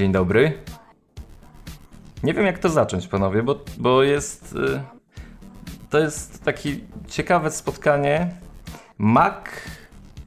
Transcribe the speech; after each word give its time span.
Dzień 0.00 0.12
dobry. 0.12 0.52
Nie 2.22 2.34
wiem 2.34 2.46
jak 2.46 2.58
to 2.58 2.68
zacząć, 2.68 3.08
panowie, 3.08 3.42
bo, 3.42 3.64
bo 3.78 4.02
jest. 4.02 4.52
Y, 4.52 4.82
to 5.90 5.98
jest 5.98 6.44
takie 6.44 6.76
ciekawe 7.08 7.50
spotkanie. 7.50 8.30
Mac, 8.98 9.44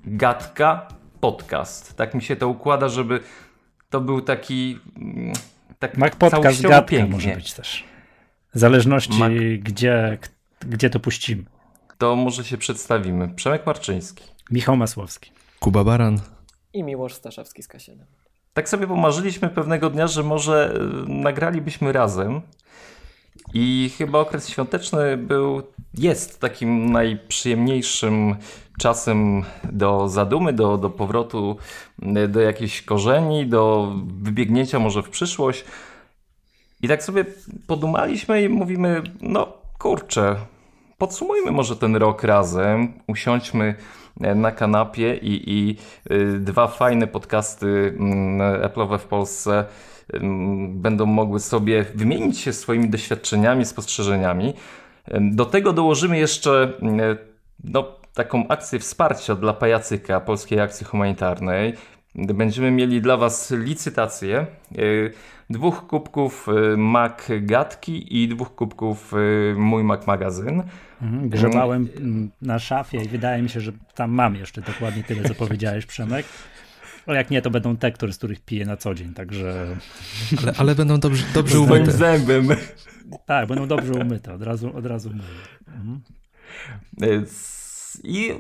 gadka, 0.05 0.87
podcast. 1.19 1.97
Tak 1.97 2.13
mi 2.13 2.21
się 2.21 2.36
to 2.36 2.47
układa, 2.47 2.89
żeby 2.89 3.19
to 3.89 4.01
był 4.01 4.21
taki. 4.21 4.79
Mm, 4.97 5.33
tak 5.79 5.97
Mac 5.97 6.15
podcast 6.15 6.61
gadka 6.61 6.81
pięknie. 6.81 7.15
może 7.15 7.36
być 7.36 7.53
też. 7.53 7.83
W 8.53 8.59
zależności 8.59 9.19
Mac... 9.19 9.31
gdzie, 9.59 10.17
gdzie 10.59 10.89
to 10.89 11.00
puścimy. 11.00 11.43
To 11.97 12.15
może 12.15 12.43
się 12.43 12.57
przedstawimy. 12.57 13.29
Przemek 13.29 13.65
Marczyński. 13.65 14.23
Michał 14.51 14.78
Masłowski. 14.78 15.31
Kuba 15.59 15.83
Baran. 15.83 16.19
I 16.73 16.83
Miłosz 16.83 17.14
Staszewski 17.14 17.64
z 17.64 17.67
K7. 17.67 18.22
Tak 18.54 18.70
sobie 18.70 18.88
pomarzyliśmy 18.88 19.50
pewnego 19.50 19.89
dnia, 19.89 20.07
że 20.07 20.24
może 20.24 20.75
y, 20.75 21.10
nagralibyśmy 21.10 21.92
razem. 21.92 22.42
I 23.54 23.92
chyba 23.98 24.20
okres 24.20 24.50
świąteczny 24.50 25.18
był, 25.18 25.62
jest 25.93 26.39
takim 26.39 26.92
najprzyjemniejszym 26.92 28.36
czasem 28.79 29.43
do 29.64 30.10
zadumy, 30.10 30.54
do, 30.54 30.78
do 30.78 30.89
powrotu 30.89 31.57
y, 32.17 32.28
do 32.28 32.42
jakichś 32.42 32.81
korzeni, 32.81 33.48
do 33.48 33.94
wybiegnięcia 34.22 34.80
może 34.80 35.04
w 35.04 35.09
przyszłość. 35.09 35.66
I 36.81 36.88
tak 36.88 37.04
sobie 37.04 37.26
podumaliśmy 37.67 38.44
i 38.44 38.50
mówimy, 38.50 39.04
no 39.22 39.54
kurczę, 39.80 40.36
podsumujmy 40.98 41.52
może 41.52 41.76
ten 41.76 41.95
rok 41.95 42.23
razem, 42.23 42.94
usiądźmy 43.08 43.76
E, 43.76 44.03
na 44.17 44.52
kanapie 44.52 45.16
i, 45.16 45.52
i 45.52 45.78
y, 46.11 46.39
dwa 46.39 46.67
fajne 46.67 47.08
podcasty 47.08 47.95
mm, 48.00 48.61
Apple'owe 48.61 49.00
w 49.00 49.05
Polsce 49.05 49.66
mm, 50.14 50.81
będą 50.81 51.05
mogły 51.05 51.39
sobie 51.39 51.86
wymienić 51.95 52.39
się 52.39 52.53
swoimi 52.53 52.89
doświadczeniami, 52.89 53.66
spostrzeżeniami. 53.66 54.53
Do 55.22 55.45
tego 55.45 55.73
dołożymy 55.73 56.17
jeszcze 56.17 56.73
mm, 56.81 57.17
no, 57.64 57.86
taką 58.14 58.47
akcję 58.47 58.80
wsparcia 58.80 59.36
dla 59.36 59.53
Pajacyka, 59.53 60.20
Polskiej 60.20 60.59
Akcji 60.59 60.86
Humanitarnej. 60.86 61.73
Będziemy 62.16 62.72
mieli 62.72 63.02
dla 63.02 63.17
Was 63.17 63.52
licytację 63.52 64.45
y, 64.78 65.14
dwóch 65.50 65.88
kubków 65.88 66.47
y, 66.73 66.78
Mac 66.78 67.28
Gatki 67.42 68.23
i 68.23 68.28
dwóch 68.28 68.55
kubków 68.55 69.14
Mój 69.55 69.83
Mac 69.83 70.08
Magazyn. 70.08 70.64
Mhm, 71.02 71.30
grzebałem 71.30 71.89
na 72.42 72.59
szafie 72.59 73.03
i 73.03 73.08
wydaje 73.08 73.42
mi 73.42 73.50
się, 73.50 73.61
że 73.61 73.72
tam 73.95 74.11
mam 74.11 74.36
jeszcze 74.36 74.61
dokładnie 74.61 75.03
tyle, 75.03 75.23
co 75.23 75.36
powiedziałeś, 75.36 75.86
Przemek. 75.86 76.25
O 77.08 77.14
jak 77.14 77.30
nie, 77.31 77.42
to 77.42 77.50
będą 77.50 77.78
te, 77.78 77.92
które, 77.92 78.14
z 78.14 78.17
których 78.17 78.42
piję 78.42 78.66
na 78.66 78.77
co 78.77 78.94
dzień, 78.94 79.14
także... 79.14 79.75
Ale, 80.44 80.53
ale 80.58 80.75
będą 80.75 81.00
dobrze, 81.00 81.25
dobrze 81.33 81.59
umyte. 81.59 81.92
zębem. 81.92 82.48
Tak, 83.25 83.48
będą 83.48 83.67
dobrze 83.67 83.94
umyte, 83.94 84.33
od 84.33 84.42
razu, 84.42 84.77
od 84.77 84.86
razu 84.86 85.09
mówię. 85.09 85.23
Mhm. 85.67 86.02
I 88.03 88.31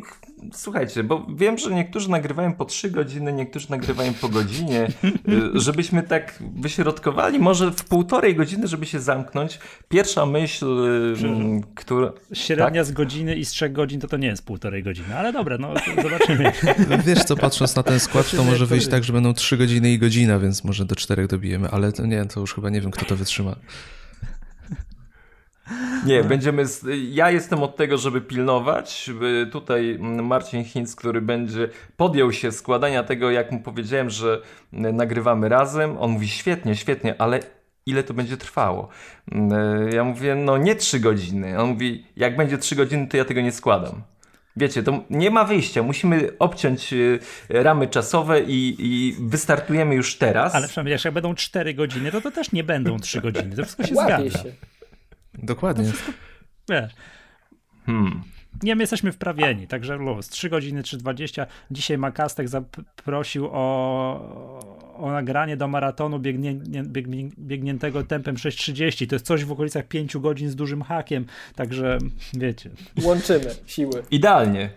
słuchajcie, 0.53 1.03
bo 1.03 1.27
wiem, 1.35 1.57
że 1.57 1.71
niektórzy 1.71 2.09
nagrywają 2.09 2.53
po 2.53 2.65
3 2.65 2.91
godziny, 2.91 3.33
niektórzy 3.33 3.71
nagrywają 3.71 4.13
po 4.13 4.29
godzinie, 4.29 4.87
żebyśmy 5.53 6.03
tak 6.03 6.43
wyśrodkowali, 6.55 7.39
może 7.39 7.71
w 7.71 7.83
półtorej 7.83 8.35
godziny, 8.35 8.67
żeby 8.67 8.85
się 8.85 8.99
zamknąć. 8.99 9.59
Pierwsza 9.89 10.25
myśl, 10.25 10.65
y, 10.65 11.61
która... 11.75 12.11
Średnia 12.33 12.81
tak? 12.81 12.85
z 12.85 12.91
godziny 12.91 13.35
i 13.35 13.45
z 13.45 13.49
3 13.49 13.69
godzin 13.69 13.99
to 13.99 14.07
to 14.07 14.17
nie 14.17 14.27
jest 14.27 14.45
półtorej 14.45 14.83
godziny, 14.83 15.17
ale 15.17 15.33
dobra, 15.33 15.57
no 15.57 15.73
zobaczymy. 16.03 16.51
Wiesz 17.05 17.23
co, 17.23 17.35
patrząc 17.35 17.75
na 17.75 17.83
ten 17.83 17.99
skład, 17.99 18.31
to 18.31 18.43
może 18.43 18.65
wyjść 18.65 18.87
tak, 18.87 19.03
że 19.03 19.13
będą 19.13 19.33
3 19.33 19.57
godziny 19.57 19.91
i 19.91 19.99
godzina, 19.99 20.39
więc 20.39 20.63
może 20.63 20.85
do 20.85 20.95
4 20.95 21.27
dobijemy, 21.27 21.69
ale 21.69 21.91
to 21.91 22.05
nie, 22.05 22.25
to 22.25 22.39
już 22.39 22.53
chyba 22.53 22.69
nie 22.69 22.81
wiem, 22.81 22.91
kto 22.91 23.05
to 23.05 23.15
wytrzyma. 23.15 23.55
Nie, 26.05 26.21
no. 26.21 26.29
będziemy. 26.29 26.63
Ja 27.09 27.31
jestem 27.31 27.63
od 27.63 27.75
tego, 27.75 27.97
żeby 27.97 28.21
pilnować. 28.21 29.09
Tutaj 29.51 29.97
Marcin 29.99 30.63
Hinz, 30.63 30.95
który 30.95 31.21
będzie 31.21 31.69
podjął 31.97 32.31
się 32.31 32.51
składania 32.51 33.03
tego, 33.03 33.31
jak 33.31 33.51
mu 33.51 33.59
powiedziałem, 33.59 34.09
że 34.09 34.41
nagrywamy 34.71 35.49
razem. 35.49 35.97
On 35.97 36.11
mówi 36.11 36.27
świetnie, 36.27 36.75
świetnie, 36.75 37.21
ale 37.21 37.39
ile 37.85 38.03
to 38.03 38.13
będzie 38.13 38.37
trwało? 38.37 38.89
Ja 39.93 40.03
mówię, 40.03 40.35
no 40.35 40.57
nie 40.57 40.75
trzy 40.75 40.99
godziny. 40.99 41.59
On 41.59 41.69
mówi, 41.69 42.05
jak 42.15 42.37
będzie 42.37 42.57
trzy 42.57 42.75
godziny, 42.75 43.07
to 43.07 43.17
ja 43.17 43.25
tego 43.25 43.41
nie 43.41 43.51
składam. 43.51 44.01
Wiecie, 44.55 44.83
to 44.83 45.03
nie 45.09 45.31
ma 45.31 45.43
wyjścia. 45.43 45.83
Musimy 45.83 46.29
obciąć 46.39 46.93
y, 46.93 47.19
ramy 47.49 47.87
czasowe 47.87 48.41
i, 48.41 48.75
i 48.79 49.15
wystartujemy 49.19 49.95
już 49.95 50.17
teraz. 50.17 50.55
Ale 50.55 50.67
przynajmniej, 50.67 50.97
jak 51.05 51.13
będą 51.13 51.35
cztery 51.35 51.73
godziny, 51.73 52.11
to 52.11 52.21
to 52.21 52.31
też 52.31 52.51
nie 52.51 52.63
będą 52.63 52.99
trzy 52.99 53.21
godziny. 53.21 53.55
To 53.55 53.63
wszystko 53.63 53.83
się 53.87 53.95
Łapie 53.95 54.29
zgadza. 54.29 54.43
Się. 54.43 54.51
Dokładnie. 55.33 55.91
wiesz. 56.69 56.93
Hmm. 57.85 58.21
Nie, 58.63 58.75
my 58.75 58.83
jesteśmy 58.83 59.11
wprawieni, 59.11 59.67
także 59.67 59.95
luz. 59.95 60.29
3 60.29 60.49
godziny, 60.49 60.81
3.20. 60.81 61.45
Dzisiaj 61.71 61.97
Makastek 61.97 62.49
zaprosił 62.49 63.47
o, 63.51 64.93
o 64.97 65.11
nagranie 65.11 65.57
do 65.57 65.67
maratonu 65.67 66.19
biegnie, 66.19 66.53
biegnie, 66.83 67.29
biegniętego 67.39 68.03
tempem 68.03 68.35
6.30. 68.35 69.07
To 69.07 69.15
jest 69.15 69.25
coś 69.25 69.45
w 69.45 69.51
okolicach 69.51 69.87
5 69.87 70.17
godzin 70.17 70.49
z 70.49 70.55
dużym 70.55 70.81
hakiem, 70.81 71.25
także 71.55 71.97
wiecie. 72.33 72.69
Łączymy 73.03 73.55
siły. 73.65 74.03
Idealnie. 74.11 74.69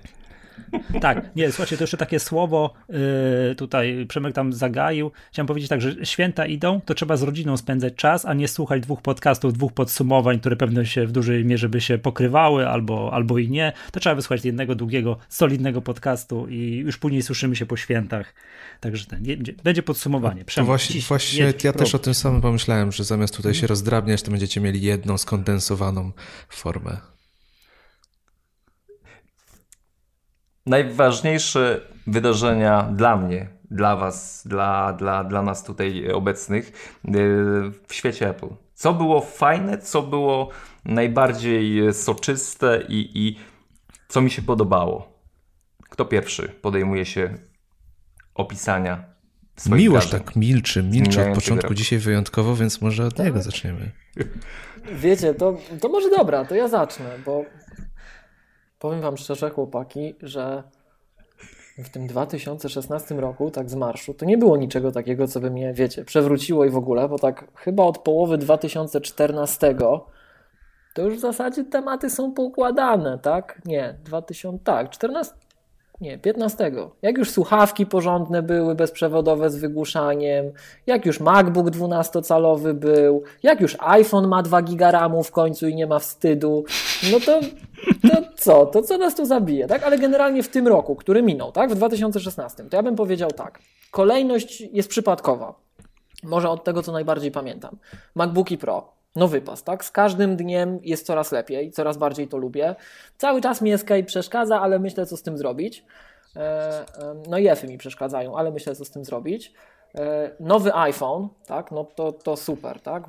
Tak, 1.00 1.36
nie, 1.36 1.52
słuchajcie, 1.52 1.76
to 1.76 1.82
jeszcze 1.82 1.96
takie 1.96 2.20
słowo 2.20 2.74
yy, 2.88 3.54
tutaj 3.54 4.06
Przemek 4.08 4.34
tam 4.34 4.52
zagaił. 4.52 5.10
Chciałem 5.32 5.46
powiedzieć 5.46 5.68
tak, 5.68 5.80
że 5.80 6.06
święta 6.06 6.46
idą, 6.46 6.80
to 6.80 6.94
trzeba 6.94 7.16
z 7.16 7.22
rodziną 7.22 7.56
spędzać 7.56 7.94
czas, 7.94 8.24
a 8.24 8.34
nie 8.34 8.48
słuchać 8.48 8.82
dwóch 8.82 9.02
podcastów, 9.02 9.52
dwóch 9.52 9.72
podsumowań, 9.72 10.40
które 10.40 10.56
pewnie 10.56 10.86
się 10.86 11.06
w 11.06 11.12
dużej 11.12 11.44
mierze 11.44 11.68
by 11.68 11.80
się 11.80 11.98
pokrywały 11.98 12.68
albo, 12.68 13.12
albo 13.12 13.38
i 13.38 13.48
nie. 13.48 13.72
To 13.92 14.00
trzeba 14.00 14.14
wysłuchać 14.14 14.44
jednego 14.44 14.74
długiego, 14.74 15.18
solidnego 15.28 15.82
podcastu 15.82 16.48
i 16.48 16.76
już 16.76 16.98
później 16.98 17.22
słyszymy 17.22 17.56
się 17.56 17.66
po 17.66 17.76
świętach. 17.76 18.34
Także 18.80 19.06
ten, 19.06 19.24
będzie 19.64 19.82
podsumowanie. 19.82 20.44
Przemek, 20.44 20.66
to 20.66 20.66
właśnie, 20.66 21.00
właśnie 21.00 21.52
ja 21.64 21.72
też 21.72 21.94
o 21.94 21.98
tym 21.98 22.14
samym 22.14 22.40
pomyślałem, 22.40 22.92
że 22.92 23.04
zamiast 23.04 23.36
tutaj 23.36 23.54
się 23.54 23.66
rozdrabniać, 23.66 24.22
to 24.22 24.30
będziecie 24.30 24.60
mieli 24.60 24.82
jedną 24.82 25.18
skondensowaną 25.18 26.12
formę. 26.48 27.15
Najważniejsze 30.66 31.80
wydarzenia 32.06 32.82
dla 32.82 33.16
mnie, 33.16 33.48
dla 33.70 33.96
Was, 33.96 34.42
dla, 34.46 34.92
dla, 34.92 35.24
dla 35.24 35.42
nas 35.42 35.64
tutaj 35.64 36.12
obecnych 36.12 36.68
y, 36.68 37.12
w 37.88 37.94
świecie 37.94 38.28
Apple. 38.28 38.48
Co 38.74 38.94
było 38.94 39.20
fajne, 39.20 39.78
co 39.78 40.02
było 40.02 40.48
najbardziej 40.84 41.94
soczyste 41.94 42.82
i, 42.88 43.10
i 43.14 43.38
co 44.08 44.20
mi 44.20 44.30
się 44.30 44.42
podobało? 44.42 45.18
Kto 45.90 46.04
pierwszy 46.04 46.48
podejmuje 46.48 47.04
się 47.06 47.34
opisania 48.34 49.16
Miłość 49.66 50.10
tak 50.10 50.36
milczy, 50.36 50.82
milczy 50.82 51.28
od 51.28 51.34
początku 51.34 51.74
dzisiaj 51.74 51.98
wyjątkowo, 51.98 52.56
więc 52.56 52.80
może 52.80 53.06
od 53.06 53.14
tak. 53.14 53.26
niego 53.26 53.42
zaczniemy. 53.42 53.90
Wiecie, 54.92 55.34
to, 55.34 55.56
to 55.80 55.88
może 55.88 56.10
dobra, 56.10 56.44
to 56.44 56.54
ja 56.54 56.68
zacznę, 56.68 57.18
bo 57.24 57.44
powiem 58.86 59.00
wam 59.00 59.16
szczerze, 59.16 59.50
chłopaki, 59.50 60.14
że 60.22 60.62
w 61.78 61.88
tym 61.88 62.06
2016 62.06 63.14
roku, 63.14 63.50
tak 63.50 63.70
z 63.70 63.74
marszu, 63.74 64.14
to 64.14 64.24
nie 64.24 64.38
było 64.38 64.56
niczego 64.56 64.92
takiego, 64.92 65.28
co 65.28 65.40
by 65.40 65.50
mnie, 65.50 65.72
wiecie, 65.72 66.04
przewróciło 66.04 66.64
i 66.64 66.70
w 66.70 66.76
ogóle, 66.76 67.08
bo 67.08 67.18
tak 67.18 67.48
chyba 67.54 67.84
od 67.84 67.98
połowy 67.98 68.38
2014 68.38 69.76
to 70.94 71.02
już 71.02 71.16
w 71.16 71.20
zasadzie 71.20 71.64
tematy 71.64 72.10
są 72.10 72.32
poukładane, 72.32 73.18
tak? 73.18 73.62
Nie, 73.64 73.98
2000, 74.04 74.64
tak, 74.64 74.90
14, 74.90 75.34
nie, 76.00 76.18
15. 76.18 76.72
Jak 77.02 77.18
już 77.18 77.30
słuchawki 77.30 77.86
porządne 77.86 78.42
były, 78.42 78.74
bezprzewodowe 78.74 79.50
z 79.50 79.56
wygłuszaniem, 79.56 80.52
jak 80.86 81.06
już 81.06 81.20
MacBook 81.20 81.66
12-calowy 81.66 82.72
był, 82.72 83.22
jak 83.42 83.60
już 83.60 83.76
iPhone 83.80 84.28
ma 84.28 84.42
2 84.42 84.62
giga 84.62 84.90
RAMu 84.90 85.22
w 85.22 85.30
końcu 85.30 85.68
i 85.68 85.74
nie 85.74 85.86
ma 85.86 85.98
wstydu, 85.98 86.64
no 87.12 87.20
to, 87.20 87.40
to 88.02 88.22
co? 88.36 88.66
To 88.66 88.82
co 88.82 88.98
nas 88.98 89.14
tu 89.14 89.26
zabije, 89.26 89.66
tak? 89.66 89.82
Ale 89.82 89.98
generalnie 89.98 90.42
w 90.42 90.48
tym 90.48 90.68
roku, 90.68 90.96
który 90.96 91.22
minął, 91.22 91.52
tak? 91.52 91.70
W 91.70 91.74
2016, 91.74 92.64
to 92.64 92.76
ja 92.76 92.82
bym 92.82 92.96
powiedział 92.96 93.30
tak. 93.30 93.58
Kolejność 93.90 94.60
jest 94.60 94.88
przypadkowa. 94.88 95.54
Może 96.22 96.50
od 96.50 96.64
tego, 96.64 96.82
co 96.82 96.92
najbardziej 96.92 97.30
pamiętam. 97.30 97.76
MacBooki 98.14 98.58
Pro, 98.58 98.92
no 99.16 99.28
wypas, 99.28 99.62
tak? 99.62 99.84
Z 99.84 99.90
każdym 99.90 100.36
dniem 100.36 100.78
jest 100.82 101.06
coraz 101.06 101.32
lepiej, 101.32 101.70
coraz 101.70 101.96
bardziej 101.96 102.28
to 102.28 102.36
lubię. 102.36 102.74
Cały 103.18 103.40
czas 103.40 103.62
mi 103.62 103.72
Escape 103.72 104.02
przeszkadza, 104.02 104.60
ale 104.60 104.78
myślę, 104.78 105.06
co 105.06 105.16
z 105.16 105.22
tym 105.22 105.38
zrobić. 105.38 105.84
E, 106.36 106.40
e, 106.40 106.84
no 107.28 107.38
i 107.38 107.48
Efy 107.48 107.66
mi 107.66 107.78
przeszkadzają, 107.78 108.36
ale 108.36 108.50
myślę, 108.50 108.74
co 108.74 108.84
z 108.84 108.90
tym 108.90 109.04
zrobić. 109.04 109.52
E, 109.96 110.30
nowy 110.40 110.74
iPhone, 110.74 111.28
tak, 111.46 111.70
no 111.72 111.84
to, 111.84 112.12
to 112.12 112.36
super, 112.36 112.80
tak. 112.80 113.04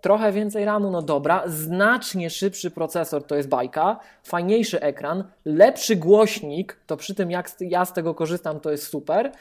Trochę 0.00 0.32
więcej 0.32 0.64
RAMu, 0.64 0.90
no 0.90 1.02
dobra. 1.02 1.42
Znacznie 1.46 2.30
szybszy 2.30 2.70
procesor, 2.70 3.26
to 3.26 3.34
jest 3.34 3.48
bajka. 3.48 4.00
Fajniejszy 4.22 4.80
ekran, 4.80 5.24
lepszy 5.44 5.96
głośnik, 5.96 6.76
to 6.86 6.96
przy 6.96 7.14
tym 7.14 7.30
jak 7.30 7.50
ja 7.60 7.84
z 7.84 7.92
tego 7.92 8.14
korzystam, 8.14 8.60
to 8.60 8.70
jest 8.70 8.86
super. 8.86 9.32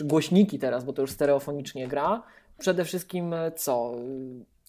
Głośniki 0.00 0.58
teraz, 0.58 0.84
bo 0.84 0.92
to 0.92 1.02
już 1.02 1.10
stereofonicznie 1.10 1.88
gra. 1.88 2.22
przede 2.58 2.84
wszystkim 2.84 3.34
co? 3.56 3.92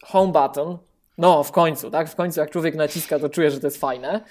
Home 0.03 0.31
button. 0.31 0.77
No, 1.17 1.43
w 1.43 1.51
końcu, 1.51 1.91
tak? 1.91 2.09
W 2.09 2.15
końcu, 2.15 2.39
jak 2.39 2.51
człowiek 2.51 2.75
naciska, 2.75 3.19
to 3.19 3.29
czuje, 3.29 3.51
że 3.51 3.59
to 3.59 3.67
jest 3.67 3.77
fajne. 3.77 4.21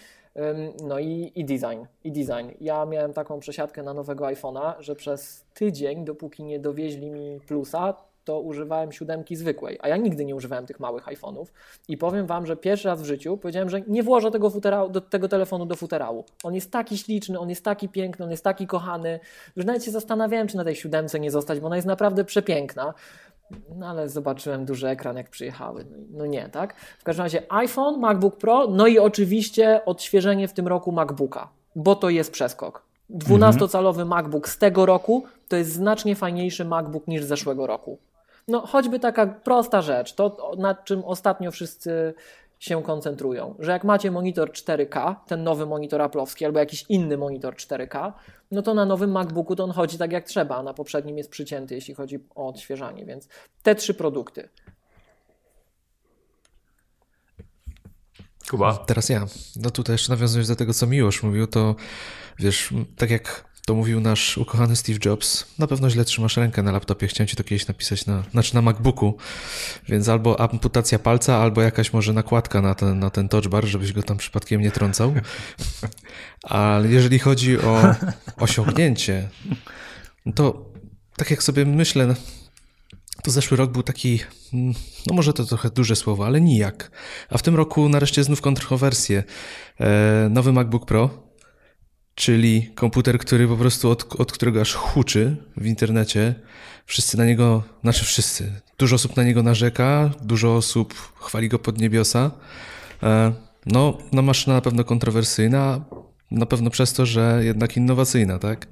No 0.83 0.99
i, 0.99 1.33
i 1.35 1.45
design, 1.45 1.85
i 2.05 2.13
design. 2.13 2.49
Ja 2.61 2.87
miałem 2.87 3.13
taką 3.13 3.41
przesiadkę 3.41 3.83
na 3.83 3.95
nowego 3.95 4.25
iPhone'a, 4.25 4.75
że 4.81 4.97
przez 4.97 5.45
tydzień, 5.55 6.05
dopóki 6.05 6.45
nie 6.45 6.61
dowieźli 6.61 7.11
mi 7.11 7.41
plusa, 7.41 7.95
to 8.29 8.41
używałem 8.41 8.93
siódemki 8.93 9.37
zwykłej, 9.37 9.79
a 9.81 9.89
ja 9.89 9.97
nigdy 9.97 10.25
nie 10.25 10.35
używałem 10.35 10.67
tych 10.67 10.81
małych 10.81 11.07
iPhone'ów 11.07 11.47
i 11.89 11.97
powiem 11.97 12.27
Wam, 12.27 12.47
że 12.47 12.57
pierwszy 12.57 12.89
raz 12.89 13.03
w 13.03 13.05
życiu 13.05 13.37
powiedziałem, 13.37 13.71
że 13.71 13.81
nie 13.81 14.03
włożę 14.03 14.31
tego, 14.31 14.51
futerału, 14.51 14.91
do, 14.91 15.01
tego 15.01 15.29
telefonu 15.29 15.67
do 15.67 15.77
futerału. 15.77 16.25
On 16.45 16.55
jest 16.55 16.71
taki 16.71 16.99
śliczny, 16.99 17.39
on 17.39 17.49
jest 17.49 17.65
taki 17.65 17.89
piękny, 17.89 18.25
on 18.25 18.31
jest 18.31 18.45
taki 18.45 18.67
kochany, 18.67 19.21
że 19.57 19.65
nawet 19.65 19.85
się 19.85 19.91
zastanawiałem, 19.91 20.49
czy 20.49 20.57
na 20.57 20.65
tej 20.65 20.77
siódemce 20.77 21.21
nie 21.21 21.31
zostać, 21.31 21.61
bo 21.61 21.67
ona 21.67 21.77
jest 21.77 21.89
naprawdę 21.89 22.25
przepiękna. 22.25 22.95
No 23.77 23.89
ale 23.89 24.09
zobaczyłem 24.09 24.65
duży 24.65 24.89
ekran, 24.89 25.17
jak 25.17 25.31
przyjechały. 25.31 25.85
No, 25.91 25.97
no, 26.11 26.27
nie, 26.27 26.49
tak? 26.49 26.75
W 26.99 27.05
każdym 27.05 27.23
razie 27.23 27.53
iPhone, 27.53 28.01
MacBook 28.01 28.37
Pro, 28.37 28.67
no 28.67 28.87
i 28.87 28.99
oczywiście 28.99 29.85
odświeżenie 29.85 30.49
w 30.49 30.53
tym 30.53 30.69
roku 30.69 30.93
MacBooka, 30.93 31.49
bo 31.77 31.97
to 31.97 32.11
jest 32.11 32.33
przeskok. 32.33 32.83
12-calowy 33.11 34.07
MacBook 34.07 34.49
z 34.49 34.59
tego 34.59 34.87
roku 34.87 35.25
to 35.49 35.57
jest 35.57 35.73
znacznie 35.73 36.17
fajniejszy 36.17 36.65
MacBook 36.65 37.07
niż 37.07 37.25
z 37.25 37.29
zeszłego 37.29 37.67
roku. 37.67 37.99
No 38.49 38.61
choćby 38.61 39.01
taka 39.01 39.27
prosta 39.27 39.83
rzecz, 39.83 40.15
to 40.15 40.53
nad 40.59 40.85
czym 40.85 41.05
ostatnio 41.05 41.51
wszyscy 41.51 42.15
się 42.59 42.83
koncentrują, 42.83 43.55
że 43.59 43.73
jak 43.73 43.85
macie 43.85 44.11
monitor 44.11 44.51
4K, 44.51 45.17
ten 45.27 45.43
nowy 45.43 45.67
monitor 45.67 46.01
Apple'owski 46.01 46.45
albo 46.45 46.59
jakiś 46.59 46.85
inny 46.89 47.17
monitor 47.17 47.55
4K, 47.55 48.13
no 48.51 48.63
to 48.63 48.75
na 48.75 48.85
nowym 48.85 49.11
MacBooku 49.11 49.57
to 49.57 49.65
on 49.65 49.71
chodzi 49.71 49.99
tak 49.99 50.13
jak 50.13 50.25
trzeba, 50.25 50.57
a 50.57 50.63
na 50.63 50.75
poprzednim 50.75 51.19
jest 51.19 51.31
przycięty, 51.31 51.75
jeśli 51.75 51.95
chodzi 51.95 52.19
o 52.35 52.49
odświeżanie, 52.49 53.05
więc 53.05 53.29
te 53.63 53.75
trzy 53.75 53.95
produkty. 53.95 54.49
Kuba. 58.51 58.77
Teraz 58.77 59.09
ja. 59.09 59.27
No 59.57 59.71
tutaj 59.71 59.95
jeszcze 59.95 60.13
nawiązując 60.13 60.49
do 60.49 60.57
tego, 60.57 60.75
co 60.75 60.87
Miłosz 60.87 61.23
mówił, 61.23 61.47
to 61.47 61.75
wiesz, 62.39 62.75
tak 62.97 63.11
jak 63.11 63.45
to 63.69 63.75
mówił 63.75 64.01
nasz 64.01 64.39
ukochany 64.39 64.77
Steve 64.77 64.99
Jobs, 65.05 65.47
na 65.59 65.67
pewno 65.67 65.91
źle 65.91 66.05
trzymasz 66.05 66.37
rękę 66.37 66.63
na 66.63 66.73
laptopie. 66.73 67.07
Chciałem 67.07 67.29
ci 67.29 67.37
to 67.37 67.45
kiedyś 67.45 67.67
napisać 67.67 68.07
na, 68.07 68.23
znaczy 68.31 68.55
na 68.55 68.63
MacBooku, 68.63 69.17
więc 69.89 70.09
albo 70.09 70.41
amputacja 70.41 70.99
palca, 70.99 71.37
albo 71.37 71.63
jakaś 71.63 71.93
może 71.93 72.13
nakładka 72.13 72.63
na 72.63 72.75
ten, 72.75 72.99
na 72.99 73.11
ten 73.11 73.29
touch 73.29 73.49
bar, 73.49 73.65
żebyś 73.65 73.93
go 73.93 74.03
tam 74.03 74.17
przypadkiem 74.17 74.61
nie 74.61 74.71
trącał. 74.71 75.15
Ale 76.43 76.89
jeżeli 76.89 77.19
chodzi 77.19 77.59
o 77.59 77.95
osiągnięcie, 78.37 79.29
to 80.35 80.73
tak 81.17 81.31
jak 81.31 81.43
sobie 81.43 81.65
myślę, 81.65 82.15
to 83.23 83.31
zeszły 83.31 83.57
rok 83.57 83.71
był 83.71 83.83
taki, 83.83 84.21
no 85.07 85.15
może 85.15 85.33
to 85.33 85.45
trochę 85.45 85.71
duże 85.71 85.97
słowo, 85.97 86.27
ale 86.27 86.41
nijak. 86.41 86.91
A 87.31 87.39
w 87.39 87.43
tym 87.43 87.57
roku 87.57 87.89
nareszcie 87.89 88.25
znów 88.25 88.41
kontrowersje. 88.41 89.25
E, 89.81 90.29
nowy 90.31 90.53
MacBook 90.53 90.87
Pro, 90.87 91.28
czyli 92.19 92.71
komputer, 92.75 93.19
który 93.19 93.49
po 93.49 93.57
prostu 93.57 93.91
od, 93.91 94.21
od 94.21 94.33
którego 94.33 94.61
aż 94.61 94.75
huczy 94.75 95.37
w 95.57 95.67
internecie. 95.67 96.35
Wszyscy 96.87 97.19
na 97.19 97.25
niego, 97.25 97.63
znaczy 97.83 98.05
wszyscy, 98.05 98.53
dużo 98.79 98.97
osób 98.97 99.17
na 99.17 99.23
niego 99.23 99.43
narzeka, 99.43 100.11
dużo 100.23 100.57
osób 100.57 100.95
chwali 101.21 101.49
go 101.49 101.59
pod 101.59 101.81
niebiosa. 101.81 102.31
E, 103.03 103.33
no, 103.67 103.99
no 104.13 104.23
maszyna 104.23 104.55
na 104.55 104.61
pewno 104.61 104.85
kontrowersyjna, 104.85 105.85
na 106.31 106.47
pewno 106.47 106.71
przez 106.71 106.93
to, 106.93 107.07
że 107.07 107.41
jednak 107.45 107.77
innowacyjna, 107.77 108.39
tak? 108.39 108.67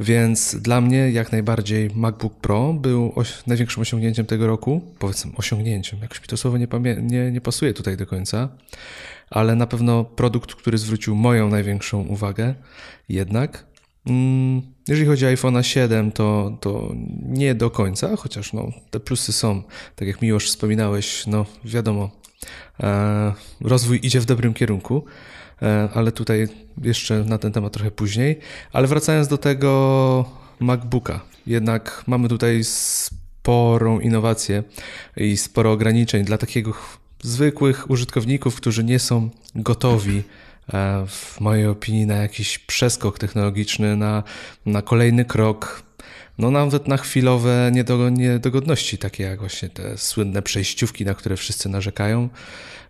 Więc 0.00 0.56
dla 0.56 0.80
mnie 0.80 1.10
jak 1.10 1.32
najbardziej 1.32 1.90
MacBook 1.94 2.34
Pro 2.40 2.72
był 2.72 3.14
największym 3.46 3.80
osiągnięciem 3.80 4.26
tego 4.26 4.46
roku. 4.46 4.94
Powiedzmy 4.98 5.32
osiągnięciem, 5.36 5.98
jakoś 6.02 6.20
mi 6.20 6.26
to 6.26 6.36
słowo 6.36 6.58
nie, 6.58 6.66
nie, 7.02 7.32
nie 7.32 7.40
pasuje 7.40 7.74
tutaj 7.74 7.96
do 7.96 8.06
końca 8.06 8.48
ale 9.32 9.56
na 9.56 9.66
pewno 9.66 10.04
produkt, 10.04 10.54
który 10.54 10.78
zwrócił 10.78 11.14
moją 11.14 11.48
największą 11.48 12.00
uwagę 12.00 12.54
jednak. 13.08 13.66
Mm, 14.06 14.62
jeżeli 14.88 15.06
chodzi 15.06 15.24
o 15.24 15.28
iPhone 15.28 15.62
7, 15.62 16.12
to, 16.12 16.58
to 16.60 16.92
nie 17.22 17.54
do 17.54 17.70
końca, 17.70 18.16
chociaż 18.16 18.52
no, 18.52 18.70
te 18.90 19.00
plusy 19.00 19.32
są, 19.32 19.62
tak 19.96 20.08
jak 20.08 20.22
mi 20.22 20.28
już 20.28 20.46
wspominałeś, 20.46 21.26
no 21.26 21.46
wiadomo, 21.64 22.10
e, 22.80 23.32
rozwój 23.60 24.00
idzie 24.02 24.20
w 24.20 24.24
dobrym 24.24 24.54
kierunku, 24.54 25.04
e, 25.62 25.88
ale 25.94 26.12
tutaj 26.12 26.48
jeszcze 26.82 27.24
na 27.24 27.38
ten 27.38 27.52
temat 27.52 27.72
trochę 27.72 27.90
później. 27.90 28.38
Ale 28.72 28.86
wracając 28.86 29.28
do 29.28 29.38
tego 29.38 30.24
MacBooka, 30.60 31.20
jednak 31.46 32.04
mamy 32.06 32.28
tutaj 32.28 32.60
sporą 32.64 34.00
innowację 34.00 34.62
i 35.16 35.36
sporo 35.36 35.72
ograniczeń 35.72 36.24
dla 36.24 36.38
takiego 36.38 36.72
zwykłych 37.22 37.90
użytkowników, 37.90 38.56
którzy 38.56 38.84
nie 38.84 38.98
są 38.98 39.30
gotowi, 39.54 40.22
e, 40.72 41.06
w 41.06 41.40
mojej 41.40 41.66
opinii, 41.66 42.06
na 42.06 42.14
jakiś 42.14 42.58
przeskok 42.58 43.18
technologiczny, 43.18 43.96
na, 43.96 44.22
na 44.66 44.82
kolejny 44.82 45.24
krok, 45.24 45.82
no 46.38 46.50
nawet 46.50 46.88
na 46.88 46.96
chwilowe 46.96 47.70
niedogodności, 48.10 48.98
takie 48.98 49.24
jak 49.24 49.40
właśnie 49.40 49.68
te 49.68 49.98
słynne 49.98 50.42
przejściówki, 50.42 51.04
na 51.04 51.14
które 51.14 51.36
wszyscy 51.36 51.68
narzekają. 51.68 52.28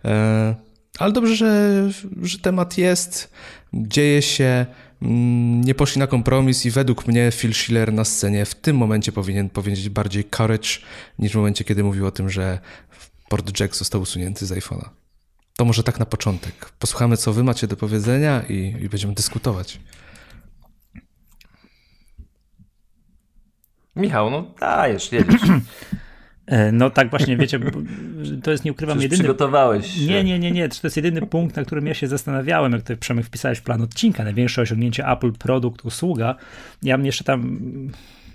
E, 0.05 0.55
ale 0.99 1.13
dobrze, 1.13 1.37
że, 1.37 1.91
że 2.23 2.39
temat 2.39 2.79
jest, 2.79 3.33
dzieje 3.75 4.23
się, 4.23 4.67
mm, 5.03 5.61
nie 5.61 5.75
poszli 5.75 5.99
na 5.99 6.07
kompromis 6.07 6.67
i 6.67 6.71
według 6.71 7.07
mnie 7.07 7.31
Phil 7.33 7.55
Schiller 7.55 7.93
na 7.93 8.05
scenie 8.05 8.45
w 8.45 8.55
tym 8.55 8.77
momencie 8.77 9.13
powinien 9.13 9.51
powiedzieć 9.51 9.89
bardziej 9.89 10.25
courage 10.25 10.69
niż 11.19 11.33
w 11.33 11.37
momencie, 11.37 11.65
kiedy 11.65 11.85
mówił 11.85 12.07
o 12.07 12.11
tym, 12.11 12.31
że 12.31 12.59
port 13.33 13.61
jack 13.61 13.77
został 13.77 14.01
usunięty 14.01 14.47
z 14.47 14.53
iPhone'a. 14.53 14.89
To 15.57 15.65
może 15.65 15.83
tak 15.83 15.99
na 15.99 16.07
początek. 16.07 16.73
Posłuchamy, 16.79 17.17
co 17.17 17.33
wy 17.33 17.45
macie 17.45 17.67
do 17.67 17.77
powiedzenia 17.77 18.43
i, 18.49 18.77
i 18.81 18.89
będziemy 18.89 19.15
dyskutować. 19.15 19.81
Michał, 23.97 24.31
no 24.31 24.55
dajesz, 24.61 25.13
jedziesz. 25.13 25.43
E, 26.47 26.73
no 26.73 26.91
tak 26.91 27.11
właśnie, 27.11 27.37
wiecie, 27.37 27.61
to 28.43 28.51
jest, 28.51 28.65
nie 28.65 28.73
ukrywam, 28.73 28.99
Przecież 28.99 29.13
jedyny... 29.13 29.29
przygotowałeś 29.29 29.87
się. 29.87 30.07
Nie, 30.07 30.25
nie, 30.25 30.39
nie, 30.39 30.51
nie, 30.51 30.69
to 30.69 30.79
jest 30.85 30.97
jedyny 30.97 31.27
punkt, 31.27 31.57
na 31.57 31.65
którym 31.65 31.87
ja 31.87 31.95
się 31.95 32.09
zastanawiałem, 32.09 32.73
jak 32.73 32.83
ty, 32.83 32.97
Przemek, 32.97 33.27
wpisałeś 33.27 33.59
w 33.59 33.63
plan 33.63 33.83
odcinka, 33.83 34.25
największe 34.25 34.63
osiągnięcie 34.63 35.07
Apple, 35.07 35.33
produkt, 35.33 35.85
usługa. 35.85 36.37
Ja 36.83 36.99
mnie 36.99 37.09
jeszcze 37.09 37.25
tam 37.25 37.61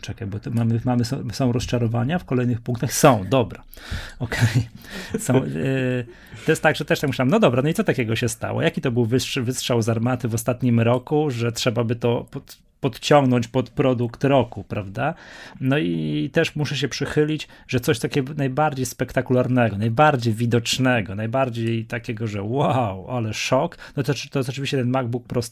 Czekaj, 0.02 0.28
bo 0.28 0.38
mamy, 0.52 0.80
mamy 0.86 1.06
są, 1.06 1.30
są, 1.32 1.52
rozczarowania 1.52 2.20
w 2.20 2.26
kolejnych 2.26 2.62
punktach? 2.62 2.94
Są, 2.94 3.26
dobra. 3.30 3.64
Okej. 4.20 4.68
Okay. 5.30 5.50
Yy, 5.50 6.06
to 6.46 6.52
jest 6.52 6.64
tak, 6.64 6.76
że 6.76 6.86
też 6.86 7.00
tak 7.00 7.10
myślałem, 7.10 7.32
no 7.32 7.40
dobra, 7.40 7.62
no 7.62 7.70
i 7.70 7.74
co 7.74 7.84
takiego 7.84 8.16
się 8.16 8.30
stało? 8.30 8.62
Jaki 8.62 8.82
to 8.82 8.92
był 8.92 9.06
wystrzał, 9.06 9.44
wystrzał 9.44 9.82
z 9.82 9.90
armaty 9.90 10.28
w 10.28 10.34
ostatnim 10.34 10.80
roku, 10.80 11.32
że 11.32 11.52
trzeba 11.52 11.84
by 11.84 11.96
to 11.96 12.28
pod, 12.32 12.58
podciągnąć 12.80 13.48
pod 13.48 13.70
produkt 13.70 14.24
roku, 14.24 14.64
prawda? 14.64 15.14
No 15.62 15.78
i 15.78 16.30
też 16.34 16.56
muszę 16.56 16.78
się 16.78 16.88
przychylić, 16.88 17.48
że 17.68 17.80
coś 17.80 18.00
takiego 18.00 18.34
najbardziej 18.34 18.86
spektakularnego, 18.86 19.78
najbardziej 19.78 20.34
widocznego, 20.34 21.16
najbardziej 21.16 21.86
takiego, 21.86 22.28
że 22.28 22.44
wow, 22.44 23.10
ale 23.10 23.34
szok, 23.34 23.78
no 23.98 24.04
to, 24.04 24.14
to 24.32 24.40
jest 24.40 24.50
oczywiście 24.50 24.78
ten 24.78 24.90
MacBook 24.90 25.28
Pro 25.28 25.42
z 25.42 25.50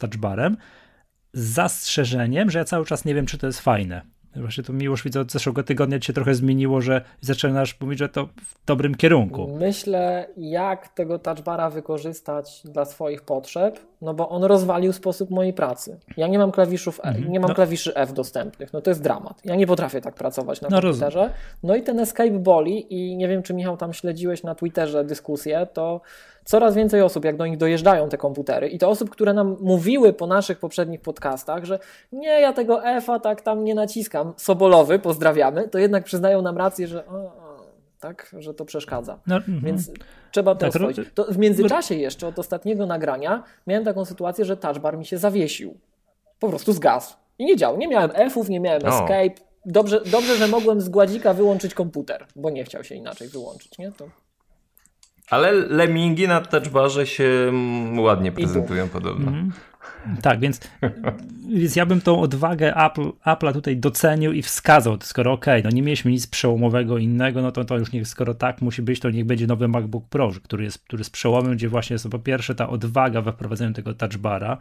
z 1.34 1.44
zastrzeżeniem, 1.44 2.50
że 2.50 2.60
ja 2.60 2.66
cały 2.66 2.86
czas 2.86 3.06
nie 3.06 3.16
wiem, 3.16 3.26
czy 3.26 3.38
to 3.38 3.48
jest 3.48 3.60
fajne. 3.60 4.02
Właśnie 4.36 4.64
to 4.64 4.74
miłość 4.74 5.04
widzę 5.04 5.20
od 5.20 5.32
zeszłego 5.32 5.64
tygodnia 5.64 6.02
się 6.02 6.14
trochę 6.14 6.36
zmieniło, 6.36 6.82
że 6.82 7.02
zaczynasz 7.22 7.82
mówić, 7.82 8.00
że 8.00 8.10
to 8.10 8.26
w 8.26 8.66
dobrym 8.66 8.96
kierunku. 8.96 9.58
Myślę, 9.60 10.28
jak 10.38 10.88
tego 10.88 11.20
touchbara 11.20 11.70
wykorzystać 11.70 12.62
dla 12.66 12.86
swoich 12.86 13.22
potrzeb, 13.22 13.80
no 14.02 14.14
bo 14.14 14.30
on 14.30 14.44
rozwalił 14.44 14.94
sposób 14.94 15.30
mojej 15.30 15.54
pracy. 15.54 16.00
Ja 16.18 16.28
nie 16.28 16.38
mam 16.38 16.52
klawiszów, 16.52 17.00
e, 17.00 17.04
mhm. 17.04 17.32
nie 17.32 17.40
mam 17.40 17.50
no. 17.50 17.56
klawiszy 17.56 17.96
F 17.96 18.14
dostępnych, 18.14 18.74
no 18.74 18.82
to 18.82 18.92
jest 18.92 19.04
dramat. 19.04 19.42
Ja 19.46 19.56
nie 19.56 19.68
potrafię 19.68 20.02
tak 20.02 20.16
pracować 20.16 20.62
na 20.62 20.68
no, 20.72 20.82
komputerze. 20.82 21.20
Rozumiem. 21.20 21.40
No 21.64 21.76
i 21.76 21.82
ten 21.82 22.00
escape 22.00 22.40
boli 22.40 22.94
i 22.94 23.18
nie 23.18 23.28
wiem, 23.28 23.44
czy 23.44 23.54
Michał 23.54 23.78
tam 23.78 23.94
śledziłeś 23.94 24.44
na 24.44 24.56
Twitterze 24.56 25.04
dyskusję, 25.04 25.68
to 25.74 26.02
coraz 26.46 26.76
więcej 26.76 27.02
osób, 27.02 27.26
jak 27.26 27.38
do 27.38 27.46
nich 27.46 27.58
dojeżdżają 27.58 28.10
te 28.10 28.18
komputery 28.18 28.68
i 28.68 28.80
to 28.80 28.90
osób, 28.90 29.10
które 29.10 29.34
nam 29.34 29.58
mówiły 29.62 30.14
po 30.14 30.28
naszych 30.28 30.60
poprzednich 30.60 31.02
podcastach, 31.02 31.66
że 31.66 31.80
nie, 32.12 32.42
ja 32.42 32.54
tego 32.54 32.86
F-a 32.86 33.20
tak 33.20 33.42
tam 33.42 33.64
nie 33.64 33.76
naciskam, 33.76 34.34
Sobolowy, 34.38 35.00
pozdrawiamy, 35.00 35.68
to 35.68 35.78
jednak 35.78 36.04
przyznają 36.04 36.42
nam 36.42 36.58
rację, 36.58 36.88
że 36.88 37.08
o, 37.08 37.12
o, 37.12 37.66
tak, 38.00 38.36
że 38.40 38.54
to 38.54 38.66
przeszkadza. 38.66 39.20
No, 39.28 39.40
mm-hmm. 39.40 39.64
Więc 39.64 39.92
trzeba 40.32 40.56
to 40.56 40.62
tak, 40.62 40.76
oswoić. 40.76 40.98
To 41.14 41.24
w 41.24 41.38
międzyczasie 41.38 41.96
jeszcze 41.96 42.28
od 42.28 42.40
ostatniego 42.40 42.86
nagrania 42.86 43.44
miałem 43.68 43.86
taką 43.86 44.06
sytuację, 44.06 44.46
że 44.46 44.58
touchbar 44.58 44.98
mi 44.98 45.06
się 45.06 45.18
zawiesił. 45.18 45.78
Po 46.40 46.50
prostu 46.50 46.74
zgasł. 46.74 47.16
I 47.40 47.46
nie 47.46 47.56
działał. 47.56 47.78
Nie 47.78 47.88
miałem 47.88 48.12
F-ów, 48.14 48.50
nie 48.50 48.60
miałem 48.60 48.86
escape. 48.86 49.46
Dobrze, 49.66 50.02
dobrze, 50.02 50.36
że 50.36 50.48
mogłem 50.48 50.82
z 50.82 50.90
gładzika 50.90 51.34
wyłączyć 51.34 51.74
komputer, 51.74 52.26
bo 52.36 52.50
nie 52.50 52.64
chciał 52.64 52.84
się 52.84 52.96
inaczej 52.96 53.28
wyłączyć, 53.28 53.78
nie? 53.78 53.92
To 53.92 54.08
Ale 55.30 55.52
lemingi 55.52 56.28
na 56.28 56.42
touchbarze 56.42 57.08
się 57.08 57.52
ładnie 57.98 58.32
prezentują 58.32 58.90
podobno. 58.90 59.32
Mm. 59.32 59.52
Tak, 60.22 60.40
więc, 60.40 60.60
więc 61.50 61.76
ja 61.76 61.86
bym 61.86 62.02
tą 62.02 62.22
odwagę 62.22 62.76
Apple, 62.76 63.12
Apple'a 63.26 63.54
tutaj 63.54 63.78
docenił 63.78 64.34
i 64.34 64.42
wskazał, 64.42 64.98
skoro 65.02 65.32
okej, 65.32 65.60
okay, 65.60 65.72
no 65.72 65.76
nie 65.76 65.82
mieliśmy 65.82 66.12
nic 66.12 66.28
przełomowego 66.28 66.98
innego, 66.98 67.42
no 67.42 67.52
to, 67.52 67.66
to 67.66 67.78
już 67.78 67.92
niech, 67.92 68.08
skoro 68.08 68.34
tak 68.34 68.62
musi 68.62 68.82
być, 68.82 69.00
to 69.00 69.10
niech 69.10 69.26
będzie 69.26 69.48
nowy 69.48 69.68
MacBook 69.68 70.06
Pro, 70.10 70.32
który 70.44 70.64
jest, 70.64 70.80
który 70.80 71.02
jest 71.02 71.12
przełomem, 71.12 71.56
gdzie 71.56 71.70
właśnie 71.70 71.94
jest 71.94 72.10
po 72.10 72.20
pierwsze 72.20 72.56
ta 72.56 72.70
odwaga 72.70 73.22
we 73.22 73.32
wprowadzeniu 73.32 73.74
tego 73.74 73.94
touchbara, 73.94 74.58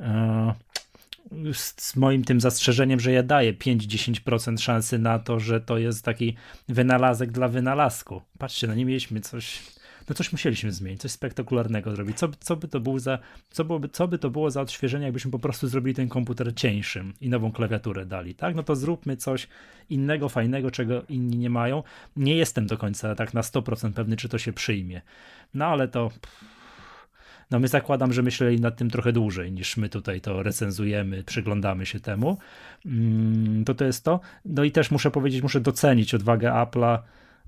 e, 0.00 0.54
z, 1.52 1.74
z 1.82 1.96
moim 1.96 2.24
tym 2.24 2.40
zastrzeżeniem, 2.40 3.00
że 3.00 3.12
ja 3.12 3.22
daję 3.22 3.54
5-10% 3.54 4.58
szansy 4.58 4.98
na 4.98 5.18
to, 5.18 5.40
że 5.40 5.60
to 5.60 5.78
jest 5.78 6.04
taki 6.04 6.36
wynalazek 6.68 7.30
dla 7.30 7.48
wynalazku. 7.48 8.22
Patrzcie, 8.38 8.66
no 8.66 8.74
nie 8.74 8.84
mieliśmy 8.84 9.20
coś 9.20 9.62
no 10.10 10.14
coś 10.14 10.32
musieliśmy 10.32 10.72
zmienić, 10.72 11.00
coś 11.00 11.10
spektakularnego 11.10 11.90
zrobić. 11.96 12.18
Co, 12.18 12.28
co, 12.40 12.56
by 12.56 12.68
to 12.68 12.80
było 12.80 12.98
za, 12.98 13.18
co, 13.50 13.64
byłoby, 13.64 13.88
co 13.88 14.08
by 14.08 14.18
to 14.18 14.30
było 14.30 14.50
za 14.50 14.60
odświeżenie, 14.60 15.04
jakbyśmy 15.04 15.30
po 15.30 15.38
prostu 15.38 15.68
zrobili 15.68 15.94
ten 15.94 16.08
komputer 16.08 16.54
cieńszym 16.54 17.14
i 17.20 17.28
nową 17.28 17.52
klawiaturę 17.52 18.06
dali, 18.06 18.34
tak? 18.34 18.54
No 18.54 18.62
to 18.62 18.76
zróbmy 18.76 19.16
coś 19.16 19.48
innego, 19.90 20.28
fajnego, 20.28 20.70
czego 20.70 21.02
inni 21.08 21.38
nie 21.38 21.50
mają. 21.50 21.82
Nie 22.16 22.36
jestem 22.36 22.66
do 22.66 22.78
końca 22.78 23.14
tak 23.14 23.34
na 23.34 23.40
100% 23.40 23.92
pewny, 23.92 24.16
czy 24.16 24.28
to 24.28 24.38
się 24.38 24.52
przyjmie. 24.52 25.02
No 25.54 25.66
ale 25.66 25.88
to... 25.88 26.10
No 27.50 27.58
my 27.58 27.68
zakładam, 27.68 28.12
że 28.12 28.22
myśleli 28.22 28.60
nad 28.60 28.76
tym 28.76 28.90
trochę 28.90 29.12
dłużej 29.12 29.52
niż 29.52 29.76
my 29.76 29.88
tutaj 29.88 30.20
to 30.20 30.42
recenzujemy, 30.42 31.24
przyglądamy 31.24 31.86
się 31.86 32.00
temu. 32.00 32.38
Mm, 32.86 33.64
to 33.64 33.74
to 33.74 33.84
jest 33.84 34.04
to. 34.04 34.20
No 34.44 34.64
i 34.64 34.72
też 34.72 34.90
muszę 34.90 35.10
powiedzieć, 35.10 35.42
muszę 35.42 35.60
docenić 35.60 36.14
odwagę 36.14 36.48
Apple'a 36.48 36.98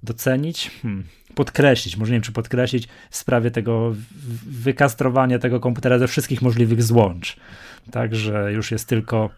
docenić, 0.03 0.71
hmm, 0.83 1.05
podkreślić, 1.35 1.97
może 1.97 2.13
nie 2.13 2.17
wiem 2.17 2.23
czy 2.23 2.33
podkreślić 2.33 2.89
w 3.11 3.17
sprawie 3.17 3.51
tego 3.51 3.95
wykastrowania 4.47 5.39
tego 5.39 5.61
komputera 5.61 5.99
ze 5.99 6.09
wszystkich 6.09 6.43
możliwych 6.43 6.83
złącz. 6.83 7.37
Także 7.91 8.53
już 8.53 8.71
jest 8.71 8.89
tylko 8.89 9.31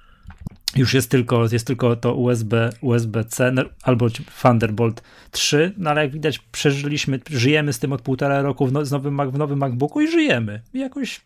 już 0.77 0.95
jest 0.95 1.11
tylko, 1.11 1.47
jest 1.53 1.67
tylko 1.67 1.97
to 1.97 2.15
USB, 2.15 2.71
USB-C 2.81 3.53
albo 3.83 4.07
Thunderbolt 4.43 5.03
3, 5.31 5.73
no 5.77 5.91
ale 5.91 6.03
jak 6.03 6.13
widać 6.13 6.39
przeżyliśmy, 6.39 7.21
żyjemy 7.31 7.73
z 7.73 7.79
tym 7.79 7.93
od 7.93 8.03
półtora 8.03 8.43
roku 8.43 8.67
w, 8.67 8.73
no, 8.73 8.83
nowym, 8.91 9.31
w 9.31 9.39
nowym 9.39 9.59
MacBooku 9.59 10.01
i 10.01 10.09
żyjemy. 10.09 10.61
I 10.75 10.79
jakoś 10.79 11.21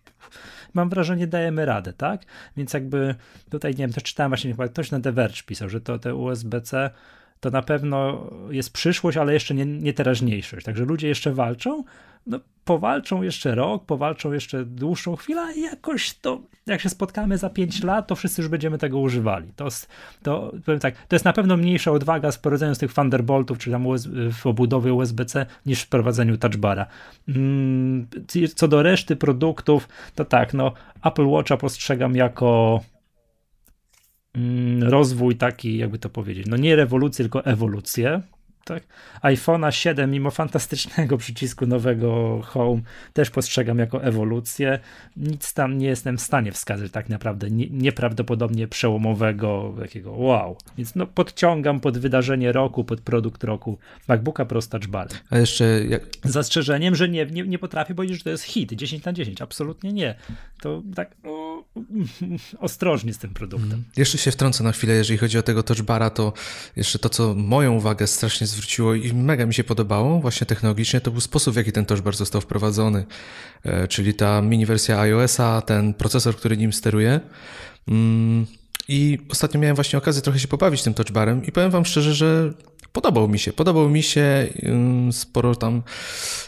mam 0.75 0.88
wrażenie 0.88 1.26
dajemy 1.26 1.66
radę, 1.66 1.92
tak? 1.92 2.23
Więc 2.57 2.73
jakby 2.75 3.14
tutaj, 3.50 3.73
nie 3.73 3.78
wiem, 3.78 3.92
też 3.92 4.02
czytałem 4.02 4.30
właśnie, 4.30 4.50
chyba 4.50 4.68
ktoś 4.68 4.90
na 4.90 5.00
The 5.00 5.12
Verge 5.12 5.42
pisał, 5.47 5.68
że 5.68 5.80
to 5.80 5.99
te 5.99 6.14
USB-C 6.14 6.90
to 7.40 7.50
na 7.50 7.62
pewno 7.62 8.26
jest 8.50 8.73
przyszłość, 8.73 9.16
ale 9.16 9.33
jeszcze 9.33 9.54
nie, 9.54 9.66
nie 9.66 9.92
teraźniejszość. 9.92 10.66
Także 10.66 10.85
ludzie 10.85 11.09
jeszcze 11.09 11.33
walczą, 11.33 11.85
no, 12.26 12.40
powalczą 12.64 13.23
jeszcze 13.23 13.54
rok, 13.54 13.85
powalczą 13.85 14.33
jeszcze 14.33 14.64
dłuższą 14.64 15.16
chwilę 15.16 15.47
i 15.57 15.61
jakoś 15.61 16.14
to, 16.14 16.40
jak 16.66 16.80
się 16.80 16.88
spotkamy 16.88 17.38
za 17.38 17.50
5 17.50 17.83
lat, 17.83 18.07
to 18.07 18.16
wszyscy 18.16 18.42
już 18.42 18.49
będziemy 18.49 18.78
tego 18.78 18.99
używali. 18.99 19.52
To, 19.57 19.68
to 20.23 20.52
powiem 20.64 20.80
tak, 20.80 20.95
to 21.07 21.16
jest 21.16 21.25
na 21.25 21.33
pewno 21.33 21.57
mniejsza 21.57 21.90
odwaga 21.90 22.33
z 22.33 22.37
wprowadzeniem 22.37 22.75
z 22.75 22.78
tych 22.78 22.95
Thunderboltów, 22.95 23.59
czy 23.59 23.71
tam 23.71 23.85
w 24.33 24.47
obudowie 24.47 24.95
USB-C, 24.95 25.47
niż 25.66 25.83
w 25.83 25.87
wprowadzeniu 25.87 26.38
touchbara. 26.38 26.87
Mm, 27.28 28.07
co 28.54 28.68
do 28.68 28.83
reszty 28.83 29.16
produktów, 29.16 29.88
to 30.14 30.25
tak, 30.25 30.54
no 30.54 30.73
Apple 31.04 31.26
Watcha 31.26 31.57
postrzegam 31.57 32.16
jako 32.16 32.80
rozwój 34.81 35.37
taki, 35.37 35.79
jakby 35.79 35.99
to 35.99 36.11
powiedzieć, 36.11 36.47
no 36.47 36.57
nie 36.57 36.77
rewolucję, 36.77 37.23
tylko 37.25 37.45
ewolucję 37.45 38.23
tak? 38.69 38.83
iPhone'a 39.23 39.71
7, 39.71 40.11
mimo 40.11 40.31
fantastycznego 40.31 41.19
przycisku 41.25 41.67
nowego 41.67 42.41
Home, 42.43 42.83
też 43.13 43.31
postrzegam 43.31 43.79
jako 43.79 44.03
ewolucję. 44.05 44.79
Nic 45.17 45.53
tam 45.53 45.79
nie 45.79 45.87
jestem 45.87 46.19
w 46.19 46.21
stanie 46.21 46.53
wskazać 46.53 46.93
tak 46.93 47.09
naprawdę 47.09 47.51
nie, 47.51 47.67
nieprawdopodobnie 47.71 48.69
przełomowego, 48.69 49.75
takiego 49.81 50.13
wow. 50.13 50.57
Więc 50.79 50.95
no, 50.95 51.07
podciągam 51.07 51.81
pod 51.81 51.99
wydarzenie 51.99 52.53
roku, 52.53 52.85
pod 52.85 53.01
produkt 53.01 53.45
roku 53.45 53.79
MacBooka 54.09 54.45
Pro 54.45 54.63
z 54.63 54.69
Bar. 54.69 55.09
A 55.31 55.39
jeszcze... 55.39 55.65
Jak... 55.89 56.03
Zastrzeżeniem, 56.25 56.95
że 56.95 57.09
nie, 57.09 57.27
nie, 57.27 57.43
nie 57.43 57.59
potrafię 57.59 57.95
powiedzieć, 57.95 58.19
że 58.19 58.25
to 58.25 58.31
jest 58.31 58.45
hit 58.45 58.73
10 58.73 59.05
na 59.05 59.13
10. 59.13 59.43
Absolutnie 59.43 59.93
nie. 59.93 60.15
To 60.61 60.83
tak 60.95 61.15
o, 61.25 61.58
ostrożnie 62.59 63.15
z 63.15 63.19
tym 63.19 63.35
produktem. 63.35 63.73
Mm. 63.73 63.85
Jeszcze 63.97 64.19
się 64.19 64.31
wtrącę 64.31 64.65
na 64.65 64.73
chwilę, 64.73 64.95
jeżeli 64.95 65.19
chodzi 65.19 65.39
o 65.39 65.43
tego 65.43 65.63
Touch 65.63 65.83
Bara, 65.83 66.11
to 66.11 66.33
jeszcze 66.77 66.99
to, 66.99 67.09
co 67.09 67.35
moją 67.35 67.75
uwagę 67.75 68.07
strasznie 68.07 68.47
zwróciło 68.47 68.69
zwróciło 68.69 68.95
i 68.95 69.13
mega 69.15 69.47
mi 69.47 69.55
się 69.55 69.65
podobało 69.65 70.21
właśnie 70.21 70.47
technologicznie, 70.47 71.01
to 71.01 71.11
był 71.11 71.21
sposób, 71.21 71.55
w 71.55 71.57
jaki 71.57 71.73
ten 71.73 71.87
touchbar 71.87 72.17
został 72.17 72.41
wprowadzony. 72.41 73.07
E, 73.65 73.89
czyli 73.89 74.15
ta 74.15 74.43
mini 74.43 74.67
wersja 74.67 75.01
iOS-a, 75.01 75.63
ten 75.63 75.95
procesor, 75.95 76.37
który 76.37 76.57
nim 76.57 76.73
steruje. 76.73 77.21
Mm, 77.89 78.47
I 78.89 79.19
ostatnio 79.31 79.61
miałem 79.61 79.77
właśnie 79.77 79.99
okazję 79.99 80.23
trochę 80.23 80.39
się 80.39 80.49
pobawić 80.49 80.83
tym 80.83 80.95
touchbarem 80.95 81.45
i 81.45 81.53
powiem 81.53 81.71
wam 81.71 81.85
szczerze, 81.85 82.15
że 82.15 82.53
Podobał 82.92 83.28
mi 83.28 83.38
się, 83.38 83.52
podobał 83.52 83.88
mi 83.88 84.02
się 84.02 84.47
sporo 85.12 85.54
tam 85.54 85.83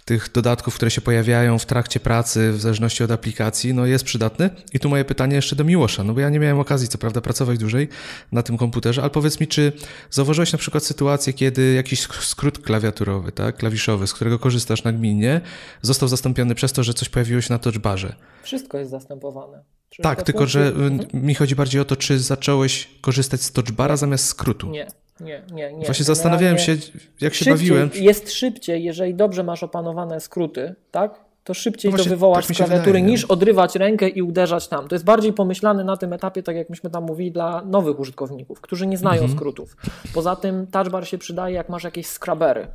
tych 0.05 0.33
dodatków, 0.33 0.75
które 0.75 0.91
się 0.91 1.01
pojawiają 1.01 1.59
w 1.59 1.67
trakcie 1.67 2.01
pracy, 2.01 2.53
w 2.53 2.61
zależności 2.61 3.05
od 3.05 3.11
aplikacji, 3.11 3.75
no 3.75 3.87
jest 3.87 4.05
przydatny. 4.05 4.51
I 4.73 4.79
tu 4.81 4.89
moje 4.89 5.05
pytanie 5.05 5.37
jeszcze 5.37 5.57
do 5.57 5.65
Miłosza, 5.65 6.05
no 6.05 6.15
bo 6.15 6.21
ja 6.21 6.29
nie 6.29 6.39
miałem 6.39 6.59
okazji, 6.59 6.89
co 6.89 6.99
prawda, 6.99 7.21
pracować 7.21 7.59
dłużej 7.59 7.89
na 8.33 8.43
tym 8.43 8.57
komputerze, 8.57 9.01
ale 9.01 9.11
powiedz 9.11 9.41
mi, 9.41 9.47
czy 9.47 9.73
zauważyłeś 10.11 10.53
na 10.53 10.59
przykład 10.59 10.85
sytuację, 10.85 11.33
kiedy 11.33 11.73
jakiś 11.73 12.01
skrót 12.01 12.59
klawiaturowy, 12.59 13.33
tak, 13.33 13.57
klawiszowy, 13.57 14.07
z 14.07 14.15
którego 14.15 14.39
korzystasz 14.39 14.85
nagminnie, 14.85 15.41
został 15.83 16.09
zastąpiony 16.09 16.55
przez 16.55 16.73
to, 16.73 16.83
że 16.83 16.95
coś 16.95 17.09
pojawiło 17.09 17.41
się 17.41 17.53
na 17.53 17.59
touchbarze? 17.59 18.15
Wszystko 18.43 18.79
jest 18.79 18.91
zastępowane. 18.91 19.63
tak, 20.03 20.23
tylko 20.23 20.47
że 20.47 20.73
mi 21.15 21.35
chodzi 21.35 21.57
bardziej 21.57 21.81
o 21.81 21.85
to, 21.85 21.97
czy 21.97 22.19
zacząłeś 22.19 22.89
korzystać 23.01 23.43
z 23.43 23.53
touchbara 23.53 23.97
zamiast 23.97 24.27
skrótu. 24.27 24.71
Nie, 24.71 24.87
nie, 25.21 25.43
nie, 25.53 25.73
nie. 25.73 25.85
Właśnie 25.85 26.05
zastanawiałem 26.05 26.59
się, 26.59 26.77
jak 27.21 27.35
się 27.35 27.51
bawiłem. 27.51 27.91
Jest 27.95 28.33
szybciej, 28.33 28.85
jeżeli 28.85 29.15
dobrze 29.15 29.45
masz 29.45 29.63
opanowane 29.63 30.21
skróty, 30.21 30.75
tak? 30.91 31.31
To 31.45 31.55
szybciej 31.55 31.93
no 31.93 31.99
to 31.99 32.05
wywołasz 32.05 32.47
tak 32.47 32.57
z 32.57 32.59
klawiatury 32.59 32.93
wydaje, 32.93 33.05
niż 33.05 33.25
odrywać 33.25 33.77
rękę 33.77 34.09
i 34.09 34.23
uderzać 34.23 34.69
tam. 34.69 34.89
To 34.89 34.95
jest 34.95 35.05
bardziej 35.05 35.33
pomyślane 35.33 35.85
na 35.85 35.97
tym 35.97 36.13
etapie, 36.13 36.43
tak 36.43 36.57
jak 36.57 36.71
myśmy 36.71 36.91
tam 36.91 37.05
mówili, 37.05 37.33
dla 37.33 37.63
nowych 37.65 38.01
użytkowników, 38.01 38.61
którzy 38.61 38.87
nie 38.87 38.99
znają 38.99 39.23
mhm. 39.23 39.39
skrótów. 39.39 39.77
Poza 40.15 40.37
tym 40.37 40.67
touchbar 40.67 41.09
się 41.09 41.19
przydaje, 41.19 41.55
jak 41.55 41.69
masz 41.69 41.85
jakieś 41.85 42.07
skrabery. 42.07 42.67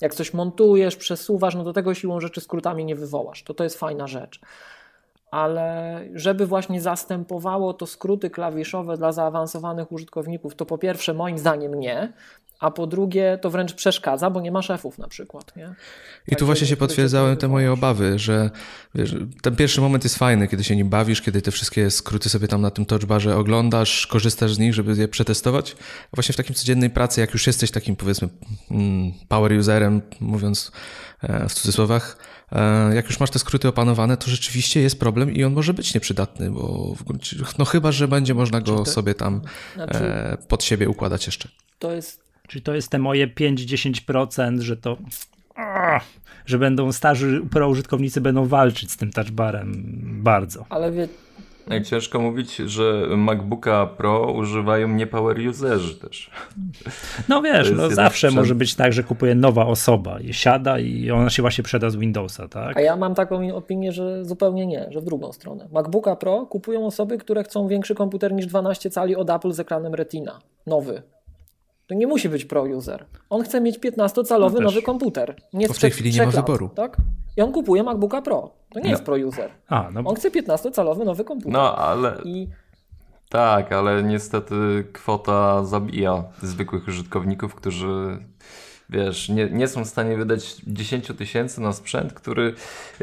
Jak 0.00 0.14
coś 0.14 0.34
montujesz, 0.34 0.96
przesuwasz, 0.96 1.54
no 1.54 1.64
do 1.64 1.72
tego 1.72 1.94
siłą 1.94 2.20
rzeczy 2.20 2.40
skrótami 2.40 2.84
nie 2.84 2.96
wywołasz. 2.96 3.42
To 3.42 3.54
to 3.54 3.64
jest 3.64 3.78
fajna 3.78 4.06
rzecz 4.06 4.40
ale 5.32 6.00
żeby 6.14 6.46
właśnie 6.46 6.80
zastępowało 6.80 7.74
to 7.74 7.86
skróty 7.86 8.30
klawiszowe 8.30 8.96
dla 8.96 9.12
zaawansowanych 9.12 9.92
użytkowników, 9.92 10.54
to 10.54 10.66
po 10.66 10.78
pierwsze 10.78 11.14
moim 11.14 11.38
zdaniem 11.38 11.74
nie, 11.74 12.12
a 12.60 12.70
po 12.70 12.86
drugie 12.86 13.38
to 13.42 13.50
wręcz 13.50 13.74
przeszkadza, 13.74 14.30
bo 14.30 14.40
nie 14.40 14.52
ma 14.52 14.62
szefów 14.62 14.98
na 14.98 15.08
przykład. 15.08 15.56
Nie? 15.56 15.74
I 16.28 16.30
tak 16.30 16.38
tu 16.38 16.46
właśnie 16.46 16.66
się 16.66 16.76
potwierdzały 16.76 17.36
te 17.36 17.48
moje 17.48 17.72
obawy, 17.72 18.18
że 18.18 18.50
wiesz, 18.94 19.14
ten 19.42 19.56
pierwszy 19.56 19.80
moment 19.80 20.04
jest 20.04 20.16
fajny, 20.16 20.48
kiedy 20.48 20.64
się 20.64 20.76
nim 20.76 20.88
bawisz, 20.88 21.22
kiedy 21.22 21.42
te 21.42 21.50
wszystkie 21.50 21.90
skróty 21.90 22.28
sobie 22.28 22.48
tam 22.48 22.60
na 22.60 22.70
tym 22.70 22.86
touchbarze 22.86 23.36
oglądasz, 23.36 24.06
korzystasz 24.06 24.54
z 24.54 24.58
nich, 24.58 24.74
żeby 24.74 24.96
je 24.96 25.08
przetestować. 25.08 25.76
A 26.12 26.16
właśnie 26.16 26.32
w 26.32 26.36
takim 26.36 26.54
codziennej 26.54 26.90
pracy, 26.90 27.20
jak 27.20 27.32
już 27.32 27.46
jesteś 27.46 27.70
takim 27.70 27.96
powiedzmy 27.96 28.28
mm, 28.70 29.12
power 29.28 29.52
userem, 29.52 30.02
mówiąc 30.20 30.72
e, 31.22 31.48
w 31.48 31.54
cudzysłowach, 31.54 32.16
jak 32.94 33.06
już 33.06 33.20
masz 33.20 33.30
te 33.30 33.38
skróty 33.38 33.68
opanowane, 33.68 34.16
to 34.16 34.30
rzeczywiście 34.30 34.80
jest 34.80 35.00
problem 35.00 35.32
i 35.32 35.44
on 35.44 35.52
może 35.52 35.74
być 35.74 35.94
nieprzydatny, 35.94 36.50
bo 36.50 36.94
gruncie, 37.06 37.36
no 37.58 37.64
chyba, 37.64 37.92
że 37.92 38.08
będzie 38.08 38.34
można 38.34 38.60
go 38.60 38.76
to, 38.76 38.84
sobie 38.84 39.14
tam 39.14 39.40
znaczy, 39.74 40.04
e, 40.04 40.36
pod 40.48 40.64
siebie 40.64 40.88
układać 40.88 41.26
jeszcze. 41.26 41.48
To 41.78 41.92
jest, 41.92 42.22
czyli 42.48 42.62
to 42.62 42.74
jest 42.74 42.88
te 42.88 42.98
moje 42.98 43.28
5-10%, 43.28 44.60
że 44.60 44.76
to 44.76 44.96
że 46.46 46.58
będą 46.58 46.92
starzy 46.92 47.42
pro 47.50 47.68
użytkownicy 47.68 48.20
będą 48.20 48.46
walczyć 48.46 48.90
z 48.90 48.96
tym 48.96 49.12
touchbarem 49.12 49.82
bardzo. 50.22 50.66
Ale 50.68 50.92
wie, 50.92 51.08
ciężko 51.84 52.20
mówić, 52.20 52.56
że 52.56 53.06
MacBooka 53.16 53.86
Pro 53.86 54.32
używają 54.32 54.88
nie 54.88 55.06
power 55.06 55.48
userzy 55.48 55.94
też. 55.94 56.30
No 57.28 57.42
wiesz, 57.42 57.72
no 57.76 57.90
zawsze 57.90 58.16
sprzęt... 58.16 58.34
może 58.34 58.54
być 58.54 58.74
tak, 58.74 58.92
że 58.92 59.02
kupuje 59.02 59.34
nowa 59.34 59.66
osoba 59.66 60.20
i 60.20 60.34
siada 60.34 60.78
i 60.78 61.10
ona 61.10 61.30
się 61.30 61.42
właśnie 61.42 61.64
przeda 61.64 61.90
z 61.90 61.96
Windowsa, 61.96 62.48
tak? 62.48 62.76
A 62.76 62.80
ja 62.80 62.96
mam 62.96 63.14
taką 63.14 63.54
opinię, 63.54 63.92
że 63.92 64.24
zupełnie 64.24 64.66
nie, 64.66 64.86
że 64.90 65.00
w 65.00 65.04
drugą 65.04 65.32
stronę. 65.32 65.68
MacBooka 65.72 66.16
Pro 66.16 66.46
kupują 66.46 66.86
osoby, 66.86 67.18
które 67.18 67.44
chcą 67.44 67.68
większy 67.68 67.94
komputer 67.94 68.32
niż 68.32 68.46
12 68.46 68.90
cali 68.90 69.16
od 69.16 69.30
Apple 69.30 69.52
z 69.52 69.60
ekranem 69.60 69.94
Retina. 69.94 70.38
Nowy. 70.66 71.02
To 71.92 71.96
nie 71.96 72.06
musi 72.06 72.28
być 72.28 72.44
pro-user. 72.44 73.04
On 73.30 73.42
chce 73.42 73.60
mieć 73.60 73.78
15-calowy 73.78 74.54
no 74.54 74.60
nowy 74.60 74.82
komputer. 74.82 75.36
Nie 75.52 75.68
to 75.68 75.74
w 75.74 75.78
tej 75.78 75.90
chwili 75.90 76.10
nie 76.10 76.18
ma 76.18 76.24
lat, 76.24 76.34
wyboru. 76.34 76.70
Tak? 76.74 76.96
I 77.36 77.42
on 77.42 77.52
kupuje 77.52 77.82
MacBooka 77.82 78.22
Pro. 78.22 78.50
To 78.70 78.78
nie 78.78 78.84
no. 78.84 78.90
jest 78.90 79.02
pro-user. 79.02 79.50
No. 79.70 80.02
On 80.04 80.16
chce 80.16 80.30
15-calowy 80.30 81.04
nowy 81.04 81.24
komputer. 81.24 81.52
No, 81.52 81.76
ale... 81.76 82.16
I... 82.24 82.48
Tak, 83.28 83.72
ale 83.72 84.02
niestety 84.02 84.84
kwota 84.92 85.64
zabija 85.64 86.24
zwykłych 86.42 86.88
użytkowników, 86.88 87.54
którzy 87.54 88.18
wiesz, 88.92 89.28
nie, 89.28 89.50
nie 89.50 89.68
są 89.68 89.84
w 89.84 89.88
stanie 89.88 90.16
wydać 90.16 90.56
10 90.66 91.06
tysięcy 91.18 91.60
na 91.60 91.72
sprzęt, 91.72 92.12
który 92.12 92.54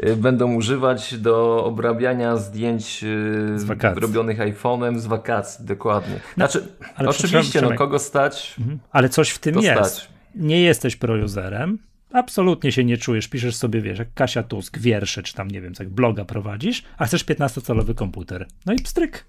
y, 0.04 0.16
będą 0.16 0.54
używać 0.54 1.18
do 1.18 1.64
obrabiania 1.64 2.36
zdjęć 2.36 3.04
y, 3.04 4.00
robionych 4.00 4.38
iPhone'em 4.38 4.98
z 4.98 5.06
wakacji, 5.06 5.66
dokładnie. 5.66 6.14
No, 6.14 6.48
znaczy, 6.48 6.68
no, 7.02 7.10
oczywiście, 7.10 7.62
no 7.62 7.74
kogo 7.74 7.98
stać? 7.98 8.54
Mhm. 8.58 8.78
Ale 8.90 9.08
coś 9.08 9.30
w 9.30 9.38
tym 9.38 9.60
jest. 9.60 9.94
Stać. 9.94 10.10
Nie 10.34 10.62
jesteś 10.62 10.96
pro-userem, 10.96 11.78
absolutnie 12.12 12.72
się 12.72 12.84
nie 12.84 12.96
czujesz, 12.96 13.28
piszesz 13.28 13.56
sobie, 13.56 13.80
wiesz, 13.80 13.98
jak 13.98 14.14
Kasia 14.14 14.42
Tusk, 14.42 14.78
wiersze, 14.78 15.22
czy 15.22 15.34
tam, 15.34 15.48
nie 15.48 15.60
wiem, 15.60 15.72
jak 15.78 15.88
bloga 15.88 16.24
prowadzisz, 16.24 16.82
a 16.98 17.06
chcesz 17.06 17.24
15-calowy 17.24 17.94
komputer. 17.94 18.46
No 18.66 18.72
i 18.72 18.76
pstryk. 18.76 19.24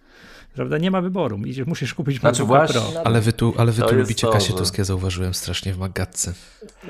Prawda? 0.55 0.77
Nie 0.77 0.91
ma 0.91 1.01
wyboru. 1.01 1.39
Musisz 1.65 1.93
kupić 1.93 2.19
znaczy 2.19 2.43
właśnie, 2.43 2.81
Pro. 2.91 3.01
Ale 3.05 3.21
wy 3.21 3.33
tu, 3.33 3.53
ale 3.57 3.71
wy 3.71 3.81
tu 3.81 3.95
lubicie 3.95 4.27
to, 4.27 4.33
Kasię 4.33 4.53
Tuskę, 4.53 4.85
zauważyłem 4.85 5.33
strasznie 5.33 5.73
w 5.73 5.77
magatce. 5.77 6.33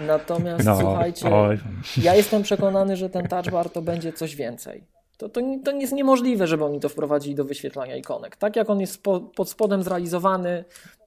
Natomiast 0.07 0.65
no, 0.65 0.79
słuchajcie, 0.79 1.35
oj. 1.35 1.59
ja 1.97 2.15
jestem 2.15 2.43
przekonany, 2.43 2.97
że 2.97 3.09
ten 3.09 3.27
touch 3.27 3.49
bar 3.51 3.69
to 3.69 3.81
będzie 3.81 4.13
coś 4.13 4.35
więcej. 4.35 4.83
To, 5.17 5.29
to, 5.29 5.41
to 5.65 5.71
jest 5.71 5.93
niemożliwe, 5.93 6.47
żeby 6.47 6.65
oni 6.65 6.79
to 6.79 6.89
wprowadzili 6.89 7.35
do 7.35 7.45
wyświetlania 7.45 7.95
ikonek. 7.95 8.35
Tak 8.35 8.55
jak 8.55 8.69
on 8.69 8.79
jest 8.79 9.03
po, 9.03 9.19
pod 9.19 9.49
spodem 9.49 9.83
zrealizowany, 9.83 10.65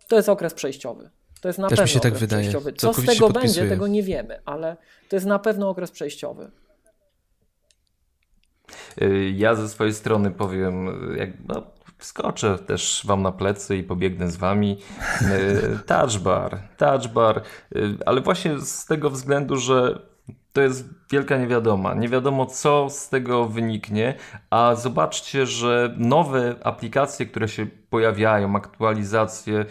to 0.08 0.16
jest 0.16 0.28
okres 0.28 0.54
przejściowy. 0.54 1.11
To 1.40 1.49
jest 1.49 1.58
na 1.58 1.68
Też 1.68 1.76
pewno 1.76 1.84
mi 1.84 1.88
się 1.88 2.00
tak 2.00 2.14
wydaje. 2.14 2.42
przejściowy. 2.42 2.73
Co 2.73 2.92
z 2.92 3.04
tego 3.04 3.30
będzie, 3.30 3.68
tego 3.68 3.87
nie 3.87 4.02
wiemy, 4.02 4.40
ale 4.44 4.76
to 5.08 5.16
jest 5.16 5.26
na 5.26 5.38
pewno 5.38 5.68
okres 5.68 5.90
przejściowy. 5.90 6.50
Y, 9.02 9.32
ja 9.37 9.54
ze 9.54 9.68
swojej 9.68 9.94
strony 9.94 10.30
powiem, 10.30 10.87
jak, 11.18 11.30
no, 11.49 11.62
wskoczę 12.04 12.58
też 12.58 13.02
wam 13.06 13.23
na 13.23 13.32
plecy 13.32 13.76
i 13.76 13.82
pobiegnę 13.82 14.30
z 14.30 14.37
wami. 14.37 14.78
Y, 15.23 15.78
touch 15.87 16.18
bar, 16.18 16.58
touch 16.76 17.08
bar, 17.08 17.42
y, 17.76 17.96
ale 18.06 18.20
właśnie 18.20 18.61
z 18.61 18.87
tego 18.87 19.11
względu, 19.11 19.56
że 19.56 19.99
to 20.52 20.61
jest 20.61 20.88
wielka 21.11 21.38
niewiadoma. 21.38 21.94
Nie 21.94 22.08
wiadomo, 22.08 22.46
co 22.46 22.90
z 22.90 23.08
tego 23.08 23.46
wyniknie, 23.46 24.14
a 24.50 24.75
zobaczcie, 24.75 25.46
że 25.46 25.94
nowe 25.99 26.54
aplikacje, 26.64 27.26
które 27.26 27.49
się 27.49 27.66
pojawiają, 27.90 28.56
aktualizacje 28.56 29.64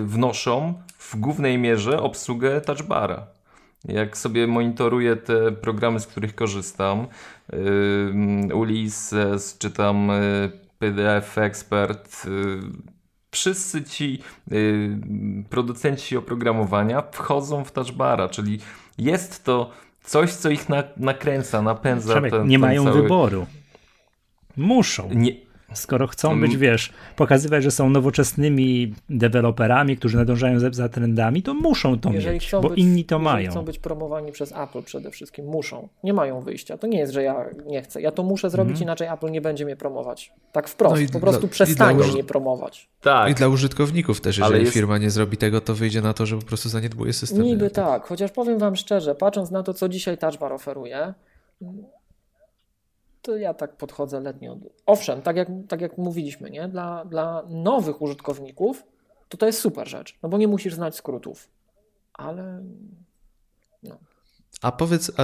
wnoszą 0.00 0.74
w 0.98 1.16
głównej 1.16 1.58
mierze 1.58 2.02
obsługę 2.02 2.60
touchbara. 2.60 3.26
Jak 3.84 4.16
sobie 4.16 4.46
monitoruję 4.46 5.16
te 5.16 5.52
programy, 5.52 6.00
z 6.00 6.06
których 6.06 6.34
korzystam, 6.34 7.06
Ulysses 8.54 9.58
czy 9.58 9.70
tam 9.70 10.10
PDF 10.78 11.38
Expert, 11.38 12.24
yy, 12.24 12.60
wszyscy 13.30 13.84
ci 13.84 14.22
yy, 14.50 14.98
producenci 15.50 16.16
oprogramowania 16.16 17.02
wchodzą 17.12 17.64
w 17.64 17.72
touchbara, 17.72 18.28
czyli 18.28 18.58
jest 18.98 19.44
to 19.44 19.70
coś, 20.04 20.32
co 20.32 20.50
ich 20.50 20.68
na, 20.68 20.82
nakręca, 20.96 21.62
napędza. 21.62 22.12
Przemek, 22.12 22.32
ten, 22.32 22.46
nie 22.46 22.54
ten 22.56 22.60
mają 22.60 22.84
cały... 22.84 23.02
wyboru. 23.02 23.46
Muszą. 24.56 25.10
Nie, 25.14 25.32
Skoro 25.74 26.06
chcą 26.06 26.40
być, 26.40 26.50
mm. 26.50 26.60
wiesz, 26.60 26.92
pokazywać, 27.16 27.62
że 27.62 27.70
są 27.70 27.90
nowoczesnymi 27.90 28.94
deweloperami, 29.10 29.96
którzy 29.96 30.16
nadążają 30.16 30.60
za, 30.60 30.70
za 30.70 30.88
trendami, 30.88 31.42
to 31.42 31.54
muszą 31.54 31.98
to 31.98 32.12
jeżeli 32.12 32.34
mieć, 32.34 32.50
bo 32.52 32.68
być, 32.68 32.78
inni 32.78 33.04
to 33.04 33.18
mają. 33.18 33.50
chcą 33.50 33.62
być 33.62 33.78
promowani 33.78 34.32
przez 34.32 34.52
Apple 34.52 34.82
przede 34.82 35.10
wszystkim, 35.10 35.46
muszą. 35.46 35.88
Nie 36.04 36.12
mają 36.12 36.40
wyjścia. 36.40 36.78
To 36.78 36.86
nie 36.86 36.98
jest, 36.98 37.12
że 37.12 37.22
ja 37.22 37.44
nie 37.66 37.82
chcę. 37.82 38.02
Ja 38.02 38.12
to 38.12 38.22
muszę 38.22 38.50
zrobić, 38.50 38.76
mm. 38.76 38.82
inaczej 38.82 39.08
Apple 39.08 39.30
nie 39.30 39.40
będzie 39.40 39.64
mnie 39.64 39.76
promować. 39.76 40.32
Tak 40.52 40.68
wprost. 40.68 41.02
No 41.02 41.08
po 41.12 41.20
prostu 41.20 41.40
dla, 41.40 41.48
przestanie 41.48 42.04
mnie 42.04 42.24
promować. 42.24 42.88
Tak. 43.00 43.30
I 43.30 43.34
dla 43.34 43.48
użytkowników 43.48 44.20
też, 44.20 44.38
jeżeli 44.38 44.60
jest... 44.60 44.72
firma 44.72 44.98
nie 44.98 45.10
zrobi 45.10 45.36
tego, 45.36 45.60
to 45.60 45.74
wyjdzie 45.74 46.02
na 46.02 46.14
to, 46.14 46.26
że 46.26 46.36
po 46.36 46.44
prostu 46.44 46.68
zaniedbuje 46.68 47.12
system. 47.12 47.42
Niby 47.42 47.70
tak, 47.70 48.06
chociaż 48.06 48.30
powiem 48.30 48.58
wam 48.58 48.76
szczerze, 48.76 49.14
patrząc 49.14 49.50
na 49.50 49.62
to, 49.62 49.74
co 49.74 49.88
dzisiaj 49.88 50.18
Touch 50.18 50.38
Bar 50.38 50.52
oferuje, 50.52 51.14
to 53.24 53.36
ja 53.36 53.54
tak 53.54 53.76
podchodzę 53.76 54.20
letnio. 54.20 54.56
Owszem, 54.86 55.22
tak 55.22 55.36
jak, 55.36 55.48
tak 55.68 55.80
jak 55.80 55.98
mówiliśmy, 55.98 56.50
nie? 56.50 56.68
Dla, 56.68 57.04
dla 57.04 57.42
nowych 57.48 58.02
użytkowników 58.02 58.84
to 59.28 59.36
to 59.36 59.46
jest 59.46 59.60
super 59.60 59.88
rzecz, 59.88 60.18
no 60.22 60.28
bo 60.28 60.38
nie 60.38 60.48
musisz 60.48 60.74
znać 60.74 60.96
skrótów, 60.96 61.48
ale 62.12 62.62
no. 63.82 63.98
A 64.62 64.72
powiedz, 64.72 65.12
a, 65.16 65.22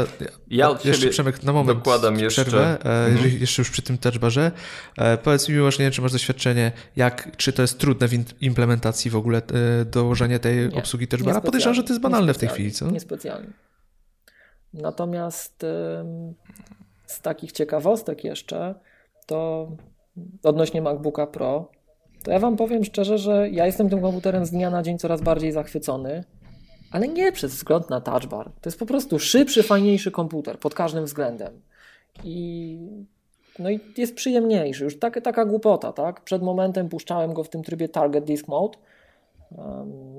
ja 0.49 0.71
od 0.71 0.85
jeszcze 0.85 1.09
Przemek, 1.09 1.43
na 1.43 1.53
moment 1.53 1.79
dokładam 1.79 2.19
jeszcze. 2.19 2.45
przerwę, 2.45 2.79
e, 2.85 3.07
mhm. 3.07 3.41
jeszcze 3.41 3.63
już 3.63 3.71
przy 3.71 3.83
tym 3.83 3.99
touchbarze. 3.99 4.53
E, 4.99 5.19
powiedz 5.19 5.49
mi 5.49 5.61
uważnie, 5.61 5.91
czy 5.91 6.03
masz 6.03 6.13
doświadczenie, 6.13 6.73
jak, 6.97 7.37
czy 7.37 7.53
to 7.53 7.63
jest 7.63 7.79
trudne 7.79 8.09
w 8.09 8.43
implementacji 8.43 9.11
w 9.11 9.17
ogóle 9.17 9.39
e, 9.39 9.85
dołożenie 9.85 10.39
tej 10.39 10.69
nie, 10.69 10.79
obsługi 10.79 11.09
touchbara? 11.09 11.41
Podejrzewam, 11.41 11.75
że 11.75 11.83
to 11.83 11.89
jest 11.89 12.01
banalne 12.01 12.35
w 12.35 12.39
tej 12.39 12.49
chwili, 12.49 12.73
co? 12.73 12.91
Niespecjalnie. 12.91 13.51
Natomiast 14.75 15.67
z 17.11 17.21
takich 17.21 17.53
ciekawostek 17.53 18.25
jeszcze, 18.25 18.75
to 19.27 19.69
odnośnie 20.43 20.83
MacBooka 20.83 21.27
Pro, 21.27 21.71
to 22.23 22.31
ja 22.31 22.39
Wam 22.39 22.57
powiem 22.57 22.85
szczerze, 22.85 23.19
że 23.19 23.51
ja 23.51 23.67
jestem 23.67 23.91
tym 23.91 24.01
komputerem 24.01 24.47
z 24.47 24.51
dnia 24.51 24.71
na 24.71 24.83
dzień 24.83 24.99
coraz 24.99 25.21
bardziej 25.21 25.53
zachwycony, 25.53 26.25
ale 26.91 27.09
nie 27.09 27.33
przez 27.33 27.55
wzgląd 27.55 27.91
na 27.91 28.01
touch 28.01 28.27
bar. 28.27 28.47
To 28.47 28.69
jest 28.69 28.79
po 28.79 28.87
prostu 28.87 29.19
szybszy, 29.19 29.63
fajniejszy 29.63 30.11
komputer 30.11 30.59
pod 30.59 30.75
każdym 30.75 31.05
względem. 31.05 31.61
I 32.25 32.79
no 33.59 33.71
i 33.71 33.81
jest 33.97 34.15
przyjemniejszy. 34.15 34.85
Już 34.85 34.99
tak, 34.99 35.21
taka 35.21 35.45
głupota, 35.45 35.93
tak? 35.93 36.21
Przed 36.21 36.43
momentem 36.43 36.89
puszczałem 36.89 37.35
go 37.35 37.45
w 37.45 37.49
tym 37.49 37.63
trybie 37.63 37.89
Target 37.89 38.25
Disk 38.25 38.49
Mode, 38.49 38.79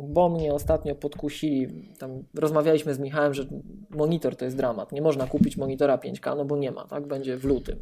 bo 0.07 0.29
mnie 0.29 0.53
ostatnio 0.53 0.95
podkusili, 0.95 1.93
tam 1.99 2.23
rozmawialiśmy 2.35 2.93
z 2.93 2.99
Michałem, 2.99 3.33
że 3.33 3.45
monitor 3.89 4.35
to 4.35 4.45
jest 4.45 4.57
dramat, 4.57 4.91
nie 4.91 5.01
można 5.01 5.27
kupić 5.27 5.57
monitora 5.57 5.97
5K, 5.97 6.37
no 6.37 6.45
bo 6.45 6.57
nie 6.57 6.71
ma, 6.71 6.85
tak, 6.85 7.07
będzie 7.07 7.37
w 7.37 7.45
lutym, 7.45 7.79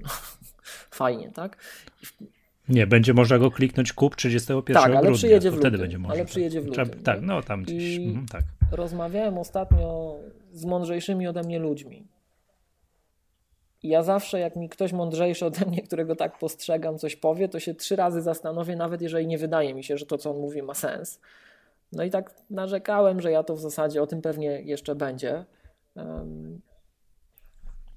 fajnie, 0.92 1.32
tak. 1.32 1.58
Nie, 2.70 2.88
będzie 2.88 3.14
można 3.14 3.38
go 3.38 3.52
kliknąć 3.52 3.94
kup 3.94 4.16
31 4.16 4.74
tak, 4.74 4.84
ale 4.84 4.94
grudnia, 4.94 5.18
przyjedzie 5.18 5.52
w 5.52 5.54
lutym, 5.54 5.62
wtedy 5.62 5.78
będzie 5.78 5.98
można. 5.98 6.14
Ale 6.14 6.26
przyjedzie 6.26 6.62
w 6.62 6.66
lutym. 6.66 6.86
Trzeba, 6.86 7.04
tak, 7.04 7.22
no 7.22 7.42
tam 7.42 7.64
gdzieś, 7.64 7.98
mhm, 7.98 8.26
tak. 8.28 8.44
Rozmawiałem 8.72 9.38
ostatnio 9.38 10.16
z 10.54 10.66
mądrzejszymi 10.66 11.28
ode 11.28 11.44
mnie 11.44 11.60
ludźmi, 11.60 12.08
ja 13.84 14.04
zawsze, 14.04 14.40
jak 14.40 14.56
mi 14.56 14.70
ktoś 14.70 14.94
mądrzejszy 14.94 15.46
ode 15.46 15.66
mnie, 15.66 15.82
którego 15.82 16.16
tak 16.16 16.40
postrzegam, 16.40 16.98
coś 16.98 17.16
powie, 17.16 17.50
to 17.50 17.60
się 17.60 17.76
trzy 17.76 17.96
razy 17.96 18.22
zastanowię, 18.22 18.76
nawet 18.76 19.02
jeżeli 19.02 19.28
nie 19.28 19.38
wydaje 19.38 19.74
mi 19.74 19.84
się, 19.84 19.98
że 19.98 20.06
to, 20.06 20.18
co 20.18 20.32
on 20.32 20.38
mówi, 20.38 20.62
ma 20.62 20.74
sens. 20.74 21.20
No 21.92 22.04
i 22.04 22.10
tak 22.10 22.34
narzekałem, 22.50 23.22
że 23.22 23.32
ja 23.32 23.44
to 23.44 23.56
w 23.56 23.60
zasadzie, 23.60 24.02
o 24.02 24.08
tym 24.08 24.22
pewnie 24.22 24.62
jeszcze 24.62 24.96
będzie, 24.96 25.46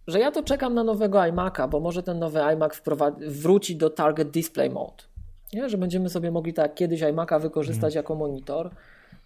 że 0.06 0.20
ja 0.20 0.30
to 0.30 0.42
czekam 0.42 0.74
na 0.74 0.84
nowego 0.84 1.18
iMac'a, 1.18 1.68
bo 1.68 1.80
może 1.80 2.02
ten 2.02 2.18
nowy 2.18 2.40
iMac 2.40 2.82
wróci 3.26 3.76
do 3.76 3.90
Target 3.90 4.30
Display 4.30 4.70
Mode. 4.70 5.04
Nie? 5.52 5.68
Że 5.68 5.78
będziemy 5.78 6.08
sobie 6.08 6.30
mogli 6.30 6.54
tak 6.54 6.74
kiedyś 6.74 7.02
iMac'a 7.02 7.40
wykorzystać 7.40 7.94
mm. 7.94 7.96
jako 7.96 8.14
monitor. 8.14 8.70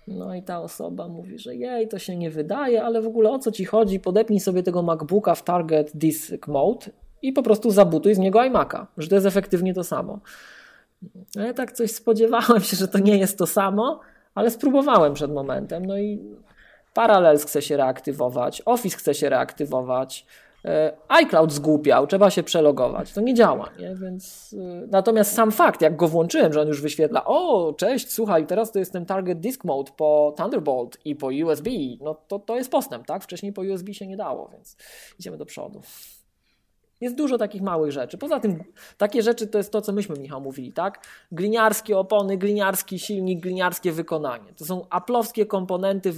No 0.07 0.35
i 0.35 0.43
ta 0.43 0.61
osoba 0.61 1.09
mówi, 1.09 1.39
że 1.39 1.55
jej, 1.55 1.89
to 1.89 1.99
się 1.99 2.17
nie 2.17 2.31
wydaje, 2.31 2.83
ale 2.83 3.03
w 3.03 3.07
ogóle 3.07 3.31
o 3.31 3.39
co 3.39 3.53
ci 3.53 3.65
chodzi? 3.65 4.01
Podepnij 4.01 4.41
sobie 4.41 4.63
tego 4.63 4.83
MacBooka 4.83 5.35
w 5.35 5.43
Target 5.43 5.91
Disk 5.95 6.49
Mode 6.49 6.87
i 7.23 7.33
po 7.33 7.43
prostu 7.43 7.71
zabutuj 7.71 8.15
z 8.15 8.19
niego 8.19 8.39
iMac'a, 8.39 8.87
że 8.99 9.09
to 9.09 9.15
jest 9.15 9.27
efektywnie 9.27 9.75
to 9.75 9.85
samo. 9.85 10.21
No 11.37 11.47
ja 11.47 11.55
tak 11.55 11.73
coś 11.73 11.91
spodziewałem 11.91 12.61
się, 12.61 12.77
że 12.77 12.89
to 12.89 12.99
nie 12.99 13.19
jest 13.19 13.39
to 13.39 13.47
samo, 13.47 14.01
ale 14.35 14.51
spróbowałem 14.51 15.15
przed 15.15 15.33
momentem. 15.33 15.87
No 15.87 15.99
i 15.99 16.23
Parallels 16.95 17.45
chce 17.45 17.63
się 17.63 17.77
reaktywować, 17.77 18.63
Office 18.65 18.97
chce 18.97 19.15
się 19.15 19.29
reaktywować, 19.29 20.27
iCloud 21.09 21.53
zgłupiał, 21.53 22.07
trzeba 22.07 22.31
się 22.31 22.43
przelogować. 22.43 23.13
To 23.13 23.21
nie 23.21 23.35
działa, 23.35 23.71
nie? 23.79 23.95
Więc 23.95 24.55
e, 24.59 24.87
natomiast 24.91 25.33
sam 25.33 25.53
fakt, 25.53 25.81
jak 25.81 25.97
go 25.97 26.09
włączyłem, 26.09 26.53
że 26.53 26.61
on 26.61 26.69
już 26.69 26.83
wyświetla, 26.83 27.25
o, 27.25 27.73
cześć, 27.79 28.13
słuchaj, 28.13 28.47
teraz 28.47 28.73
to 28.73 28.79
jest 28.79 28.93
ten 28.93 29.07
target 29.07 29.41
disk 29.41 29.65
mode 29.65 29.93
po 29.97 30.35
Thunderbolt 30.37 30.99
i 31.05 31.17
po 31.17 31.27
USB, 31.27 31.71
no 32.01 32.15
to, 32.15 32.39
to 32.39 32.57
jest 32.57 32.71
postęp, 32.71 33.07
tak? 33.07 33.23
Wcześniej 33.23 33.53
po 33.53 33.63
USB 33.63 33.95
się 33.95 34.07
nie 34.07 34.17
dało, 34.17 34.49
więc 34.53 34.77
idziemy 35.19 35.37
do 35.37 35.47
przodu. 35.47 35.81
Jest 37.01 37.17
dużo 37.17 37.39
takich 37.39 37.63
małych 37.63 37.93
rzeczy. 37.93 38.19
Poza 38.19 38.41
tym, 38.41 38.65
takie 38.99 39.23
rzeczy 39.23 39.47
to 39.47 39.59
jest 39.59 39.73
to, 39.73 39.81
co 39.81 39.93
myśmy, 39.93 40.19
Michał, 40.19 40.41
mówili, 40.41 40.73
tak? 40.73 41.07
Gliniarskie 41.33 41.99
opony, 41.99 42.37
gliniarski 42.37 42.99
silnik, 42.99 43.41
gliniarskie 43.41 43.93
wykonanie. 43.93 44.55
To 44.57 44.65
są 44.65 44.87
aplowskie 44.91 45.47
komponenty 45.47 46.13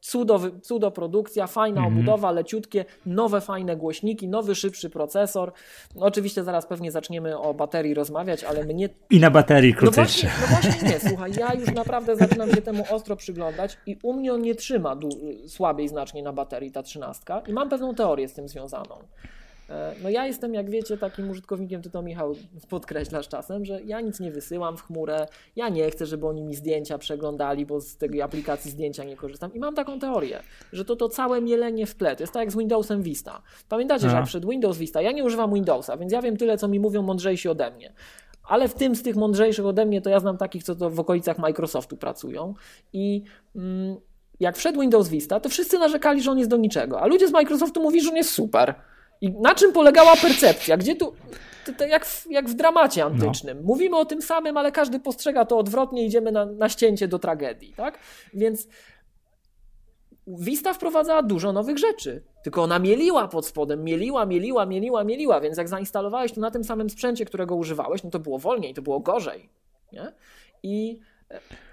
Cudo, 0.00 0.40
cudo 0.62 0.90
produkcja, 0.90 1.46
fajna 1.46 1.80
mhm. 1.80 1.96
obudowa, 1.96 2.30
leciutkie, 2.30 2.84
nowe 3.06 3.40
fajne 3.40 3.76
głośniki, 3.76 4.28
nowy 4.28 4.54
szybszy 4.54 4.90
procesor. 4.90 5.52
No, 5.94 6.06
oczywiście 6.06 6.44
zaraz 6.44 6.66
pewnie 6.66 6.90
zaczniemy 6.90 7.38
o 7.38 7.54
baterii 7.54 7.94
rozmawiać, 7.94 8.44
ale 8.44 8.64
mnie... 8.64 8.88
I 9.10 9.20
na 9.20 9.30
baterii 9.30 9.74
krócej. 9.74 10.04
No 10.04 10.08
właśnie, 10.08 10.30
no 10.40 10.46
właśnie 10.46 10.88
nie, 10.88 11.00
słuchaj, 11.00 11.32
ja 11.38 11.54
już 11.54 11.72
naprawdę 11.74 12.16
zaczynam 12.16 12.50
się 12.50 12.62
temu 12.62 12.84
ostro 12.90 13.16
przyglądać 13.16 13.78
i 13.86 13.98
u 14.02 14.12
mnie 14.12 14.34
on 14.34 14.42
nie 14.42 14.54
trzyma 14.54 14.96
słabiej 15.46 15.88
znacznie 15.88 16.22
na 16.22 16.32
baterii 16.32 16.72
ta 16.72 16.82
trzynastka 16.82 17.40
i 17.46 17.52
mam 17.52 17.68
pewną 17.68 17.94
teorię 17.94 18.28
z 18.28 18.32
tym 18.32 18.48
związaną. 18.48 18.94
E, 19.70 19.94
no 20.02 20.08
ja 20.08 20.26
jestem, 20.26 20.54
jak 20.54 20.70
wiecie, 20.70 20.98
takim 20.98 21.30
użytkownikiem, 21.30 21.82
ty 21.82 21.90
to 21.90 22.02
Michał 22.02 22.34
podkreślasz 22.68 23.28
czasem, 23.28 23.64
że 23.64 23.82
ja 23.82 24.00
nic 24.00 24.20
nie 24.20 24.30
wysyłam 24.30 24.76
w 24.76 24.82
chmurę, 24.82 25.26
ja 25.56 25.68
nie 25.68 25.90
chcę, 25.90 26.06
żeby 26.06 26.26
oni 26.26 26.42
mi 26.42 26.54
zdjęcia 26.54 26.98
przeglądali, 26.98 27.66
bo 27.66 27.80
z 27.80 27.96
tej 27.96 28.22
aplikacji 28.22 28.70
zdjęcia 28.70 29.04
nie 29.04 29.16
korzystam 29.16 29.54
i 29.54 29.58
mam 29.58 29.74
taką 29.74 29.98
teorię, 29.98 30.40
że 30.72 30.84
to 30.84 30.96
to 30.96 31.08
całe 31.08 31.40
mielenie 31.40 31.86
w 31.86 31.94
tle, 31.94 32.16
to 32.16 32.22
jest 32.22 32.32
tak 32.32 32.40
jak 32.40 32.52
z 32.52 32.56
Windowsem 32.56 33.02
Vista. 33.02 33.42
Pamiętacie, 33.68 34.10
że 34.10 34.16
jak 34.16 34.24
przed 34.24 34.46
Windows 34.46 34.78
Vista, 34.78 35.02
ja 35.02 35.12
nie 35.12 35.24
używam 35.24 35.54
Windowsa, 35.54 35.96
więc 35.96 36.12
ja 36.12 36.22
wiem 36.22 36.36
tyle, 36.36 36.58
co 36.58 36.68
mi 36.68 36.80
mówią 36.80 37.02
mądrzejsi 37.02 37.48
ode 37.48 37.70
mnie. 37.70 37.92
Ale 38.42 38.68
w 38.68 38.74
tym 38.74 38.96
z 38.96 39.02
tych 39.02 39.16
mądrzejszych 39.16 39.66
ode 39.66 39.86
mnie, 39.86 40.00
to 40.00 40.10
ja 40.10 40.20
znam 40.20 40.36
takich, 40.36 40.64
co 40.64 40.74
to 40.74 40.90
w 40.90 41.00
okolicach 41.00 41.38
Microsoftu 41.38 41.96
pracują 41.96 42.54
i 42.92 43.22
mm, 43.56 43.96
jak 44.40 44.56
wszedł 44.56 44.80
Windows 44.80 45.08
Vista, 45.08 45.40
to 45.40 45.48
wszyscy 45.48 45.78
narzekali, 45.78 46.22
że 46.22 46.30
on 46.30 46.38
jest 46.38 46.50
do 46.50 46.56
niczego, 46.56 47.00
a 47.00 47.06
ludzie 47.06 47.28
z 47.28 47.32
Microsoftu 47.32 47.82
mówią, 47.82 48.00
że 48.00 48.10
on 48.10 48.16
jest 48.16 48.30
super. 48.30 48.74
I 49.20 49.30
na 49.30 49.54
czym 49.54 49.72
polegała 49.72 50.16
percepcja? 50.16 50.76
Gdzie 50.76 50.96
tu. 50.96 51.12
Jak, 51.88 52.06
w, 52.06 52.26
jak 52.30 52.48
w 52.48 52.54
dramacie 52.54 53.04
antycznym. 53.04 53.58
No. 53.58 53.66
Mówimy 53.66 53.96
o 53.96 54.04
tym 54.04 54.22
samym, 54.22 54.56
ale 54.56 54.72
każdy 54.72 55.00
postrzega 55.00 55.44
to 55.44 55.58
odwrotnie, 55.58 56.06
idziemy 56.06 56.32
na, 56.32 56.46
na 56.46 56.68
ścięcie 56.68 57.08
do 57.08 57.18
tragedii, 57.18 57.74
tak? 57.76 57.98
Więc 58.34 58.68
Vista 60.26 60.74
wprowadzała 60.74 61.22
dużo 61.22 61.52
nowych 61.52 61.78
rzeczy, 61.78 62.22
tylko 62.42 62.62
ona 62.62 62.78
mieliła 62.78 63.28
pod 63.28 63.46
spodem, 63.46 63.84
mieliła, 63.84 64.26
mieliła, 64.26 64.66
mieliła, 64.66 65.04
mieliła, 65.04 65.40
więc 65.40 65.58
jak 65.58 65.68
zainstalowałeś 65.68 66.32
to 66.32 66.40
na 66.40 66.50
tym 66.50 66.64
samym 66.64 66.90
sprzęcie, 66.90 67.24
którego 67.24 67.54
używałeś, 67.54 68.02
no 68.02 68.10
to 68.10 68.18
było 68.18 68.38
wolniej, 68.38 68.74
to 68.74 68.82
było 68.82 69.00
gorzej. 69.00 69.48
Nie? 69.92 70.12
I 70.62 71.00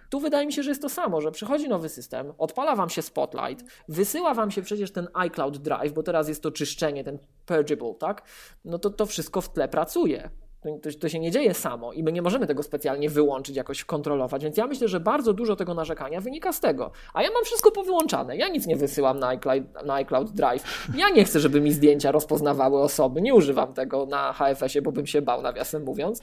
tu 0.10 0.20
wydaje 0.20 0.46
mi 0.46 0.54
się, 0.54 0.64
że 0.64 0.70
jest 0.70 0.82
to 0.82 0.90
samo, 0.90 1.22
że 1.22 1.32
przychodzi 1.32 1.70
nowy 1.70 1.90
system, 1.90 2.34
odpala 2.38 2.76
wam 2.76 2.90
się 2.90 3.02
Spotlight, 3.02 3.66
wysyła 3.88 4.34
wam 4.34 4.52
się 4.52 4.62
przecież 4.62 4.92
ten 4.92 5.08
iCloud 5.14 5.58
Drive, 5.58 5.94
bo 5.94 6.04
teraz 6.04 6.30
jest 6.30 6.44
to 6.44 6.52
czyszczenie, 6.52 7.04
ten 7.04 7.20
purgeable, 7.46 7.94
tak? 8.00 8.24
No 8.66 8.80
to 8.80 8.90
to 8.90 9.06
wszystko 9.06 9.42
w 9.42 9.50
tle 9.54 9.68
pracuje. 9.68 10.30
To, 10.62 10.90
to, 11.00 11.10
się 11.10 11.20
nie 11.20 11.32
dzieje 11.32 11.54
samo 11.54 11.94
i 11.94 12.04
my 12.04 12.12
nie 12.12 12.22
możemy 12.22 12.48
tego 12.48 12.64
specjalnie 12.64 13.10
wyłączyć, 13.10 13.56
jakoś 13.56 13.84
kontrolować. 13.84 14.44
Więc 14.44 14.58
ja 14.58 14.68
myślę, 14.68 14.88
że 14.88 15.00
bardzo 15.00 15.34
dużo 15.34 15.56
tego 15.56 15.74
narzekania 15.74 16.22
wynika 16.22 16.54
z 16.54 16.60
tego. 16.60 16.92
A 17.14 17.24
ja 17.24 17.30
mam 17.32 17.44
wszystko 17.44 17.72
powyłączane. 17.72 18.38
Ja 18.38 18.48
nic 18.48 18.68
nie 18.68 18.76
wysyłam 18.76 19.20
na 19.20 19.28
iCloud, 19.28 19.64
na 19.86 19.94
iCloud 19.94 20.32
Drive. 20.32 20.88
Ja 20.96 21.10
nie 21.10 21.24
chcę, 21.26 21.40
żeby 21.40 21.62
mi 21.62 21.72
zdjęcia 21.72 22.12
rozpoznawały 22.12 22.82
osoby. 22.82 23.22
Nie 23.22 23.34
używam 23.34 23.74
tego 23.74 24.06
na 24.06 24.34
HFS-ie, 24.34 24.82
bo 24.82 24.92
bym 24.92 25.08
się 25.08 25.22
bał, 25.22 25.42
nawiasem 25.42 25.84
mówiąc. 25.84 26.22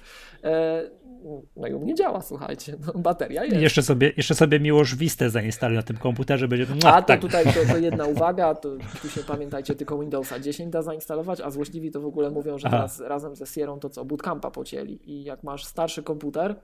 No 1.56 1.66
i 1.66 1.74
u 1.74 1.80
mnie 1.80 1.94
działa, 1.94 2.22
słuchajcie, 2.22 2.76
no, 2.86 3.00
bateria 3.00 3.44
jest. 3.44 3.56
Jeszcze 3.56 3.82
sobie, 3.82 4.12
jeszcze 4.16 4.34
sobie 4.34 4.60
Vistę 4.96 5.30
zainstaluj 5.30 5.76
na 5.76 5.82
tym 5.82 5.96
komputerze, 5.96 6.48
będzie 6.48 6.66
no, 6.82 6.94
A 6.94 7.02
to 7.02 7.08
tak. 7.08 7.20
tutaj 7.20 7.44
to, 7.44 7.72
to, 7.72 7.78
jedna 7.78 8.06
uwaga, 8.14 8.54
to 8.54 8.76
tu 9.02 9.08
się 9.08 9.20
pamiętajcie, 9.20 9.74
tylko 9.74 9.98
Windowsa 9.98 10.40
10 10.40 10.72
da 10.72 10.82
zainstalować, 10.82 11.40
a 11.40 11.50
złośliwi 11.50 11.90
to 11.90 12.00
w 12.00 12.06
ogóle 12.06 12.30
mówią, 12.30 12.58
że 12.58 12.70
teraz 12.70 13.00
razem 13.00 13.36
ze 13.36 13.46
Sierą 13.46 13.80
to 13.80 13.90
co, 13.90 14.04
bootcampa 14.04 14.50
pocięli 14.50 15.10
i 15.10 15.24
jak 15.24 15.42
masz 15.42 15.64
starszy 15.64 16.02
komputer 16.02 16.56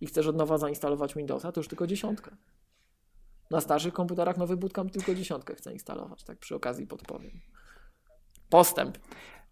i 0.00 0.06
chcesz 0.06 0.26
od 0.26 0.36
nowa 0.36 0.58
zainstalować 0.58 1.14
Windowsa, 1.14 1.52
to 1.52 1.60
już 1.60 1.68
tylko 1.68 1.86
dziesiątkę. 1.86 2.30
Na 3.50 3.60
starszych 3.60 3.94
komputerach 3.94 4.36
nowy 4.36 4.56
bootcamp 4.56 4.92
tylko 4.92 5.14
dziesiątkę 5.14 5.54
chce 5.54 5.72
instalować, 5.72 6.24
tak 6.24 6.38
przy 6.38 6.54
okazji 6.54 6.86
podpowiem. 6.86 7.40
Postęp. 8.50 8.98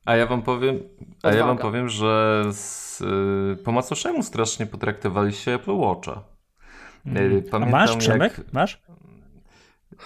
A 0.06 0.16
ja 0.16 0.26
wam 0.26 0.42
powiem, 0.42 0.78
a 1.22 1.32
ja 1.32 1.46
wam 1.46 1.58
powiem, 1.58 1.88
że 1.88 2.44
z, 2.52 3.00
y, 3.00 3.62
po 3.64 3.72
macoszemu 3.72 4.22
strasznie 4.22 4.66
potraktowaliście 4.66 5.54
Apple 5.54 5.76
Watcha. 5.76 6.22
Mm. 7.06 7.16
Pamiętam, 7.16 7.62
a 7.62 7.66
masz, 7.66 7.96
Przemek? 7.96 8.38
Jak... 8.38 8.52
Masz? 8.52 8.80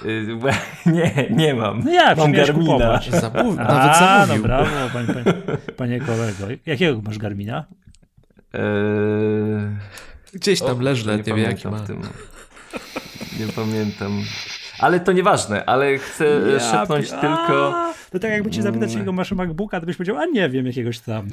Y, 0.04 0.38
nie, 0.86 1.26
nie 1.30 1.54
mam. 1.54 1.84
No 1.84 1.92
jak, 1.92 2.18
mam 2.18 2.32
Garmina. 2.32 3.00
Zabój, 3.10 3.56
nawet 3.56 3.70
A, 3.70 4.26
no 4.28 4.38
brawo, 4.38 4.70
panie, 4.92 5.14
panie, 5.14 5.34
panie 5.76 6.00
kolego. 6.00 6.46
Jakiego 6.66 7.00
masz 7.02 7.18
Garmina? 7.18 7.64
Eee... 8.52 8.60
Gdzieś 10.32 10.60
tam 10.60 10.80
leży, 10.80 11.10
nie, 11.10 11.16
nie 11.16 11.22
wiem 11.22 11.38
jaki 11.38 11.68
ma. 11.68 11.80
Tym. 11.80 12.00
Nie 13.40 13.46
pamiętam. 13.46 14.22
Ale 14.80 15.00
to 15.00 15.12
nieważne, 15.12 15.64
ale 15.64 15.98
chcę 15.98 16.24
ja, 16.52 16.60
szepnąć 16.60 17.10
a, 17.12 17.20
tylko... 17.20 17.74
To 18.10 18.18
tak 18.18 18.30
jakby 18.30 18.50
cię 18.50 18.62
zapytać, 18.62 18.92
jakiego 18.92 19.12
masz 19.12 19.32
MacBooka, 19.32 19.80
to 19.80 19.86
byś 19.86 19.96
powiedział, 19.96 20.16
a 20.16 20.26
nie 20.26 20.48
wiem, 20.48 20.66
jakiegoś 20.66 20.98
tam. 20.98 21.28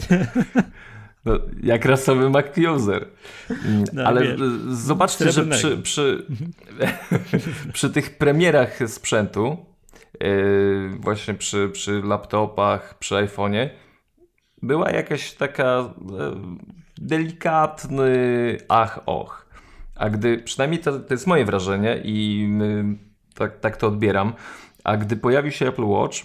No, 1.26 1.40
jak 1.64 1.86
rasowy 1.86 2.30
Mac 2.30 2.46
user. 2.76 3.08
No, 3.94 4.04
Ale 4.04 4.22
wiesz, 4.22 4.40
zobaczcie, 4.68 5.32
że 5.32 5.46
przy, 5.46 5.78
przy, 5.78 6.26
przy 7.74 7.90
tych 7.90 8.18
premierach 8.18 8.80
sprzętu, 8.88 9.58
yy, 10.22 10.90
właśnie 11.00 11.34
przy, 11.34 11.70
przy 11.70 12.02
laptopach, 12.02 12.98
przy 13.00 13.16
iPhone'ie, 13.16 13.70
była 14.62 14.92
jakaś 14.92 15.34
taka 15.34 15.94
yy, 16.12 16.36
delikatny 16.98 18.12
ach, 18.68 19.00
och. 19.06 19.48
A 19.96 20.10
gdy, 20.10 20.38
przynajmniej 20.38 20.82
to, 20.82 21.00
to 21.00 21.14
jest 21.14 21.28
moje 21.28 21.46
wrażenie 21.46 22.02
i 22.04 22.48
yy, 22.60 23.07
tak, 23.38 23.60
tak 23.60 23.78
to 23.78 23.88
odbieram, 23.88 24.34
a 24.84 24.98
gdy 24.98 25.16
pojawił 25.16 25.52
się 25.52 25.68
Apple 25.68 25.86
Watch, 25.86 26.18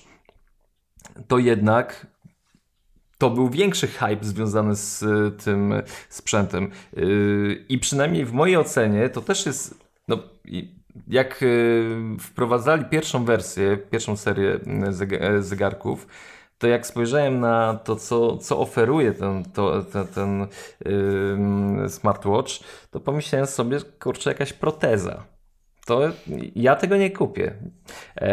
to 1.29 1.38
jednak 1.38 2.07
to 3.18 3.31
był 3.31 3.48
większy 3.48 3.87
hype 3.87 4.25
związany 4.25 4.77
z 4.77 5.03
e, 5.03 5.31
tym 5.44 5.75
sprzętem. 6.09 6.70
E, 6.96 7.01
I 7.68 7.79
przynajmniej 7.79 8.25
w 8.25 8.33
mojej 8.33 8.57
ocenie 8.57 9.09
to 9.09 9.20
też 9.20 9.46
jest. 9.46 9.85
No, 10.09 10.18
jak 11.09 11.42
e, 11.42 11.46
wprowadzali 12.18 12.85
pierwszą 12.85 13.25
wersję, 13.25 13.77
pierwszą 13.90 14.16
serię 14.16 14.61
zegarków, 15.40 16.07
to 16.59 16.66
jak 16.66 16.87
spojrzałem 16.87 17.40
na 17.40 17.75
to, 17.75 17.96
co, 17.96 18.37
co 18.37 18.59
oferuje 18.59 19.12
ten, 19.12 19.44
to, 19.44 19.83
ten, 19.83 20.07
ten 20.07 20.46
yy, 21.81 21.88
smartwatch, 21.88 22.53
to 22.90 23.01
pomyślałem 23.01 23.46
sobie, 23.46 23.79
kurczę, 24.01 24.31
jakaś 24.31 24.53
proteza 24.53 25.32
to 25.87 26.01
ja 26.55 26.77
tego 26.77 26.97
nie 26.97 27.11
kupię. 27.11 27.55
Eee, 28.16 28.33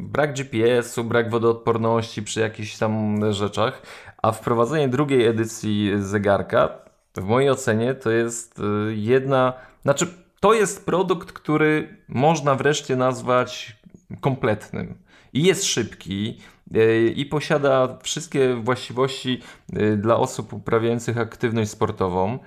brak 0.00 0.34
GPS-u, 0.34 1.04
brak 1.04 1.30
wodoodporności 1.30 2.22
przy 2.22 2.40
jakichś 2.40 2.78
tam 2.78 3.20
rzeczach, 3.32 3.82
a 4.22 4.32
wprowadzenie 4.32 4.88
drugiej 4.88 5.26
edycji 5.26 5.92
zegarka, 5.98 6.84
w 7.16 7.24
mojej 7.24 7.50
ocenie, 7.50 7.94
to 7.94 8.10
jest 8.10 8.60
e, 8.60 8.94
jedna. 8.94 9.52
Znaczy, 9.82 10.06
to 10.40 10.54
jest 10.54 10.86
produkt, 10.86 11.32
który 11.32 11.96
można 12.08 12.54
wreszcie 12.54 12.96
nazwać 12.96 13.76
kompletnym. 14.20 14.98
I 15.32 15.42
jest 15.42 15.64
szybki, 15.64 16.38
e, 16.74 17.06
i 17.06 17.26
posiada 17.26 17.98
wszystkie 18.02 18.54
właściwości 18.54 19.42
e, 19.72 19.96
dla 19.96 20.16
osób 20.16 20.52
uprawiających 20.52 21.18
aktywność 21.18 21.70
sportową. 21.70 22.38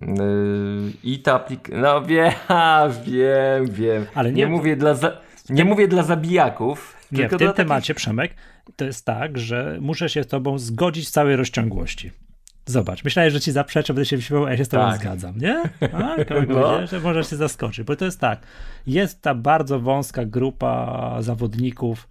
Yy, 0.00 0.92
I 1.04 1.18
ta 1.18 1.34
aplikacja. 1.34 1.80
No 1.80 2.02
wiem, 2.02 2.32
wiem, 3.06 3.66
wiem. 3.70 4.06
Ale 4.14 4.32
nie, 4.32 4.36
nie 4.36 4.46
mówię 4.46 4.76
dla. 4.76 4.94
Za... 4.94 5.20
Nie 5.48 5.64
mówię 5.64 5.88
dla 5.88 6.02
zabijaków. 6.02 6.96
Nie, 7.12 7.28
w 7.28 7.36
tym 7.36 7.52
temacie. 7.52 7.94
Przemek, 7.94 8.34
to 8.76 8.84
jest 8.84 9.04
tak, 9.04 9.38
że 9.38 9.78
muszę 9.80 10.08
się 10.08 10.22
z 10.22 10.26
tobą 10.26 10.58
zgodzić 10.58 11.06
w 11.06 11.10
całej 11.10 11.36
rozciągłości. 11.36 12.10
Zobacz, 12.66 13.04
myślałem, 13.04 13.30
że 13.30 13.40
ci 13.40 13.52
zaprzeczę, 13.52 13.94
będę 13.94 14.06
się 14.06 14.16
wyśmiewał, 14.16 14.46
a 14.46 14.50
ja 14.50 14.56
się 14.56 14.64
z 14.64 14.68
tobą 14.68 14.90
tak. 14.90 15.00
zgadzam, 15.00 15.38
nie? 15.38 15.62
A, 15.92 16.16
no. 16.48 16.86
że 16.86 17.00
możesz 17.00 17.30
się 17.30 17.36
zaskoczyć, 17.36 17.86
bo 17.86 17.96
to 17.96 18.04
jest 18.04 18.20
tak, 18.20 18.40
jest 18.86 19.22
ta 19.22 19.34
bardzo 19.34 19.80
wąska 19.80 20.24
grupa 20.24 21.16
zawodników, 21.20 22.08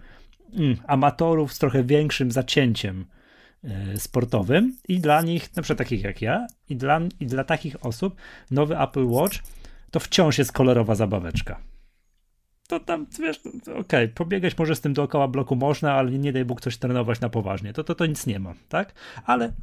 mm, 0.54 0.78
amatorów 0.88 1.54
z 1.54 1.60
trochę 1.60 1.84
większym 1.84 2.32
zacięciem 2.32 3.06
sportowym 3.98 4.78
i 4.88 5.00
dla 5.00 5.22
nich, 5.22 5.56
na 5.56 5.62
przykład 5.62 5.78
takich 5.78 6.04
jak 6.04 6.22
ja, 6.22 6.48
i 6.70 6.76
dla, 6.76 7.00
i 7.20 7.26
dla 7.26 7.44
takich 7.44 7.86
osób 7.86 8.16
nowy 8.52 8.80
Apple 8.80 9.06
Watch 9.06 9.38
to 9.92 10.00
wciąż 10.00 10.38
jest 10.38 10.52
kolorowa 10.52 10.96
zabaweczka. 10.96 11.60
To 12.68 12.80
tam, 12.80 13.08
wiesz, 13.20 13.40
okej, 13.62 13.80
okay, 13.80 14.08
pobiegać 14.08 14.58
może 14.58 14.76
z 14.76 14.82
tym 14.82 14.94
dookoła 14.94 15.28
bloku 15.28 15.56
można, 15.56 15.94
ale 15.94 16.12
nie 16.12 16.34
daj 16.34 16.46
Bóg 16.46 16.62
coś 16.62 16.78
trenować 16.78 17.20
na 17.20 17.30
poważnie, 17.30 17.74
to, 17.74 17.84
to, 17.84 17.96
to 17.96 18.06
nic 18.06 18.28
nie 18.28 18.40
ma, 18.40 18.54
tak? 18.70 18.94
Ale 19.26 19.54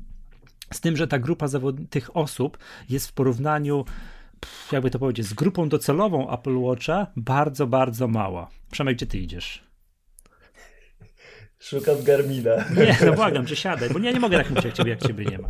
z 0.73 0.81
tym, 0.81 0.97
że 0.97 1.09
ta 1.09 1.19
grupa 1.19 1.47
tych 1.91 2.17
osób 2.17 2.59
jest 2.89 3.09
w 3.09 3.13
porównaniu 3.13 3.85
jakby 4.73 4.91
to 4.91 4.99
powiedzieć, 4.99 5.27
z 5.27 5.35
grupą 5.35 5.69
docelową 5.69 6.31
Apple 6.31 6.57
Watcha 6.57 7.07
bardzo, 7.17 7.67
bardzo 7.67 8.09
mała. 8.09 8.51
Przemysł, 8.71 8.97
gdzie 8.97 9.07
ty 9.07 9.19
idziesz? 9.19 9.70
Szukam 11.61 12.03
Garmina. 12.03 12.51
Nie, 12.77 12.99
no 13.07 13.13
błagam 13.13 13.47
cię, 13.47 13.57
siadaj, 13.57 13.91
bo 13.91 13.99
ja 13.99 14.13
nie 14.13 14.21
mogę 14.21 14.39
tak 14.39 14.51
mówić 14.51 14.65
jak 14.65 14.75
ciebie, 14.75 14.91
jak 14.91 15.03
ciebie 15.03 15.25
nie 15.25 15.39
ma. 15.39 15.49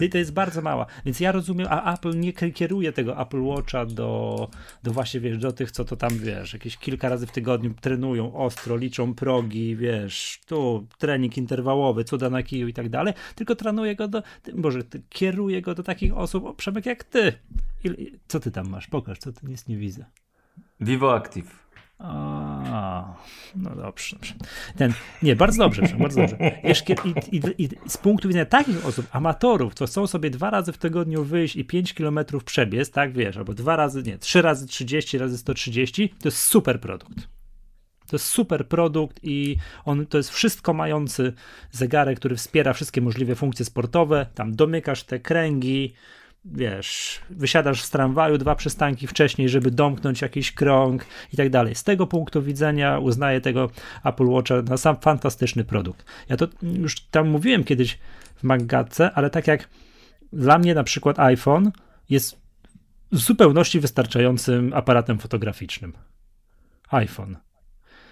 I 0.00 0.10
to 0.10 0.18
jest 0.18 0.32
bardzo 0.32 0.62
mała. 0.62 0.86
Więc 1.04 1.20
ja 1.20 1.32
rozumiem, 1.32 1.66
a 1.70 1.94
Apple 1.94 2.20
nie 2.20 2.32
kieruje 2.32 2.92
tego 2.92 3.20
Apple 3.20 3.42
Watcha 3.42 3.86
do, 3.86 4.50
do 4.82 4.90
właśnie, 4.90 5.20
wiesz, 5.20 5.38
do 5.38 5.52
tych, 5.52 5.70
co 5.70 5.84
to 5.84 5.96
tam, 5.96 6.18
wiesz, 6.18 6.52
jakieś 6.52 6.76
kilka 6.76 7.08
razy 7.08 7.26
w 7.26 7.30
tygodniu 7.32 7.74
trenują 7.80 8.34
ostro, 8.34 8.76
liczą 8.76 9.14
progi, 9.14 9.76
wiesz, 9.76 10.40
tu 10.46 10.86
trening 10.98 11.36
interwałowy, 11.36 12.04
cuda 12.04 12.30
na 12.30 12.42
kiju 12.42 12.68
i 12.68 12.72
tak 12.72 12.88
dalej, 12.88 13.14
tylko 13.34 13.54
trenuje 13.54 13.96
go 13.96 14.08
do, 14.08 14.22
może 14.54 14.80
kieruje 15.08 15.62
go 15.62 15.74
do 15.74 15.82
takich 15.82 16.16
osób, 16.16 16.44
o, 16.44 16.54
Przemek, 16.54 16.86
jak 16.86 17.04
ty. 17.04 17.32
I, 17.84 18.12
co 18.28 18.40
ty 18.40 18.50
tam 18.50 18.68
masz? 18.68 18.86
Pokaż, 18.86 19.18
co 19.18 19.32
ty 19.32 19.46
nic 19.46 19.68
nie 19.68 19.76
widzę. 19.76 20.04
Vivo 20.80 21.14
Active. 21.14 21.65
A, 21.98 23.14
no 23.54 23.70
dobrze, 23.70 24.16
dobrze. 24.16 24.34
Ten, 24.76 24.92
nie, 25.22 25.36
bardzo 25.36 25.58
dobrze, 25.58 25.82
bardzo 25.98 26.20
dobrze. 26.20 26.36
I, 27.04 27.36
i, 27.36 27.64
i, 27.64 27.68
z 27.86 27.96
punktu 27.96 28.28
widzenia 28.28 28.46
takich 28.46 28.86
osób, 28.86 29.06
amatorów, 29.12 29.74
co 29.74 29.86
chcą 29.86 30.06
sobie 30.06 30.30
dwa 30.30 30.50
razy 30.50 30.72
w 30.72 30.78
tygodniu 30.78 31.24
wyjść 31.24 31.56
i 31.56 31.64
5 31.64 31.94
kilometrów 31.94 32.44
przebiec, 32.44 32.90
tak 32.90 33.12
wiesz, 33.12 33.36
albo 33.36 33.54
dwa 33.54 33.76
razy, 33.76 34.02
nie, 34.02 34.18
trzy 34.18 34.42
razy 34.42 34.66
30 34.66 35.18
razy 35.18 35.38
130, 35.38 36.08
to 36.08 36.28
jest 36.28 36.38
super 36.38 36.80
produkt. 36.80 37.28
To 38.06 38.16
jest 38.16 38.26
super 38.26 38.68
produkt 38.68 39.20
i 39.22 39.56
on 39.84 40.06
to 40.06 40.18
jest 40.18 40.30
wszystko 40.30 40.74
mający 40.74 41.32
zegarek, 41.70 42.18
który 42.18 42.36
wspiera 42.36 42.72
wszystkie 42.72 43.00
możliwe 43.00 43.34
funkcje 43.34 43.64
sportowe. 43.64 44.26
Tam 44.34 44.56
domykasz 44.56 45.02
te 45.04 45.20
kręgi, 45.20 45.94
wiesz, 46.52 47.20
wysiadasz 47.30 47.82
z 47.82 47.90
tramwaju 47.90 48.38
dwa 48.38 48.54
przystanki 48.54 49.06
wcześniej, 49.06 49.48
żeby 49.48 49.70
domknąć 49.70 50.22
jakiś 50.22 50.52
krąg 50.52 51.06
i 51.32 51.36
tak 51.36 51.50
dalej. 51.50 51.74
Z 51.74 51.84
tego 51.84 52.06
punktu 52.06 52.42
widzenia 52.42 52.98
uznaję 52.98 53.40
tego 53.40 53.70
Apple 54.04 54.26
Watcha 54.26 54.62
na 54.62 54.76
sam 54.76 54.96
fantastyczny 54.96 55.64
produkt. 55.64 56.04
Ja 56.28 56.36
to 56.36 56.48
już 56.62 57.00
tam 57.00 57.28
mówiłem 57.28 57.64
kiedyś 57.64 57.98
w 58.36 58.42
Maggatce, 58.42 59.12
ale 59.12 59.30
tak 59.30 59.46
jak 59.46 59.68
dla 60.32 60.58
mnie 60.58 60.74
na 60.74 60.84
przykład 60.84 61.18
iPhone 61.18 61.72
jest 62.08 62.40
w 63.12 63.18
zupełności 63.18 63.80
wystarczającym 63.80 64.72
aparatem 64.74 65.18
fotograficznym. 65.18 65.92
iPhone. 66.90 67.36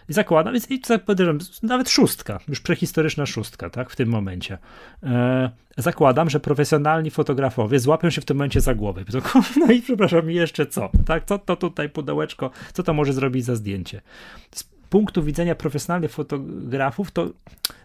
I 0.08 0.12
zakładam, 0.12 0.52
więc 0.52 0.70
i 0.70 0.80
tak 0.80 1.04
podejrzewam, 1.04 1.38
nawet 1.62 1.90
szóstka, 1.90 2.40
już 2.48 2.60
prehistoryczna 2.60 3.26
szóstka, 3.26 3.70
tak, 3.70 3.90
w 3.90 3.96
tym 3.96 4.08
momencie. 4.08 4.58
E, 5.02 5.50
zakładam, 5.76 6.30
że 6.30 6.40
profesjonalni 6.40 7.10
fotografowie 7.10 7.78
złapią 7.78 8.10
się 8.10 8.20
w 8.20 8.24
tym 8.24 8.36
momencie 8.36 8.60
za 8.60 8.74
głowę. 8.74 9.04
No 9.56 9.72
i 9.72 9.82
przepraszam, 9.82 10.30
jeszcze 10.30 10.66
co? 10.66 10.90
Tak, 11.06 11.24
co 11.24 11.38
to 11.38 11.56
tutaj 11.56 11.88
pudełeczko, 11.88 12.50
co 12.72 12.82
to 12.82 12.94
może 12.94 13.12
zrobić 13.12 13.44
za 13.44 13.56
zdjęcie? 13.56 14.00
Punktu 14.94 15.22
widzenia 15.22 15.54
profesjonalnych 15.54 16.10
fotografów, 16.10 17.10
to 17.10 17.30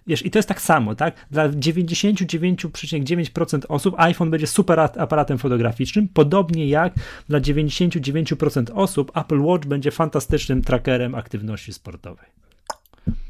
wiesz, 0.07 0.25
i 0.25 0.31
to 0.31 0.39
jest 0.39 0.49
tak 0.49 0.61
samo, 0.61 0.95
tak? 0.95 1.25
Dla 1.31 1.49
99,9% 1.49 3.59
osób 3.67 3.95
iPhone 3.97 4.29
będzie 4.29 4.47
super 4.47 4.79
aparatem 4.79 5.37
fotograficznym, 5.37 6.07
podobnie 6.07 6.67
jak 6.67 6.93
dla 7.29 7.39
99% 7.39 8.65
osób 8.73 9.17
Apple 9.17 9.41
Watch 9.41 9.67
będzie 9.67 9.91
fantastycznym 9.91 10.61
trackerem 10.61 11.15
aktywności 11.15 11.73
sportowej. 11.73 12.25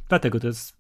Dlatego 0.10 0.39
to 0.39 0.48
jest 0.48 0.78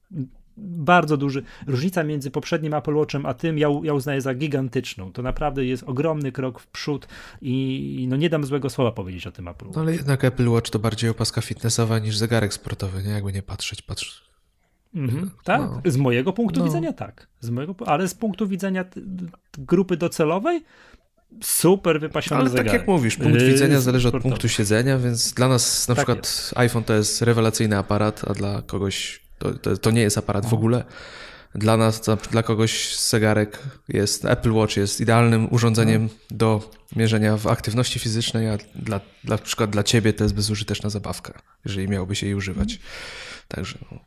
bardzo 0.61 1.17
duży. 1.17 1.43
Różnica 1.67 2.03
między 2.03 2.31
poprzednim 2.31 2.73
Apple 2.73 2.95
Watchem 2.95 3.25
a 3.25 3.33
tym 3.33 3.57
ja, 3.57 3.67
ja 3.83 3.93
uznaję 3.93 4.21
za 4.21 4.33
gigantyczną. 4.33 5.11
To 5.11 5.21
naprawdę 5.21 5.65
jest 5.65 5.83
ogromny 5.83 6.31
krok 6.31 6.59
w 6.59 6.67
przód 6.67 7.07
i 7.41 8.05
no 8.09 8.15
nie 8.15 8.29
dam 8.29 8.45
złego 8.45 8.69
słowa 8.69 8.91
powiedzieć 8.91 9.27
o 9.27 9.31
tym 9.31 9.47
Apple 9.47 9.65
Watch. 9.65 9.75
No 9.75 9.81
ale 9.81 9.93
jednak 9.93 10.23
Apple 10.23 10.49
Watch 10.49 10.69
to 10.69 10.79
bardziej 10.79 11.09
opaska 11.09 11.41
fitnessowa 11.41 11.99
niż 11.99 12.17
zegarek 12.17 12.53
sportowy, 12.53 13.03
nie? 13.03 13.11
Jakby 13.11 13.33
nie 13.33 13.41
patrzeć, 13.41 13.81
patrz. 13.81 14.29
Mhm, 14.95 15.31
tak, 15.43 15.61
no. 15.61 15.81
z 15.85 15.97
mojego 15.97 16.33
punktu 16.33 16.59
no. 16.59 16.65
widzenia 16.65 16.93
tak. 16.93 17.27
Z 17.39 17.49
mojego, 17.49 17.75
ale 17.85 18.07
z 18.07 18.13
punktu 18.13 18.47
widzenia 18.47 18.85
grupy 19.57 19.97
docelowej 19.97 20.63
super 21.43 21.99
wypasiony 21.99 22.41
Ale 22.41 22.49
zegarek. 22.49 22.71
tak 22.71 22.79
jak 22.79 22.87
mówisz, 22.87 23.17
punkt 23.17 23.41
widzenia 23.41 23.81
zależy 23.81 24.07
od 24.07 24.21
punktu 24.21 24.49
siedzenia, 24.49 24.97
więc 24.97 25.33
dla 25.33 25.47
nas 25.47 25.87
na 25.87 25.95
tak 25.95 26.05
przykład 26.05 26.25
jest. 26.25 26.53
iPhone 26.57 26.83
to 26.83 26.93
jest 26.93 27.21
rewelacyjny 27.21 27.77
aparat, 27.77 28.21
a 28.27 28.33
dla 28.33 28.61
kogoś 28.61 29.28
to, 29.39 29.53
to, 29.53 29.77
to 29.77 29.91
nie 29.91 30.01
jest 30.01 30.17
aparat 30.17 30.45
w 30.45 30.53
ogóle. 30.53 30.83
Dla 31.55 31.77
nas, 31.77 32.01
dla 32.31 32.43
kogoś 32.43 32.99
zegarek 32.99 33.59
jest, 33.87 34.25
Apple 34.25 34.53
Watch 34.53 34.77
jest 34.77 35.01
idealnym 35.01 35.47
urządzeniem 35.51 36.03
no. 36.03 36.37
do 36.37 36.69
mierzenia 36.95 37.37
w 37.37 37.47
aktywności 37.47 37.99
fizycznej, 37.99 38.49
a 38.49 38.57
dla, 38.57 38.99
dla, 39.23 39.37
na 39.37 39.37
przykład 39.37 39.69
dla 39.69 39.83
ciebie 39.83 40.13
to 40.13 40.23
jest 40.23 40.35
bezużyteczna 40.35 40.89
zabawka, 40.89 41.33
jeżeli 41.65 41.87
miałbyś 41.87 42.23
jej 42.23 42.35
używać. 42.35 42.79
Także 43.47 43.77
no. 43.91 43.99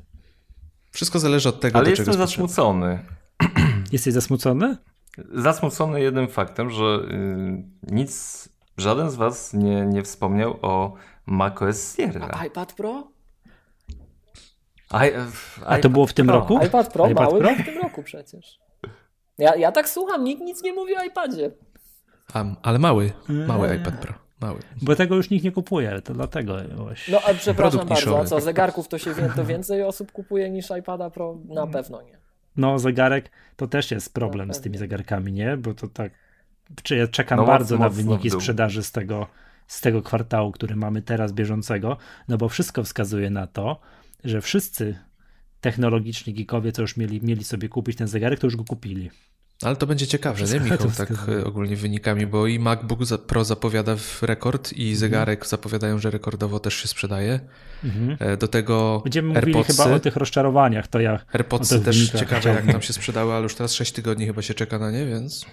wszystko 0.91 1.19
zależy 1.19 1.49
od 1.49 1.61
tego, 1.61 1.79
Ale 1.79 1.85
do 1.85 1.91
jestem 1.91 2.07
czego 2.07 2.19
zasmucony. 2.19 2.99
Jesteś 3.93 4.15
zasmucony? 4.15 4.77
Zasmucony 5.35 6.01
jednym 6.01 6.29
faktem, 6.29 6.71
że 6.71 6.85
yy, 6.85 7.63
nic, 7.83 8.49
żaden 8.77 9.11
z 9.11 9.15
was 9.15 9.55
nie, 9.55 9.87
nie 9.87 10.03
wspomniał 10.03 10.59
o 10.63 10.95
macOS 11.27 11.97
Sierra. 11.97 12.29
A 12.33 12.47
iPad 12.47 12.73
Pro? 12.73 13.12
I, 14.93 15.11
A 15.67 15.79
to 15.79 15.91
było 15.91 16.07
w 16.07 16.13
tym 16.13 16.27
Pro. 16.27 16.39
roku? 16.39 16.59
iPad 16.67 16.93
Pro 16.93 17.09
iPad 17.11 17.29
mały 17.29 17.41
Pro? 17.41 17.55
w 17.55 17.65
tym 17.65 17.79
roku 17.79 18.03
przecież. 18.03 18.59
Ja, 19.39 19.57
ja 19.57 19.73
tak 19.73 19.89
słucham, 19.89 20.25
nikt 20.25 20.43
nic 20.43 20.63
nie 20.63 20.73
mówi 20.73 20.97
o 20.97 21.05
iPadzie. 21.05 21.51
A, 22.35 22.45
ale 22.63 22.79
mały, 22.79 23.13
mały 23.29 23.69
eee. 23.71 23.81
iPad 23.81 23.95
Pro. 23.95 24.15
Mały. 24.41 24.61
Bo 24.83 24.97
tego 24.97 25.17
już 25.17 25.31
nikt 25.31 25.45
nie 25.45 25.53
kupuje, 25.53 25.91
ale 25.91 26.03
to 26.03 26.15
dlatego 26.15 26.57
właśnie. 26.77 27.15
No 27.15 27.21
a 27.27 27.35
przepraszam 27.35 27.89
bardzo, 27.89 28.21
a 28.21 28.25
co, 28.25 28.41
zegarków 28.41 28.89
to 28.89 28.99
się 28.99 29.15
to 29.37 29.45
więcej 29.45 29.83
osób 29.83 30.13
kupuje 30.13 30.51
niż 30.51 30.71
iPada 30.79 31.11
Pro? 31.11 31.37
Na 31.49 31.67
pewno 31.67 32.03
nie. 32.03 32.19
No 32.57 32.79
zegarek 32.79 33.31
to 33.57 33.67
też 33.67 33.91
jest 33.91 34.15
problem 34.15 34.55
z 34.55 34.61
tymi 34.61 34.79
zegarkami, 34.79 35.33
nie? 35.33 35.57
Bo 35.57 35.75
to 35.75 35.89
tak, 35.89 36.13
czy 36.83 36.97
ja 36.97 37.09
czekam 37.09 37.39
no, 37.39 37.45
bardzo 37.45 37.79
mocno, 37.79 37.89
na 37.89 37.95
wyniki 37.95 38.31
sprzedaży 38.31 38.83
z 38.83 38.93
tego, 38.93 39.27
z 39.67 39.81
tego 39.81 40.03
kwartału, 40.03 40.53
który 40.53 40.77
mamy 40.77 41.03
teraz 41.03 41.33
bieżącego, 41.33 41.97
no 42.29 42.37
bo 42.39 42.49
wszystko 42.49 42.83
wskazuje 42.83 43.31
na 43.31 43.47
to, 43.47 43.81
że 44.25 44.41
wszyscy 44.41 44.99
technologiczni 45.61 46.35
geekowie, 46.35 46.73
co 46.73 46.83
już 46.83 46.97
mieli, 46.97 47.21
mieli 47.23 47.45
sobie 47.45 47.69
kupić 47.69 47.97
ten 47.97 48.09
zegarek, 48.09 48.41
to 48.41 48.47
już 48.47 48.57
go 48.57 48.65
kupili. 48.65 49.11
Ale 49.63 49.77
to 49.77 49.87
będzie 49.87 50.07
ciekawe, 50.07 50.45
nie 50.45 50.61
Michał, 50.61 50.91
tak 50.97 51.11
e, 51.29 51.45
ogólnie 51.45 51.77
wynikami, 51.77 52.27
bo 52.27 52.47
i 52.47 52.59
MacBook 52.59 53.01
Pro 53.27 53.45
zapowiada 53.45 53.97
w 53.97 54.23
rekord 54.23 54.73
i 54.73 54.83
mhm. 54.83 54.97
zegarek 54.97 55.39
mhm. 55.39 55.51
zapowiadają, 55.51 55.99
że 55.99 56.11
rekordowo 56.11 56.61
też 56.61 56.75
się 56.75 56.89
sprzedaje. 56.89 57.41
Mhm. 57.85 58.17
E, 58.21 58.37
do 58.37 58.49
tego 58.49 59.01
Będziemy 59.05 59.29
AirPodsy, 59.29 59.59
mówili 59.59 59.65
chyba 59.65 59.97
o 59.97 60.01
tych 60.01 60.17
rozczarowaniach, 60.17 60.89
to 60.89 61.01
ja... 61.01 61.19
AirPodsy 61.33 61.81
też 61.81 62.11
ciekawe, 62.11 62.51
jak 62.51 62.67
tam 62.67 62.83
się 62.83 62.93
sprzedały, 62.93 63.33
ale 63.33 63.43
już 63.43 63.55
teraz 63.55 63.75
6 63.75 63.93
tygodni 63.93 64.27
chyba 64.27 64.43
się 64.43 64.55
czeka 64.55 64.79
na 64.79 64.91
nie, 64.91 65.07
więc... 65.07 65.47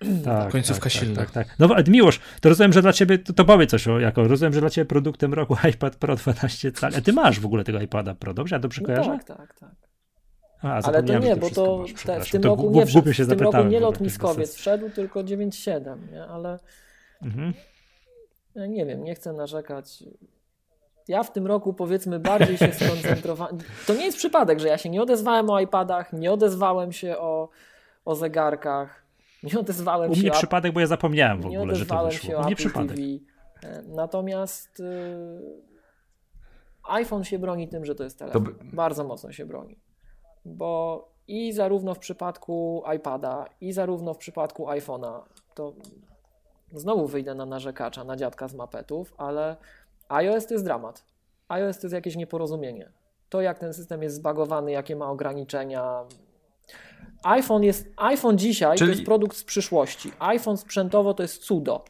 Tak, 0.24 0.52
Końcówka 0.52 0.82
tak, 0.82 0.92
silna. 0.92 1.16
Tak, 1.16 1.30
tak, 1.30 1.58
No 1.58 1.68
Miłosz, 1.88 2.20
to 2.40 2.48
rozumiem, 2.48 2.72
że 2.72 2.82
dla 2.82 2.92
ciebie, 2.92 3.18
to, 3.18 3.32
to 3.32 3.44
powiedz 3.44 3.70
coś 3.70 3.88
o 3.88 4.00
jako, 4.00 4.28
rozumiem, 4.28 4.52
że 4.52 4.60
dla 4.60 4.70
ciebie 4.70 4.84
produktem 4.84 5.34
roku 5.34 5.56
iPad 5.72 5.96
Pro 5.96 6.16
12 6.16 6.72
cali, 6.72 6.96
a 6.96 7.00
ty 7.00 7.12
masz 7.12 7.40
w 7.40 7.46
ogóle 7.46 7.64
tego 7.64 7.80
iPada 7.80 8.14
Pro, 8.14 8.34
dobrze? 8.34 8.56
Ja 8.56 8.60
dobrze 8.60 8.82
kojarzę? 8.82 9.10
No 9.10 9.18
tak, 9.18 9.38
tak, 9.38 9.54
tak. 9.54 9.88
A, 10.62 10.80
Ale 10.82 11.02
to 11.02 11.18
nie, 11.18 11.36
bo 11.36 11.50
to 11.50 11.78
masz, 11.78 11.92
te, 12.04 12.20
w 12.20 12.30
tym 12.30 12.42
to 12.42 12.48
roku 12.48 12.70
nie 12.70 12.86
wszedł, 12.86 13.12
w 13.12 13.28
tym 13.28 13.40
roku 13.40 13.64
nie 13.64 13.80
lotniskowiec 13.80 14.54
wszedł, 14.54 14.90
tylko 14.90 15.20
9.7, 15.20 15.96
nie? 16.12 16.24
Ale 16.24 16.58
mhm. 17.22 17.54
ja 18.54 18.66
nie 18.66 18.86
wiem, 18.86 19.04
nie 19.04 19.14
chcę 19.14 19.32
narzekać. 19.32 20.04
Ja 21.08 21.22
w 21.22 21.32
tym 21.32 21.46
roku 21.46 21.74
powiedzmy 21.74 22.18
bardziej 22.18 22.58
się 22.58 22.72
skoncentrowałem. 22.86 23.58
To 23.86 23.94
nie 23.94 24.04
jest 24.04 24.18
przypadek, 24.18 24.60
że 24.60 24.68
ja 24.68 24.78
się 24.78 24.90
nie 24.90 25.02
odezwałem 25.02 25.50
o 25.50 25.60
iPadach, 25.60 26.12
nie 26.12 26.32
odezwałem 26.32 26.92
się 26.92 27.18
o, 27.18 27.48
o 28.04 28.14
zegarkach 28.14 29.07
nie 29.42 29.58
odezwałem 29.60 30.10
U 30.10 30.14
się. 30.14 30.20
mnie 30.20 30.30
przypadek, 30.30 30.72
bo 30.72 30.80
ja 30.80 30.86
zapomniałem 30.86 31.40
w 31.40 31.46
ogóle, 31.46 31.74
że 31.74 31.86
to 31.86 32.04
wyszło. 32.04 32.30
Się 32.30 32.38
U 32.38 32.44
mnie 32.44 32.56
przypadek. 32.56 32.96
TV. 32.96 33.02
E, 33.62 33.82
natomiast 33.82 34.80
y, 34.80 34.84
iPhone 36.88 37.24
się 37.24 37.38
broni 37.38 37.68
tym, 37.68 37.84
że 37.84 37.94
to 37.94 38.04
jest 38.04 38.18
telefon. 38.18 38.44
To 38.44 38.50
by... 38.52 38.76
Bardzo 38.76 39.04
mocno 39.04 39.32
się 39.32 39.46
broni. 39.46 39.78
Bo 40.44 41.08
i 41.28 41.52
zarówno 41.52 41.94
w 41.94 41.98
przypadku 41.98 42.82
iPada, 42.96 43.46
i 43.60 43.72
zarówno 43.72 44.14
w 44.14 44.18
przypadku 44.18 44.66
iPhone'a, 44.66 45.20
to 45.54 45.72
znowu 46.72 47.06
wyjdę 47.06 47.34
na 47.34 47.46
narzekacza, 47.46 48.04
na 48.04 48.16
dziadka 48.16 48.48
z 48.48 48.54
mapetów, 48.54 49.14
ale 49.16 49.56
iOS 50.08 50.46
to 50.46 50.54
jest 50.54 50.64
dramat. 50.64 51.04
iOS 51.48 51.78
to 51.78 51.86
jest 51.86 51.94
jakieś 51.94 52.16
nieporozumienie. 52.16 52.92
To, 53.28 53.40
jak 53.40 53.58
ten 53.58 53.74
system 53.74 54.02
jest 54.02 54.16
zbagowany, 54.16 54.70
jakie 54.72 54.96
ma 54.96 55.10
ograniczenia, 55.10 56.04
iPhone 57.22 57.64
jest 57.64 57.88
iPhone 57.96 58.38
dzisiaj 58.38 58.78
Czyli... 58.78 58.90
to 58.90 58.94
jest 58.94 59.06
produkt 59.06 59.36
z 59.36 59.44
przyszłości. 59.44 60.12
iPhone 60.18 60.56
sprzętowo 60.56 61.14
to 61.14 61.22
jest 61.22 61.44
cudo. 61.44 61.84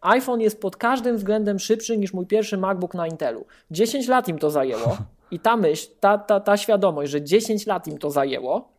iPhone 0.00 0.40
jest 0.40 0.60
pod 0.60 0.76
każdym 0.76 1.16
względem 1.16 1.58
szybszy 1.58 1.98
niż 1.98 2.12
mój 2.12 2.26
pierwszy 2.26 2.58
MacBook 2.58 2.94
na 2.94 3.06
Intelu. 3.06 3.46
10 3.70 4.08
lat 4.08 4.28
im 4.28 4.38
to 4.38 4.50
zajęło 4.50 4.96
i 5.30 5.40
ta 5.40 5.56
myśl, 5.56 5.88
ta, 6.00 6.18
ta, 6.18 6.40
ta 6.40 6.56
świadomość, 6.56 7.10
że 7.10 7.22
10 7.22 7.66
lat 7.66 7.86
im 7.86 7.98
to 7.98 8.10
zajęło, 8.10 8.72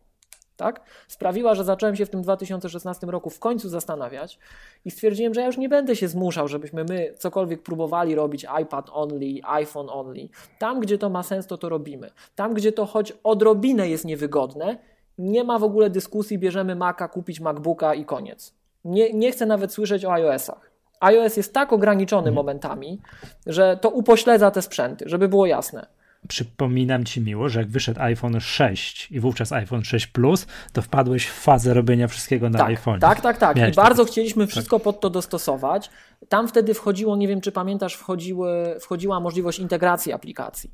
tak, 0.56 0.80
sprawiła, 1.08 1.54
że 1.54 1.64
zacząłem 1.64 1.96
się 1.96 2.06
w 2.06 2.10
tym 2.10 2.22
2016 2.22 3.06
roku 3.06 3.30
w 3.30 3.38
końcu 3.38 3.68
zastanawiać 3.68 4.38
i 4.84 4.90
stwierdziłem, 4.90 5.34
że 5.34 5.40
ja 5.40 5.46
już 5.46 5.56
nie 5.56 5.68
będę 5.68 5.96
się 5.96 6.08
zmuszał, 6.08 6.48
żebyśmy 6.48 6.84
my 6.84 7.14
cokolwiek 7.18 7.62
próbowali 7.62 8.14
robić 8.14 8.46
iPad 8.62 8.90
only, 8.92 9.40
iPhone 9.42 9.88
only. 9.90 10.28
Tam, 10.58 10.80
gdzie 10.80 10.98
to 10.98 11.10
ma 11.10 11.22
sens, 11.22 11.46
to 11.46 11.58
to 11.58 11.68
robimy. 11.68 12.10
Tam, 12.34 12.54
gdzie 12.54 12.72
to 12.72 12.86
choć 12.86 13.12
odrobinę 13.24 13.88
jest 13.88 14.04
niewygodne, 14.04 14.78
nie 15.18 15.44
ma 15.44 15.58
w 15.58 15.64
ogóle 15.64 15.90
dyskusji, 15.90 16.38
bierzemy 16.38 16.74
Maca, 16.74 17.08
kupić 17.08 17.40
MacBooka 17.40 17.94
i 17.94 18.04
koniec. 18.04 18.54
Nie, 18.84 19.12
nie 19.12 19.32
chcę 19.32 19.46
nawet 19.46 19.72
słyszeć 19.72 20.04
o 20.04 20.12
iOS-ach. 20.12 20.70
iOS 21.00 21.36
jest 21.36 21.54
tak 21.54 21.72
ograniczony 21.72 22.28
mhm. 22.28 22.34
momentami, 22.34 23.00
że 23.46 23.76
to 23.76 23.90
upośledza 23.90 24.50
te 24.50 24.62
sprzęty, 24.62 25.04
żeby 25.08 25.28
było 25.28 25.46
jasne. 25.46 25.86
przypominam 26.28 27.04
ci 27.04 27.20
miło, 27.20 27.48
że 27.48 27.60
jak 27.60 27.68
wyszedł 27.68 28.00
iPhone 28.00 28.40
6 28.40 29.10
i 29.10 29.20
wówczas 29.20 29.52
iPhone 29.52 29.84
6 29.84 30.06
Plus, 30.06 30.46
to 30.72 30.82
wpadłeś 30.82 31.26
w 31.26 31.32
fazę 31.32 31.74
robienia 31.74 32.08
wszystkiego 32.08 32.50
na 32.50 32.58
tak, 32.58 32.68
iPhone. 32.68 33.00
Tak, 33.00 33.20
tak, 33.20 33.38
tak. 33.38 33.56
Miałeś 33.56 33.72
I 33.72 33.76
bardzo 33.76 34.04
chcieliśmy 34.04 34.46
wszystko 34.46 34.80
pod 34.80 35.00
to 35.00 35.10
dostosować. 35.10 35.90
Tam 36.28 36.48
wtedy 36.48 36.74
wchodziło, 36.74 37.16
nie 37.16 37.28
wiem 37.28 37.40
czy 37.40 37.52
pamiętasz, 37.52 37.94
wchodziły, 37.94 38.76
wchodziła 38.80 39.20
możliwość 39.20 39.58
integracji 39.58 40.12
aplikacji. 40.12 40.70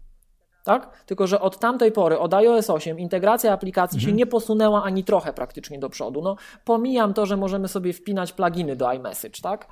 Tak? 0.65 1.05
Tylko, 1.07 1.27
że 1.27 1.41
od 1.41 1.59
tamtej 1.59 1.93
pory, 1.93 2.19
od 2.19 2.35
iOS 2.35 2.71
8, 2.71 3.01
integracja 3.01 3.53
aplikacji 3.53 4.01
się 4.01 4.13
nie 4.13 4.27
posunęła 4.27 4.83
ani 4.83 5.05
trochę 5.05 5.33
praktycznie 5.33 5.79
do 5.79 5.91
przodu. 5.91 6.23
No, 6.23 6.37
pomijam 6.65 7.15
to, 7.15 7.27
że 7.27 7.37
możemy 7.37 7.69
sobie 7.69 7.93
wpinać 7.93 8.33
pluginy 8.33 8.77
do 8.77 8.93
iMessage, 8.93 9.41
tak? 9.43 9.67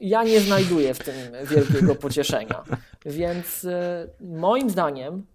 Ja 0.00 0.22
nie 0.22 0.40
znajduję 0.40 0.94
w 0.94 0.98
tym 0.98 1.14
wielkiego 1.44 1.94
pocieszenia. 1.94 2.64
Więc 3.06 3.64
e, 3.64 4.06
moim 4.20 4.70
zdaniem 4.70 5.26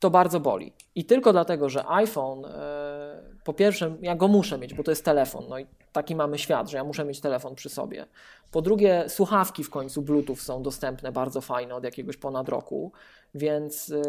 to 0.00 0.10
bardzo 0.10 0.40
boli. 0.40 0.72
I 0.96 1.04
tylko 1.04 1.32
dlatego, 1.32 1.68
że 1.68 1.88
iPhone, 1.88 2.44
e, 2.44 3.22
po 3.44 3.54
pierwsze, 3.54 3.96
ja 4.02 4.14
go 4.14 4.28
muszę 4.28 4.58
mieć, 4.58 4.74
bo 4.74 4.82
to 4.82 4.90
jest 4.90 5.04
telefon. 5.04 5.44
No 5.48 5.58
i 5.58 5.66
taki 5.92 6.14
mamy 6.14 6.38
świat, 6.38 6.70
że 6.70 6.76
ja 6.76 6.84
muszę 6.84 7.04
mieć 7.04 7.20
telefon 7.20 7.54
przy 7.54 7.68
sobie. 7.68 8.06
Po 8.52 8.62
drugie, 8.62 9.04
słuchawki 9.08 9.64
w 9.64 9.70
końcu 9.70 10.02
Bluetooth 10.02 10.36
są 10.36 10.62
dostępne, 10.62 11.12
bardzo 11.12 11.40
fajne 11.40 11.74
od 11.74 11.84
jakiegoś 11.84 12.16
ponad 12.16 12.48
roku, 12.48 12.92
więc 13.34 13.90
e, 13.90 14.02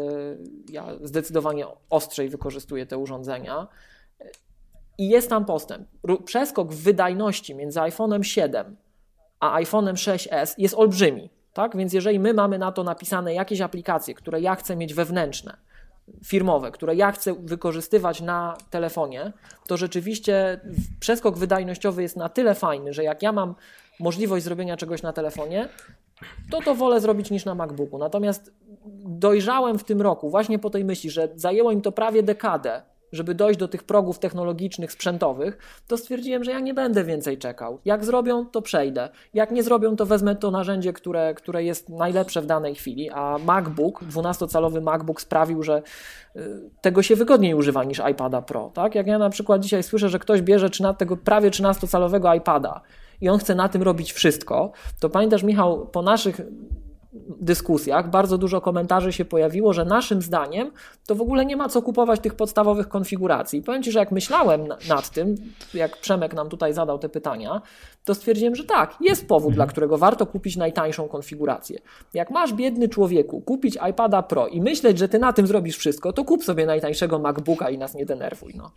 ja 0.72 0.86
zdecydowanie 1.02 1.66
ostrzej 1.90 2.28
wykorzystuję 2.28 2.86
te 2.86 2.98
urządzenia. 2.98 3.66
I 4.98 5.08
jest 5.08 5.28
tam 5.28 5.44
postęp. 5.44 5.88
Przeskok 6.24 6.72
w 6.72 6.82
wydajności 6.82 7.54
między 7.54 7.80
iPhone'em 7.80 8.22
7 8.22 8.76
a 9.40 9.60
iPhone'em 9.60 9.94
6s 9.94 10.54
jest 10.58 10.74
olbrzymi. 10.74 11.30
Tak? 11.52 11.76
Więc 11.76 11.92
jeżeli 11.92 12.20
my 12.20 12.34
mamy 12.34 12.58
na 12.58 12.72
to 12.72 12.84
napisane 12.84 13.34
jakieś 13.34 13.60
aplikacje, 13.60 14.14
które 14.14 14.40
ja 14.40 14.54
chcę 14.54 14.76
mieć 14.76 14.94
wewnętrzne, 14.94 15.56
firmowe, 16.24 16.70
które 16.70 16.94
ja 16.94 17.12
chcę 17.12 17.34
wykorzystywać 17.34 18.20
na 18.20 18.56
telefonie, 18.70 19.32
to 19.66 19.76
rzeczywiście 19.76 20.60
przeskok 21.00 21.38
wydajnościowy 21.38 22.02
jest 22.02 22.16
na 22.16 22.28
tyle 22.28 22.54
fajny, 22.54 22.92
że 22.92 23.04
jak 23.04 23.22
ja 23.22 23.32
mam 23.32 23.54
możliwość 24.00 24.44
zrobienia 24.44 24.76
czegoś 24.76 25.02
na 25.02 25.12
telefonie, 25.12 25.68
to 26.50 26.62
to 26.62 26.74
wolę 26.74 27.00
zrobić 27.00 27.30
niż 27.30 27.44
na 27.44 27.54
MacBooku. 27.54 27.98
Natomiast 27.98 28.52
dojrzałem 29.04 29.78
w 29.78 29.84
tym 29.84 30.02
roku 30.02 30.30
właśnie 30.30 30.58
po 30.58 30.70
tej 30.70 30.84
myśli, 30.84 31.10
że 31.10 31.28
zajęło 31.34 31.72
im 31.72 31.80
to 31.80 31.92
prawie 31.92 32.22
dekadę, 32.22 32.82
żeby 33.12 33.34
dojść 33.34 33.60
do 33.60 33.68
tych 33.68 33.82
progów 33.82 34.18
technologicznych, 34.18 34.92
sprzętowych, 34.92 35.58
to 35.86 35.96
stwierdziłem, 35.96 36.44
że 36.44 36.50
ja 36.50 36.60
nie 36.60 36.74
będę 36.74 37.04
więcej 37.04 37.38
czekał. 37.38 37.78
Jak 37.84 38.04
zrobią, 38.04 38.46
to 38.46 38.62
przejdę. 38.62 39.08
Jak 39.34 39.50
nie 39.50 39.62
zrobią, 39.62 39.96
to 39.96 40.06
wezmę 40.06 40.36
to 40.36 40.50
narzędzie, 40.50 40.92
które, 40.92 41.34
które 41.34 41.64
jest 41.64 41.88
najlepsze 41.88 42.42
w 42.42 42.46
danej 42.46 42.74
chwili, 42.74 43.10
a 43.10 43.38
MacBook, 43.38 44.02
12-calowy 44.02 44.82
MacBook 44.82 45.20
sprawił, 45.20 45.62
że 45.62 45.82
y, 46.36 46.40
tego 46.80 47.02
się 47.02 47.16
wygodniej 47.16 47.54
używa 47.54 47.84
niż 47.84 48.02
iPada 48.10 48.42
Pro. 48.42 48.70
Tak? 48.74 48.94
Jak 48.94 49.06
ja 49.06 49.18
na 49.18 49.30
przykład 49.30 49.62
dzisiaj 49.62 49.82
słyszę, 49.82 50.08
że 50.08 50.18
ktoś 50.18 50.42
bierze 50.42 50.70
13, 50.70 50.98
tego 50.98 51.16
prawie 51.16 51.50
13-calowego 51.50 52.36
iPada 52.36 52.80
i 53.20 53.28
on 53.28 53.38
chce 53.38 53.54
na 53.54 53.68
tym 53.68 53.82
robić 53.82 54.12
wszystko, 54.12 54.72
to 55.00 55.10
pamiętasz 55.10 55.42
Michał, 55.42 55.86
po 55.86 56.02
naszych 56.02 56.40
dyskusjach 57.40 58.10
bardzo 58.10 58.38
dużo 58.38 58.60
komentarzy 58.60 59.12
się 59.12 59.24
pojawiło, 59.24 59.72
że 59.72 59.84
naszym 59.84 60.22
zdaniem 60.22 60.70
to 61.06 61.14
w 61.14 61.20
ogóle 61.20 61.46
nie 61.46 61.56
ma 61.56 61.68
co 61.68 61.82
kupować 61.82 62.20
tych 62.20 62.34
podstawowych 62.34 62.88
konfiguracji. 62.88 63.58
I 63.58 63.62
powiem 63.62 63.82
Ci, 63.82 63.92
że 63.92 63.98
jak 63.98 64.12
myślałem 64.12 64.66
na- 64.68 64.78
nad 64.88 65.10
tym, 65.10 65.34
jak 65.74 65.96
Przemek 65.96 66.34
nam 66.34 66.48
tutaj 66.48 66.74
zadał 66.74 66.98
te 66.98 67.08
pytania, 67.08 67.62
to 68.04 68.14
stwierdziłem, 68.14 68.54
że 68.54 68.64
tak, 68.64 68.96
jest 69.00 69.28
powód, 69.28 69.54
dla 69.54 69.66
którego 69.66 69.98
warto 69.98 70.26
kupić 70.26 70.56
najtańszą 70.56 71.08
konfigurację. 71.08 71.78
Jak 72.14 72.30
masz 72.30 72.52
biedny 72.52 72.88
człowieku 72.88 73.40
kupić 73.40 73.78
iPada 73.90 74.22
Pro 74.22 74.46
i 74.46 74.60
myśleć, 74.60 74.98
że 74.98 75.08
Ty 75.08 75.18
na 75.18 75.32
tym 75.32 75.46
zrobisz 75.46 75.76
wszystko, 75.76 76.12
to 76.12 76.24
kup 76.24 76.44
sobie 76.44 76.66
najtańszego 76.66 77.18
MacBooka 77.18 77.70
i 77.70 77.78
nas 77.78 77.94
nie 77.94 78.06
denerwuj. 78.06 78.54
No. 78.56 78.70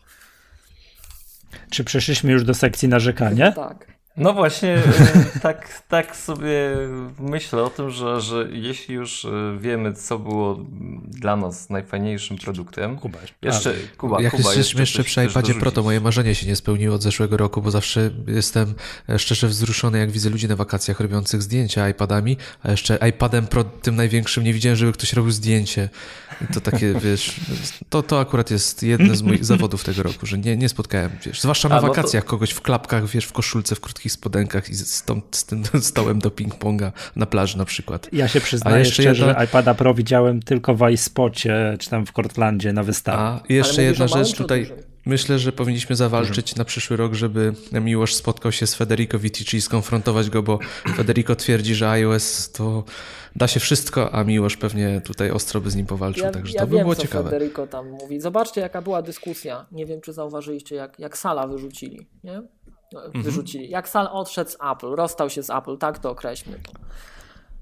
Czy 1.70 1.84
przeszliśmy 1.84 2.32
już 2.32 2.44
do 2.44 2.54
sekcji 2.54 2.88
narzekania? 2.88 3.52
Tak. 3.52 4.01
No 4.18 4.34
właśnie, 4.34 4.74
e, 4.74 5.40
tak, 5.42 5.82
tak 5.88 6.16
sobie 6.16 6.78
myślę 7.20 7.64
o 7.64 7.70
tym, 7.70 7.90
że, 7.90 8.22
że 8.22 8.48
jeśli 8.52 8.96
już 8.96 9.26
e, 9.26 9.58
wiemy, 9.60 9.94
co 9.94 10.20
było 10.20 10.66
dla 11.08 11.36
nas 11.36 11.70
najfajniejszym 11.70 12.38
produktem. 12.38 12.98
Kuba. 12.98 13.20
Jeszcze, 13.42 13.74
Kuba, 13.98 14.22
Jak 14.22 14.32
Kuba, 14.32 14.44
jest 14.44 14.58
jeszcze 14.58 14.80
jeszcze 14.80 15.04
przy 15.04 15.26
iPadzie 15.26 15.54
Pro, 15.54 15.72
to 15.72 15.84
moje 15.84 16.02
marzenie 16.02 16.36
się 16.36 16.48
nie 16.48 16.56
spełniło 16.56 16.96
od 16.96 17.04
zeszłego 17.04 17.38
roku, 17.38 17.62
bo 17.62 17.72
zawsze 17.72 18.10
jestem 18.28 18.74
e, 19.10 19.20
szczerze 19.20 19.48
wzruszony, 19.48 20.00
jak 20.00 20.12
widzę 20.12 20.30
ludzi 20.30 20.48
na 20.48 20.56
wakacjach 20.56 21.00
robiących 21.00 21.42
zdjęcia 21.42 21.90
iPadami, 21.90 22.38
a 22.64 22.72
jeszcze 22.72 23.10
iPadem 23.10 23.48
Pro 23.48 23.64
tym 23.64 23.96
największym 23.96 24.44
nie 24.44 24.54
widziałem, 24.54 24.76
żeby 24.76 24.92
ktoś 24.92 25.14
robił 25.14 25.32
zdjęcie. 25.32 25.90
I 26.42 26.54
to 26.54 26.62
takie, 26.62 26.94
wiesz, 27.04 27.36
to, 27.90 28.04
to 28.04 28.20
akurat 28.20 28.52
jest 28.52 28.84
jedne 28.84 29.16
z 29.16 29.22
moich 29.22 29.46
zawodów 29.52 29.84
tego 29.84 30.04
roku, 30.04 30.26
że 30.26 30.38
nie, 30.38 30.58
nie 30.58 30.70
spotkałem, 30.70 31.12
wiesz, 31.26 31.42
zwłaszcza 31.42 31.70
na 31.70 31.76
A, 31.76 31.82
no 31.82 31.88
to- 31.88 31.94
wakacjach 31.94 32.26
kogoś 32.26 32.52
w 32.52 32.62
klapkach, 32.62 33.08
wiesz, 33.08 33.26
w 33.26 33.34
koszulce, 33.34 33.76
w 33.76 33.80
krótkich 33.80 34.11
spodenkach 34.12 34.70
i 34.70 34.76
z, 34.76 35.04
tą, 35.04 35.22
z 35.32 35.46
tym 35.46 35.64
stołem 35.82 36.20
do 36.20 36.30
ping-ponga 36.30 36.92
na 37.16 37.26
plaży 37.26 37.58
na 37.58 37.66
przykład. 37.66 38.10
Ja 38.14 38.28
się 38.28 38.40
A 38.40 38.42
przyznaję 38.42 38.80
jeszcze 38.80 39.04
szczerze, 39.04 39.26
jedna- 39.26 39.40
że 39.40 39.46
iPada 39.46 39.74
Pro 39.74 39.94
widziałem 39.94 40.42
tylko 40.42 40.76
w 40.76 40.90
iSpocie, 40.90 41.78
czy 41.80 41.90
tam 41.90 42.06
w 42.06 42.12
Cortlandzie 42.12 42.74
na 42.74 42.84
wystawie. 42.84 43.18
A 43.18 43.42
i 43.50 43.54
jeszcze 43.54 43.84
jedna 43.84 44.08
rzecz 44.08 44.36
tutaj. 44.36 44.72
Myślę, 45.06 45.40
że 45.40 45.52
powinniśmy 45.52 45.96
zawalczyć 45.96 46.56
na 46.56 46.66
przyszły 46.66 46.98
rok, 46.98 47.14
żeby 47.14 47.54
Miłosz 47.72 48.16
spotkał 48.16 48.52
się 48.52 48.68
z 48.68 48.76
Federico 48.76 49.20
Vitici 49.20 49.58
i 49.58 49.62
skonfrontować 49.62 50.30
go, 50.30 50.44
bo 50.44 50.60
Federico 50.96 51.36
twierdzi, 51.36 51.76
że 51.76 51.90
iOS 51.90 52.52
to 52.52 52.84
da 53.36 53.48
się 53.48 53.60
wszystko, 53.60 54.14
a 54.14 54.24
Miłosz 54.24 54.58
pewnie 54.58 55.02
tutaj 55.06 55.32
ostro 55.32 55.62
by 55.62 55.72
z 55.72 55.76
nim 55.76 55.86
powalczył, 55.86 56.24
Ja, 56.26 56.32
także 56.32 56.54
ja 56.54 56.60
to 56.62 56.68
by 56.68 56.76
wiem, 56.76 56.84
było 56.84 56.96
co 56.96 57.02
ciekawe. 57.02 57.30
Federico 57.30 57.68
tam 57.68 57.90
mówi. 57.90 58.22
Zobaczcie, 58.22 58.62
jaka 58.62 58.82
była 58.82 59.02
dyskusja. 59.02 59.66
Nie 59.72 59.86
wiem, 59.86 60.02
czy 60.02 60.14
zauważyliście, 60.14 60.76
jak, 60.76 61.00
jak 61.00 61.18
Sala 61.18 61.48
wyrzucili. 61.48 62.08
Nie? 62.24 62.42
Mhm. 62.96 63.24
Wyrzucili. 63.24 63.70
Jak 63.70 63.90
Sal 63.90 64.10
odszedł 64.12 64.50
z 64.50 64.58
Apple, 64.72 64.96
rozstał 64.96 65.30
się 65.30 65.44
z 65.44 65.50
Apple, 65.50 65.78
tak 65.78 66.00
to 66.00 66.10
określmy. 66.10 66.60
To. 66.60 66.72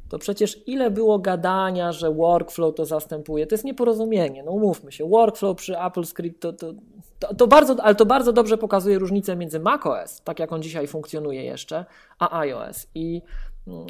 to 0.10 0.20
przecież 0.20 0.68
ile 0.68 0.92
było 0.92 1.20
gadania, 1.20 1.92
że 1.92 2.14
workflow 2.14 2.76
to 2.76 2.86
zastępuje. 2.86 3.48
To 3.48 3.54
jest 3.54 3.66
nieporozumienie, 3.66 4.44
no 4.44 4.52
umówmy 4.52 4.92
się. 4.92 5.10
Workflow 5.10 5.58
przy 5.58 5.80
Apple 5.80 6.06
Script 6.06 6.42
to, 6.42 6.54
to, 6.54 6.74
to, 7.20 7.36
to 7.36 7.48
bardzo, 7.48 7.76
ale 7.84 7.96
to 7.96 8.06
bardzo 8.06 8.34
dobrze 8.34 8.58
pokazuje 8.58 9.00
różnicę 9.00 9.36
między 9.36 9.60
macOS, 9.60 10.22
tak 10.22 10.40
jak 10.40 10.52
on 10.52 10.62
dzisiaj 10.62 10.88
funkcjonuje 10.88 11.44
jeszcze, 11.44 11.86
a 12.20 12.40
iOS. 12.40 12.88
I 12.96 13.22
mm, 13.68 13.88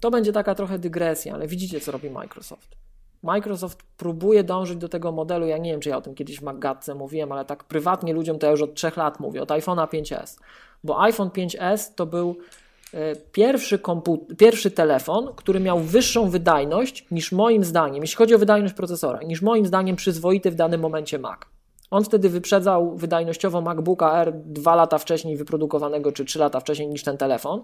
to 0.00 0.10
będzie 0.10 0.32
taka 0.32 0.54
trochę 0.54 0.78
dygresja, 0.78 1.34
ale 1.34 1.46
widzicie, 1.46 1.80
co 1.80 1.92
robi 1.92 2.10
Microsoft. 2.10 2.76
Microsoft 3.22 3.82
próbuje 3.96 4.44
dążyć 4.44 4.78
do 4.78 4.88
tego 4.88 5.12
modelu, 5.12 5.46
ja 5.46 5.58
nie 5.58 5.70
wiem, 5.70 5.80
czy 5.80 5.88
ja 5.88 5.96
o 5.96 6.00
tym 6.00 6.14
kiedyś 6.14 6.40
w 6.40 6.42
Maggatce 6.42 6.94
mówiłem, 6.94 7.32
ale 7.32 7.44
tak 7.44 7.64
prywatnie 7.64 8.12
ludziom 8.12 8.38
to 8.38 8.46
ja 8.46 8.50
już 8.50 8.62
od 8.62 8.74
trzech 8.74 8.96
lat 8.96 9.20
mówię, 9.20 9.42
od 9.42 9.48
iPhone'a 9.48 9.86
5S. 9.86 10.38
Bo 10.84 11.02
iPhone 11.02 11.28
5S 11.28 11.94
to 11.94 12.06
był 12.06 12.36
e, 12.94 13.16
pierwszy, 13.16 13.78
kompu- 13.78 14.36
pierwszy 14.38 14.70
telefon, 14.70 15.28
który 15.36 15.60
miał 15.60 15.78
wyższą 15.78 16.30
wydajność 16.30 17.06
niż 17.10 17.32
moim 17.32 17.64
zdaniem, 17.64 18.02
jeśli 18.02 18.16
chodzi 18.16 18.34
o 18.34 18.38
wydajność 18.38 18.74
procesora, 18.74 19.22
niż 19.22 19.42
moim 19.42 19.66
zdaniem 19.66 19.96
przyzwoity 19.96 20.50
w 20.50 20.54
danym 20.54 20.80
momencie 20.80 21.18
Mac. 21.18 21.40
On 21.90 22.04
wtedy 22.04 22.28
wyprzedzał 22.28 22.96
wydajnościowo 22.96 23.60
MacBooka 23.60 24.22
R 24.22 24.32
dwa 24.34 24.74
lata 24.74 24.98
wcześniej 24.98 25.36
wyprodukowanego, 25.36 26.12
czy 26.12 26.24
trzy 26.24 26.38
lata 26.38 26.60
wcześniej 26.60 26.88
niż 26.88 27.02
ten 27.02 27.16
telefon. 27.16 27.62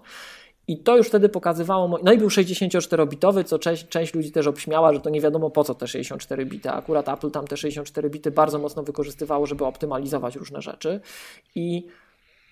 I 0.67 0.77
to 0.77 0.97
już 0.97 1.07
wtedy 1.07 1.29
pokazywało. 1.29 1.99
No 2.03 2.13
i 2.13 2.17
był 2.17 2.27
64-bitowy, 2.27 3.43
co 3.43 3.59
część, 3.59 3.87
część 3.87 4.13
ludzi 4.13 4.31
też 4.31 4.47
obśmiała, 4.47 4.93
że 4.93 4.99
to 4.99 5.09
nie 5.09 5.21
wiadomo 5.21 5.49
po 5.49 5.63
co 5.63 5.75
te 5.75 5.87
64 5.87 6.45
bity. 6.45 6.69
Akurat 6.69 7.09
Apple 7.09 7.31
tam 7.31 7.47
te 7.47 7.57
64 7.57 8.09
bity 8.09 8.31
bardzo 8.31 8.59
mocno 8.59 8.83
wykorzystywało, 8.83 9.45
żeby 9.45 9.65
optymalizować 9.65 10.35
różne 10.35 10.61
rzeczy. 10.61 10.99
I 11.55 11.87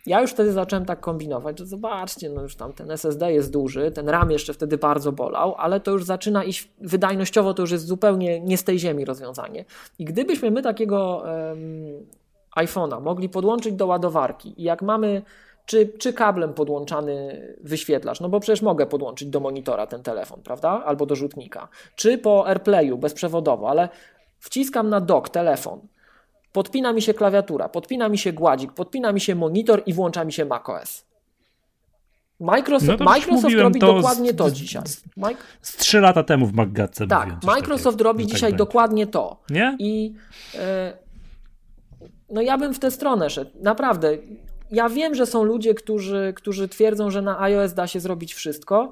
ja 0.05 0.21
już 0.21 0.31
wtedy 0.31 0.51
zacząłem 0.51 0.85
tak 0.85 0.99
kombinować, 0.99 1.59
że 1.59 1.65
zobaczcie, 1.65 2.29
no 2.29 2.41
już 2.41 2.55
tam 2.55 2.73
ten 2.73 2.91
SSD 2.91 3.33
jest 3.33 3.51
duży, 3.51 3.91
ten 3.91 4.09
RAM 4.09 4.31
jeszcze 4.31 4.53
wtedy 4.53 4.77
bardzo 4.77 5.11
bolał, 5.11 5.55
ale 5.57 5.79
to 5.79 5.91
już 5.91 6.03
zaczyna 6.03 6.43
iść 6.43 6.69
wydajnościowo, 6.81 7.53
to 7.53 7.63
już 7.63 7.71
jest 7.71 7.85
zupełnie 7.85 8.39
nie 8.39 8.57
z 8.57 8.63
tej 8.63 8.79
ziemi 8.79 9.05
rozwiązanie. 9.05 9.65
I 9.99 10.05
gdybyśmy 10.05 10.51
my 10.51 10.61
takiego 10.61 11.23
em, 11.31 11.59
iPhone'a 12.57 13.01
mogli 13.01 13.29
podłączyć 13.29 13.73
do 13.73 13.85
ładowarki 13.85 14.61
i 14.61 14.63
jak 14.63 14.81
mamy 14.81 15.21
czy, 15.65 15.87
czy 15.99 16.13
kablem 16.13 16.53
podłączany 16.53 17.41
wyświetlacz, 17.61 18.19
no 18.19 18.29
bo 18.29 18.39
przecież 18.39 18.61
mogę 18.61 18.85
podłączyć 18.85 19.29
do 19.29 19.39
monitora 19.39 19.87
ten 19.87 20.03
telefon, 20.03 20.41
prawda? 20.43 20.69
Albo 20.85 21.05
do 21.05 21.15
rzutnika, 21.15 21.67
czy 21.95 22.17
po 22.17 22.47
AirPlayu 22.47 22.97
bezprzewodowo, 22.97 23.69
ale 23.69 23.89
wciskam 24.39 24.89
na 24.89 25.01
dock 25.01 25.29
telefon, 25.29 25.87
podpina 26.51 26.93
mi 26.93 27.01
się 27.01 27.13
klawiatura, 27.13 27.69
podpina 27.69 28.09
mi 28.09 28.17
się 28.17 28.33
gładzik, 28.33 28.71
podpina 28.73 29.11
mi 29.11 29.21
się 29.21 29.35
monitor 29.35 29.81
i 29.85 29.93
włącza 29.93 30.25
mi 30.25 30.33
się 30.33 30.45
macOS. 30.45 31.05
Microsoft, 32.39 32.99
No 32.99 33.05
Microsoft 33.05 33.55
robi 33.55 33.79
to 33.79 33.93
dokładnie 33.93 34.31
z- 34.31 34.35
to 34.35 34.51
dzisiaj. 34.51 34.87
z- 34.87 35.03
Mike, 35.17 35.41
Z 35.61 35.75
trzy 35.77 35.99
lata 36.01 36.23
temu 36.23 36.45
w 36.45 36.53
Maggatce 36.53 37.07
tak, 37.07 37.43
Microsoft 37.43 37.83
takiego, 37.97 38.03
robi 38.03 38.23
tak 38.23 38.33
dzisiaj 38.33 38.49
będzie. 38.51 38.57
dokładnie 38.57 39.07
to. 39.07 39.37
Nie? 39.49 39.75
I 39.79 40.13
e, 40.55 40.93
no 42.29 42.41
ja 42.41 42.57
bym 42.57 42.73
w 42.73 42.79
tę 42.79 42.91
stronę 42.91 43.29
szedł. 43.29 43.51
Naprawdę. 43.61 44.17
Ja 44.71 44.89
wiem, 44.89 45.15
że 45.15 45.25
są 45.25 45.43
ludzie, 45.43 45.73
którzy, 45.73 46.33
którzy 46.35 46.67
twierdzą, 46.67 47.11
że 47.11 47.21
na 47.21 47.41
iOS 47.41 47.73
da 47.73 47.87
się 47.87 47.99
zrobić 47.99 48.33
wszystko. 48.33 48.91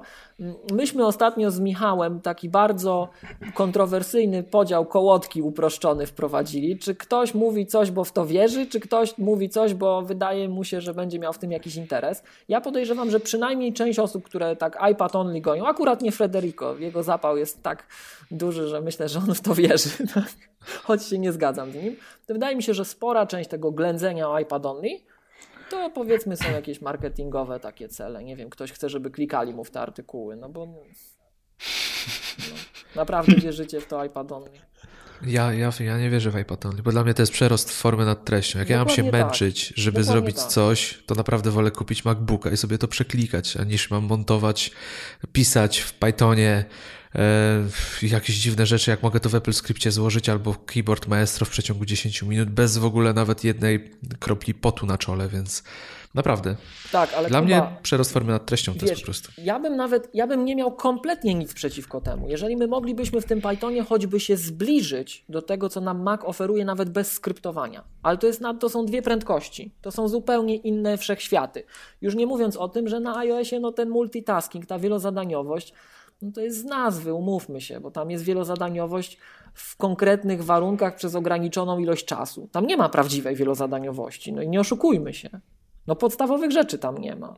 Myśmy 0.72 1.06
ostatnio 1.06 1.50
z 1.50 1.60
Michałem 1.60 2.20
taki 2.20 2.48
bardzo 2.48 3.08
kontrowersyjny 3.54 4.42
podział 4.42 4.86
kołotki 4.86 5.42
uproszczony 5.42 6.06
wprowadzili. 6.06 6.78
Czy 6.78 6.94
ktoś 6.94 7.34
mówi 7.34 7.66
coś, 7.66 7.90
bo 7.90 8.04
w 8.04 8.12
to 8.12 8.26
wierzy, 8.26 8.66
czy 8.66 8.80
ktoś 8.80 9.18
mówi 9.18 9.48
coś, 9.48 9.74
bo 9.74 10.02
wydaje 10.02 10.48
mu 10.48 10.64
się, 10.64 10.80
że 10.80 10.94
będzie 10.94 11.18
miał 11.18 11.32
w 11.32 11.38
tym 11.38 11.52
jakiś 11.52 11.76
interes. 11.76 12.22
Ja 12.48 12.60
podejrzewam, 12.60 13.10
że 13.10 13.20
przynajmniej 13.20 13.72
część 13.72 13.98
osób, 13.98 14.24
które 14.24 14.56
tak 14.56 14.78
iPad 14.92 15.16
only 15.16 15.40
goją, 15.40 15.66
akurat 15.66 16.02
nie 16.02 16.12
Frederico, 16.12 16.78
jego 16.78 17.02
zapał 17.02 17.36
jest 17.36 17.62
tak 17.62 17.86
duży, 18.30 18.68
że 18.68 18.80
myślę, 18.80 19.08
że 19.08 19.18
on 19.18 19.34
w 19.34 19.40
to 19.40 19.54
wierzy, 19.54 19.90
choć 20.84 21.04
się 21.04 21.18
nie 21.18 21.32
zgadzam 21.32 21.72
z 21.72 21.74
nim. 21.74 21.96
To 22.26 22.34
wydaje 22.34 22.56
mi 22.56 22.62
się, 22.62 22.74
że 22.74 22.84
spora 22.84 23.26
część 23.26 23.50
tego 23.50 23.72
ględzenia 23.72 24.30
o 24.30 24.38
iPad 24.38 24.66
only 24.66 24.88
to 25.74 25.90
powiedzmy 25.90 26.36
są 26.36 26.52
jakieś 26.52 26.80
marketingowe 26.80 27.60
takie 27.60 27.88
cele. 27.88 28.24
Nie 28.24 28.36
wiem, 28.36 28.50
ktoś 28.50 28.72
chce, 28.72 28.88
żeby 28.88 29.10
klikali 29.10 29.54
mu 29.54 29.64
w 29.64 29.70
te 29.70 29.80
artykuły, 29.80 30.36
no 30.36 30.48
bo 30.48 30.66
no, 32.38 32.54
naprawdę 32.96 33.36
wierzycie 33.36 33.80
w 33.80 33.86
to 33.86 34.04
iPad 34.04 34.32
only. 34.32 34.50
Ja, 35.26 35.52
ja, 35.52 35.70
ja 35.80 35.98
nie 35.98 36.10
wierzę 36.10 36.30
w 36.30 36.38
iPad 36.38 36.66
only, 36.66 36.82
bo 36.82 36.90
dla 36.90 37.04
mnie 37.04 37.14
to 37.14 37.22
jest 37.22 37.32
przerost 37.32 37.70
formy 37.72 38.04
nad 38.04 38.24
treścią. 38.24 38.58
Jak 38.58 38.68
Dokładnie 38.68 38.94
ja 38.94 39.02
mam 39.02 39.12
się 39.12 39.12
tak. 39.12 39.22
męczyć, 39.22 39.72
żeby 39.76 40.00
Dokładnie 40.00 40.12
zrobić 40.12 40.36
tak. 40.36 40.46
coś, 40.46 41.02
to 41.06 41.14
naprawdę 41.14 41.50
wolę 41.50 41.70
kupić 41.70 42.04
MacBooka 42.04 42.50
i 42.50 42.56
sobie 42.56 42.78
to 42.78 42.88
przeklikać, 42.88 43.56
a 43.56 43.64
niż 43.64 43.90
mam 43.90 44.04
montować, 44.04 44.70
pisać 45.32 45.78
w 45.78 45.92
Pythonie, 45.92 46.64
jakieś 48.02 48.36
dziwne 48.36 48.66
rzeczy, 48.66 48.90
jak 48.90 49.02
mogę 49.02 49.20
to 49.20 49.28
w 49.28 49.34
Apple 49.34 49.52
Scriptie 49.52 49.90
złożyć 49.90 50.28
albo 50.28 50.54
keyboard 50.66 51.06
maestro 51.06 51.46
w 51.46 51.50
przeciągu 51.50 51.84
10 51.84 52.22
minut, 52.22 52.50
bez 52.50 52.78
w 52.78 52.84
ogóle 52.84 53.12
nawet 53.12 53.44
jednej 53.44 53.90
kropli 54.20 54.54
potu 54.54 54.86
na 54.86 54.98
czole, 54.98 55.28
więc 55.28 55.62
naprawdę. 56.14 56.56
Tak, 56.92 57.14
ale 57.14 57.28
Dla 57.28 57.42
mnie 57.42 57.62
przerost 57.82 58.12
formy 58.12 58.32
nad 58.32 58.46
treścią 58.46 58.72
wiesz, 58.72 58.80
to 58.80 58.86
jest 58.86 59.02
po 59.02 59.04
prostu. 59.04 59.32
Ja 59.38 59.58
bym 59.58 59.76
nawet, 59.76 60.08
ja 60.14 60.26
bym 60.26 60.44
nie 60.44 60.56
miał 60.56 60.72
kompletnie 60.72 61.34
nic 61.34 61.54
przeciwko 61.54 62.00
temu. 62.00 62.28
Jeżeli 62.28 62.56
my 62.56 62.66
moglibyśmy 62.66 63.20
w 63.20 63.24
tym 63.24 63.40
Pythonie 63.40 63.82
choćby 63.82 64.20
się 64.20 64.36
zbliżyć 64.36 65.24
do 65.28 65.42
tego, 65.42 65.68
co 65.68 65.80
nam 65.80 66.02
Mac 66.02 66.20
oferuje 66.24 66.64
nawet 66.64 66.90
bez 66.90 67.12
skryptowania. 67.12 67.84
Ale 68.02 68.18
to, 68.18 68.26
jest, 68.26 68.42
to 68.60 68.68
są 68.68 68.86
dwie 68.86 69.02
prędkości. 69.02 69.74
To 69.80 69.90
są 69.90 70.08
zupełnie 70.08 70.56
inne 70.56 70.98
wszechświaty. 70.98 71.64
Już 72.00 72.14
nie 72.14 72.26
mówiąc 72.26 72.56
o 72.56 72.68
tym, 72.68 72.88
że 72.88 73.00
na 73.00 73.16
iOSie 73.16 73.60
no, 73.60 73.72
ten 73.72 73.88
multitasking, 73.88 74.66
ta 74.66 74.78
wielozadaniowość, 74.78 75.74
no 76.24 76.32
to 76.32 76.40
jest 76.40 76.60
z 76.60 76.64
nazwy, 76.64 77.14
umówmy 77.14 77.60
się, 77.60 77.80
bo 77.80 77.90
tam 77.90 78.10
jest 78.10 78.24
wielozadaniowość 78.24 79.18
w 79.54 79.76
konkretnych 79.76 80.44
warunkach 80.44 80.96
przez 80.96 81.14
ograniczoną 81.14 81.78
ilość 81.78 82.04
czasu. 82.04 82.48
Tam 82.52 82.66
nie 82.66 82.76
ma 82.76 82.88
prawdziwej 82.88 83.36
wielozadaniowości, 83.36 84.32
no 84.32 84.42
i 84.42 84.48
nie 84.48 84.60
oszukujmy 84.60 85.14
się. 85.14 85.28
No 85.86 85.96
podstawowych 85.96 86.50
rzeczy 86.50 86.78
tam 86.78 86.98
nie 86.98 87.16
ma. 87.16 87.36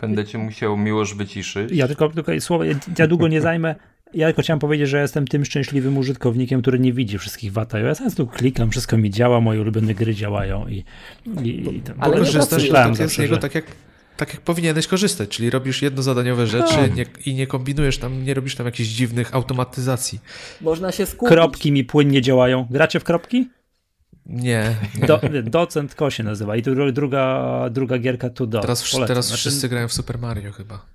Będę 0.00 0.24
cię 0.24 0.38
musiał 0.38 0.76
miłość 0.76 1.14
wyciszyć. 1.14 1.72
Ja 1.72 1.86
tylko, 1.86 2.08
tylko 2.08 2.40
słowo, 2.40 2.64
ja, 2.64 2.74
ja 2.98 3.06
długo 3.06 3.28
nie 3.28 3.40
zajmę. 3.40 3.74
Ja 4.14 4.26
tylko 4.26 4.42
chciałem 4.42 4.60
powiedzieć, 4.60 4.88
że 4.88 5.00
jestem 5.00 5.26
tym 5.26 5.44
szczęśliwym 5.44 5.98
użytkownikiem, 5.98 6.62
który 6.62 6.78
nie 6.78 6.92
widzi 6.92 7.18
wszystkich 7.18 7.52
wad 7.52 7.74
iOS. 7.74 8.00
Ja 8.00 8.10
tu 8.10 8.26
klikam, 8.26 8.70
wszystko 8.70 8.96
mi 8.96 9.10
działa, 9.10 9.40
moje 9.40 9.60
ulubione 9.60 9.94
gry 9.94 10.14
działają 10.14 10.68
i, 10.68 10.84
i, 11.42 11.48
i 11.48 11.82
Ale 11.98 12.18
korzystasz 12.18 12.68
tak, 12.68 12.96
z 12.96 13.18
niego 13.18 13.36
tak 13.36 13.54
jak 13.54 13.64
tak 14.20 14.34
jak 14.34 14.42
powinieneś 14.42 14.86
korzystać, 14.86 15.28
czyli 15.28 15.50
robisz 15.50 15.82
jednozadaniowe 15.82 16.46
rzeczy 16.46 16.76
no. 16.76 16.94
nie, 16.94 17.06
i 17.26 17.34
nie 17.34 17.46
kombinujesz 17.46 17.98
tam, 17.98 18.24
nie 18.24 18.34
robisz 18.34 18.54
tam 18.56 18.66
jakichś 18.66 18.88
dziwnych 18.88 19.34
automatyzacji. 19.34 20.20
Można 20.60 20.92
się 20.92 21.06
skupić. 21.06 21.34
Kropki 21.34 21.72
mi 21.72 21.84
płynnie 21.84 22.22
działają. 22.22 22.66
Gracie 22.70 23.00
w 23.00 23.04
kropki? 23.04 23.48
Nie. 24.26 24.76
nie. 25.00 25.06
Do, 25.06 25.20
docent 25.42 25.94
Ko 25.94 26.10
się 26.10 26.22
nazywa 26.22 26.56
i 26.56 26.62
druga, 26.62 27.68
druga 27.70 27.98
gierka 27.98 28.30
tu 28.30 28.46
do. 28.46 28.60
Teraz, 28.60 28.90
teraz 29.06 29.26
znaczy... 29.26 29.40
wszyscy 29.40 29.68
grają 29.68 29.88
w 29.88 29.92
Super 29.92 30.18
Mario 30.18 30.52
chyba. 30.52 30.86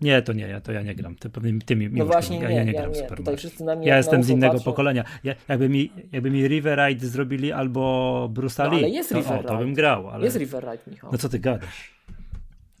Nie, 0.00 0.22
to 0.22 0.32
nie, 0.32 0.48
ja, 0.48 0.60
to 0.60 0.72
ja 0.72 0.82
nie 0.82 0.94
gram. 0.94 1.16
To 1.16 1.30
pewnie 1.30 1.58
ty 1.66 1.76
mi, 1.76 1.90
no 1.90 2.06
właśnie, 2.06 2.38
ja, 2.38 2.48
nie, 2.48 2.56
ja 2.56 2.64
nie 2.64 2.72
gram 2.72 2.90
ja, 2.94 3.00
Super 3.00 3.22
Mario. 3.22 3.82
ja 3.82 3.96
jestem 3.96 4.22
z 4.22 4.28
innego 4.28 4.54
patrzą. 4.54 4.64
pokolenia. 4.64 5.04
Ja, 5.24 5.34
jakby, 5.48 5.68
mi, 5.68 5.92
jakby 6.12 6.30
mi 6.30 6.48
River 6.48 6.78
Ride 6.78 7.06
zrobili 7.06 7.52
albo 7.52 8.28
Bruce 8.32 8.64
no, 8.64 8.70
ale 8.70 8.88
jest 8.88 9.08
to, 9.08 9.18
River 9.18 9.40
o, 9.40 9.42
to 9.42 9.58
bym 9.58 9.74
grał. 9.74 10.10
Ale... 10.10 10.24
Jest 10.24 10.36
River 10.36 10.64
Ride, 10.64 10.82
Michał. 10.86 11.12
No 11.12 11.18
co 11.18 11.28
ty 11.28 11.38
gadasz? 11.38 11.93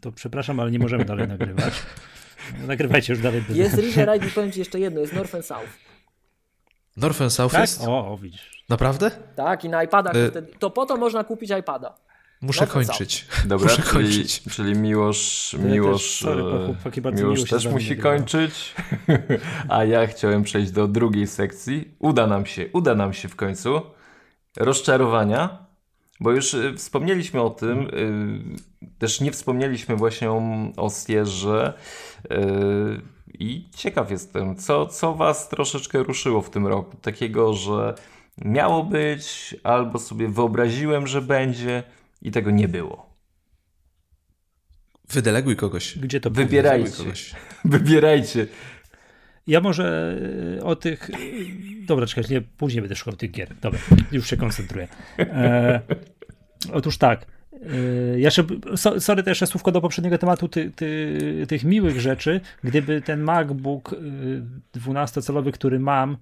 To 0.04 0.12
przepraszam, 0.12 0.60
ale 0.60 0.70
nie 0.70 0.78
możemy 0.78 1.04
dalej 1.04 1.28
nagrywać. 1.28 1.74
Nagrywajcie 2.66 3.12
już 3.12 3.22
dalej. 3.22 3.42
Bez 3.48 3.56
jest 3.56 3.78
River 3.78 4.12
Ride 4.12 4.26
i 4.26 4.30
powiem 4.30 4.52
ci 4.52 4.58
jeszcze 4.58 4.80
jedno, 4.80 5.00
jest 5.00 5.12
North 5.12 5.34
and 5.34 5.46
South. 5.46 5.68
North 6.96 7.22
and 7.22 7.32
South 7.32 7.52
tak? 7.52 7.60
jest? 7.60 7.80
O, 7.80 8.12
o, 8.12 8.18
widzisz. 8.18 8.64
Naprawdę? 8.68 9.10
Tak, 9.36 9.64
i 9.64 9.68
na 9.68 9.82
iPadach. 9.82 10.16
Y 10.16 10.30
wtedy, 10.30 10.52
to 10.58 10.70
po 10.70 10.86
to 10.86 10.96
można 10.96 11.24
kupić 11.24 11.50
iPada. 11.60 11.94
Muszę 12.40 12.66
kończyć. 12.66 13.26
Dobra, 13.46 13.68
Muszę 13.68 13.82
czyli, 13.82 13.88
kończyć. 13.88 14.42
czyli 14.42 14.74
Miłosz, 14.74 15.56
Miłosz, 15.58 16.02
też, 16.02 16.20
sorry, 16.20 17.12
Miłosz 17.12 17.44
też 17.44 17.66
musi 17.66 17.96
kończyć, 17.96 18.74
a 19.68 19.84
ja 19.84 20.06
chciałem 20.06 20.42
przejść 20.42 20.72
do 20.72 20.88
drugiej 20.88 21.26
sekcji. 21.26 21.94
Uda 21.98 22.26
nam 22.26 22.46
się, 22.46 22.68
uda 22.72 22.94
nam 22.94 23.12
się 23.12 23.28
w 23.28 23.36
końcu. 23.36 23.80
Rozczarowania, 24.56 25.66
bo 26.20 26.32
już 26.32 26.54
y, 26.54 26.74
wspomnieliśmy 26.76 27.42
o 27.42 27.50
tym, 27.50 27.80
y, 27.80 28.98
też 28.98 29.20
nie 29.20 29.32
wspomnieliśmy 29.32 29.96
właśnie 29.96 30.30
o 30.76 30.90
Sierze 31.06 31.74
i 33.38 33.68
ciekaw 33.76 34.10
jestem, 34.10 34.56
co, 34.56 34.86
co 34.86 35.14
was 35.14 35.48
troszeczkę 35.48 36.02
ruszyło 36.02 36.42
w 36.42 36.50
tym 36.50 36.66
roku, 36.66 36.96
takiego, 36.96 37.54
że 37.54 37.94
miało 38.38 38.84
być, 38.84 39.54
albo 39.62 39.98
sobie 39.98 40.28
wyobraziłem, 40.28 41.06
że 41.06 41.22
będzie 41.22 41.82
i 42.22 42.30
tego 42.30 42.50
nie 42.50 42.68
było. 42.68 43.14
Wydeleguj 45.08 45.56
kogoś. 45.56 45.98
Gdzie 45.98 46.20
to 46.20 46.30
Wybierajcie. 46.30 46.96
Kogoś. 46.96 47.34
Wybierajcie. 47.64 48.46
Ja 49.46 49.60
może 49.60 50.16
e, 50.60 50.64
o 50.64 50.76
tych. 50.76 51.10
Dobra, 51.86 52.06
czekaj, 52.06 52.24
nie, 52.30 52.40
później 52.40 52.82
będę 52.82 52.96
szukał 52.96 53.16
tych 53.16 53.30
gier. 53.30 53.54
Dobra, 53.60 53.80
już 54.12 54.30
się 54.30 54.36
koncentruję. 54.36 54.88
E, 55.18 55.80
otóż 56.72 56.98
tak. 56.98 57.26
E, 57.52 58.18
jeszcze, 58.18 58.44
sorry, 58.98 59.22
to 59.22 59.30
jeszcze 59.30 59.46
słówko 59.46 59.72
do 59.72 59.80
poprzedniego 59.80 60.18
tematu 60.18 60.48
ty, 60.48 60.70
ty, 60.70 61.18
tych 61.48 61.64
miłych 61.64 62.00
rzeczy. 62.00 62.40
Gdyby 62.64 63.02
ten 63.02 63.20
MacBook 63.20 63.94
12-calowy, 64.76 65.52
który 65.52 65.78
mam, 65.78 66.16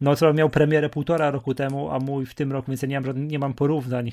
no 0.00 0.16
co 0.16 0.32
miał 0.32 0.50
premierę 0.50 0.88
półtora 0.88 1.30
roku 1.30 1.54
temu, 1.54 1.90
a 1.90 1.98
mój 1.98 2.26
w 2.26 2.34
tym 2.34 2.52
roku, 2.52 2.70
więc 2.70 2.82
ja 2.82 2.88
nie 2.88 3.00
mam, 3.00 3.28
nie 3.28 3.38
mam 3.38 3.54
porównań, 3.54 4.12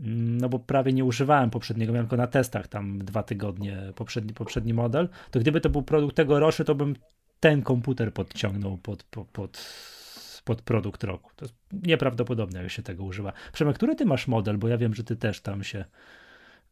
mm, 0.00 0.38
no 0.38 0.48
bo 0.48 0.58
prawie 0.58 0.92
nie 0.92 1.04
używałem 1.04 1.50
poprzedniego, 1.50 1.92
miałem 1.92 2.06
tylko 2.06 2.16
na 2.16 2.26
testach 2.26 2.68
tam 2.68 2.98
dwa 2.98 3.22
tygodnie 3.22 3.78
poprzedni, 3.94 4.34
poprzedni 4.34 4.74
model, 4.74 5.08
to 5.30 5.40
gdyby 5.40 5.60
to 5.60 5.70
był 5.70 5.82
produkt 5.82 6.16
tegoroczny, 6.16 6.64
to 6.64 6.74
bym 6.74 6.94
ten 7.40 7.62
komputer 7.62 8.12
podciągnął 8.12 8.78
pod, 8.78 9.02
pod, 9.02 9.28
pod, 9.28 9.74
pod 10.44 10.62
produkt 10.62 11.04
roku. 11.04 11.30
To 11.36 11.44
jest 11.44 11.54
nieprawdopodobne, 11.72 12.62
jak 12.62 12.70
się 12.70 12.82
tego 12.82 13.04
używa. 13.04 13.32
Przemek, 13.52 13.76
który 13.76 13.94
ty 13.94 14.06
masz 14.06 14.28
model, 14.28 14.58
bo 14.58 14.68
ja 14.68 14.78
wiem, 14.78 14.94
że 14.94 15.04
ty 15.04 15.16
też 15.16 15.40
tam 15.40 15.64
się 15.64 15.84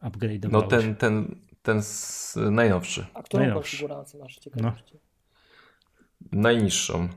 upgrade'owałeś. 0.03 0.53
No 0.53 0.63
ten, 0.63 0.97
ten, 0.97 1.41
ten 1.63 1.83
najnowszy. 2.55 3.07
A 3.15 3.23
którą 3.23 3.43
najnowszy. 3.43 3.77
konfigurację 3.77 4.21
masz? 4.21 4.37
Ciekawości. 4.39 4.95
No. 4.95 6.41
Najniższą. 6.41 7.09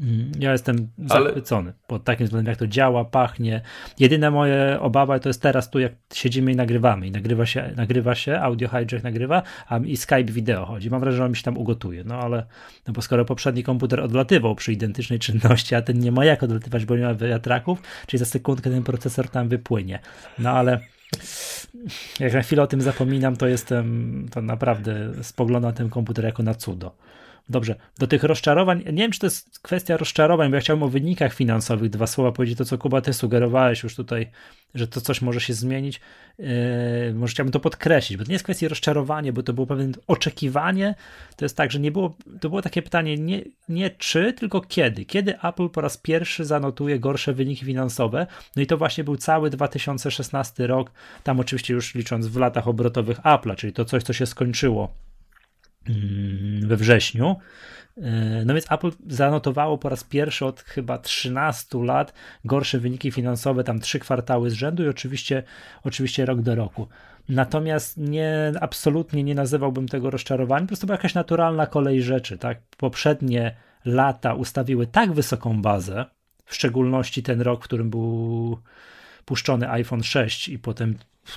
Mm, 0.00 0.32
ja 0.38 0.52
jestem 0.52 0.88
Ale... 1.08 1.24
zachwycony 1.24 1.72
pod 1.86 2.04
takim 2.04 2.26
względem, 2.26 2.50
jak 2.50 2.58
to 2.58 2.66
działa, 2.66 3.04
pachnie. 3.04 3.60
Jedyna 3.98 4.30
moja 4.30 4.80
obawa 4.80 5.18
to 5.18 5.28
jest 5.28 5.42
teraz 5.42 5.70
tu, 5.70 5.78
jak 5.78 5.92
siedzimy 6.14 6.52
i 6.52 6.56
nagrywamy. 6.56 7.06
I 7.06 7.10
nagrywa 7.10 7.46
się, 7.46 7.72
nagrywa 7.76 8.14
się 8.14 8.40
audio 8.40 8.68
hijack 8.68 9.04
nagrywa, 9.04 9.42
a 9.68 9.78
i 9.78 9.96
Skype 9.96 10.24
wideo 10.24 10.66
chodzi. 10.66 10.90
Mam 10.90 11.00
wrażenie, 11.00 11.16
że 11.16 11.24
on 11.24 11.30
mi 11.30 11.36
się 11.36 11.42
tam 11.42 11.58
ugotuje. 11.58 12.04
No 12.04 12.14
ale, 12.14 12.46
no 12.86 12.92
bo 12.92 13.02
skoro 13.02 13.24
poprzedni 13.24 13.62
komputer 13.62 14.00
odlatywał 14.00 14.54
przy 14.54 14.72
identycznej 14.72 15.18
czynności, 15.18 15.74
a 15.74 15.82
ten 15.82 15.98
nie 15.98 16.12
ma 16.12 16.24
jak 16.24 16.42
odlatywać, 16.42 16.84
bo 16.84 16.96
nie 16.96 17.04
ma 17.04 17.14
wiatraków, 17.14 17.82
czyli 18.06 18.18
za 18.18 18.24
sekundkę 18.24 18.70
ten 18.70 18.82
procesor 18.82 19.28
tam 19.28 19.48
wypłynie. 19.48 19.98
No 20.38 20.50
ale 20.50 20.80
jak 22.20 22.32
na 22.32 22.42
chwilę 22.42 22.62
o 22.62 22.66
tym 22.66 22.80
zapominam, 22.80 23.36
to 23.36 23.46
jestem, 23.46 24.26
to 24.30 24.42
naprawdę 24.42 25.12
spoglądam 25.22 25.70
na 25.70 25.76
ten 25.76 25.88
komputer 25.88 26.24
jako 26.24 26.42
na 26.42 26.54
cudo. 26.54 26.96
Dobrze, 27.48 27.74
do 27.98 28.06
tych 28.06 28.24
rozczarowań, 28.24 28.78
nie 28.78 29.02
wiem, 29.02 29.10
czy 29.10 29.20
to 29.20 29.26
jest 29.26 29.58
kwestia 29.58 29.96
rozczarowań, 29.96 30.50
bo 30.50 30.54
ja 30.54 30.60
chciałbym 30.60 30.82
o 30.82 30.88
wynikach 30.88 31.34
finansowych 31.34 31.90
dwa 31.90 32.06
słowa 32.06 32.32
powiedzieć, 32.32 32.58
to 32.58 32.64
co 32.64 32.78
Kuba, 32.78 33.00
ty 33.00 33.12
sugerowałeś 33.12 33.82
już 33.82 33.94
tutaj, 33.94 34.30
że 34.74 34.88
to 34.88 35.00
coś 35.00 35.22
może 35.22 35.40
się 35.40 35.54
zmienić, 35.54 36.00
yy, 36.38 36.46
może 37.14 37.30
chciałbym 37.30 37.52
to 37.52 37.60
podkreślić, 37.60 38.18
bo 38.18 38.24
to 38.24 38.28
nie 38.28 38.34
jest 38.34 38.44
kwestia 38.44 38.68
rozczarowania, 38.68 39.32
bo 39.32 39.42
to 39.42 39.52
było 39.52 39.66
pewne 39.66 39.92
oczekiwanie, 40.06 40.94
to 41.36 41.44
jest 41.44 41.56
tak, 41.56 41.72
że 41.72 41.80
nie 41.80 41.92
było, 41.92 42.16
to 42.40 42.48
było 42.48 42.62
takie 42.62 42.82
pytanie 42.82 43.16
nie, 43.16 43.42
nie 43.68 43.90
czy, 43.90 44.32
tylko 44.32 44.60
kiedy, 44.60 45.04
kiedy 45.04 45.40
Apple 45.40 45.68
po 45.68 45.80
raz 45.80 45.96
pierwszy 45.96 46.44
zanotuje 46.44 46.98
gorsze 46.98 47.32
wyniki 47.32 47.64
finansowe, 47.64 48.26
no 48.56 48.62
i 48.62 48.66
to 48.66 48.76
właśnie 48.76 49.04
był 49.04 49.16
cały 49.16 49.50
2016 49.50 50.66
rok, 50.66 50.90
tam 51.24 51.40
oczywiście 51.40 51.74
już 51.74 51.94
licząc 51.94 52.26
w 52.26 52.36
latach 52.36 52.68
obrotowych 52.68 53.20
Apple'a, 53.20 53.56
czyli 53.56 53.72
to 53.72 53.84
coś, 53.84 54.02
co 54.02 54.12
się 54.12 54.26
skończyło 54.26 55.09
we 56.62 56.76
wrześniu. 56.76 57.36
E, 57.96 58.44
no 58.44 58.54
więc 58.54 58.72
Apple 58.72 58.90
zanotowało 59.08 59.78
po 59.78 59.88
raz 59.88 60.04
pierwszy 60.04 60.46
od 60.46 60.60
chyba 60.60 60.98
13 60.98 61.78
lat 61.78 62.12
gorsze 62.44 62.78
wyniki 62.78 63.10
finansowe, 63.10 63.64
tam 63.64 63.80
trzy 63.80 63.98
kwartały 63.98 64.50
z 64.50 64.52
rzędu 64.54 64.84
i 64.84 64.88
oczywiście, 64.88 65.42
oczywiście 65.82 66.26
rok 66.26 66.40
do 66.40 66.54
roku. 66.54 66.88
Natomiast 67.28 67.96
nie, 67.96 68.52
absolutnie 68.60 69.22
nie 69.22 69.34
nazywałbym 69.34 69.88
tego 69.88 70.10
rozczarowaniem, 70.10 70.66
po 70.66 70.68
prostu 70.68 70.86
była 70.86 70.96
jakaś 70.96 71.14
naturalna 71.14 71.66
kolej 71.66 72.02
rzeczy. 72.02 72.38
Tak? 72.38 72.58
Poprzednie 72.76 73.56
lata 73.84 74.34
ustawiły 74.34 74.86
tak 74.86 75.12
wysoką 75.12 75.62
bazę, 75.62 76.04
w 76.44 76.54
szczególności 76.54 77.22
ten 77.22 77.40
rok, 77.40 77.60
w 77.60 77.64
którym 77.64 77.90
był 77.90 78.58
puszczony 79.24 79.70
iPhone 79.70 80.02
6 80.02 80.48
i 80.48 80.58
potem 80.58 80.94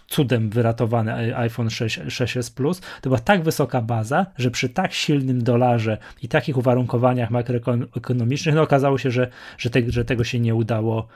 cudem 0.08 0.50
wyratowany 0.50 1.38
iPhone 1.38 1.70
6, 1.70 2.00
6s 2.00 2.54
Plus, 2.54 2.80
to 2.80 3.10
była 3.10 3.20
tak 3.20 3.44
wysoka 3.44 3.82
baza, 3.82 4.26
że 4.38 4.52
przy 4.52 4.70
tak 4.70 4.94
silnym 4.94 5.44
dolarze 5.44 5.98
i 6.22 6.28
takich 6.28 6.58
uwarunkowaniach 6.58 7.32
makroekonomicznych, 7.32 8.56
no 8.56 8.62
okazało 8.62 8.98
się, 8.98 9.12
że, 9.12 9.28
że, 9.58 9.70
te, 9.70 9.82
że 9.88 10.06
tego 10.06 10.24
się 10.24 10.40
nie 10.40 10.56
udało, 10.56 11.08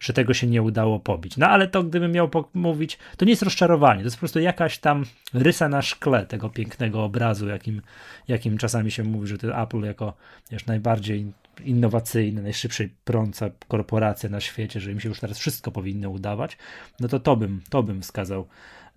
że 0.00 0.12
tego 0.12 0.34
się 0.34 0.46
nie 0.46 0.62
udało 0.62 1.00
pobić. 1.00 1.36
No 1.36 1.48
ale 1.48 1.68
to 1.68 1.82
gdybym 1.82 2.12
miał 2.12 2.30
mówić, 2.54 2.98
to 3.16 3.24
nie 3.24 3.32
jest 3.32 3.42
rozczarowanie, 3.42 4.00
to 4.00 4.06
jest 4.06 4.16
po 4.16 4.20
prostu 4.20 4.40
jakaś 4.40 4.78
tam 4.78 5.04
rysa 5.34 5.68
na 5.68 5.82
szkle 5.82 6.26
tego 6.26 6.50
pięknego 6.50 7.04
obrazu, 7.04 7.48
jakim, 7.48 7.82
jakim 8.28 8.58
czasami 8.58 8.90
się 8.90 9.04
mówi, 9.04 9.26
że 9.26 9.38
to 9.38 9.62
Apple 9.62 9.80
jako 9.80 10.14
najbardziej 10.66 11.32
innowacyjna, 11.64 12.42
najszybszej 12.42 12.88
prąca 13.04 13.50
korporacja 13.68 14.28
na 14.28 14.40
świecie, 14.40 14.80
że 14.80 14.92
im 14.92 15.00
się 15.00 15.08
już 15.08 15.20
teraz 15.20 15.38
wszystko 15.38 15.70
powinno 15.70 16.10
udawać, 16.10 16.58
no 17.00 17.08
to 17.08 17.20
to 17.20 17.36
bym, 17.36 17.60
to 17.70 17.82
bym 17.82 18.02
wskazał. 18.02 18.46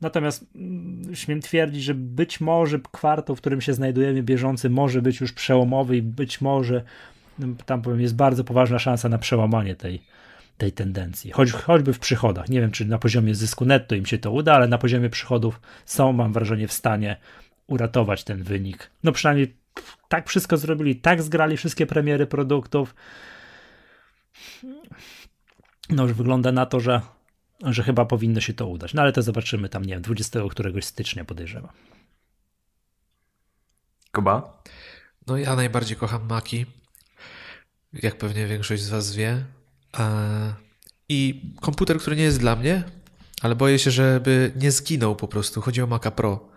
Natomiast 0.02 0.46
mm, 0.56 1.16
śmiem 1.16 1.42
twierdzić, 1.42 1.84
że 1.84 1.94
być 1.94 2.42
może 2.42 2.80
kwartał, 2.92 3.36
w 3.36 3.40
którym 3.42 3.62
się 3.62 3.74
znajdujemy 3.74 4.24
bieżący, 4.24 4.70
może 4.70 5.02
być 5.02 5.22
już 5.22 5.34
przełomowy 5.34 5.98
i 5.98 6.02
być 6.02 6.42
może 6.42 6.84
no, 7.40 7.48
tam 7.66 7.82
powiem, 7.82 8.02
jest 8.02 8.16
bardzo 8.16 8.44
poważna 8.44 8.80
szansa 8.80 9.10
na 9.10 9.18
przełamanie 9.18 9.76
tej, 9.76 10.02
tej 10.58 10.72
tendencji. 10.72 11.32
Choć, 11.32 11.52
choćby 11.52 11.94
w 11.94 12.00
przychodach. 12.00 12.50
Nie 12.50 12.62
wiem, 12.62 12.72
czy 12.72 12.86
na 12.86 12.98
poziomie 12.98 13.36
zysku 13.36 13.66
netto 13.66 13.96
im 13.96 14.06
się 14.06 14.18
to 14.18 14.32
uda, 14.32 14.54
ale 14.54 14.68
na 14.68 14.78
poziomie 14.78 15.10
przychodów 15.10 15.62
są, 15.86 16.14
mam 16.14 16.34
wrażenie, 16.34 16.68
w 16.68 16.74
stanie 16.74 17.18
uratować 17.68 18.24
ten 18.24 18.44
wynik. 18.44 18.92
No 19.04 19.12
przynajmniej 19.12 19.54
tak 20.08 20.30
wszystko 20.30 20.58
zrobili, 20.58 20.96
tak 20.96 21.22
zgrali 21.22 21.58
wszystkie 21.58 21.86
premiery 21.86 22.28
produktów. 22.28 22.96
No 25.90 26.04
już 26.04 26.14
wygląda 26.14 26.52
na 26.52 26.66
to, 26.66 26.80
że, 26.80 27.02
że 27.64 27.84
chyba 27.84 28.06
powinno 28.06 28.42
się 28.42 28.54
to 28.54 28.68
udać. 28.68 28.94
No 28.94 29.02
ale 29.02 29.12
to 29.12 29.22
zobaczymy 29.22 29.70
tam, 29.70 29.86
nie 29.86 29.94
wiem, 29.94 30.02
20 30.02 30.40
któregoś 30.50 30.86
stycznia 30.86 31.26
podejrzewam. 31.26 31.72
Kuba? 34.12 34.64
No 35.28 35.38
ja 35.38 35.56
najbardziej 35.56 35.98
kocham 35.98 36.28
Maki, 36.28 36.66
jak 37.94 38.18
pewnie 38.18 38.48
większość 38.48 38.82
z 38.84 38.90
was 38.90 39.16
wie. 39.16 39.46
I 41.10 41.42
komputer, 41.62 42.00
który 42.00 42.16
nie 42.16 42.24
jest 42.24 42.40
dla 42.40 42.56
mnie, 42.56 42.84
ale 43.42 43.56
boję 43.56 43.80
się, 43.80 43.92
żeby 43.92 44.52
nie 44.56 44.72
zginął 44.72 45.16
po 45.16 45.28
prostu. 45.28 45.62
Chodzi 45.62 45.82
o 45.82 45.88
Maca 45.88 46.12
Pro. 46.12 46.49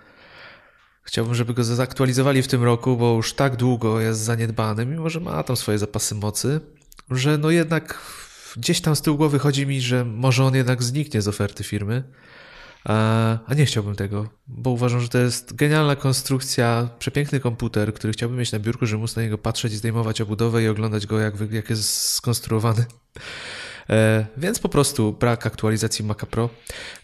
Chciałbym, 1.02 1.34
żeby 1.34 1.54
go 1.54 1.64
zaktualizowali 1.64 2.42
w 2.42 2.48
tym 2.48 2.64
roku, 2.64 2.96
bo 2.96 3.14
już 3.16 3.34
tak 3.34 3.56
długo 3.56 4.00
jest 4.00 4.20
zaniedbany, 4.20 4.86
mimo 4.86 5.10
że 5.10 5.20
ma 5.20 5.42
tam 5.42 5.56
swoje 5.56 5.78
zapasy 5.78 6.14
mocy, 6.14 6.60
że 7.10 7.38
no 7.38 7.50
jednak 7.50 7.98
gdzieś 8.56 8.80
tam 8.80 8.96
z 8.96 9.02
tyłu 9.02 9.16
głowy 9.16 9.38
chodzi 9.38 9.66
mi, 9.66 9.80
że 9.80 10.04
może 10.04 10.44
on 10.44 10.54
jednak 10.54 10.82
zniknie 10.82 11.22
z 11.22 11.28
oferty 11.28 11.64
firmy. 11.64 12.04
A 12.84 13.54
nie 13.56 13.66
chciałbym 13.66 13.96
tego, 13.96 14.28
bo 14.46 14.70
uważam, 14.70 15.00
że 15.00 15.08
to 15.08 15.18
jest 15.18 15.54
genialna 15.54 15.96
konstrukcja, 15.96 16.88
przepiękny 16.98 17.40
komputer, 17.40 17.94
który 17.94 18.12
chciałbym 18.12 18.38
mieć 18.38 18.52
na 18.52 18.58
biurku, 18.58 18.86
żeby 18.86 19.00
móc 19.00 19.16
na 19.16 19.22
niego 19.22 19.38
patrzeć, 19.38 19.72
zdejmować 19.72 20.20
obudowę 20.20 20.62
i 20.62 20.68
oglądać 20.68 21.06
go, 21.06 21.20
jak, 21.20 21.34
jak 21.50 21.70
jest 21.70 22.12
skonstruowany. 22.12 22.84
E, 23.92 24.26
więc 24.36 24.58
po 24.58 24.68
prostu 24.68 25.12
brak 25.12 25.46
aktualizacji 25.46 26.04
Maca 26.04 26.26
Pro. 26.26 26.50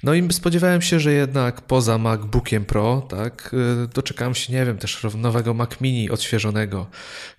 No 0.03 0.14
i 0.14 0.32
spodziewałem 0.32 0.82
się, 0.82 1.01
że 1.01 1.12
jednak 1.12 1.61
poza 1.61 1.99
MacBookiem 1.99 2.64
Pro, 2.64 3.07
tak, 3.09 3.55
e, 3.84 3.86
doczekałem 3.86 4.34
się, 4.34 4.53
nie 4.53 4.64
wiem, 4.64 4.78
też 4.78 5.07
nowego 5.18 5.55
Mac 5.55 5.80
Mini 5.80 6.11
odświeżonego, 6.11 6.86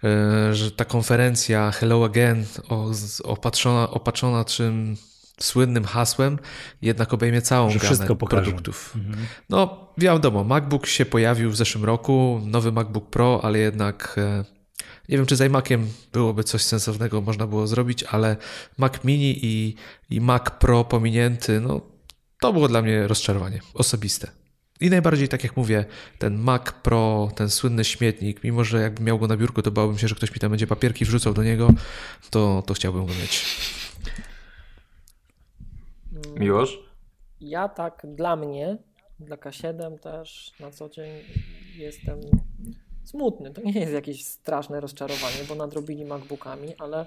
e, 0.03 0.53
że 0.53 0.71
ta 0.71 0.85
konferencja 0.85 1.71
Hello 1.71 2.05
Again 2.05 2.45
opatrzona, 3.23 3.89
opatrzona 3.89 4.45
czym 4.45 4.97
słynnym 5.39 5.85
hasłem, 5.85 6.39
jednak 6.81 7.13
obejmie 7.13 7.41
całą 7.41 7.69
że 7.69 7.79
gamę 7.79 8.15
produktów. 8.15 8.93
Mhm. 8.95 9.25
No, 9.49 9.87
wiadomo, 9.97 10.43
MacBook 10.43 10.87
się 10.87 11.05
pojawił 11.05 11.51
w 11.51 11.55
zeszłym 11.55 11.85
roku, 11.85 12.41
nowy 12.45 12.71
MacBook 12.71 13.09
Pro, 13.09 13.39
ale 13.43 13.59
jednak 13.59 14.19
nie 15.09 15.17
wiem, 15.17 15.25
czy 15.25 15.35
z 15.35 15.41
iMaciem 15.41 15.87
byłoby 16.13 16.43
coś 16.43 16.61
sensownego 16.61 17.21
można 17.21 17.47
było 17.47 17.67
zrobić, 17.67 18.03
ale 18.03 18.37
Mac 18.77 19.03
Mini 19.03 19.45
i, 19.45 19.75
i 20.09 20.21
Mac 20.21 20.43
Pro 20.59 20.83
pominięty, 20.83 21.61
no 21.61 21.81
to 22.39 22.53
było 22.53 22.67
dla 22.67 22.81
mnie 22.81 23.07
rozczarowanie 23.07 23.59
osobiste. 23.73 24.31
I 24.81 24.89
najbardziej, 24.89 25.27
tak 25.27 25.43
jak 25.43 25.57
mówię, 25.57 25.85
ten 26.19 26.37
Mac 26.37 26.71
Pro, 26.83 27.31
ten 27.35 27.49
słynny 27.49 27.83
śmietnik, 27.83 28.43
mimo 28.43 28.63
że 28.63 28.81
jakbym 28.81 29.05
miał 29.05 29.19
go 29.19 29.27
na 29.27 29.37
biurku, 29.37 29.61
to 29.61 29.71
bałbym 29.71 29.97
się, 29.97 30.07
że 30.07 30.15
ktoś 30.15 30.33
mi 30.33 30.39
tam 30.39 30.49
będzie 30.49 30.67
papierki 30.67 31.05
wrzucał 31.05 31.33
do 31.33 31.43
niego, 31.43 31.69
to, 32.29 32.63
to 32.67 32.73
chciałbym 32.73 33.05
go 33.05 33.13
mieć. 33.13 33.45
Miłosz? 36.35 36.79
Ja 37.41 37.69
tak 37.69 38.01
dla 38.15 38.35
mnie, 38.35 38.77
dla 39.19 39.35
K7 39.35 39.99
też 39.99 40.53
na 40.59 40.71
co 40.71 40.89
dzień 40.89 41.09
jestem 41.75 42.19
smutny. 43.09 43.51
To 43.51 43.61
nie 43.61 43.79
jest 43.79 43.93
jakieś 43.93 44.25
straszne 44.25 44.79
rozczarowanie, 44.79 45.37
bo 45.49 45.55
nadrobili 45.55 46.05
MacBookami, 46.05 46.75
ale 46.79 47.05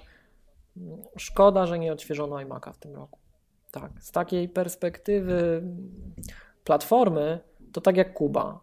szkoda, 1.16 1.66
że 1.66 1.78
nie 1.78 1.92
odświeżono 1.92 2.36
iMac'a 2.36 2.72
w 2.72 2.78
tym 2.78 2.94
roku. 2.94 3.18
Tak, 3.70 3.90
z 4.00 4.10
takiej 4.10 4.48
perspektywy 4.48 5.62
platformy, 6.64 7.38
to 7.72 7.80
tak 7.80 7.96
jak 7.96 8.14
Kuba. 8.14 8.60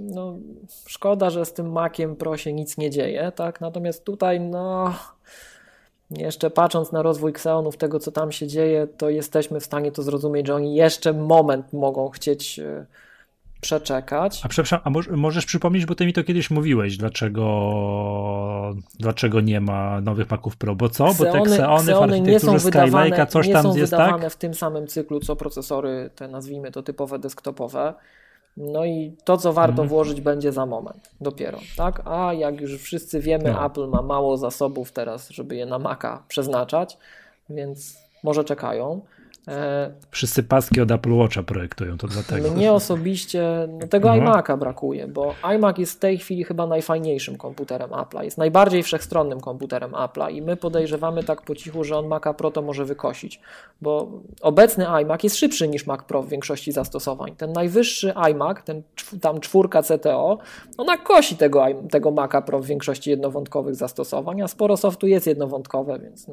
No, 0.00 0.36
szkoda, 0.86 1.30
że 1.30 1.44
z 1.44 1.52
tym 1.52 1.72
Maciem 1.72 2.16
Pro 2.16 2.36
się 2.36 2.52
nic 2.52 2.78
nie 2.78 2.90
dzieje, 2.90 3.32
tak? 3.36 3.60
Natomiast 3.60 4.04
tutaj, 4.04 4.40
no, 4.40 4.94
jeszcze 6.10 6.50
patrząc 6.50 6.92
na 6.92 7.02
rozwój 7.02 7.30
Xeonów, 7.30 7.76
tego 7.76 7.98
co 7.98 8.12
tam 8.12 8.32
się 8.32 8.46
dzieje, 8.46 8.86
to 8.86 9.10
jesteśmy 9.10 9.60
w 9.60 9.64
stanie 9.64 9.92
to 9.92 10.02
zrozumieć, 10.02 10.46
że 10.46 10.54
oni 10.54 10.74
jeszcze 10.74 11.12
moment 11.12 11.72
mogą 11.72 12.08
chcieć 12.08 12.58
e, 12.58 12.86
przeczekać. 13.62 14.40
A 14.44 14.48
przepraszam, 14.48 14.80
a 14.84 15.16
możesz 15.16 15.46
przypomnieć, 15.46 15.86
bo 15.86 15.94
ty 15.94 16.06
mi 16.06 16.12
to 16.12 16.24
kiedyś 16.24 16.50
mówiłeś, 16.50 16.96
dlaczego, 16.96 17.44
dlaczego 19.00 19.40
nie 19.40 19.60
ma 19.60 20.00
nowych 20.00 20.30
Maców 20.30 20.56
Pro, 20.56 20.74
bo 20.74 20.88
co? 20.88 21.08
Xeony, 21.08 21.30
bo 21.30 21.44
te 21.44 21.52
Xeony, 21.52 21.92
Xeony 21.92 22.20
nie 22.20 22.40
są 22.40 22.58
wydawane, 22.58 23.26
coś 23.26 23.46
nie 23.46 23.52
tam 23.52 23.62
są 23.62 23.76
jest, 23.76 23.92
wydawane 23.92 24.22
tak? 24.22 24.32
w 24.32 24.36
tym 24.36 24.54
samym 24.54 24.86
cyklu, 24.86 25.20
co 25.20 25.36
procesory, 25.36 26.10
te 26.14 26.28
nazwijmy 26.28 26.72
to 26.72 26.82
typowe 26.82 27.18
desktopowe. 27.18 27.94
No 28.56 28.84
i 28.84 29.16
to, 29.24 29.36
co 29.36 29.52
warto 29.52 29.72
mhm. 29.72 29.88
włożyć, 29.88 30.20
będzie 30.20 30.52
za 30.52 30.66
moment 30.66 31.10
dopiero, 31.20 31.58
tak? 31.76 32.02
A 32.04 32.32
jak 32.32 32.60
już 32.60 32.74
wszyscy 32.74 33.20
wiemy, 33.20 33.52
no. 33.52 33.66
Apple 33.66 33.88
ma 33.88 34.02
mało 34.02 34.36
zasobów 34.36 34.92
teraz, 34.92 35.30
żeby 35.30 35.56
je 35.56 35.66
na 35.66 35.78
Maca 35.78 36.22
przeznaczać, 36.28 36.98
więc 37.50 37.98
może 38.24 38.44
czekają. 38.44 39.00
E, 39.48 39.90
Wszyscy 40.10 40.42
paski 40.42 40.80
od 40.80 40.90
Apple 40.90 41.12
Watcha 41.12 41.42
projektują, 41.42 41.98
to 41.98 42.08
dlatego. 42.08 42.50
Mnie 42.50 42.72
osobiście 42.72 43.68
no 43.80 43.86
tego 43.86 44.08
no. 44.08 44.14
iMac'a 44.14 44.58
brakuje, 44.58 45.08
bo 45.08 45.34
iMac 45.42 45.78
jest 45.78 45.92
w 45.92 45.98
tej 45.98 46.18
chwili 46.18 46.44
chyba 46.44 46.66
najfajniejszym 46.66 47.36
komputerem 47.36 47.90
Apple'a, 47.90 48.22
jest 48.22 48.38
najbardziej 48.38 48.82
wszechstronnym 48.82 49.40
komputerem 49.40 49.90
Apple'a 49.92 50.32
i 50.32 50.42
my 50.42 50.56
podejrzewamy 50.56 51.24
tak 51.24 51.42
po 51.42 51.54
cichu, 51.54 51.84
że 51.84 51.98
on 51.98 52.06
Maca 52.06 52.34
Pro 52.34 52.50
to 52.50 52.62
może 52.62 52.84
wykosić, 52.84 53.40
bo 53.80 54.08
obecny 54.40 54.86
iMac 54.88 55.22
jest 55.22 55.36
szybszy 55.36 55.68
niż 55.68 55.86
Mac 55.86 56.02
Pro 56.02 56.22
w 56.22 56.28
większości 56.28 56.72
zastosowań. 56.72 57.36
Ten 57.36 57.52
najwyższy 57.52 58.12
iMac, 58.12 58.56
ten 58.64 58.82
tam 59.20 59.40
czwórka 59.40 59.82
CTO, 59.82 60.38
ona 60.78 60.96
kosi 60.96 61.36
tego, 61.36 61.66
tego 61.90 62.10
Maca 62.10 62.42
Pro 62.42 62.60
w 62.60 62.66
większości 62.66 63.10
jednowątkowych 63.10 63.74
zastosowań, 63.74 64.42
a 64.42 64.48
sporo 64.48 64.76
softu 64.76 65.06
jest 65.06 65.26
jednowątkowe, 65.26 65.98
więc 65.98 66.26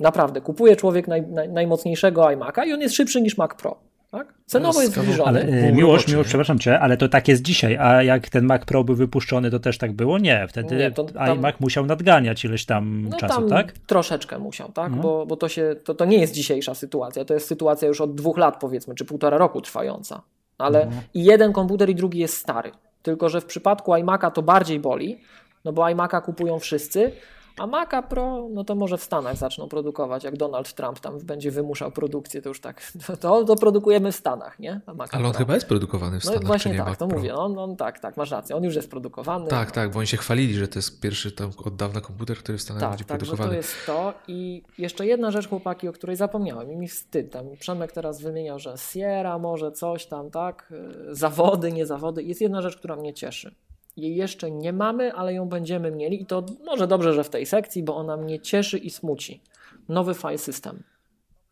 naprawdę 0.00 0.40
kupuje 0.40 0.76
człowiek 0.76 1.08
naj, 1.08 1.22
naj, 1.22 1.48
najmocniejszego 1.48 2.30
iMac 2.30 2.39
iMac'a 2.40 2.66
i 2.66 2.72
on 2.72 2.80
jest 2.80 2.94
szybszy 2.94 3.20
niż 3.20 3.38
Mac 3.38 3.54
Pro. 3.54 3.90
Tak? 4.10 4.34
Cenowo 4.46 4.82
jest 4.82 4.94
zbliżony. 4.94 5.28
Ale, 5.28 5.40
e, 5.40 5.72
miłość, 5.72 6.08
miłość, 6.08 6.28
przepraszam 6.28 6.58
cię, 6.58 6.80
ale 6.80 6.96
to 6.96 7.08
tak 7.08 7.28
jest 7.28 7.42
dzisiaj, 7.42 7.76
a 7.76 8.02
jak 8.02 8.28
ten 8.28 8.44
Mac 8.44 8.64
Pro 8.64 8.84
był 8.84 8.94
wypuszczony, 8.94 9.50
to 9.50 9.60
też 9.60 9.78
tak 9.78 9.92
było? 9.92 10.18
Nie, 10.18 10.46
wtedy 10.48 10.76
nie, 10.76 10.90
to, 10.90 11.04
tam, 11.04 11.38
iMac 11.38 11.60
musiał 11.60 11.86
nadganiać 11.86 12.44
ileś 12.44 12.64
tam 12.66 13.08
no, 13.08 13.16
czasu, 13.16 13.34
tam 13.34 13.48
tak? 13.48 13.72
troszeczkę 13.72 14.38
musiał, 14.38 14.72
tak? 14.72 14.86
Mhm. 14.86 15.02
Bo, 15.02 15.26
bo 15.26 15.36
to, 15.36 15.48
się, 15.48 15.76
to, 15.84 15.94
to 15.94 16.04
nie 16.04 16.18
jest 16.18 16.34
dzisiejsza 16.34 16.74
sytuacja, 16.74 17.24
to 17.24 17.34
jest 17.34 17.46
sytuacja 17.46 17.88
już 17.88 18.00
od 18.00 18.14
dwóch 18.14 18.38
lat 18.38 18.60
powiedzmy, 18.60 18.94
czy 18.94 19.04
półtora 19.04 19.38
roku 19.38 19.60
trwająca. 19.60 20.22
Ale 20.58 20.82
mhm. 20.82 21.02
i 21.14 21.24
jeden 21.24 21.52
komputer 21.52 21.90
i 21.90 21.94
drugi 21.94 22.18
jest 22.18 22.36
stary. 22.36 22.70
Tylko, 23.02 23.28
że 23.28 23.40
w 23.40 23.44
przypadku 23.44 23.92
iMac'a 23.92 24.30
to 24.30 24.42
bardziej 24.42 24.80
boli, 24.80 25.20
no 25.64 25.72
bo 25.72 25.82
iMac'a 25.82 26.22
kupują 26.22 26.58
wszyscy, 26.58 27.12
A 27.58 27.66
Maca 27.66 28.02
Pro, 28.02 28.48
no 28.52 28.64
to 28.64 28.74
może 28.74 28.98
w 28.98 29.02
Stanach 29.02 29.36
zaczną 29.36 29.68
produkować, 29.68 30.24
jak 30.24 30.36
Donald 30.36 30.74
Trump 30.74 31.00
tam 31.00 31.18
będzie 31.18 31.50
wymuszał 31.50 31.90
produkcję, 31.90 32.42
to 32.42 32.48
już 32.48 32.60
tak, 32.60 32.92
to, 33.20 33.44
to 33.44 33.56
produkujemy 33.56 34.12
w 34.12 34.16
Stanach, 34.16 34.58
nie? 34.58 34.80
A 34.86 34.94
Maca 34.94 35.16
Ale 35.16 35.26
on 35.26 35.32
Pro. 35.32 35.38
chyba 35.38 35.54
jest 35.54 35.66
produkowany 35.68 36.20
w 36.20 36.24
No 36.24 36.30
Stanach, 36.30 36.46
właśnie 36.46 36.70
czy 36.70 36.72
nie 36.72 36.78
tak, 36.78 36.88
Mac 36.88 36.98
to 36.98 37.06
Pro? 37.06 37.16
mówię, 37.16 37.34
on, 37.34 37.58
on 37.58 37.76
tak, 37.76 37.98
tak, 38.00 38.16
masz 38.16 38.30
rację, 38.30 38.56
on 38.56 38.64
już 38.64 38.74
jest 38.76 38.90
produkowany. 38.90 39.48
Tak, 39.48 39.70
tak, 39.70 39.90
bo 39.90 39.98
oni 39.98 40.08
się 40.08 40.16
chwalili, 40.16 40.54
że 40.54 40.68
to 40.68 40.78
jest 40.78 41.00
pierwszy 41.00 41.32
tam 41.32 41.50
od 41.64 41.76
dawna 41.76 42.00
komputer, 42.00 42.36
który 42.36 42.58
w 42.58 42.62
Stanach 42.62 42.80
Tak, 42.80 42.90
będzie 42.90 43.04
także 43.04 43.26
produkowany. 43.26 43.50
to 43.50 43.56
jest 43.56 43.74
to. 43.86 44.14
I 44.28 44.62
jeszcze 44.78 45.06
jedna 45.06 45.30
rzecz, 45.30 45.48
chłopaki, 45.48 45.88
o 45.88 45.92
której 45.92 46.16
zapomniałem 46.16 46.72
i 46.72 46.76
mi 46.76 46.88
wstyd. 46.88 47.32
Tam 47.32 47.46
Przemek 47.60 47.92
teraz 47.92 48.20
wymieniał, 48.20 48.58
że 48.58 48.74
Sierra 48.76 49.38
może 49.38 49.72
coś 49.72 50.06
tam, 50.06 50.30
tak? 50.30 50.72
Yy, 51.06 51.14
Zawody, 51.14 51.72
nie 51.72 51.86
zawody. 51.86 52.22
Jest 52.22 52.40
jedna 52.40 52.62
rzecz, 52.62 52.76
która 52.76 52.96
mnie 52.96 53.14
cieszy. 53.14 53.54
Jej 53.96 54.16
jeszcze 54.16 54.50
nie 54.50 54.72
mamy, 54.72 55.12
ale 55.12 55.34
ją 55.34 55.48
będziemy 55.48 55.90
mieli 55.90 56.22
i 56.22 56.26
to 56.26 56.44
może 56.64 56.86
dobrze, 56.86 57.12
że 57.12 57.24
w 57.24 57.30
tej 57.30 57.46
sekcji, 57.46 57.82
bo 57.82 57.96
ona 57.96 58.16
mnie 58.16 58.40
cieszy 58.40 58.78
i 58.78 58.90
smuci. 58.90 59.42
Nowy 59.88 60.14
file 60.14 60.38
system. 60.38 60.82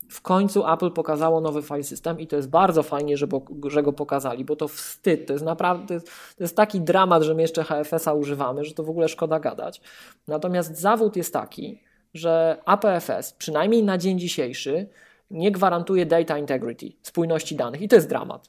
W 0.08 0.22
końcu 0.22 0.66
Apple 0.66 0.90
pokazało 0.90 1.40
nowy 1.40 1.62
file 1.62 1.82
system 1.82 2.20
i 2.20 2.26
to 2.26 2.36
jest 2.36 2.50
bardzo 2.50 2.82
fajnie, 2.82 3.16
że, 3.16 3.26
bo, 3.26 3.42
że 3.68 3.82
go 3.82 3.92
pokazali, 3.92 4.44
bo 4.44 4.56
to 4.56 4.68
wstyd, 4.68 5.26
to 5.26 5.32
jest 5.32 5.44
naprawdę, 5.44 5.86
to 5.86 5.94
jest, 5.94 6.06
to 6.36 6.44
jest 6.44 6.56
taki 6.56 6.80
dramat, 6.80 7.22
że 7.22 7.34
my 7.34 7.42
jeszcze 7.42 7.64
HFS-a 7.64 8.12
używamy, 8.12 8.64
że 8.64 8.74
to 8.74 8.82
w 8.82 8.90
ogóle 8.90 9.08
szkoda 9.08 9.40
gadać. 9.40 9.80
Natomiast 10.28 10.76
zawód 10.80 11.16
jest 11.16 11.32
taki, 11.32 11.82
że 12.14 12.62
APFS, 12.64 13.32
przynajmniej 13.32 13.82
na 13.82 13.98
dzień 13.98 14.18
dzisiejszy, 14.18 14.88
nie 15.30 15.52
gwarantuje 15.52 16.06
data 16.06 16.38
integrity, 16.38 16.92
spójności 17.02 17.56
danych 17.56 17.82
i 17.82 17.88
to 17.88 17.96
jest 17.96 18.08
dramat. 18.08 18.48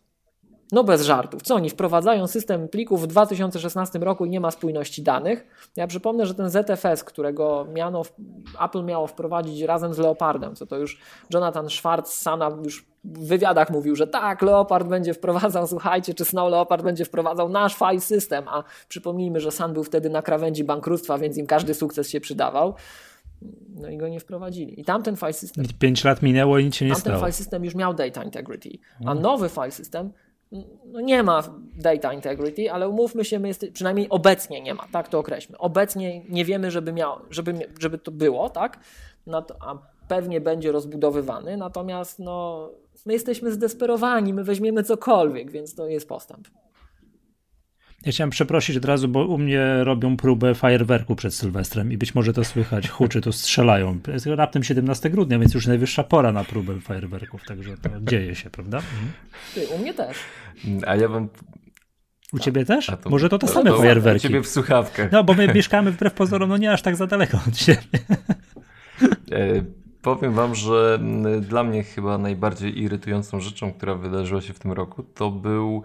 No 0.72 0.84
bez 0.84 1.01
żartów. 1.01 1.41
Co 1.41 1.55
oni 1.55 1.70
wprowadzają 1.70 2.28
system 2.28 2.67
plików 2.67 3.01
w 3.01 3.07
2016 3.07 3.99
roku 3.99 4.26
i 4.26 4.30
nie 4.30 4.39
ma 4.39 4.51
spójności 4.51 5.03
danych? 5.03 5.47
Ja 5.76 5.88
przypomnę, 5.88 6.26
że 6.26 6.34
ten 6.36 6.49
ZFS, 6.49 7.03
którego 7.03 7.67
miano, 7.74 8.01
Apple 8.65 8.84
miało 8.84 9.07
wprowadzić 9.07 9.61
razem 9.61 9.93
z 9.93 9.97
Leopardem, 9.97 10.55
co 10.55 10.65
to 10.65 10.78
już 10.78 10.99
Jonathan 11.34 11.70
Schwartz 11.70 12.13
Sana 12.13 12.51
już 12.63 12.86
w 13.03 13.28
wywiadach 13.28 13.70
mówił, 13.70 13.95
że 13.95 14.07
tak, 14.07 14.41
Leopard 14.41 14.88
będzie 14.88 15.13
wprowadzał, 15.13 15.67
słuchajcie, 15.67 16.13
czy 16.13 16.26
Snow 16.26 16.51
Leopard 16.51 16.84
będzie 16.84 17.05
wprowadzał 17.05 17.49
nasz 17.49 17.76
file 17.76 18.01
system, 18.01 18.47
a 18.47 18.63
przypomnijmy, 18.88 19.39
że 19.39 19.51
Sun 19.51 19.74
był 19.74 19.84
wtedy 19.84 20.09
na 20.09 20.22
krawędzi 20.22 20.63
bankructwa, 20.63 21.17
więc 21.17 21.38
im 21.38 21.47
każdy 21.47 21.74
sukces 21.74 22.09
się 22.09 22.22
przydawał. 22.22 22.74
No 23.76 23.89
i 23.89 23.97
go 23.97 24.07
nie 24.07 24.20
wprowadzili. 24.20 24.82
I 24.82 24.86
tamten 24.86 25.15
file 25.15 25.34
system 25.34 25.65
Pięć 25.80 26.03
lat 26.03 26.22
minęło 26.22 26.59
i 26.59 26.65
nic 26.65 26.76
się 26.76 26.86
nie 26.86 26.91
Tamten 26.91 27.11
stało. 27.11 27.20
file 27.20 27.32
system 27.32 27.65
już 27.65 27.76
miał 27.76 27.93
data 27.93 28.24
integrity, 28.24 28.70
a 29.05 29.13
nowy 29.13 29.49
file 29.49 29.72
system 29.72 30.11
no 30.86 31.02
nie 31.02 31.24
ma 31.24 31.43
data 31.76 32.14
integrity, 32.14 32.72
ale 32.72 32.89
umówmy 32.89 33.26
się, 33.26 33.39
my 33.39 33.47
jest, 33.47 33.66
przynajmniej 33.74 34.10
obecnie 34.10 34.62
nie 34.62 34.74
ma, 34.74 34.88
tak 34.91 35.08
to 35.08 35.20
określmy. 35.20 35.58
Obecnie 35.58 36.24
nie 36.30 36.45
wiemy, 36.45 36.72
żeby, 36.72 36.93
miał, 36.93 37.20
żeby, 37.30 37.54
żeby 37.80 37.97
to 37.97 38.12
było, 38.12 38.50
tak? 38.50 38.80
No 39.28 39.41
to, 39.41 39.56
a 39.60 39.78
pewnie 40.08 40.41
będzie 40.41 40.72
rozbudowywany, 40.72 41.58
natomiast 41.58 42.20
no, 42.20 42.70
my 43.06 43.14
jesteśmy 43.14 43.52
zdesperowani, 43.52 44.34
my 44.34 44.43
weźmiemy 44.43 44.84
cokolwiek, 44.84 45.52
więc 45.52 45.76
to 45.76 45.88
jest 45.88 46.08
postęp. 46.08 46.47
Ja 48.06 48.12
chciałem 48.12 48.30
przeprosić 48.30 48.78
od 48.78 48.86
razu, 48.86 49.08
bo 49.08 49.26
u 49.26 49.38
mnie 49.38 49.84
robią 49.84 50.18
próbę 50.18 50.56
fajerwerku 50.56 51.16
przed 51.16 51.34
Sylwestrem 51.36 51.91
i 51.91 51.97
być 51.97 52.16
może 52.16 52.34
to 52.34 52.43
słychać, 52.43 52.89
huczy 52.89 53.22
tu 53.22 53.32
strzelają. 53.32 54.00
Jest 54.08 54.26
raptem 54.26 54.64
17 54.64 55.10
grudnia, 55.10 55.39
więc 55.39 55.54
już 55.54 55.68
najwyższa 55.68 56.04
pora 56.04 56.32
na 56.32 56.43
próbę 56.43 56.80
fajerwerków, 56.82 57.43
także 57.45 57.78
to 57.78 57.89
dzieje 58.02 58.36
się, 58.36 58.50
prawda? 58.50 58.78
Mhm. 58.78 59.12
Ty, 59.56 59.68
u 59.76 59.78
mnie 59.80 59.93
też. 59.93 60.18
A 60.88 60.95
ja 60.95 61.10
bym... 61.10 61.30
U 62.34 62.39
ciebie 62.39 62.66
też? 62.66 62.86
To- 62.86 63.10
Może 63.10 63.30
to 63.30 63.38
te 63.38 63.47
to- 63.47 63.54
same 63.54 63.70
to 63.70 63.76
U 63.76 63.80
fajerwerki. 63.80 64.22
ciebie 64.28 64.41
w 64.41 64.47
słuchawkach. 64.47 65.12
No, 65.12 65.24
bo 65.24 65.34
my 65.34 65.47
mieszkamy 65.54 65.91
wbrew 65.91 66.14
pozorom, 66.14 66.50
no 66.50 66.58
nie 66.58 66.72
aż 66.74 66.82
tak 66.82 66.95
za 66.95 67.08
daleko 67.08 67.39
od 67.47 67.58
siebie. 67.58 67.82
E, 69.32 69.64
Powiem 70.02 70.34
wam, 70.34 70.56
że 70.56 71.00
dla 71.41 71.64
mnie 71.64 71.84
chyba 71.84 72.18
najbardziej 72.18 72.82
irytującą 72.82 73.39
rzeczą, 73.39 73.74
która 73.74 73.95
wydarzyła 73.95 74.41
się 74.41 74.54
w 74.54 74.60
tym 74.60 74.72
roku, 74.72 75.04
to 75.04 75.32
był 75.32 75.84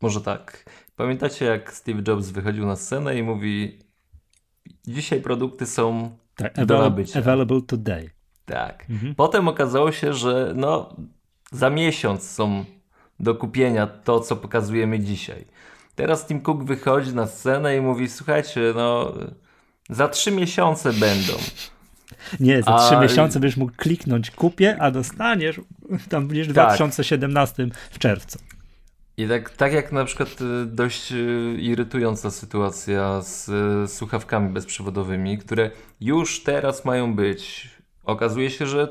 może 0.00 0.20
tak. 0.20 0.64
Pamiętacie 0.96 1.44
jak 1.44 1.72
Steve 1.72 2.02
Jobs 2.08 2.28
wychodził 2.28 2.66
na 2.66 2.76
scenę 2.76 3.18
i 3.18 3.22
mówi 3.22 3.78
dzisiaj 4.86 5.20
produkty 5.20 5.66
są 5.66 6.16
Tak, 6.36 6.66
do 6.66 6.78
nabycia. 6.78 7.18
available 7.18 7.60
today. 7.62 8.10
Tak. 8.44 8.86
Mhm. 8.90 9.14
Potem 9.14 9.48
okazało 9.48 9.92
się, 9.92 10.12
że 10.14 10.52
no 10.56 10.96
za 11.52 11.70
miesiąc 11.70 12.30
są 12.30 12.64
do 13.20 13.34
kupienia 13.34 13.86
to, 13.86 14.20
co 14.20 14.36
pokazujemy 14.36 15.00
dzisiaj. 15.00 15.44
Teraz 15.94 16.26
Tim 16.26 16.40
Cook 16.40 16.64
wychodzi 16.64 17.14
na 17.14 17.26
scenę 17.26 17.76
i 17.76 17.80
mówi, 17.80 18.08
słuchajcie, 18.08 18.60
no 18.76 19.14
za 19.90 20.08
trzy 20.08 20.30
miesiące 20.30 20.92
będą. 20.92 21.32
Nie, 22.40 22.62
za 22.62 22.74
A- 22.74 22.86
trzy 22.88 22.96
miesiące 23.00 23.40
będziesz 23.40 23.56
mógł 23.56 23.72
kliknąć 23.76 24.30
kupię, 24.30 24.76
a 24.80 24.90
dostaniesz 24.90 25.60
tam 26.08 26.26
będziesz 26.28 26.48
w 26.48 26.54
Tak. 26.54 26.66
2017 26.68 27.68
w 27.90 27.98
czerwcu. 27.98 28.38
I 29.20 29.28
tak, 29.28 29.50
tak 29.50 29.72
jak 29.72 29.92
na 29.92 30.04
przykład 30.04 30.28
y, 30.40 30.66
dość 30.66 31.12
y, 31.12 31.56
irytująca 31.58 32.30
sytuacja 32.30 33.22
z 33.22 33.48
y, 33.48 33.88
słuchawkami 33.88 34.48
bezprzewodowymi, 34.48 35.38
które 35.38 35.70
już 36.00 36.42
teraz 36.42 36.84
mają 36.84 37.14
być. 37.14 37.70
Okazuje 38.04 38.50
się, 38.50 38.66
że 38.66 38.88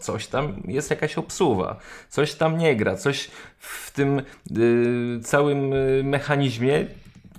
coś 0.00 0.26
tam 0.26 0.62
jest 0.68 0.90
jakaś 0.90 1.18
obsuwa, 1.18 1.76
coś 2.08 2.34
tam 2.34 2.58
nie 2.58 2.76
gra, 2.76 2.96
coś 2.96 3.30
w 3.58 3.90
tym 3.90 4.22
y, 4.58 5.20
całym 5.22 5.68
mechanizmie 6.04 6.86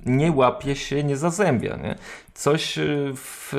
nie 0.08 0.32
łapie 0.32 0.76
się, 0.76 1.04
nie 1.04 1.18
zazębia. 1.18 1.76
Nie? 1.76 1.96
Coś 2.34 2.78
y, 2.78 3.12
w. 3.16 3.54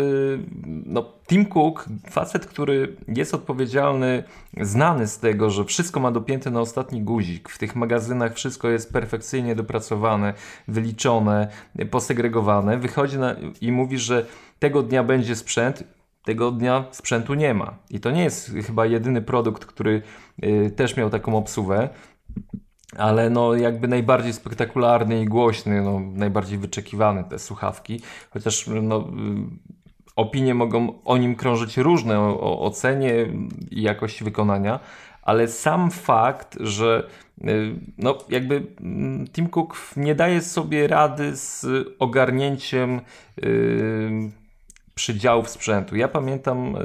No, 0.86 1.12
Tim 1.28 1.46
Cook, 1.46 1.86
facet, 2.10 2.46
który 2.46 2.96
jest 3.08 3.34
odpowiedzialny, 3.34 4.24
znany 4.60 5.06
z 5.06 5.18
tego, 5.18 5.50
że 5.50 5.64
wszystko 5.64 6.00
ma 6.00 6.10
dopięte 6.10 6.50
na 6.50 6.60
ostatni 6.60 7.02
guzik. 7.02 7.48
W 7.48 7.58
tych 7.58 7.76
magazynach 7.76 8.34
wszystko 8.34 8.68
jest 8.68 8.92
perfekcyjnie 8.92 9.54
dopracowane, 9.54 10.34
wyliczone, 10.68 11.48
posegregowane. 11.90 12.78
Wychodzi 12.78 13.18
na, 13.18 13.36
i 13.60 13.72
mówi, 13.72 13.98
że 13.98 14.26
tego 14.58 14.82
dnia 14.82 15.04
będzie 15.04 15.36
sprzęt. 15.36 15.84
Tego 16.24 16.50
dnia 16.50 16.84
sprzętu 16.90 17.34
nie 17.34 17.54
ma. 17.54 17.78
I 17.90 18.00
to 18.00 18.10
nie 18.10 18.24
jest 18.24 18.52
chyba 18.66 18.86
jedyny 18.86 19.22
produkt, 19.22 19.64
który 19.64 20.02
y, 20.44 20.70
też 20.76 20.96
miał 20.96 21.10
taką 21.10 21.36
obsuwę. 21.36 21.88
Ale 22.98 23.30
no 23.30 23.54
jakby 23.54 23.88
najbardziej 23.88 24.32
spektakularny 24.32 25.22
i 25.22 25.26
głośny, 25.26 25.82
no 25.82 26.00
najbardziej 26.00 26.58
wyczekiwany 26.58 27.24
te 27.24 27.38
słuchawki, 27.38 28.00
chociaż 28.30 28.66
no 28.82 29.08
opinie 30.16 30.54
mogą 30.54 31.02
o 31.04 31.16
nim 31.16 31.36
krążyć 31.36 31.76
różne, 31.76 32.20
o, 32.20 32.40
o 32.40 32.60
ocenie 32.60 33.12
i 33.70 33.82
jakości 33.82 34.24
wykonania, 34.24 34.80
ale 35.22 35.48
sam 35.48 35.90
fakt, 35.90 36.56
że 36.60 37.08
y, 37.44 37.74
no 37.98 38.18
jakby 38.28 38.66
mm, 38.80 39.26
Tim 39.26 39.48
Cook 39.48 39.76
nie 39.96 40.14
daje 40.14 40.40
sobie 40.40 40.86
rady 40.86 41.36
z 41.36 41.66
ogarnięciem 41.98 43.00
y, 43.44 44.30
przydziałów 44.94 45.48
sprzętu. 45.48 45.96
Ja 45.96 46.08
pamiętam, 46.08 46.76
y, 46.76 46.78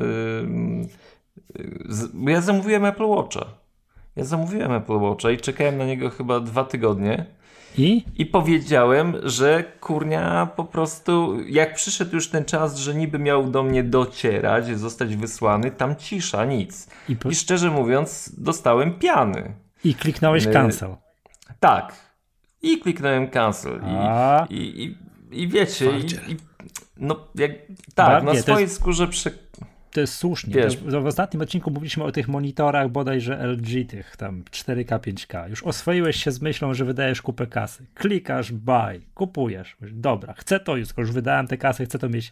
y, 1.59 1.85
z, 1.89 2.09
ja 2.27 2.41
zamówiłem 2.41 2.85
Apple 2.85 3.05
Watcha. 3.05 3.62
Ja 4.15 4.23
zamówiłem 4.23 4.71
Apple 4.71 4.93
Watcha 4.99 5.31
i 5.31 5.37
czekałem 5.37 5.77
na 5.77 5.85
niego 5.85 6.09
chyba 6.09 6.39
dwa 6.39 6.63
tygodnie. 6.63 7.25
I 7.77 8.03
I 8.17 8.25
powiedziałem, 8.25 9.15
że 9.23 9.63
kurnia 9.81 10.47
po 10.55 10.63
prostu, 10.63 11.37
jak 11.47 11.73
przyszedł 11.75 12.15
już 12.15 12.29
ten 12.29 12.45
czas, 12.45 12.77
że 12.77 12.95
niby 12.95 13.19
miał 13.19 13.49
do 13.51 13.63
mnie 13.63 13.83
docierać, 13.83 14.79
zostać 14.79 15.15
wysłany, 15.15 15.71
tam 15.71 15.95
cisza, 15.95 16.45
nic. 16.45 16.87
I 17.09 17.15
po- 17.15 17.29
I 17.29 17.35
szczerze 17.35 17.71
mówiąc, 17.71 18.35
dostałem 18.37 18.93
piany. 18.93 19.53
I 19.83 19.95
kliknąłeś 19.95 20.45
My- 20.45 20.53
cancel. 20.53 20.95
Tak. 21.59 21.93
I 22.61 22.79
kliknąłem 22.79 23.27
cancel. 23.29 23.81
I, 24.49 24.55
i, 24.55 24.83
i, 24.83 24.97
i 25.41 25.47
wiecie, 25.47 25.85
i, 25.99 26.37
no 26.97 27.15
jak, 27.35 27.51
tak, 27.95 28.23
na 28.23 28.35
swojej 28.35 28.61
jest- 28.61 28.75
skórze 28.75 29.07
prze... 29.07 29.31
To 29.93 30.01
jest 30.01 30.15
słusznie. 30.15 30.53
Wiesz- 30.53 30.77
w 30.77 31.05
ostatnim 31.05 31.41
odcinku 31.41 31.71
mówiliśmy 31.71 32.03
o 32.03 32.11
tych 32.11 32.27
monitorach 32.27 32.89
bodajże 32.89 33.37
LG, 33.47 33.85
tych 33.89 34.17
tam 34.17 34.43
4K, 34.51 34.99
5K. 34.99 35.49
Już 35.49 35.63
oswoiłeś 35.63 36.23
się 36.23 36.31
z 36.31 36.41
myślą, 36.41 36.73
że 36.73 36.85
wydajesz 36.85 37.21
kupę 37.21 37.47
kasy. 37.47 37.85
Klikasz 37.93 38.51
buy, 38.51 39.01
kupujesz. 39.15 39.77
Dobra, 39.81 40.33
chcę 40.33 40.59
to 40.59 40.75
już, 40.75 40.89
już 40.97 41.11
wydałem 41.11 41.47
tę 41.47 41.57
kasę, 41.57 41.85
chcę 41.85 41.99
to 41.99 42.09
mieć 42.09 42.31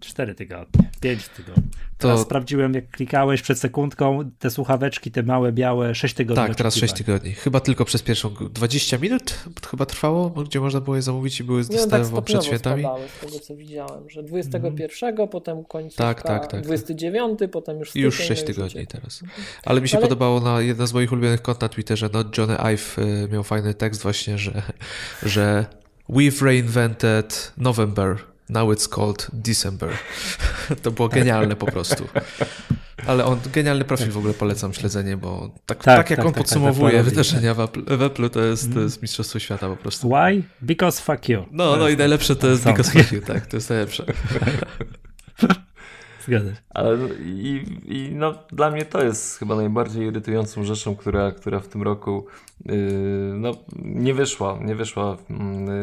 4 0.00 0.34
tygodnie, 0.34 0.90
5 1.00 1.28
tygodni. 1.28 1.62
To- 1.98 2.08
Teraz 2.08 2.20
sprawdziłem, 2.22 2.74
jak 2.74 2.90
klikałeś 2.90 3.42
przed 3.42 3.58
sekundką, 3.58 4.30
te 4.38 4.50
słuchaweczki, 4.50 5.10
te 5.10 5.22
małe, 5.22 5.52
białe, 5.52 5.94
6 5.94 6.14
tygodni 6.14 6.44
Tak, 6.46 6.56
teraz 6.56 6.74
6 6.74 6.92
oczekiwań. 6.94 7.18
tygodni. 7.20 7.34
Chyba 7.34 7.60
tylko 7.60 7.84
przez 7.84 8.02
pierwszą 8.02 8.30
20 8.34 8.98
minut 8.98 9.34
chyba 9.70 9.86
trwało, 9.86 10.30
gdzie 10.30 10.60
można 10.60 10.80
było 10.80 10.96
je 10.96 11.02
zamówić 11.02 11.40
i 11.40 11.44
były 11.44 11.60
no 11.62 11.68
tak 11.68 12.00
dostawą 12.00 12.22
przed 12.22 12.44
świętami. 12.44 12.82
spadały 12.82 13.06
z 13.08 13.20
tego, 13.20 13.40
co 13.40 13.56
widziałem, 13.56 14.10
że 14.10 14.22
21, 14.22 15.28
potem 15.28 15.64
końcówka, 15.64 16.04
Tak, 16.04 16.22
tak, 16.22 16.46
tak. 16.46 16.60
29, 16.64 17.38
potem 17.52 17.78
już 17.78 17.88
styczeń, 17.90 18.02
już 18.04 18.18
no 18.20 18.24
6 18.26 18.42
już 18.42 18.46
tygodni 18.56 18.86
teraz. 18.86 19.22
Ale 19.64 19.80
mi 19.80 19.88
się 19.88 19.96
Ale- 19.96 20.06
podobało 20.06 20.40
na 20.40 20.60
jedna 20.60 20.86
z 20.86 20.92
moich 20.92 21.12
ulubionych 21.12 21.42
kont 21.42 21.60
na 21.60 21.68
Twitterze, 21.68 22.10
no 22.12 22.24
Johnny 22.38 22.56
Ive 22.58 22.98
y, 22.98 23.28
miał 23.32 23.42
fajny 23.44 23.74
tekst 23.74 24.02
właśnie, 24.02 24.38
że, 24.38 24.62
że 25.22 25.66
we've 26.10 26.42
reinvented 26.44 27.52
November 27.56 28.16
Now 28.50 28.72
it's 28.72 28.88
called 28.94 29.28
December. 29.32 29.90
to 30.82 30.90
było 30.90 31.08
genialne 31.08 31.56
po 31.56 31.66
prostu. 31.66 32.04
Ale 33.06 33.24
on, 33.24 33.38
genialny 33.52 33.84
profil 33.84 34.10
w 34.10 34.18
ogóle 34.18 34.34
polecam 34.34 34.74
śledzenie, 34.74 35.16
bo 35.16 35.50
tak, 35.66 35.84
tak, 35.84 35.84
tak 35.84 36.10
jak 36.10 36.16
tak, 36.16 36.26
on 36.26 36.32
tak, 36.32 36.42
podsumowuje 36.42 36.96
tak, 36.96 37.04
wydarzenia 37.04 37.54
w 37.54 37.60
Apple, 37.60 37.96
w 37.96 38.02
Apple 38.02 38.30
to, 38.30 38.40
jest, 38.40 38.74
to 38.74 38.80
jest 38.80 39.02
mistrzostwo 39.02 39.38
świata 39.38 39.68
po 39.68 39.76
prostu. 39.76 40.08
Why? 40.08 40.42
Because 40.62 41.02
fuck 41.02 41.28
you. 41.28 41.44
No, 41.50 41.76
no 41.76 41.88
i 41.88 41.96
najlepsze 41.96 42.36
to 42.36 42.46
jest 42.46 42.64
because 42.64 42.90
fuck 42.90 43.12
you, 43.12 43.20
tak, 43.20 43.46
to 43.46 43.56
jest 43.56 43.70
najlepsze. 43.70 44.04
Zgadza 46.26 46.50
się. 46.50 46.60
Ale 46.70 46.98
i, 47.24 47.64
i 47.84 48.10
no, 48.14 48.34
dla 48.52 48.70
mnie 48.70 48.84
to 48.84 49.04
jest 49.04 49.38
chyba 49.38 49.56
najbardziej 49.56 50.06
irytującą 50.06 50.64
rzeczą, 50.64 50.96
która, 50.96 51.32
która 51.32 51.60
w 51.60 51.68
tym 51.68 51.82
roku 51.82 52.26
yy, 52.64 52.74
no, 53.34 53.52
nie 53.84 54.14
wyszła, 54.14 54.58
nie 54.62 54.74
wyszła 54.74 55.16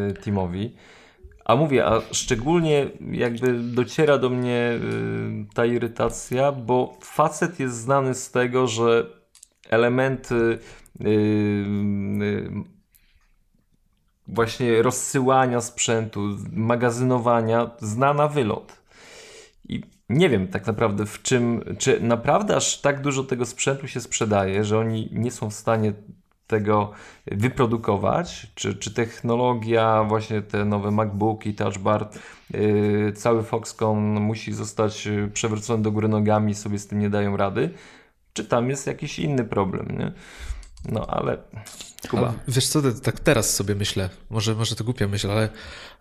yy, 0.07 0.13
teamowi. 0.13 0.76
A 1.48 1.56
mówię, 1.56 1.86
a 1.86 2.02
szczególnie 2.12 2.89
jakby 3.12 3.60
dociera 3.60 4.18
do 4.18 4.30
mnie 4.30 4.80
yy, 4.82 5.45
ta 5.54 5.66
irytacja, 5.66 6.52
bo 6.52 6.98
facet 7.02 7.60
jest 7.60 7.76
znany 7.76 8.14
z 8.14 8.32
tego, 8.32 8.68
że 8.68 9.06
elementy 9.70 10.60
yy, 11.00 11.12
yy, 12.20 12.52
właśnie 14.28 14.82
rozsyłania 14.82 15.62
sprzętu, 15.62 16.22
magazynowania 16.52 17.72
zna 17.80 18.14
na 18.14 18.28
wylot. 18.28 18.82
I 19.70 19.84
nie 20.10 20.30
wiem 20.30 20.48
tak 20.48 20.68
naprawdę 20.68 21.06
w 21.06 21.22
czym, 21.22 21.64
czy 21.78 22.02
naprawdę 22.02 22.56
aż 22.56 22.82
tak 22.82 23.02
dużo 23.02 23.24
tego 23.24 23.45
sprzętu 23.45 23.88
się 23.88 24.02
sprzedaje, 24.02 24.64
że 24.64 24.80
oni 24.80 25.10
nie 25.12 25.32
są 25.32 25.50
w 25.50 25.54
stanie 25.54 25.93
tego 26.48 26.91
wyprodukować, 27.26 28.52
czy, 28.56 28.76
czy 28.76 28.93
technologia, 28.93 30.04
właśnie 30.04 30.41
te 30.41 30.66
nowe 30.66 30.91
MacBooki, 30.91 31.54
Touch 31.54 31.78
Bar, 31.78 32.10
yy, 32.54 33.14
cały 33.16 33.43
Foxconn 33.43 34.20
musi 34.20 34.54
zostać 34.54 35.06
yy, 35.06 35.28
przewrócony 35.28 35.84
do 35.84 35.91
góry 35.91 36.08
nogami, 36.08 36.56
sobie 36.56 36.80
z 36.80 36.88
tym 36.88 37.00
nie 37.00 37.10
dają 37.10 37.38
rady, 37.38 37.70
czy 38.34 38.45
tam 38.45 38.70
jest 38.70 38.88
jakiś 38.88 39.20
inny 39.20 39.43
problem, 39.43 39.98
nie? 40.00 40.12
No 40.91 41.06
ale 41.08 41.38
Kuba. 42.08 42.28
Ale 42.28 42.34
wiesz 42.47 42.68
co, 42.68 42.82
tak 43.03 43.20
teraz 43.20 43.55
sobie 43.55 43.76
myślę, 43.76 44.10
może, 44.30 44.55
może 44.55 44.76
to 44.76 44.84
głupia 44.84 45.08
myśl, 45.08 45.32
ale 45.32 45.49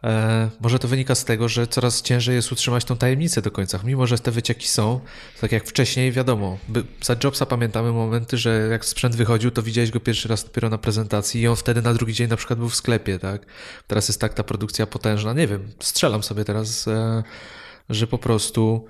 e, 0.05 0.51
może 0.61 0.79
to 0.79 0.89
wynika 0.89 1.15
z 1.15 1.25
tego, 1.25 1.49
że 1.49 1.67
coraz 1.67 2.03
ciężej 2.03 2.35
jest 2.35 2.53
utrzymać 2.53 2.85
tą 2.85 2.97
tajemnicę 2.97 3.43
do 3.43 3.51
końca. 3.51 3.81
Mimo, 3.85 4.07
że 4.07 4.19
te 4.19 4.31
wycieki 4.31 4.69
są, 4.69 5.01
tak 5.41 5.53
jak 5.53 5.67
wcześniej, 5.67 6.13
wiadomo, 6.13 6.59
by, 6.69 6.85
za 7.03 7.17
Jobsa 7.25 7.47
pamiętamy 7.47 7.93
momenty, 7.93 8.39
że 8.39 8.69
jak 8.71 8.85
sprzęt 8.85 9.17
wychodził, 9.17 9.51
to 9.51 9.63
widziałeś 9.63 9.91
go 9.91 10.01
pierwszy 10.01 10.29
raz 10.29 10.45
dopiero 10.45 10.69
na 10.69 10.79
prezentacji 10.79 11.41
i 11.41 11.49
on 11.49 11.57
wtedy 11.57 11.83
na 11.83 11.95
drugi 11.95 12.15
dzień 12.15 12.29
na 12.29 12.37
przykład 12.37 12.59
był 12.59 12.69
w 12.69 12.77
sklepie, 12.77 13.19
tak? 13.19 13.47
Teraz 13.87 14.09
jest 14.09 14.21
tak 14.21 14.35
ta 14.35 14.45
produkcja 14.45 14.87
potężna, 14.87 15.33
nie 15.33 15.47
wiem, 15.47 15.73
strzelam 15.81 16.23
sobie 16.23 16.45
teraz, 16.45 16.89
e, 16.89 17.23
że 17.91 18.07
po 18.07 18.19
prostu 18.19 18.87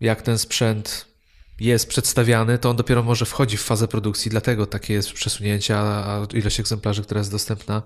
jak 0.00 0.22
ten 0.22 0.38
sprzęt 0.38 1.11
jest 1.60 1.88
przedstawiany, 1.88 2.58
to 2.58 2.70
on 2.70 2.76
dopiero 2.76 3.02
może 3.02 3.24
wchodzi 3.24 3.56
w 3.56 3.62
fazę 3.62 3.88
produkcji, 3.88 4.30
dlatego 4.30 4.66
takie 4.66 4.94
jest 4.94 5.12
przesunięcie, 5.12 5.76
a 5.78 6.26
ilość 6.34 6.60
egzemplarzy, 6.60 7.02
która 7.02 7.18
jest 7.18 7.30
dostępna, 7.30 7.82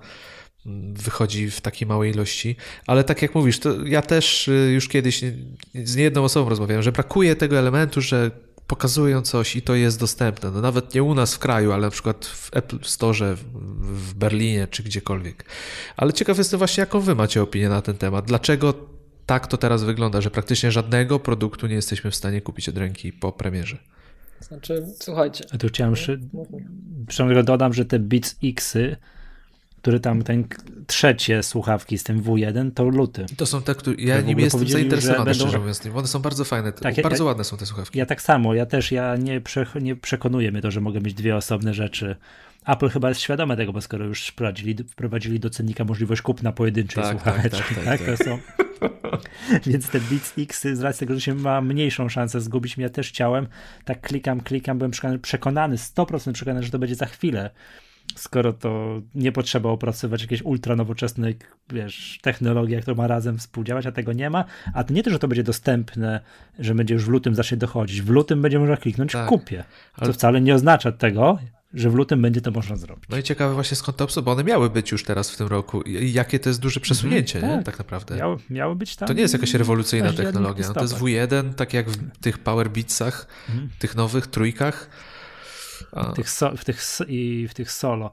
wychodzi 0.92 1.50
w 1.50 1.60
takiej 1.60 1.88
małej 1.88 2.12
ilości. 2.12 2.56
Ale 2.86 3.04
tak 3.04 3.22
jak 3.22 3.34
mówisz, 3.34 3.58
to 3.58 3.86
ja 3.86 4.02
też 4.02 4.50
już 4.74 4.88
kiedyś 4.88 5.24
z 5.74 5.96
niejedną 5.96 6.24
osobą 6.24 6.48
rozmawiałem, 6.48 6.82
że 6.82 6.92
brakuje 6.92 7.36
tego 7.36 7.58
elementu, 7.58 8.00
że 8.00 8.30
pokazują 8.66 9.22
coś 9.22 9.56
i 9.56 9.62
to 9.62 9.74
jest 9.74 10.00
dostępne. 10.00 10.50
No 10.50 10.60
nawet 10.60 10.94
nie 10.94 11.02
u 11.02 11.14
nas 11.14 11.34
w 11.34 11.38
kraju, 11.38 11.72
ale 11.72 11.82
na 11.82 11.90
przykład 11.90 12.26
w 12.26 12.50
Apple 12.52 12.78
Store 12.82 13.36
w 13.80 14.14
Berlinie 14.14 14.68
czy 14.70 14.82
gdziekolwiek. 14.82 15.44
Ale 15.96 16.12
ciekaw 16.12 16.38
jestem 16.38 16.58
właśnie, 16.58 16.80
jaką 16.80 17.00
wy 17.00 17.14
macie 17.14 17.42
opinię 17.42 17.68
na 17.68 17.82
ten 17.82 17.96
temat. 17.96 18.24
Dlaczego 18.24 18.74
tak 19.26 19.46
to 19.46 19.56
teraz 19.56 19.84
wygląda, 19.84 20.20
że 20.20 20.30
praktycznie 20.30 20.70
żadnego 20.72 21.18
produktu 21.18 21.66
nie 21.66 21.74
jesteśmy 21.74 22.10
w 22.10 22.16
stanie 22.16 22.40
kupić 22.40 22.68
od 22.68 22.78
ręki 22.78 23.12
po 23.12 23.32
premierze. 23.32 23.78
Znaczy, 24.40 24.86
słuchajcie. 25.00 25.44
A 25.52 25.58
tu 25.58 25.68
chciałem 25.68 25.94
przynajmniej 27.06 27.44
dodam, 27.44 27.72
że 27.72 27.84
te 27.84 27.98
Beats 27.98 28.36
Xy, 28.44 28.96
które 29.76 30.00
tam 30.00 30.22
ten 30.22 30.44
trzecie 30.86 31.42
słuchawki 31.42 31.98
z 31.98 32.04
tym 32.04 32.22
W1, 32.22 32.70
to 32.74 32.84
luty. 32.84 33.26
To 33.36 33.46
są 33.46 33.62
te, 33.62 33.74
które 33.74 33.96
ja 34.02 34.20
nimi 34.20 34.42
jestem 34.42 34.68
zainteresowany, 34.68 35.24
będą... 35.24 35.40
szczerze 35.40 35.58
mówiąc. 35.58 35.82
One 35.94 36.06
są 36.06 36.18
bardzo 36.18 36.44
fajne, 36.44 36.72
tak, 36.72 37.02
bardzo 37.02 37.24
ja, 37.24 37.28
ładne 37.28 37.44
są 37.44 37.56
te 37.56 37.66
słuchawki. 37.66 37.98
Ja 37.98 38.06
tak 38.06 38.22
samo, 38.22 38.54
ja 38.54 38.66
też, 38.66 38.92
ja 38.92 39.16
nie, 39.16 39.40
prze, 39.40 39.66
nie 39.80 39.96
przekonuje 39.96 40.52
mnie 40.52 40.62
to, 40.62 40.70
że 40.70 40.80
mogę 40.80 41.00
mieć 41.00 41.14
dwie 41.14 41.36
osobne 41.36 41.74
rzeczy. 41.74 42.16
Apple 42.66 42.88
chyba 42.88 43.08
jest 43.08 43.20
świadome 43.20 43.56
tego, 43.56 43.72
bo 43.72 43.80
skoro 43.80 44.04
już 44.04 44.26
wprowadzili, 44.26 44.84
wprowadzili 44.84 45.40
do 45.40 45.50
cennika 45.50 45.84
możliwość 45.84 46.22
kupna 46.22 46.52
pojedynczej 46.52 47.02
tak, 47.02 47.12
słuchaweczki, 47.12 47.74
tak, 47.74 47.84
tak, 47.84 47.98
tak, 47.98 48.18
tak, 48.18 48.26
są. 48.26 48.38
Więc 49.66 49.88
te 49.88 50.00
Beats 50.00 50.32
X, 50.38 50.66
z 50.72 50.80
racji 50.80 51.00
tego, 51.00 51.14
że 51.14 51.20
się 51.20 51.34
ma 51.34 51.60
mniejszą 51.60 52.08
szansę 52.08 52.40
zgubić, 52.40 52.78
ja 52.78 52.88
też 52.88 53.08
chciałem, 53.08 53.46
tak 53.84 54.00
klikam, 54.00 54.40
klikam, 54.40 54.78
byłem 54.78 54.90
przekonany, 54.90 55.18
przekonany 55.18 55.76
100% 55.76 56.32
przekonany, 56.32 56.62
że 56.62 56.70
to 56.70 56.78
będzie 56.78 56.94
za 56.94 57.06
chwilę 57.06 57.50
skoro 58.14 58.52
to 58.52 59.00
nie 59.14 59.32
potrzeba 59.32 59.70
opracować 59.70 60.22
jakiejś 60.22 60.42
ultra 60.42 60.76
nowoczesnej, 60.76 61.36
wiesz, 61.72 62.18
technologii, 62.22 62.82
która 62.82 62.96
ma 62.96 63.06
razem 63.06 63.38
współdziałać, 63.38 63.86
a 63.86 63.92
tego 63.92 64.12
nie 64.12 64.30
ma, 64.30 64.44
a 64.74 64.84
to 64.84 64.94
nie 64.94 65.02
to, 65.02 65.10
że 65.10 65.18
to 65.18 65.28
będzie 65.28 65.42
dostępne, 65.42 66.20
że 66.58 66.74
będzie 66.74 66.94
już 66.94 67.04
w 67.04 67.08
lutym 67.08 67.34
zacznie 67.34 67.56
dochodzić, 67.56 68.02
w 68.02 68.10
lutym 68.10 68.42
będzie 68.42 68.58
można 68.58 68.76
kliknąć 68.76 69.12
tak, 69.12 69.28
kupię, 69.28 69.64
ale... 69.94 70.06
to 70.06 70.12
wcale 70.12 70.40
nie 70.40 70.54
oznacza 70.54 70.92
tego, 70.92 71.38
że 71.76 71.90
w 71.90 71.94
lutym 71.94 72.22
będzie 72.22 72.40
to 72.40 72.50
można 72.50 72.76
zrobić. 72.76 73.04
No 73.08 73.16
i 73.16 73.22
ciekawe 73.22 73.54
właśnie 73.54 73.76
skąd 73.76 73.98
te 73.98 74.04
obsługi, 74.04 74.24
bo 74.24 74.32
one 74.32 74.44
miały 74.44 74.70
być 74.70 74.92
już 74.92 75.04
teraz 75.04 75.30
w 75.30 75.36
tym 75.36 75.46
roku 75.46 75.82
i 75.82 76.12
jakie 76.12 76.38
to 76.38 76.48
jest 76.48 76.60
duże 76.60 76.80
przesunięcie, 76.80 77.38
mm, 77.38 77.50
tak. 77.50 77.58
nie? 77.58 77.64
tak 77.64 77.78
naprawdę. 77.78 78.16
Miały, 78.16 78.36
miały 78.50 78.76
być 78.76 78.96
tam. 78.96 79.08
To 79.08 79.14
nie 79.14 79.20
jest 79.20 79.34
jakaś 79.34 79.54
rewolucyjna 79.54 80.12
technologia, 80.12 80.68
no 80.68 80.74
to 80.74 80.82
jest 80.82 80.94
W1, 80.94 81.54
tak 81.54 81.74
jak 81.74 81.90
w 81.90 82.18
tych 82.18 82.38
Power 82.38 82.70
Beatsach, 82.70 83.26
mm. 83.48 83.68
tych 83.78 83.96
nowych 83.96 84.26
trójkach, 84.26 84.90
tych 86.04 86.30
so, 86.30 86.56
w, 86.56 86.64
tych, 86.64 86.82
I 87.08 87.48
w 87.48 87.54
tych 87.54 87.72
solo. 87.72 88.10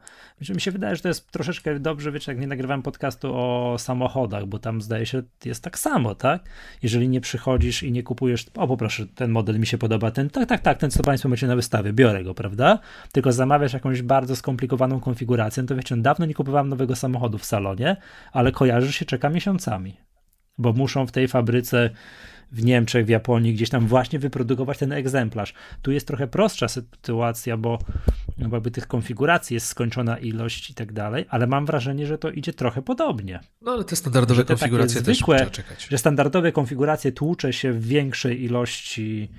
mi 0.49 0.61
się 0.61 0.71
wydaje, 0.71 0.95
że 0.95 1.01
to 1.01 1.07
jest 1.07 1.31
troszeczkę 1.31 1.79
dobrze, 1.79 2.11
wiecie, 2.11 2.31
jak 2.31 2.41
nie 2.41 2.47
nagrywałem 2.47 2.81
podcastu 2.81 3.31
o 3.35 3.75
samochodach, 3.79 4.45
bo 4.45 4.59
tam 4.59 4.81
zdaje 4.81 5.05
się, 5.05 5.23
jest 5.45 5.63
tak 5.63 5.79
samo, 5.79 6.15
tak? 6.15 6.43
Jeżeli 6.83 7.09
nie 7.09 7.21
przychodzisz 7.21 7.83
i 7.83 7.91
nie 7.91 8.03
kupujesz, 8.03 8.45
o 8.55 8.67
poproszę, 8.67 9.05
ten 9.15 9.31
model 9.31 9.59
mi 9.59 9.67
się 9.67 9.77
podoba, 9.77 10.11
ten, 10.11 10.29
tak, 10.29 10.49
tak, 10.49 10.61
tak, 10.61 10.77
ten 10.77 10.91
co 10.91 11.03
Państwo 11.03 11.29
macie 11.29 11.47
na 11.47 11.55
wystawie, 11.55 11.93
biorę 11.93 12.23
go, 12.23 12.33
prawda? 12.33 12.79
Tylko 13.11 13.31
zamawiasz 13.31 13.73
jakąś 13.73 14.01
bardzo 14.01 14.35
skomplikowaną 14.35 14.99
konfigurację, 14.99 15.63
to 15.63 15.75
wiecie, 15.75 15.97
dawno 15.97 16.25
nie 16.25 16.33
kupowałem 16.33 16.69
nowego 16.69 16.95
samochodu 16.95 17.37
w 17.37 17.45
salonie, 17.45 17.97
ale 18.31 18.51
kojarzysz 18.51 18.95
się 18.95 19.05
czeka 19.05 19.29
miesiącami, 19.29 19.97
bo 20.57 20.73
muszą 20.73 21.07
w 21.07 21.11
tej 21.11 21.27
fabryce 21.27 21.89
w 22.53 22.63
Niemczech, 22.63 23.05
w 23.05 23.09
Japonii, 23.09 23.53
gdzieś 23.53 23.69
tam 23.69 23.87
właśnie 23.87 24.19
wyprodukować 24.19 24.77
ten 24.77 24.91
egzemplarz. 24.91 25.53
Tu 25.81 25.91
jest 25.91 26.07
trochę 26.07 26.27
prostsza 26.27 26.67
sytuacja, 26.67 27.57
bo 27.57 27.79
no 28.37 28.49
jakby 28.51 28.71
tych 28.71 28.87
konfiguracji 28.87 29.53
jest 29.53 29.67
skończona 29.67 30.17
ilość 30.17 30.69
i 30.69 30.73
tak 30.73 30.93
dalej, 30.93 31.25
ale 31.29 31.47
mam 31.47 31.65
wrażenie, 31.65 32.07
że 32.07 32.17
to 32.17 32.31
idzie 32.31 32.53
trochę 32.53 32.81
podobnie. 32.81 33.39
No 33.61 33.71
ale 33.71 33.83
te 33.83 33.95
standardowe 33.95 34.45
te 34.45 34.47
konfiguracje 34.47 35.01
zwykłe, 35.01 35.37
też 35.37 35.51
trzeba 35.51 35.63
czekać. 35.63 35.87
Że 35.89 35.97
standardowe 35.97 36.51
konfiguracje 36.51 37.11
tłucze 37.11 37.53
się 37.53 37.71
w 37.71 37.87
większej 37.87 38.43
ilości 38.43 39.29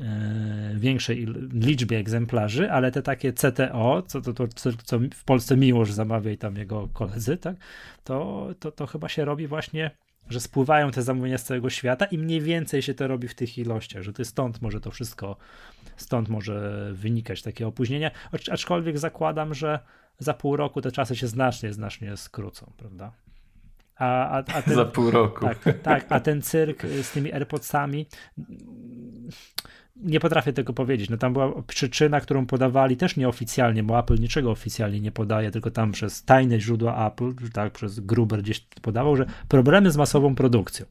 e, 0.00 0.74
większej 0.76 1.26
liczbie 1.52 1.98
egzemplarzy, 1.98 2.70
ale 2.70 2.92
te 2.92 3.02
takie 3.02 3.32
CTO, 3.32 4.02
co, 4.06 4.20
to, 4.20 4.32
to, 4.32 4.48
co, 4.48 4.70
co 4.84 4.98
w 5.14 5.24
Polsce 5.24 5.56
Miłosz 5.56 5.92
zamawia 5.92 6.32
i 6.32 6.38
tam 6.38 6.56
jego 6.56 6.88
koledzy, 6.92 7.36
tak, 7.36 7.56
to, 8.04 8.48
to, 8.58 8.72
to 8.72 8.86
chyba 8.86 9.08
się 9.08 9.24
robi 9.24 9.46
właśnie 9.46 9.90
że 10.30 10.40
spływają 10.40 10.90
te 10.90 11.02
zamówienia 11.02 11.38
z 11.38 11.44
całego 11.44 11.70
świata 11.70 12.04
i 12.04 12.18
mniej 12.18 12.40
więcej 12.40 12.82
się 12.82 12.94
to 12.94 13.08
robi 13.08 13.28
w 13.28 13.34
tych 13.34 13.58
ilościach, 13.58 14.02
że 14.02 14.12
to 14.12 14.24
stąd 14.24 14.62
może 14.62 14.80
to 14.80 14.90
wszystko, 14.90 15.36
stąd 15.96 16.28
może 16.28 16.88
wynikać 16.92 17.42
takie 17.42 17.66
opóźnienia, 17.66 18.10
aczkolwiek 18.50 18.98
zakładam, 18.98 19.54
że 19.54 19.78
za 20.18 20.34
pół 20.34 20.56
roku 20.56 20.80
te 20.80 20.92
czasy 20.92 21.16
się 21.16 21.26
znacznie, 21.26 21.72
znacznie 21.72 22.16
skrócą, 22.16 22.72
prawda? 22.76 23.12
A, 23.96 24.28
a, 24.28 24.38
a 24.38 24.62
ten, 24.62 24.74
za 24.74 24.84
pół 24.84 25.10
roku. 25.10 25.44
Tak, 25.44 25.58
tak, 25.82 26.06
a 26.08 26.20
ten 26.20 26.42
cyrk 26.42 26.82
z 27.02 27.10
tymi 27.10 27.32
AirPodsami 27.32 28.06
nie 30.02 30.20
potrafię 30.20 30.52
tego 30.52 30.72
powiedzieć. 30.72 31.10
No 31.10 31.16
tam 31.16 31.32
była 31.32 31.62
przyczyna, 31.62 32.20
którą 32.20 32.46
podawali 32.46 32.96
też 32.96 33.16
nieoficjalnie, 33.16 33.82
bo 33.82 33.98
Apple 33.98 34.20
niczego 34.20 34.50
oficjalnie 34.50 35.00
nie 35.00 35.12
podaje, 35.12 35.50
tylko 35.50 35.70
tam 35.70 35.92
przez 35.92 36.24
tajne 36.24 36.60
źródła 36.60 37.06
Apple, 37.06 37.32
tak, 37.52 37.72
przez 37.72 38.00
Gruber 38.00 38.42
gdzieś 38.42 38.60
podawał, 38.60 39.16
że 39.16 39.26
problemy 39.48 39.90
z 39.90 39.96
masową 39.96 40.34
produkcją 40.34 40.86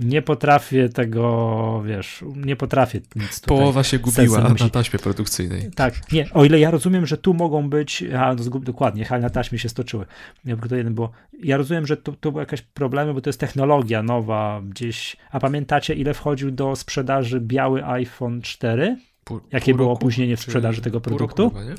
nie 0.00 0.22
potrafię 0.22 0.88
tego, 0.88 1.82
wiesz, 1.86 2.24
nie 2.36 2.56
potrafię 2.56 3.00
nic 3.16 3.40
tutaj. 3.40 3.58
Połowa 3.58 3.84
się 3.84 3.98
gubiła 3.98 4.40
na 4.40 4.68
taśmie 4.68 4.98
produkcyjnej. 4.98 5.70
Tak, 5.74 6.12
nie, 6.12 6.30
o 6.32 6.44
ile 6.44 6.58
ja 6.58 6.70
rozumiem, 6.70 7.06
że 7.06 7.18
tu 7.18 7.34
mogą 7.34 7.70
być, 7.70 8.04
a 8.18 8.34
no, 8.34 8.60
dokładnie, 8.60 9.06
na 9.20 9.30
taśmie 9.30 9.58
się 9.58 9.68
stoczyły. 9.68 10.06
Ja, 10.44 10.56
to 10.56 10.76
jeden, 10.76 10.94
bo 10.94 11.10
ja 11.42 11.56
rozumiem, 11.56 11.86
że 11.86 11.96
tu, 11.96 12.12
tu 12.12 12.32
były 12.32 12.42
jakieś 12.42 12.62
problemy, 12.62 13.14
bo 13.14 13.20
to 13.20 13.28
jest 13.28 13.40
technologia 13.40 14.02
nowa 14.02 14.62
gdzieś, 14.68 15.16
a 15.30 15.40
pamiętacie 15.40 15.94
ile 15.94 16.14
wchodził 16.14 16.50
do 16.50 16.76
sprzedaży 16.76 17.40
biały 17.40 17.86
iPhone 17.86 18.42
4? 18.42 18.96
Pół, 19.24 19.40
Jakie 19.52 19.72
pół 19.72 19.76
było 19.76 19.88
roku, 19.88 19.98
opóźnienie 19.98 20.36
w 20.36 20.40
sprzedaży 20.40 20.82
tego 20.82 21.00
produktu? 21.00 21.42
Roku, 21.42 21.58
chyba, 21.58 21.74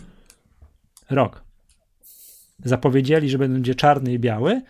Rok. 1.09 1.43
Zapowiedzieli, 2.65 3.29
że 3.29 3.37
będzie 3.37 3.75
czarny 3.75 4.13
i 4.13 4.19
biały 4.19 4.61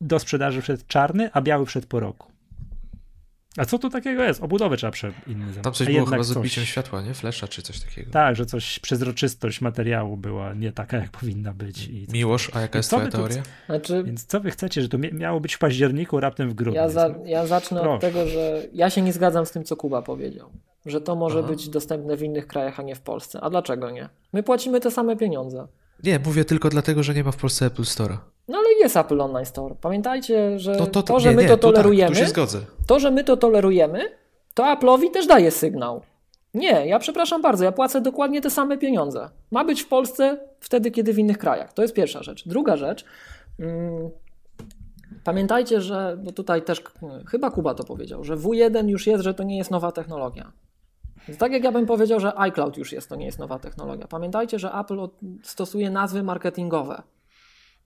do 0.00 0.18
sprzedaży 0.18 0.62
wszedł 0.62 0.82
czarny, 0.88 1.30
a 1.32 1.40
biały 1.40 1.66
wszedł 1.66 1.86
po 1.86 2.00
roku. 2.00 2.31
A 3.56 3.64
co 3.64 3.78
tu 3.78 3.90
takiego 3.90 4.22
jest? 4.22 4.42
Obudowę 4.42 4.76
trzeba 4.76 4.90
prze 4.90 5.12
inny 5.26 5.44
Tam 5.44 5.52
zamówić. 5.54 5.78
coś 5.78 5.88
A 5.88 5.90
było 5.92 6.06
chyba 6.06 6.22
z 6.22 6.28
coś- 6.28 6.36
odbiciem 6.36 6.64
światła, 6.64 7.02
nie? 7.02 7.14
Flesza 7.14 7.48
czy 7.48 7.62
coś 7.62 7.80
takiego. 7.80 8.10
Tak, 8.10 8.36
że 8.36 8.46
coś, 8.46 8.78
przezroczystość 8.78 9.60
materiału 9.60 10.16
była 10.16 10.54
nie 10.54 10.72
taka, 10.72 10.96
jak 10.96 11.10
powinna 11.10 11.52
być. 11.54 11.88
I 11.88 12.06
Miłosz, 12.12 12.50
a 12.54 12.60
jaka 12.60 12.78
jest 12.78 12.88
twoja 12.90 13.04
wy 13.04 13.10
tu- 13.10 13.16
teoria? 13.18 13.42
Znaczy, 13.66 14.02
Więc 14.04 14.24
co 14.26 14.40
wy 14.40 14.50
chcecie, 14.50 14.82
że 14.82 14.88
to 14.88 14.98
mia- 14.98 15.14
miało 15.14 15.40
być 15.40 15.54
w 15.54 15.58
październiku, 15.58 16.20
raptem 16.20 16.50
w 16.50 16.54
grudniu? 16.54 16.80
ja, 16.80 16.88
za, 16.88 17.14
ja 17.24 17.46
zacznę 17.46 17.80
Proszę. 17.80 17.94
od 17.94 18.00
tego, 18.00 18.26
że 18.28 18.62
ja 18.72 18.90
się 18.90 19.02
nie 19.02 19.12
zgadzam 19.12 19.46
z 19.46 19.50
tym, 19.50 19.64
co 19.64 19.76
Kuba 19.76 20.02
powiedział. 20.02 20.50
Że 20.86 21.00
to 21.00 21.14
może 21.16 21.38
Aha. 21.38 21.48
być 21.48 21.68
dostępne 21.68 22.16
w 22.16 22.22
innych 22.22 22.46
krajach, 22.46 22.80
a 22.80 22.82
nie 22.82 22.94
w 22.94 23.00
Polsce. 23.00 23.40
A 23.40 23.50
dlaczego 23.50 23.90
nie? 23.90 24.08
My 24.32 24.42
płacimy 24.42 24.80
te 24.80 24.90
same 24.90 25.16
pieniądze. 25.16 25.66
Nie, 26.02 26.18
mówię 26.18 26.44
tylko 26.44 26.68
dlatego, 26.68 27.02
że 27.02 27.14
nie 27.14 27.24
ma 27.24 27.32
w 27.32 27.36
Polsce 27.36 27.66
Apple 27.66 27.82
Store'a. 27.82 28.16
No 28.48 28.58
ale 28.58 28.68
jest 28.80 28.96
Apple 28.96 29.20
Online 29.20 29.46
Store. 29.46 29.74
Pamiętajcie, 29.80 30.58
że 30.58 30.76
To, 30.76 30.86
to, 30.86 31.02
to, 31.02 31.20
że 31.20 31.30
nie, 31.30 31.36
my 31.36 31.42
nie, 31.42 31.48
to 31.48 31.54
tak, 31.54 31.62
tolerujemy, 31.62 32.16
się 32.16 32.26
zgodzę. 32.26 32.58
to, 32.86 33.00
że 33.00 33.10
my 33.10 33.24
to 33.24 33.36
tolerujemy, 33.36 34.00
to 34.54 34.62
Apple'owi 34.62 35.10
też 35.10 35.26
daje 35.26 35.50
sygnał. 35.50 36.02
Nie, 36.54 36.86
ja 36.86 36.98
przepraszam 36.98 37.42
bardzo, 37.42 37.64
ja 37.64 37.72
płacę 37.72 38.00
dokładnie 38.00 38.40
te 38.40 38.50
same 38.50 38.78
pieniądze. 38.78 39.28
Ma 39.50 39.64
być 39.64 39.82
w 39.82 39.88
Polsce 39.88 40.38
wtedy, 40.60 40.90
kiedy 40.90 41.12
w 41.12 41.18
innych 41.18 41.38
krajach. 41.38 41.72
To 41.72 41.82
jest 41.82 41.94
pierwsza 41.94 42.22
rzecz. 42.22 42.48
Druga 42.48 42.76
rzecz. 42.76 43.04
Mm, 43.58 44.10
pamiętajcie, 45.24 45.80
że 45.80 46.18
bo 46.24 46.32
tutaj 46.32 46.62
też 46.62 46.82
mm, 47.02 47.26
chyba 47.26 47.50
Kuba 47.50 47.74
to 47.74 47.84
powiedział, 47.84 48.24
że 48.24 48.36
W1 48.36 48.88
już 48.88 49.06
jest, 49.06 49.24
że 49.24 49.34
to 49.34 49.42
nie 49.42 49.58
jest 49.58 49.70
nowa 49.70 49.92
technologia. 49.92 50.52
Tak 51.38 51.52
jak 51.52 51.64
ja 51.64 51.72
bym 51.72 51.86
powiedział, 51.86 52.20
że 52.20 52.38
iCloud 52.38 52.76
już 52.76 52.92
jest, 52.92 53.08
to 53.08 53.16
nie 53.16 53.26
jest 53.26 53.38
nowa 53.38 53.58
technologia. 53.58 54.06
Pamiętajcie, 54.08 54.58
że 54.58 54.72
Apple 54.72 55.08
stosuje 55.42 55.90
nazwy 55.90 56.22
marketingowe. 56.22 57.02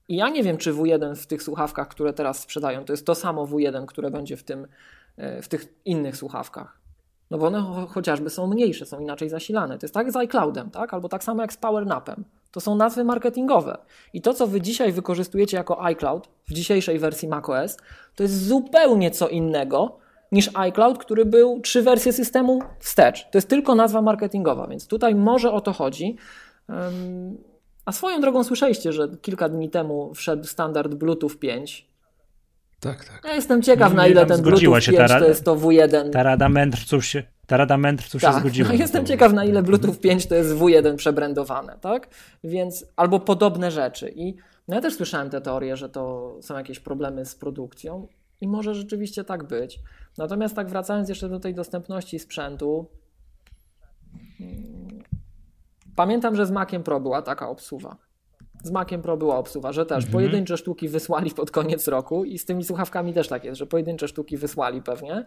I 0.09 0.17
ja 0.17 0.29
nie 0.29 0.43
wiem, 0.43 0.57
czy 0.57 0.73
W1 0.73 1.15
w 1.15 1.27
tych 1.27 1.43
słuchawkach, 1.43 1.89
które 1.89 2.13
teraz 2.13 2.39
sprzedają, 2.41 2.85
to 2.85 2.93
jest 2.93 3.07
to 3.07 3.15
samo 3.15 3.47
W1, 3.47 3.87
które 3.87 4.11
będzie 4.11 4.37
w, 4.37 4.43
tym, 4.43 4.67
e, 5.17 5.43
w 5.43 5.49
tych 5.49 5.75
innych 5.85 6.17
słuchawkach. 6.17 6.79
No 7.31 7.39
bo 7.39 7.47
one 7.47 7.59
cho- 7.59 7.89
chociażby 7.89 8.31
są 8.31 8.47
mniejsze, 8.47 8.87
są 8.87 9.01
inaczej 9.01 9.29
zasilane. 9.29 9.79
To 9.79 9.85
jest 9.87 9.95
tak 9.95 10.13
z 10.13 10.17
iCloudem, 10.17 10.71
tak? 10.71 10.95
albo 10.95 11.09
tak 11.09 11.25
samo 11.25 11.43
jak 11.43 11.53
z 11.53 11.57
PowerNapem. 11.57 12.25
To 12.51 12.61
są 12.61 12.77
nazwy 12.77 13.05
marketingowe. 13.05 13.79
I 14.13 14.21
to, 14.23 14.35
co 14.35 14.47
wy 14.47 14.61
dzisiaj 14.61 14.93
wykorzystujecie 14.93 15.57
jako 15.57 15.85
iCloud 15.85 16.29
w 16.49 16.53
dzisiejszej 16.53 16.99
wersji 16.99 17.29
macOS, 17.29 17.77
to 18.15 18.23
jest 18.23 18.47
zupełnie 18.47 19.11
co 19.11 19.29
innego 19.29 19.99
niż 20.33 20.51
iCloud, 20.55 20.99
który 20.99 21.25
był 21.25 21.61
trzy 21.61 21.83
wersje 21.83 22.13
systemu 22.13 22.61
wstecz. 22.79 23.23
To 23.31 23.39
jest 23.39 23.49
tylko 23.49 23.75
nazwa 23.75 24.03
marketingowa, 24.03 24.67
więc 24.67 24.87
tutaj 24.87 25.15
może 25.15 25.53
o 25.53 25.61
to 25.61 25.73
chodzi. 25.73 26.17
A 27.85 27.93
swoją 27.93 28.21
drogą 28.21 28.45
słyszeliście, 28.45 28.93
że 28.93 29.09
kilka 29.23 29.49
dni 29.49 29.71
temu 29.71 30.15
wszedł 30.15 30.45
standard 30.45 30.95
Bluetooth 30.95 31.31
5. 31.41 31.89
Tak, 32.81 33.05
tak. 33.05 33.21
Ja 33.25 33.35
jestem 33.35 33.63
ciekaw, 33.63 33.95
na 33.95 34.07
ile 34.07 34.27
ten 34.27 34.37
zgodziła 34.37 34.73
Bluetooth 34.73 34.85
się 34.85 34.93
5 34.93 35.11
ta 35.11 35.21
to 35.21 35.29
jest 35.29 35.45
to 35.45 35.57
W1. 35.57 36.11
Ta 36.11 36.23
rada 36.23 36.49
mędrców 36.49 37.05
się, 37.05 37.23
ta 37.47 37.57
rada 37.57 37.77
mędrców 37.77 38.21
się 38.21 38.27
Tak, 38.27 38.41
zgodziła. 38.41 38.69
no 38.69 38.75
jestem 38.75 39.07
ciekaw, 39.07 39.33
na 39.33 39.45
ile 39.45 39.63
Bluetooth 39.63 39.95
5 39.95 40.27
to 40.27 40.35
jest 40.35 40.55
W1 40.55 40.97
przebrandowane, 40.97 41.79
tak? 41.81 42.09
Więc 42.45 42.87
albo 42.97 43.21
podobne 43.21 43.71
rzeczy. 43.71 44.13
I 44.17 44.35
no 44.69 44.75
ja 44.75 44.81
też 44.81 44.95
słyszałem 44.95 45.31
te 45.31 45.41
teorie, 45.41 45.77
że 45.77 45.89
to 45.89 46.37
są 46.41 46.57
jakieś 46.57 46.81
problemy 46.81 47.25
z 47.25 47.35
produkcją 47.35 48.09
i 48.41 48.49
może 48.49 48.75
rzeczywiście 48.75 49.25
tak 49.25 49.45
być. 49.45 49.81
Natomiast 50.19 50.57
tak 50.57 50.69
wracając 50.69 51.09
jeszcze 51.09 51.29
do 51.29 51.41
tej 51.41 51.55
dostępności 51.55 52.19
sprzętu, 52.19 52.87
mm, 54.41 55.03
pamiętam, 55.97 56.37
że 56.37 56.47
z 56.47 56.51
Maciem 56.51 56.83
Pro 56.83 57.01
była 57.01 57.23
taka 57.23 57.49
obsuwa. 57.49 57.97
Z 58.63 58.71
Maciem 58.71 59.03
Pro 59.03 59.17
była 59.17 59.37
obsuwa, 59.39 59.73
że 59.73 59.87
też 59.87 59.97
Mhm. 60.05 60.13
pojedyncze 60.13 60.57
sztuki 60.57 60.89
wysłali 60.89 61.31
pod 61.31 61.51
koniec 61.51 61.89
roku 61.89 62.25
i 62.25 62.39
z 62.39 62.45
tymi 62.45 62.65
słuchawkami 62.65 63.15
też 63.15 63.29
tak 63.29 63.45
jest, 63.45 63.59
że 63.59 63.67
pojedyncze 63.67 64.09
sztuki 64.09 64.37
wysłali 64.37 64.83
pewnie. 64.83 65.25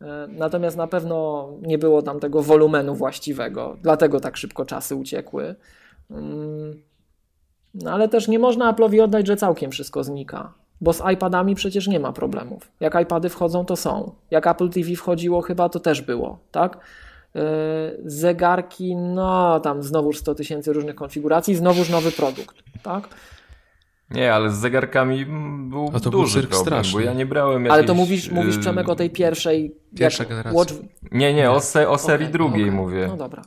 E, 0.00 0.28
Natomiast 0.28 0.76
na 0.76 0.86
pewno 0.86 1.48
nie 1.62 1.78
było 1.78 2.02
tam 2.02 2.20
tego 2.20 2.42
wolumenu 2.42 2.94
właściwego, 2.94 3.76
dlatego 3.82 4.20
tak 4.20 4.36
szybko 4.36 4.64
czasy 4.64 4.94
uciekły. 4.94 5.54
Mm, 6.10 6.82
No 7.74 7.90
ale 7.92 8.08
też 8.08 8.28
nie 8.28 8.38
można 8.38 8.72
Apple'owi 8.72 9.02
oddać, 9.02 9.26
że 9.26 9.36
całkiem 9.36 9.70
wszystko 9.70 10.04
znika, 10.04 10.54
bo 10.80 10.92
z 10.92 11.02
iPadami 11.14 11.54
przecież 11.54 11.86
nie 11.88 12.00
ma 12.00 12.12
problemów. 12.12 12.70
Jak 12.80 13.00
iPady 13.02 13.28
wchodzą, 13.28 13.64
to 13.64 13.76
są. 13.76 14.12
Jak 14.30 14.46
Apple 14.46 14.68
TV 14.68 14.94
wchodziło, 14.96 15.42
chyba 15.42 15.68
to 15.68 15.80
też 15.80 16.02
było, 16.02 16.38
tak? 16.50 16.78
E, 17.36 17.40
Zegarki, 18.04 18.96
no 18.96 19.60
tam 19.60 19.82
znowuż 19.82 20.18
100 20.18 20.34
tysięcy 20.34 20.72
różnych 20.72 20.94
konfiguracji, 20.94 21.54
znowuż 21.54 21.90
nowy 21.90 22.12
produkt, 22.12 22.56
tak? 22.82 23.08
Nie, 24.10 24.34
ale 24.34 24.50
z 24.50 24.54
zegarkami 24.54 25.26
był 25.70 25.90
A 25.94 26.00
to 26.00 26.10
był 26.10 26.20
duży 26.20 26.34
cyrk 26.34 26.48
problem, 26.50 26.66
straszny. 26.66 26.92
bo 26.92 27.00
ja 27.00 27.12
nie 27.12 27.26
brałem 27.26 27.64
Ale 27.70 27.84
to 27.84 27.92
jakiejś, 27.92 27.96
mówisz, 27.98 28.30
mówisz 28.30 28.56
y, 28.56 28.58
Przemek 28.60 28.88
o 28.88 28.94
tej 28.94 29.10
pierwszej... 29.10 29.74
Pierwsza 29.98 30.22
jak 30.22 30.28
generacja. 30.28 30.58
Watch... 30.58 30.74
Nie, 31.12 31.34
nie, 31.34 31.50
o, 31.50 31.60
se, 31.60 31.88
o 31.88 31.98
serii 31.98 32.24
Okej, 32.26 32.32
drugiej 32.32 32.62
okej. 32.62 32.74
mówię. 32.74 33.06
No 33.08 33.16
dobra. 33.16 33.42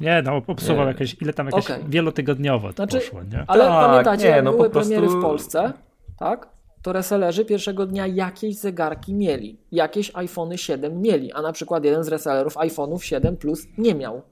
Nie, 0.00 0.22
no 0.24 0.42
obsuwał 0.46 0.84
Nie. 0.84 0.92
jakieś, 0.92 1.16
ile 1.22 1.32
tam 1.32 1.46
jakieś 1.46 1.64
Okej. 1.70 1.84
wielotygodniowo 1.88 2.68
to 2.68 2.74
Znaczy, 2.74 2.98
poszło, 2.98 3.22
nie? 3.22 3.44
Ale 3.46 3.64
Tak, 3.64 3.86
pamiętacie, 3.86 4.32
nie, 4.32 4.42
no 4.42 4.50
po 4.50 4.56
były 4.56 4.70
prostu- 4.70 4.90
premiery 4.92 5.18
w 5.18 5.22
Polsce, 5.22 5.72
tak? 6.18 6.48
To 6.86 6.92
resellerzy 6.92 7.44
pierwszego 7.44 7.86
dnia 7.86 8.06
jakieś 8.06 8.56
zegarki 8.56 9.14
mieli. 9.14 9.58
Jakieś 9.72 10.10
iPhony 10.14 10.58
7 10.58 11.00
mieli, 11.02 11.32
a 11.32 11.42
na 11.42 11.52
przykład 11.52 11.84
jeden 11.84 12.04
z 12.04 12.08
resellerów 12.08 12.54
iPhone'ów 12.56 13.02
7 13.02 13.36
Plus 13.36 13.66
nie 13.78 13.94
miał. 13.94 14.22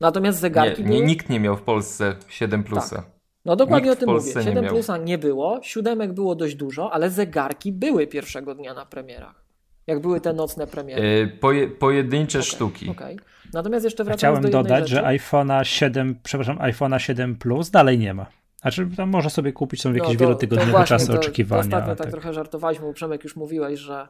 Natomiast 0.00 0.38
zegarki 0.40 0.82
Nie, 0.82 0.88
nie, 0.90 0.96
były... 0.96 1.06
nikt 1.06 1.28
nie 1.28 1.40
miał 1.40 1.56
w 1.56 1.62
Polsce 1.62 2.16
7 2.28 2.64
plusa. 2.64 3.04
No 3.44 3.56
dokładnie 3.56 3.90
nikt 3.90 4.02
o 4.02 4.06
tym 4.06 4.14
mówię. 4.14 4.32
nie 4.36 4.42
7 4.42 4.64
miał. 4.64 4.72
Plusa 4.74 4.96
nie 4.96 5.18
było, 5.18 5.60
siódemek 5.62 6.12
było 6.12 6.34
dość 6.34 6.54
dużo, 6.54 6.92
ale 6.92 7.10
zegarki 7.10 7.72
były 7.72 8.06
pierwszego 8.06 8.54
dnia 8.54 8.74
na 8.74 8.86
premierach. 8.86 9.44
Jak 9.86 10.00
były 10.00 10.20
te 10.20 10.32
nocne 10.32 10.66
premiery. 10.66 11.02
Y, 11.02 11.38
poje, 11.40 11.68
pojedyncze 11.68 12.38
Okej, 12.38 12.50
sztuki. 12.50 12.88
okej. 12.90 13.18
Natomiast 13.52 13.84
jeszcze 13.84 14.04
wracając 14.04 14.38
Chciałem 14.38 14.52
do 14.52 14.62
dodać, 14.62 14.88
rzeczy. 14.88 15.02
że 15.02 15.08
iPhone'a 15.18 15.62
7, 15.62 16.18
przepraszam, 16.22 16.58
iPhone'a 16.58 16.98
7 16.98 17.36
Plus 17.36 17.70
dalej 17.70 17.98
nie 17.98 18.14
ma. 18.14 18.26
Znaczy 18.62 18.88
tam 18.96 19.10
można 19.10 19.30
sobie 19.30 19.52
kupić, 19.52 19.82
są 19.82 19.88
jakieś 19.92 20.08
No 20.08 20.14
to- 20.14 20.18
wielotygodniowe 20.20 20.70
to 20.72 20.76
właśnie, 20.78 20.96
czasy 20.96 21.06
to- 21.06 21.12
to 21.12 21.18
oczekiwania. 21.18 21.60
Ostatnio 21.62 21.92
a 21.92 21.96
tak, 21.96 21.98
tak. 21.98 22.10
trochę 22.10 22.34
żartowaliśmy, 22.34 22.86
bo 22.86 22.92
Przemek 22.92 23.24
już 23.24 23.36
mówiłeś, 23.36 23.80
że 23.80 24.08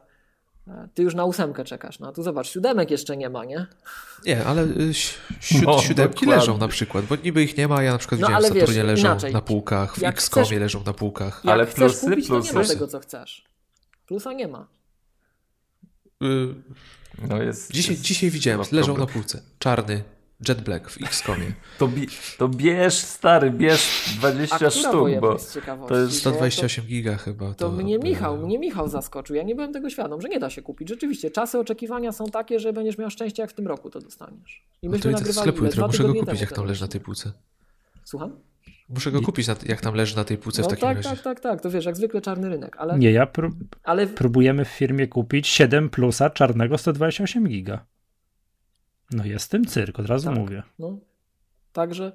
e, 0.67 0.87
ty 0.93 1.03
już 1.03 1.15
na 1.15 1.25
ósemkę 1.25 1.63
czekasz. 1.63 1.99
No 1.99 2.07
a 2.07 2.11
tu 2.11 2.23
zobacz, 2.23 2.47
siódemek 2.49 2.91
jeszcze 2.91 3.17
nie 3.17 3.29
ma, 3.29 3.45
nie? 3.45 3.65
Nie, 4.25 4.45
ale 4.45 4.63
y, 4.63 4.93
si- 4.93 5.15
siód, 5.39 5.61
No, 5.65 5.79
siódemki 5.79 6.13
dokładnie. 6.25 6.35
leżą 6.35 6.57
na 6.57 6.67
przykład, 6.67 7.05
bo 7.05 7.15
niby 7.15 7.43
ich 7.43 7.57
nie 7.57 7.67
ma, 7.67 7.83
ja 7.83 7.91
na 7.91 7.97
przykład 7.97 8.21
No, 8.21 8.27
widziałem, 8.27 8.45
ale 8.45 8.53
w 8.55 8.59
Saturnie 8.59 8.75
wiesz, 8.81 8.87
leżą 8.87 9.07
inaczej. 9.07 9.33
na 9.33 9.41
półkach, 9.41 9.95
w 9.95 10.03
X-Comie 10.03 10.59
leżą 10.59 10.83
na 10.85 10.93
półkach. 10.93 11.41
Jak 11.43 11.53
Ale 11.53 11.65
chcesz 11.65 11.77
plusy, 11.77 12.09
kupić, 12.09 12.27
to 12.27 12.33
nie 12.39 12.41
plusy. 12.49 12.55
ma 12.55 12.65
tego, 12.73 12.87
co 12.87 12.99
chcesz. 12.99 13.45
Plusa 14.07 14.33
nie 14.33 14.47
ma. 14.47 14.67
Y, 16.23 16.55
No 17.29 17.41
jest, 17.43 17.71
Dzisiaj, 17.71 17.91
jest 17.91 18.03
dzisiaj 18.03 18.29
widziałem, 18.29 18.63
chyba 18.63 18.75
leżą 18.77 18.85
problem. 18.93 19.07
na 19.07 19.13
półce. 19.13 19.41
Czarny, 19.59 20.03
Jet 20.49 20.61
Black 20.61 20.89
w 20.89 21.01
X-Comie. 21.01 21.51
To, 21.79 21.87
bi, 21.87 22.07
to 22.37 22.47
bierz, 22.49 22.93
stary, 22.93 23.51
bierz 23.51 24.13
A 24.15 24.19
20 24.19 24.55
która 24.55 24.69
sztuk, 24.69 25.07
bo 25.21 25.37
to 25.87 25.95
jest 25.97 26.13
Bo 26.13 26.19
128 26.19 26.85
giga 26.85 27.17
chyba. 27.17 27.53
To, 27.53 27.53
To, 27.53 27.71
mnie 27.71 27.99
Michał, 27.99 28.37
mnie 28.37 28.59
Michał 28.59 28.87
zaskoczył. 28.87 29.35
Ja 29.35 29.43
nie 29.43 29.55
byłem 29.55 29.73
tego 29.73 29.89
świadom, 29.89 30.21
że 30.21 30.29
nie 30.29 30.39
da 30.39 30.49
się 30.49 30.61
kupić. 30.61 30.89
Rzeczywiście, 30.89 31.31
czasy 31.31 31.59
oczekiwania 31.59 32.11
są 32.11 32.25
takie, 32.25 32.59
że 32.59 32.73
będziesz 32.73 32.97
miał 32.97 33.09
szczęście, 33.09 33.41
jak 33.43 33.51
w 33.51 33.53
tym 33.53 33.67
roku 33.67 33.89
to 33.89 33.99
dostaniesz. 33.99 34.63
I 34.81 34.85
No 34.87 34.91
myśmy 34.91 35.03
to 35.03 35.09
idę 35.09 35.17
do 35.17 35.19
nagrywali 35.19 35.49
sklepu 35.51 35.65
jutro, 35.65 35.87
muszę 35.87 36.03
go 36.03 36.13
kupić, 36.13 36.41
jak 36.41 36.51
tam 36.53 36.65
leży 36.65 36.81
na 36.81 36.87
tej 36.87 37.01
półce. 37.01 37.31
Słucham? 38.03 38.35
Muszę 38.89 39.11
go 39.11 39.21
kupić, 39.21 39.47
na, 39.47 39.55
jak 39.65 39.81
tam 39.81 39.95
leży 39.95 40.15
na 40.15 40.23
tej 40.23 40.37
półce 40.37 40.61
No 40.61 40.67
w 40.67 40.71
takim 40.71 40.81
tak, 40.81 40.97
razie. 40.97 41.09
tak, 41.09 41.19
tak, 41.21 41.39
tak. 41.39 41.61
To 41.61 41.69
wiesz, 41.69 41.85
jak 41.85 41.95
zwykle 41.97 42.21
czarny 42.21 42.49
rynek, 42.49 42.75
ale, 42.79 42.99
Nie, 42.99 43.11
ja 43.11 43.25
pró- 43.25 43.51
ale 43.83 44.07
próbujemy 44.07 44.65
w 44.65 44.67
firmie 44.67 45.07
kupić 45.07 45.47
7 45.47 45.89
Plusa 45.89 46.29
czarnego 46.29 46.77
128 46.77 47.47
giga. 47.47 47.85
No 49.11 49.25
jest 49.25 49.51
tym 49.51 49.65
cyrk, 49.65 49.99
od 49.99 50.05
razu 50.05 50.29
Tak. 50.29 50.37
mówię. 50.37 50.63
No, 50.79 50.97
także 51.73 52.11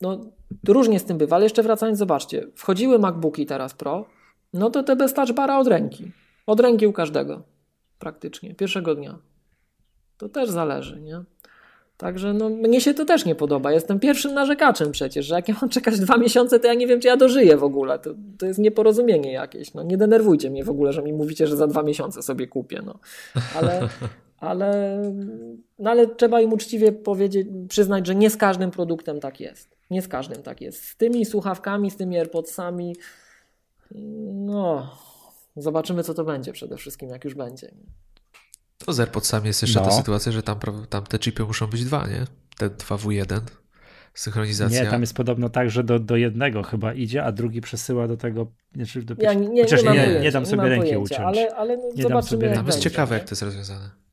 no, 0.00 0.20
różnie 0.68 0.98
z 0.98 1.04
tym 1.04 1.18
bywa, 1.18 1.36
ale 1.36 1.44
jeszcze 1.44 1.62
wracając, 1.62 1.98
zobaczcie, 1.98 2.46
wchodziły 2.54 2.98
MacBooki 2.98 3.46
teraz 3.46 3.74
Pro, 3.74 4.06
no 4.52 4.70
to 4.70 4.82
te 4.82 4.96
bez 4.96 5.14
touch 5.14 5.32
bara 5.32 5.58
od 5.58 5.66
ręki. 5.66 6.12
Od 6.46 6.60
ręki 6.60 6.86
u 6.86 6.92
każdego, 6.92 7.42
praktycznie, 7.98 8.54
pierwszego 8.54 8.94
dnia. 8.94 9.18
To 10.18 10.28
też 10.28 10.50
zależy, 10.50 11.00
nie? 11.00 11.24
Także 11.96 12.32
no, 12.32 12.50
mnie 12.50 12.80
się 12.80 12.94
to 12.94 13.04
też 13.04 13.24
nie 13.24 13.34
podoba. 13.34 13.72
Jestem 13.72 14.00
pierwszym 14.00 14.34
narzekaczem 14.34 14.92
przecież, 14.92 15.26
że 15.26 15.34
jak 15.34 15.48
ja 15.48 15.54
mam 15.60 15.70
czekać 15.70 16.00
dwa 16.00 16.16
miesiące, 16.16 16.60
to 16.60 16.66
ja 16.66 16.74
nie 16.74 16.86
wiem, 16.86 17.00
czy 17.00 17.08
ja 17.08 17.16
dożyję 17.16 17.56
w 17.56 17.64
ogóle. 17.64 17.98
To, 17.98 18.10
to 18.38 18.46
jest 18.46 18.58
nieporozumienie 18.58 19.32
jakieś. 19.32 19.74
No, 19.74 19.82
nie 19.82 19.96
denerwujcie 19.96 20.50
mnie 20.50 20.64
w 20.64 20.70
ogóle, 20.70 20.92
że 20.92 21.02
mi 21.02 21.12
mówicie, 21.12 21.46
że 21.46 21.56
za 21.56 21.66
dwa 21.66 21.82
miesiące 21.82 22.22
sobie 22.22 22.46
kupię. 22.46 22.82
No. 22.86 22.98
Ale, 23.56 23.88
ale, 24.44 25.00
no 25.78 25.90
ale 25.90 26.06
trzeba 26.06 26.40
im 26.40 26.52
uczciwie 26.52 26.92
powiedzieć, 26.92 27.48
przyznać, 27.68 28.06
że 28.06 28.14
nie 28.14 28.30
z 28.30 28.36
każdym 28.36 28.70
produktem 28.70 29.20
tak 29.20 29.40
jest. 29.40 29.76
Nie 29.90 30.02
z 30.02 30.08
każdym 30.08 30.42
tak 30.42 30.60
jest. 30.60 30.84
Z 30.84 30.96
tymi 30.96 31.24
słuchawkami, 31.24 31.90
z 31.90 31.96
tymi 31.96 32.18
AirPodsami, 32.18 32.96
no, 34.34 34.96
zobaczymy, 35.56 36.02
co 36.02 36.14
to 36.14 36.24
będzie 36.24 36.52
przede 36.52 36.76
wszystkim, 36.76 37.08
jak 37.08 37.24
już 37.24 37.34
będzie. 37.34 37.70
To 38.78 38.92
z 38.92 39.00
AirPodsami 39.00 39.46
jest 39.46 39.62
jeszcze 39.62 39.80
No. 39.80 39.86
ta 39.86 39.92
sytuacja, 39.92 40.32
że 40.32 40.42
tam, 40.42 40.58
tam 40.88 41.04
te 41.04 41.18
chipy 41.18 41.44
muszą 41.44 41.66
być 41.66 41.84
dwa, 41.84 42.06
nie? 42.06 42.24
Te 42.58 42.70
2W1. 42.70 43.40
Synchronizacja. 44.14 44.84
Nie, 44.84 44.90
tam 44.90 45.00
jest 45.00 45.14
podobno 45.14 45.48
tak, 45.48 45.70
że 45.70 45.84
do, 45.84 45.98
do 45.98 46.16
jednego 46.16 46.62
chyba 46.62 46.94
idzie, 46.94 47.24
a 47.24 47.32
drugi 47.32 47.60
przesyła 47.60 48.08
do 48.08 48.16
tego. 48.16 48.46
Znaczy 48.74 49.02
do 49.02 49.14
Ja 49.18 49.34
nie, 49.34 49.48
nie, 49.48 49.62
Chociaż 49.62 49.82
nie, 49.82 49.88
mam 49.88 49.96
nie, 49.96 50.20
nie 50.20 50.30
dam 50.30 50.46
sobie 50.46 50.62
ręki 50.62 50.88
pojęcia, 50.88 50.98
uciąć. 50.98 51.38
Ale, 51.38 51.54
ale 51.56 51.76
Nie 51.76 51.82
dam 51.82 52.02
zobaczymy 52.02 52.22
sobie 52.22 52.46
jak 52.46 52.56
Tam 52.56 52.66
jest 52.66 52.78
ciekawe, 52.78 53.14
jak 53.14 53.24
to 53.24 53.30
jest 53.30 53.42
rozwiązane. 53.42 54.03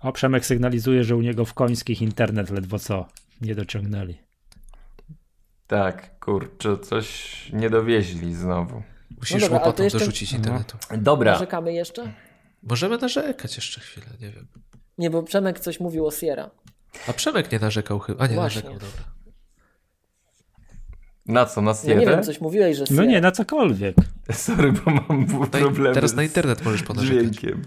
O, 0.00 0.12
Przemek 0.12 0.46
sygnalizuje, 0.46 1.04
że 1.04 1.16
u 1.16 1.20
niego 1.20 1.44
w 1.44 1.54
końskich 1.54 2.02
internet 2.02 2.50
ledwo 2.50 2.78
co 2.78 3.06
nie 3.40 3.54
dociągnęli. 3.54 4.18
Tak, 5.66 6.18
kurczę, 6.18 6.78
coś 6.78 7.48
nie 7.52 7.70
dowieźli 7.70 8.34
znowu. 8.34 8.82
Musisz 9.18 9.40
dobra, 9.42 9.48
ale 9.48 9.60
to 9.60 9.66
łopatą 9.66 9.82
jeszcze- 9.84 9.98
dorzucić 9.98 10.32
internetu. 10.32 10.78
Dobra, 10.98 11.32
Narzekamy 11.32 11.72
jeszcze? 11.72 12.12
Możemy 12.62 12.98
narzekać 12.98 13.56
jeszcze 13.56 13.80
chwilę, 13.80 14.06
nie 14.20 14.30
wiem. 14.30 14.48
Nie, 14.98 15.10
bo 15.10 15.22
Przemek 15.22 15.60
coś 15.60 15.80
mówił 15.80 16.06
o 16.06 16.10
Sierra. 16.10 16.50
A 17.08 17.12
Przemek 17.12 17.52
nie 17.52 17.58
narzekał 17.58 17.98
chyba. 17.98 18.24
A 18.24 18.26
nie, 18.26 18.34
Właśnie. 18.34 18.62
narzekał, 18.62 18.88
dobra. 18.88 19.04
Na 21.30 21.46
co, 21.46 21.62
na 21.62 21.74
No 21.84 21.94
nie 21.94 22.06
wiem, 22.06 22.22
coś 22.22 22.40
mówiłeś, 22.40 22.76
że 22.76 22.82
No 22.82 22.86
Sierra. 22.96 23.04
nie, 23.04 23.20
na 23.20 23.32
cokolwiek. 23.32 23.96
Sorry, 24.32 24.72
bo 24.72 24.90
mam 24.90 25.26
Daj- 25.26 25.60
problemy 25.60 25.94
teraz 25.94 26.14
na 26.14 26.22
internet 26.22 26.64
możesz 26.64 26.82
ponarzekać. 26.82 27.18
dźwiękiem. 27.26 27.62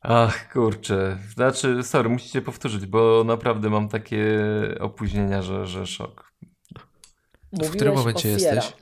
Ach, 0.00 0.52
kurczę. 0.52 1.18
Znaczy, 1.34 1.82
sorry, 1.82 2.08
musicie 2.08 2.42
powtórzyć, 2.42 2.86
bo 2.86 3.24
naprawdę 3.26 3.70
mam 3.70 3.88
takie 3.88 4.38
opóźnienia, 4.80 5.42
że, 5.42 5.66
że 5.66 5.86
szok. 5.86 6.32
W 6.72 7.52
Mówiłeś 7.52 7.76
którym 7.76 7.94
momencie 7.94 8.28
jesteś? 8.28 8.72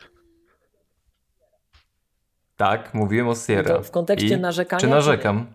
Tak, 2.57 2.95
mówiłem 2.95 3.29
o 3.29 3.35
Sierra. 3.37 3.75
No 3.75 3.83
w 3.83 3.91
kontekście 3.91 4.35
I 4.35 4.41
narzekania, 4.41 4.81
Czy 4.81 4.87
czy 4.87 4.91
narzekam? 4.91 5.47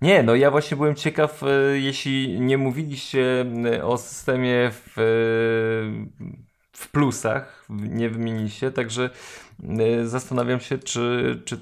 Nie, 0.00 0.22
no 0.22 0.34
ja 0.34 0.50
właśnie 0.50 0.76
byłem 0.76 0.94
ciekaw, 0.94 1.42
e, 1.42 1.78
jeśli 1.78 2.40
nie 2.40 2.58
mówiliście 2.58 3.46
e, 3.74 3.84
o 3.84 3.98
systemie 3.98 4.70
w, 4.70 4.98
e, 4.98 5.02
w 6.72 6.90
plusach, 6.92 7.66
nie 7.70 8.10
wymieniliście, 8.10 8.70
także 8.70 9.10
zastanawiam 10.04 10.60
się, 10.60 10.78
czy, 10.78 11.42
czy 11.44 11.60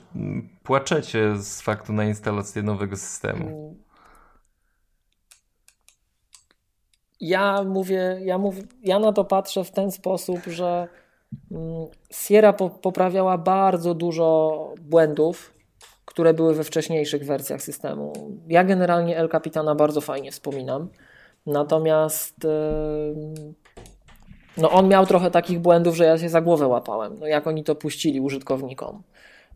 płaczecie 0.62 1.37
z 1.37 1.61
faktu 1.61 1.93
na 1.93 2.05
instalację 2.05 2.62
nowego 2.62 2.97
systemu. 2.97 3.76
Ja 7.20 7.62
mówię, 7.62 8.18
ja 8.24 8.39
mówię, 8.39 8.62
ja 8.82 8.99
na 8.99 9.12
to 9.12 9.24
patrzę 9.24 9.64
w 9.64 9.70
ten 9.70 9.93
sposób, 9.93 10.41
że 10.47 10.89
mm, 11.51 11.87
Sierra 12.11 12.53
po, 12.53 12.70
poprawiała 12.70 13.39
bardzo 13.39 13.95
dużo 13.95 14.74
błędów, 14.80 15.56
które 16.07 16.35
były 16.35 16.55
we 16.55 16.65
wcześniejszych 16.65 17.25
wersjach 17.25 17.63
systemu. 17.63 18.13
Ja 18.49 18.65
generalnie 18.65 19.19
El 19.19 19.29
Capitana 19.29 19.75
bardzo 19.75 20.01
fajnie 20.01 20.33
wspominam. 20.33 20.89
Natomiast 21.47 22.47
no 24.57 24.71
on 24.71 24.89
miał 24.89 25.07
trochę 25.07 25.31
takich 25.31 25.59
błędów, 25.59 25.97
że 25.97 26.05
ja 26.05 26.19
się 26.19 26.29
za 26.29 26.41
głowę 26.41 26.67
łapałem. 26.67 27.19
No 27.21 27.27
jak 27.27 27.47
oni 27.47 27.65
to 27.65 27.75
puścili 27.75 28.21
użytkownikom. 28.21 29.03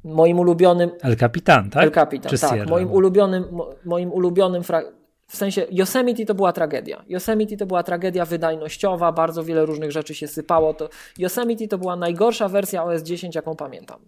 Moim 0.04 0.38
ulubionym 0.38 0.90
El 1.02 1.16
Capitan, 1.16 1.70
tak? 1.70 1.82
El 1.82 1.90
Capitan, 1.90 2.30
Czy 2.30 2.38
tak. 2.38 2.50
Sierra? 2.50 2.70
Moim 2.70 2.90
ulubionym, 2.92 3.44
mo, 3.52 3.70
moim 3.84 4.12
ulubionym 4.12 4.62
fra... 4.62 4.82
w 5.26 5.36
sensie 5.36 5.66
Yosemite 5.70 6.26
to 6.26 6.34
była 6.34 6.52
tragedia. 6.52 7.04
Yosemite 7.08 7.56
to 7.56 7.66
była 7.66 7.82
tragedia 7.82 8.24
wydajnościowa, 8.24 9.12
bardzo 9.12 9.44
wiele 9.44 9.66
różnych 9.66 9.92
rzeczy 9.92 10.14
się 10.14 10.28
sypało. 10.28 10.74
To 10.74 10.88
Yosemite 11.18 11.68
to 11.68 11.78
była 11.78 11.96
najgorsza 11.96 12.48
wersja 12.48 12.84
OS 12.84 13.02
10, 13.02 13.34
jaką 13.34 13.56
pamiętam. 13.56 14.00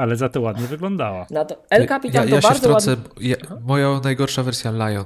Ale 0.00 0.16
za 0.16 0.28
to 0.28 0.40
ładnie 0.40 0.66
wyglądała. 0.66 1.26
Na 1.30 1.44
to 1.44 1.56
El 1.70 1.88
Capitan 1.88 2.28
ja, 2.28 2.34
ja 2.34 2.40
to 2.40 2.42
się 2.42 2.48
bardzo 2.48 2.68
wtrącę. 2.68 2.90
ładnie. 2.90 3.28
Ja, 3.28 3.36
moja 3.60 4.00
najgorsza 4.04 4.42
wersja 4.42 4.70
Lion. 4.70 5.04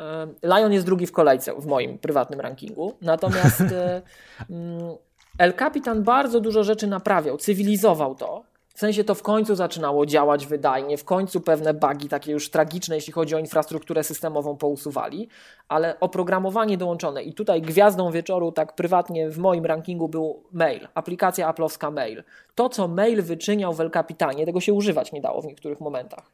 E, 0.00 0.26
Lion 0.42 0.72
jest 0.72 0.86
drugi 0.86 1.06
w 1.06 1.12
kolejce 1.12 1.54
w 1.60 1.66
moim 1.66 1.98
prywatnym 1.98 2.40
rankingu. 2.40 2.96
Natomiast 3.02 3.60
e, 3.60 4.02
mm, 4.50 4.96
El 5.38 5.54
Capitan 5.54 6.02
bardzo 6.02 6.40
dużo 6.40 6.64
rzeczy 6.64 6.86
naprawiał, 6.86 7.36
cywilizował 7.36 8.14
to. 8.14 8.44
W 8.76 8.78
sensie 8.78 9.04
to 9.04 9.14
w 9.14 9.22
końcu 9.22 9.54
zaczynało 9.54 10.06
działać 10.06 10.46
wydajnie, 10.46 10.98
w 10.98 11.04
końcu 11.04 11.40
pewne 11.40 11.74
bugi 11.74 12.08
takie 12.08 12.32
już 12.32 12.50
tragiczne, 12.50 12.94
jeśli 12.94 13.12
chodzi 13.12 13.34
o 13.34 13.38
infrastrukturę 13.38 14.04
systemową, 14.04 14.56
pousuwali, 14.56 15.28
ale 15.68 16.00
oprogramowanie 16.00 16.78
dołączone 16.78 17.22
i 17.22 17.34
tutaj 17.34 17.62
gwiazdą 17.62 18.10
wieczoru, 18.10 18.52
tak 18.52 18.74
prywatnie 18.74 19.30
w 19.30 19.38
moim 19.38 19.66
rankingu 19.66 20.08
był 20.08 20.42
mail, 20.52 20.88
aplikacja 20.94 21.48
aplowska 21.48 21.90
mail. 21.90 22.22
To, 22.54 22.68
co 22.68 22.88
mail 22.88 23.22
wyczyniał 23.22 23.72
w 23.72 23.80
El 23.80 23.90
Capitanie, 23.90 24.46
tego 24.46 24.60
się 24.60 24.72
używać 24.72 25.12
nie 25.12 25.20
dało 25.20 25.42
w 25.42 25.46
niektórych 25.46 25.80
momentach. 25.80 26.30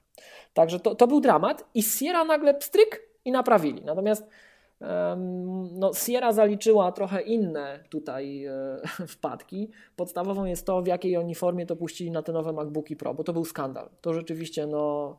Także 0.54 0.80
to, 0.80 0.94
to 0.94 1.06
był 1.06 1.20
dramat 1.20 1.64
i 1.74 1.82
Sierra 1.82 2.24
nagle 2.24 2.54
pstryk 2.54 3.02
i 3.24 3.32
naprawili. 3.32 3.84
Natomiast 3.84 4.28
no, 5.72 5.94
Sierra 5.94 6.32
zaliczyła 6.32 6.92
trochę 6.92 7.22
inne 7.22 7.84
tutaj 7.90 8.44
e, 8.44 8.52
wpadki. 9.14 9.70
Podstawową 9.96 10.44
jest 10.44 10.66
to, 10.66 10.82
w 10.82 10.86
jakiej 10.86 11.16
oni 11.16 11.34
formie 11.34 11.66
to 11.66 11.76
puścili 11.76 12.10
na 12.10 12.22
te 12.22 12.32
nowe 12.32 12.52
MacBooki 12.52 12.96
Pro, 12.96 13.14
bo 13.14 13.24
to 13.24 13.32
był 13.32 13.44
skandal. 13.44 13.88
To 14.00 14.14
rzeczywiście, 14.14 14.66
no. 14.66 15.16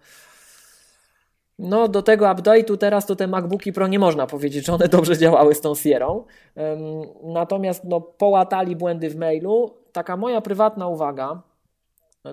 No, 1.59 1.87
do 1.87 2.01
tego 2.01 2.25
update'u 2.25 2.77
teraz 2.77 3.05
to 3.05 3.15
te 3.15 3.27
MacBooki 3.27 3.73
Pro 3.73 3.87
nie 3.87 3.99
można 3.99 4.27
powiedzieć, 4.27 4.65
że 4.65 4.73
one 4.73 4.87
dobrze 4.87 5.17
działały 5.17 5.55
z 5.55 5.61
tą 5.61 5.75
Sierrą. 5.75 6.25
Em, 6.55 6.79
Natomiast 7.23 7.83
no, 7.83 8.01
połatali 8.01 8.75
błędy 8.75 9.09
w 9.09 9.15
mailu. 9.15 9.73
Taka 9.91 10.17
moja 10.17 10.41
prywatna 10.41 10.87
uwaga 10.87 11.41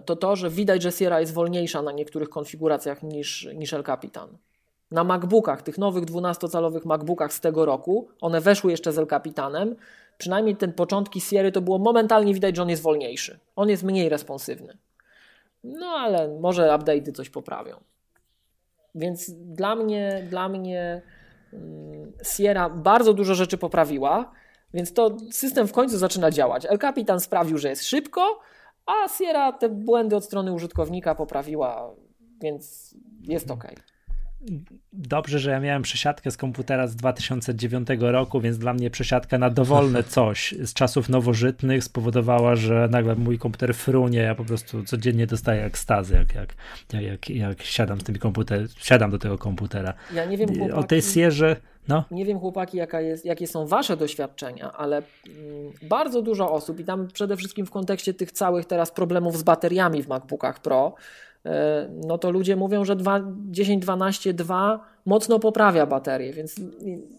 to 0.04 0.16
to, 0.16 0.36
że 0.36 0.50
widać, 0.50 0.82
że 0.82 0.92
Sierra 0.92 1.20
jest 1.20 1.34
wolniejsza 1.34 1.82
na 1.82 1.92
niektórych 1.92 2.28
konfiguracjach 2.28 3.02
niż, 3.02 3.48
niż 3.54 3.72
El 3.72 3.84
Capitan. 3.84 4.38
Na 4.90 5.04
MacBookach, 5.04 5.62
tych 5.62 5.78
nowych 5.78 6.04
12-calowych 6.04 6.86
MacBookach 6.86 7.32
z 7.32 7.40
tego 7.40 7.64
roku, 7.64 8.08
one 8.20 8.40
weszły 8.40 8.70
jeszcze 8.70 8.92
z 8.92 8.98
El 8.98 9.06
Capitanem. 9.06 9.76
Przynajmniej 10.18 10.56
ten 10.56 10.72
początki 10.72 11.20
Sierry 11.20 11.52
to 11.52 11.60
było 11.60 11.78
momentalnie 11.78 12.34
widać, 12.34 12.56
że 12.56 12.62
on 12.62 12.68
jest 12.68 12.82
wolniejszy. 12.82 13.38
On 13.56 13.68
jest 13.68 13.82
mniej 13.82 14.08
responsywny. 14.08 14.78
No 15.64 15.86
ale 15.86 16.38
może 16.40 16.68
update'y 16.68 17.12
coś 17.12 17.30
poprawią. 17.30 17.76
Więc 18.94 19.30
dla 19.30 19.74
mnie, 19.76 20.26
dla 20.30 20.48
mnie 20.48 21.02
mm, 21.52 22.12
Sierra 22.22 22.70
bardzo 22.70 23.14
dużo 23.14 23.34
rzeczy 23.34 23.58
poprawiła, 23.58 24.32
więc 24.74 24.92
to 24.92 25.16
system 25.30 25.68
w 25.68 25.72
końcu 25.72 25.98
zaczyna 25.98 26.30
działać. 26.30 26.66
El 26.66 26.78
Capitan 26.78 27.20
sprawił, 27.20 27.58
że 27.58 27.68
jest 27.68 27.84
szybko, 27.84 28.40
a 28.86 29.08
Sierra 29.08 29.52
te 29.52 29.68
błędy 29.68 30.16
od 30.16 30.24
strony 30.24 30.52
użytkownika 30.52 31.14
poprawiła, 31.14 31.90
więc 32.40 32.94
jest 33.22 33.50
ok. 33.50 33.64
Dobrze, 34.92 35.38
że 35.38 35.50
ja 35.50 35.60
miałem 35.60 35.82
przesiadkę 35.82 36.30
z 36.30 36.36
komputera 36.36 36.86
z 36.86 36.96
2009 36.96 37.88
roku, 37.98 38.40
więc 38.40 38.58
dla 38.58 38.74
mnie 38.74 38.90
przesiadka 38.90 39.38
na 39.38 39.50
dowolne 39.50 40.02
coś 40.16 40.54
z 40.62 40.74
czasów 40.74 41.08
nowożytnych 41.08 41.84
spowodowała, 41.84 42.56
że 42.56 42.88
nagle 42.90 43.14
mój 43.14 43.38
komputer 43.38 43.74
frunie, 43.74 44.18
ja 44.18 44.34
po 44.34 44.44
prostu 44.44 44.84
codziennie 44.84 45.26
dostaję 45.26 45.64
ekstazy, 45.64 46.14
jak, 46.14 46.34
jak, 46.34 46.54
jak, 47.02 47.30
jak, 47.30 47.62
siadam 47.62 48.00
z 48.00 48.04
tym 48.04 48.18
komputer, 48.18 48.66
siadam 48.76 49.10
do 49.10 49.18
tego 49.18 49.38
komputera. 49.38 49.94
Ja 50.14 50.24
nie 50.24 50.36
wiem, 50.36 50.48
O 50.50 50.52
tej 50.52 50.70
chłopaki, 50.70 51.02
Sierze, 51.02 51.56
no, 51.88 52.04
nie 52.10 52.24
wiem, 52.24 52.38
chłopaki 52.38 52.76
jaka 52.76 53.00
jest, 53.00 53.24
jakie 53.24 53.46
są 53.46 53.66
wasze 53.66 53.96
doświadczenia, 53.96 54.72
ale 54.72 54.96
mm, 54.96 55.72
bardzo 55.82 56.22
dużo 56.22 56.52
osób 56.52 56.80
i 56.80 56.84
tam 56.84 57.08
przede 57.08 57.36
wszystkim 57.36 57.66
w 57.66 57.70
kontekście 57.70 58.14
tych 58.14 58.32
całych 58.32 58.66
teraz 58.66 58.90
problemów 58.90 59.38
z 59.38 59.42
bateriami 59.42 60.02
w 60.02 60.08
MacBookach 60.08 60.62
Pro, 60.62 60.94
no 62.06 62.18
to 62.18 62.30
ludzie 62.30 62.56
mówią, 62.56 62.84
że 62.84 62.96
10-12-2 62.96 64.78
mocno 65.06 65.38
poprawia 65.38 65.86
baterię, 65.86 66.32
więc 66.32 66.54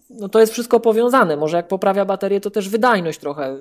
no 0.10 0.30
to 0.30 0.40
jest 0.40 0.54
wszystko 0.54 0.80
powiązane. 0.80 1.38
Może 1.38 1.58
jak 1.58 1.68
poprawia 1.68 2.06
baterię, 2.06 2.42
to 2.42 2.52
też 2.52 2.70
wydajność 2.70 3.20
trochę 3.20 3.58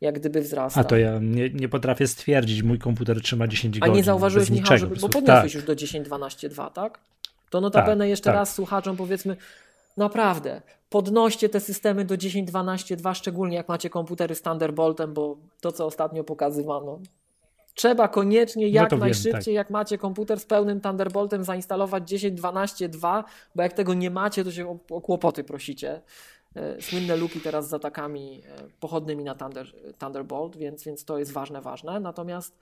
jak 0.00 0.14
gdyby 0.18 0.40
wzrasta. 0.40 0.80
a 0.80 0.84
to 0.84 0.96
ja 0.96 1.18
nie, 1.22 1.50
nie 1.50 1.68
potrafię 1.68 2.06
stwierdzić, 2.06 2.62
mój 2.62 2.78
komputer 2.78 3.20
trzyma 3.22 3.48
10 3.48 3.76
A 3.76 3.80
godzin. 3.80 3.94
nie 3.94 4.04
zauważyłeś, 4.04 4.50
Michał, 4.50 4.78
żeby, 4.78 4.96
bo 4.96 5.08
podniosłeś 5.08 5.52
tak. 5.52 5.54
już 5.54 5.64
do 5.64 5.72
10-12-2, 5.74 6.70
tak? 6.70 6.98
To 7.50 7.60
notabene 7.60 8.04
Tak, 8.04 8.08
jeszcze 8.08 8.24
tak. 8.30 8.34
raz 8.34 8.54
słuchaczom 8.54 8.96
powiedzmy, 8.96 9.36
naprawdę, 9.96 10.62
podnoście 10.90 11.48
te 11.48 11.60
systemy 11.60 12.04
do 12.04 12.14
10-12-2, 12.14 13.14
szczególnie 13.14 13.56
jak 13.56 13.68
macie 13.68 13.90
komputery 13.90 14.34
z 14.34 14.42
Thunderboltem, 14.42 15.14
bo 15.14 15.36
to, 15.60 15.72
co 15.72 15.86
ostatnio 15.86 16.24
pokazywano. 16.24 16.98
Trzeba 17.76 18.08
koniecznie 18.08 18.68
jak 18.68 18.84
No 18.84 18.90
to 18.90 18.96
wiem, 18.96 19.00
najszybciej, 19.00 19.54
jak 19.54 19.70
macie 19.70 19.98
komputer 19.98 20.40
z 20.40 20.46
pełnym 20.46 20.80
Thunderboltem, 20.80 21.44
zainstalować 21.44 22.12
10-12-2, 22.12 23.24
bo 23.54 23.62
jak 23.62 23.72
tego 23.72 23.94
nie 23.94 24.10
macie, 24.10 24.44
to 24.44 24.52
się 24.52 24.68
o, 24.68 24.78
o 24.90 25.00
kłopoty 25.00 25.44
prosicie. 25.44 26.02
E, 26.54 26.82
Słynne 26.82 27.16
luki 27.16 27.40
teraz 27.40 27.68
z 27.68 27.74
atakami 27.74 28.42
e, 28.46 28.68
pochodnymi 28.80 29.24
na 29.24 29.34
Thunder, 29.34 29.72
Thunderbolt, 29.98 30.56
więc, 30.56 30.84
więc 30.84 31.04
to 31.04 31.18
jest 31.18 31.32
ważne, 31.32 31.60
ważne. 31.60 32.00
Natomiast 32.00 32.58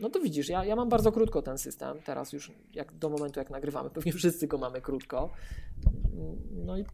no 0.00 0.10
to 0.10 0.20
widzisz, 0.20 0.48
ja, 0.48 0.64
ja 0.64 0.76
mam 0.76 0.88
bardzo 0.88 1.12
krótko 1.12 1.42
ten 1.42 1.58
system, 1.58 1.98
teraz 2.04 2.32
już 2.32 2.52
jak 2.74 2.92
do 2.92 3.08
momentu 3.08 3.40
jak 3.40 3.50
nagrywamy, 3.50 3.90
pewnie 3.96 4.12
wszyscy 4.12 4.46
go 4.46 4.58
mamy 4.58 4.80
krótko. 4.80 5.30
No 6.50 6.78
i 6.78 6.84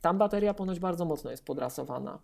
tam 0.00 0.18
bateria 0.18 0.54
ponoć 0.54 0.78
bardzo 0.78 1.04
mocno 1.04 1.30
jest 1.30 1.44
podrasowana, 1.44 2.18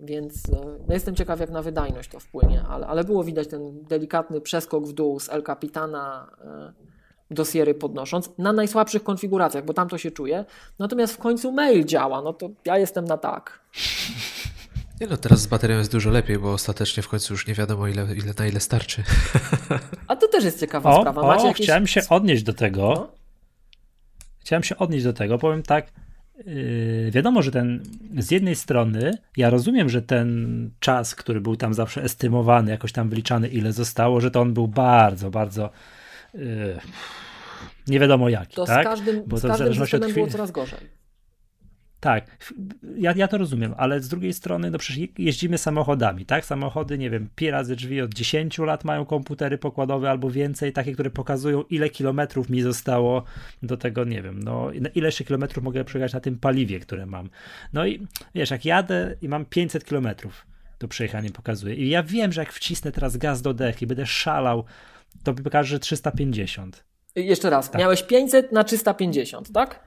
więc 0.00 0.48
e, 0.48 0.78
no 0.88 0.94
jestem 0.94 1.14
ciekaw 1.14 1.40
jak 1.40 1.50
na 1.50 1.62
wydajność 1.62 2.10
to 2.10 2.20
wpłynie, 2.20 2.62
ale, 2.68 2.86
ale 2.86 3.04
było 3.04 3.24
widać 3.24 3.48
ten 3.48 3.82
delikatny 3.82 4.40
przeskok 4.40 4.86
w 4.86 4.92
dół 4.92 5.20
z 5.20 5.28
El 5.28 5.42
Capitana 5.42 6.30
e, 6.44 6.72
dosiery 7.30 7.74
podnosząc 7.74 8.30
na 8.38 8.52
najsłabszych 8.52 9.02
konfiguracjach, 9.02 9.64
bo 9.64 9.74
tam 9.74 9.88
to 9.88 9.98
się 9.98 10.10
czuje. 10.10 10.44
Natomiast 10.78 11.14
w 11.14 11.18
końcu 11.18 11.52
mail 11.52 11.84
działa, 11.84 12.22
no 12.22 12.32
to 12.32 12.50
ja 12.64 12.78
jestem 12.78 13.04
na 13.04 13.16
tak. 13.18 13.60
Nie 15.00 15.06
no, 15.06 15.16
teraz 15.16 15.40
z 15.40 15.46
baterią 15.46 15.78
jest 15.78 15.92
dużo 15.92 16.10
lepiej, 16.10 16.38
bo 16.38 16.52
ostatecznie 16.52 17.02
w 17.02 17.08
końcu 17.08 17.34
już 17.34 17.46
nie 17.46 17.54
wiadomo 17.54 17.88
ile, 17.88 18.06
ile 18.16 18.32
na 18.38 18.46
ile 18.46 18.60
starczy. 18.60 19.02
A 20.08 20.16
to 20.16 20.28
też 20.28 20.44
jest 20.44 20.60
ciekawa 20.60 20.96
o, 20.96 21.00
sprawa. 21.00 21.22
Macie 21.22 21.44
o, 21.44 21.46
jakieś... 21.46 21.66
chciałem 21.66 21.86
się 21.86 22.00
odnieść 22.10 22.42
do 22.42 22.52
tego. 22.52 22.92
No? 22.94 23.08
Chciałem 24.38 24.62
się 24.62 24.76
odnieść 24.76 25.04
do 25.04 25.12
tego, 25.12 25.38
powiem 25.38 25.62
tak, 25.62 25.92
wiadomo, 27.10 27.42
że 27.42 27.50
ten 27.50 27.82
z 28.18 28.30
jednej 28.30 28.56
strony 28.56 29.18
ja 29.36 29.50
rozumiem, 29.50 29.88
że 29.88 30.02
ten 30.02 30.70
czas, 30.80 31.14
który 31.14 31.40
był 31.40 31.56
tam 31.56 31.74
zawsze 31.74 32.02
estymowany, 32.02 32.70
jakoś 32.70 32.92
tam 32.92 33.08
wyliczany, 33.08 33.48
ile 33.48 33.72
zostało, 33.72 34.20
że 34.20 34.30
to 34.30 34.40
on 34.40 34.54
był 34.54 34.68
bardzo, 34.68 35.30
bardzo 35.30 35.70
yy, 36.34 36.76
nie 37.86 38.00
wiadomo 38.00 38.28
jaki. 38.28 38.56
To 38.56 38.64
tak? 38.64 38.86
z 38.86 38.88
każdym, 38.88 39.22
Bo 39.26 39.40
to 39.40 39.48
z 39.48 39.50
każdym 39.50 39.74
systemem 39.74 40.12
było 40.12 40.26
coraz 40.26 40.50
gorzej. 40.50 40.95
Tak, 42.00 42.26
ja, 42.96 43.14
ja 43.16 43.28
to 43.28 43.38
rozumiem, 43.38 43.74
ale 43.76 44.00
z 44.00 44.08
drugiej 44.08 44.32
strony, 44.32 44.70
no 44.70 44.78
przecież 44.78 45.08
jeździmy 45.18 45.58
samochodami, 45.58 46.26
tak? 46.26 46.44
Samochody, 46.44 46.98
nie 46.98 47.10
wiem, 47.10 47.28
pi 47.36 47.50
razy 47.50 47.76
drzwi 47.76 48.00
od 48.00 48.14
10 48.14 48.58
lat 48.58 48.84
mają 48.84 49.04
komputery 49.04 49.58
pokładowe 49.58 50.10
albo 50.10 50.30
więcej, 50.30 50.72
takie, 50.72 50.92
które 50.92 51.10
pokazują, 51.10 51.62
ile 51.62 51.90
kilometrów 51.90 52.50
mi 52.50 52.62
zostało 52.62 53.24
do 53.62 53.76
tego, 53.76 54.04
nie 54.04 54.22
wiem, 54.22 54.42
no 54.42 54.70
ile 54.72 55.08
jeszcze 55.08 55.24
kilometrów 55.24 55.64
mogę 55.64 55.84
przejechać 55.84 56.12
na 56.12 56.20
tym 56.20 56.38
paliwie, 56.38 56.80
które 56.80 57.06
mam. 57.06 57.30
No 57.72 57.86
i 57.86 58.06
wiesz, 58.34 58.50
jak 58.50 58.64
jadę 58.64 59.16
i 59.22 59.28
mam 59.28 59.44
500 59.44 59.84
kilometrów 59.84 60.46
do 60.78 60.88
przejechania 60.88 61.30
pokazuje 61.30 61.74
i 61.74 61.88
ja 61.88 62.02
wiem, 62.02 62.32
że 62.32 62.40
jak 62.40 62.52
wcisnę 62.52 62.92
teraz 62.92 63.16
gaz 63.16 63.42
do 63.42 63.54
dech 63.54 63.82
i 63.82 63.86
będę 63.86 64.06
szalał, 64.06 64.64
to 65.22 65.32
mi 65.32 65.42
pokaże, 65.42 65.68
że 65.68 65.78
350. 65.78 66.84
Jeszcze 67.16 67.50
raz, 67.50 67.70
tak. 67.70 67.80
miałeś 67.80 68.02
500 68.02 68.52
na 68.52 68.64
350, 68.64 69.52
tak? 69.52 69.85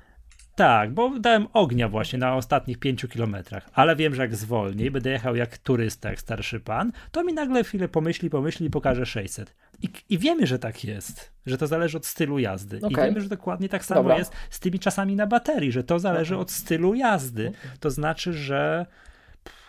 Tak, 0.60 0.94
bo 0.94 1.20
dałem 1.20 1.48
ognia 1.54 1.90
właśnie 1.90 2.20
na 2.20 2.36
ostatnich 2.36 2.78
pięciu 2.80 3.08
kilometrach, 3.08 3.70
ale 3.74 3.96
wiem, 3.96 4.16
że 4.16 4.22
jak 4.22 4.36
zwolnię 4.36 4.86
i 4.86 4.92
będę 4.92 5.10
jechał 5.10 5.36
jak 5.36 5.58
turysta, 5.58 6.10
jak 6.10 6.20
starszy 6.20 6.60
pan, 6.60 6.92
to 7.12 7.24
mi 7.24 7.34
nagle 7.34 7.64
chwilę 7.64 7.88
pomyśli, 7.88 8.30
pomyśli 8.30 8.68
i 8.68 8.70
pokaże 8.70 9.06
600. 9.06 9.56
I, 9.82 9.90
i 10.10 10.18
wiemy, 10.18 10.48
że 10.48 10.60
tak 10.60 10.84
jest, 10.84 11.32
że 11.46 11.58
to 11.58 11.68
zależy 11.68 11.98
od 11.98 12.06
stylu 12.06 12.40
jazdy. 12.40 12.78
Okay. 12.78 12.92
I 12.92 13.10
wiemy, 13.10 13.22
że 13.22 13.30
dokładnie 13.30 13.70
tak 13.70 13.86
samo 13.86 14.02
Dobra. 14.02 14.18
jest 14.18 14.34
z 14.50 14.60
tymi 14.60 14.80
czasami 14.80 15.16
na 15.16 15.28
baterii, 15.28 15.72
że 15.72 15.84
to 15.84 16.00
zależy 16.00 16.36
okay. 16.36 16.42
od 16.42 16.52
stylu 16.52 16.94
jazdy. 16.94 17.52
To 17.80 17.90
znaczy, 17.90 18.34
że 18.34 18.86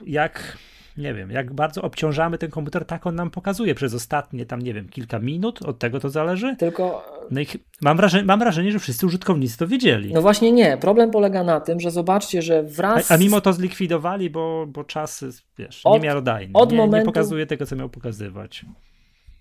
jak 0.06 0.58
nie 1.00 1.14
wiem, 1.14 1.30
jak 1.30 1.52
bardzo 1.52 1.82
obciążamy 1.82 2.38
ten 2.38 2.50
komputer, 2.50 2.84
tak 2.84 3.06
on 3.06 3.14
nam 3.14 3.30
pokazuje 3.30 3.74
przez 3.74 3.94
ostatnie 3.94 4.46
tam, 4.46 4.62
nie 4.62 4.74
wiem, 4.74 4.88
kilka 4.88 5.18
minut, 5.18 5.62
od 5.62 5.78
tego 5.78 6.00
to 6.00 6.10
zależy. 6.10 6.56
Tylko. 6.56 7.04
No 7.30 7.40
i 7.40 7.46
mam 7.82 7.96
wrażenie, 7.96 8.24
mam 8.24 8.38
wrażenie, 8.38 8.72
że 8.72 8.78
wszyscy 8.78 9.06
użytkownicy 9.06 9.58
to 9.58 9.66
wiedzieli. 9.66 10.12
No 10.14 10.22
właśnie 10.22 10.52
nie. 10.52 10.76
Problem 10.76 11.10
polega 11.10 11.44
na 11.44 11.60
tym, 11.60 11.80
że 11.80 11.90
zobaczcie, 11.90 12.42
że 12.42 12.62
wraz. 12.62 13.10
A, 13.10 13.14
a 13.14 13.18
mimo 13.18 13.40
to 13.40 13.52
zlikwidowali, 13.52 14.30
bo, 14.30 14.66
bo 14.68 14.84
czas, 14.84 15.24
wiesz, 15.58 15.80
od, 15.84 15.94
niemiarodajny. 15.94 16.52
Od 16.54 16.72
nie, 16.72 16.78
momentu... 16.78 17.06
nie 17.06 17.12
pokazuje 17.12 17.46
tego, 17.46 17.66
co 17.66 17.76
miał 17.76 17.88
pokazywać. 17.88 18.64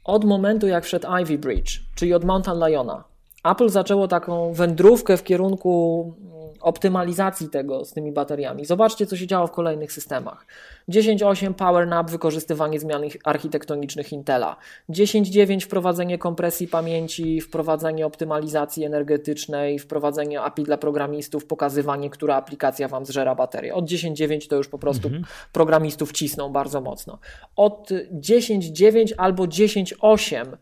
Od 0.03 0.25
momentu, 0.25 0.67
jak 0.67 0.85
wszedł 0.85 1.07
Ivy 1.21 1.37
Bridge, 1.37 1.79
czyli 1.95 2.13
od 2.13 2.25
Mountain 2.25 2.59
Liona, 2.67 3.03
Apple 3.43 3.69
zaczęło 3.69 4.07
taką 4.07 4.53
wędrówkę 4.53 5.17
w 5.17 5.23
kierunku 5.23 6.13
optymalizacji 6.61 7.49
tego 7.49 7.85
z 7.85 7.93
tymi 7.93 8.11
bateriami. 8.11 8.65
Zobaczcie, 8.65 9.05
co 9.05 9.17
się 9.17 9.27
działo 9.27 9.47
w 9.47 9.51
kolejnych 9.51 9.91
systemach. 9.91 10.45
10.8 10.89 11.53
PowerNap, 11.53 12.11
wykorzystywanie 12.11 12.79
zmian 12.79 13.03
architektonicznych 13.23 14.11
Intela. 14.13 14.55
10.9 14.89 15.61
wprowadzenie 15.61 16.17
kompresji 16.17 16.67
pamięci, 16.67 17.41
wprowadzenie 17.41 18.05
optymalizacji 18.05 18.85
energetycznej, 18.85 19.79
wprowadzenie 19.79 20.41
API 20.41 20.63
dla 20.63 20.77
programistów, 20.77 21.45
pokazywanie, 21.45 22.09
która 22.09 22.35
aplikacja 22.35 22.87
Wam 22.87 23.05
zżera 23.05 23.35
baterię. 23.35 23.75
Od 23.75 23.85
10.9 23.85 24.47
to 24.47 24.55
już 24.55 24.67
po 24.67 24.79
prostu 24.79 25.07
mhm. 25.07 25.25
programistów 25.53 26.11
cisną 26.11 26.49
bardzo 26.49 26.81
mocno. 26.81 27.19
Od 27.55 27.89
10.9 28.11 29.13
albo 29.17 29.43
10.8 29.43 30.57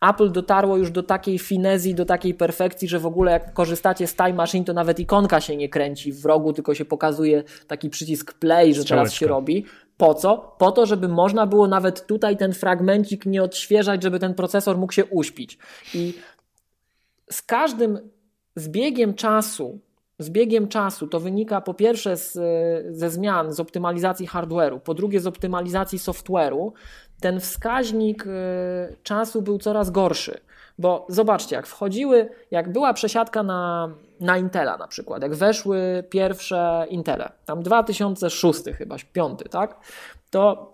Apple 0.00 0.32
dotarło 0.32 0.76
już 0.76 0.90
do 0.90 1.02
takiej 1.02 1.38
finezji, 1.38 1.94
do 1.94 2.04
takiej 2.04 2.34
perfekcji, 2.34 2.88
że 2.88 2.98
w 2.98 3.06
ogóle 3.06 3.32
jak 3.32 3.52
korzystacie 3.52 4.06
z 4.06 4.14
Time 4.14 4.32
Machine, 4.32 4.64
to 4.64 4.72
nawet 4.72 5.00
ikonka 5.00 5.40
się 5.40 5.56
nie 5.56 5.68
kręci 5.68 6.12
w 6.12 6.24
rogu, 6.24 6.52
tylko 6.52 6.74
się 6.74 6.84
pokazuje 6.84 7.42
taki 7.66 7.90
przycisk 7.90 8.34
play, 8.34 8.74
że 8.74 8.84
teraz 8.84 9.12
się 9.12 9.26
robi. 9.26 9.64
Po 9.96 10.14
co? 10.14 10.56
Po 10.58 10.72
to, 10.72 10.86
żeby 10.86 11.08
można 11.08 11.46
było 11.46 11.68
nawet 11.68 12.06
tutaj 12.06 12.36
ten 12.36 12.52
fragmencik 12.52 13.26
nie 13.26 13.42
odświeżać, 13.42 14.02
żeby 14.02 14.18
ten 14.18 14.34
procesor 14.34 14.78
mógł 14.78 14.92
się 14.92 15.04
uśpić. 15.04 15.58
I 15.94 16.14
z 17.30 17.42
każdym 17.42 17.98
zbiegiem 18.56 19.14
czasu, 19.14 19.78
z 20.18 20.30
biegiem 20.30 20.68
czasu 20.68 21.08
to 21.08 21.20
wynika 21.20 21.60
po 21.60 21.74
pierwsze 21.74 22.16
z, 22.16 22.32
ze 22.96 23.10
zmian, 23.10 23.52
z 23.52 23.60
optymalizacji 23.60 24.28
hardware'u, 24.28 24.80
po 24.80 24.94
drugie 24.94 25.20
z 25.20 25.26
optymalizacji 25.26 25.98
software'u, 25.98 26.72
ten 27.20 27.40
wskaźnik 27.40 28.26
y, 28.26 28.30
czasu 29.02 29.42
był 29.42 29.58
coraz 29.58 29.90
gorszy. 29.90 30.40
Bo 30.78 31.06
zobaczcie, 31.08 31.56
jak 31.56 31.66
wchodziły, 31.66 32.28
jak 32.50 32.72
była 32.72 32.94
przesiadka 32.94 33.42
na, 33.42 33.90
na 34.20 34.38
Intela 34.38 34.76
na 34.76 34.88
przykład, 34.88 35.22
jak 35.22 35.34
weszły 35.34 36.04
pierwsze 36.10 36.86
Intele, 36.90 37.32
tam 37.44 37.62
2006 37.62 38.60
chyba, 38.78 38.96
5, 39.12 39.40
tak? 39.50 39.76
To 40.30 40.72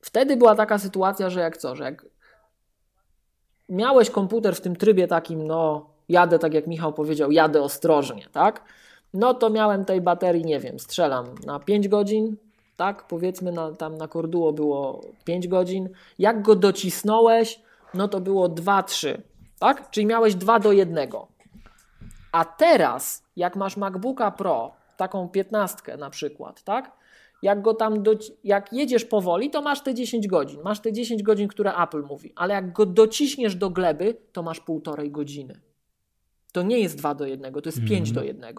wtedy 0.00 0.36
była 0.36 0.54
taka 0.54 0.78
sytuacja, 0.78 1.30
że 1.30 1.40
jak 1.40 1.56
co, 1.56 1.76
że 1.76 1.84
jak 1.84 2.06
miałeś 3.68 4.10
komputer 4.10 4.54
w 4.54 4.60
tym 4.60 4.76
trybie 4.76 5.08
takim, 5.08 5.46
no 5.46 5.90
jadę, 6.08 6.38
tak 6.38 6.54
jak 6.54 6.66
Michał 6.66 6.92
powiedział, 6.92 7.32
jadę 7.32 7.62
ostrożnie, 7.62 8.26
tak? 8.32 8.64
No 9.14 9.34
to 9.34 9.50
miałem 9.50 9.84
tej 9.84 10.00
baterii, 10.00 10.44
nie 10.44 10.60
wiem, 10.60 10.78
strzelam 10.78 11.26
na 11.46 11.58
5 11.60 11.88
godzin, 11.88 12.36
tak? 12.80 13.06
Powiedzmy 13.06 13.52
na, 13.52 13.72
tam 13.72 13.96
na 13.96 14.08
Korduo 14.08 14.52
było 14.52 15.00
5 15.24 15.48
godzin. 15.48 15.88
Jak 16.18 16.42
go 16.42 16.56
docisnąłeś, 16.56 17.60
no 17.94 18.08
to 18.08 18.20
było 18.20 18.48
2-3, 18.48 19.18
tak? 19.58 19.90
Czyli 19.90 20.06
miałeś 20.06 20.34
2 20.34 20.58
do 20.58 20.72
1. 20.72 21.08
A 22.32 22.44
teraz, 22.44 23.24
jak 23.36 23.56
masz 23.56 23.76
MacBooka 23.76 24.30
Pro, 24.30 24.72
taką 24.96 25.28
15 25.28 25.96
na 25.96 26.10
przykład, 26.10 26.62
tak? 26.62 26.92
Jak 27.42 27.62
go 27.62 27.74
tam, 27.74 28.02
do, 28.02 28.12
jak 28.44 28.72
jedziesz 28.72 29.04
powoli, 29.04 29.50
to 29.50 29.62
masz 29.62 29.80
te 29.80 29.94
10 29.94 30.28
godzin. 30.28 30.60
Masz 30.62 30.80
te 30.80 30.92
10 30.92 31.22
godzin, 31.22 31.48
które 31.48 31.76
Apple 31.76 32.02
mówi, 32.02 32.32
ale 32.36 32.54
jak 32.54 32.72
go 32.72 32.86
dociśniesz 32.86 33.54
do 33.54 33.70
gleby, 33.70 34.16
to 34.32 34.42
masz 34.42 34.60
półtorej 34.60 35.10
godziny. 35.10 35.60
To 36.52 36.62
nie 36.62 36.78
jest 36.78 36.96
2 36.96 37.14
do 37.14 37.26
1, 37.26 37.52
to 37.54 37.60
jest 37.64 37.78
mm. 37.78 37.90
5 37.90 38.12
do 38.12 38.22
1. 38.22 38.54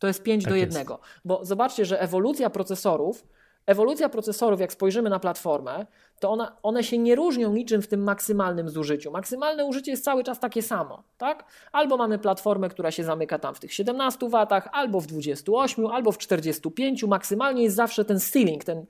To 0.00 0.06
jest 0.06 0.22
5 0.22 0.44
tak 0.44 0.52
do 0.52 0.56
1. 0.56 0.78
Jest. 0.78 0.92
Bo 1.24 1.44
zobaczcie, 1.44 1.84
że 1.84 2.00
ewolucja 2.00 2.50
procesorów, 2.50 3.24
ewolucja 3.66 4.08
procesorów, 4.08 4.60
jak 4.60 4.72
spojrzymy 4.72 5.10
na 5.10 5.18
platformę, 5.18 5.86
to 6.20 6.30
ona, 6.30 6.56
one 6.62 6.84
się 6.84 6.98
nie 6.98 7.14
różnią 7.14 7.52
niczym 7.52 7.82
w 7.82 7.86
tym 7.86 8.02
maksymalnym 8.02 8.68
zużyciu. 8.68 9.10
Maksymalne 9.10 9.64
użycie 9.64 9.90
jest 9.90 10.04
cały 10.04 10.24
czas 10.24 10.40
takie 10.40 10.62
samo, 10.62 11.02
tak? 11.18 11.44
Albo 11.72 11.96
mamy 11.96 12.18
platformę, 12.18 12.68
która 12.68 12.90
się 12.90 13.04
zamyka 13.04 13.38
tam 13.38 13.54
w 13.54 13.60
tych 13.60 13.72
17 13.72 14.28
watach, 14.28 14.68
albo 14.72 15.00
w 15.00 15.06
28, 15.06 15.86
albo 15.86 16.12
w 16.12 16.18
45. 16.18 17.04
Maksymalnie 17.04 17.62
jest 17.62 17.76
zawsze 17.76 18.04
ten 18.04 18.20
ceiling, 18.20 18.64
ten, 18.64 18.86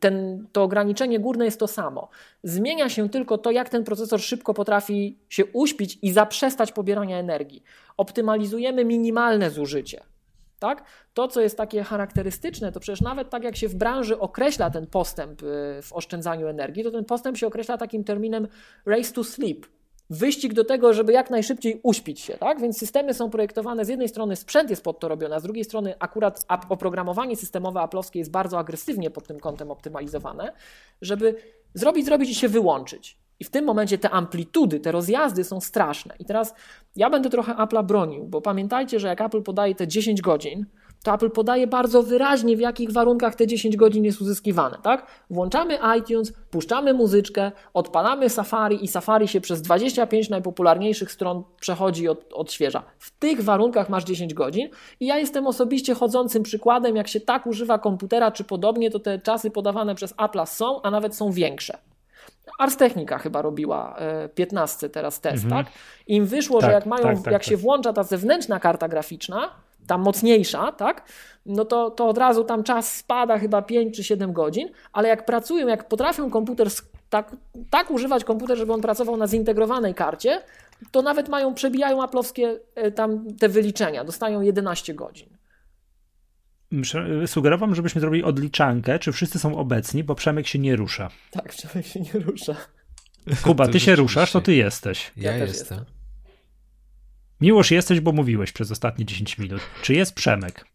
ten, 0.00 0.46
to 0.52 0.62
ograniczenie 0.62 1.20
górne 1.20 1.44
jest 1.44 1.60
to 1.60 1.66
samo. 1.66 2.08
Zmienia 2.42 2.88
się 2.88 3.08
tylko 3.08 3.38
to, 3.38 3.50
jak 3.50 3.68
ten 3.68 3.84
procesor 3.84 4.20
szybko 4.20 4.54
potrafi 4.54 5.18
się 5.28 5.44
uśpić 5.46 5.98
i 6.02 6.12
zaprzestać 6.12 6.72
pobierania 6.72 7.18
energii. 7.18 7.62
Optymalizujemy 7.96 8.84
minimalne 8.84 9.50
zużycie. 9.50 10.13
Tak? 10.64 10.84
To, 11.14 11.28
co 11.28 11.40
jest 11.40 11.56
takie 11.56 11.82
charakterystyczne, 11.82 12.72
to 12.72 12.80
przecież 12.80 13.00
nawet 13.00 13.30
tak 13.30 13.44
jak 13.44 13.56
się 13.56 13.68
w 13.68 13.74
branży 13.74 14.18
określa 14.18 14.70
ten 14.70 14.86
postęp 14.86 15.42
y, 15.42 15.46
w 15.82 15.92
oszczędzaniu 15.92 16.46
energii, 16.46 16.84
to 16.84 16.90
ten 16.90 17.04
postęp 17.04 17.36
się 17.36 17.46
określa 17.46 17.78
takim 17.78 18.04
terminem 18.04 18.48
race 18.86 19.12
to 19.12 19.24
sleep. 19.24 19.66
Wyścig 20.10 20.54
do 20.54 20.64
tego, 20.64 20.92
żeby 20.94 21.12
jak 21.12 21.30
najszybciej 21.30 21.80
uśpić 21.82 22.20
się, 22.20 22.38
tak? 22.38 22.60
Więc 22.60 22.78
systemy 22.78 23.14
są 23.14 23.30
projektowane, 23.30 23.84
z 23.84 23.88
jednej 23.88 24.08
strony 24.08 24.36
sprzęt 24.36 24.70
jest 24.70 24.84
pod 24.84 25.00
to 25.00 25.08
robiony, 25.08 25.34
a 25.34 25.40
z 25.40 25.42
drugiej 25.42 25.64
strony 25.64 25.94
akurat 25.98 26.46
oprogramowanie 26.68 27.36
systemowe 27.36 27.80
aplowskie 27.80 28.18
jest 28.18 28.30
bardzo 28.30 28.58
agresywnie 28.58 29.10
pod 29.10 29.26
tym 29.26 29.40
kątem 29.40 29.70
optymalizowane, 29.70 30.52
żeby 31.02 31.34
zrobić, 31.74 32.04
zrobić 32.04 32.30
i 32.30 32.34
się 32.34 32.48
wyłączyć. 32.48 33.23
I 33.40 33.44
w 33.44 33.50
tym 33.50 33.64
momencie 33.64 33.98
te 33.98 34.10
amplitudy, 34.10 34.80
te 34.80 34.92
rozjazdy 34.92 35.44
są 35.44 35.60
straszne. 35.60 36.14
I 36.18 36.24
teraz 36.24 36.54
ja 36.96 37.10
będę 37.10 37.30
trochę 37.30 37.52
Apple'a 37.52 37.84
bronił, 37.84 38.24
bo 38.24 38.40
pamiętajcie, 38.40 39.00
że 39.00 39.08
jak 39.08 39.20
Apple 39.20 39.42
podaje 39.42 39.74
te 39.74 39.88
10 39.88 40.22
godzin, 40.22 40.66
to 41.04 41.14
Apple 41.14 41.30
podaje 41.30 41.66
bardzo 41.66 42.02
wyraźnie, 42.02 42.56
w 42.56 42.60
jakich 42.60 42.92
warunkach 42.92 43.34
te 43.34 43.46
10 43.46 43.76
godzin 43.76 44.04
jest 44.04 44.20
uzyskiwane, 44.20 44.78
tak? 44.82 45.06
Włączamy 45.30 45.78
iTunes, 45.98 46.32
puszczamy 46.50 46.94
muzyczkę, 46.94 47.52
odpalamy 47.74 48.30
Safari 48.30 48.84
i 48.84 48.88
Safari 48.88 49.28
się 49.28 49.40
przez 49.40 49.62
25 49.62 50.30
najpopularniejszych 50.30 51.12
stron 51.12 51.44
przechodzi 51.60 52.08
od, 52.08 52.32
odświeża. 52.32 52.82
W 52.98 53.10
tych 53.10 53.40
warunkach 53.40 53.88
masz 53.88 54.04
10 54.04 54.34
godzin 54.34 54.68
i 55.00 55.06
ja 55.06 55.18
jestem 55.18 55.46
osobiście 55.46 55.94
chodzącym 55.94 56.42
przykładem, 56.42 56.96
jak 56.96 57.08
się 57.08 57.20
tak 57.20 57.46
używa 57.46 57.78
komputera 57.78 58.30
czy 58.30 58.44
podobnie, 58.44 58.90
to 58.90 58.98
te 58.98 59.18
czasy 59.18 59.50
podawane 59.50 59.94
przez 59.94 60.14
Apple 60.18 60.46
są, 60.46 60.82
a 60.82 60.90
nawet 60.90 61.16
są 61.16 61.32
większe. 61.32 61.78
Ars 62.58 62.76
Technica 62.76 63.18
chyba 63.18 63.42
robiła 63.42 63.96
15 64.34 64.88
teraz 64.88 65.20
test, 65.20 65.44
Mhm. 65.44 65.64
tak? 65.64 65.72
Im 66.06 66.26
wyszło, 66.26 66.60
Tak, 66.60 66.70
że 66.70 66.74
jak 66.74 66.86
mają, 66.86 67.02
tak, 67.02 67.16
tak, 67.16 67.32
jak 67.32 67.42
tak. 67.42 67.44
się 67.44 67.56
włącza 67.56 67.92
ta 67.92 68.02
zewnętrzna 68.02 68.60
karta 68.60 68.88
graficzna, 68.88 69.50
ta 69.86 69.98
mocniejsza, 69.98 70.72
tak? 70.72 71.02
No 71.46 71.64
to, 71.64 71.90
to 71.90 72.08
od 72.08 72.18
razu 72.18 72.44
tam 72.44 72.62
czas 72.62 72.92
spada 72.96 73.38
chyba 73.38 73.62
5 73.62 73.96
czy 73.96 74.04
7 74.04 74.32
godzin, 74.32 74.68
ale 74.92 75.08
jak 75.08 75.24
pracują, 75.24 75.66
jak 75.66 75.88
potrafią 75.88 76.30
komputer 76.30 76.68
tak, 77.10 77.36
tak 77.70 77.90
używać 77.90 78.24
komputer, 78.24 78.58
żeby 78.58 78.72
on 78.72 78.80
pracował 78.80 79.16
na 79.16 79.26
zintegrowanej 79.26 79.94
karcie, 79.94 80.40
to 80.90 81.02
nawet 81.02 81.28
mają, 81.28 81.54
przebijają 81.54 82.02
aplowskie 82.02 82.60
e, 82.74 82.90
tam 82.90 83.24
te 83.40 83.48
wyliczenia, 83.48 84.04
dostają 84.04 84.40
11 84.40 84.94
godzin. 84.94 85.28
Sugerowałem, 87.26 87.74
żebyśmy 87.74 88.00
zrobili 88.00 88.24
odliczankę, 88.24 88.98
czy 88.98 89.12
wszyscy 89.12 89.38
są 89.38 89.56
obecni, 89.58 90.04
bo 90.04 90.14
Przemek 90.14 90.46
się 90.46 90.58
nie 90.58 90.76
rusza. 90.76 91.10
Tak, 91.30 91.56
człowiek 91.56 91.86
się 91.86 92.00
nie 92.00 92.12
rusza. 92.12 92.56
Kuba, 93.42 93.68
ty 93.72 93.80
się 93.80 93.96
ruszasz, 93.96 94.32
to 94.32 94.40
ty 94.40 94.54
jesteś. 94.54 95.12
Ja, 95.16 95.32
Ja 95.32 95.38
też 95.46 95.48
jestem. 95.56 95.84
Miłosz 97.40 97.70
jesteś, 97.70 98.00
bo 98.00 98.12
mówiłeś 98.12 98.52
przez 98.52 98.70
ostatnie 98.70 99.04
10 99.04 99.38
minut. 99.38 99.60
Czy 99.82 99.94
jest 99.94 100.14
Przemek? 100.14 100.66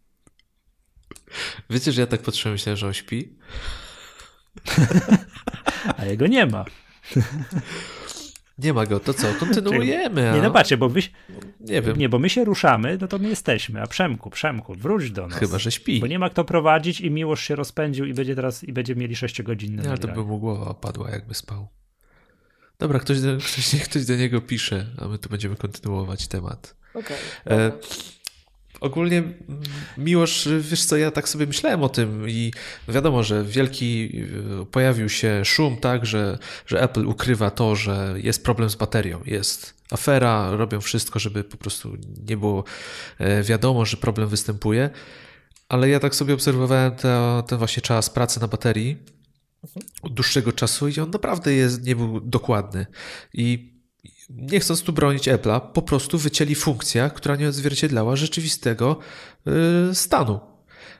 Wiecie, 1.69 1.91
że 1.91 2.01
ja 2.01 2.07
tak 2.07 2.21
patrzyłem, 2.21 2.53
myślałem, 2.53 2.77
że 2.77 2.87
on 2.87 2.93
śpi? 2.93 3.35
A 5.97 6.05
jego 6.05 6.27
nie 6.27 6.45
ma. 6.45 6.65
Nie 8.63 8.73
ma 8.73 8.85
go, 8.85 8.99
to 8.99 9.13
co? 9.13 9.33
Kontynuujemy, 9.39 10.31
a... 10.31 10.35
Nie 10.35 10.41
no 10.41 10.51
patrzcie, 10.51 10.77
bo 10.77 10.89
wy, 10.89 11.01
Nie 11.59 11.81
wiem, 11.81 11.97
nie, 11.97 12.09
bo 12.09 12.19
my 12.19 12.29
się 12.29 12.45
ruszamy, 12.45 12.97
no 13.01 13.07
to 13.07 13.19
my 13.19 13.29
jesteśmy. 13.29 13.81
A 13.81 13.87
Przemku, 13.87 14.29
Przemku, 14.29 14.75
wróć 14.75 15.11
do 15.11 15.27
nas. 15.27 15.39
chyba, 15.39 15.59
że 15.59 15.71
śpi. 15.71 15.99
Bo 15.99 16.07
nie 16.07 16.19
ma 16.19 16.29
kto 16.29 16.43
prowadzić 16.43 17.01
i 17.01 17.11
Miłosz 17.11 17.43
się 17.43 17.55
rozpędził 17.55 18.05
i 18.05 18.13
będzie 18.13 18.35
teraz, 18.35 18.63
i 18.63 18.73
będzie 18.73 18.95
mieli 18.95 19.15
6-godzinne 19.15 19.83
Nie, 19.83 19.89
ale 19.89 19.97
to 19.97 20.07
by 20.07 20.23
mu 20.23 20.39
głowa 20.39 20.65
opadła, 20.65 21.11
jakby 21.11 21.33
spał. 21.33 21.67
Dobra, 22.79 22.99
ktoś 22.99 23.21
do, 23.21 23.37
ktoś, 23.53 23.83
ktoś 23.83 24.05
do 24.05 24.15
niego 24.15 24.41
pisze, 24.41 24.85
a 24.97 25.07
my 25.07 25.17
tu 25.17 25.29
będziemy 25.29 25.55
kontynuować 25.55 26.27
temat. 26.27 26.75
Okej. 26.93 27.17
E, 27.45 27.69
dobra. 27.69 27.87
Ogólnie 28.79 29.23
Miłosz, 29.97 30.49
wiesz 30.59 30.85
co, 30.85 30.97
ja 30.97 31.11
tak 31.11 31.29
sobie 31.29 31.45
myślałem 31.45 31.83
o 31.83 31.89
tym 31.89 32.29
i 32.29 32.51
wiadomo, 32.87 33.23
że 33.23 33.43
wielki 33.43 34.11
y, 34.61 34.65
pojawił 34.65 35.09
się 35.09 35.45
szum, 35.45 35.77
tak, 35.77 36.05
że, 36.05 36.37
że 36.65 36.81
Apple 36.81 37.07
ukrywa 37.07 37.51
to, 37.51 37.75
że 37.75 38.15
jest 38.17 38.43
problem 38.43 38.69
z 38.69 38.75
baterią, 38.75 39.21
jest 39.25 39.73
afera, 39.91 40.51
robią 40.51 40.81
wszystko, 40.81 41.19
żeby 41.19 41.43
po 41.43 41.57
prostu 41.57 41.97
nie 42.29 42.37
było 42.37 42.63
e, 43.19 43.43
wiadomo, 43.43 43.85
że 43.85 43.97
problem 43.97 44.29
występuje, 44.29 44.89
ale 45.69 45.89
ja 45.89 45.99
tak 45.99 46.15
sobie 46.15 46.33
obserwowałem 46.33 46.95
te, 46.95 47.43
ten 47.47 47.57
właśnie 47.57 47.81
czas 47.81 48.09
pracy 48.09 48.41
na 48.41 48.47
baterii 48.47 48.97
od 50.01 50.13
dłuższego 50.13 50.51
czasu 50.51 50.87
i 50.87 50.99
on 50.99 51.09
naprawdę 51.09 51.53
jest, 51.53 51.85
nie 51.85 51.95
był 51.95 52.19
dokładny. 52.19 52.85
I 53.33 53.78
nie 54.29 54.59
chcąc 54.59 54.81
tu 54.81 54.93
bronić 54.93 55.27
Apple'a, 55.27 55.61
po 55.73 55.81
prostu 55.81 56.17
wycięli 56.17 56.55
funkcję, 56.55 57.11
która 57.15 57.35
nie 57.35 57.49
odzwierciedlała 57.49 58.15
rzeczywistego 58.15 58.97
y, 59.91 59.95
stanu, 59.95 60.39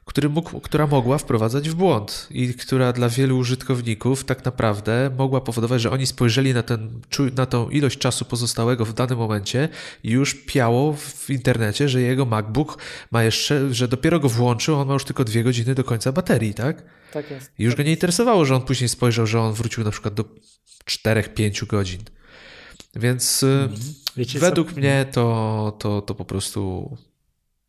który 0.06 0.30
mógł, 0.30 0.60
która 0.60 0.88
mogła 0.88 1.18
wprowadzać 1.18 1.70
w 1.70 1.76
błąd 1.76 2.28
i 2.32 2.54
która 2.54 2.94
dla 2.94 3.10
wielu 3.10 3.38
użytkowników 3.38 4.24
tak 4.24 4.46
naprawdę 4.46 5.12
mogła 5.18 5.42
powodować, 5.42 5.82
że 5.82 5.92
oni 5.92 6.08
spojrzeli 6.08 6.54
na, 6.54 6.64
ten, 6.64 7.02
na 7.36 7.46
tą 7.46 7.70
ilość 7.70 7.98
czasu 7.98 8.26
pozostałego 8.26 8.86
w 8.86 8.94
danym 8.94 9.18
momencie 9.18 9.70
i 10.04 10.10
już 10.12 10.36
piało 10.36 10.94
w 10.94 11.30
internecie, 11.30 11.90
że 11.90 12.02
jego 12.02 12.26
MacBook 12.26 12.78
ma 13.12 13.24
jeszcze, 13.24 13.74
że 13.74 13.88
dopiero 13.88 14.20
go 14.20 14.30
włączył, 14.30 14.76
on 14.76 14.88
ma 14.88 14.94
już 14.94 15.06
tylko 15.06 15.24
dwie 15.24 15.44
godziny 15.44 15.76
do 15.76 15.84
końca 15.84 16.12
baterii, 16.12 16.54
tak? 16.54 16.84
Tak 17.14 17.32
jest. 17.32 17.52
I 17.60 17.64
już 17.64 17.76
go 17.76 17.84
nie 17.84 17.92
interesowało, 17.92 18.46
że 18.46 18.56
on 18.56 18.62
później 18.62 18.90
spojrzał, 18.90 19.28
że 19.28 19.42
on 19.42 19.54
wrócił 19.54 19.84
na 19.84 19.92
przykład 19.92 20.14
do 20.14 20.26
4-5 20.86 21.68
godzin. 21.68 22.02
Więc 22.96 23.44
y, 23.44 23.70
Wiecie 24.18 24.40
według 24.40 24.74
co? 24.74 24.80
mnie 24.80 25.06
to, 25.12 25.78
to, 25.80 26.02
to 26.02 26.16
po 26.16 26.26
prostu 26.26 26.98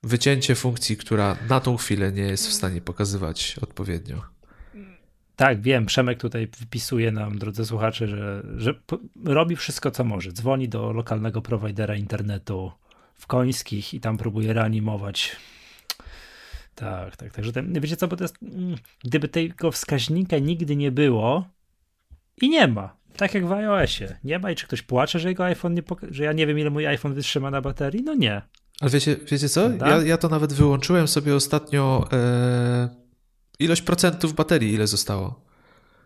wycięcie 0.02 0.54
funkcji, 0.54 0.96
która 0.96 1.36
na 1.48 1.60
tą 1.60 1.76
chwilę 1.76 2.12
nie 2.12 2.22
jest 2.22 2.48
w 2.48 2.52
stanie 2.52 2.80
pokazywać 2.80 3.56
odpowiednio. 3.62 4.22
Tak, 5.36 5.60
wiem, 5.60 5.86
Przemek 5.86 6.20
tutaj 6.20 6.48
wypisuje 6.58 7.12
nam, 7.12 7.38
drodzy 7.38 7.66
słuchacze, 7.66 8.08
że, 8.08 8.42
że 8.56 8.74
robi 9.24 9.56
wszystko, 9.56 9.90
co 9.90 10.04
może. 10.04 10.32
Dzwoni 10.32 10.68
do 10.68 10.92
lokalnego 10.92 11.42
prowajdera 11.42 11.96
internetu 11.96 12.72
w 13.14 13.26
Końskich 13.26 13.94
i 13.94 14.00
tam 14.00 14.18
próbuje 14.18 14.52
reanimować. 14.52 15.36
Tak, 16.74 17.16
tak, 17.16 17.32
także 17.32 17.52
ten, 17.52 17.80
wiecie 17.80 17.96
co, 17.96 18.08
bo 18.08 18.16
to 18.16 18.24
jest, 18.24 18.42
mm, 18.42 18.76
gdyby 19.04 19.28
tego 19.28 19.70
wskaźnika 19.70 20.38
nigdy 20.38 20.76
nie 20.76 20.92
było 20.92 21.48
i 22.42 22.48
nie 22.48 22.68
ma, 22.68 22.96
tak 23.16 23.34
jak 23.34 23.46
w 23.46 23.52
iOSie, 23.52 24.16
nie 24.24 24.38
ma 24.38 24.50
i 24.50 24.56
czy 24.56 24.66
ktoś 24.66 24.82
płacze, 24.82 25.18
że 25.18 25.28
jego 25.28 25.44
iPhone 25.44 25.74
nie 25.74 25.82
poka- 25.82 26.06
że 26.10 26.24
ja 26.24 26.32
nie 26.32 26.46
wiem 26.46 26.58
ile 26.58 26.70
mój 26.70 26.86
iPhone 26.86 27.14
wytrzyma 27.14 27.50
na 27.50 27.60
baterii, 27.60 28.02
no 28.02 28.14
nie. 28.14 28.42
Ale 28.80 28.90
wiecie, 28.90 29.16
wiecie 29.30 29.48
co? 29.48 29.70
Ja, 29.70 30.02
ja 30.02 30.18
to 30.18 30.28
nawet 30.28 30.52
wyłączyłem 30.52 31.08
sobie 31.08 31.34
ostatnio 31.34 32.08
e, 32.12 32.88
ilość 33.58 33.82
procentów 33.82 34.34
baterii, 34.34 34.74
ile 34.74 34.86
zostało. 34.86 35.44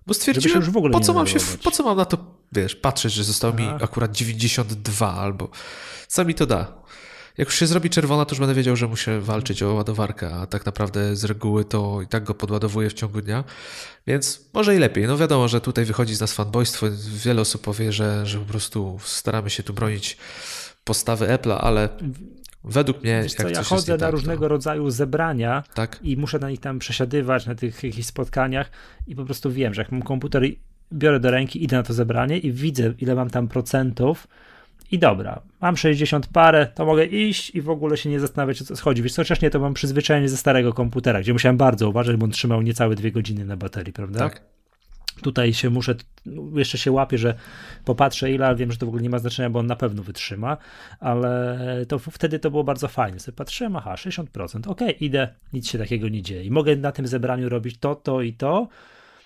Bo 0.07 0.15
stwierdziłem, 0.15 0.63
po 0.93 1.01
co 1.01 1.13
mam 1.13 1.27
się, 1.27 1.39
po 1.63 1.71
co 1.71 1.83
mam 1.83 1.97
na 1.97 2.05
to, 2.05 2.19
wiesz, 2.53 2.77
patrzeć, 2.77 3.13
że 3.13 3.25
zostało 3.25 3.55
mi 3.55 3.65
Tak. 3.67 3.83
akurat 3.83 4.13
92 4.13 5.15
albo 5.15 5.49
co 6.09 6.25
mi 6.25 6.35
to 6.35 6.47
da? 6.47 6.84
Jak 7.39 7.49
już 7.49 7.59
się 7.59 7.67
zrobi 7.67 7.91
czerwona, 7.91 8.25
to 8.25 8.35
już 8.35 8.41
będę 8.41 8.55
wiedział, 8.55 8.77
że 8.77 8.89
muszę 8.89 9.21
walczyć 9.21 9.63
o 9.63 9.75
ładowarkę, 9.75 10.35
a 10.35 10.47
tak 10.47 10.67
naprawdę 10.67 11.17
z 11.17 11.25
reguły 11.25 11.65
to 11.65 12.03
i 12.03 12.07
tak 12.07 12.25
go 12.25 12.35
podładowuję 12.35 12.91
w 12.91 12.95
ciągu 12.95 13.21
dnia, 13.21 13.45
więc 14.07 14.49
może 14.55 14.77
i 14.77 14.79
lepiej. 14.79 15.07
No 15.07 15.17
wiadomo, 15.17 15.49
że 15.49 15.61
tutaj 15.61 15.85
wychodzi 15.85 16.15
z 16.15 16.21
nas 16.21 16.33
fanboystwo, 16.35 16.87
wiele 17.25 17.41
osób 17.41 17.63
powie, 17.63 17.93
że, 17.93 18.27
że 18.27 18.39
po 18.39 18.45
prostu 18.45 18.99
staramy 19.05 19.51
się 19.51 19.63
tu 19.63 19.75
bronić 19.75 20.17
postawy 20.85 21.27
Apple'a, 21.27 21.59
ale 21.61 21.89
według 22.65 23.03
mnie, 23.03 23.21
Wiesz 23.23 23.35
co, 23.35 23.43
jak 23.43 23.51
ja 23.51 23.57
coś 23.57 23.59
jest 23.59 23.71
chodzę 23.71 23.93
na 23.93 23.99
tak, 23.99 24.13
różnego 24.13 24.41
to, 24.41 24.49
rodzaju 24.49 24.91
zebrania 24.91 25.63
tak? 25.75 25.99
i 26.03 26.17
muszę 26.17 26.39
na 26.39 26.51
nich 26.51 26.61
tam 26.61 26.79
przesiadywać, 26.79 27.47
na 27.47 27.55
tych 27.55 27.83
jakichś 27.85 28.07
spotkaniach 28.07 28.71
i 29.07 29.17
po 29.17 29.25
prostu 29.25 29.51
wiem, 29.51 29.75
że 29.75 29.83
jak 29.83 29.93
mam 29.93 30.03
komputer 30.03 30.45
i 30.45 30.59
biorę 30.93 31.21
do 31.21 31.31
ręki, 31.31 31.65
idę 31.65 31.77
na 31.77 31.83
to 31.83 31.95
zebranie 31.95 32.39
i 32.39 32.53
widzę, 32.53 32.95
ile 32.99 33.15
mam 33.15 33.31
tam 33.31 33.49
procentów 33.49 34.29
i 34.91 34.99
dobra, 34.99 35.41
mam 35.61 35.77
60 35.77 36.27
parę, 36.27 36.67
to 36.75 36.87
mogę 36.87 37.05
iść 37.05 37.51
i 37.55 37.63
w 37.63 37.71
ogóle 37.71 37.97
się 37.97 38.11
nie 38.11 38.21
zastanawiać, 38.21 38.63
o 38.63 38.65
co 38.65 38.77
chodzi. 38.77 39.03
Wiesz, 39.03 39.13
co 39.13 39.25
wcześniej 39.25 39.51
to 39.51 39.61
mam 39.61 39.75
przyzwyczajenie 39.75 40.29
ze 40.29 40.37
starego 40.37 40.73
komputera, 40.73 41.21
gdzie 41.21 41.33
musiałem 41.33 41.57
bardzo 41.57 41.89
uważać, 41.89 42.17
bo 42.17 42.25
on 42.25 42.31
trzymał 42.31 42.63
niecałe 42.63 42.95
dwie 42.95 43.13
godziny 43.13 43.45
na 43.45 43.57
baterii, 43.57 43.93
prawda? 43.93 44.19
Tak. 44.19 44.43
Tutaj 45.23 45.53
się 45.53 45.71
muszę, 45.71 45.95
jeszcze 46.55 46.79
się 46.79 46.93
łapię, 46.93 47.19
że 47.19 47.35
popatrzę 47.85 48.33
ile, 48.33 48.47
ale 48.47 48.57
wiem, 48.57 48.73
że 48.73 48.79
to 48.79 48.87
w 48.87 48.89
ogóle 48.89 49.03
nie 49.03 49.11
ma 49.11 49.19
znaczenia, 49.19 49.51
bo 49.51 49.59
on 49.59 49.67
na 49.67 49.77
pewno 49.77 50.03
wytrzyma, 50.03 50.57
ale 51.01 51.59
to 51.89 51.99
wtedy 51.99 52.39
to 52.39 52.51
było 52.51 52.65
bardzo 52.65 52.89
fajne. 52.89 53.21
Sobie 53.21 53.37
patrzyłem, 53.37 53.77
aha, 53.77 53.95
60%, 53.95 54.69
okej, 54.69 55.05
idę, 55.05 55.29
nic 55.53 55.71
się 55.71 55.79
takiego 55.79 56.09
nie 56.09 56.23
dzieje. 56.23 56.45
I 56.45 56.51
mogę 56.51 56.77
na 56.77 56.93
tym 56.93 57.07
zebraniu 57.07 57.49
robić 57.49 57.79
to, 57.79 57.95
to 57.95 58.23
i 58.23 58.33
to, 58.33 58.69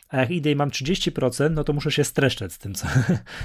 a 0.09 0.17
jak 0.17 0.31
idę 0.31 0.51
i 0.51 0.57
mam 0.57 0.71
30%, 0.71 1.51
no 1.51 1.65
to 1.65 1.73
muszę 1.73 1.93
się 1.93 2.05
streszczać 2.05 2.53
z 2.53 2.59
tym, 2.59 2.75
co, 2.75 2.89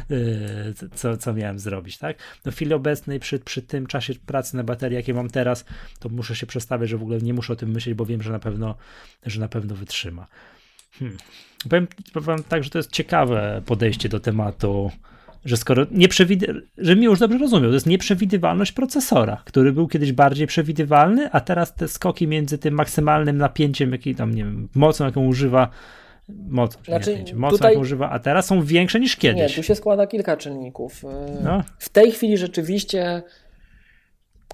yy, 0.10 0.74
co, 0.96 1.18
co 1.18 1.34
miałem 1.34 1.60
zrobić, 1.60 1.98
tak? 1.98 2.18
No 2.46 2.52
w 2.52 2.56
chwili 2.56 2.74
obecnej, 2.74 3.20
przy, 3.20 3.40
przy 3.40 3.62
tym 3.62 3.88
czasie 3.88 4.14
pracy 4.26 4.58
na 4.58 4.64
baterii, 4.64 4.96
jakie 4.96 5.14
mam 5.14 5.30
teraz, 5.30 5.66
to 6.00 6.10
muszę 6.10 6.36
się 6.36 6.46
przestawiać, 6.46 6.90
że 6.90 6.98
w 6.98 7.02
ogóle 7.02 7.18
nie 7.18 7.34
muszę 7.34 7.54
o 7.54 7.56
tym 7.56 7.72
myśleć, 7.72 7.96
bo 7.96 8.06
wiem, 8.06 8.22
że 8.22 8.32
na 8.32 8.40
pewno, 8.40 8.76
że 9.26 9.40
na 9.40 9.48
pewno 9.48 9.76
wytrzyma. 9.76 10.28
Hmm. 11.00 11.18
Powiem, 11.70 11.88
powiem 12.14 12.44
tak, 12.44 12.64
że 12.64 12.70
to 12.70 12.80
jest 12.80 12.92
ciekawe 12.92 13.62
podejście 13.66 14.10
do 14.10 14.20
tematu, 14.20 14.92
że 15.46 15.58
skoro 15.58 15.86
nie 15.92 16.08
przewid- 16.08 16.62
że 16.78 16.96
mi 16.96 17.06
już 17.06 17.20
dobrze 17.20 17.38
rozumiał, 17.38 17.70
to 17.70 17.74
jest 17.74 17.86
nieprzewidywalność 17.86 18.72
procesora, 18.72 19.42
który 19.46 19.72
był 19.72 19.88
kiedyś 19.88 20.12
bardziej 20.12 20.48
przewidywalny, 20.48 21.32
a 21.32 21.40
teraz 21.40 21.76
te 21.76 21.88
skoki 21.88 22.28
między 22.28 22.58
tym 22.58 22.74
maksymalnym 22.74 23.38
napięciem, 23.38 23.92
jaki 23.92 24.16
tam, 24.16 24.36
nie 24.36 24.44
wiem, 24.44 24.70
mocą, 24.76 25.06
jaką 25.06 25.26
używa, 25.26 25.70
mocą, 26.30 26.80
czy 26.84 26.92
Znaczy, 26.92 27.24
nie 27.24 27.36
mocą, 27.36 27.58
tutaj- 27.58 27.78
używa, 27.78 28.10
a 28.10 28.20
teraz 28.20 28.46
są 28.46 28.62
większe 28.62 29.00
niż 29.00 29.18
Nie, 29.18 29.22
kiedyś. 29.34 29.56
tu 29.56 29.64
się 29.64 29.76
składa 29.76 30.08
kilka 30.08 30.38
czynników. 30.38 31.04
Yy, 31.04 31.10
No. 31.44 31.64
W 31.78 31.90
tej 31.90 32.12
chwili 32.12 32.38
rzeczywiście 32.38 33.22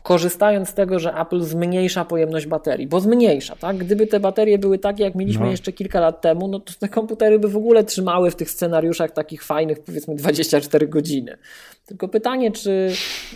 korzystając 0.03 0.69
z 0.69 0.73
tego, 0.73 0.99
że 0.99 1.13
Apple 1.13 1.41
zmniejsza 1.41 2.05
pojemność 2.05 2.45
baterii, 2.47 2.87
bo 2.87 2.99
zmniejsza, 2.99 3.55
tak? 3.55 3.77
Gdyby 3.77 4.07
te 4.07 4.19
baterie 4.19 4.57
były 4.57 4.79
takie, 4.79 5.03
jak 5.03 5.15
mieliśmy 5.15 5.45
No. 5.45 5.51
jeszcze 5.51 5.71
kilka 5.71 5.99
lat 5.99 6.21
temu, 6.21 6.47
no 6.47 6.59
to 6.59 6.73
te 6.79 6.89
komputery 6.89 7.39
by 7.39 7.47
w 7.47 7.57
ogóle 7.57 7.83
trzymały 7.83 8.31
w 8.31 8.35
tych 8.35 8.51
scenariuszach 8.51 9.11
takich 9.11 9.43
fajnych, 9.43 9.79
powiedzmy 9.83 10.15
24 10.15 10.87
godziny. 10.87 11.37
Tylko 11.85 12.07
pytanie, 12.07 12.51
czy 12.51 12.91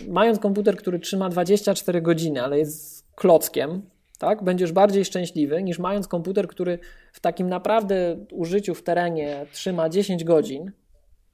mając 0.08 0.38
komputer, 0.38 0.76
który 0.76 0.98
trzyma 0.98 1.28
24 1.28 2.02
godziny, 2.02 2.42
ale 2.42 2.58
jest 2.58 3.04
klockiem, 3.14 3.82
tak, 4.18 4.44
będziesz 4.44 4.72
bardziej 4.72 5.04
szczęśliwy 5.04 5.62
niż 5.62 5.78
mając 5.78 6.08
komputer, 6.08 6.48
który 6.48 6.78
w 7.12 7.20
takim 7.20 7.48
naprawdę 7.48 8.16
użyciu 8.32 8.74
w 8.74 8.82
terenie 8.82 9.46
trzyma 9.52 9.88
10 9.88 10.24
godzin, 10.24 10.72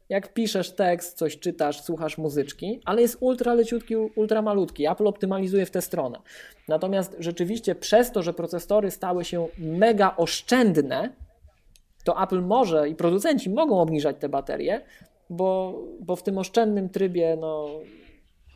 jak 0.09 0.32
piszesz 0.32 0.70
tekst, 0.70 1.19
coś 1.19 1.39
czytasz, 1.39 1.82
słuchasz 1.82 2.19
muzyczki, 2.19 2.81
ale 2.85 3.02
jest 3.02 3.16
ultra 3.20 3.55
leciutki, 3.55 3.97
ultra 3.97 4.43
malutki. 4.43 4.86
Apple 4.89 5.07
optymalizuje 5.07 5.66
w 5.66 5.70
tę 5.70 5.82
stronę. 5.82 6.19
Natomiast 6.69 7.16
rzeczywiście 7.19 7.74
przez 7.74 8.12
to, 8.12 8.23
że 8.23 8.32
procesory 8.32 8.90
stały 8.90 9.24
się 9.24 9.48
mega 9.59 10.16
oszczędne, 10.16 11.11
to 12.05 12.23
Apple 12.23 12.43
może 12.43 12.89
i 12.89 12.94
producenci 12.94 13.51
mogą 13.51 13.81
obniżać 13.81 14.16
te 14.20 14.28
baterie, 14.28 14.81
bo, 15.31 15.78
bo 16.01 16.16
w 16.16 16.23
tym 16.23 16.39
oszczędnym 16.39 16.89
trybie 16.89 17.36
no, 17.40 17.69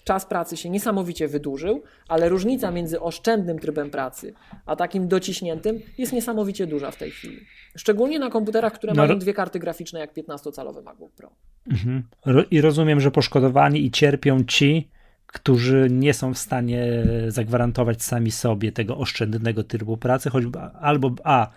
czas 0.05 0.27
pracy 0.27 0.57
się 0.57 0.71
niesamowicie 0.71 1.29
wydłużył, 1.29 1.83
ale 2.09 2.29
różnica 2.29 2.71
między 2.71 3.01
oszczędnym 3.01 3.59
trybem 3.59 3.91
pracy 3.91 4.35
a 4.67 4.77
takim 4.77 5.09
dociśniętym 5.09 5.81
jest 5.99 6.13
niesamowicie 6.13 6.67
duża 6.67 6.91
w 6.91 6.97
tej 6.97 7.11
chwili. 7.11 7.41
Szczególnie 7.77 8.19
na 8.19 8.31
komputerach, 8.31 8.73
które 8.73 8.93
No, 8.95 9.07
mają 9.07 9.19
dwie 9.19 9.35
karty 9.35 9.59
graficzne 9.59 10.01
jak 10.01 10.15
15-calowy 10.15 10.83
MacBook 10.83 11.13
Pro. 11.13 11.31
Mhm. 11.71 12.03
I 12.51 12.61
rozumiem, 12.61 13.01
że 13.01 13.11
poszkodowani 13.11 13.85
i 13.85 13.91
cierpią 13.91 14.45
ci, 14.45 14.89
którzy 15.27 15.89
nie 15.91 16.15
są 16.15 16.35
w 16.35 16.39
stanie 16.39 16.87
zagwarantować 17.29 18.03
sami 18.03 18.31
sobie 18.31 18.73
tego 18.73 18.99
oszczędnego 18.99 19.65
trybu 19.65 19.97
pracy, 19.97 20.31
choćby 20.31 20.59
albo 20.59 21.15
a 21.25 21.51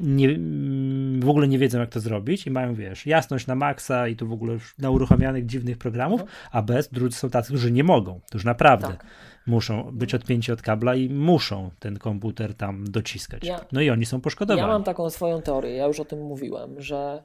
nie, 0.00 0.38
w 1.20 1.28
ogóle 1.28 1.48
nie 1.48 1.58
wiedzą, 1.58 1.80
jak 1.80 1.90
to 1.90 2.00
zrobić 2.00 2.46
i 2.46 2.50
mają, 2.50 2.74
wiesz, 2.74 3.06
jasność 3.06 3.46
na 3.46 3.54
maksa 3.54 4.08
i 4.08 4.16
tu 4.16 4.28
w 4.28 4.32
ogóle 4.32 4.52
już 4.52 4.74
na 4.78 4.90
uruchamianych 4.90 5.46
dziwnych 5.46 5.78
programów, 5.78 6.22
a 6.52 6.62
bez, 6.62 6.88
drudzy 6.88 7.18
są 7.18 7.30
tacy, 7.30 7.48
którzy 7.48 7.72
nie 7.72 7.84
mogą, 7.84 8.20
którzy 8.28 8.46
naprawdę 8.46 8.86
Tak. 8.86 9.06
muszą 9.46 9.90
być 9.92 10.14
odpięci 10.14 10.52
od 10.52 10.62
kabla 10.62 10.94
i 10.94 11.08
muszą 11.10 11.70
ten 11.78 11.98
komputer 11.98 12.54
tam 12.54 12.84
dociskać. 12.90 13.44
Ja- 13.44 13.64
no 13.72 13.80
i 13.80 13.90
oni 13.90 14.06
są 14.06 14.20
poszkodowani. 14.20 14.60
Ja 14.60 14.72
mam 14.72 14.84
taką 14.84 15.10
swoją 15.10 15.42
teorię, 15.42 15.74
ja 15.76 15.86
już 15.86 16.00
o 16.00 16.04
tym 16.04 16.22
mówiłem, 16.22 16.80
że 16.80 17.22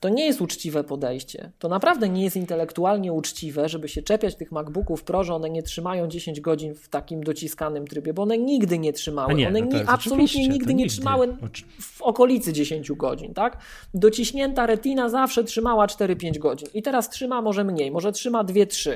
to 0.00 0.08
nie 0.08 0.26
jest 0.26 0.40
uczciwe 0.40 0.84
podejście. 0.84 1.50
To 1.58 1.68
naprawdę 1.68 2.08
nie 2.08 2.24
jest 2.24 2.36
intelektualnie 2.36 3.12
uczciwe, 3.12 3.68
żeby 3.68 3.88
się 3.88 4.02
czepiać 4.02 4.34
tych 4.36 4.52
MacBooków 4.52 5.04
Pro, 5.04 5.24
że 5.24 5.34
one 5.34 5.50
nie 5.50 5.62
trzymają 5.62 6.08
10 6.08 6.40
godzin 6.40 6.74
w 6.74 6.88
takim 6.88 7.22
dociskanym 7.22 7.86
trybie, 7.86 8.14
bo 8.14 8.22
one 8.22 8.38
nigdy 8.38 8.78
nie 8.78 8.92
trzymały. 8.92 9.34
Nie, 9.34 9.48
one 9.48 9.60
no 9.60 9.78
jest 9.78 9.90
absolutnie 9.90 10.48
nigdy 10.48 10.74
nie 10.74 10.82
nigdy. 10.84 10.90
trzymały 10.94 11.36
w 11.80 12.02
okolicy 12.02 12.52
10 12.52 12.92
godzin, 12.92 13.34
tak? 13.34 13.56
Dociśnięta 13.94 14.66
retina 14.66 15.08
zawsze 15.08 15.44
trzymała 15.44 15.86
4-5 15.86 16.38
godzin 16.38 16.68
i 16.74 16.82
teraz 16.82 17.10
trzyma 17.10 17.42
może 17.42 17.64
mniej, 17.64 17.90
może 17.90 18.12
trzyma 18.12 18.44
2-3. 18.44 18.90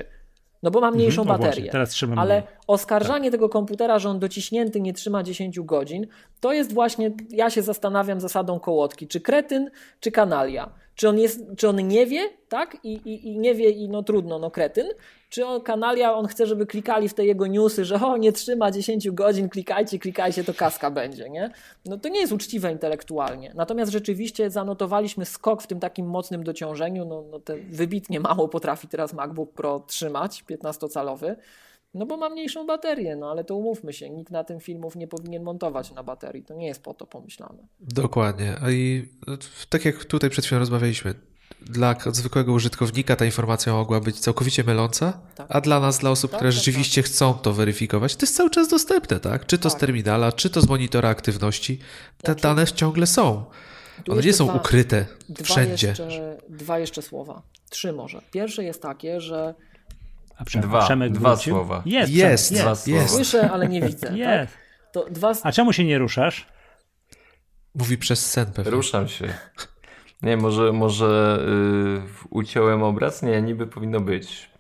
No 0.63 0.71
bo 0.71 0.81
ma 0.81 0.91
mniejszą 0.91 1.23
Mhm, 1.23 1.39
baterię. 1.41 1.55
właśnie, 1.55 1.73
teraz 1.73 1.91
trzymam 1.91 2.19
Ale 2.19 2.41
mniej. 2.41 2.54
Oskarżanie 2.67 3.31
tego 3.31 3.49
komputera, 3.49 3.99
że 3.99 4.09
on 4.09 4.19
dociśnięty 4.19 4.81
nie 4.81 4.93
trzyma 4.93 5.23
10 5.23 5.61
godzin, 5.61 6.07
to 6.41 6.53
jest 6.53 6.73
właśnie, 6.73 7.13
ja 7.31 7.51
się 7.51 7.63
zastanawiam 7.63 8.21
zasadą 8.21 8.61
kołotki, 8.61 9.09
czy 9.09 9.21
kretyn, 9.21 9.71
czy 10.01 10.11
kanalia. 10.11 10.73
Czy 10.95 11.09
on, 11.09 11.19
jest, 11.19 11.41
czy 11.57 11.69
on 11.69 11.89
nie 11.89 12.07
wie, 12.07 12.29
tak? 12.49 12.77
I, 12.85 12.93
i, 12.93 13.29
I 13.29 13.39
nie 13.39 13.55
wie, 13.55 13.71
i 13.71 13.89
no 13.89 14.03
trudno, 14.03 14.39
no 14.39 14.51
kretyn. 14.51 14.87
Czy 15.29 15.47
on, 15.47 15.61
kanalia, 15.61 16.15
on 16.15 16.27
chce, 16.27 16.47
żeby 16.47 16.67
klikali 16.67 17.09
w 17.09 17.15
te 17.15 17.27
jego 17.27 17.47
newsy, 17.47 17.85
że 17.85 18.01
o, 18.01 18.17
nie 18.17 18.33
trzyma 18.33 18.71
10 18.71 19.11
godzin, 19.11 19.49
klikajcie, 19.49 19.99
klikajcie, 19.99 20.45
to 20.45 20.55
kaska 20.55 20.91
będzie, 20.91 21.31
nie? 21.31 21.51
No 21.85 21.99
to 21.99 22.09
nie 22.09 22.21
jest 22.21 22.33
uczciwe 22.33 22.73
intelektualnie. 22.73 23.53
Natomiast 23.55 23.93
rzeczywiście 23.93 24.51
zanotowaliśmy 24.51 25.25
skok 25.25 25.63
w 25.63 25.67
tym 25.67 25.81
takim 25.81 26.07
mocnym 26.07 26.45
dociążeniu. 26.45 27.05
No, 27.05 27.25
no 27.31 27.41
te 27.41 27.57
wybitnie 27.57 28.21
mało 28.21 28.49
potrafi 28.49 28.89
teraz 28.89 29.13
MacBook 29.13 29.53
Pro 29.53 29.85
trzymać, 29.87 30.45
15-calowy. 30.51 31.37
No 31.95 32.07
bo 32.07 32.17
ma 32.17 32.29
mniejszą 32.31 32.67
baterię, 32.67 33.17
no 33.17 33.31
ale 33.31 33.45
to 33.45 33.57
umówmy 33.57 33.93
się, 33.93 34.11
nikt 34.11 34.31
na 34.31 34.45
tym 34.45 34.61
filmów 34.61 34.97
nie 34.97 35.09
powinien 35.09 35.43
montować 35.43 35.93
na 35.93 36.03
baterii. 36.03 36.43
To 36.43 36.55
nie 36.55 36.67
jest 36.67 36.83
po 36.83 36.95
to 36.95 37.07
pomyślane. 37.07 37.67
Dokładnie. 37.81 38.57
A 38.63 38.71
i 38.71 39.09
tak 39.69 39.85
jak 39.85 40.05
tutaj 40.05 40.31
przed 40.31 40.45
chwilą 40.45 40.59
rozmawialiśmy, 40.59 41.15
dla 41.61 41.97
zwykłego 42.13 42.53
użytkownika 42.53 43.17
ta 43.17 43.25
informacja 43.25 43.73
mogła 43.73 44.01
być 44.01 44.21
całkowicie 44.21 44.65
myląca, 44.65 45.21
Tak. 45.35 45.47
a 45.51 45.61
dla 45.61 45.81
nas, 45.81 45.99
dla 45.99 46.11
osób, 46.11 46.31
Tak, 46.31 46.39
które 46.39 46.51
tak, 46.51 46.57
rzeczywiście 46.59 47.03
chcą 47.03 47.35
to 47.35 47.53
weryfikować, 47.53 48.17
to 48.17 48.23
jest 48.27 48.37
cały 48.37 48.51
czas 48.51 48.69
dostępne, 48.69 49.21
tak? 49.21 49.47
Czy 49.47 49.59
to 49.59 49.71
z 49.71 49.73
Tak. 49.73 49.81
terminala, 49.81 50.33
czy 50.33 50.51
to 50.51 50.61
z 50.61 50.69
monitora 50.69 51.09
aktywności. 51.09 51.79
Te 51.79 51.85
Znaczy- 52.33 52.43
dane 52.43 52.67
ciągle 52.67 53.07
są. 53.07 53.45
Tu 54.05 54.13
One 54.13 54.23
nie 54.23 54.33
są 54.33 54.45
dwa- 54.47 54.55
ukryte 54.57 55.07
Dwa 55.29 55.45
wszędzie. 55.45 55.89
jeszcze, 55.89 56.39
dwa 56.49 56.79
jeszcze 56.79 57.03
słowa. 57.03 57.43
Trzy 57.71 57.93
może. 57.93 58.21
Pierwsze 58.31 58.65
jest 58.65 58.83
takie, 58.83 59.21
że 59.21 59.55
A 60.37 60.45
Przemek, 60.45 60.69
Dwa, 60.69 60.85
Przemek 60.85 61.13
dwa 61.13 61.35
wrócił? 61.35 61.55
słowa. 61.55 61.83
Jest, 61.87 62.13
Jest, 62.13 62.45
Przemek, 62.53 62.69
jest. 62.69 62.85
słowa. 62.85 63.01
jest. 63.01 63.15
słyszę, 63.15 63.51
ale 63.51 63.69
nie 63.69 63.81
widzę. 63.83 64.07
tak? 64.07 64.17
Jest. 64.17 64.53
To 64.93 65.07
dwa, 65.11 65.33
A 65.43 65.53
czemu 65.53 65.73
się 65.73 65.85
nie 65.85 65.99
ruszasz? 65.99 66.47
Mówi 67.75 67.99
przez 67.99 68.31
sen 68.31 68.47
pewnie. 68.53 68.71
Ruszam 68.71 69.09
się. 69.09 69.35
Nie, 70.23 70.37
może, 70.37 70.73
może 70.73 71.39
yy, 71.47 72.03
uciąłem 72.31 72.83
obraz? 72.83 73.23
Nie, 73.23 73.43
niby 73.43 73.67
powinno 73.67 74.01
być. 74.01 74.51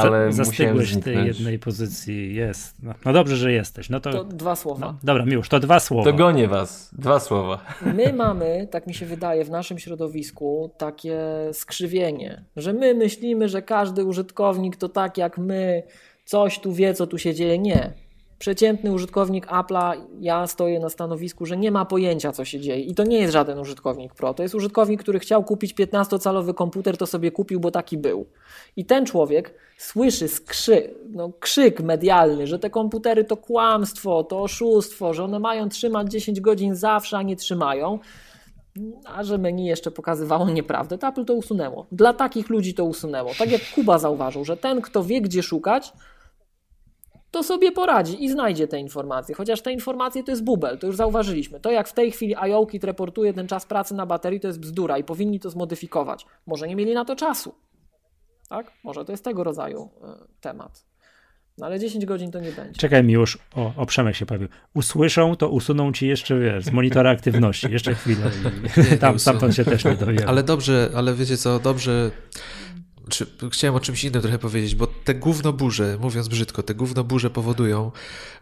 Ale 0.00 0.32
Zastygłeś 0.32 0.96
w 0.96 1.04
tej 1.04 1.26
jednej 1.26 1.58
pozycji. 1.58 2.34
Jest. 2.34 2.82
No, 2.82 2.94
no 3.04 3.12
dobrze, 3.12 3.36
że 3.36 3.52
jesteś. 3.52 3.90
No 3.90 4.00
to, 4.00 4.12
to 4.12 4.24
dwa 4.24 4.56
słowa. 4.56 4.86
no, 4.86 4.98
dobra, 5.02 5.24
Miłosz, 5.24 5.48
to 5.48 5.60
dwa 5.60 5.80
słowa. 5.80 6.10
To 6.10 6.16
gonię 6.16 6.48
was. 6.48 6.90
Dwa 6.98 7.20
słowa. 7.20 7.60
My 7.94 8.12
mamy, 8.12 8.68
tak 8.70 8.86
mi 8.86 8.94
się 8.94 9.06
wydaje, 9.06 9.44
w 9.44 9.50
naszym 9.50 9.78
środowisku 9.78 10.70
takie 10.78 11.18
skrzywienie, 11.52 12.44
że 12.56 12.72
my 12.72 12.94
myślimy, 12.94 13.48
że 13.48 13.62
każdy 13.62 14.04
użytkownik 14.04 14.76
to 14.76 14.88
tak 14.88 15.18
jak 15.18 15.38
my, 15.38 15.82
coś 16.24 16.58
tu 16.58 16.72
wie, 16.72 16.94
co 16.94 17.06
tu 17.06 17.18
się 17.18 17.34
dzieje. 17.34 17.58
Nie. 17.58 17.92
Przeciętny 18.38 18.92
użytkownik 18.92 19.46
Apple'a, 19.46 20.00
ja 20.20 20.46
stoję 20.46 20.80
na 20.80 20.88
stanowisku, 20.88 21.46
że 21.46 21.56
nie 21.56 21.70
ma 21.70 21.84
pojęcia, 21.84 22.32
co 22.32 22.44
się 22.44 22.60
dzieje. 22.60 22.80
I 22.80 22.94
to 22.94 23.04
nie 23.04 23.18
jest 23.18 23.32
żaden 23.32 23.58
użytkownik 23.58 24.14
Pro. 24.14 24.34
To 24.34 24.42
jest 24.42 24.54
użytkownik, 24.54 25.02
który 25.02 25.18
chciał 25.18 25.44
kupić 25.44 25.74
15-calowy 25.74 26.54
komputer, 26.54 26.96
to 26.96 27.06
sobie 27.06 27.30
kupił, 27.30 27.60
bo 27.60 27.70
taki 27.70 27.98
był. 27.98 28.26
I 28.76 28.84
ten 28.84 29.06
człowiek 29.06 29.54
słyszy 29.78 30.28
skrzy, 30.28 30.94
no, 31.10 31.32
krzyk 31.40 31.80
medialny, 31.80 32.46
że 32.46 32.58
te 32.58 32.70
komputery 32.70 33.24
to 33.24 33.36
kłamstwo, 33.36 34.24
to 34.24 34.42
oszustwo, 34.42 35.14
że 35.14 35.24
one 35.24 35.38
mają 35.38 35.68
trzymać 35.68 36.10
10 36.10 36.40
godzin 36.40 36.74
zawsze, 36.74 37.16
a 37.16 37.22
nie 37.22 37.36
trzymają. 37.36 37.98
A 39.04 39.24
że 39.24 39.38
menu 39.38 39.66
jeszcze 39.66 39.90
pokazywało 39.90 40.50
nieprawdę, 40.50 40.98
to 40.98 41.08
Apple 41.08 41.24
to 41.24 41.34
usunęło. 41.34 41.86
Dla 41.92 42.12
takich 42.12 42.48
ludzi 42.48 42.74
to 42.74 42.84
usunęło. 42.84 43.30
Tak 43.38 43.50
jak 43.50 43.60
Kuba 43.74 43.98
zauważył, 43.98 44.44
że 44.44 44.56
ten, 44.56 44.80
kto 44.80 45.04
wie, 45.04 45.20
gdzie 45.20 45.42
szukać, 45.42 45.92
to 47.30 47.42
sobie 47.42 47.72
poradzi 47.72 48.24
i 48.24 48.30
znajdzie 48.30 48.68
te 48.68 48.78
informacje. 48.78 49.34
Chociaż 49.34 49.62
te 49.62 49.72
informacje 49.72 50.24
to 50.24 50.32
jest 50.32 50.44
bubel, 50.44 50.78
to 50.78 50.86
już 50.86 50.96
zauważyliśmy. 50.96 51.60
To 51.60 51.70
jak 51.70 51.88
w 51.88 51.92
tej 51.92 52.12
chwili 52.12 52.36
iOKit 52.36 52.84
reportuje 52.84 53.34
ten 53.34 53.48
czas 53.48 53.66
pracy 53.66 53.94
na 53.94 54.06
baterii, 54.06 54.40
to 54.40 54.46
jest 54.46 54.60
bzdura 54.60 54.98
i 54.98 55.04
powinni 55.04 55.40
to 55.40 55.50
zmodyfikować. 55.50 56.26
Może 56.46 56.68
nie 56.68 56.76
mieli 56.76 56.94
na 56.94 57.04
to 57.04 57.16
czasu. 57.16 57.54
Tak? 58.48 58.72
Może 58.84 59.04
to 59.04 59.12
jest 59.12 59.24
tego 59.24 59.44
rodzaju 59.44 59.90
e, 60.02 60.26
temat. 60.40 60.84
No 61.58 61.66
ale 61.66 61.78
10 61.78 62.06
godzin 62.06 62.30
to 62.30 62.40
nie 62.40 62.52
będzie. 62.52 62.80
Czekaj, 62.80 63.04
Miłosz. 63.04 63.38
O, 63.56 63.72
o, 63.76 63.86
Przemek 63.86 64.16
się 64.16 64.26
pojawił. 64.26 64.48
Usłyszą, 64.74 65.36
to 65.36 65.48
usuną 65.48 65.92
ci 65.92 66.08
jeszcze, 66.08 66.38
wiesz, 66.38 66.64
z 66.64 66.72
monitora 66.72 67.10
aktywności. 67.10 67.72
Jeszcze 67.72 67.94
chwilę. 67.94 68.30
I 68.76 68.90
nie 68.90 68.96
tam, 69.06 69.18
stamtąd 69.18 69.54
się 69.54 69.64
też 69.64 69.84
nie 69.84 69.94
dowiemy. 69.94 70.28
Ale 70.28 70.42
dobrze, 70.42 70.90
ale 70.94 71.14
wiecie 71.14 71.36
co, 71.36 71.58
dobrze. 71.58 72.10
Czy, 73.08 73.26
chciałem 73.52 73.74
o 73.74 73.80
czymś 73.80 74.04
innym 74.04 74.22
trochę 74.22 74.38
powiedzieć, 74.38 74.74
bo 74.74 74.86
te 74.86 75.14
gównoburze, 75.14 75.98
mówiąc 76.00 76.28
brzydko, 76.28 76.62
te 76.62 76.74
gównoburze 76.74 77.30
powodują, 77.30 77.92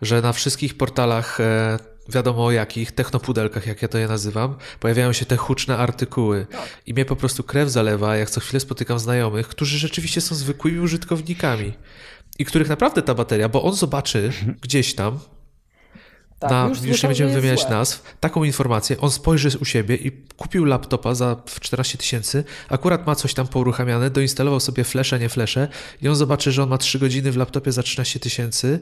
że 0.03 0.23
na 0.23 0.33
wszystkich 0.33 0.77
portalach, 0.77 1.41
e, 1.41 1.79
wiadomo 2.09 2.45
o 2.47 2.51
jakich, 2.51 2.93
technopudelkach, 2.93 3.67
jak 3.67 3.83
ja 3.83 3.89
to 3.89 3.99
je 3.99 4.09
nazywam, 4.09 4.55
pojawiają 4.81 5.13
się 5.13 5.27
te 5.27 5.37
huczne 5.37 5.77
artykuły. 5.79 6.47
I 6.87 6.95
mnie 6.95 7.05
po 7.05 7.17
prostu 7.17 7.43
krew 7.43 7.71
zalewa, 7.71 8.17
jak 8.17 8.31
co 8.31 8.41
chwilę 8.41 8.61
spotykam 8.61 8.99
znajomych, 8.99 9.49
którzy 9.49 9.79
rzeczywiście 9.79 10.21
są 10.21 10.35
zwykłymi 10.35 10.81
użytkownikami. 10.81 11.73
I 12.39 12.45
których 12.45 12.69
naprawdę 12.69 13.03
ta 13.03 13.15
bateria, 13.15 13.49
bo 13.49 13.63
on 13.63 13.75
zobaczy 13.75 14.33
gdzieś 14.63 14.95
tam, 14.95 15.19
Tak, 16.39 16.51
na, 16.51 16.67
już, 16.69 16.79
słyszą, 16.79 17.07
nie 17.07 17.09
będziemy 17.09 17.33
wymieniać 17.33 17.61
złe. 17.61 17.71
nazw, 17.71 18.17
taką 18.21 18.45
informację, 18.45 18.97
on 19.01 19.11
spojrzy 19.11 19.59
u 19.61 19.65
siebie 19.65 19.97
i 19.97 20.13
kupił 20.37 20.65
laptopa 20.65 21.15
za 21.15 21.37
w 21.47 21.61
14 21.61 21.99
tysięcy, 21.99 22.45
akurat 22.69 23.07
ma 23.07 23.15
coś 23.15 23.35
tam 23.35 23.47
pouruchamiane, 23.49 24.11
doinstalował 24.11 24.61
sobie 24.61 24.85
flesze, 24.85 25.19
nie 25.19 25.29
flesze 25.29 25.69
i 26.03 26.09
on 26.09 26.17
zobaczy, 26.17 26.53
że 26.53 26.63
on 26.63 26.69
ma 26.69 26.79
3 26.79 26.99
godziny 26.99 27.33
w 27.33 27.37
laptopie 27.37 27.73
za 27.73 27.83
13 27.83 28.21
tysięcy 28.21 28.79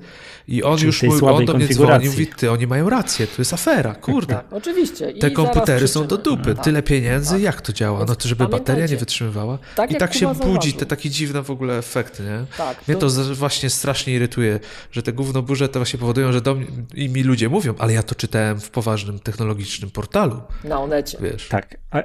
i 0.48 0.62
on 0.62 0.76
Czyli 0.76 0.86
już 0.86 1.02
mówi, 1.02 1.20
on 1.26 1.44
do 1.44 1.54
mnie 1.54 1.68
dzwoni, 1.68 2.06
mówi, 2.06 2.26
ty, 2.26 2.50
oni 2.50 2.66
mają 2.66 2.90
rację, 2.90 3.26
to 3.26 3.34
jest 3.38 3.54
afera, 3.54 3.94
kurde. 3.94 4.34
Tak, 4.34 4.52
oczywiście. 4.52 5.10
I 5.10 5.18
Te 5.18 5.30
komputery 5.30 5.88
są 5.88 6.06
do 6.06 6.16
dupy, 6.18 6.54
Tak. 6.54 6.64
tyle 6.64 6.82
pieniędzy, 6.82 7.30
Tak. 7.30 7.40
jak 7.42 7.60
to 7.60 7.72
działa? 7.72 8.04
No 8.04 8.16
to 8.16 8.28
żeby 8.28 8.48
bateria 8.48 8.86
nie 8.86 8.96
wytrzymywała. 8.96 9.58
tak 9.76 9.90
I 9.92 9.96
tak 9.96 10.14
się 10.14 10.26
budzi 10.26 10.40
zauważył. 10.44 10.72
te 10.72 10.86
takie 10.86 11.10
dziwne 11.10 11.42
w 11.42 11.50
ogóle 11.50 11.78
efekty, 11.78 12.22
nie? 12.22 12.44
Tak, 12.56 12.88
Mnie 12.88 12.94
to- 12.94 13.00
to 13.00 13.10
z- 13.10 13.38
właśnie 13.38 13.70
strasznie 13.70 14.14
irytuje, 14.14 14.60
że 14.92 15.02
te 15.02 15.12
gównoburze 15.12 15.68
to 15.68 15.78
właśnie 15.78 15.98
powodują, 15.98 16.32
że 16.32 16.40
do 16.40 16.54
mnie, 16.54 16.66
i 16.94 17.08
mi 17.08 17.22
ludzie 17.22 17.43
mówią, 17.48 17.74
ale 17.78 17.92
ja 17.92 18.02
to 18.02 18.14
czytałem 18.14 18.60
w 18.60 18.70
poważnym 18.70 19.18
technologicznym 19.18 19.90
portalu, 19.90 20.40
Na 20.64 20.80
Onecie. 20.80 21.18
wiesz. 21.20 21.48
Tak. 21.48 21.76
A, 21.90 21.98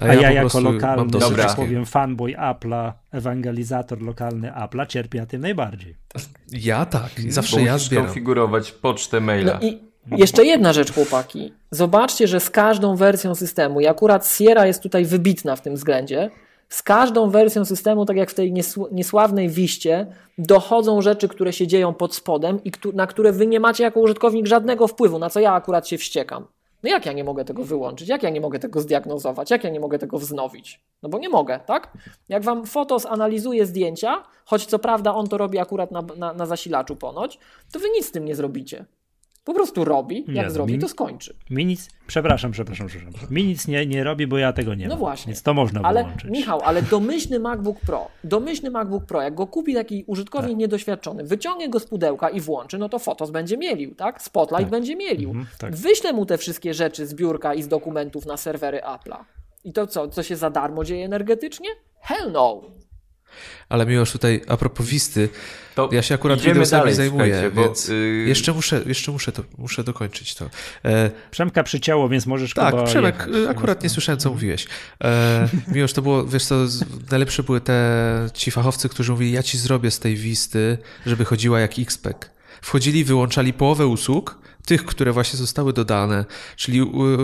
A, 0.00 0.04
a 0.04 0.14
ja, 0.14 0.14
ja, 0.14 0.28
po 0.28 0.34
jako 0.34 0.40
prostu 0.50 0.72
lokalny, 0.72 1.04
że 1.12 1.20
tak 1.20 1.28
Dobra. 1.30 1.54
powiem, 1.54 1.86
fanboy 1.86 2.32
Apple'a, 2.32 2.92
ewangelizator 3.12 4.02
lokalny 4.02 4.50
Apple'a, 4.50 4.86
cierpię 4.86 5.20
na 5.20 5.26
tym 5.26 5.40
najbardziej. 5.40 5.96
Ja 6.52 6.86
tak, 6.86 7.18
i 7.18 7.26
Bo 7.26 7.32
zawsze 7.32 7.62
ja 7.62 7.78
zbieram. 7.78 8.06
konfigurować 8.06 8.72
pocztę 8.72 9.20
maila. 9.20 9.58
No 9.62 9.68
i 9.68 9.78
jeszcze 10.06 10.44
jedna 10.44 10.72
rzecz, 10.72 10.92
chłopaki. 10.92 11.52
Zobaczcie, 11.70 12.28
że 12.28 12.40
z 12.40 12.50
każdą 12.50 12.96
wersją 12.96 13.34
systemu, 13.34 13.80
i 13.80 13.86
akurat 13.86 14.28
Sierra 14.28 14.66
jest 14.66 14.82
tutaj 14.82 15.04
wybitna 15.04 15.56
w 15.56 15.62
tym 15.62 15.74
względzie, 15.74 16.30
z 16.68 16.82
każdą 16.82 17.30
wersją 17.30 17.64
systemu, 17.64 18.06
tak 18.06 18.16
jak 18.16 18.30
w 18.30 18.34
tej 18.34 18.52
niesł- 18.52 18.92
niesławnej 18.92 19.48
wiście, 19.48 20.06
dochodzą 20.38 21.02
rzeczy, 21.02 21.28
które 21.28 21.52
się 21.52 21.66
dzieją 21.66 21.94
pod 21.94 22.14
spodem 22.14 22.64
i 22.64 22.72
na 22.92 23.06
które 23.06 23.32
wy 23.32 23.46
nie 23.46 23.60
macie 23.60 23.84
jako 23.84 24.00
użytkownik 24.00 24.46
żadnego 24.46 24.88
wpływu, 24.88 25.18
na 25.18 25.30
co 25.30 25.40
ja 25.40 25.52
akurat 25.52 25.88
się 25.88 25.98
wściekam. 25.98 26.46
No 26.82 26.90
jak 26.90 27.06
ja 27.06 27.12
nie 27.12 27.24
mogę 27.24 27.44
tego 27.44 27.64
wyłączyć? 27.64 28.08
Jak 28.08 28.22
ja 28.22 28.30
nie 28.30 28.40
mogę 28.40 28.58
tego 28.58 28.80
zdiagnozować? 28.80 29.50
Jak 29.50 29.64
ja 29.64 29.70
nie 29.70 29.80
mogę 29.80 29.98
tego 29.98 30.18
wznowić? 30.18 30.80
No 31.02 31.08
bo 31.08 31.18
nie 31.18 31.28
mogę, 31.28 31.60
tak? 31.66 31.92
Jak 32.28 32.42
wam 32.44 32.66
Fotos 32.66 33.06
analizuje 33.06 33.66
zdjęcia, 33.66 34.22
choć 34.44 34.66
co 34.66 34.78
prawda 34.78 35.14
on 35.14 35.26
to 35.26 35.38
robi 35.38 35.58
akurat 35.58 35.90
na, 35.90 36.02
na, 36.16 36.32
na 36.32 36.46
zasilaczu 36.46 36.96
ponoć, 36.96 37.38
to 37.72 37.78
wy 37.78 37.90
nic 37.90 38.06
z 38.06 38.10
tym 38.10 38.24
nie 38.24 38.34
zrobicie. 38.34 38.84
Po 39.44 39.54
prostu 39.54 39.84
robi, 39.84 40.24
jak 40.28 40.46
Nie, 40.46 40.50
zrobi, 40.50 40.72
mi- 40.72 40.78
to 40.78 40.88
skończy. 40.88 41.36
Mi 41.50 41.66
nic, 41.66 41.88
przepraszam, 42.06 42.52
przepraszam, 42.52 42.86
przepraszam. 42.86 43.28
Mi 43.30 43.44
nic 43.44 43.68
nie, 43.68 43.86
nie 43.86 44.04
robi, 44.04 44.26
bo 44.26 44.38
ja 44.38 44.52
tego 44.52 44.74
nie 44.74 44.84
No 44.84 44.90
mam. 44.90 44.98
właśnie. 44.98 45.30
Więc 45.30 45.42
to 45.42 45.54
można 45.54 45.80
Ale 45.82 46.02
wyłączyć. 46.04 46.30
Michał, 46.30 46.60
ale 46.64 46.82
domyślny 46.82 47.38
MacBook 47.40 47.80
Pro, 47.80 48.08
domyślny 48.24 48.70
MacBook 48.70 49.04
Pro, 49.06 49.22
jak 49.22 49.34
go 49.34 49.46
kupi 49.46 49.74
taki 49.74 50.04
użytkownik 50.06 50.50
Tak. 50.52 50.58
niedoświadczony, 50.58 51.24
wyciągnie 51.24 51.68
go 51.68 51.80
z 51.80 51.86
pudełka 51.86 52.28
i 52.30 52.40
włączy, 52.40 52.78
no 52.78 52.88
to 52.88 52.98
Fotos 52.98 53.30
będzie 53.30 53.56
mielił, 53.56 53.94
tak? 53.94 54.22
Spotlight 54.22 54.64
Tak. 54.64 54.70
będzie 54.70 54.96
mielił. 54.96 55.28
Mhm, 55.30 55.46
tak. 55.58 55.76
Wyślę 55.76 56.12
mu 56.12 56.26
te 56.26 56.38
wszystkie 56.38 56.74
rzeczy 56.74 57.06
z 57.06 57.14
biurka 57.14 57.54
i 57.54 57.62
z 57.62 57.68
dokumentów 57.68 58.26
na 58.26 58.36
serwery 58.36 58.80
Apple'a. 58.80 59.24
I 59.64 59.72
to 59.72 59.86
co, 59.86 60.08
co 60.08 60.22
się 60.22 60.36
za 60.36 60.50
darmo 60.50 60.84
dzieje 60.84 61.04
energetycznie? 61.04 61.68
Hell 62.00 62.32
no! 62.32 62.62
Ale 63.68 63.86
Miłosz 63.86 64.12
tutaj, 64.12 64.40
a 64.48 64.56
propos 64.56 64.86
Wisty, 64.86 65.28
To 65.74 65.88
ja 65.92 66.02
się 66.02 66.14
akurat 66.14 66.40
dalej, 66.70 66.94
zajmuję, 66.94 67.50
bo, 67.54 67.62
więc 67.62 67.88
y, 67.88 68.24
jeszcze, 68.28 68.52
muszę, 68.52 68.82
jeszcze 68.86 69.12
muszę, 69.12 69.32
to, 69.32 69.42
muszę 69.58 69.84
dokończyć 69.84 70.34
to. 70.34 70.50
E, 70.84 71.10
Przemka 71.30 71.62
przycięło, 71.62 72.08
więc 72.08 72.26
możesz 72.26 72.54
tak, 72.54 72.70
Kuba, 72.70 72.84
Przemek, 72.84 73.14
jechać. 73.18 73.34
y, 73.34 73.48
akurat 73.48 73.82
nie 73.82 73.88
słyszałem, 73.90 74.18
co 74.18 74.30
mówiłeś. 74.30 74.66
E, 75.04 75.48
Miłosz, 75.74 75.92
to 75.92 76.02
było, 76.02 76.26
wiesz 76.26 76.44
co, 76.44 76.68
z- 76.68 76.84
najlepsze 77.10 77.42
były 77.42 77.60
te 77.60 78.28
ci 78.34 78.50
fachowcy, 78.50 78.88
którzy 78.88 79.12
mówili, 79.12 79.32
ja 79.32 79.42
ci 79.42 79.58
zrobię 79.58 79.90
z 79.90 79.98
tej 79.98 80.16
Wisty, 80.16 80.78
żeby 81.06 81.24
chodziła 81.24 81.60
jak 81.60 81.78
XPEC. 81.78 82.16
Wchodzili, 82.62 83.04
wyłączali 83.04 83.52
połowę 83.52 83.86
usług, 83.86 84.38
tych, 84.66 84.84
które 84.84 85.12
właśnie 85.12 85.36
zostały 85.38 85.72
dodane, 85.72 86.24
czyli 86.56 86.80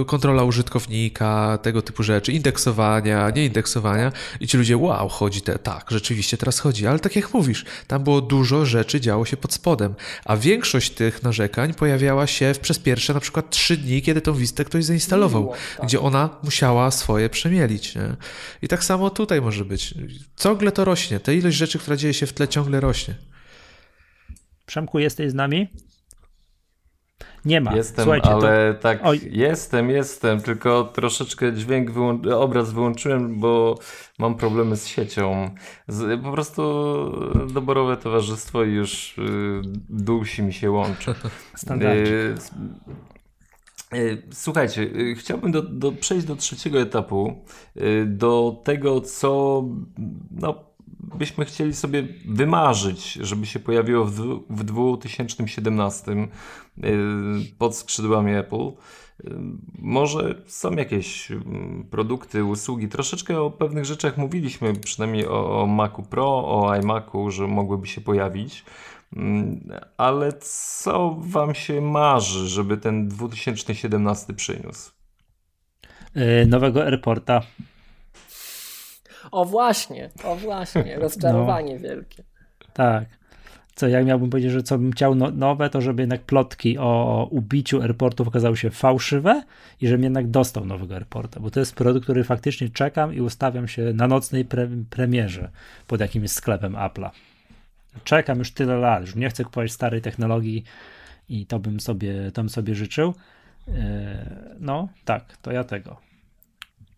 kontrola 0.07 0.45
użytkownika, 0.45 1.59
tego 1.63 1.83
typu 1.83 2.03
rzeczy, 2.03 2.33
indeksowania, 2.33 3.31
nieindeksowania 3.31 4.13
i 4.41 4.47
ci 4.47 4.57
ludzie, 4.57 4.77
wow, 4.77 5.09
chodzi 5.09 5.43
te, 5.43 5.59
tak, 5.59 5.91
rzeczywiście 5.91 6.37
teraz 6.37 6.59
chodzi, 6.59 6.87
ale 6.87 6.99
tak 6.99 7.17
jak 7.17 7.35
mówisz, 7.35 7.65
tam 7.87 8.05
było 8.05 8.21
dużo 8.21 8.67
rzeczy, 8.67 9.01
działo 9.01 9.25
się 9.25 9.37
pod 9.37 9.53
spodem, 9.53 9.95
a 10.25 10.37
większość 10.37 10.91
tych 10.91 11.23
narzekań 11.23 11.75
pojawiała 11.75 12.27
się 12.27 12.55
w- 12.55 12.59
przez 12.59 12.79
pierwsze 12.79 13.15
na 13.15 13.21
przykład 13.21 13.51
trzy 13.51 13.77
dni, 13.77 14.03
kiedy 14.03 14.21
tą 14.21 14.35
Wistę 14.35 14.65
ktoś 14.65 14.85
zainstalował, 14.85 15.53
tak. 15.77 15.87
gdzie 15.87 16.01
ona 16.01 16.29
musiała 16.43 16.91
swoje 16.91 17.29
przemielić, 17.31 17.95
nie? 17.95 18.17
I 18.63 18.69
tak 18.69 18.85
samo 18.85 19.11
tutaj 19.11 19.41
może 19.41 19.65
być. 19.65 19.95
Ciągle 20.37 20.73
to 20.73 20.85
rośnie, 20.85 21.21
ta 21.21 21.33
ilość 21.33 21.57
rzeczy, 21.57 21.79
która 21.79 21.97
dzieje 21.97 22.15
się 22.15 22.27
w 22.27 22.33
tle 22.33 22.49
ciągle 22.49 22.81
rośnie. 22.81 23.15
Przemku, 24.67 24.99
jesteś 24.99 25.31
z 25.31 25.35
nami? 25.35 25.69
Nie 27.45 27.61
ma. 27.61 27.77
Jestem, 27.77 28.03
Słuchajcie, 28.05 28.31
ale 28.31 28.75
tak, 28.75 29.01
Oj. 29.03 29.21
jestem, 29.31 29.91
jestem, 29.91 30.41
tylko 30.41 30.85
troszeczkę 30.85 31.53
dźwięk, 31.53 31.91
wyłą- 31.91 32.33
obraz 32.35 32.73
wyłączyłem, 32.73 33.41
bo 33.41 33.79
mam 34.19 34.35
problemy 34.35 34.77
z 34.77 34.87
siecią. 34.87 35.51
Z, 35.89 36.21
po 36.23 36.33
prostu 36.33 36.63
doborowe 37.55 37.97
towarzystwo 37.97 38.63
już 38.63 39.19
y, 39.19 39.23
dusi 39.89 40.43
mi 40.43 40.53
się 40.53 40.71
łączy. 40.71 41.15
to 41.23 41.29
standardzik. 41.57 42.07
Y, 42.15 43.97
y, 43.97 44.23
Słuchajcie, 44.33 44.83
y, 44.83 45.15
chciałbym 45.19 45.53
do, 45.53 45.63
do, 45.63 45.93
przejść 45.93 46.27
do 46.27 46.37
trzeciego 46.37 46.81
etapu, 46.81 47.45
do 48.07 48.61
tego, 48.65 49.01
co 49.01 49.63
no, 50.31 50.70
byśmy 51.03 51.45
chcieli 51.45 51.75
sobie 51.75 52.09
wymarzyć, 52.29 53.13
żeby 53.13 53.47
się 53.47 53.59
pojawiło 53.59 54.05
w, 54.05 54.45
w 54.51 54.65
2017 54.65 56.13
y, 56.13 56.27
pod 57.59 57.77
skrzydłami 57.77 58.35
Apple. 58.35 58.57
Y, 58.67 58.75
Może 59.79 60.43
są 60.47 60.73
jakieś 60.73 61.31
mm, 61.31 61.87
produkty, 61.91 62.45
usługi. 62.45 62.89
Troszeczkę 62.89 63.41
o 63.41 63.51
pewnych 63.51 63.85
rzeczach 63.85 64.17
mówiliśmy, 64.17 64.75
przynajmniej 64.75 65.27
o, 65.27 65.63
o 65.63 65.67
Macu 65.67 66.03
Pro, 66.03 66.27
o 66.27 66.77
iMacu, 66.77 67.31
że 67.31 67.47
mogłyby 67.47 67.87
się 67.87 68.01
pojawić. 68.01 68.65
Mm, 69.17 69.71
Ale 69.97 70.33
co 70.41 71.17
Wam 71.21 71.55
się 71.55 71.81
marzy, 71.81 72.49
żeby 72.49 72.77
ten 72.77 73.09
2017 73.09 74.35
przyniósł? 74.35 74.93
Y, 76.17 76.47
nowego 76.47 76.85
airporta. 76.85 77.43
O 79.31 79.45
właśnie, 79.45 80.11
o 80.25 80.37
właśnie, 80.37 80.99
rozczarowanie 81.05 81.79
wielkie. 81.79 82.23
Tak. 82.73 83.05
Co, 83.75 83.89
jak 83.89 84.07
miałbym 84.07 84.31
powiedzieć, 84.31 84.53
że 84.53 84.63
co 84.63 84.79
bym 84.79 84.93
chciał 84.93 85.15
no, 85.15 85.31
nowe, 85.31 85.71
to 85.71 85.81
żeby 85.81 86.03
jednak 86.03 86.23
plotki 86.23 86.79
o 86.79 87.29
ubiciu 87.31 87.83
airportów 87.83 88.29
okazały 88.29 88.57
się 88.57 88.71
fałszywe 88.71 89.43
i 89.81 89.89
żebym 89.89 90.05
jednak 90.05 90.29
dostał 90.29 90.65
nowego 90.65 90.95
airporta, 90.95 91.41
bo 91.41 91.51
to 91.51 91.61
jest 91.61 91.75
produkt, 91.75 92.05
który 92.05 92.25
faktycznie 92.25 92.69
czekam 92.69 93.15
i 93.15 93.21
ustawiam 93.21 93.69
się 93.69 93.93
na 93.93 94.07
nocnej 94.07 94.45
pre 94.45 94.69
premierze 94.91 95.51
pod 95.87 96.01
jakimś 96.01 96.31
sklepem 96.31 96.73
Apple'a. 96.73 97.11
Czekam 98.05 98.39
już 98.39 98.53
tyle 98.53 98.77
lat, 98.77 99.01
już 99.01 99.15
nie 99.15 99.31
chcę 99.31 99.45
kupować 99.45 99.73
starej 99.73 100.03
technologii 100.03 100.65
i 101.29 101.47
to 101.47 101.59
bym 101.59 101.81
sobie, 101.81 102.33
to 102.33 102.43
bym 102.43 102.49
sobie 102.49 102.75
życzył. 102.75 103.15
Yy, 103.69 103.75
No, 104.61 104.89
tak, 105.05 105.37
to 105.43 105.53
ja 105.53 105.65
tego. 105.65 106.10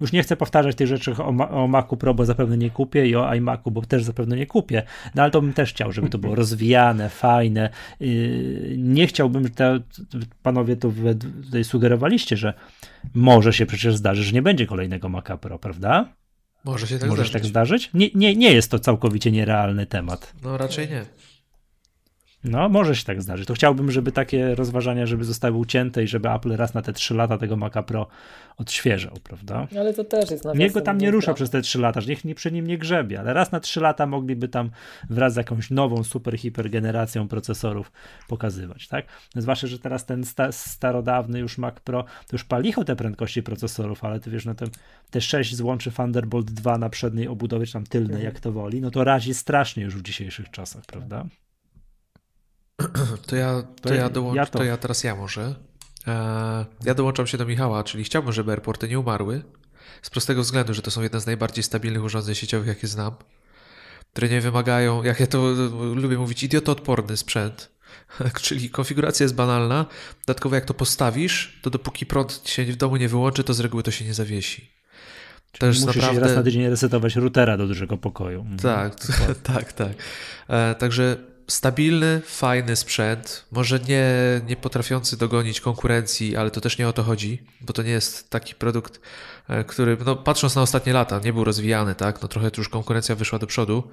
Już 0.02 0.12
nie 0.12 0.22
chcę 0.22 0.36
powtarzać 0.36 0.76
tych 0.76 0.86
rzeczy 0.86 1.14
o, 1.16 1.32
Ma- 1.32 1.50
o 1.50 1.68
Macu 1.68 1.96
Pro, 1.96 2.14
bo 2.14 2.24
zapewne 2.24 2.58
nie 2.58 2.70
kupię 2.70 3.06
i 3.06 3.16
o 3.16 3.34
iMacu, 3.34 3.70
bo 3.70 3.82
też 3.82 4.04
zapewne 4.04 4.36
nie 4.36 4.46
kupię. 4.46 4.82
No 5.14 5.22
ale 5.22 5.30
to 5.30 5.40
bym 5.42 5.52
też 5.52 5.70
chciał, 5.70 5.92
żeby 5.92 6.08
to 6.08 6.18
było 6.18 6.34
rozwijane, 6.34 7.08
fajne. 7.24 7.70
Yy, 8.00 8.74
Nie 8.78 9.06
chciałbym, 9.06 9.50
te, 9.50 9.80
panowie 10.42 10.76
we- 10.82 11.14
tutaj 11.14 11.64
sugerowaliście, 11.64 12.36
że 12.36 12.54
może 13.14 13.52
się 13.52 13.66
przecież 13.66 13.96
zdarzy, 13.96 14.24
że 14.24 14.32
nie 14.32 14.42
będzie 14.42 14.66
kolejnego 14.66 15.08
Maca 15.08 15.36
Pro, 15.36 15.58
prawda? 15.58 16.08
Może 16.64 16.86
się 16.86 16.98
tak 16.98 17.08
może 17.10 17.22
się 17.22 17.28
zdarzyć. 17.28 17.32
tak 17.42 17.50
zdarzyć? 17.50 17.90
Nie, 17.94 18.08
nie, 18.14 18.36
nie 18.36 18.52
jest 18.52 18.70
to 18.70 18.78
całkowicie 18.78 19.32
nierealny 19.32 19.86
temat. 19.86 20.32
No 20.44 20.56
raczej 20.58 20.88
nie. 20.88 21.02
No, 22.44 22.68
może 22.68 22.96
się 22.96 23.04
tak 23.04 23.22
zdarzyć. 23.22 23.48
To 23.48 23.54
chciałbym, 23.54 23.90
żeby 23.90 24.12
takie 24.12 24.54
rozważania, 24.54 25.06
żeby 25.06 25.24
zostały 25.24 25.56
ucięte 25.56 26.04
i 26.04 26.08
żeby 26.08 26.30
Apple 26.30 26.56
raz 26.56 26.74
na 26.74 26.82
te 26.82 26.92
3 26.92 27.14
lata 27.14 27.38
tego 27.38 27.56
Maca 27.56 27.82
Pro 27.82 28.06
odświeżał, 28.56 29.16
prawda? 29.24 29.68
Ale 29.78 29.94
to 29.94 30.04
też 30.04 30.30
jest 30.30 30.44
Niech 30.54 30.72
go 30.72 30.80
tam 30.80 30.98
nie 30.98 31.10
rusza 31.10 31.34
przez 31.34 31.50
te 31.50 31.62
3 31.62 31.78
lata, 31.78 32.00
że 32.00 32.08
niech 32.08 32.24
nie 32.24 32.34
przy 32.34 32.52
nim 32.52 32.66
nie 32.66 32.78
grzebie, 32.78 33.20
ale 33.20 33.32
raz 33.32 33.52
na 33.52 33.60
3 33.60 33.80
lata 33.80 34.06
mogliby 34.06 34.48
tam 34.48 34.70
wraz 35.10 35.34
z 35.34 35.36
jakąś 35.36 35.70
nową, 35.70 36.04
super, 36.04 36.38
hiper 36.38 36.70
generacją 36.70 37.28
procesorów 37.28 37.92
pokazywać, 38.28 38.88
tak? 38.88 39.06
Zwłaszcza, 39.36 39.66
że 39.66 39.78
teraz 39.78 40.06
ten 40.06 40.24
sta 40.24 40.52
starodawny 40.52 41.38
już 41.38 41.58
Mac 41.58 41.74
Pro, 41.80 42.02
to 42.02 42.08
już 42.32 42.44
palicho 42.44 42.84
te 42.84 42.96
prędkości 42.96 43.42
procesorów, 43.42 44.04
ale 44.04 44.20
ty 44.20 44.30
wiesz, 44.30 44.44
no 44.44 44.54
te, 44.54 44.64
te 45.10 45.20
6 45.20 45.54
złączy 45.56 45.92
Thunderbolt 45.92 46.50
2 46.50 46.78
na 46.78 46.88
przedniej 46.88 47.28
obudowie, 47.28 47.66
czy 47.66 47.72
tam 47.72 47.84
tylnej, 47.84 48.10
Mhm. 48.16 48.24
jak 48.24 48.40
to 48.40 48.52
woli, 48.52 48.80
no 48.80 48.90
to 48.90 49.04
razi 49.04 49.34
strasznie 49.34 49.82
już 49.82 49.96
w 49.96 50.02
dzisiejszych 50.02 50.50
czasach, 50.50 50.86
prawda? 50.86 51.24
To 53.26 53.36
ja, 53.36 53.62
to, 53.62 53.88
To 53.88 53.94
ja, 53.94 54.10
dołącz, 54.10 54.36
ja 54.36 54.46
to... 54.46 54.58
to- 54.58 54.64
ja 54.64 54.76
teraz 54.76 55.04
ja 55.04 55.16
może. 55.16 55.54
E, 56.06 56.66
ja 56.84 56.94
dołączam 56.94 57.26
się 57.26 57.38
do 57.38 57.46
Michała, 57.46 57.84
czyli 57.84 58.04
chciałbym, 58.04 58.32
żeby 58.32 58.50
airporty 58.52 58.88
nie 58.88 58.98
umarły. 58.98 59.42
Z 60.02 60.10
prostego 60.10 60.42
względu, 60.42 60.74
że 60.74 60.82
to 60.82 60.90
są 60.90 61.02
jedne 61.02 61.20
z 61.20 61.26
najbardziej 61.26 61.64
stabilnych 61.64 62.04
urządzeń 62.04 62.34
sieciowych, 62.34 62.68
jakie 62.68 62.86
znam. 62.86 63.14
Które 64.12 64.28
nie 64.28 64.40
wymagają, 64.40 65.02
jak 65.02 65.20
ja 65.20 65.26
to 65.26 65.38
e, 65.38 65.54
lubię 65.94 66.18
mówić, 66.18 66.42
idiotoodporny 66.42 67.16
sprzęt. 67.16 67.72
Czyli 68.42 68.70
konfiguracja 68.70 69.24
jest 69.24 69.34
banalna. 69.34 69.86
Dodatkowo 70.26 70.54
jak 70.54 70.64
to 70.64 70.74
postawisz, 70.74 71.60
to 71.62 71.70
dopóki 71.70 72.06
prąd 72.06 72.42
się 72.44 72.64
w 72.64 72.76
domu 72.76 72.96
nie 72.96 73.08
wyłączy, 73.08 73.44
to 73.44 73.54
z 73.54 73.60
reguły 73.60 73.82
to 73.82 73.90
się 73.90 74.04
nie 74.04 74.14
zawiesi. 74.14 74.70
To 75.58 75.66
Musisz 75.66 75.84
naprawdę... 75.84 76.20
raz 76.20 76.36
na 76.36 76.42
tydzień 76.42 76.68
resetować 76.68 77.16
routera 77.16 77.56
do 77.56 77.66
dużego 77.66 77.98
pokoju. 77.98 78.40
Mhm. 78.40 78.58
Tak, 78.58 78.94
tak, 79.54 79.72
tak. 79.72 79.92
E, 80.48 80.74
także 80.74 81.16
stabilny, 81.48 82.20
fajny 82.26 82.76
sprzęt, 82.76 83.46
może 83.50 83.80
nie, 83.80 84.10
nie 84.46 84.56
potrafiący 84.56 85.16
dogonić 85.16 85.60
konkurencji, 85.60 86.36
ale 86.36 86.50
to 86.50 86.60
też 86.60 86.78
nie 86.78 86.88
o 86.88 86.92
to 86.92 87.02
chodzi, 87.02 87.42
bo 87.60 87.72
to 87.72 87.82
nie 87.82 87.90
jest 87.90 88.30
taki 88.30 88.54
produkt, 88.54 89.00
e, 89.48 89.64
który, 89.64 89.96
no 90.06 90.16
patrząc 90.16 90.56
na 90.56 90.62
ostatnie 90.62 90.92
lata, 90.92 91.20
nie 91.24 91.32
był 91.32 91.44
rozwijany, 91.44 91.94
tak, 91.94 92.22
no 92.22 92.28
trochę 92.28 92.50
już 92.56 92.68
konkurencja 92.68 93.14
wyszła 93.14 93.38
do 93.38 93.46
przodu, 93.46 93.90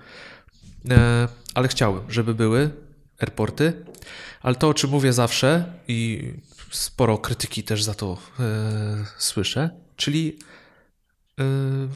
e, 0.90 1.28
ale 1.54 1.68
chciałbym, 1.68 2.12
żeby 2.12 2.36
były 2.36 2.70
airporty, 3.20 3.86
ale 4.42 4.56
to, 4.56 4.70
o 4.70 4.74
czym 4.74 4.90
mówię 4.90 5.14
zawsze 5.14 5.74
i 5.88 6.32
sporo 6.72 7.18
krytyki 7.18 7.64
też 7.64 7.84
za 7.84 7.94
to 7.94 8.18
e, 8.40 8.44
słyszę, 9.18 9.70
czyli 9.96 10.40
e, 11.40 11.44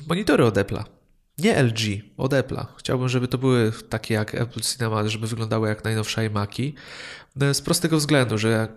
monitory 0.07 0.45
od 0.45 0.55
Apple'a. 0.55 0.83
Nie 1.37 1.63
LG, 1.63 1.79
od 2.17 2.33
Apple'a. 2.33 2.65
Chciałbym, 2.77 3.09
żeby 3.09 3.27
to 3.27 3.37
były 3.37 3.71
takie 3.89 4.13
jak 4.13 4.35
Apple 4.35 4.61
Cinema, 4.61 5.09
żeby 5.09 5.27
wyglądały 5.27 5.67
jak 5.67 5.83
najnowsze 5.83 6.25
iMaki. 6.25 6.75
No, 7.35 7.53
Z 7.53 7.61
prostego 7.61 7.97
względu, 7.97 8.37
że 8.37 8.67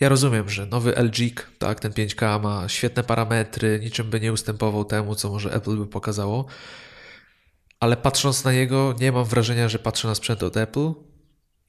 ja 0.00 0.08
rozumiem, 0.08 0.48
że 0.48 0.66
nowy 0.66 0.94
LG, 0.96 1.46
tak, 1.58 1.80
ten 1.80 1.92
5K 1.92 2.42
ma 2.42 2.68
świetne 2.68 3.02
parametry, 3.02 3.80
niczym 3.82 4.10
by 4.10 4.20
nie 4.20 4.32
ustępował 4.32 4.84
temu, 4.84 5.14
co 5.14 5.30
może 5.30 5.52
Apple 5.52 5.76
by 5.76 5.86
pokazało, 5.86 6.46
ale 7.80 7.96
patrząc 7.96 8.44
na 8.44 8.52
niego, 8.52 8.94
nie 9.00 9.12
mam 9.12 9.24
wrażenia, 9.24 9.68
że 9.68 9.78
patrzę 9.78 10.08
na 10.08 10.14
sprzęt 10.14 10.42
od 10.42 10.56
Apple, 10.56 10.92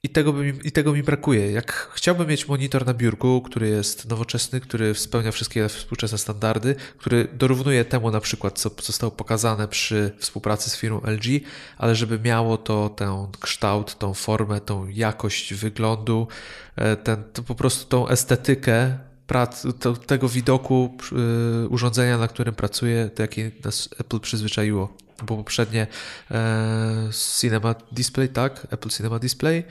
I 0.04 0.08
tego, 0.08 0.32
mi, 0.32 0.52
I 0.64 0.72
tego 0.72 0.92
mi 0.92 1.02
brakuje. 1.02 1.52
Jak 1.52 1.90
chciałbym 1.94 2.28
mieć 2.28 2.48
monitor 2.48 2.86
na 2.86 2.94
biurku, 2.94 3.42
który 3.42 3.68
jest 3.68 4.08
nowoczesny, 4.08 4.60
który 4.60 4.94
spełnia 4.94 5.32
wszystkie 5.32 5.68
współczesne 5.68 6.18
standardy, 6.18 6.74
który 6.98 7.28
dorównuje 7.32 7.84
temu 7.84 8.10
na 8.10 8.20
przykład, 8.20 8.58
co 8.58 8.70
zostało 8.82 9.10
pokazane 9.10 9.68
przy 9.68 10.12
współpracy 10.18 10.70
z 10.70 10.76
firmą 10.76 11.00
LG, 11.06 11.40
ale 11.78 11.94
żeby 11.94 12.18
miało 12.18 12.56
to 12.56 12.88
ten 12.88 13.08
kształt, 13.40 13.98
tą 13.98 14.14
formę, 14.14 14.60
tą 14.60 14.88
jakość 14.88 15.54
wyglądu, 15.54 16.28
e, 16.76 16.96
ten, 16.96 17.24
po 17.46 17.54
prostu 17.54 17.88
tą 17.88 18.08
estetykę 18.08 18.98
prac, 19.26 19.66
to, 19.80 19.92
tego 19.92 20.28
widoku 20.28 20.98
yy, 21.12 21.68
urządzenia, 21.68 22.18
na 22.18 22.28
którym 22.28 22.54
pracuję, 22.54 23.10
to 23.14 23.22
jakie 23.22 23.50
nas 23.64 23.88
Apple 23.98 24.20
przyzwyczaiło. 24.20 24.96
Bo 25.22 25.36
poprzednie 25.36 25.86
e, 26.30 27.08
Cinema 27.40 27.74
Display, 27.92 28.28
tak? 28.28 28.66
Apple 28.70 28.88
Cinema 28.88 29.18
Display 29.18 29.64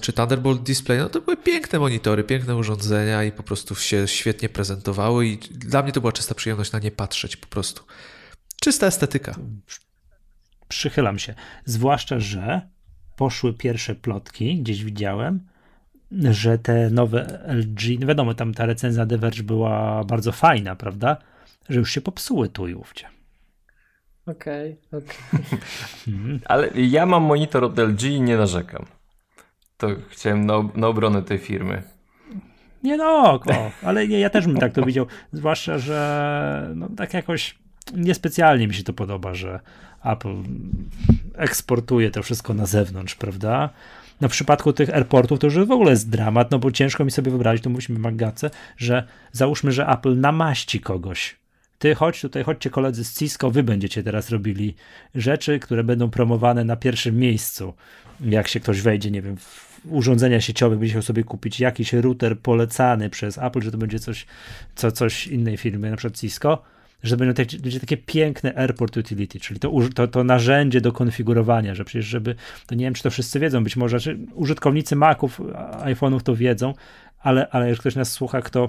czy 0.00 0.12
Thunderbolt 0.12 0.62
Display, 0.62 0.98
no 0.98 1.08
to 1.08 1.20
były 1.20 1.36
piękne 1.36 1.78
monitory, 1.78 2.24
piękne 2.24 2.56
urządzenia 2.56 3.24
i 3.24 3.32
po 3.32 3.42
prostu 3.42 3.74
się 3.74 4.08
świetnie 4.08 4.48
prezentowały 4.48 5.26
i 5.26 5.38
dla 5.38 5.82
mnie 5.82 5.92
to 5.92 6.00
była 6.00 6.12
czysta 6.12 6.34
przyjemność 6.34 6.72
na 6.72 6.78
nie 6.78 6.90
patrzeć 6.90 7.36
po 7.36 7.46
prostu. 7.46 7.82
Czysta 8.60 8.86
estetyka. 8.86 9.34
Przychylam 10.68 11.18
się. 11.18 11.34
Zwłaszcza, 11.64 12.20
że 12.20 12.68
poszły 13.16 13.54
pierwsze 13.54 13.94
plotki, 13.94 14.62
gdzieś 14.62 14.84
widziałem, 14.84 15.40
że 16.12 16.58
te 16.58 16.90
nowe 16.90 17.44
LG, 17.48 18.00
no 18.00 18.06
wiadomo, 18.06 18.34
tam 18.34 18.54
ta 18.54 18.66
recenzja 18.66 19.06
The 19.06 19.18
Verge 19.18 19.42
była 19.42 20.04
bardzo 20.04 20.32
fajna, 20.32 20.76
prawda? 20.76 21.16
Że 21.68 21.78
już 21.78 21.90
się 21.90 22.00
popsuły 22.00 22.48
tu 22.48 22.68
i 22.68 22.74
ówdzie. 22.74 23.04
Okej, 24.26 24.76
okay, 24.92 25.00
okej. 25.00 25.16
Okay. 25.32 25.58
Mhm. 26.08 26.40
Ale 26.44 26.70
ja 26.74 27.06
mam 27.06 27.22
monitor 27.22 27.64
od 27.64 27.78
LG 27.78 28.02
i 28.02 28.20
nie 28.20 28.36
narzekam. 28.36 28.86
To 29.76 29.88
chciałem 30.08 30.46
na, 30.46 30.54
na 30.74 30.86
obronę 30.86 31.22
tej 31.22 31.38
firmy. 31.38 31.82
Nie 32.82 32.96
no, 32.96 33.32
oko, 33.32 33.70
ale 33.82 34.08
nie, 34.08 34.20
ja 34.20 34.30
też 34.30 34.46
bym 34.46 34.56
tak 34.56 34.72
to 34.72 34.82
widział. 34.82 35.06
Zwłaszcza, 35.32 35.78
że 35.78 36.70
no, 36.74 36.88
tak 36.96 37.14
jakoś 37.14 37.58
niespecjalnie 37.94 38.68
mi 38.68 38.74
się 38.74 38.82
to 38.82 38.92
podoba, 38.92 39.34
że 39.34 39.60
Apple 40.04 40.34
eksportuje 41.34 42.10
to 42.10 42.22
wszystko 42.22 42.54
na 42.54 42.66
zewnątrz, 42.66 43.14
prawda? 43.14 43.70
No 44.20 44.28
w 44.28 44.32
przypadku 44.32 44.72
tych 44.72 44.90
airportów 44.90 45.38
to 45.38 45.46
już 45.46 45.58
w 45.58 45.70
ogóle 45.70 45.90
jest 45.90 46.10
dramat, 46.10 46.50
no 46.50 46.58
bo 46.58 46.70
ciężko 46.70 47.04
mi 47.04 47.10
sobie 47.10 47.30
wyobrazić, 47.30 47.64
to 47.64 47.70
w 47.70 47.98
Magace, 47.98 48.50
że 48.76 49.06
załóżmy, 49.32 49.72
że 49.72 49.86
Apple 49.88 50.20
namaści 50.20 50.80
kogoś. 50.80 51.36
Ty 51.78 51.94
chodź 51.94 52.20
tutaj, 52.20 52.44
chodźcie 52.44 52.70
koledzy 52.70 53.04
z 53.04 53.18
Cisco, 53.18 53.50
wy 53.50 53.62
będziecie 53.62 54.02
teraz 54.02 54.30
robili 54.30 54.74
rzeczy, 55.14 55.58
które 55.58 55.84
będą 55.84 56.10
promowane 56.10 56.64
na 56.64 56.76
pierwszym 56.76 57.18
miejscu. 57.18 57.74
Jak 58.20 58.48
się 58.48 58.60
ktoś 58.60 58.80
wejdzie, 58.80 59.10
nie 59.10 59.22
wiem, 59.22 59.36
w 59.36 59.76
urządzenia 59.90 60.40
sieciowe, 60.40 60.76
będzie 60.76 60.92
chciał 60.92 61.02
sobie 61.02 61.24
kupić 61.24 61.60
jakiś 61.60 61.92
router 61.92 62.38
polecany 62.38 63.10
przez 63.10 63.38
Apple, 63.38 63.60
że 63.60 63.70
to 63.70 63.78
będzie 63.78 63.98
coś, 63.98 64.26
co, 64.74 64.92
coś 64.92 65.26
innej 65.26 65.56
firmy, 65.56 65.90
na 65.90 65.96
przykład 65.96 66.20
Cisco, 66.20 66.62
że 67.02 67.16
będzie, 67.16 67.58
będzie 67.58 67.80
takie 67.80 67.96
piękne 67.96 68.58
Airport 68.58 68.96
Utility, 68.96 69.40
czyli 69.40 69.60
to, 69.60 69.72
to, 69.94 70.08
to 70.08 70.24
narzędzie 70.24 70.80
do 70.80 70.92
konfigurowania, 70.92 71.74
że 71.74 71.84
przecież 71.84 72.06
żeby, 72.06 72.34
to 72.66 72.74
nie 72.74 72.84
wiem, 72.84 72.94
czy 72.94 73.02
to 73.02 73.10
wszyscy 73.10 73.40
wiedzą, 73.40 73.64
być 73.64 73.76
może, 73.76 74.00
czy 74.00 74.18
użytkownicy 74.34 74.96
Maców, 74.96 75.40
iPhone'ów 75.84 76.22
to 76.22 76.36
wiedzą, 76.36 76.74
ale, 77.18 77.48
ale 77.48 77.70
jak 77.70 77.78
ktoś 77.78 77.94
nas 77.94 78.12
słucha, 78.12 78.42
kto 78.42 78.68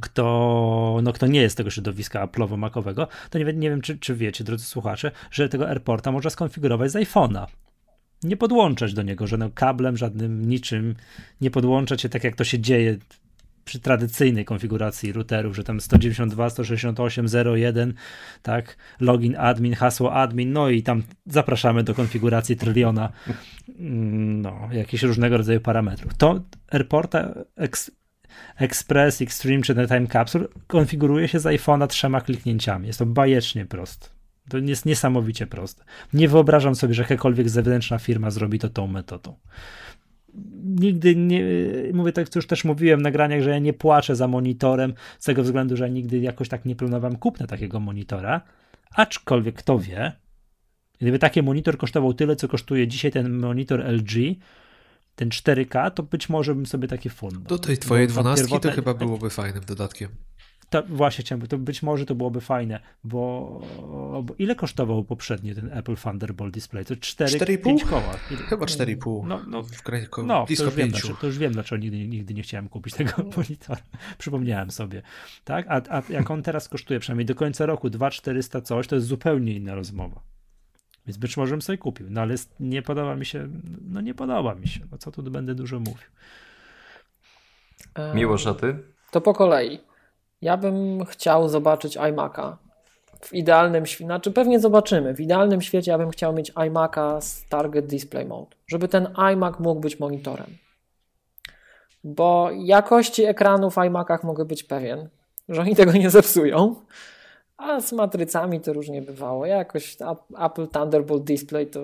kto, 0.00 1.00
no, 1.02 1.12
kto 1.12 1.26
nie 1.26 1.42
jest 1.42 1.56
tego 1.56 1.70
środowiska 1.70 2.26
Apple'owo-Macowego, 2.26 3.06
to 3.30 3.38
nie, 3.38 3.44
nie 3.44 3.70
wiem, 3.70 3.80
czy, 3.80 3.98
czy 3.98 4.14
wiecie, 4.14 4.44
drodzy 4.44 4.64
słuchacze, 4.64 5.10
że 5.30 5.48
tego 5.48 5.68
AirPorta 5.68 6.12
można 6.12 6.30
skonfigurować 6.30 6.90
z 6.90 6.94
iPhone'a 6.94 7.46
nie 8.24 8.36
podłączać 8.36 8.94
do 8.94 9.02
niego 9.02 9.26
żadnym 9.26 9.50
kablem, 9.50 9.96
żadnym 9.96 10.48
niczym, 10.48 10.94
nie 11.40 11.50
podłączać 11.50 12.02
się 12.02 12.08
tak 12.08 12.24
jak 12.24 12.36
to 12.36 12.44
się 12.44 12.58
dzieje 12.58 12.98
przy 13.64 13.80
tradycyjnej 13.80 14.44
konfiguracji 14.44 15.12
routerów, 15.12 15.56
że 15.56 15.64
tam 15.64 15.80
192, 15.80 16.50
168, 16.50 17.26
01, 17.54 17.94
tak, 18.42 18.76
login 19.00 19.36
admin, 19.38 19.74
hasło 19.74 20.14
admin, 20.14 20.52
no 20.52 20.68
i 20.68 20.82
tam 20.82 21.02
zapraszamy 21.26 21.82
do 21.82 21.94
konfiguracji 21.94 22.56
tryliona, 22.56 23.12
mm, 23.78 24.42
no, 24.42 24.68
jakichś 24.72 25.02
różnego 25.02 25.36
rodzaju 25.36 25.60
parametrów. 25.60 26.14
To 26.14 26.40
AirPorta 26.70 27.34
Ex 27.56 27.90
Express, 28.56 29.22
Extreme 29.22 29.62
czy 29.62 29.74
Time 29.74 30.06
Capsule 30.06 30.48
konfiguruje 30.66 31.28
się 31.28 31.38
z 31.38 31.44
iPhone'a 31.44 31.86
trzema 31.86 32.20
kliknięciami. 32.20 32.86
Jest 32.86 32.98
to 32.98 33.06
bajecznie 33.06 33.66
proste. 33.66 34.08
To 34.48 34.58
jest 34.58 34.86
niesamowicie 34.86 35.46
proste. 35.46 35.84
Nie 36.12 36.28
wyobrażam 36.28 36.74
sobie, 36.74 36.94
że 36.94 37.02
jakakolwiek 37.02 37.48
zewnętrzna 37.48 37.98
firma 37.98 38.30
zrobi 38.30 38.58
to 38.58 38.68
tą 38.68 38.86
metodą. 38.86 39.36
Nigdy 40.64 41.16
nie, 41.16 41.44
mówię 41.92 42.12
tak, 42.12 42.28
co 42.28 42.38
już 42.38 42.46
też 42.46 42.64
mówiłem 42.64 43.00
w 43.00 43.02
nagraniach, 43.02 43.42
że 43.42 43.50
ja 43.50 43.58
nie 43.58 43.72
płaczę 43.72 44.16
za 44.16 44.28
monitorem, 44.28 44.94
z 45.18 45.24
tego 45.24 45.42
względu, 45.42 45.76
że 45.76 45.90
nigdy 45.90 46.18
jakoś 46.18 46.48
tak 46.48 46.64
nie 46.64 46.76
planowałem 46.76 47.16
kupna 47.16 47.46
takiego 47.46 47.80
monitora, 47.80 48.40
aczkolwiek 48.94 49.54
kto 49.54 49.78
wie, 49.78 50.12
gdyby 51.00 51.18
taki 51.18 51.42
monitor 51.42 51.78
kosztował 51.78 52.14
tyle, 52.14 52.36
co 52.36 52.48
kosztuje 52.48 52.88
dzisiaj 52.88 53.10
ten 53.12 53.38
monitor 53.38 53.80
LG, 53.80 54.12
ten 55.16 55.28
4K, 55.28 55.90
to 55.90 56.02
być 56.02 56.28
może 56.28 56.54
bym 56.54 56.66
sobie 56.66 56.88
taki 56.88 57.10
fundał. 57.10 57.42
Do 57.42 57.58
tej 57.58 57.78
twojej 57.78 58.08
dwunastki 58.08 58.60
to 58.60 58.70
chyba 58.70 58.94
byłoby 58.94 59.30
fajnym 59.30 59.64
dodatkiem 59.64 60.08
to 60.74 60.82
właśnie 60.88 61.24
chciałem, 61.24 61.46
to 61.46 61.58
być 61.58 61.82
może 61.82 62.06
to 62.06 62.14
byłoby 62.14 62.40
fajne, 62.40 62.80
bo, 63.04 63.60
bo 64.22 64.34
ile 64.38 64.54
kosztował 64.54 65.04
poprzedni 65.04 65.54
ten 65.54 65.72
Apple 65.72 65.96
Thunderbolt 65.96 66.54
Display? 66.54 66.84
To 66.84 66.94
4,5 66.94 67.88
koła. 67.88 68.12
Chyba 68.48 68.66
4,5. 68.66 69.26
No, 69.26 69.40
no, 69.46 69.62
w 69.62 69.82
granicy 69.82 70.08
no 70.24 70.46
to, 70.46 70.64
już 70.64 70.74
wiem, 70.74 70.90
dlaczego, 70.90 71.14
to 71.14 71.26
już 71.26 71.38
wiem, 71.38 71.52
dlaczego 71.52 71.82
nigdy, 71.82 72.08
nigdy 72.08 72.34
nie 72.34 72.42
chciałem 72.42 72.68
kupić 72.68 72.94
tego 72.94 73.12
monitora. 73.36 73.80
Przypomniałem 74.18 74.70
sobie. 74.70 75.02
Tak? 75.44 75.66
A, 75.68 75.98
a 75.98 76.02
jak 76.08 76.30
on 76.30 76.42
teraz 76.42 76.68
kosztuje, 76.68 77.00
przynajmniej 77.00 77.26
do 77.26 77.34
końca 77.34 77.66
roku 77.66 77.90
2,400 77.90 78.60
coś, 78.60 78.86
to 78.86 78.94
jest 78.94 79.06
zupełnie 79.06 79.52
inna 79.52 79.74
rozmowa. 79.74 80.20
Więc 81.06 81.16
być 81.16 81.36
może 81.36 81.50
bym 81.50 81.62
sobie 81.62 81.78
kupił, 81.78 82.06
no 82.10 82.20
ale 82.20 82.34
nie 82.60 82.82
podoba 82.82 83.16
mi 83.16 83.26
się, 83.26 83.48
no 83.88 84.00
nie 84.00 84.14
podoba 84.14 84.54
mi 84.54 84.68
się. 84.68 84.80
No 84.92 84.98
co 84.98 85.10
tu 85.10 85.22
będę 85.22 85.54
dużo 85.54 85.78
mówił. 85.78 86.08
Miłosz, 88.14 88.46
a 88.46 88.54
ty? 88.54 88.76
To 89.10 89.20
po 89.20 89.34
kolei. 89.34 89.93
Ja 90.44 90.56
bym 90.56 91.04
chciał 91.04 91.48
zobaczyć 91.48 91.96
iMac'a. 91.96 92.56
W 93.20 93.32
idealnym 93.32 93.86
świecie, 93.86 94.04
znaczy 94.04 94.32
pewnie 94.32 94.60
zobaczymy. 94.60 95.14
W 95.14 95.20
idealnym 95.20 95.62
świecie 95.62 95.90
ja 95.90 95.98
bym 95.98 96.10
chciał 96.10 96.32
mieć 96.32 96.52
iMac'a 96.52 97.20
z 97.20 97.48
Target 97.48 97.86
Display 97.86 98.26
Mode, 98.26 98.56
żeby 98.66 98.88
ten 98.88 99.08
iMac 99.16 99.58
mógł 99.58 99.80
być 99.80 100.00
monitorem. 100.00 100.46
Bo 102.04 102.50
jakości 102.52 103.24
ekranów 103.24 103.74
w 103.74 103.78
iMacach 103.78 104.24
mogę 104.24 104.44
być 104.44 104.64
pewien, 104.64 105.08
że 105.48 105.60
oni 105.60 105.76
tego 105.76 105.92
nie 105.92 106.10
zepsują. 106.10 106.74
A 107.56 107.80
z 107.80 107.92
matrycami 107.92 108.60
to 108.60 108.72
różnie 108.72 109.02
bywało. 109.02 109.46
Jakoś 109.46 109.96
Apple 110.38 110.68
Thunderbolt 110.68 111.24
Display 111.24 111.66
to 111.66 111.80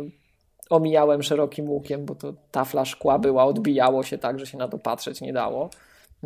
omijałem 0.70 1.23
szerokim 1.23 1.70
łukiem, 1.70 2.05
bo 2.05 2.15
to 2.15 2.32
tafla 2.51 2.85
szkła 2.85 3.19
była, 3.19 3.45
odbijało 3.45 4.03
się 4.03 4.19
tak, 4.19 4.39
że 4.39 4.47
się 4.47 4.59
na 4.59 4.69
to 4.69 4.78
patrzeć 4.78 5.20
nie 5.20 5.32
dało. 5.32 5.70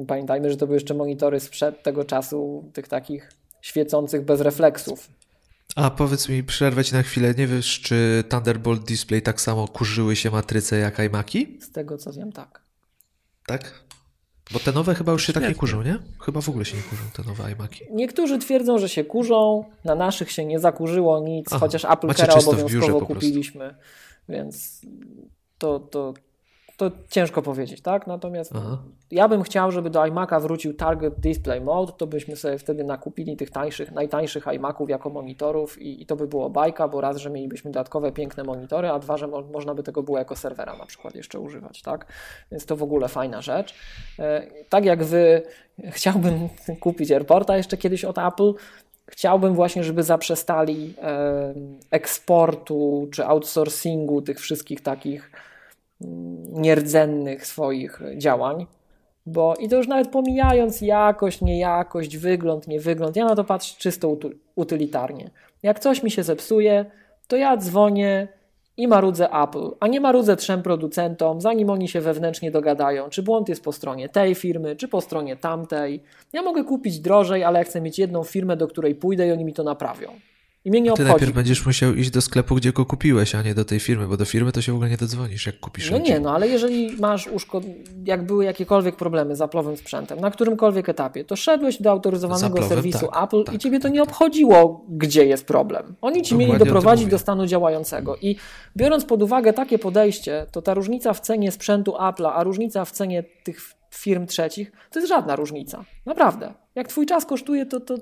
Pamiętajmy, 0.09 0.51
że 0.51 0.57
to 0.57 0.67
były 0.67 0.77
jeszcze 0.77 0.95
monitory 0.95 1.41
sprzed 1.41 1.83
tego 1.83 2.05
czasu, 2.05 2.71
tych 2.73 2.89
takich 2.89 3.33
świecących 3.63 4.25
bez 4.25 4.41
refleksów. 4.41 5.09
A 5.77 5.91
powiedz 5.91 6.29
mi, 6.29 6.43
przerwę 6.43 6.85
ci 6.85 6.95
na 6.95 7.03
chwilę, 7.03 7.35
nie 7.39 7.47
wiesz, 7.47 7.81
czy 7.81 8.25
Thunderbolt 8.29 8.85
Display 8.85 9.23
tak 9.23 9.41
samo 9.41 9.69
kurzyły 9.69 10.17
się 10.17 10.31
matryce 10.31 10.79
jak 10.79 10.99
iMaki? 10.99 11.59
Z 11.61 11.73
tego 11.73 11.99
co 11.99 12.13
wiem, 12.13 12.33
tak. 12.33 12.63
Tak? 13.47 13.85
Bo 14.53 14.59
te 14.59 14.73
nowe 14.73 14.95
chyba 14.95 15.13
już 15.13 15.27
się 15.27 15.33
tak 15.33 15.43
nie 15.49 15.55
kurzą, 15.55 15.83
nie? 15.83 15.99
Chyba 16.21 16.41
w 16.41 16.49
ogóle 16.49 16.65
się 16.65 16.77
nie 16.77 16.83
kurzą 16.83 17.03
te 17.17 17.23
nowe 17.23 17.53
iMaki. 17.53 17.85
Niektórzy 17.93 18.39
twierdzą, 18.39 18.79
że 18.79 18.89
się 18.89 19.05
kurzą, 19.05 19.65
na 19.85 19.95
naszych 19.95 20.31
się 20.33 20.45
nie 20.45 20.61
zakurzyło 20.61 21.21
nic, 21.21 21.47
Aha, 21.51 21.59
chociaż 21.59 21.85
Apple 21.85 22.07
Care'a 22.07 22.49
obowiązkowo 22.49 23.07
kupiliśmy, 23.07 23.75
więc 24.29 24.81
to, 25.59 25.81
to 25.81 26.15
to 26.77 26.91
ciężko 27.11 27.43
powiedzieć, 27.43 27.81
tak? 27.81 28.07
Natomiast 28.07 28.53
Aha. 28.57 28.79
ja 29.11 29.29
bym 29.29 29.43
chciał, 29.43 29.71
żeby 29.73 29.91
do 29.91 30.01
iMac'a 30.01 30.43
wrócił 30.43 30.75
Target 30.75 31.21
Display 31.21 31.61
Mode, 31.61 31.93
to 31.93 32.07
byśmy 32.07 32.37
sobie 32.37 32.59
wtedy 32.59 32.85
nakupili 32.85 33.37
tych 33.37 33.51
tańszych, 33.51 33.93
najtańszych 33.93 34.47
iMaców 34.47 34.89
jako 34.89 35.11
monitorów 35.11 35.83
i, 35.83 36.03
i 36.03 36.07
to 36.07 36.17
by 36.17 36.27
było 36.27 36.51
bajka, 36.51 36.89
bo 36.89 37.01
raz, 37.01 37.17
że 37.17 37.31
mielibyśmy 37.31 37.71
dodatkowe 37.71 38.13
piękne 38.13 38.45
monitory, 38.45 38.89
a 38.89 38.99
dwa, 38.99 39.17
że 39.17 39.27
mo 39.27 39.43
można 39.43 39.75
by 39.75 39.83
tego 39.83 40.03
było 40.03 40.19
jako 40.19 40.37
serwera 40.37 40.77
na 40.77 40.87
przykład 40.87 41.15
jeszcze 41.15 41.41
używać, 41.41 41.83
tak? 41.83 42.07
Więc 42.53 42.67
to 42.67 42.77
w 42.77 42.83
ogóle 42.83 43.09
fajna 43.09 43.43
rzecz. 43.43 43.75
E, 44.19 44.47
tak 44.69 44.85
jak 44.85 45.05
Wy, 45.05 45.43
chciałbym 45.99 46.49
kupić 46.81 47.13
AirPorta 47.13 47.57
jeszcze 47.57 47.77
kiedyś 47.77 48.05
od 48.05 48.19
Apple, 48.19 48.53
Chciałbym 49.07 49.55
właśnie, 49.55 49.85
żeby 49.85 50.03
zaprzestali 50.03 50.95
e, 51.03 51.55
eksportu 51.91 53.09
czy 53.13 53.27
outsourcingu 53.27 54.23
tych 54.23 54.41
wszystkich 54.41 54.81
takich 54.81 55.31
nierdzennych 56.53 57.47
swoich 57.47 58.01
działań, 58.17 58.67
bo 59.27 59.55
i 59.55 59.69
to 59.69 59.77
już 59.77 59.89
nawet 59.89 60.09
pomijając 60.09 60.81
jakość, 60.81 61.41
niejakość, 61.41 62.17
wygląd, 62.17 62.69
nie 62.69 62.81
wygląd, 62.81 63.17
ja 63.17 63.25
na 63.25 63.37
to 63.37 63.45
patrzę 63.45 63.75
czysto 63.79 64.17
utylitarnie. 64.55 65.31
Jak 65.63 65.79
coś 65.79 66.03
mi 66.03 66.11
się 66.11 66.23
zepsuje, 66.23 66.87
to 67.29 67.37
ja 67.37 67.57
dzwonię 67.57 68.29
i 68.77 68.89
marudzę 68.89 69.29
Apple, 69.31 69.71
a 69.81 69.89
nie 69.89 70.01
marudzę 70.01 70.37
trzem 70.37 70.63
producentom, 70.63 71.41
zanim 71.41 71.71
oni 71.71 71.89
się 71.89 72.01
wewnętrznie 72.01 72.51
dogadają, 72.51 73.09
czy 73.09 73.23
błąd 73.23 73.49
jest 73.49 73.65
po 73.65 73.73
stronie 73.73 74.09
tej 74.09 74.35
firmy, 74.35 74.77
czy 74.77 74.89
po 74.89 75.01
stronie 75.01 75.37
tamtej. 75.37 76.03
Ja 76.33 76.43
mogę 76.43 76.65
kupić 76.65 77.01
drożej, 77.01 77.45
ale 77.45 77.59
ja 77.59 77.65
chcę 77.65 77.81
mieć 77.81 77.99
jedną 77.99 78.25
firmę, 78.25 78.57
do 78.57 78.69
której 78.69 78.95
pójdę 78.95 79.29
i 79.29 79.33
oni 79.33 79.45
mi 79.45 79.53
to 79.53 79.63
naprawią. 79.63 80.09
I 80.65 80.71
mnie 80.71 80.81
nie 80.81 80.87
Ty 80.87 80.93
obchodzi. 80.93 81.11
najpierw 81.11 81.33
będziesz 81.33 81.67
musiał 81.67 81.95
iść 81.95 82.11
do 82.11 82.21
sklepu, 82.21 82.55
gdzie 82.55 82.73
go 82.73 82.87
kupiłeś, 82.87 83.35
a 83.35 83.43
nie 83.43 83.55
do 83.55 83.65
tej 83.65 83.81
firmy, 83.81 84.09
bo 84.09 84.17
do 84.17 84.25
firmy 84.25 84.53
to 84.53 84.63
się 84.63 84.73
w 84.73 84.75
ogóle 84.75 84.91
nie 84.91 84.97
dodzwonisz, 84.97 85.47
jak 85.47 85.61
kupisz 85.61 85.91
No 85.91 85.99
nie, 85.99 86.21
no 86.21 86.35
ale 86.35 86.49
jeżeli 86.49 86.97
masz 86.97 87.27
uszkod... 87.27 87.65
jak 88.05 88.27
były 88.27 88.45
jakiekolwiek 88.45 88.97
problemy 88.97 89.37
z 89.37 89.39
Apple'owym 89.39 89.77
sprzętem, 89.77 90.21
na 90.21 90.31
którymkolwiek 90.31 90.89
etapie, 90.89 91.25
to 91.25 91.37
szedłeś 91.37 91.83
do 91.83 91.91
autoryzowanego 91.91 92.59
Apple'owym, 92.59 92.69
serwisu 92.69 93.07
tak, 93.07 93.25
Apple 93.25 93.45
tak. 93.45 93.55
i 93.55 93.59
ciebie 93.59 93.81
to 93.81 93.89
nie 93.89 94.03
obchodziło, 94.03 94.85
gdzie 94.89 95.27
jest 95.27 95.47
problem. 95.47 95.95
Oni 96.01 96.23
ci 96.23 96.35
mieli 96.35 96.47
Dokładnie 96.47 96.67
tym 96.67 96.75
doprowadzić 96.75 97.07
do 97.07 97.19
stanu 97.19 97.47
działającego. 97.47 98.17
I 98.17 98.37
biorąc 98.77 99.05
pod 99.05 99.23
uwagę 99.23 99.53
takie 99.53 99.79
podejście, 99.79 100.47
to 100.53 100.63
ta 100.63 100.75
różnica 100.75 101.13
w 101.13 101.21
cenie 101.21 101.53
sprzętu 101.53 101.93
Apple'a, 101.93 102.31
a 102.35 102.45
różnica 102.45 102.85
w 102.85 102.91
cenie 102.91 103.25
tych 103.45 103.61
firm 103.91 104.27
trzecich, 104.27 104.73
to 104.91 104.99
jest 104.99 105.09
żadna 105.09 105.37
różnica. 105.37 105.85
Naprawdę. 106.07 106.55
Jak 106.75 106.89
twój 106.89 107.07
czas 107.07 107.27
kosztuje, 107.27 107.67
to, 107.67 107.81
to, 107.81 107.99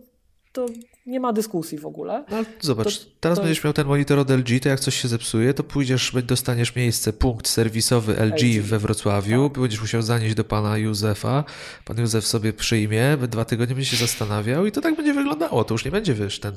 to 0.52 0.66
nie 1.06 1.20
ma 1.20 1.32
dyskusji 1.32 1.78
w 1.78 1.86
ogóle. 1.86 2.24
No 2.30 2.36
zobacz, 2.60 2.98
To- 2.98 3.04
teraz 3.20 3.38
to 3.38 3.44
będziesz 3.44 3.64
miał 3.64 3.72
ten 3.72 3.86
monitor 3.86 4.18
od 4.18 4.30
LG, 4.30 4.60
to 4.62 4.68
jak 4.68 4.80
coś 4.80 4.94
się 5.02 5.08
zepsuje, 5.08 5.54
to 5.54 5.64
pójdziesz, 5.64 6.12
dostaniesz 6.24 6.76
miejsce, 6.76 7.12
punkt 7.12 7.48
serwisowy 7.48 8.12
LG, 8.16 8.42
LG. 8.56 8.62
we 8.62 8.78
Wrocławiu, 8.78 9.48
Tak. 9.50 9.62
będziesz 9.62 9.80
musiał 9.80 10.02
zanieść 10.02 10.34
do 10.34 10.44
pana 10.44 10.78
Józefa, 10.78 11.44
pan 11.84 11.98
Józef 11.98 12.26
sobie 12.26 12.52
przyjmie, 12.52 13.16
dwa 13.28 13.44
tygodnie 13.44 13.74
będzie 13.74 13.90
się 13.90 13.96
zastanawiał 13.96 14.66
i 14.66 14.72
to 14.72 14.80
tak 14.80 14.96
będzie 14.96 15.14
wyglądało, 15.14 15.64
to 15.64 15.74
już 15.74 15.84
nie 15.84 15.90
będzie, 15.90 16.14
wiesz, 16.14 16.40
ten 16.40 16.54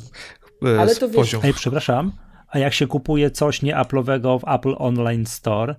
e, 0.65 0.79
Ale 0.81 0.95
to 0.95 1.07
wiesz- 1.07 1.15
poziom. 1.15 1.41
Ej, 1.45 1.53
przepraszam, 1.53 2.11
a 2.47 2.59
jak 2.59 2.73
się 2.73 2.87
kupuje 2.87 3.31
coś 3.31 3.61
nie 3.61 3.75
Apple'owego 3.75 4.39
w 4.39 4.53
Apple 4.55 4.75
Online 4.77 5.25
Store, 5.25 5.75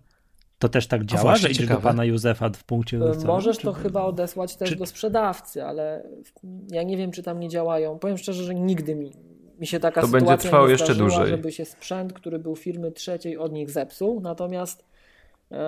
to 0.59 0.69
też 0.69 0.87
tak 0.87 1.05
działa, 1.05 1.23
właśnie, 1.23 1.43
że 1.43 1.49
idziesz 1.49 1.63
ciekawe. 1.65 1.81
do 1.83 1.89
pana 1.89 2.05
Józefa 2.05 2.51
w 2.51 2.65
punkcie 2.65 2.97
E, 2.97 3.27
Możesz 3.27 3.57
czy- 3.59 3.65
to 3.65 3.73
chyba 3.73 4.05
odesłać 4.05 4.57
też 4.57 4.69
czy- 4.71 4.77
do 4.77 4.87
sprzedawcy, 4.87 5.65
ale 5.65 6.03
ja 6.71 6.83
nie 6.83 6.97
wiem, 6.97 7.11
czy 7.13 7.23
tam 7.23 7.41
nie 7.41 7.49
działają. 7.49 7.99
Powiem 7.99 8.19
szczerze, 8.19 8.45
że 8.45 8.55
nigdy 8.55 8.95
mi, 8.95 9.13
mi 9.59 9.67
się 9.67 9.81
taka 9.81 10.01
To 10.01 10.09
będzie 10.09 10.25
sytuacja 10.27 10.49
trwało 10.51 10.67
nie 10.67 10.73
jeszcze 10.73 10.95
dłużej. 10.95 11.27
żeby 11.29 11.53
się 11.53 11.65
sprzęt, 11.65 12.13
który 12.13 12.39
był 12.39 12.57
firmy 12.57 12.93
trzeciej 12.93 13.39
od 13.39 13.53
nich 13.53 13.71
zepsuł. 13.71 14.21
Natomiast 14.21 14.85
em, 15.51 15.59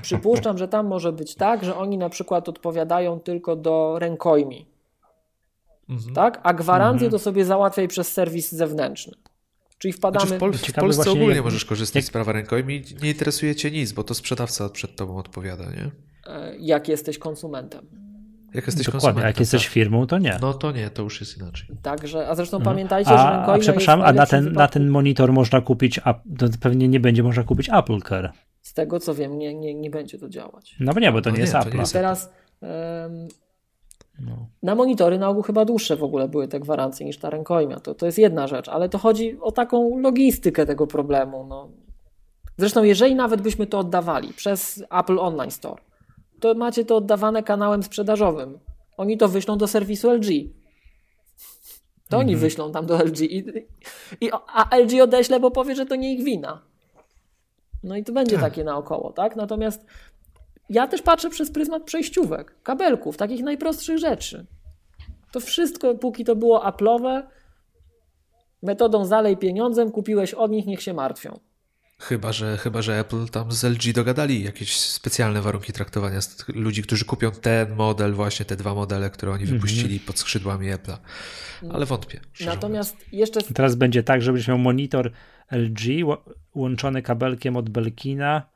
przypuszczam, 0.02 0.58
że 0.58 0.68
tam 0.68 0.86
może 0.86 1.12
być 1.12 1.34
tak, 1.34 1.64
że 1.64 1.76
oni 1.76 1.98
na 1.98 2.08
przykład 2.08 2.48
odpowiadają 2.48 3.20
tylko 3.20 3.56
do 3.56 3.98
rękojmi, 3.98 4.66
Mhm. 5.88 6.14
tak? 6.14 6.40
A 6.42 6.54
gwarancję 6.54 7.06
Mhm. 7.06 7.10
to 7.10 7.18
sobie 7.18 7.44
załatwiaj 7.44 7.88
przez 7.88 8.12
serwis 8.12 8.52
zewnętrzny. 8.52 9.12
Czyli 9.78 9.92
wpadamy... 9.92 10.26
Znaczy 10.26 10.36
w, 10.36 10.40
Pol- 10.40 10.52
w 10.52 10.72
Polsce 10.72 10.96
właśnie, 10.96 11.12
ogólnie 11.12 11.34
jak- 11.36 11.44
możesz 11.44 11.64
korzystać 11.64 11.94
jak- 12.02 12.04
z 12.04 12.10
prawa 12.10 12.32
rękojmi, 12.32 12.82
nie 13.02 13.08
interesuje 13.10 13.54
cię 13.54 13.70
nic, 13.70 13.92
bo 13.92 14.04
to 14.04 14.14
sprzedawca 14.14 14.68
przed 14.68 14.96
tobą 14.96 15.16
odpowiada, 15.16 15.64
nie? 15.64 15.90
e, 16.34 16.56
jak 16.60 16.88
jesteś 16.88 17.18
konsumentem. 17.18 17.86
Jak 18.54 18.66
jesteś 18.66 18.86
Dokładnie, 18.86 19.00
konsumentem. 19.00 19.26
jak 19.26 19.40
jesteś 19.40 19.62
tak. 19.64 19.72
firmą, 19.72 20.06
to 20.06 20.18
nie. 20.18 20.38
No 20.40 20.54
to 20.54 20.72
nie, 20.72 20.90
to 20.90 21.02
już 21.02 21.20
jest 21.20 21.36
inaczej. 21.38 21.76
Także, 21.82 22.28
a 22.28 22.34
zresztą 22.34 22.56
Mhm. 22.56 22.74
pamiętajcie, 22.76 23.10
że 23.10 23.18
A, 23.18 23.30
rękojmia 23.36 23.56
a 23.56 23.58
przepraszam, 23.60 24.02
a 24.02 24.12
na 24.12 24.26
ten, 24.26 24.52
na 24.52 24.68
ten 24.68 24.88
monitor 24.88 25.32
można 25.32 25.60
kupić, 25.60 26.00
a 26.04 26.14
to 26.14 26.46
pewnie 26.60 26.88
nie 26.88 27.00
będzie 27.00 27.22
można 27.22 27.42
kupić 27.42 27.68
Apple 27.72 28.00
Care. 28.08 28.32
Z 28.62 28.72
tego 28.74 29.00
co 29.00 29.14
wiem, 29.14 29.38
nie, 29.38 29.54
nie, 29.54 29.74
nie 29.74 29.90
będzie 29.90 30.18
to 30.18 30.28
działać. 30.28 30.76
No 30.80 30.94
bo 30.94 31.00
nie, 31.00 31.12
bo 31.12 31.20
to 31.22 31.30
No 31.30 31.36
nie 31.36 31.36
nie, 31.38 31.40
jest 31.40 31.52
to 31.52 31.58
Apple. 31.58 31.70
nie 31.70 31.76
A 31.78 31.80
jest- 31.80 31.92
teraz 31.92 32.30
em, 32.62 33.28
No. 34.20 34.46
na 34.62 34.74
monitory 34.74 35.18
na 35.18 35.28
ogół 35.28 35.42
chyba 35.42 35.64
dłuższe 35.64 35.96
w 35.96 36.02
ogóle 36.04 36.28
były 36.28 36.48
te 36.48 36.60
gwarancje 36.60 37.06
niż 37.06 37.18
ta 37.18 37.30
rękojmia. 37.30 37.80
To, 37.80 37.94
to 37.94 38.06
jest 38.06 38.18
jedna 38.18 38.46
rzecz, 38.46 38.68
ale 38.68 38.88
to 38.88 38.98
chodzi 38.98 39.38
o 39.40 39.52
taką 39.52 39.98
logistykę 39.98 40.66
tego 40.66 40.86
problemu. 40.86 41.46
No. 41.46 41.68
Zresztą 42.58 42.82
jeżeli 42.82 43.14
nawet 43.14 43.40
byśmy 43.40 43.66
to 43.66 43.78
oddawali 43.78 44.32
przez 44.32 44.84
Apple 44.90 45.18
Online 45.18 45.50
Store, 45.50 45.82
to 46.40 46.54
macie 46.54 46.84
to 46.84 46.96
oddawane 46.96 47.42
kanałem 47.42 47.82
sprzedażowym. 47.82 48.58
Oni 48.96 49.18
to 49.18 49.28
wyślą 49.28 49.58
do 49.58 49.68
serwisu 49.68 50.10
LG. 50.10 50.26
To 52.08 52.18
oni 52.18 52.36
wyślą 52.36 52.72
tam 52.72 52.86
do 52.86 52.98
LG 52.98 53.20
i, 53.20 53.44
i, 54.20 54.30
a 54.54 54.76
LG 54.76 55.02
odeśle, 55.02 55.40
bo 55.40 55.50
powie, 55.50 55.74
że 55.74 55.86
to 55.86 55.96
nie 55.96 56.14
ich 56.14 56.24
wina. 56.24 56.62
No 57.84 57.96
i 57.96 58.04
to 58.04 58.12
będzie 58.12 58.36
Tak. 58.36 58.44
takie 58.44 58.64
naokoło, 58.64 59.12
tak? 59.12 59.36
Natomiast 59.36 59.86
ja 60.70 60.86
też 60.86 61.02
patrzę 61.02 61.30
przez 61.30 61.50
pryzmat 61.50 61.82
przejściówek, 61.82 62.62
kabelków, 62.62 63.16
takich 63.16 63.42
najprostszych 63.42 63.98
rzeczy. 63.98 64.46
To 65.32 65.40
wszystko, 65.40 65.94
póki 65.94 66.24
to 66.24 66.36
było 66.36 66.70
Apple'owe, 66.70 67.22
metodą 68.62 69.06
zalej 69.06 69.36
pieniądzem, 69.36 69.90
kupiłeś 69.90 70.34
od 70.34 70.50
nich, 70.50 70.66
niech 70.66 70.82
się 70.82 70.94
martwią. 70.94 71.40
Chyba 71.98 72.32
że, 72.32 72.56
chyba, 72.56 72.82
że 72.82 72.98
Apple 72.98 73.28
tam 73.28 73.52
z 73.52 73.64
LG 73.64 73.92
dogadali 73.94 74.44
jakieś 74.44 74.80
specjalne 74.80 75.42
warunki 75.42 75.72
traktowania 75.72 76.20
ludzi, 76.48 76.82
którzy 76.82 77.04
kupią 77.04 77.30
ten 77.30 77.74
model, 77.74 78.12
właśnie 78.12 78.46
te 78.46 78.56
dwa 78.56 78.74
modele, 78.74 79.10
które 79.10 79.32
oni 79.32 79.44
wypuścili 79.46 80.00
pod 80.00 80.18
skrzydłami 80.18 80.66
Apple'a. 80.66 80.96
Ale 81.70 81.86
wątpię. 81.86 82.20
Natomiast 82.46 82.96
jeszcze 83.12 83.40
I 83.40 83.54
Teraz 83.54 83.74
będzie 83.74 84.02
tak, 84.02 84.22
że 84.22 84.32
będziesz 84.32 84.48
miał 84.48 84.58
monitor 84.58 85.12
LG 85.50 85.80
łączony 86.54 87.02
kabelkiem 87.02 87.56
od 87.56 87.70
Belkina 87.70 88.32
mm, 88.32 88.55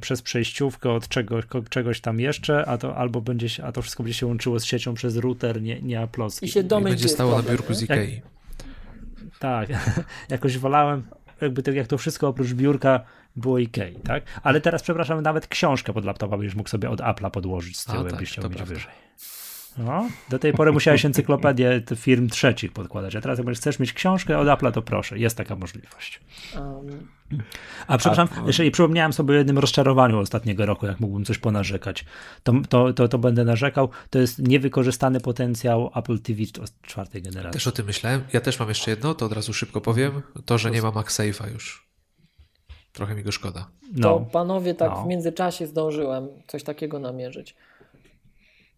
przez 0.00 0.22
przejściówkę 0.22 0.90
od 0.90 1.08
czegoś, 1.08 1.44
czegoś 1.70 2.00
tam 2.00 2.20
jeszcze, 2.20 2.66
a 2.66 2.78
to 2.78 2.96
albo 2.96 3.20
będzie 3.20 3.48
się, 3.48 3.64
a 3.64 3.72
to 3.72 3.82
wszystko 3.82 4.02
będzie 4.02 4.18
się 4.18 4.26
łączyło 4.26 4.60
z 4.60 4.64
siecią 4.64 4.94
przez 4.94 5.16
router, 5.16 5.62
nie, 5.62 5.80
nie 5.82 6.00
Apple'owski. 6.00 6.44
i 6.44 6.48
się 6.48 6.62
domyśl, 6.62 6.94
będzie 6.94 7.08
stało 7.08 7.30
na 7.30 7.36
problem, 7.36 7.56
biurku 7.56 7.74
z 7.74 7.80
nie? 7.80 7.84
Ikei. 7.84 8.22
Tak, 9.38 9.68
jakoś 10.30 10.58
wolałem, 10.58 11.02
jakby 11.40 11.62
to, 11.62 11.70
jak 11.70 11.86
to 11.86 11.98
wszystko 11.98 12.28
oprócz 12.28 12.52
biurka 12.52 13.00
było 13.36 13.58
Ikei, 13.58 13.94
tak? 13.94 14.22
Ale 14.42 14.60
teraz, 14.60 14.82
przepraszam, 14.82 15.22
nawet 15.22 15.46
książkę 15.46 15.92
pod 15.92 16.04
laptopa 16.04 16.36
będziesz 16.36 16.54
mógł 16.54 16.68
sobie 16.68 16.90
od 16.90 17.00
Apple'a 17.00 17.30
podłożyć 17.30 17.78
z 17.78 17.84
tyłu, 17.84 17.98
A, 17.98 18.02
tak, 18.02 18.12
jakbyś 18.12 18.30
chciał 18.30 18.42
prawda. 18.42 18.64
wyżej. 18.64 18.92
No, 19.78 20.08
do 20.28 20.38
tej 20.38 20.52
pory 20.52 20.72
musiałeś 20.72 21.04
encyklopedię 21.04 21.82
firm 21.96 22.28
trzecich 22.28 22.72
podkładać, 22.72 23.16
a 23.16 23.20
teraz 23.20 23.38
jak 23.38 23.48
chcesz 23.48 23.78
mieć 23.78 23.92
książkę 23.92 24.38
od 24.38 24.48
Apple'a, 24.48 24.72
to 24.72 24.82
proszę, 24.82 25.18
jest 25.18 25.36
taka 25.36 25.56
możliwość. 25.56 26.20
Um, 26.54 27.17
A 27.86 27.98
przepraszam, 27.98 28.28
jeżeli 28.46 28.70
przypomniałem 28.70 29.12
sobie 29.12 29.34
o 29.34 29.36
jednym 29.36 29.58
rozczarowaniu 29.58 30.18
ostatniego 30.18 30.66
roku, 30.66 30.86
jak 30.86 31.00
mógłbym 31.00 31.24
coś 31.24 31.38
ponarzekać, 31.38 32.04
to, 32.42 32.52
to, 32.68 32.92
to, 32.92 33.08
to 33.08 33.18
będę 33.18 33.44
narzekał. 33.44 33.88
To 34.10 34.18
jest 34.18 34.38
niewykorzystany 34.38 35.20
potencjał 35.20 35.90
Apple 35.96 36.18
TV 36.18 36.42
czwartej 36.82 37.22
generacji. 37.22 37.52
Też 37.52 37.66
o 37.66 37.72
tym 37.72 37.86
myślałem. 37.86 38.24
Ja 38.32 38.40
też 38.40 38.58
mam 38.58 38.68
jeszcze 38.68 38.90
jedno, 38.90 39.14
to 39.14 39.26
od 39.26 39.32
razu 39.32 39.52
szybko 39.52 39.80
powiem. 39.80 40.22
To, 40.44 40.58
że 40.58 40.70
nie 40.70 40.82
ma 40.82 40.88
MagSafe'a 40.88 41.52
już. 41.52 41.88
Trochę 42.92 43.14
mi 43.14 43.22
go 43.22 43.32
szkoda. 43.32 43.60
to 43.60 43.68
No, 43.96 44.20
panowie, 44.20 44.74
tak 44.74 44.90
No. 44.90 45.04
w 45.04 45.06
międzyczasie 45.06 45.66
zdążyłem 45.66 46.28
coś 46.46 46.62
takiego 46.62 46.98
namierzyć. 46.98 47.56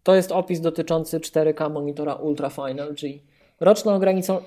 To 0.03 0.15
jest 0.15 0.31
opis 0.31 0.61
dotyczący 0.61 1.19
4K 1.19 1.71
monitora 1.71 2.13
Ultra 2.13 2.49
Final 2.49 2.93
G. 2.93 3.09
Roczna 3.61 3.99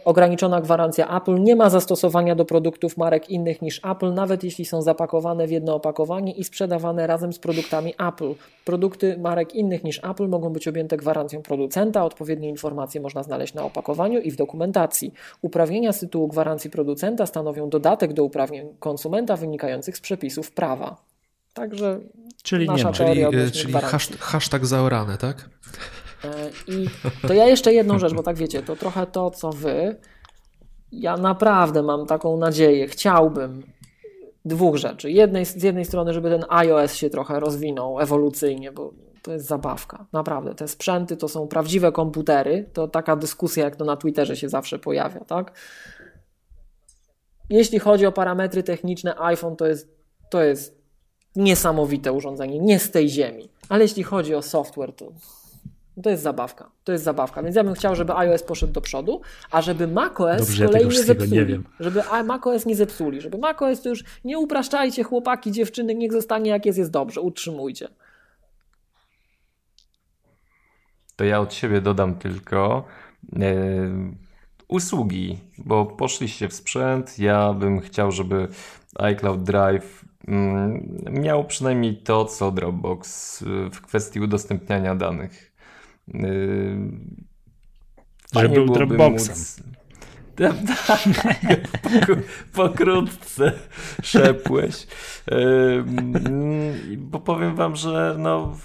ograniczona 0.05 0.61
gwarancja 0.61 1.17
Apple 1.17 1.43
nie 1.43 1.57
ma 1.57 1.71
zastosowania 1.71 2.35
do 2.35 2.45
produktów 2.45 2.97
marek 2.97 3.31
innych 3.31 3.63
niż 3.63 3.81
Apple, 3.85 4.15
nawet 4.15 4.45
jeśli 4.45 4.65
są 4.65 4.83
zapakowane 4.83 5.47
w 5.47 5.51
jedno 5.51 5.75
opakowanie 5.75 6.33
i 6.33 6.45
sprzedawane 6.45 7.07
razem 7.07 7.33
z 7.33 7.39
produktami 7.39 7.95
Apple. 8.09 8.35
Produkty 8.65 9.19
marek 9.19 9.55
innych 9.55 9.85
niż 9.85 10.01
Apple 10.05 10.29
mogą 10.29 10.51
być 10.51 10.69
objęte 10.69 10.97
gwarancją 10.97 11.43
producenta. 11.43 12.05
Odpowiednie 12.05 12.49
informacje 12.49 13.01
można 13.01 13.23
znaleźć 13.23 13.55
na 13.55 13.63
opakowaniu 13.63 14.21
i 14.21 14.31
w 14.31 14.37
dokumentacji. 14.37 15.15
Uprawnienia 15.43 15.93
z 15.93 16.01
tytułu 16.01 16.29
gwarancji 16.29 16.71
producenta 16.71 17.27
stanowią 17.27 17.69
dodatek 17.69 18.13
do 18.13 18.25
uprawnień 18.25 18.69
konsumenta 18.79 19.37
wynikających 19.37 19.97
z 19.97 20.01
przepisów 20.01 20.51
prawa. 20.51 20.97
Także 21.53 22.01
czyli 22.43 22.69
nie 22.71 22.93
Czyli, 22.93 23.23
e, 23.23 23.51
czyli 23.51 23.75
hashtag 24.19 24.67
zaorane, 24.67 25.19
tak? 25.19 25.49
E, 26.25 26.51
I 26.69 26.87
to 27.29 27.35
ja 27.35 27.47
jeszcze 27.47 27.73
jedną 27.73 27.99
rzecz, 27.99 28.15
bo 28.15 28.23
tak 28.23 28.37
wiecie, 28.37 28.63
to 28.63 28.77
trochę 28.77 29.07
to, 29.07 29.31
co 29.31 29.51
wy. 29.51 29.97
Ja 30.93 31.17
naprawdę 31.17 31.83
mam 31.83 32.07
taką 32.07 32.37
nadzieję, 32.37 32.89
chciałbym 32.89 33.63
dwóch 34.45 34.77
rzeczy. 34.77 35.11
Jednej, 35.11 35.47
z 35.47 35.63
jednej 35.63 35.85
strony, 35.85 36.13
żeby 36.13 36.31
ten 36.31 36.45
iOS 36.49 36.95
się 36.95 37.11
trochę 37.11 37.41
rozwinął 37.41 38.01
ewolucyjnie, 38.01 38.73
bo 38.73 38.93
to 39.23 39.33
jest 39.33 39.47
zabawka. 39.47 40.07
Naprawdę, 40.13 40.55
te 40.55 40.69
sprzęty 40.69 41.17
to 41.17 41.29
są 41.29 41.49
prawdziwe 41.49 41.93
komputery. 41.93 42.71
To 42.73 42.89
taka 42.89 43.17
dyskusja, 43.17 43.65
jak 43.65 43.77
to 43.77 43.85
na 43.85 43.97
Twitterze 43.97 44.37
się 44.37 44.49
zawsze 44.49 44.79
pojawia, 44.79 45.21
tak? 45.21 45.53
Jeśli 47.51 47.79
chodzi 47.79 48.07
o 48.07 48.13
parametry 48.13 48.63
techniczne, 48.63 49.19
iPhone 49.19 49.57
to 49.57 49.67
jest, 49.67 49.89
to 50.31 50.43
jest 50.43 50.85
niesamowite 51.37 52.13
urządzenie, 52.13 52.59
nie 52.59 52.79
z 52.79 52.91
tej 52.91 53.09
ziemi. 53.09 53.49
Ale 53.69 53.83
jeśli 53.83 54.03
chodzi 54.03 54.35
o 54.35 54.43
software, 54.43 54.93
to 54.93 55.13
to 56.03 56.11
jest 56.11 56.23
zabawka. 56.23 56.71
To 56.85 56.93
jest 56.93 57.05
zabawka. 57.05 57.43
Więc 57.43 57.57
ja 57.57 57.65
bym 57.65 57.75
chciał, 57.75 57.95
żeby 57.95 58.17
iOS 58.17 58.43
poszedł 58.43 58.73
do 58.73 58.81
przodu, 58.81 59.21
a 59.51 59.63
żeby 59.63 59.87
macOS 59.89 60.39
Dobrze, 60.39 60.53
z 60.53 60.59
ja 60.59 60.67
kolei 60.67 60.83
tego 60.83 60.95
nie 60.95 61.03
zepsuli. 61.03 61.33
nie 61.33 61.45
wiem. 61.45 61.65
Żeby 61.81 62.03
macOS 62.25 62.67
nie 62.67 62.77
zepsuli. 62.77 63.21
Żeby 63.21 63.39
macOS 63.39 63.83
to 63.83 63.89
już 63.89 64.05
nie 64.25 64.39
upraszczajcie 64.39 65.03
chłopaki, 65.03 65.53
dziewczyny, 65.53 65.95
niech 65.95 66.13
zostanie 66.13 66.51
jak 66.51 66.67
jest, 66.67 66.79
jest 66.79 66.91
dobrze. 66.91 67.21
Utrzymujcie. 67.21 67.89
To 71.17 71.25
ja 71.25 71.41
od 71.41 71.55
siebie 71.55 71.81
dodam 71.81 72.15
tylko. 72.15 72.85
e, 73.41 74.25
usługi, 74.69 75.39
bo 75.59 75.87
poszliście 75.87 76.49
w 76.49 76.55
sprzęt. 76.55 77.19
Ja 77.19 77.53
bym 77.53 77.81
chciał, 77.81 78.13
żeby 78.13 78.49
iCloud 78.99 79.43
Drive 79.43 80.05
mm, 80.29 81.05
miał 81.11 81.45
przynajmniej 81.45 81.97
to, 81.97 82.25
co 82.25 82.51
Dropbox 82.51 83.43
y, 83.43 83.71
w 83.73 83.81
kwestii 83.81 84.21
udostępniania 84.21 84.95
danych. 84.95 85.54
Y, 86.09 86.77
że 88.33 88.49
był 88.49 88.67
Dropboxem. 88.67 89.37
Móc... 89.37 89.75
Pokrótce 92.53 93.53
szepłeś. 94.03 94.87
Bo 96.99 97.21
powiem 97.21 97.57
wam, 97.57 97.77
że 97.77 98.17
no, 98.19 98.57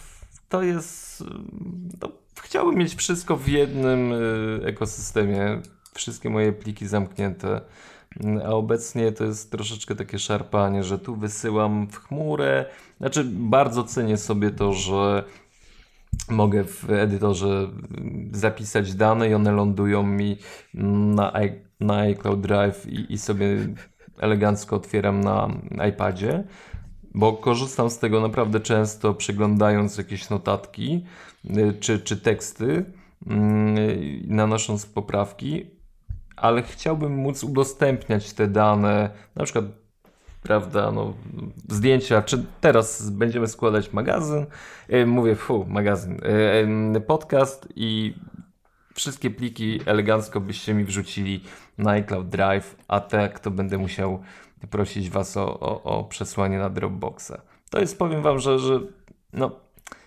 to 0.50 0.64
jest. 0.64 1.24
No, 2.02 2.12
chciałbym 2.42 2.76
mieć 2.76 2.96
wszystko 2.96 3.38
w 3.38 3.48
jednym 3.48 4.14
y, 4.14 4.62
ekosystemie. 4.66 5.62
Wszystkie 5.94 6.30
moje 6.30 6.54
pliki 6.54 6.88
zamknięte. 6.88 7.62
A 8.46 8.50
obecnie 8.50 9.12
to 9.12 9.24
jest 9.24 9.52
troszeczkę 9.52 9.96
takie 9.96 10.20
szarpanie, 10.20 10.84
że 10.84 11.00
tu 11.00 11.16
wysyłam 11.16 11.88
w 11.88 11.96
chmurę. 11.96 12.66
Znaczy, 12.98 13.24
bardzo 13.24 13.84
cenię 13.84 14.18
sobie 14.18 14.52
to, 14.52 14.74
że 14.74 15.24
mogę 16.30 16.64
w 16.64 16.90
edytorze 16.90 17.70
zapisać 18.32 18.94
dane 18.94 19.30
i 19.30 19.34
one 19.34 19.52
lądują 19.52 20.04
mi 20.04 20.38
na, 20.74 21.34
na 21.80 21.96
iCloud 21.96 22.42
Drive 22.42 22.88
i, 22.88 23.14
i 23.14 23.18
sobie 23.18 23.58
elegancko 24.20 24.76
otwieram 24.76 25.22
na 25.22 25.50
iPadzie, 25.90 26.44
bo 27.14 27.34
korzystam 27.34 27.90
z 27.90 28.00
tego 28.00 28.22
naprawdę 28.22 28.60
często, 28.60 29.14
przeglądając 29.14 29.98
jakieś 29.98 30.30
notatki 30.30 31.06
y, 31.46 31.74
czy, 31.80 32.00
czy 32.00 32.18
teksty, 32.18 32.66
y, 32.66 32.86
nanosząc 34.28 34.86
poprawki, 34.86 35.66
ale 36.36 36.64
chciałbym 36.64 37.16
móc 37.16 37.44
udostępniać 37.44 38.34
te 38.34 38.48
dane, 38.48 39.10
na 39.36 39.44
przykład 39.44 39.66
prawda, 40.44 40.92
no, 40.92 41.14
zdjęcia, 41.70 42.22
czy 42.22 42.46
teraz 42.62 43.10
będziemy 43.10 43.48
składać 43.48 43.94
magazyn, 43.94 44.46
e, 44.90 45.06
mówię, 45.06 45.36
fu, 45.36 45.66
magazyn, 45.68 46.20
e, 46.96 47.02
podcast 47.02 47.68
i 47.76 48.16
wszystkie 48.94 49.30
pliki 49.30 49.80
elegancko 49.86 50.42
byście 50.42 50.74
mi 50.74 50.86
wrzucili 50.86 51.44
na 51.78 51.92
iCloud 51.92 52.30
Drive, 52.30 52.76
a 52.88 53.00
tak 53.00 53.40
to 53.40 53.52
będę 53.52 53.78
musiał 53.78 54.24
prosić 54.70 55.10
was 55.10 55.38
o, 55.38 55.60
o, 55.60 55.84
o 55.84 56.04
przesłanie 56.04 56.58
na 56.58 56.70
Dropboxa. 56.70 57.42
To 57.70 57.80
jest, 57.80 58.00
powiem 58.00 58.22
wam, 58.22 58.40
że, 58.40 58.60
że 58.60 58.80
no, 59.34 59.52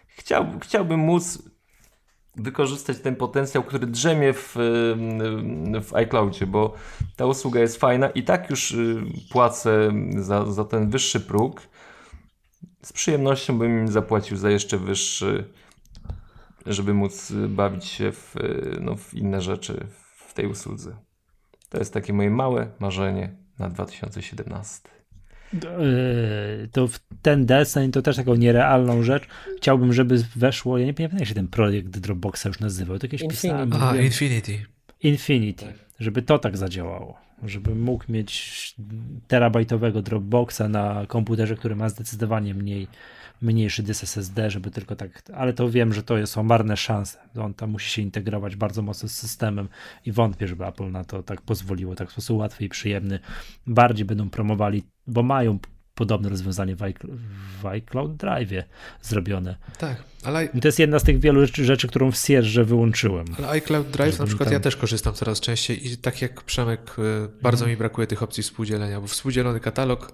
chciał, 0.07 0.47
chciałbym 0.61 1.01
móc 1.01 1.52
wykorzystać 2.37 2.99
ten 2.99 3.17
potencjał, 3.17 3.63
który 3.63 3.87
drzemie 3.87 4.33
w, 4.33 4.55
w 5.83 5.95
iCloudzie, 5.95 6.47
bo 6.47 6.75
ta 7.17 7.27
usługa 7.27 7.61
jest 7.61 7.77
fajna 7.77 8.11
i 8.11 8.23
tak 8.23 8.51
już 8.51 8.71
y, 8.71 9.05
płacę 9.31 9.93
za, 10.17 10.47
za 10.47 10.65
ten 10.65 10.91
wyższy 10.91 11.21
próg. 11.21 11.63
Z 12.83 12.93
przyjemnością 12.93 13.59
bym 13.59 13.79
im 13.79 13.89
zapłacił 13.89 14.37
za 14.37 14.51
jeszcze 14.51 14.79
wyższy, 14.79 15.45
żeby 16.67 16.95
móc 16.95 17.33
bawić 17.49 17.85
się 17.85 18.13
w, 18.13 18.35
no, 18.81 18.97
w 18.97 19.15
inne 19.15 19.41
rzeczy 19.41 19.87
w 20.27 20.35
tej 20.35 20.47
usłudze. 20.47 20.97
To 21.69 21.79
jest 21.79 21.95
takie 21.95 22.13
moje 22.13 22.31
małe 22.31 22.71
marzenie 22.81 23.37
na 23.59 23.69
2017 23.69 25.02
to 26.73 26.89
w 26.89 27.01
ten 27.23 27.47
design 27.47 27.91
to 27.91 28.03
też 28.03 28.17
taką 28.17 28.35
nierealną 28.35 29.03
rzecz. 29.03 29.23
Chciałbym, 29.57 29.93
żeby 29.93 30.25
weszło, 30.37 30.79
ja 30.79 30.87
nie 30.87 30.95
pamiętam 30.95 31.19
jak 31.19 31.29
się 31.29 31.35
ten 31.35 31.49
projekt 31.49 31.99
Dropboxa 31.99 32.45
już 32.47 32.61
nazywał, 32.61 32.99
to 32.99 33.07
jakieś 33.07 33.23
Infinity. 33.23 33.49
pisałem. 33.49 33.73
A, 33.83 33.97
Infinity. 33.97 34.59
Infinity, 35.01 35.67
tak. 35.67 35.75
żeby 35.99 36.23
to 36.23 36.39
tak 36.39 36.57
zadziałało. 36.57 37.23
Żeby 37.43 37.75
mógł 37.75 38.05
mieć 38.09 38.75
terabajtowego 39.29 40.03
Dropboxa 40.03 40.63
na 40.69 41.07
komputerze, 41.07 41.57
który 41.57 41.77
ma 41.77 41.89
zdecydowanie 41.89 42.55
mniej 42.55 42.89
mniejszy 43.43 43.83
dysk 43.83 44.03
SSD, 44.05 44.51
żeby 44.51 44.71
tylko 44.71 44.97
tak, 44.97 45.23
ale 45.35 45.53
to 45.53 45.71
wiem, 45.71 45.93
że 45.93 46.03
to 46.03 46.27
są 46.27 46.43
marne 46.43 46.77
szanse. 46.77 47.19
On 47.39 47.55
tam 47.55 47.71
musi 47.71 47.91
się 47.91 48.03
integrować 48.03 48.57
bardzo 48.57 48.83
mocno 48.83 49.09
z 49.09 49.13
systemem 49.13 49.69
i 50.07 50.13
wątpię, 50.13 50.49
żeby 50.49 50.67
Apple 50.67 50.91
na 50.91 51.05
to 51.05 51.23
tak 51.23 51.41
pozwoliło, 51.41 51.95
tak 51.95 52.09
w 52.09 52.13
sposób 52.13 52.39
łatwy 52.39 52.65
i 52.65 52.69
przyjemny. 52.69 53.19
Bardziej 53.67 54.07
będą 54.07 54.31
promowali, 54.31 54.83
bo 55.07 55.23
mają 55.23 55.59
podobne 55.95 56.29
rozwiązanie 56.29 56.77
w, 56.77 57.67
iCloud 57.67 58.17
Drive 58.17 58.51
zrobione. 59.03 59.57
Tak, 59.79 60.03
ale... 60.25 60.45
I 60.45 60.61
to 60.61 60.69
jest 60.69 60.79
jedna 60.79 60.99
z 60.99 61.03
tych 61.03 61.21
wielu 61.21 61.41
rzeczy, 61.41 61.65
rzeczy 61.65 61.89
którą 61.89 62.11
w 62.11 62.17
Sierze 62.17 62.65
wyłączyłem. 62.65 63.27
Ale 63.39 63.49
iCloud 63.49 63.91
Drive 63.91 64.19
na 64.19 64.27
przykład 64.27 64.47
tam... 64.47 64.53
ja 64.53 64.61
też 64.61 64.77
korzystam 64.77 65.15
coraz 65.15 65.41
częściej 65.41 65.93
i 65.93 65.97
tak 65.97 66.23
jak 66.23 66.43
Przemek, 66.43 66.97
y, 66.99 67.43
bardzo 67.43 67.65
mhm. 67.65 67.71
mi 67.71 67.77
brakuje 67.77 68.07
tych 68.07 68.23
opcji 68.23 68.43
współdzielenia, 68.43 69.01
bo 69.01 69.07
współdzielony 69.07 69.61
katalog 69.61 70.13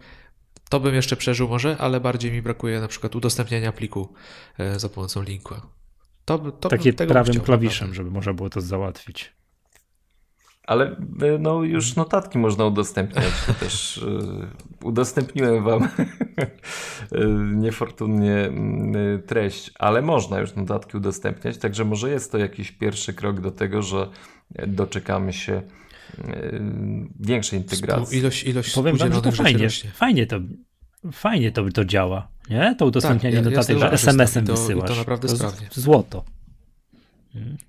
to 0.68 0.80
bym 0.80 0.94
jeszcze 0.94 1.16
przeżył 1.16 1.48
może, 1.48 1.76
ale 1.78 2.00
bardziej 2.00 2.32
mi 2.32 2.42
brakuje 2.42 2.80
na 2.80 2.88
przykład 2.88 3.16
udostępniania 3.16 3.72
pliku 3.72 4.14
e, 4.58 4.78
za 4.78 4.88
pomocą 4.88 5.22
linku. 5.22 5.54
To, 6.24 6.38
to 6.38 6.68
Takie 6.68 6.92
prawym 6.92 7.32
chciał, 7.32 7.44
klawiszem, 7.44 7.94
żeby 7.94 8.10
można 8.10 8.32
było 8.32 8.50
to 8.50 8.60
załatwić. 8.60 9.32
Ale 10.68 10.84
e, 10.86 11.38
no 11.40 11.62
już 11.62 11.96
notatki 11.96 12.38
można 12.38 12.64
udostępniać. 12.64 13.32
To 13.46 13.54
też 13.54 13.96
y, 13.96 14.86
udostępniłem 14.86 15.64
wam 15.64 15.88
niefortunnie 17.64 18.50
y, 19.16 19.22
treść, 19.26 19.70
ale 19.78 20.02
można 20.02 20.38
już 20.38 20.54
notatki 20.54 20.96
udostępniać, 20.96 21.58
także 21.58 21.84
może 21.84 22.10
jest 22.10 22.32
to 22.32 22.38
jakiś 22.38 22.72
pierwszy 22.72 23.14
krok 23.14 23.40
do 23.40 23.50
tego, 23.50 23.82
że 23.82 24.08
doczekamy 24.66 25.32
się 25.32 25.62
większej 27.20 27.58
integracji. 27.58 28.18
Ilość, 28.18 28.44
ilość 28.44 28.74
Powiem 28.74 28.96
wam, 28.96 29.12
że 29.12 29.22
to 29.22 29.32
fajnie, 29.32 29.68
fajnie 29.94 30.26
to, 30.26 30.36
fajnie 31.12 31.52
to, 31.52 31.70
to 31.70 31.84
działa, 31.84 32.28
nie? 32.50 32.74
To 32.78 32.86
udostępnianie 32.86 33.36
tak, 33.36 33.44
notatek, 33.44 33.78
że 33.78 33.92
SMS-em 33.92 34.46
to, 34.46 34.52
wysyłasz. 34.52 34.90
To 34.90 34.96
naprawdę 34.96 35.28
to 35.28 35.36
sprawnie. 35.36 35.68
Złoto. 35.72 36.24
Y, 37.36 37.67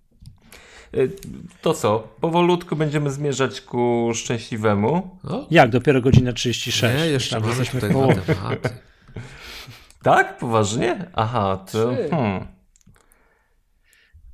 to 1.61 1.74
co? 1.74 2.07
Powolutku 2.22 2.76
będziemy 2.76 3.11
zmierzać 3.11 3.61
ku 3.61 4.11
szczęśliwemu. 4.16 5.18
No? 5.24 5.48
Jak? 5.52 5.70
Dopiero 5.70 6.02
godzina 6.02 6.34
36. 6.34 6.98
Nie, 6.98 7.06
jeszcze 7.06 7.40
mamy 7.40 7.66
tutaj 7.66 7.90
tematy. 8.26 8.70
Tak? 10.03 10.38
Poważnie? 10.38 11.06
Aha, 11.14 11.66
to... 11.72 11.95
Hmm. 12.10 12.48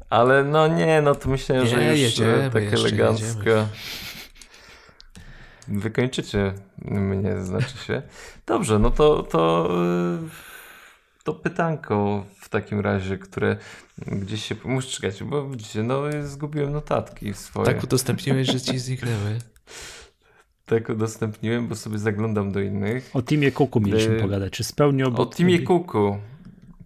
Ale 0.10 0.44
no 0.44 0.68
nie, 0.68 1.02
no 1.02 1.16
to 1.16 1.30
myślę, 1.30 1.60
nie, 1.60 1.66
że 1.66 1.86
już 1.86 2.00
jedziemy, 2.00 2.50
tak 2.54 2.64
elegancko. 2.74 3.40
Jedziemy. 3.40 3.68
Wykończycie 5.68 6.54
mnie, 6.78 7.42
znaczy 7.42 7.78
się. 7.88 8.02
Dobrze, 8.46 8.80
no 8.80 8.92
to, 8.92 9.24
to, 9.24 9.70
to 11.26 11.34
pytanko 11.34 12.26
w 12.40 12.50
takim 12.50 12.80
razie, 12.80 13.18
które 13.18 13.58
gdzieś 13.98 14.46
się... 14.46 14.56
Muszę 14.66 14.88
czekać, 14.88 15.24
bo 15.24 15.50
widzicie, 15.50 15.84
no 15.84 16.02
zgubiłem 16.24 16.72
notatki 16.72 17.34
swoje. 17.34 17.66
Tak 17.66 17.84
udostępniłeś, 17.84 18.48
że 18.48 18.62
ci 18.62 18.80
zniknęły. 18.80 19.40
Tak 20.66 20.90
udostępniłem, 20.90 21.68
bo 21.68 21.76
sobie 21.76 21.98
zaglądam 21.98 22.52
do 22.52 22.60
innych. 22.60 23.12
O 23.14 23.22
Timie 23.22 23.52
Kuku 23.52 23.80
mieliśmy 23.80 24.20
pogadać. 24.20 24.54
Czy 24.54 24.64
spełnił... 24.64 25.08
O 25.18 25.26
Timie 25.26 25.60
Kuku. 25.60 26.18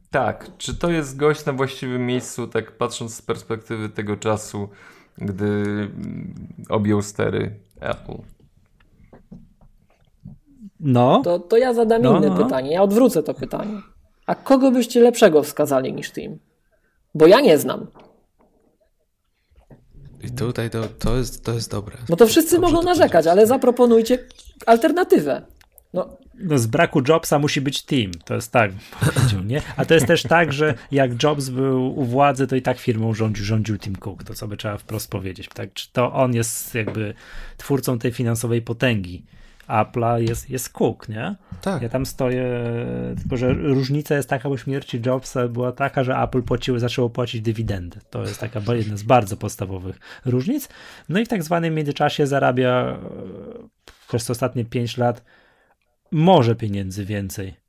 Tak, 0.10 0.52
czy 0.57 0.76
to 0.76 0.91
jest 0.91 1.18
gość 1.18 1.45
na 1.45 1.53
właściwym 1.53 2.06
miejscu, 2.06 2.48
tak 2.48 2.78
patrząc 2.78 3.16
z 3.16 3.22
perspektywy 3.22 3.90
tego 3.90 4.18
czasu, 4.18 4.70
gdy 5.18 5.64
objął 6.70 7.02
stery 7.02 7.60
Apple? 7.80 8.18
No. 10.80 11.22
To, 11.24 11.40
to 11.40 11.57
ja 11.57 11.74
zadam 11.74 12.02
no, 12.02 12.18
inne 12.18 12.30
no. 12.30 12.44
pytanie, 12.44 12.72
ja 12.72 12.82
odwrócę 12.82 13.24
to 13.24 13.34
pytanie. 13.34 13.82
A 14.30 14.35
kogo 14.35 14.72
byście 14.72 14.99
lepszego 14.99 15.43
wskazali 15.43 15.93
niż 15.93 16.11
Tim? 16.11 16.39
Bo 17.15 17.27
ja 17.27 17.41
nie 17.41 17.57
znam. 17.57 17.88
I 20.22 20.31
tutaj 20.31 20.69
to, 20.69 20.88
to, 20.99 21.18
jest, 21.18 21.43
to 21.45 21.53
jest 21.53 21.72
dobre. 21.72 21.97
No 22.10 22.15
to 22.15 22.27
wszyscy 22.27 22.60
Dobrze 22.60 22.73
mogą 22.73 22.85
narzekać, 22.85 23.27
ale 23.27 23.47
zaproponujcie 23.47 24.19
alternatywę. 24.65 25.41
No, 25.93 26.18
no 26.35 26.57
z 26.57 26.68
braku 26.68 27.01
Jobsa 27.07 27.39
musi 27.39 27.61
być 27.61 27.81
team. 27.81 28.11
To 28.26 28.35
jest 28.35 28.51
tak, 28.51 28.72
powiedział, 29.15 29.43
nie? 29.43 29.61
A 29.77 29.85
to 29.85 29.93
jest 29.93 30.07
też 30.07 30.23
tak, 30.23 30.53
że 30.53 30.73
jak 30.91 31.23
Jobs 31.23 31.49
był 31.49 31.99
u 31.99 32.06
władzy, 32.06 32.47
to 32.47 32.56
i 32.56 32.61
tak 32.61 32.80
firmą 32.80 33.14
rządził, 33.14 33.45
rządził 33.45 33.77
Tim 33.77 33.95
Cook. 33.95 34.23
To 34.23 34.34
co 34.34 34.47
by 34.47 34.57
trzeba 34.57 34.77
wprost 34.77 35.10
powiedzieć. 35.11 35.49
Tak? 35.53 35.69
To 35.93 36.14
on 36.14 36.34
jest 36.34 36.76
jakby 36.76 37.14
twórcą 37.57 37.99
tej 37.99 38.11
finansowej 38.11 38.61
potęgi. 38.61 39.26
Apple'a 39.70 40.22
jest, 40.30 40.50
jest 40.50 40.70
Cook, 40.70 41.10
nie? 41.10 41.36
Tak. 41.62 41.82
Ja 41.82 41.90
tam 41.90 42.06
stoję, 42.06 42.66
tylko 43.22 43.38
że 43.38 43.54
różnica 43.54 44.16
jest 44.16 44.30
taka, 44.30 44.50
bo 44.50 44.58
śmierci 44.58 45.02
Jobsa 45.06 45.48
była 45.48 45.72
taka, 45.72 46.04
że 46.04 46.16
Apple 46.16 46.41
płaciły, 46.41 46.80
zaczęło 46.80 47.10
płacić 47.10 47.41
dywidendy. 47.41 48.00
To 48.10 48.22
jest 48.22 48.40
taka 48.40 48.74
jedna 48.74 48.98
z 48.98 49.04
bardzo 49.04 49.38
podstawowych 49.38 50.00
różnic. 50.26 50.70
No 51.10 51.20
i 51.20 51.26
w 51.26 51.28
tak 51.28 51.44
zwanym 51.44 51.76
międzyczasie 51.76 52.28
zarabia 52.28 52.70
e, 52.70 52.98
przez 54.08 54.30
ostatnie 54.30 54.66
5 54.66 54.98
lat 54.98 55.24
może 56.12 56.56
pieniędzy 56.56 57.06
więcej 57.06 57.69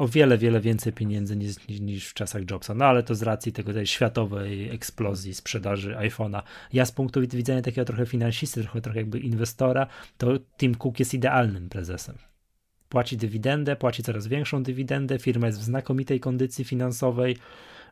o 0.00 0.08
wiele, 0.08 0.38
wiele 0.38 0.60
więcej 0.60 0.92
pieniędzy 0.92 1.36
niż, 1.36 1.68
niż 1.68 2.08
w 2.08 2.14
czasach 2.14 2.50
Jobsa. 2.50 2.74
No 2.74 2.84
ale 2.84 3.02
to 3.02 3.14
z 3.14 3.22
racji 3.22 3.52
tego 3.52 3.72
tej 3.72 3.86
światowej 3.86 4.70
eksplozji 4.70 5.34
sprzedaży 5.34 5.94
iPhone'a. 5.94 6.42
Ja 6.72 6.84
z 6.84 6.92
punktu 6.92 7.20
widzenia 7.20 7.62
takiego 7.62 7.84
trochę 7.84 8.06
finansisty, 8.06 8.62
trochę, 8.62 8.80
trochę 8.80 8.98
jakby 8.98 9.18
inwestora, 9.18 9.86
to 10.18 10.38
Tim 10.58 10.74
Cook 10.74 10.98
jest 10.98 11.14
idealnym 11.14 11.68
prezesem. 11.68 12.16
Płaci 12.88 13.16
dywidendę, 13.16 13.76
płaci 13.76 14.02
coraz 14.02 14.26
większą 14.26 14.62
dywidendę, 14.62 15.18
firma 15.18 15.46
jest 15.46 15.60
w 15.60 15.62
znakomitej 15.62 16.20
kondycji 16.20 16.64
finansowej, 16.64 17.36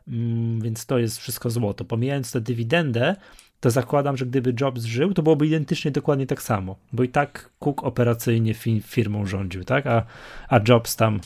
mm, 0.07 0.61
więc 0.61 0.85
to 0.85 0.99
jest 0.99 1.19
wszystko 1.19 1.49
złoto. 1.49 1.85
Pomijając 1.85 2.31
tę 2.31 2.41
dywidendę, 2.41 3.15
to 3.59 3.69
zakładam, 3.69 4.17
że 4.17 4.25
gdyby 4.25 4.53
Jobs 4.61 4.83
żył, 4.83 5.13
to 5.13 5.23
byłoby 5.23 5.47
identycznie 5.47 5.91
dokładnie 5.91 6.27
tak 6.27 6.41
samo, 6.41 6.75
bo 6.93 7.03
i 7.03 7.09
tak 7.09 7.49
Cook 7.59 7.83
operacyjnie 7.83 8.53
firmą 8.81 9.25
rządził, 9.25 9.63
tak? 9.63 9.87
A, 9.87 10.05
a 10.47 10.59
Jobs 10.67 10.95
tam 10.95 11.19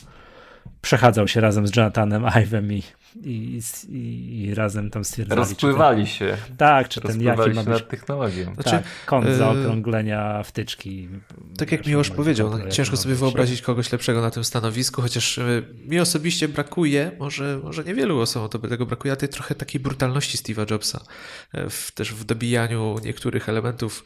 przechadzał 0.84 1.28
się 1.28 1.40
razem 1.40 1.66
z 1.66 1.76
Jonathanem 1.76 2.22
Ive'em 2.42 2.72
i, 2.72 2.82
i, 3.22 3.60
i, 3.88 4.42
i, 4.42 4.54
razem 4.54 4.90
tam 4.90 5.04
stwierdzali. 5.04 5.40
Rozpływali 5.40 6.04
ten, 6.04 6.06
się. 6.06 6.36
Tak, 6.56 6.88
czy 6.88 7.00
ten 7.00 7.22
jaki 7.22 7.40
ma 7.40 7.46
być, 7.46 7.66
nad 7.66 7.88
technologią. 7.88 8.44
Tak, 8.44 8.54
znaczy, 8.54 8.84
kąt 9.06 9.26
yy, 9.26 9.36
zaokrąglenia 9.36 10.42
wtyczki. 10.42 11.08
Tak 11.58 11.72
jak 11.72 11.86
Miłosz 11.86 12.10
powiedział, 12.10 12.50
no, 12.50 12.68
ciężko 12.68 12.96
sobie 12.96 13.14
wyobrazić 13.14 13.62
kogoś 13.62 13.92
lepszego 13.92 14.20
na 14.20 14.30
tym 14.30 14.44
stanowisku, 14.44 15.02
chociaż 15.02 15.36
yy, 15.36 15.64
mi 15.86 16.00
osobiście 16.00 16.48
brakuje, 16.48 17.10
może, 17.18 17.60
może 17.62 17.84
niewielu 17.84 18.20
osobom 18.20 18.48
to 18.48 18.58
by 18.58 18.68
tego 18.68 18.86
brakuje, 18.86 19.12
a 19.12 19.16
tej 19.16 19.28
trochę 19.28 19.54
takiej 19.54 19.80
brutalności 19.80 20.38
Steve'a 20.38 20.70
Jobsa. 20.70 21.00
Yy, 21.54 21.70
w, 21.70 21.92
też 21.92 22.14
w 22.14 22.24
dobijaniu 22.24 22.96
niektórych 23.04 23.48
elementów. 23.48 24.04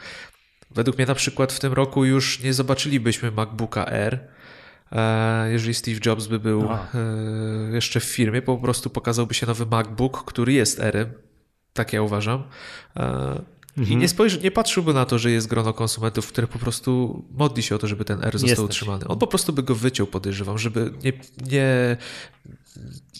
Według 0.70 0.96
mnie 0.96 1.06
na 1.06 1.14
przykład 1.14 1.52
w 1.52 1.60
tym 1.60 1.72
roku 1.72 2.04
już 2.04 2.40
nie 2.40 2.54
zobaczylibyśmy 2.54 3.30
MacBooka 3.30 3.86
Air, 3.86 4.14
E, 4.14 4.28
jeżeli 5.50 5.74
Steve 5.74 6.00
Jobs 6.06 6.26
by 6.26 6.38
był 6.38 6.62
e, 6.62 6.78
jeszcze 7.72 8.00
w 8.00 8.04
firmie, 8.04 8.42
po 8.42 8.56
prostu 8.56 8.90
pokazałby 8.90 9.34
się 9.34 9.46
nowy 9.46 9.66
MacBook, 9.66 10.24
który 10.24 10.52
jest 10.52 10.80
Erem, 10.80 11.12
tak 11.72 11.92
ja 11.92 12.02
uważam. 12.02 12.44
E, 13.76 13.80
I 13.80 13.82
mhm. 13.82 14.00
nie, 14.00 14.08
spojrzy, 14.08 14.40
nie 14.40 14.50
patrzyłby 14.50 14.94
na 14.94 15.04
to, 15.04 15.18
że 15.18 15.30
jest 15.30 15.46
grono 15.46 15.72
konsumentów, 15.72 16.28
które 16.28 16.46
po 16.46 16.58
prostu 16.58 17.22
modli 17.30 17.62
się 17.62 17.74
o 17.74 17.78
to, 17.78 17.86
żeby 17.86 18.04
ten 18.04 18.24
R 18.24 18.38
został 18.38 18.64
utrzymany. 18.64 19.08
On 19.08 19.18
po 19.18 19.26
prostu 19.26 19.52
by 19.52 19.62
go 19.62 19.74
wyciął, 19.74 20.06
podejrzewam, 20.06 20.58
żeby 20.58 20.92
nie, 21.04 21.12
nie, 21.50 21.96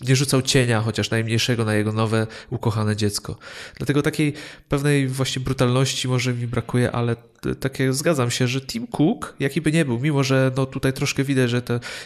nie 0.01 0.17
rzucał 0.17 0.43
cienia 0.43 0.81
chociaż 0.81 1.11
najmniejszego 1.11 1.65
na 1.65 1.75
jego 1.75 1.93
nowe, 1.93 2.27
ukochane 2.51 2.97
dziecko. 2.97 3.37
Dlatego 3.77 4.03
takiej 4.03 4.33
pewnej 4.69 5.09
właśnie 5.09 5.43
brutalności 5.43 6.09
może 6.09 6.35
mi 6.35 6.47
brakuje, 6.47 6.93
ale 6.93 7.17
takie 7.61 7.93
zgadzam 7.93 8.31
się, 8.31 8.49
że 8.49 8.61
Tim 8.61 8.87
Cook, 8.87 9.37
jaki 9.41 9.61
by 9.61 9.73
nie 9.73 9.85
był, 9.85 10.01
mimo 10.01 10.25
że 10.25 10.53
no 10.57 10.67
tutaj 10.67 10.93
troszkę 10.93 11.25
widać, 11.25 11.51
że 11.51 11.63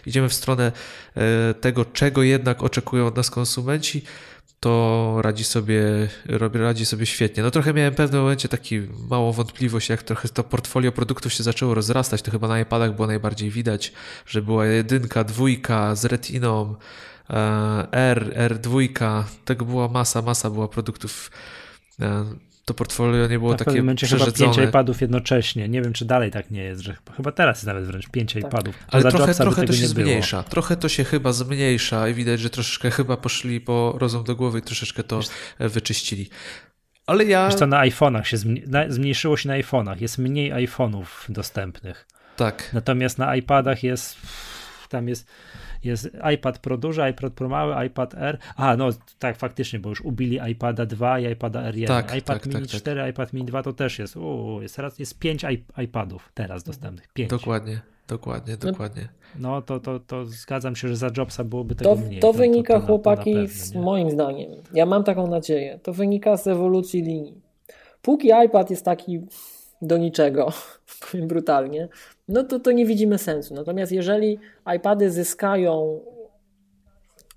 idziemy 0.06 0.28
w 0.28 0.34
stronę 0.34 0.72
e, 1.16 1.54
tego, 1.54 1.84
czego 1.84 2.22
jednak 2.22 2.62
oczekują 2.62 3.06
od 3.06 3.16
nas 3.16 3.30
konsumenci, 3.30 4.02
to 4.62 5.16
radzi 5.22 5.44
sobie, 5.44 5.82
radzi 6.52 6.86
sobie 6.86 7.06
świetnie. 7.06 7.42
No 7.42 7.50
trochę 7.50 7.74
miałem 7.74 7.92
w 7.92 7.96
pewnym 7.96 8.20
momencie 8.20 8.48
taki 8.48 8.80
małą 9.10 9.32
wątpliwość, 9.32 9.88
jak 9.88 10.02
trochę 10.02 10.28
to 10.28 10.44
portfolio 10.44 10.92
produktów 10.92 11.32
się 11.32 11.42
zaczęło 11.42 11.74
rozrastać, 11.74 12.22
to 12.22 12.30
chyba 12.30 12.48
na 12.48 12.60
iPadach 12.60 12.94
było 12.94 13.06
najbardziej 13.06 13.50
widać, 13.50 13.92
że 14.26 14.42
była 14.42 14.66
jedynka, 14.66 15.24
dwójka 15.24 15.94
z 15.94 16.04
retiną, 16.04 16.74
e, 17.30 17.92
R, 17.92 18.34
R2, 18.50 18.88
tego 19.44 19.64
była 19.64 19.88
masa, 19.88 20.22
masa 20.22 20.50
była 20.50 20.68
produktów 20.68 21.30
e, 22.00 22.24
to 22.64 22.74
portfolio 22.74 23.26
nie 23.26 23.38
było 23.38 23.50
Na 23.50 23.58
takie 23.58 23.76
momencie 23.76 24.06
chyba 24.06 24.32
pięć 24.32 24.58
iPadów 24.58 25.00
jednocześnie. 25.00 25.68
Nie 25.68 25.82
wiem, 25.82 25.92
czy 25.92 26.04
dalej 26.04 26.30
tak 26.30 26.50
nie 26.50 26.62
jest, 26.62 26.82
że 26.82 26.96
chyba 27.16 27.32
teraz 27.32 27.56
jest 27.56 27.66
nawet 27.66 27.84
wręcz 27.84 28.08
pięć 28.08 28.32
tak. 28.32 28.42
iPadów. 28.42 28.74
Ale 28.88 29.10
trochę, 29.10 29.34
trochę 29.34 29.64
to 29.64 29.72
się 29.72 29.86
zmniejsza. 29.86 30.36
Było. 30.36 30.50
Trochę 30.50 30.76
to 30.76 30.88
się 30.88 31.04
chyba 31.04 31.32
zmniejsza 31.32 32.08
i 32.08 32.14
widać, 32.14 32.40
że 32.40 32.50
troszeczkę 32.50 32.90
chyba 32.90 33.16
poszli 33.16 33.60
po 33.60 33.94
rozum 33.98 34.24
do 34.24 34.36
głowy 34.36 34.58
i 34.58 34.62
troszeczkę 34.62 35.02
to 35.02 35.20
Wiesz, 35.60 35.68
wyczyścili. 35.68 36.28
Ale 37.06 37.24
ja... 37.24 37.46
Wiesz 37.46 37.54
co, 37.54 37.66
na 37.66 37.86
iPhone'ach 37.86 38.22
się 38.22 38.36
zmniejszyło 38.88 39.36
się 39.36 39.48
na 39.48 39.54
iPhone'ach. 39.54 40.00
Jest 40.00 40.18
mniej 40.18 40.52
iPhone'ów 40.52 41.06
dostępnych. 41.28 42.06
Tak. 42.36 42.70
Natomiast 42.72 43.18
na 43.18 43.36
iPadach 43.36 43.82
jest 43.82 44.16
tam 44.88 45.08
jest 45.08 45.26
jest 45.84 46.10
iPad 46.34 46.58
Pro 46.58 46.78
duży, 46.78 47.10
iPad 47.10 47.32
Pro 47.32 47.48
mały, 47.48 47.86
iPad 47.86 48.14
R. 48.14 48.38
A, 48.56 48.76
no 48.76 48.88
tak, 49.18 49.36
faktycznie, 49.36 49.78
bo 49.78 49.88
już 49.88 50.00
ubili 50.00 50.40
iPada 50.50 50.86
2 50.86 51.20
i 51.20 51.32
iPada 51.32 51.70
R1. 51.70 51.86
Tak, 51.86 52.16
iPad 52.16 52.42
tak, 52.42 52.46
Mini 52.46 52.60
tak, 52.60 52.80
4, 52.80 53.00
tak. 53.00 53.10
iPad 53.10 53.32
Mini 53.32 53.46
2 53.46 53.62
to 53.62 53.72
też 53.72 53.98
jest. 53.98 54.16
Uu, 54.16 54.62
jest 54.62 54.76
teraz 54.76 54.98
jest 54.98 55.18
5 55.18 55.44
iPadów 55.84 56.30
teraz 56.34 56.64
dostępnych. 56.64 57.08
5. 57.12 57.30
Dokładnie. 57.30 57.80
Dokładnie, 58.08 58.56
no, 58.64 58.70
dokładnie. 58.70 59.08
No 59.38 59.62
to, 59.62 59.80
to, 59.80 60.00
to 60.00 60.26
zgadzam 60.26 60.76
się, 60.76 60.88
że 60.88 60.96
za 60.96 61.10
Jobsa 61.16 61.44
byłoby 61.44 61.74
tego 61.74 61.96
to, 61.96 62.00
mniej. 62.00 62.20
To 62.20 62.32
wynika, 62.32 62.74
to, 62.74 62.80
to 62.80 62.86
chłopaki, 62.86 63.34
na, 63.34 63.40
pewno, 63.40 63.82
moim 63.82 64.10
zdaniem, 64.10 64.50
ja 64.74 64.86
mam 64.86 65.04
taką 65.04 65.26
nadzieję, 65.26 65.78
to 65.82 65.92
wynika 65.92 66.36
z 66.36 66.46
ewolucji 66.46 67.02
linii. 67.02 67.40
Póki 68.02 68.30
iPad 68.46 68.70
jest 68.70 68.84
taki 68.84 69.20
do 69.82 69.96
niczego, 69.96 70.52
powiem 71.10 71.28
brutalnie, 71.28 71.88
no 72.28 72.44
to, 72.44 72.60
to 72.60 72.72
nie 72.72 72.86
widzimy 72.86 73.18
sensu. 73.18 73.54
Natomiast 73.54 73.92
jeżeli 73.92 74.38
iPady 74.76 75.10
zyskają 75.10 76.00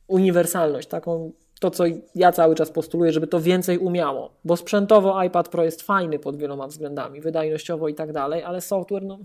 uniwersalność, 0.07 0.87
taką 0.87 1.31
to, 1.59 1.71
co 1.71 1.83
ja 2.15 2.31
cały 2.31 2.55
czas 2.55 2.71
postuluję, 2.71 3.11
żeby 3.11 3.27
to 3.27 3.41
więcej 3.41 3.77
umiało, 3.77 4.33
bo 4.45 4.57
sprzętowo 4.57 5.23
iPad 5.23 5.49
Pro 5.49 5.63
jest 5.63 5.81
fajny 5.81 6.19
pod 6.19 6.37
wieloma 6.37 6.67
względami, 6.67 7.21
wydajnościowo 7.21 7.87
i 7.87 7.95
tak 7.95 8.11
dalej, 8.11 8.43
ale 8.43 8.61
software, 8.61 9.03
no, 9.03 9.19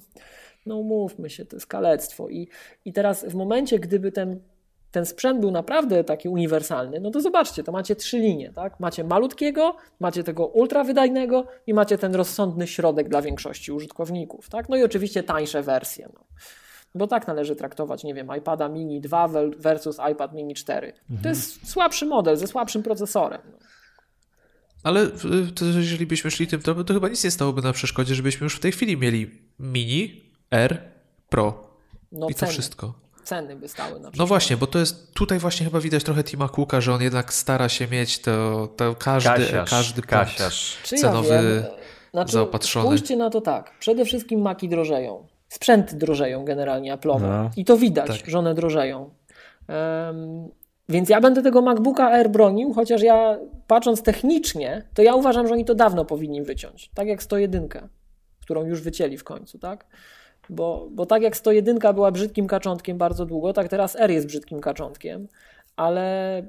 no 0.67 0.77
umówmy 0.77 1.31
się, 1.31 1.45
to 1.45 1.57
jest 1.57 1.67
kalectwo. 1.67 2.29
I, 2.29 2.49
I 2.85 2.93
teraz 2.93 3.25
w 3.25 3.35
momencie, 3.35 3.79
gdyby 3.79 4.13
ten 4.13 4.41
ten 4.91 5.07
sprzęt 5.07 5.41
był 5.41 5.51
naprawdę 5.51 6.05
taki 6.05 6.29
uniwersalny, 6.29 7.01
no 7.01 7.11
to 7.11 7.21
zobaczcie, 7.21 7.65
to 7.65 7.73
macie 7.73 7.97
trzy 7.97 8.19
linie, 8.19 8.53
tak? 8.53 8.81
Macie 8.81 9.05
malutkiego, 9.05 9.77
macie 10.01 10.25
tego 10.25 10.47
ultrawydajnego 10.47 11.47
i 11.67 11.75
macie 11.75 11.99
ten 11.99 12.15
rozsądny 12.15 12.67
środek 12.67 13.09
dla 13.09 13.23
większości 13.23 13.73
użytkowników, 13.73 14.49
tak? 14.49 14.69
No 14.69 14.77
i 14.77 14.85
oczywiście 14.85 15.23
tańsze 15.23 15.63
wersje, 15.63 16.09
no. 16.15 16.25
Bo 16.95 17.07
tak 17.07 17.27
należy 17.27 17.57
traktować, 17.57 18.05
nie 18.05 18.15
wiem, 18.15 18.29
iPada 18.39 18.69
mini 18.69 19.01
2 19.01 19.29
versus 19.57 19.97
iPad 20.13 20.35
mini 20.35 20.55
4. 20.55 20.87
Mhm. 20.87 21.23
To 21.23 21.29
jest 21.29 21.71
słabszy 21.71 22.07
model 22.07 22.37
ze 22.37 22.47
słabszym 22.47 22.83
procesorem. 22.83 23.41
No. 23.53 23.59
Ale 24.83 25.07
to 25.55 25.65
jeżeli 25.65 26.07
byśmy 26.07 26.31
szli 26.31 26.47
tym 26.47 26.63
tropem, 26.63 26.85
to 26.85 26.95
chyba 26.95 27.09
nic 27.09 27.25
nie 27.25 27.31
stałoby 27.31 27.63
na 27.63 27.73
przeszkodzie, 27.73 28.15
żebyśmy 28.15 28.45
już 28.45 28.57
w 28.57 28.61
tej 28.61 28.73
chwili 28.73 28.97
mieli 28.97 29.31
mini, 29.59 30.23
R, 30.51 30.83
Pro 31.29 31.71
no 32.13 32.29
i 32.29 32.35
to 32.35 32.41
ceny. 32.41 32.53
wszystko 32.53 32.95
ceny 33.31 33.57
by 33.57 33.69
stały 33.69 33.93
na 33.93 33.99
przykład. 33.99 34.17
No 34.17 34.27
właśnie, 34.27 34.57
bo 34.57 34.67
to 34.67 34.79
jest, 34.79 35.15
tutaj 35.15 35.39
właśnie 35.39 35.67
chyba 35.67 35.81
widać 35.81 36.05
trochę 36.05 36.25
Tima 36.25 36.49
Cooka, 36.49 36.81
że 36.81 36.95
on 36.95 37.03
jednak 37.03 37.33
stara 37.33 37.69
się 37.69 37.89
mieć 37.89 38.19
to, 38.19 38.69
to 38.77 38.95
każdy, 38.95 39.31
kasiarz, 39.31 39.71
każdy 39.71 40.03
kasiarz 40.03 40.79
cenowy 40.85 41.63
ja 41.65 41.71
znaczy, 42.13 42.33
zaopatrzony. 42.33 42.87
Spójrzcie 42.87 43.17
na 43.17 43.31
to 43.31 43.41
tak, 43.41 43.79
przede 43.79 44.05
wszystkim 44.05 44.41
maki 44.41 44.69
drożeją, 44.69 45.27
sprzęty 45.49 45.97
drożeją 45.97 46.45
generalnie 46.45 46.97
Apple'owe 46.97 47.21
no. 47.21 47.51
i 47.57 47.65
to 47.65 47.77
widać, 47.77 48.21
tak. 48.21 48.31
że 48.31 48.39
one 48.39 48.55
drożeją. 48.55 49.11
Um, 49.69 50.49
więc 50.89 51.09
ja 51.09 51.21
będę 51.21 51.43
tego 51.43 51.63
MacBooka 51.63 52.11
Air 52.11 52.31
bronił, 52.31 52.73
chociaż 52.73 53.03
ja 53.03 53.39
patrząc 53.67 54.03
technicznie, 54.03 54.89
to 54.95 55.03
ja 55.03 55.15
uważam, 55.15 55.47
że 55.47 55.55
oni 55.55 55.65
to 55.65 55.75
dawno 55.75 56.05
powinni 56.05 56.43
wyciąć. 56.43 56.91
Tak 56.95 57.07
jak 57.07 57.23
101, 57.23 57.69
którą 58.41 58.65
już 58.65 58.81
wycięli 58.83 59.17
w 59.17 59.25
końcu, 59.25 59.59
tak? 59.59 59.87
Bo, 60.51 60.89
bo 60.91 61.07
tak 61.07 61.23
jak 61.23 61.37
101 61.37 61.79
była 61.95 62.11
brzydkim 62.11 62.47
kaczątkiem 62.47 62.99
bardzo 62.99 63.27
długo, 63.27 63.53
tak 63.53 63.69
teraz 63.69 63.97
R 63.97 64.11
jest 64.11 64.27
brzydkim 64.27 64.61
kaczątkiem, 64.61 65.29
ale... 65.77 66.43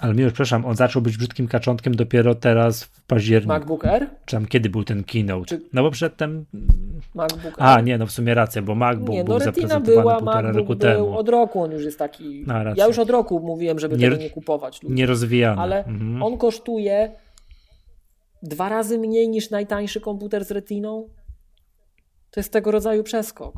Ale 0.00 0.14
mi 0.14 0.22
już, 0.22 0.32
przepraszam, 0.32 0.64
on 0.64 0.76
zaczął 0.76 1.02
być 1.02 1.16
brzydkim 1.16 1.48
kaczątkiem 1.48 1.94
dopiero 1.94 2.34
teraz 2.34 2.84
w 2.84 3.02
październiku. 3.02 3.48
MacBook 3.48 3.84
Air? 3.84 4.06
Czy 4.24 4.36
tam 4.36 4.46
kiedy 4.46 4.70
był 4.70 4.84
ten 4.84 5.04
keynote? 5.04 5.46
Czy... 5.46 5.60
No 5.72 5.82
bo 5.82 5.90
przedtem... 5.90 6.44
MacBook 7.14 7.54
A, 7.58 7.80
nie, 7.80 7.98
no 7.98 8.06
w 8.06 8.10
sumie 8.10 8.34
racja, 8.34 8.62
bo 8.62 8.74
MacBook 8.74 9.08
nie, 9.08 9.18
no 9.18 9.24
był 9.24 9.40
zaprezentowany 9.40 10.00
była, 10.00 10.20
MacBook 10.20 10.56
roku 10.56 10.66
był, 10.66 10.76
temu. 10.76 11.18
Od 11.18 11.28
roku 11.28 11.62
on 11.62 11.72
już 11.72 11.84
jest 11.84 11.98
taki... 11.98 12.44
No, 12.46 12.54
ja 12.76 12.86
już 12.86 12.98
od 12.98 13.10
roku 13.10 13.40
mówiłem, 13.40 13.78
żeby 13.78 13.96
nie, 13.96 14.10
tego 14.10 14.22
nie 14.22 14.30
kupować. 14.30 14.82
Ludzi. 14.82 14.94
Nie 14.94 15.06
rozwijany. 15.06 15.60
Ale 15.60 15.84
mhm. 15.84 16.22
on 16.22 16.38
kosztuje 16.38 17.10
dwa 18.42 18.68
razy 18.68 18.98
mniej 18.98 19.28
niż 19.28 19.50
najtańszy 19.50 20.00
komputer 20.00 20.44
z 20.44 20.50
retiną 20.50 21.08
to 22.30 22.40
jest 22.40 22.52
tego 22.52 22.70
rodzaju 22.70 23.02
przeskok. 23.02 23.54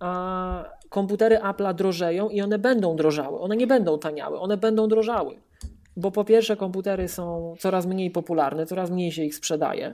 A 0.00 0.64
komputery 0.88 1.36
Apple'a 1.36 1.74
drożeją 1.74 2.28
i 2.28 2.40
one 2.40 2.58
będą 2.58 2.96
drożały. 2.96 3.40
One 3.40 3.56
nie 3.56 3.66
będą 3.66 3.98
taniały, 3.98 4.40
one 4.40 4.56
będą 4.56 4.88
drożały. 4.88 5.40
Bo 5.96 6.10
po 6.10 6.24
pierwsze, 6.24 6.56
komputery 6.56 7.08
są 7.08 7.54
coraz 7.58 7.86
mniej 7.86 8.10
popularne, 8.10 8.66
coraz 8.66 8.90
mniej 8.90 9.12
się 9.12 9.24
ich 9.24 9.34
sprzedaje. 9.34 9.92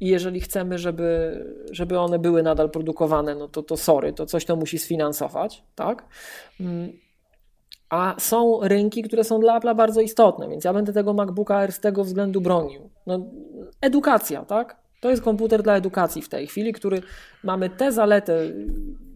I 0.00 0.06
jeżeli 0.08 0.40
chcemy, 0.40 0.78
żeby, 0.78 1.44
żeby 1.72 1.98
one 1.98 2.18
były 2.18 2.42
nadal 2.42 2.70
produkowane, 2.70 3.34
no 3.34 3.48
to, 3.48 3.62
to 3.62 3.76
sorry, 3.76 4.12
to 4.12 4.26
coś 4.26 4.44
to 4.44 4.56
musi 4.56 4.78
sfinansować, 4.78 5.64
tak? 5.74 6.04
Mm. 6.60 6.92
A 7.90 8.14
są 8.18 8.60
rynki, 8.62 9.02
które 9.02 9.24
są 9.24 9.40
dla 9.40 9.60
Apple'a 9.60 9.76
bardzo 9.76 10.00
istotne, 10.00 10.48
więc 10.48 10.64
ja 10.64 10.72
będę 10.72 10.92
tego 10.92 11.14
MacBooka 11.14 11.56
Air 11.56 11.72
z 11.72 11.80
tego 11.80 12.04
względu 12.04 12.40
bronił. 12.40 12.90
No, 13.06 13.18
edukacja, 13.80 14.44
tak? 14.44 14.76
To 15.00 15.10
jest 15.10 15.22
komputer 15.22 15.62
dla 15.62 15.76
edukacji 15.76 16.22
w 16.22 16.28
tej 16.28 16.46
chwili, 16.46 16.72
który 16.72 17.02
mamy 17.44 17.70
tę 17.70 17.92
zaletę 17.92 18.52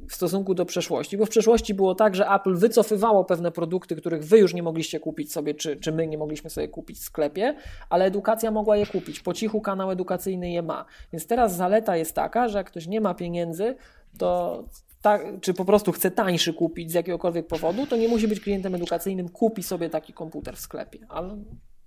w 0.08 0.14
stosunku 0.14 0.54
do 0.54 0.66
przeszłości, 0.66 1.16
bo 1.16 1.26
w 1.26 1.28
przeszłości 1.28 1.74
było 1.74 1.94
tak, 1.94 2.14
że 2.14 2.28
Apple 2.28 2.54
wycofywało 2.54 3.24
pewne 3.24 3.52
produkty, 3.52 3.96
których 3.96 4.24
wy 4.24 4.38
już 4.38 4.54
nie 4.54 4.62
mogliście 4.62 5.00
kupić 5.00 5.32
sobie, 5.32 5.54
czy, 5.54 5.76
czy 5.76 5.92
my 5.92 6.06
nie 6.06 6.18
mogliśmy 6.18 6.50
sobie 6.50 6.68
kupić 6.68 6.98
w 6.98 7.02
sklepie, 7.02 7.56
ale 7.90 8.04
edukacja 8.04 8.50
mogła 8.50 8.76
je 8.76 8.86
kupić. 8.86 9.20
Po 9.20 9.34
cichu 9.34 9.60
kanał 9.60 9.90
edukacyjny 9.90 10.50
je 10.50 10.62
ma. 10.62 10.84
Więc 11.12 11.26
teraz 11.26 11.56
zaleta 11.56 11.96
jest 11.96 12.14
taka, 12.14 12.48
że 12.48 12.58
jak 12.58 12.66
ktoś 12.66 12.86
nie 12.86 13.00
ma 13.00 13.14
pieniędzy, 13.14 13.74
to 14.18 14.64
tak, 15.02 15.26
czy 15.40 15.54
po 15.54 15.64
prostu 15.64 15.92
chce 15.92 16.10
tańszy 16.10 16.54
kupić 16.54 16.90
z 16.90 16.94
jakiegokolwiek 16.94 17.46
powodu, 17.46 17.86
to 17.86 17.96
nie 17.96 18.08
musi 18.08 18.28
być 18.28 18.40
klientem 18.40 18.74
edukacyjnym, 18.74 19.28
kupi 19.28 19.62
sobie 19.62 19.90
taki 19.90 20.12
komputer 20.12 20.56
w 20.56 20.60
sklepie. 20.60 20.98
Ale 21.08 21.36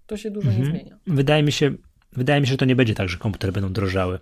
to 0.07 0.17
się 0.17 0.31
dużo 0.31 0.49
mhm. 0.49 0.65
nie 0.65 0.71
zmienia. 0.71 0.99
Wydaje 1.07 1.43
mi 1.43 1.51
się, 1.51 1.71
wydaje 2.17 2.41
mi 2.41 2.47
się, 2.47 2.51
że 2.51 2.57
to 2.57 2.65
nie 2.65 2.75
będzie 2.75 2.95
tak, 2.95 3.09
że 3.09 3.17
komputery 3.17 3.53
będą 3.53 3.73
drożały. 3.73 4.19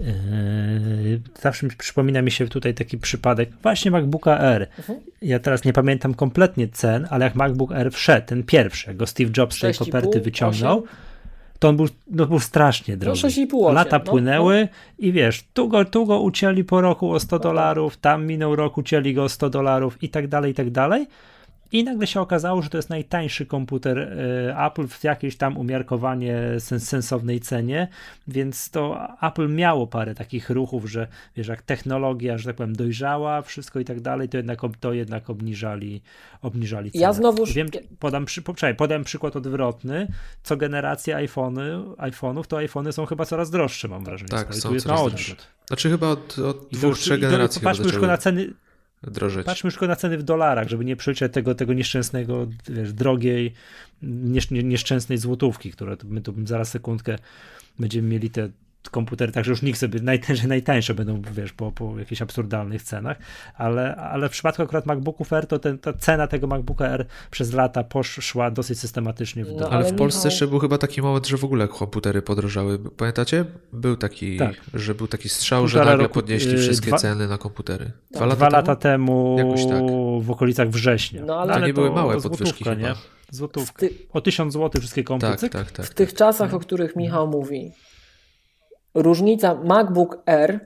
Yy, 0.00 1.20
zawsze 1.40 1.68
przypomina 1.78 2.22
mi 2.22 2.30
się 2.30 2.48
tutaj 2.48 2.74
taki 2.74 2.98
przypadek, 2.98 3.50
właśnie 3.62 3.90
MacBooka 3.90 4.38
R. 4.38 4.68
Mhm. 4.78 5.00
Ja 5.22 5.38
teraz 5.38 5.64
nie 5.64 5.72
pamiętam 5.72 6.14
kompletnie 6.14 6.68
cen, 6.68 7.06
ale 7.10 7.24
jak 7.24 7.34
MacBook 7.34 7.72
R 7.72 7.92
wszedł, 7.92 8.26
ten 8.26 8.42
pierwszy, 8.42 8.86
jak 8.86 8.96
go 8.96 9.06
Steve 9.06 9.30
Jobs 9.36 9.56
z 9.56 9.60
tej 9.60 9.74
koperty 9.74 10.20
wyciągnął, 10.20 10.78
8? 10.78 10.88
to 11.58 11.68
on 11.68 11.76
był, 11.76 11.88
no, 12.10 12.26
był 12.26 12.40
strasznie 12.40 12.96
drogi. 12.96 13.20
No 13.22 13.28
6,5 13.28 13.74
Lata 13.74 13.98
no, 13.98 14.04
płynęły 14.04 14.68
no. 14.70 14.78
i 14.98 15.12
wiesz, 15.12 15.44
tu 15.54 15.68
go, 15.68 15.84
tu 15.84 16.06
go 16.06 16.20
ucięli 16.20 16.64
po 16.64 16.80
roku 16.80 17.12
o 17.12 17.20
100 17.20 17.38
dolarów, 17.38 17.96
tam 17.96 18.26
minął 18.26 18.56
rok, 18.56 18.78
ucięli 18.78 19.14
go 19.14 19.24
o 19.24 19.28
100 19.28 19.50
dolarów 19.50 20.02
i 20.02 20.08
tak 20.08 20.28
dalej, 20.28 20.52
i 20.52 20.54
tak 20.54 20.70
dalej. 20.70 21.06
I 21.74 21.84
nagle 21.84 22.06
się 22.06 22.20
okazało, 22.20 22.62
że 22.62 22.70
to 22.70 22.78
jest 22.78 22.90
najtańszy 22.90 23.46
komputer 23.46 23.98
e, 23.98 24.66
Apple 24.66 24.86
w 24.86 25.04
jakiejś 25.04 25.36
tam 25.36 25.56
umiarkowanie 25.56 26.38
sens 26.58 26.88
sensownej 26.88 27.40
cenie, 27.40 27.88
więc 28.28 28.70
to 28.70 29.08
Apple 29.22 29.48
miało 29.48 29.86
parę 29.86 30.14
takich 30.14 30.50
ruchów, 30.50 30.90
że 30.90 31.06
wiesz, 31.36 31.48
jak 31.48 31.62
technologia, 31.62 32.38
że 32.38 32.44
tak 32.44 32.56
powiem, 32.56 32.76
dojrzała, 32.76 33.42
wszystko 33.42 33.80
i 33.80 33.84
tak 33.84 34.00
dalej, 34.00 34.28
to 34.28 34.36
jednak, 34.36 34.60
to 34.80 34.92
jednak 34.92 35.30
obniżali, 35.30 36.02
obniżali 36.42 36.90
cenę. 36.90 37.02
Ja 37.02 37.12
znowu... 37.12 37.46
Wiem, 37.46 37.68
podam, 37.98 38.24
przy, 38.24 38.42
podam 38.76 39.04
przykład 39.04 39.36
odwrotny. 39.36 40.08
Co 40.42 40.56
generacja 40.56 41.16
iPhony, 41.16 41.78
iPhone'ów, 41.96 42.46
to 42.46 42.56
iPhony 42.56 42.92
są 42.92 43.06
chyba 43.06 43.24
coraz 43.24 43.50
droższe, 43.50 43.88
mam 43.88 44.04
wrażenie. 44.04 44.30
Tak, 44.30 44.54
są 44.54 44.68
tu 44.68 44.74
jest 44.74 44.86
coraz 44.86 45.00
droższe. 45.00 45.34
Znaczy 45.66 45.90
chyba 45.90 46.08
od, 46.08 46.38
od 46.38 46.68
dwóch, 46.72 46.98
trzech 46.98 47.20
generacji. 47.20 47.60
Popatrzmy 47.60 47.84
już 47.84 48.02
na 48.02 48.18
ceny 48.18 48.54
drożeć. 49.10 49.46
Patrzmy 49.46 49.68
już 49.68 49.80
na 49.80 49.96
ceny 49.96 50.18
w 50.18 50.22
dolarach, 50.22 50.68
żeby 50.68 50.84
nie 50.84 50.96
przeliczać 50.96 51.32
tego, 51.32 51.54
tego 51.54 51.72
nieszczęsnego, 51.72 52.46
wiesz, 52.68 52.92
drogiej, 52.92 53.52
niesz, 54.02 54.50
nieszczęsnej 54.50 55.18
złotówki, 55.18 55.70
które 55.70 55.96
my 56.04 56.20
tu 56.20 56.34
zaraz 56.44 56.70
sekundkę 56.70 57.18
będziemy 57.78 58.08
mieli 58.08 58.30
te 58.30 58.48
komputery, 58.90 59.32
także 59.32 59.50
już 59.50 59.62
nikt 59.62 59.78
sobie 59.78 60.00
najtańsze, 60.00 60.48
najtańsze 60.56 60.94
będą, 60.94 61.22
wiesz, 61.32 61.52
po, 61.52 61.72
po 61.72 61.98
jakichś 61.98 62.22
absurdalnych 62.22 62.82
cenach, 62.82 63.16
ale, 63.56 63.96
ale 63.96 64.28
w 64.28 64.32
przypadku 64.32 64.62
akurat 64.62 64.86
MacBooków 64.86 65.32
R, 65.32 65.46
to 65.46 65.58
ten, 65.58 65.78
ta 65.78 65.92
cena 65.92 66.26
tego 66.26 66.46
MacBooka 66.46 66.86
R 66.86 67.06
przez 67.30 67.52
lata 67.52 67.84
poszła 67.84 68.50
dosyć 68.50 68.80
systematycznie 68.80 69.44
w 69.44 69.48
dół. 69.48 69.60
No, 69.60 69.70
ale, 69.70 69.84
w 69.84 69.96
Polsce 69.96 70.28
jeszcze 70.28 70.46
był 70.46 70.58
chyba 70.58 70.78
taki 70.78 71.02
moment, 71.02 71.26
że 71.26 71.36
w 71.36 71.44
ogóle 71.44 71.68
komputery 71.68 72.22
podrożały. 72.22 72.78
Pamiętacie? 72.78 73.44
Był 73.72 73.96
taki, 73.96 74.36
tak. 74.36 74.54
że 74.74 74.94
był 74.94 75.06
taki 75.06 75.28
strzał, 75.28 75.68
że 75.68 75.78
nagle 75.78 75.96
roku, 75.96 76.14
podnieśli 76.14 76.54
y, 76.54 76.58
wszystkie 76.58 76.88
dwa, 76.88 76.98
ceny 76.98 77.28
na 77.28 77.38
komputery. 77.38 77.84
Dwa, 77.84 78.20
tak. 78.20 78.28
lata, 78.28 78.36
dwa 78.36 78.48
lata 78.48 78.76
temu, 78.76 79.36
tak. 79.68 79.82
w 80.24 80.30
okolicach 80.30 80.70
września. 80.70 81.24
No, 81.24 81.40
ale, 81.40 81.52
ale 81.52 81.60
to 81.60 81.66
nie 81.66 81.74
były 81.74 81.90
małe 81.90 82.20
podwyżki 82.20 82.64
nie? 82.64 82.94
Złotówka. 83.30 83.80
Ty... 83.80 83.90
O 84.12 84.20
tysiąc 84.20 84.52
złotych 84.52 84.80
wszystkie 84.80 85.04
komputery. 85.04 85.38
Tak, 85.38 85.50
tak, 85.50 85.70
tak, 85.70 85.86
w 85.86 85.94
tych 85.94 86.14
czasach, 86.14 86.54
o 86.54 86.58
których 86.58 86.96
Michał 86.96 87.28
mówi, 87.28 87.72
różnica 88.94 89.54
MacBook 89.54 90.22
Air, 90.26 90.60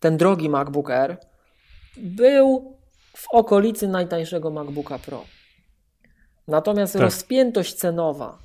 ten 0.00 0.16
drogi 0.16 0.48
MacBook 0.48 0.90
Air, 0.90 1.16
był 1.96 2.76
w 3.16 3.26
okolicy 3.30 3.88
najtańszego 3.88 4.50
MacBooka 4.50 4.98
Pro. 4.98 5.24
Natomiast 6.48 6.92
tak. 6.92 7.02
rozpiętość 7.02 7.74
cenowa 7.74 8.38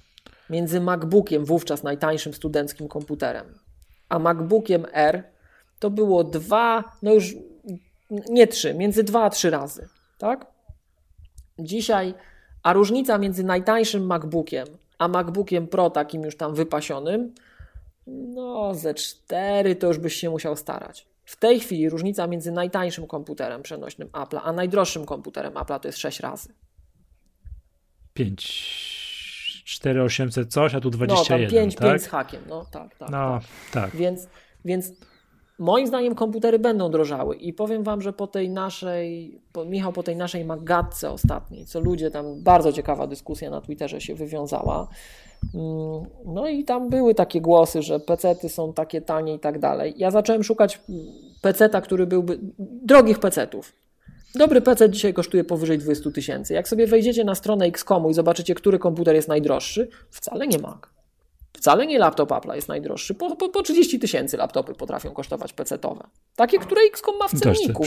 między 0.50 0.82
MacBookiem, 0.82 1.46
wówczas 1.46 1.84
najtańszym 1.84 2.34
studenckim 2.34 2.88
komputerem, 2.88 3.60
a 4.10 4.20
MacBookiem 4.20 4.86
R 4.94 5.24
to 5.80 5.90
było 5.90 6.24
dwa, 6.24 6.84
no 7.02 7.14
już 7.14 7.36
nie 8.30 8.48
trzy, 8.48 8.74
między 8.74 9.04
dwa 9.04 9.24
a 9.24 9.30
trzy 9.30 9.50
razy. 9.50 9.88
Tak? 10.18 10.46
Dzisiaj, 11.60 12.14
a 12.64 12.74
różnica 12.74 13.18
między 13.18 13.44
najtańszym 13.44 14.06
MacBookiem 14.06 14.66
a 15.00 15.08
MacBookiem 15.08 15.68
Pro, 15.68 15.90
takim 15.90 16.24
już 16.24 16.38
tam 16.38 16.56
wypasionym, 16.56 17.34
no, 18.10 18.76
ze 18.76 18.94
4 18.94 19.76
to 19.76 19.88
już 19.88 19.98
byś 19.98 20.16
się 20.16 20.30
musiał 20.30 20.56
starać. 20.56 21.08
W 21.26 21.36
tej 21.36 21.60
chwili 21.60 21.90
różnica 21.90 22.28
między 22.28 22.52
najtańszym 22.52 23.08
komputerem 23.08 23.62
przenośnym 23.62 24.08
Apple'a, 24.08 24.40
a 24.44 24.54
najdroższym 24.54 25.06
komputerem 25.06 25.54
Apple'a 25.54 25.80
to 25.80 25.88
jest 25.88 25.98
6 25.98 26.20
razy. 26.20 26.54
5, 28.14 29.64
4800 29.66 30.54
coś, 30.54 30.76
a 30.76 30.80
tu 30.80 30.90
21, 30.90 31.40
No, 31.40 31.46
tam 31.46 31.52
5, 31.52 31.76
tak? 31.76 31.88
5 31.88 32.02
z 32.02 32.08
hakiem, 32.08 32.42
no 32.48 32.66
tak, 32.72 32.96
tak. 32.96 33.10
No, 33.10 33.40
tak. 33.40 33.44
tak. 33.72 33.96
Więc, 33.96 34.28
więc 34.66 34.92
moim 35.60 35.88
zdaniem 35.88 36.16
komputery 36.16 36.60
będą 36.60 36.92
drożały 36.92 37.36
i 37.36 37.54
powiem 37.54 37.84
Wam, 37.84 38.02
że 38.02 38.14
po 38.14 38.28
tej 38.28 38.50
naszej, 38.50 39.40
po, 39.52 39.66
Michał, 39.66 39.94
po 39.94 40.04
tej 40.04 40.16
naszej 40.16 40.46
magatce 40.46 41.12
ostatniej, 41.12 41.66
co 41.66 41.80
ludzie 41.80 42.12
tam, 42.12 42.44
bardzo 42.44 42.74
ciekawa 42.74 43.08
dyskusja 43.08 43.50
na 43.50 43.62
Twitterze 43.62 44.02
się 44.02 44.16
wywiązała, 44.16 44.88
Mm, 45.56 46.06
no 46.26 46.48
i 46.48 46.64
tam 46.64 46.90
były 46.90 47.16
takie 47.16 47.42
głosy, 47.42 47.82
że 47.82 48.00
pecety 48.00 48.50
są 48.50 48.74
takie 48.74 49.02
tanie 49.02 49.34
i 49.34 49.40
tak 49.40 49.60
dalej. 49.60 49.94
Ja 49.98 50.12
zacząłem 50.12 50.44
szukać 50.44 50.82
peceta, 51.42 51.82
który 51.82 52.08
byłby 52.08 52.40
drogich 52.60 53.20
pecetów. 53.20 53.74
Dobry 54.36 54.62
PC 54.62 54.90
dzisiaj 54.90 55.14
kosztuje 55.14 55.44
powyżej 55.44 55.78
20 55.78 56.12
tysięcy. 56.12 56.54
Jak 56.54 56.68
sobie 56.68 56.88
wejdziecie 56.88 57.24
na 57.24 57.36
stronę 57.36 57.66
XCOMu 57.66 58.10
i 58.10 58.14
zobaczycie, 58.14 58.56
który 58.56 58.80
komputer 58.80 59.16
jest 59.16 59.28
najdroższy, 59.28 59.90
wcale 60.10 60.48
nie 60.48 60.60
Mac. 60.60 60.99
Wcale 61.60 61.88
nie 61.88 62.00
laptop 62.00 62.32
Apple 62.32 62.56
jest 62.56 62.68
najdroższy. 62.68 63.16
Po, 63.16 63.36
po, 63.36 63.50
po 63.50 63.62
30 63.62 64.00
tysięcy 64.00 64.38
laptopy 64.38 64.74
potrafią 64.74 65.12
kosztować 65.12 65.54
PC-towe. 65.54 66.04
Takie, 66.36 66.60
które 66.60 66.82
XCOM 66.82 67.18
ma 67.18 67.28
w 67.28 67.32
cenniku. 67.40 67.84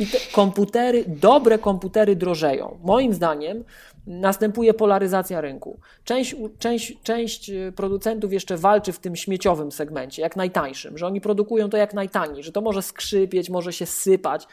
I 0.00 0.06
te 0.06 0.18
komputery, 0.32 1.04
dobre 1.06 1.58
komputery 1.58 2.16
drożeją. 2.16 2.78
Moim 2.82 3.14
zdaniem 3.14 3.64
następuje 4.06 4.74
polaryzacja 4.74 5.40
rynku. 5.40 5.80
Część, 6.04 6.36
część, 6.58 6.96
część 7.02 7.50
y, 7.50 7.72
producentów 7.76 8.32
jeszcze 8.32 8.56
walczy 8.56 8.92
w 8.92 8.98
tym 8.98 9.16
śmieciowym 9.16 9.72
segmencie, 9.72 10.22
jak 10.22 10.36
najtańszym, 10.36 10.98
że 10.98 11.06
oni 11.06 11.20
produkują 11.20 11.70
to 11.70 11.76
jak 11.76 11.94
najtaniej, 11.94 12.42
że 12.42 12.52
to 12.52 12.60
może 12.60 12.82
skrzypieć, 12.82 13.50
może 13.50 13.72
się 13.72 13.86
sypać, 13.86 14.46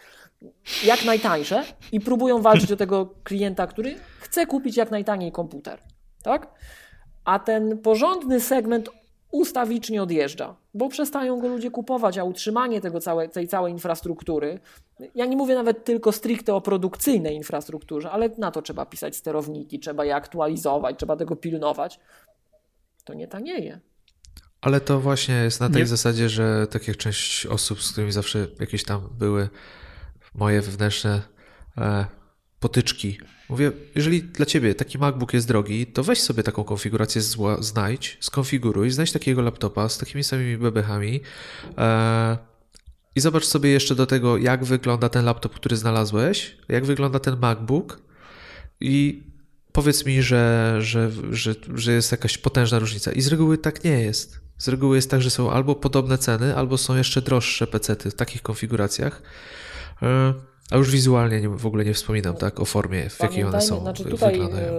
jak 0.85 1.05
najtańsze 1.05 1.63
i 1.91 1.99
próbują 1.99 2.41
walczyć 2.41 2.71
o 2.71 2.75
tego 2.75 3.13
klienta, 3.23 3.67
który 3.67 3.95
chce 4.19 4.45
kupić 4.45 4.77
jak 4.77 4.91
najtaniej 4.91 5.31
komputer. 5.31 5.79
Tak? 6.23 6.47
A 7.25 7.39
ten 7.39 7.77
porządny 7.77 8.39
segment 8.39 8.89
ustawicznie 9.31 10.03
odjeżdża, 10.03 10.55
bo 10.73 10.89
przestają 10.89 11.39
go 11.39 11.47
ludzie 11.47 11.71
kupować, 11.71 12.17
a 12.17 12.23
utrzymanie 12.23 12.81
tego 12.81 12.99
całe, 12.99 13.29
tej 13.29 13.47
całej 13.47 13.73
infrastruktury, 13.73 14.59
ja 15.15 15.25
nie 15.25 15.37
mówię 15.37 15.55
nawet 15.55 15.85
tylko 15.85 16.11
stricte 16.11 16.55
o 16.55 16.61
produkcyjnej 16.61 17.35
infrastrukturze, 17.35 18.11
ale 18.11 18.29
na 18.37 18.51
to 18.51 18.61
trzeba 18.61 18.85
pisać 18.85 19.15
sterowniki, 19.15 19.79
trzeba 19.79 20.05
je 20.05 20.15
aktualizować, 20.15 20.97
trzeba 20.97 21.15
tego 21.15 21.35
pilnować, 21.35 21.99
to 23.03 23.13
nie 23.13 23.27
tanieje. 23.27 23.79
Ale 24.61 24.81
to 24.81 24.99
właśnie 24.99 25.35
jest 25.35 25.59
na 25.59 25.69
tej 25.69 25.81
nie. 25.81 25.87
zasadzie, 25.87 26.29
że 26.29 26.67
tak 26.67 26.87
jak 26.87 26.97
część 26.97 27.45
osób, 27.45 27.81
z 27.83 27.91
którymi 27.91 28.11
zawsze 28.11 28.47
jakieś 28.59 28.83
tam 28.83 29.09
były 29.19 29.49
moje 30.35 30.61
wewnętrzne 30.61 31.21
e, 31.77 32.05
potyczki. 32.59 33.17
Mówię, 33.53 33.71
jeżeli 33.95 34.23
dla 34.23 34.45
ciebie 34.45 34.75
taki 34.75 34.97
MacBook 34.97 35.33
jest 35.33 35.47
drogi, 35.47 35.85
to 35.87 36.03
weź 36.03 36.21
sobie 36.21 36.43
taką 36.43 36.63
konfigurację, 36.63 37.21
zła, 37.21 37.61
znajdź, 37.61 38.17
skonfiguruj, 38.21 38.91
znajdź 38.91 39.11
takiego 39.11 39.41
laptopa 39.41 39.89
z 39.89 39.97
takimi 39.97 40.23
samymi 40.23 40.57
bebechami 40.57 41.21
e, 41.77 42.37
i 43.15 43.19
zobacz 43.19 43.45
sobie 43.45 43.69
jeszcze 43.69 43.95
do 43.95 44.05
tego, 44.05 44.37
jak 44.37 44.65
wygląda 44.65 45.09
ten 45.09 45.25
laptop, 45.25 45.53
który 45.55 45.75
znalazłeś, 45.75 46.57
jak 46.69 46.85
wygląda 46.85 47.19
ten 47.19 47.39
MacBook 47.39 47.99
i 48.79 49.23
powiedz 49.71 50.05
mi, 50.05 50.23
że, 50.23 50.75
że, 50.79 51.11
że, 51.31 51.55
że 51.75 51.91
jest 51.91 52.11
jakaś 52.11 52.37
potężna 52.37 52.79
różnica. 52.79 53.11
I 53.11 53.21
z 53.21 53.27
reguły 53.27 53.57
tak 53.57 53.83
nie 53.83 54.01
jest. 54.01 54.39
Z 54.57 54.67
reguły 54.67 54.95
jest 54.95 55.11
tak, 55.11 55.21
że 55.21 55.29
są 55.29 55.51
albo 55.51 55.75
podobne 55.75 56.17
ceny, 56.17 56.55
albo 56.55 56.77
są 56.77 56.95
jeszcze 56.95 57.21
droższe 57.21 57.67
pecety 57.67 58.11
w 58.11 58.15
takich 58.15 58.41
konfiguracjach. 58.41 59.21
E, 60.01 60.33
a 60.73 60.77
już 60.77 60.91
wizualnie 60.91 61.41
nie, 61.41 61.49
w 61.49 61.65
ogóle 61.65 61.85
nie 61.85 61.93
wspominam 61.93 62.35
tak 62.35 62.59
o 62.59 62.65
formie, 62.65 63.09
w 63.09 63.19
jakiej 63.19 63.43
one 63.43 63.61
są 63.61 63.81
znaczy 63.81 64.03
tutaj, 64.05 64.31
wyglądają. 64.31 64.73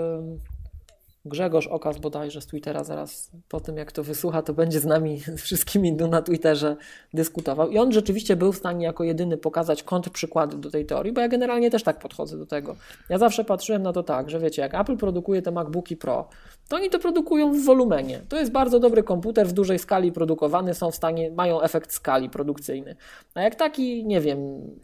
Grzegorz 1.26 1.66
Okaz 1.66 1.98
bodajże 1.98 2.40
z 2.40 2.46
Twittera 2.46 2.84
zaraz 2.84 3.30
po 3.48 3.60
tym, 3.60 3.76
jak 3.76 3.92
to 3.92 4.02
wysłucha, 4.02 4.42
to 4.42 4.55
będzie 4.55 4.80
z 4.80 4.84
nami 4.84 5.20
z 5.36 5.40
wszystkimi 5.40 5.92
na 5.92 6.22
Twitterze 6.22 6.76
dyskutował. 7.14 7.70
I 7.70 7.78
on 7.78 7.92
rzeczywiście 7.92 8.36
był 8.36 8.52
w 8.52 8.56
stanie 8.56 8.86
jako 8.86 9.05
jedyny 9.05 9.36
pokazać 9.36 9.82
kontrprzykłady 9.82 10.56
do 10.56 10.70
tej 10.70 10.86
teorii, 10.86 11.12
bo 11.12 11.20
ja 11.20 11.28
generalnie 11.28 11.70
też 11.70 11.82
tak 11.82 11.98
podchodzę 11.98 12.38
do 12.38 12.46
tego. 12.46 12.76
Ja 13.09 13.18
zawsze 13.18 13.44
patrzyłem 13.44 13.82
na 13.82 13.92
to 13.92 14.02
tak, 14.02 14.30
że 14.30 14.40
wiecie, 14.40 14.62
jak 14.62 14.74
Apple 14.74 14.96
produkuje 14.96 15.42
te 15.42 15.51
MacBooki 15.51 15.96
Pro, 15.96 16.28
to 16.68 16.76
oni 16.76 16.90
to 16.90 16.98
produkują 16.98 17.52
w 17.52 17.64
wolumenie. 17.64 18.20
To 18.28 18.36
jest 18.36 18.52
bardzo 18.52 18.80
dobry 18.80 19.02
komputer, 19.02 19.46
w 19.46 19.52
dużej 19.52 19.78
skali 19.78 20.12
produkowany, 20.12 20.74
są 20.74 20.90
w 20.90 20.94
stanie, 20.94 21.30
mają 21.30 21.62
efekt 21.62 21.92
skali 21.92 22.30
produkcyjny. 22.30 22.96
A 23.34 23.42
jak 23.42 23.55
taki, 23.55 24.05
nie 24.06 24.20
wiem, 24.20 24.38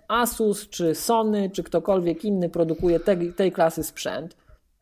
Asus, 0.08 0.68
czy 0.68 0.94
Sony, 0.94 1.50
czy 1.50 1.62
ktokolwiek 1.62 2.24
inny 2.24 2.48
produkuje 2.48 3.00
te, 3.00 3.16
tej 3.16 3.52
klasy 3.52 3.84
sprzęt, 3.84 4.36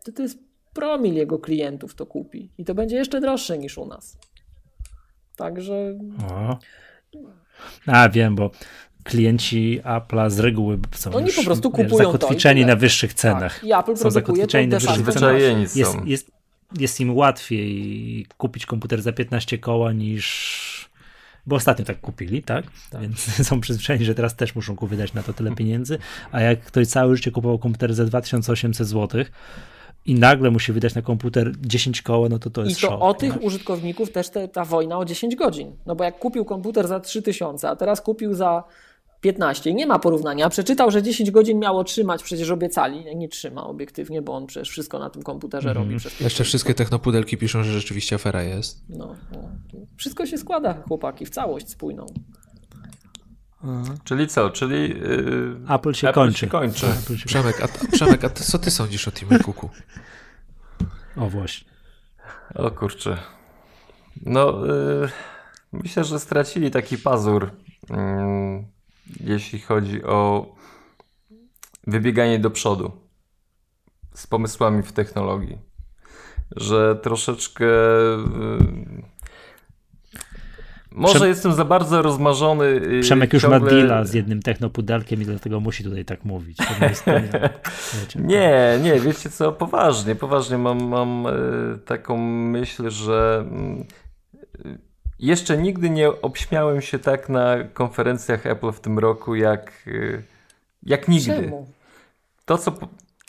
to 0.05 0.13
to 0.13 0.23
jest 0.23 0.48
promil 0.79 1.15
jego 1.15 1.39
klientów 1.39 1.95
to 1.95 2.07
kupi 2.07 2.51
i 2.59 2.65
to 2.65 2.75
będzie 2.75 2.97
jeszcze 2.97 3.21
droższe 3.21 3.59
niż 3.59 3.79
u 3.79 3.87
nas. 3.87 4.19
Także. 5.37 5.99
O. 6.31 6.59
A 7.87 8.09
wiem, 8.09 8.37
bo 8.37 8.51
klienci 9.05 9.81
Apple'a 9.85 10.31
z 10.31 10.39
reguły 10.39 10.79
są 10.93 11.13
Oni 11.13 11.27
już, 11.27 11.37
po 11.37 11.45
prostu 11.45 11.71
wiesz, 11.71 11.91
kupują 11.91 12.13
zakotwiczeni 12.13 12.61
to 12.61 12.67
na 12.67 12.77
wyższych 12.77 13.15
cenach. 13.15 13.55
Tak. 13.55 13.65
I 13.65 13.73
Apple 13.73 13.97
są 13.97 14.11
zakotwiczeni 14.11 14.69
na 14.69 14.79
wyższych 14.79 15.09
cenach. 15.09 15.41
Jest, 15.41 15.77
jest, 16.07 16.31
jest 16.79 17.01
im 17.01 17.17
łatwiej 17.17 18.27
kupić 18.37 18.67
komputer 18.67 19.03
za 19.03 19.13
15 19.13 19.59
koła 19.59 19.93
niż. 19.93 20.89
Bo 21.47 21.57
ostatnio 21.57 21.85
tak 21.85 22.01
kupili, 22.01 22.43
tak? 22.43 22.65
Więc 23.01 23.21
są 23.49 23.61
przyzwyczajeni, 23.61 24.05
że 24.05 24.15
teraz 24.15 24.37
też 24.37 24.55
muszą 24.55 24.75
wydać 24.75 25.15
na 25.15 25.23
to 25.23 25.33
tyle 25.33 25.55
pieniędzy. 25.55 25.99
A 26.33 26.41
jak 26.41 26.61
ktoś 26.61 26.87
całe 26.87 27.17
życie 27.17 27.31
kupował 27.31 27.59
komputer 27.59 27.95
za 27.95 28.05
2800 28.05 28.87
zł 28.87 29.25
i 30.07 30.15
nagle 30.15 30.51
musi 30.51 30.73
wydać 30.73 30.95
na 30.95 31.03
komputer 31.03 31.53
10 31.61 32.03
koła, 32.03 32.29
no 32.29 32.39
to 32.39 32.51
to 32.51 32.65
I 32.65 32.69
jest 32.69 32.81
to 32.81 32.87
szok. 32.87 33.03
o 33.03 33.15
tych 33.15 33.43
użytkowników 33.43 34.13
też 34.13 34.29
te, 34.31 34.49
ta 34.49 34.65
wojna 34.65 34.99
o 34.99 35.05
10 35.05 35.37
godzin. 35.37 35.73
No 35.87 35.97
bo 35.97 36.05
jak 36.05 36.19
kupił 36.19 36.45
komputer 36.45 36.89
za 36.89 37.01
3000, 37.01 37.69
a 37.69 37.77
teraz 37.77 38.01
kupił 38.01 38.35
za 38.35 38.65
15, 39.21 39.75
nie 39.75 39.87
ma 39.87 39.99
porównania. 39.99 40.49
Przeczytał, 40.49 40.91
że 40.91 41.03
10 41.03 41.31
godzin 41.31 41.59
miało 41.59 41.85
trzymać, 41.85 42.23
przecież 42.23 42.51
obiecali. 42.51 43.17
Nie 43.17 43.29
trzyma 43.29 43.67
obiektywnie, 43.67 44.23
bo 44.23 44.33
on 44.37 44.47
przecież 44.47 44.69
wszystko 44.71 44.99
na 44.99 45.11
tym 45.11 45.23
komputerze 45.23 45.69
Mhm. 45.69 45.87
robi. 45.87 45.99
Przez 45.99 46.21
Jeszcze 46.21 46.45
wszystkie 46.45 46.75
technopudelki 46.75 47.37
piszą, 47.37 47.63
że 47.65 47.73
rzeczywiście 47.73 48.17
afera 48.17 48.43
jest. 48.43 48.83
no, 48.89 49.15
no. 49.33 49.39
Wszystko 49.97 50.27
się 50.27 50.39
składa, 50.39 50.83
chłopaki, 50.89 51.27
w 51.27 51.31
całość 51.31 51.69
spójną. 51.71 52.07
Czyli 54.05 54.29
co? 54.29 54.51
Czyli 54.51 54.89
yy, 54.89 55.61
Apple 55.69 55.93
się 55.93 56.13
kończy. 56.13 56.39
Się 56.39 56.47
kończy. 56.47 56.87
Apple 56.87 57.17
się... 57.17 57.27
Przemek, 57.27 57.63
a, 57.63 57.69
Przemek, 57.93 58.25
a 58.25 58.29
ty, 58.29 58.45
co 58.45 58.59
ty 58.59 58.71
sądzisz 58.71 59.09
o 59.09 59.13
Timie 59.13 59.39
Cooku? 59.39 59.71
O 61.17 61.29
właśnie. 61.29 61.69
O 62.55 62.71
kurczę. 62.71 63.19
No, 64.23 64.67
yy, 64.67 65.09
myślę, 65.73 66.05
że 66.05 66.21
stracili 66.21 66.71
taki 66.71 66.99
pazur, 66.99 67.51
yy, 67.91 67.97
jeśli 69.21 69.61
chodzi 69.61 70.05
o 70.05 70.47
wybieganie 71.87 72.39
do 72.39 72.51
przodu 72.51 72.93
z 74.15 74.27
pomysłami 74.27 74.83
w 74.83 74.93
technologii. 74.93 75.59
Że 76.57 76.97
troszeczkę. 76.97 77.67
Może 80.93 81.15
Przem- 81.19 81.29
jestem 81.29 81.53
za 81.53 81.65
bardzo 81.65 82.03
rozmarzony. 82.03 82.81
yy, 82.91 83.01
Przemek 83.01 83.33
już 83.33 83.43
ciągle... 83.43 83.61
ma 83.61 83.67
deala 83.67 84.05
z 84.05 84.15
jednym 84.15 84.43
technopudelkiem 84.43 85.23
i 85.23 85.25
dlatego 85.25 85.61
musi 85.61 85.85
tutaj 85.85 86.05
tak 86.05 86.25
mówić. 86.25 86.57
To 86.57 86.65
nie 86.81 87.21
nie, 87.23 87.51
wiecie, 88.01 88.21
Nie, 88.21 88.79
nie, 88.83 89.01
wiecie 89.01 89.31
co, 89.31 89.53
poważnie, 89.53 90.15
poważnie 90.15 90.59
mam, 90.59 90.85
mam 90.85 91.27
e, 91.27 91.31
taką 91.85 92.17
myśl, 92.27 92.91
że 92.91 93.45
mm, 93.51 93.85
jeszcze 95.19 95.59
nigdy 95.59 95.91
nie 95.91 96.09
obśmiałem 96.23 96.81
się 96.83 96.99
tak 96.99 97.29
na 97.29 97.65
konferencjach 97.65 98.47
Apple 98.47 98.73
w 98.73 98.81
tym 98.81 98.99
roku, 98.99 99.35
jak, 99.35 99.73
e, 99.87 100.23
jak 100.83 101.09
nigdy. 101.09 101.35
Czemu? 101.43 101.69
To 102.45 102.59
co, 102.59 102.73
po- 102.73 102.89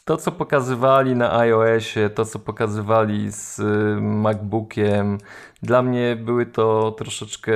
to, 0.10 0.18
co 0.18 0.31
pokazywali 0.31 1.15
na 1.15 1.40
iOSie, 1.40 2.10
to, 2.10 2.26
co 2.26 2.40
pokazywali 2.40 3.31
z 3.31 3.60
y, 3.60 4.02
MacBookiem, 4.02 5.18
dla 5.64 5.81
mnie 5.81 6.15
były 6.15 6.45
to 6.45 6.91
troszeczkę. 6.91 7.52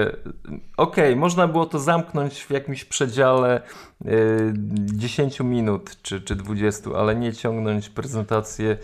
Okej, 0.78 1.16
można 1.16 1.48
było 1.48 1.66
to 1.66 1.80
zamknąć 1.80 2.44
w 2.44 2.52
jakimś 2.52 2.86
przedziale 2.86 3.62
y, 4.06 4.54
10 4.96 5.40
minut 5.40 6.02
czy, 6.02 6.22
czy 6.22 6.36
20, 6.36 6.90
ale 6.96 7.16
nie 7.16 7.34
ciągnąć 7.34 7.90
prezentację 7.90 8.78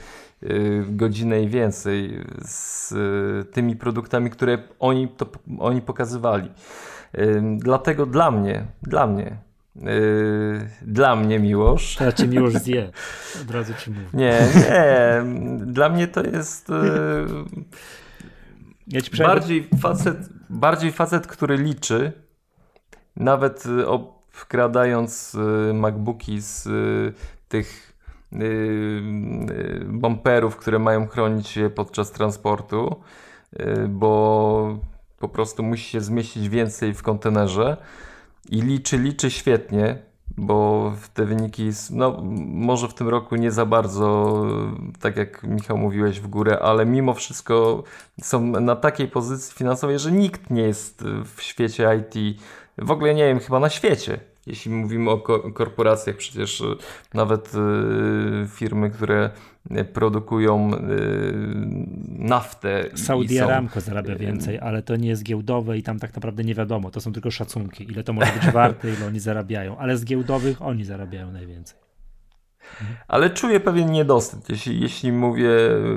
y, 0.43 0.85
godzinę 0.89 1.41
i 1.41 1.47
więcej 1.47 2.25
z 2.41 2.91
y, 2.91 3.51
tymi 3.53 3.75
produktami, 3.75 4.29
które 4.29 4.57
oni, 4.79 5.07
to, 5.07 5.25
oni 5.59 5.81
pokazywali. 5.81 6.51
Y, 7.17 7.41
Dlatego 7.57 8.05
dla 8.05 8.31
mnie, 8.31 8.65
dla 8.81 9.07
mnie, 9.07 9.48
y, 9.87 10.69
dla 10.81 11.15
mnie 11.15 11.39
Miłosz. 11.39 11.95
Teraz 11.95 12.13
cię 12.13 12.27
miłość 12.27 12.57
zje. 12.57 12.91
Od 13.41 13.51
razu 13.51 13.73
ci 13.73 13.91
mówię. 13.91 14.05
Nie, 14.13 14.39
nie. 14.55 15.23
Dla 15.65 15.89
mnie 15.89 16.07
to 16.07 16.23
jest 16.23 16.67
Ja 18.87 19.01
ci 19.01 19.11
przejdę. 19.11 19.33
bardziej 19.33 19.69
facet, 19.81 20.17
bardziej 20.49 20.91
facet, 20.91 21.27
który 21.27 21.57
liczy, 21.57 22.11
nawet 23.15 23.63
obkradając 23.85 25.35
e, 25.69 25.73
MacBooki 25.73 26.41
z 26.41 26.67
tych 27.47 27.89
bumperów, 29.85 30.57
które 30.57 30.79
mają 30.79 31.07
chronić 31.07 31.57
je 31.57 31.69
podczas 31.69 32.11
transportu, 32.11 32.95
bo 33.89 34.79
po 35.19 35.29
prostu 35.29 35.63
musi 35.63 35.89
się 35.89 36.01
zmieścić 36.01 36.49
więcej 36.49 36.93
w 36.93 37.03
kontenerze 37.03 37.77
i 38.49 38.61
liczy, 38.61 38.97
liczy 38.97 39.31
świetnie, 39.31 39.97
bo 40.37 40.93
te 41.13 41.25
wyniki, 41.25 41.69
no 41.91 42.21
może 42.47 42.87
w 42.87 42.93
tym 42.93 43.09
roku 43.09 43.35
nie 43.35 43.51
za 43.51 43.65
bardzo, 43.65 44.35
tak 45.01 45.17
jak 45.17 45.43
Michał 45.43 45.77
mówiłeś, 45.77 46.19
w 46.19 46.27
górę, 46.27 46.59
ale 46.59 46.85
mimo 46.85 47.13
wszystko 47.13 47.83
są 48.21 48.41
na 48.41 48.75
takiej 48.75 49.07
pozycji 49.07 49.55
finansowej, 49.55 49.99
że 49.99 50.11
nikt 50.11 50.49
nie 50.49 50.61
jest 50.61 51.03
w 51.35 51.41
świecie 51.41 51.89
IT, 51.99 52.39
w 52.77 52.91
ogóle 52.91 53.15
nie 53.15 53.25
wiem, 53.25 53.39
chyba 53.39 53.59
na 53.59 53.69
świecie. 53.69 54.19
Jeśli 54.49 54.71
mówimy 54.71 55.09
o 55.11 55.17
ko- 55.17 55.51
korporacjach, 55.53 56.15
przecież 56.17 56.61
y, 56.61 56.65
nawet 57.13 57.51
y, 57.55 58.47
firmy, 58.47 58.89
które 58.89 59.29
y, 59.71 59.85
produkują 59.85 60.71
y, 60.73 60.79
naftę. 62.07 62.89
Saudi 62.95 63.37
są- 63.37 63.45
Aramco 63.45 63.81
zarabia 63.81 64.15
więcej, 64.15 64.59
ale 64.59 64.81
to 64.81 64.95
nie 64.95 65.09
jest 65.09 65.23
giełdowe 65.23 65.77
i 65.77 65.83
tam 65.83 65.99
tak 65.99 66.13
naprawdę 66.15 66.43
nie 66.43 66.55
wiadomo. 66.55 66.91
To 66.91 67.01
są 67.01 67.13
tylko 67.13 67.31
szacunki, 67.31 67.83
ile 67.91 68.03
to 68.03 68.13
może 68.13 68.31
być 68.31 68.51
warte, 68.53 68.89
ile 68.93 69.05
oni 69.07 69.19
zarabiają. 69.19 69.77
Ale 69.77 69.97
z 69.97 70.05
giełdowych 70.05 70.61
oni 70.61 70.83
zarabiają 70.85 71.31
najwięcej. 71.31 71.79
Ale 73.07 73.29
czuję 73.29 73.59
pewien 73.59 73.91
niedosyt, 73.91 74.49
jeśli, 74.49 74.81
jeśli 74.81 75.11
mówię, 75.11 75.49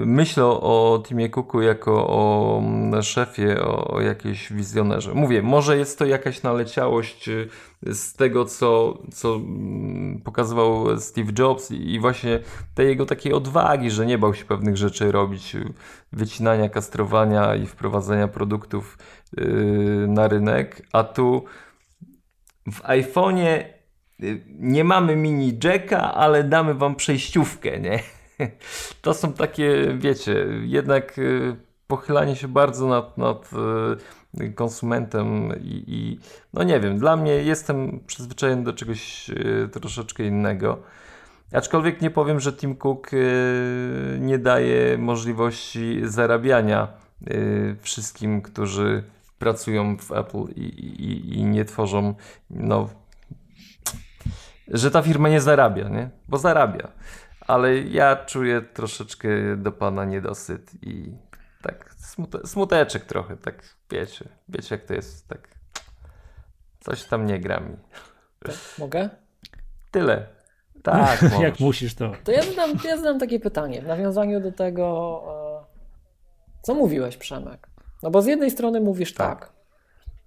myślę 0.06 0.44
o 0.44 1.02
Timie 1.06 1.28
Cooku 1.28 1.62
jako 1.62 2.06
o 2.08 2.58
mm, 2.58 3.02
szefie, 3.02 3.60
o, 3.60 3.88
o 3.88 4.00
jakiejś 4.00 4.52
wizjonerze. 4.52 5.14
Mówię, 5.14 5.42
może 5.42 5.76
jest 5.76 5.98
to 5.98 6.04
jakaś 6.04 6.42
naleciałość 6.42 7.28
y, 7.28 7.48
z 7.82 8.14
tego, 8.14 8.44
co, 8.44 8.98
co 9.12 9.34
mm, 9.34 10.20
pokazywał 10.24 11.00
Steve 11.00 11.32
Jobs 11.38 11.70
i 11.70 12.00
właśnie 12.00 12.40
tej 12.74 12.86
jego 12.88 13.06
takiej 13.06 13.32
odwagi, 13.32 13.90
że 13.90 14.06
nie 14.06 14.18
bał 14.18 14.34
się 14.34 14.44
pewnych 14.44 14.76
rzeczy 14.76 15.12
robić, 15.12 15.54
y, 15.54 15.72
wycinania, 16.12 16.68
kastrowania 16.68 17.54
i 17.54 17.66
wprowadzania 17.66 18.28
produktów 18.28 18.98
y, 19.38 19.44
na 20.08 20.28
rynek, 20.28 20.86
a 20.92 21.04
tu 21.04 21.44
w 22.72 22.82
iPhone'ie 22.82 23.81
nie 24.58 24.84
mamy 24.84 25.16
mini 25.16 25.58
jacka, 25.64 26.14
ale 26.14 26.44
damy 26.44 26.74
wam 26.74 26.94
przejściówkę, 26.94 27.80
nie? 27.80 28.00
To 29.02 29.14
są 29.14 29.32
takie, 29.32 29.94
wiecie, 29.98 30.46
jednak 30.62 31.18
y, 31.18 31.56
pochylanie 31.86 32.36
się 32.36 32.48
bardzo 32.48 32.88
nad, 32.88 33.18
nad 33.18 33.50
y, 34.40 34.50
konsumentem 34.50 35.52
i, 35.60 35.84
i 35.86 36.18
no 36.52 36.62
nie 36.62 36.80
wiem, 36.80 36.98
dla 36.98 37.16
mnie 37.16 37.32
jestem 37.32 38.00
przyzwyczajony 38.06 38.64
do 38.64 38.72
czegoś 38.72 39.30
y, 39.30 39.68
troszeczkę 39.72 40.24
innego. 40.24 40.78
Aczkolwiek 41.52 42.00
nie 42.00 42.10
powiem, 42.10 42.40
że 42.40 42.52
Tim 42.52 42.76
Cook 42.76 43.10
nie 44.20 44.38
daje 44.38 44.98
możliwości 44.98 46.00
zarabiania 46.04 46.88
wszystkim, 47.82 48.42
którzy 48.42 49.02
pracują 49.38 49.96
w 49.96 50.12
Apple 50.12 50.44
i, 50.56 50.64
i, 50.64 51.38
i 51.38 51.44
nie 51.44 51.64
tworzą, 51.64 52.14
no, 52.50 52.88
że 54.72 54.90
ta 54.90 55.02
firma 55.02 55.28
nie 55.28 55.40
zarabia, 55.40 55.88
nie? 55.88 56.10
Bo 56.28 56.38
zarabia. 56.38 56.88
Ale 57.46 57.78
ja 57.78 58.16
czuję 58.16 58.62
troszeczkę 58.62 59.28
do 59.56 59.72
pana 59.72 60.04
niedosyt 60.04 60.70
i 60.82 61.16
tak 61.62 61.94
smute, 61.98 62.46
smuteczek 62.46 63.04
trochę, 63.04 63.36
tak 63.36 63.62
wiecie, 63.90 64.28
wiecie 64.48 64.74
jak 64.74 64.84
to 64.84 64.94
jest, 64.94 65.28
tak 65.28 65.48
coś 66.80 67.04
tam 67.04 67.26
nie 67.26 67.40
gra 67.40 67.60
mi. 67.60 67.76
Tak, 68.38 68.54
mogę? 68.78 69.10
Tyle. 69.90 70.26
Tak, 70.82 71.22
Jak 71.40 71.60
musisz 71.60 71.94
to. 71.94 72.12
To 72.24 72.32
ja 72.32 72.42
zadam, 72.42 72.70
ja 72.84 72.96
zadam 72.96 73.18
takie 73.18 73.40
pytanie 73.40 73.82
w 73.82 73.86
nawiązaniu 73.86 74.40
do 74.40 74.52
tego, 74.52 75.22
Co 76.62 76.74
mówiłeś, 76.74 77.16
Przemek? 77.16 77.68
No 78.02 78.10
bo 78.10 78.22
z 78.22 78.26
jednej 78.26 78.50
strony 78.50 78.80
mówisz 78.80 79.14
tak. 79.14 79.40
tak. 79.40 79.52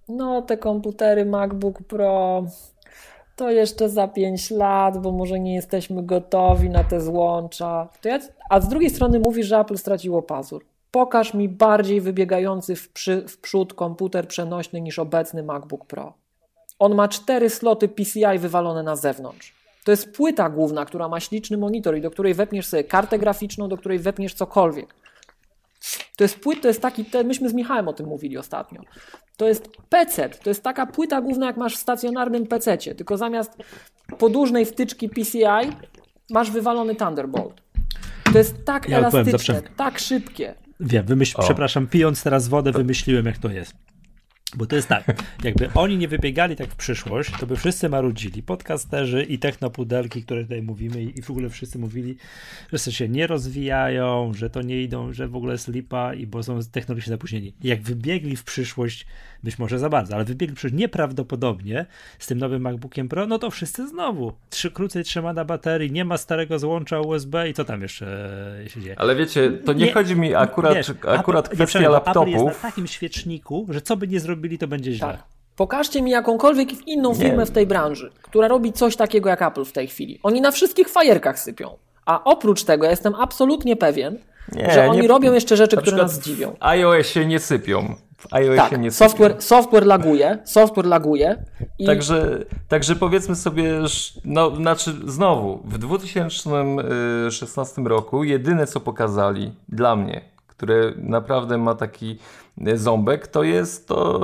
No, 0.07 0.41
te 0.41 0.57
komputery 0.57 1.26
MacBook 1.26 1.84
Pro 1.84 2.43
to 3.36 3.52
jeszcze 3.52 3.90
za 3.90 4.07
5 4.07 4.52
lat, 4.52 4.98
bo 4.98 5.12
może 5.12 5.40
nie 5.40 5.56
jesteśmy 5.56 6.03
gotowi 6.03 6.70
na 6.70 6.84
te 6.84 7.02
złącza. 7.02 7.90
Ja, 8.03 8.20
a 8.49 8.62
z 8.62 8.68
drugiej 8.68 8.90
strony 8.90 9.20
mówisz, 9.20 9.48
że 9.48 9.60
Apple 9.60 9.78
straciło 9.78 10.22
pazur. 10.22 10.66
Pokaż 10.91 11.34
mi 11.34 11.49
bardziej 11.49 12.02
wybiegający 12.02 12.76
w, 12.76 12.90
przy, 12.90 13.28
w 13.28 13.38
przód 13.38 13.74
komputer 13.74 14.28
przenośny 14.28 14.82
niż 14.82 14.99
obecny 14.99 15.44
MacBook 15.44 15.86
Pro. 15.86 16.14
On 16.80 16.95
ma 16.95 17.07
cztery 17.07 17.49
sloty 17.49 17.88
PCI 17.88 18.40
wywalone 18.40 18.84
na 18.84 18.95
zewnątrz. 18.95 19.56
To 19.84 19.91
jest 19.91 20.16
płyta 20.16 20.49
główna, 20.49 20.86
która 20.86 21.10
ma 21.10 21.20
śliczny 21.20 21.57
monitor 21.57 21.98
i 21.98 22.02
do 22.02 22.12
której 22.12 22.34
wepniesz 22.34 22.68
sobie 22.68 22.84
kartę 22.84 23.20
graficzną, 23.20 23.70
do 23.70 23.78
której 23.78 23.99
wepniesz 23.99 24.34
cokolwiek. 24.34 24.95
To 26.16 26.24
jest 26.24 26.40
płyt, 26.40 26.62
to 26.62 26.68
jest 26.68 26.82
taki, 26.82 27.06
te, 27.06 27.24
myśmy 27.24 27.49
z 27.49 27.53
Michałem 27.53 27.88
o 27.88 27.94
tym 27.94 28.06
mówili 28.06 28.38
ostatnio. 28.38 28.82
To 29.38 29.48
jest 29.48 29.70
PC, 29.90 30.30
to 30.30 30.49
jest 30.49 30.64
taka 30.64 30.86
płyta 30.86 31.22
główna, 31.22 31.45
jak 31.45 31.57
masz 31.57 31.76
w 31.76 31.80
stacjonarnym 31.80 32.48
PC, 32.48 32.78
tylko 32.78 33.18
zamiast 33.18 33.52
podłużnej 34.18 34.66
wtyczki 34.66 35.10
PCI 35.10 35.72
masz 36.30 36.52
wywalony 36.52 36.95
Thunderbolt. 36.95 37.62
To 38.32 38.38
jest 38.38 38.66
tak 38.66 38.90
ja 38.90 38.98
elastyczne, 38.98 39.62
tak 39.76 39.99
szybkie. 39.99 40.56
Wiem, 40.80 41.06
wymyśl, 41.06 41.38
przepraszam, 41.40 41.88
pijąc 41.88 42.24
teraz 42.24 42.48
wodę, 42.48 42.72
wymyśliłem, 42.72 43.26
jak 43.26 43.38
to 43.38 43.49
jest. 43.49 43.74
Bo 44.56 44.65
to 44.65 44.76
jest 44.76 44.88
tak, 44.88 45.06
jakby 45.44 45.69
oni 45.73 45.98
nie 45.98 46.07
wybiegali 46.07 46.56
tak 46.56 46.69
w 46.69 46.76
przyszłość, 46.76 47.32
to 47.40 47.48
by 47.48 47.56
wszyscy 47.56 47.90
marudzili, 47.90 48.44
podcasterzy 48.44 49.23
i 49.23 49.40
technopudelki, 49.40 50.23
które 50.23 50.44
tutaj 50.44 50.61
mówimy 50.61 51.03
i 51.03 51.22
w 51.22 51.32
ogóle 51.32 51.49
wszyscy 51.49 51.80
mówili, 51.80 52.18
że 52.73 52.91
się 52.91 53.10
nie 53.10 53.27
rozwijają, 53.27 54.32
że 54.34 54.49
to 54.49 54.61
nie 54.61 54.82
idą, 54.82 55.14
że 55.14 55.27
w 55.27 55.36
ogóle 55.36 55.52
jest 55.52 55.68
lipa 55.68 56.14
i 56.14 56.27
bo 56.27 56.44
są 56.44 56.60
technologicznie 56.72 57.11
zapóźnieni. 57.11 57.53
Jak 57.64 57.82
wybiegli 57.82 58.36
w 58.36 58.44
przyszłość, 58.44 59.06
być 59.44 59.60
może 59.60 59.80
za 59.80 59.90
bardzo, 59.90 60.15
ale 60.15 60.26
wybiegli 60.26 60.56
przecież 60.56 60.77
nieprawdopodobnie 60.77 61.86
z 62.19 62.27
tym 62.27 62.38
nowym 62.38 62.61
MacBookiem 62.61 63.10
Pro, 63.10 63.27
no 63.27 63.40
to 63.40 63.52
wszyscy 63.52 63.88
znowu. 63.88 64.34
Trzy, 64.49 64.72
krócej 64.72 65.03
trzymana 65.03 65.45
baterii, 65.45 65.91
nie 65.91 66.06
ma 66.06 66.18
starego 66.18 66.60
złącza 66.60 66.99
USB 66.99 67.49
i 67.49 67.53
co 67.53 67.65
tam 67.65 67.82
jeszcze 67.82 68.06
się 68.68 68.82
dzieje. 68.82 68.99
Ale 68.99 69.15
wiecie, 69.15 69.52
to 69.52 69.73
nie, 69.73 69.86
nie 69.86 69.94
chodzi 69.94 70.15
mi 70.15 70.36
akurat, 70.36 70.76
wiesz, 70.76 70.91
akurat 71.07 71.45
Apple, 71.45 71.56
kwestia 71.56 71.90
laptopów. 71.90 72.34
Apple 72.34 72.45
jest 72.45 72.64
na 72.64 72.69
takim 72.69 72.88
świeczniku, 72.88 73.68
że 73.69 73.82
co 73.82 73.98
by 73.98 74.07
nie 74.07 74.19
zrobili, 74.45 74.57
to 74.57 74.67
będzie 74.67 74.91
źle. 74.91 75.07
Tak. 75.07 75.23
Pokażcie 75.55 76.01
mi 76.01 76.11
jakąkolwiek 76.11 76.88
inną 76.88 77.13
firmę 77.13 77.38
nie. 77.38 77.45
w 77.45 77.51
tej 77.51 77.67
branży, 77.67 78.11
która 78.22 78.47
robi 78.47 78.73
coś 78.73 78.95
takiego 78.95 79.30
jak 79.30 79.41
Apple 79.41 79.65
w 79.65 79.72
tej 79.72 79.88
chwili. 79.88 80.19
Oni 80.23 80.41
na 80.41 80.51
wszystkich 80.51 80.89
fajerkach 80.89 81.39
sypią. 81.39 81.77
A 82.05 82.23
oprócz 82.23 82.63
tego 82.63 82.85
ja 82.85 82.91
jestem 82.91 83.15
absolutnie 83.15 83.76
pewien, 83.76 84.17
nie, 84.51 84.72
że 84.72 84.89
oni 84.89 85.01
nie, 85.01 85.07
robią 85.07 85.34
jeszcze 85.34 85.57
rzeczy, 85.57 85.77
które 85.77 85.97
nas 85.97 86.19
dziwią. 86.19 86.51
W 86.51 86.55
iOSie 86.59 87.26
nie 87.26 87.39
sypią. 87.39 87.95
W 88.17 88.34
iOSie 88.34 88.57
tak, 88.57 88.80
nie 88.80 88.91
software, 88.91 89.35
software 89.39 89.85
laguje, 89.85 90.38
software 90.45 90.85
laguje. 90.85 91.45
I... 91.80 91.85
Także, 91.85 92.39
także 92.67 92.95
powiedzmy 92.95 93.35
sobie, 93.35 93.80
no, 94.26 94.55
znaczy 94.55 94.91
znowu, 95.05 95.61
w 95.65 95.77
2016 95.77 97.81
roku 97.81 98.23
jedyne 98.23 98.67
co 98.67 98.80
pokazali 98.80 99.51
dla 99.69 99.95
mnie, 99.95 100.22
które 100.47 100.93
naprawdę 100.97 101.57
ma 101.57 101.76
taki 101.76 102.17
ząbek, 102.76 103.27
to 103.27 103.44
jest 103.44 103.88
to, 103.88 104.22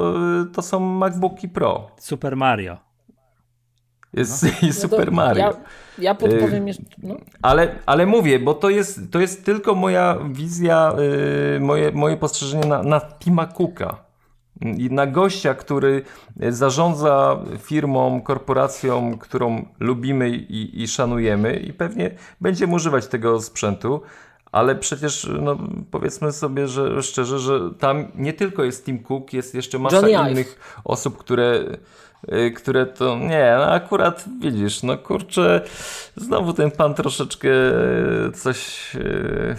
to 0.54 0.62
są 0.62 0.80
MacBooki 0.80 1.50
Pro. 1.50 1.92
Super 1.98 2.38
Mario. 2.38 2.78
Jest, 4.14 4.44
no. 4.44 4.50
jest 4.68 4.84
no 4.84 4.90
Super 4.90 5.12
Mario. 5.12 5.44
Ja, 5.44 5.54
ja 5.98 6.16
podpowiem 6.16 6.68
jeszcze. 6.68 6.84
No. 7.04 7.16
Ale, 7.42 7.76
ale 7.86 8.06
mówię, 8.06 8.40
bo 8.40 8.54
to 8.54 8.70
jest, 8.70 9.12
to 9.12 9.20
jest 9.20 9.46
tylko 9.46 9.76
moja 9.76 10.18
wizja, 10.32 10.94
yy, 11.54 11.60
moje, 11.60 11.92
moje 11.92 12.18
postrzeżenie 12.18 12.68
na, 12.68 12.84
na 12.84 13.02
Tima 13.20 13.46
Cooka. 13.46 14.12
I 14.62 14.90
na 14.92 15.08
gościa, 15.08 15.54
który 15.54 16.02
zarządza 16.50 17.40
firmą, 17.60 18.22
korporacją, 18.22 19.18
którą 19.18 19.66
lubimy 19.80 20.30
i, 20.30 20.82
i 20.82 20.88
szanujemy, 20.88 21.56
i 21.56 21.74
pewnie 21.74 22.12
będziemy 22.42 22.74
używać 22.74 23.08
tego 23.08 23.42
sprzętu, 23.42 24.02
ale 24.52 24.76
przecież 24.76 25.30
no, 25.42 25.58
powiedzmy 25.92 26.32
sobie 26.32 26.68
że 26.68 27.04
szczerze, 27.04 27.40
że 27.40 27.60
tam 27.80 28.08
nie 28.16 28.34
tylko 28.34 28.64
jest 28.64 28.86
Tim 28.86 29.04
Cook, 29.04 29.34
jest 29.34 29.56
jeszcze 29.56 29.80
masa 29.80 29.96
Johnny 30.10 30.32
innych 30.32 30.48
Ive. 30.48 30.82
osób, 30.84 31.18
które 31.18 31.66
Y, 32.30 32.52
które 32.52 32.86
to 32.86 33.18
nie, 33.18 33.56
no 33.58 33.66
akurat 33.72 34.26
widzisz, 34.42 34.84
no 34.84 34.98
kurczę, 34.98 35.62
znowu 36.16 36.54
ten 36.54 36.72
pan 36.72 36.94
troszeczkę 36.94 37.50
coś 38.34 38.92
y, 38.96 39.56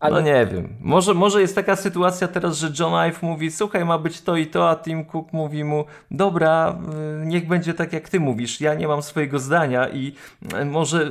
ale... 0.00 0.14
No 0.14 0.20
nie 0.20 0.46
wiem. 0.46 0.68
Może, 0.80 1.14
może 1.14 1.40
jest 1.40 1.54
taka 1.54 1.76
sytuacja 1.76 2.28
teraz, 2.28 2.58
że 2.58 2.72
John 2.78 2.94
Ive 2.94 3.22
mówi, 3.22 3.50
słuchaj, 3.50 3.84
ma 3.84 3.98
być 3.98 4.20
to 4.20 4.36
i 4.36 4.46
to, 4.46 4.70
a 4.70 4.76
Tim 4.76 5.04
Cook 5.04 5.32
mówi 5.32 5.64
mu, 5.64 5.84
dobra, 6.10 6.78
y, 7.22 7.26
niech 7.26 7.46
będzie 7.46 7.74
tak 7.74 7.92
jak 7.92 8.08
ty 8.08 8.20
mówisz, 8.20 8.60
ja 8.60 8.74
nie 8.74 8.88
mam 8.88 9.02
swojego 9.02 9.38
zdania 9.38 9.88
i 9.88 10.12
y, 10.60 10.64
może 10.64 11.10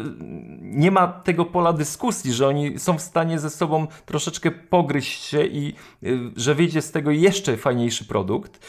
nie 0.61 0.91
ma 0.91 1.07
tego 1.07 1.45
pola 1.45 1.73
dyskusji, 1.73 2.33
że 2.33 2.47
oni 2.47 2.79
są 2.79 2.97
w 2.97 3.01
stanie 3.01 3.39
ze 3.39 3.49
sobą 3.49 3.87
troszeczkę 4.05 4.51
pogryźć 4.51 5.23
się 5.23 5.45
i 5.45 5.73
y, 6.03 6.19
że 6.35 6.55
wyjdzie 6.55 6.81
z 6.81 6.91
tego 6.91 7.11
jeszcze 7.11 7.57
fajniejszy 7.57 8.05
produkt. 8.05 8.59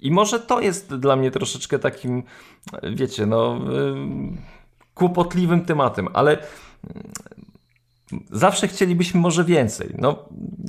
I 0.00 0.10
może 0.10 0.40
to 0.40 0.60
jest 0.60 0.94
dla 0.94 1.16
mnie 1.16 1.30
troszeczkę 1.30 1.78
takim, 1.78 2.22
wiecie, 2.82 3.26
no 3.26 3.60
kłopotliwym 4.94 5.64
tematem, 5.64 6.08
ale 6.12 6.38
Zawsze 8.30 8.68
chcielibyśmy 8.68 9.20
może 9.20 9.44
więcej. 9.44 9.94
No, 9.98 10.18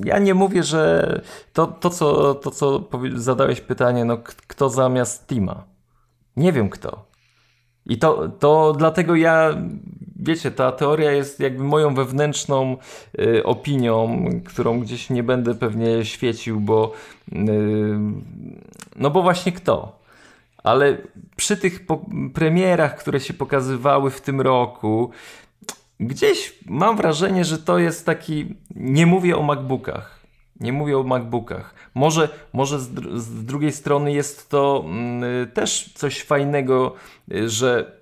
ja 0.05 0.19
nie 0.19 0.33
mówię, 0.33 0.63
że 0.63 1.21
to, 1.53 1.67
to, 1.67 1.89
co, 1.89 2.35
to, 2.35 2.51
co 2.51 2.83
zadałeś 3.15 3.61
pytanie, 3.61 4.05
no, 4.05 4.17
kto 4.47 4.69
zamiast 4.69 5.27
Tima? 5.27 5.63
Nie 6.37 6.51
wiem 6.51 6.69
kto. 6.69 7.05
I 7.85 7.97
to, 7.97 8.29
to 8.39 8.73
dlatego 8.77 9.15
ja, 9.15 9.57
wiecie, 10.15 10.51
ta 10.51 10.71
teoria 10.71 11.11
jest 11.11 11.39
jakby 11.39 11.63
moją 11.63 11.95
wewnętrzną 11.95 12.77
y, 13.19 13.43
opinią, 13.43 14.25
którą 14.45 14.79
gdzieś 14.79 15.09
nie 15.09 15.23
będę 15.23 15.55
pewnie 15.55 16.05
świecił, 16.05 16.59
bo 16.59 16.91
y, 17.31 17.35
no 18.95 19.09
bo 19.09 19.21
właśnie 19.21 19.51
kto? 19.51 20.03
Ale 20.63 20.97
przy 21.35 21.57
tych 21.57 21.85
premierach, 22.33 22.97
które 22.97 23.19
się 23.19 23.33
pokazywały 23.33 24.11
w 24.11 24.21
tym 24.21 24.41
roku, 24.41 25.11
gdzieś 26.07 26.59
mam 26.65 26.97
wrażenie, 26.97 27.45
że 27.45 27.57
to 27.57 27.79
jest 27.79 28.05
taki. 28.05 28.55
Nie 28.75 29.05
mówię 29.05 29.37
o 29.37 29.43
MacBookach. 29.43 30.23
Nie 30.59 30.73
mówię 30.73 30.97
o 30.97 31.03
MacBookach. 31.03 31.75
Może, 31.95 32.29
może 32.53 32.79
z, 32.79 32.93
dr 32.93 33.19
z 33.19 33.45
drugiej 33.45 33.71
strony 33.71 34.13
jest 34.13 34.49
to 34.49 34.83
mm, 34.85 35.51
też 35.51 35.93
coś 35.95 36.23
fajnego, 36.23 36.95
że 37.45 37.97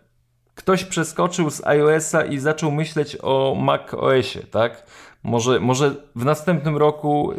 ktoś 0.55 0.83
przeskoczył 0.83 1.49
z 1.49 1.65
iOS-a 1.65 2.25
i 2.25 2.39
zaczął 2.39 2.71
myśleć 2.71 3.17
o 3.21 3.55
macOSie, 3.59 4.39
tak? 4.39 4.85
Może, 5.23 5.59
może 5.59 5.95
w 6.15 6.25
następnym 6.25 6.77
roku 6.77 7.33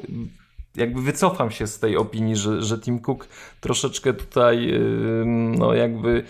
jakby 0.77 1.03
wycofam 1.03 1.51
się 1.51 1.67
z 1.67 1.79
tej 1.79 1.97
opinii, 1.97 2.37
że, 2.37 2.63
że 2.63 2.79
Tim 2.79 3.01
Cook 3.01 3.29
troszeczkę 3.61 4.13
tutaj, 4.13 4.67
yy, 4.67 5.25
no 5.59 5.75
jakby 5.75 6.25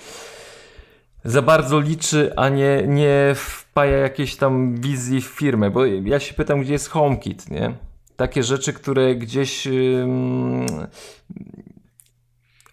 za 1.24 1.42
bardzo 1.42 1.80
liczy, 1.80 2.32
a 2.36 2.48
nie, 2.48 2.84
nie 2.86 3.34
wpaja 3.72 3.98
jakiejś 3.98 4.36
tam 4.36 4.74
wizji 4.74 5.20
w 5.20 5.24
firmę, 5.26 5.70
bo 5.70 5.86
ja 5.86 6.20
się 6.20 6.34
pytam, 6.34 6.60
gdzie 6.60 6.72
jest 6.72 6.88
HomeKit, 6.88 7.50
nie? 7.50 7.74
Takie 8.16 8.42
rzeczy, 8.42 8.72
które 8.72 9.14
gdzieś 9.14 9.68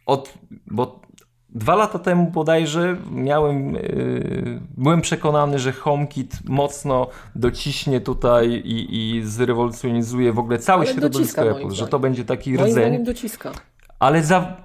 od, 0.05 0.33
bo 0.67 1.01
dwa 1.49 1.75
lata 1.75 1.99
temu 1.99 2.31
bodajże 2.31 2.97
miałem, 3.11 3.73
yy, 3.73 4.61
byłem 4.77 5.01
przekonany, 5.01 5.59
że 5.59 5.71
HomeKit 5.71 6.39
mocno 6.45 7.07
dociśnie 7.35 8.01
tutaj 8.01 8.49
i, 8.49 9.17
i 9.17 9.23
zrewolucjonizuje 9.23 10.33
w 10.33 10.39
ogóle 10.39 10.59
cały 10.59 10.85
Ale 10.85 10.93
środowisko 10.93 11.51
Apple, 11.51 11.71
że 11.71 11.87
to 11.87 11.99
będzie 11.99 12.25
taki 12.25 12.57
rdzeń. 12.57 13.03
dociska. 13.03 13.51
Ale 13.99 14.23
za 14.23 14.57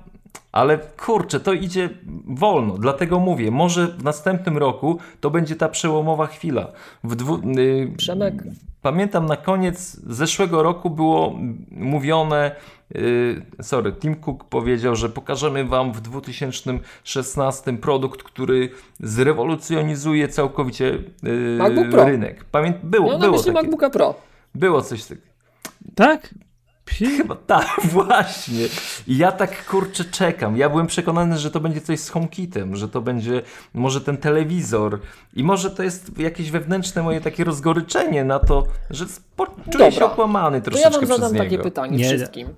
ale 0.54 0.78
kurczę, 0.78 1.40
to 1.40 1.52
idzie 1.52 1.90
wolno, 2.26 2.78
dlatego 2.78 3.18
mówię, 3.18 3.50
może 3.50 3.88
w 3.88 4.04
następnym 4.04 4.58
roku 4.58 4.98
to 5.20 5.30
będzie 5.30 5.56
ta 5.56 5.68
przełomowa 5.68 6.26
chwila. 6.26 6.72
W 7.04 7.16
dwu, 7.16 7.40
yy, 7.44 7.92
Przemek. 7.96 8.34
Pamiętam 8.82 9.26
na 9.26 9.36
koniec 9.36 9.96
zeszłego 10.06 10.62
roku 10.62 10.90
było 10.90 11.34
mówione, 11.70 12.56
yy, 12.90 13.42
sorry, 13.62 13.92
Tim 13.92 14.14
Cook 14.14 14.44
powiedział, 14.44 14.96
że 14.96 15.08
pokażemy 15.08 15.64
wam 15.64 15.92
w 15.92 16.00
2016 16.00 17.78
produkt, 17.78 18.22
który 18.22 18.70
zrewolucjonizuje 19.00 20.28
całkowicie 20.28 20.98
yy, 21.22 22.04
rynek. 22.04 22.44
Pamię 22.44 22.72
było, 22.82 23.12
no, 23.12 23.18
było 23.18 23.38
takie. 23.38 23.52
MacBooka 23.52 23.90
Pro. 23.90 24.14
Było 24.54 24.82
coś 24.82 25.04
takiego. 25.04 25.26
Tak? 25.94 26.34
Chyba 26.90 27.34
tak, 27.46 27.80
właśnie. 27.84 28.66
I 29.06 29.16
ja 29.16 29.32
tak 29.32 29.66
kurczę 29.66 30.04
czekam. 30.04 30.56
Ja 30.56 30.68
byłem 30.68 30.86
przekonany, 30.86 31.38
że 31.38 31.50
to 31.50 31.60
będzie 31.60 31.80
coś 31.80 32.00
z 32.00 32.08
HomeKitem, 32.10 32.76
że 32.76 32.88
to 32.88 33.00
będzie 33.00 33.42
może 33.74 34.00
ten 34.00 34.16
telewizor 34.16 35.00
i 35.34 35.44
może 35.44 35.70
to 35.70 35.82
jest 35.82 36.18
jakieś 36.18 36.50
wewnętrzne 36.50 37.02
moje 37.02 37.20
takie 37.20 37.44
rozgoryczenie 37.44 38.24
na 38.24 38.38
to, 38.38 38.64
że 38.90 39.04
czuję 39.72 39.92
się 39.92 40.04
okłamany 40.04 40.60
troszeczkę 40.62 40.90
To 40.90 41.00
ja 41.00 41.06
wam 41.08 41.18
zadam 41.20 41.36
takie 41.36 41.50
niego. 41.50 41.64
pytanie 41.64 41.96
Nie. 41.96 42.04
wszystkim. 42.04 42.48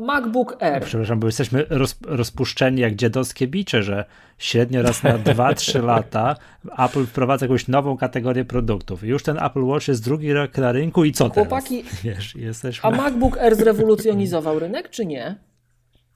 MacBook 0.00 0.62
Air. 0.62 0.82
Przepraszam, 0.82 1.20
bo 1.20 1.26
jesteśmy 1.26 1.66
roz, 1.70 1.96
rozpuszczeni 2.06 2.80
jak 2.80 2.94
dziadowskie 2.94 3.46
bicze, 3.46 3.82
że 3.82 4.04
średnio 4.38 4.82
raz 4.82 5.02
na 5.02 5.18
2-3 5.18 5.82
lata 5.92 6.36
Apple 6.78 7.06
wprowadza 7.06 7.46
jakąś 7.46 7.68
nową 7.68 7.96
kategorię 7.96 8.44
produktów. 8.44 9.04
Już 9.04 9.22
ten 9.22 9.38
Apple 9.38 9.62
Watch 9.62 9.88
jest 9.88 10.04
drugi 10.04 10.32
rok 10.32 10.58
na 10.58 10.72
rynku 10.72 11.04
i 11.04 11.12
co 11.12 11.30
Chłopaki, 11.30 11.82
teraz? 11.82 12.02
Wiesz, 12.02 12.34
jesteśmy... 12.34 12.88
A 12.88 12.96
MacBook 12.96 13.38
Air 13.38 13.56
zrewolucjonizował 13.56 14.58
rynek, 14.58 14.90
czy 14.90 15.06
nie? 15.06 15.38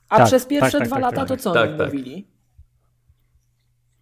A 0.08 0.16
tak, 0.16 0.26
przez 0.26 0.46
pierwsze 0.46 0.78
tak, 0.78 0.80
tak, 0.80 0.88
dwa 0.88 0.96
tak, 0.96 1.02
lata 1.02 1.16
tak. 1.16 1.28
to 1.28 1.36
co 1.36 1.52
tak, 1.52 1.70
oni 1.70 1.84
mówili? 1.84 2.28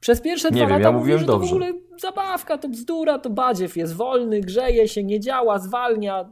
Przez 0.00 0.20
pierwsze 0.20 0.50
nie 0.50 0.56
dwa 0.56 0.60
wiem, 0.60 0.70
lata 0.70 0.82
ja 0.82 0.98
mówili, 0.98 1.18
że 1.18 1.24
to 1.24 1.38
w 1.38 1.44
ogóle 1.44 1.72
zabawka, 2.00 2.58
to 2.58 2.68
bzdura, 2.68 3.18
to 3.18 3.30
badziew 3.30 3.76
jest 3.76 3.94
wolny, 3.94 4.40
grzeje 4.40 4.88
się, 4.88 5.04
nie 5.04 5.20
działa, 5.20 5.58
zwalnia, 5.58 6.30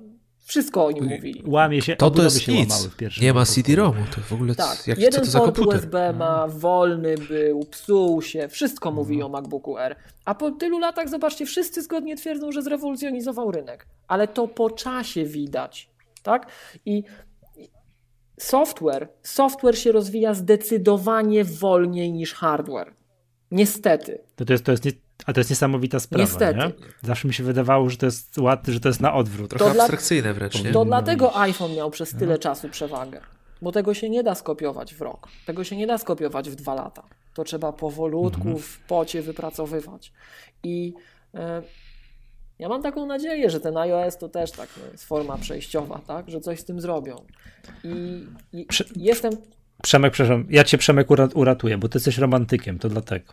wszystko 0.50 0.86
o 0.86 0.90
nim 0.90 1.04
mówili. 1.04 1.42
Łamie 1.46 1.82
się, 1.82 1.96
to 1.96 2.10
to 2.10 2.22
jest 2.22 2.40
się 2.40 2.52
nic. 2.52 2.88
Nie 3.22 3.34
ma 3.34 3.44
CD-ROMu, 3.46 4.04
to 4.14 4.20
w 4.20 4.32
ogóle 4.32 4.54
tak. 4.54 4.86
jak, 4.86 4.98
Jeden 4.98 5.24
co 5.24 5.38
to 5.38 5.52
port 5.52 5.58
USB 5.58 6.12
ma, 6.12 6.48
wolny 6.48 7.14
był, 7.28 7.64
psuł 7.64 8.22
się, 8.22 8.48
wszystko 8.48 8.88
mhm. 8.88 9.06
mówi 9.06 9.22
o 9.22 9.28
MacBooku 9.28 9.78
R. 9.78 9.96
A 10.24 10.34
po 10.34 10.50
tylu 10.50 10.78
latach, 10.78 11.08
zobaczcie, 11.08 11.46
wszyscy 11.46 11.82
zgodnie 11.82 12.16
twierdzą, 12.16 12.52
że 12.52 12.62
zrewolucjonizował 12.62 13.50
rynek. 13.50 13.86
Ale 14.08 14.28
to 14.28 14.48
po 14.48 14.70
czasie 14.70 15.24
widać, 15.24 15.90
tak? 16.22 16.46
I 16.86 17.02
software, 18.38 19.08
software 19.22 19.78
się 19.78 19.92
rozwija 19.92 20.34
zdecydowanie 20.34 21.44
wolniej 21.44 22.12
niż 22.12 22.34
hardware. 22.34 22.94
Niestety. 23.50 24.20
To, 24.36 24.44
to 24.44 24.52
jest, 24.52 24.64
to 24.64 24.70
jest 24.72 24.84
nie 24.84 24.92
a 25.26 25.32
to 25.32 25.40
jest 25.40 25.50
niesamowita 25.50 26.00
sprawa. 26.00 26.24
Niestety. 26.24 26.58
Nie? 26.58 26.72
Zawsze 27.02 27.28
mi 27.28 27.34
się 27.34 27.44
wydawało, 27.44 27.90
że 27.90 27.96
to 27.96 28.06
jest 28.06 28.38
łatwe, 28.38 28.72
że 28.72 28.80
to 28.80 28.88
jest 28.88 29.00
na 29.00 29.14
odwrót. 29.14 29.50
Trochę 29.50 29.74
to 29.74 29.80
abstrakcyjne 29.80 30.34
wręcz. 30.34 30.64
Nie? 30.64 30.72
To 30.72 30.84
dlatego 30.84 31.40
iPhone 31.40 31.74
miał 31.74 31.90
przez 31.90 32.10
tyle 32.10 32.32
no. 32.32 32.38
czasu 32.38 32.68
przewagę. 32.68 33.20
Bo 33.62 33.72
tego 33.72 33.94
się 33.94 34.10
nie 34.10 34.22
da 34.22 34.34
skopiować 34.34 34.94
w 34.94 35.00
rok. 35.00 35.28
Tego 35.46 35.64
się 35.64 35.76
nie 35.76 35.86
da 35.86 35.98
skopiować 35.98 36.50
w 36.50 36.54
dwa 36.54 36.74
lata. 36.74 37.02
To 37.34 37.44
trzeba 37.44 37.72
powolutku, 37.72 38.40
mhm. 38.40 38.58
w 38.58 38.78
pocie 38.78 39.22
wypracowywać. 39.22 40.12
I 40.62 40.94
e, 41.34 41.62
ja 42.58 42.68
mam 42.68 42.82
taką 42.82 43.06
nadzieję, 43.06 43.50
że 43.50 43.60
ten 43.60 43.76
iOS 43.76 44.18
to 44.18 44.28
też 44.28 44.50
tak 44.50 44.68
no, 44.76 44.92
jest 44.92 45.04
forma 45.04 45.38
przejściowa, 45.38 46.00
tak? 46.06 46.30
że 46.30 46.40
coś 46.40 46.60
z 46.60 46.64
tym 46.64 46.80
zrobią. 46.80 47.16
I, 47.84 48.26
i 48.52 48.66
Prze 48.66 48.84
jestem. 48.96 49.32
Przemek, 49.82 50.12
przepraszam, 50.12 50.46
ja 50.50 50.64
cię 50.64 50.78
Przemek 50.78 51.08
uratuję, 51.34 51.78
bo 51.78 51.88
ty 51.88 51.96
jesteś 51.96 52.18
romantykiem, 52.18 52.78
to 52.78 52.88
dlatego. 52.88 53.32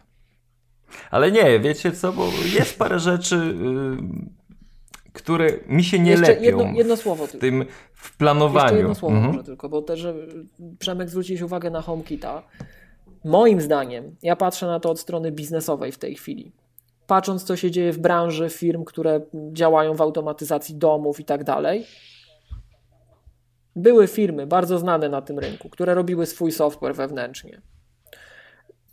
Ale 1.11 1.31
nie, 1.31 1.59
wiecie 1.59 1.91
co, 1.91 2.13
bo 2.13 2.29
jest 2.59 2.79
parę 2.79 2.99
rzeczy, 2.99 3.35
yy, 3.35 3.97
które 5.13 5.49
mi 5.67 5.83
się 5.83 5.99
nie 5.99 6.11
Jeszcze 6.11 6.27
lepią. 6.27 6.41
Jedno, 6.41 6.63
jedno 6.63 6.97
słowo 6.97 7.27
w 7.27 7.31
tym 7.31 7.65
w 7.93 8.17
planowaniu. 8.17 8.65
Jeszcze 8.65 8.77
jedno 8.77 8.95
słowo 8.95 9.15
mhm. 9.15 9.33
może 9.33 9.45
tylko, 9.45 9.69
bo 9.69 9.81
też 9.81 10.07
Przemek 10.79 11.09
zwróciłeś 11.09 11.41
uwagę 11.41 11.69
na 11.69 11.81
HomeKita. 11.81 12.43
Moim 13.25 13.61
zdaniem, 13.61 14.15
ja 14.21 14.35
patrzę 14.35 14.67
na 14.67 14.79
to 14.79 14.89
od 14.89 14.99
strony 14.99 15.31
biznesowej 15.31 15.91
w 15.91 15.97
tej 15.97 16.15
chwili. 16.15 16.51
Patrząc, 17.07 17.43
co 17.43 17.55
się 17.55 17.71
dzieje 17.71 17.91
w 17.91 17.99
branży 17.99 18.49
firm, 18.49 18.83
które 18.83 19.21
działają 19.53 19.93
w 19.93 20.01
automatyzacji 20.01 20.75
domów 20.75 21.19
i 21.19 21.25
tak 21.25 21.43
dalej, 21.43 21.85
były 23.75 24.07
firmy 24.07 24.47
bardzo 24.47 24.79
znane 24.79 25.09
na 25.09 25.21
tym 25.21 25.39
rynku, 25.39 25.69
które 25.69 25.93
robiły 25.93 26.25
swój 26.25 26.51
software 26.51 26.95
wewnętrznie. 26.95 27.61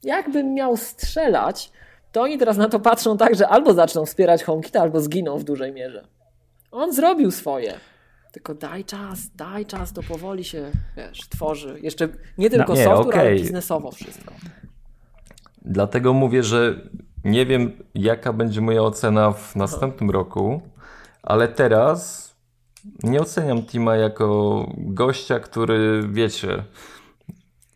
Jakbym 0.02 0.54
miał 0.54 0.76
strzelać, 0.76 1.72
to 2.14 2.22
oni 2.22 2.38
teraz 2.38 2.56
na 2.56 2.68
to 2.68 2.80
patrzą 2.80 3.16
tak, 3.16 3.34
że 3.34 3.48
albo 3.48 3.74
zaczną 3.74 4.06
wspierać 4.06 4.44
HomeKit, 4.44 4.76
albo 4.76 5.00
zginą 5.00 5.38
w 5.38 5.44
dużej 5.44 5.72
mierze. 5.72 6.04
On 6.70 6.92
zrobił 6.92 7.30
swoje. 7.30 7.74
Tylko 8.32 8.54
daj 8.54 8.84
czas, 8.84 9.30
daj 9.36 9.66
czas, 9.66 9.92
to 9.92 10.02
powoli 10.02 10.44
się, 10.44 10.70
wiesz, 10.96 11.28
tworzy. 11.28 11.78
Jeszcze 11.82 12.08
nie 12.38 12.50
tylko 12.50 12.72
no, 12.72 12.78
nie, 12.78 12.84
software, 12.84 13.08
okay. 13.08 13.20
ale 13.20 13.34
biznesowo 13.34 13.90
wszystko. 13.90 14.34
Dlatego 15.62 16.12
mówię, 16.12 16.42
że 16.42 16.80
nie 17.24 17.46
wiem, 17.46 17.72
jaka 17.94 18.32
będzie 18.32 18.60
moja 18.60 18.82
ocena 18.82 19.32
w 19.32 19.56
następnym 19.56 20.10
roku, 20.10 20.62
ale 21.22 21.48
teraz 21.48 22.30
nie 23.02 23.20
oceniam 23.20 23.62
Tima 23.62 23.96
jako 23.96 24.66
gościa, 24.76 25.40
który, 25.40 26.08
wiecie, 26.12 26.64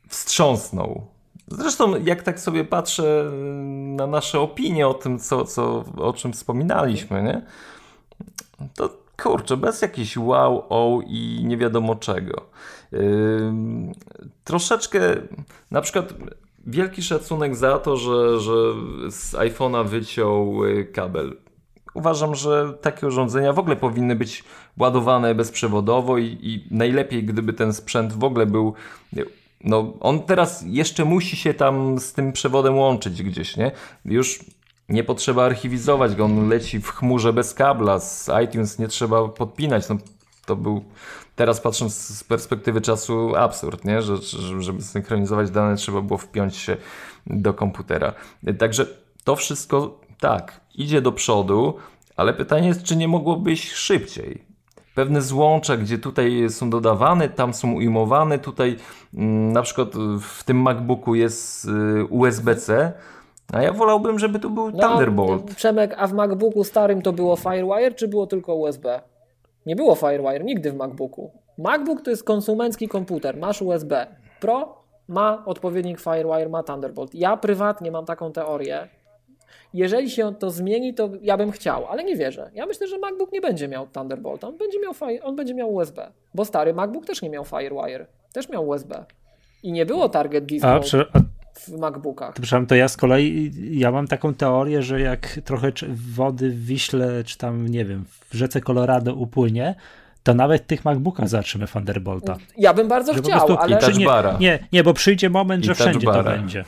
wstrząsnął 0.08 1.17
Zresztą, 1.50 2.04
jak 2.04 2.22
tak 2.22 2.40
sobie 2.40 2.64
patrzę 2.64 3.30
na 3.96 4.06
nasze 4.06 4.40
opinie 4.40 4.88
o 4.88 4.94
tym, 4.94 5.18
co, 5.18 5.44
co, 5.44 5.84
o 5.96 6.12
czym 6.12 6.32
wspominaliśmy, 6.32 7.22
nie? 7.22 7.42
to 8.74 8.90
kurczę, 9.22 9.56
bez 9.56 9.82
jakichś 9.82 10.16
wow, 10.16 10.64
o 10.68 11.00
i 11.06 11.42
nie 11.44 11.56
wiadomo 11.56 11.94
czego. 11.94 12.42
Yy, 12.92 13.00
troszeczkę, 14.44 15.00
na 15.70 15.80
przykład, 15.80 16.14
wielki 16.66 17.02
szacunek 17.02 17.56
za 17.56 17.78
to, 17.78 17.96
że, 17.96 18.40
że 18.40 18.52
z 19.10 19.34
iPhone'a 19.34 19.88
wyciął 19.88 20.64
y, 20.64 20.84
kabel. 20.84 21.36
Uważam, 21.94 22.34
że 22.34 22.74
takie 22.80 23.06
urządzenia 23.06 23.52
w 23.52 23.58
ogóle 23.58 23.76
powinny 23.76 24.16
być 24.16 24.44
ładowane 24.78 25.34
bezprzewodowo 25.34 26.18
i, 26.18 26.38
i 26.42 26.74
najlepiej, 26.74 27.24
gdyby 27.24 27.52
ten 27.52 27.72
sprzęt 27.72 28.12
w 28.12 28.24
ogóle 28.24 28.46
był 28.46 28.74
no 29.64 29.92
on 30.00 30.22
teraz 30.22 30.64
jeszcze 30.66 31.04
musi 31.04 31.36
się 31.36 31.54
tam 31.54 31.98
z 31.98 32.12
tym 32.12 32.32
przewodem 32.32 32.76
łączyć 32.76 33.22
gdzieś, 33.22 33.56
nie? 33.56 33.70
Już 34.04 34.44
nie 34.88 35.04
potrzeba 35.04 35.44
archiwizować 35.44 36.14
go, 36.14 36.24
on 36.24 36.48
leci 36.48 36.80
w 36.80 36.88
chmurze 36.88 37.32
bez 37.32 37.54
kabla, 37.54 38.00
z 38.00 38.30
iTunes 38.44 38.78
nie 38.78 38.88
trzeba 38.88 39.28
podpinać, 39.28 39.88
no 39.88 39.96
to 40.46 40.56
był 40.56 40.84
teraz 41.36 41.60
patrząc 41.60 41.94
z 41.94 42.24
perspektywy 42.24 42.80
czasu 42.80 43.36
absurd, 43.36 43.84
nie? 43.84 44.02
Że, 44.02 44.16
żeby 44.60 44.82
synchronizować 44.82 45.50
dane 45.50 45.76
trzeba 45.76 46.00
było 46.00 46.18
wpiąć 46.18 46.56
się 46.56 46.76
do 47.26 47.54
komputera. 47.54 48.12
Także 48.58 48.86
to 49.24 49.36
wszystko 49.36 50.00
tak, 50.20 50.60
idzie 50.74 51.00
do 51.00 51.12
przodu, 51.12 51.74
ale 52.16 52.34
pytanie 52.34 52.68
jest, 52.68 52.82
czy 52.82 52.96
nie 52.96 53.08
mogłoby 53.08 53.56
szybciej? 53.56 54.47
Pewne 54.98 55.22
złącza, 55.22 55.76
gdzie 55.76 55.98
tutaj 55.98 56.50
są 56.50 56.70
dodawane, 56.70 57.28
tam 57.28 57.54
są 57.54 57.72
ujmowane, 57.72 58.38
tutaj 58.38 58.76
mm, 59.14 59.52
na 59.52 59.62
przykład 59.62 59.88
w 60.20 60.44
tym 60.44 60.62
MacBooku 60.62 61.14
jest 61.14 61.64
y, 61.64 62.04
USB-C, 62.04 62.92
a 63.52 63.62
ja 63.62 63.72
wolałbym, 63.72 64.18
żeby 64.18 64.38
tu 64.38 64.50
był 64.50 64.70
no, 64.70 64.88
Thunderbolt. 64.88 65.54
Przemek, 65.54 65.94
a 65.98 66.06
w 66.06 66.12
MacBooku 66.12 66.64
starym 66.64 67.02
to 67.02 67.12
było 67.12 67.36
FireWire, 67.36 67.94
czy 67.94 68.08
było 68.08 68.26
tylko 68.26 68.54
USB? 68.54 69.00
Nie 69.66 69.76
było 69.76 69.94
FireWire 69.94 70.44
nigdy 70.44 70.72
w 70.72 70.76
MacBooku. 70.76 71.30
MacBook 71.58 72.02
to 72.02 72.10
jest 72.10 72.24
konsumencki 72.24 72.88
komputer, 72.88 73.36
masz 73.36 73.62
USB. 73.62 74.06
Pro 74.40 74.84
ma 75.08 75.42
odpowiednik 75.46 76.00
FireWire, 76.00 76.48
ma 76.48 76.62
Thunderbolt. 76.62 77.14
Ja 77.14 77.36
prywatnie 77.36 77.90
mam 77.90 78.04
taką 78.04 78.32
teorię, 78.32 78.88
jeżeli 79.74 80.10
się 80.10 80.34
to 80.34 80.50
zmieni, 80.50 80.94
to 80.94 81.10
ja 81.22 81.36
bym 81.36 81.50
chciał, 81.50 81.86
ale 81.86 82.04
nie 82.04 82.16
wierzę. 82.16 82.50
Ja 82.54 82.66
myślę, 82.66 82.86
że 82.86 82.98
MacBook 82.98 83.32
nie 83.32 83.40
będzie 83.40 83.68
miał 83.68 83.86
Thunderbolt, 83.86 84.44
on 84.44 84.56
będzie 84.56 84.78
miał, 84.80 84.92
on 85.22 85.36
będzie 85.36 85.54
miał 85.54 85.74
USB, 85.74 86.12
bo 86.34 86.44
stary 86.44 86.74
MacBook 86.74 87.06
też 87.06 87.22
nie 87.22 87.30
miał 87.30 87.44
FireWire, 87.44 88.06
też 88.32 88.48
miał 88.48 88.68
USB. 88.68 89.04
I 89.62 89.72
nie 89.72 89.86
było 89.86 90.08
Target 90.08 90.46
Display 90.46 90.80
w 91.54 91.78
MacBookach. 91.78 92.32
Przepraszam, 92.32 92.66
to 92.66 92.74
ja 92.74 92.88
z 92.88 92.96
kolei, 92.96 93.52
ja 93.70 93.90
mam 93.90 94.06
taką 94.06 94.34
teorię, 94.34 94.82
że 94.82 95.00
jak 95.00 95.40
trochę 95.44 95.72
wody 96.14 96.50
w 96.50 96.66
Wiśle, 96.66 97.24
czy 97.24 97.38
tam, 97.38 97.68
nie 97.68 97.84
wiem, 97.84 98.04
w 98.30 98.34
rzece 98.34 98.60
Colorado 98.60 99.14
upłynie, 99.14 99.74
to 100.22 100.34
nawet 100.34 100.66
tych 100.66 100.84
MacBookach 100.84 101.28
zatrzymy 101.28 101.66
Thunderbolta. 101.66 102.36
Ja 102.56 102.74
bym 102.74 102.88
bardzo 102.88 103.14
że 103.14 103.22
chciał, 103.22 103.56
ale... 103.58 103.78
I 103.94 103.98
nie, 103.98 104.06
nie, 104.40 104.58
nie, 104.72 104.84
bo 104.84 104.94
przyjdzie 104.94 105.30
moment, 105.30 105.64
że 105.64 105.74
wszędzie 105.74 106.06
to 106.06 106.22
będzie. 106.22 106.64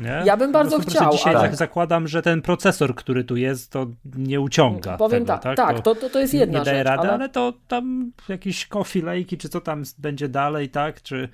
Nie? 0.00 0.22
Ja 0.24 0.36
bym 0.36 0.52
bardzo 0.52 0.78
chciał. 0.78 1.12
Dzisiaj 1.12 1.34
ale... 1.34 1.44
tak 1.44 1.56
zakładam, 1.56 2.08
że 2.08 2.22
ten 2.22 2.42
procesor, 2.42 2.94
który 2.94 3.24
tu 3.24 3.36
jest, 3.36 3.72
to 3.72 3.86
nie 4.04 4.40
uciąga. 4.40 4.96
Powiem 4.96 5.26
tego, 5.26 5.38
tak, 5.38 5.56
tak, 5.56 5.80
to, 5.80 5.94
to, 5.94 6.10
to 6.10 6.18
jest 6.18 6.34
jedna 6.34 6.58
nie 6.58 6.64
rzecz. 6.64 6.74
Nie 6.74 6.84
daje 6.84 6.96
rady, 6.96 7.08
ale... 7.08 7.12
ale... 7.12 7.28
to 7.28 7.52
tam 7.68 8.12
jakieś 8.28 8.66
coffee 8.66 9.02
lejki, 9.02 9.38
czy 9.38 9.48
co 9.48 9.60
tam 9.60 9.82
będzie 9.98 10.28
dalej, 10.28 10.68
tak? 10.68 11.02
Czy 11.02 11.28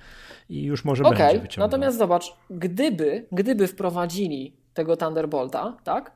i 0.49 0.63
już 0.63 0.85
może 0.85 1.03
okay, 1.03 1.17
będzie 1.17 1.39
wyciągał. 1.39 1.67
Natomiast 1.67 1.97
zobacz, 1.97 2.33
gdyby, 2.49 3.25
gdyby 3.31 3.67
wprowadzili 3.67 4.55
tego 4.73 4.97
Thunderbolta, 4.97 5.77
tak? 5.83 6.11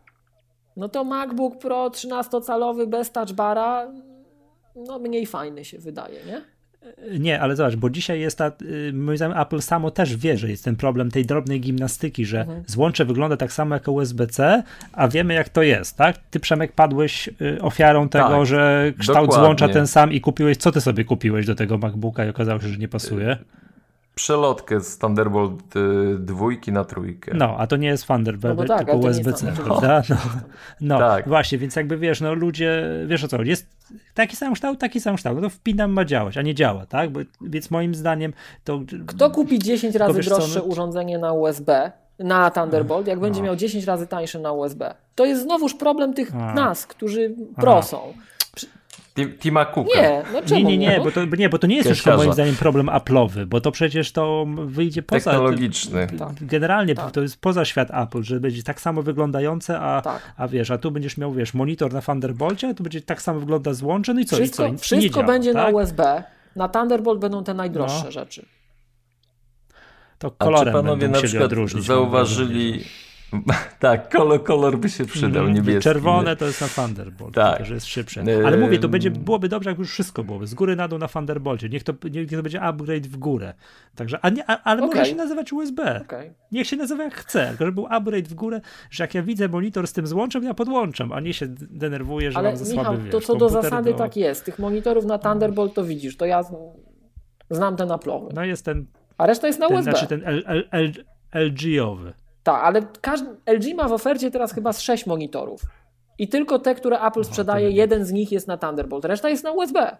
No 0.78 0.90
to 0.90 1.04
MacBook 1.04 1.58
Pro 1.60 1.90
13-calowy 1.90 2.88
bez 2.88 3.12
touch 3.12 3.32
bara, 3.32 3.92
no 4.76 5.00
mniej 5.00 5.26
fajny 5.26 5.66
się 5.66 5.80
wydaje, 5.80 6.26
nie? 6.26 6.42
Nie, 7.20 7.42
ale 7.42 7.56
zobacz, 7.56 7.76
bo 7.76 7.90
dzisiaj 7.90 8.20
jest 8.20 8.38
ta, 8.38 8.52
y, 8.62 8.94
moim 8.94 9.18
zdaniem 9.18 9.38
Apple 9.38 9.62
samo 9.62 9.92
też 9.92 10.18
wie, 10.18 10.38
że 10.38 10.50
jest 10.50 10.64
ten 10.64 10.76
problem 10.76 11.12
tej 11.12 11.26
drobnej 11.26 11.62
gimnastyki, 11.62 12.26
że 12.26 12.42
mhm. 12.42 12.64
złącze 12.68 13.06
wygląda 13.06 13.38
tak 13.38 13.54
samo 13.54 13.76
jak 13.76 13.88
USB-C, 13.88 14.64
a 14.94 15.08
wiemy 15.08 15.34
jak 15.34 15.50
to 15.50 15.62
jest, 15.62 15.98
tak? 15.98 16.18
Ty 16.32 16.40
Przemek 16.40 16.72
padłeś 16.72 17.30
y, 17.42 17.62
ofiarą 17.62 18.10
tego, 18.10 18.30
tak, 18.30 18.46
że 18.46 18.94
kształt 19.00 19.30
dokładnie. 19.30 19.46
złącza 19.46 19.70
ten 19.70 19.88
sam 19.88 20.12
i 20.12 20.22
kupiłeś, 20.22 20.58
co 20.58 20.72
ty 20.72 20.82
sobie 20.82 21.06
kupiłeś 21.06 21.46
do 21.46 21.56
tego 21.56 21.78
MacBooka 21.78 22.26
i 22.26 22.30
okazało 22.30 22.62
się, 22.62 22.68
że 22.68 22.78
nie 22.78 22.88
pasuje? 22.88 23.38
przelotkę 24.20 24.82
z 24.82 24.98
Thunderbolt 24.98 25.76
y, 25.76 25.80
dwójki 26.20 26.72
na 26.72 26.84
trójkę. 26.84 27.32
No, 27.36 27.56
a 27.58 27.68
to 27.68 27.78
nie 27.78 27.88
jest 27.88 28.08
Thunderbolt, 28.08 28.58
no 28.58 28.66
tak, 28.66 28.78
tylko 28.78 28.98
USB-C, 28.98 29.52
prawda? 29.66 30.02
No, 30.10 30.16
no 30.82 31.00
tak. 31.00 31.28
właśnie, 31.28 31.58
więc 31.58 31.76
jakby 31.76 31.98
wiesz, 31.98 32.22
no 32.22 32.34
ludzie, 32.34 32.84
wiesz 33.08 33.24
o 33.24 33.28
co, 33.28 33.44
jest 33.44 33.79
taki 34.14 34.36
sam 34.36 34.54
kształt, 34.54 34.80
taki 34.80 35.02
sam 35.02 35.16
kształt, 35.16 35.36
no 35.36 35.42
to 35.42 35.50
wpinam 35.50 35.92
ma 35.92 36.06
działać, 36.06 36.38
a 36.38 36.42
nie 36.42 36.56
działa, 36.56 36.86
tak? 36.86 37.10
Bo, 37.10 37.20
więc 37.42 37.72
moim 37.72 37.96
zdaniem 37.96 38.34
to... 38.64 38.80
Kto 39.08 39.32
kupi 39.32 39.60
10 39.60 39.96
razy 39.96 40.20
droższe 40.20 40.64
urządzenie 40.64 41.18
na 41.18 41.34
USB, 41.34 41.92
na 42.20 42.52
Thunderbolt, 42.52 43.08
jak 43.08 43.20
będzie 43.20 43.40
no. 43.40 43.46
miał 43.46 43.56
10 43.56 43.86
razy 43.86 44.08
tańsze 44.08 44.40
na 44.40 44.52
USB? 44.52 44.96
To 45.16 45.26
jest 45.26 45.42
znowuż 45.42 45.74
problem 45.74 46.14
tych 46.14 46.36
a. 46.36 46.54
nas, 46.54 46.88
którzy 46.88 47.36
prosą. 47.56 48.14
Tima 49.28 49.66
Cooka. 49.66 50.02
Nie, 50.02 50.24
no 50.34 50.42
czemu 50.42 50.70
nie, 50.70 50.78
nie, 50.78 50.88
nie, 50.88 51.02
bo 51.04 51.12
to, 51.12 51.26
nie, 51.26 51.50
bo 51.50 51.60
to 51.60 51.68
nie 51.68 51.76
jest 51.76 51.90
już 51.90 52.06
moim 52.06 52.34
zdaniem 52.34 52.56
problem 52.56 52.88
Apple'owy, 52.88 53.46
bo 53.46 53.62
to 53.62 53.72
przecież 53.72 54.12
to 54.12 54.46
wyjdzie 54.66 55.04
poza... 55.04 55.32
Technologiczny. 55.32 56.08
Tak. 56.20 56.34
Generalnie 56.42 56.96
tak. 56.96 57.12
to 57.12 57.22
jest 57.22 57.42
poza 57.42 57.66
świat 57.66 57.90
Apple, 57.94 58.24
że 58.24 58.40
będzie 58.40 58.64
tak 58.64 58.82
samo 58.82 59.02
wyglądające, 59.02 59.80
a, 59.80 60.02
tak. 60.02 60.34
a 60.38 60.48
wiesz, 60.48 60.72
a 60.72 60.78
tu 60.78 60.92
będziesz 60.92 61.18
miał, 61.18 61.34
wiesz, 61.34 61.54
monitor 61.54 61.94
na 61.94 62.02
Thunderbolcie, 62.02 62.68
a 62.68 62.74
tu 62.74 62.84
będzie 62.84 63.02
tak 63.02 63.22
samo 63.22 63.40
wygląda 63.40 63.74
złącze, 63.74 64.14
no 64.14 64.20
i 64.20 64.26
co? 64.26 64.36
Wszystko, 64.36 64.68
i 64.68 64.72
co? 64.72 64.78
wszystko 64.78 65.16
działa, 65.16 65.28
będzie 65.28 65.54
tak? 65.54 65.64
na 65.64 65.70
USB, 65.80 66.24
na 66.56 66.70
Thunderbolt 66.70 67.20
będą 67.20 67.44
te 67.44 67.54
najdroższe 67.54 68.06
no. 68.06 68.12
rzeczy. 68.12 68.46
To 70.20 70.32
kolorem 70.32 70.76
a 70.76 70.80
czy 70.80 70.84
panowie 70.84 71.08
na 71.08 71.22
przykład 71.22 71.52
zauważyli 71.80 72.84
tak, 73.80 74.10
kolor, 74.10 74.44
kolor 74.44 74.78
by 74.78 74.90
się 74.90 75.06
przydał, 75.06 75.44
mm, 75.44 75.56
niebieski. 75.56 75.84
Czerwone 75.84 76.36
to 76.36 76.46
jest 76.46 76.62
na 76.62 76.68
Thunderbolt, 76.68 77.36
tak. 77.36 77.66
że 77.66 77.74
jest 77.74 77.86
szybsze. 77.86 78.24
Ale 78.46 78.58
mówię, 78.58 78.80
to 78.80 78.90
będzie, 78.90 79.12
byłoby 79.12 79.50
dobrze, 79.50 79.70
jak 79.70 79.80
już 79.80 79.92
wszystko 79.92 80.24
byłoby, 80.24 80.48
z 80.48 80.54
góry 80.54 80.76
na 80.76 80.88
dół 80.88 81.00
na 81.00 81.08
Thunderbolcie. 81.08 81.70
Niech 81.70 81.84
to, 81.84 81.94
niech 82.12 82.30
to 82.30 82.44
będzie 82.44 82.62
upgrade 82.62 83.08
w 83.08 83.18
górę. 83.18 83.54
Także, 83.96 84.20
a 84.22 84.30
nie, 84.30 84.50
a, 84.50 84.64
ale 84.64 84.84
okay. 84.84 84.96
może 84.96 85.10
się 85.10 85.16
nazywać 85.16 85.54
USB. 85.54 86.02
Okay. 86.02 86.34
Niech 86.52 86.68
się 86.68 86.78
nazywa 86.78 87.04
jak 87.04 87.16
chce, 87.16 87.48
tylko 87.50 87.66
żeby 87.66 87.76
był 87.76 87.88
upgrade 87.90 88.28
w 88.28 88.34
górę, 88.34 88.62
że 88.90 89.04
jak 89.04 89.14
ja 89.14 89.24
widzę 89.24 89.48
monitor 89.48 89.88
z 89.88 89.94
tym 89.94 90.08
złączem, 90.08 90.44
ja 90.44 90.54
podłączam, 90.54 91.12
a 91.12 91.20
nie 91.20 91.34
się 91.34 91.48
denerwuję, 91.50 92.32
że 92.32 92.38
ale 92.38 92.50
mam 92.50 92.58
za 92.58 92.72
Michał, 92.72 92.86
słaby, 92.86 93.04
wiesz, 93.04 93.12
to 93.12 93.22
co 93.22 93.36
do 93.36 93.50
zasady 93.50 93.92
do... 93.92 93.98
tak 93.98 94.18
jest. 94.18 94.46
Tych 94.46 94.60
monitorów 94.60 95.06
na 95.06 95.20
Thunderbolt 95.20 95.74
to 95.74 95.84
widzisz, 95.84 96.18
to 96.18 96.26
ja 96.26 96.44
znam 97.50 97.76
ten 97.76 97.90
Apple'owy. 97.90 98.34
No 98.34 98.46
jest 98.46 98.66
ten... 98.66 98.86
A 99.18 99.26
reszta 99.26 99.48
jest 99.48 99.60
na 99.60 99.68
ten, 99.68 99.78
USB. 99.78 99.92
Znaczy 99.92 100.08
ten 100.08 100.22
LG-owy. 101.34 102.14
Tak, 102.50 102.64
ale 102.64 102.82
każdy, 103.02 103.28
LG 103.46 103.76
ma 103.76 103.88
w 103.88 103.94
ofercie 103.94 104.32
teraz 104.32 104.54
chyba 104.54 104.74
z 104.74 104.82
6 104.82 105.06
monitorów. 105.06 105.62
I 106.18 106.28
tylko 106.28 106.60
te, 106.60 106.76
które 106.76 107.02
Apple 107.02 107.24
sprzedaje, 107.24 107.72
jeden 107.72 108.06
z 108.06 108.12
nich 108.12 108.32
jest 108.32 108.48
na 108.48 108.58
Thunderbolt, 108.58 109.06
reszta 109.06 109.30
jest 109.30 109.44
na 109.44 109.52
USB. 109.52 109.98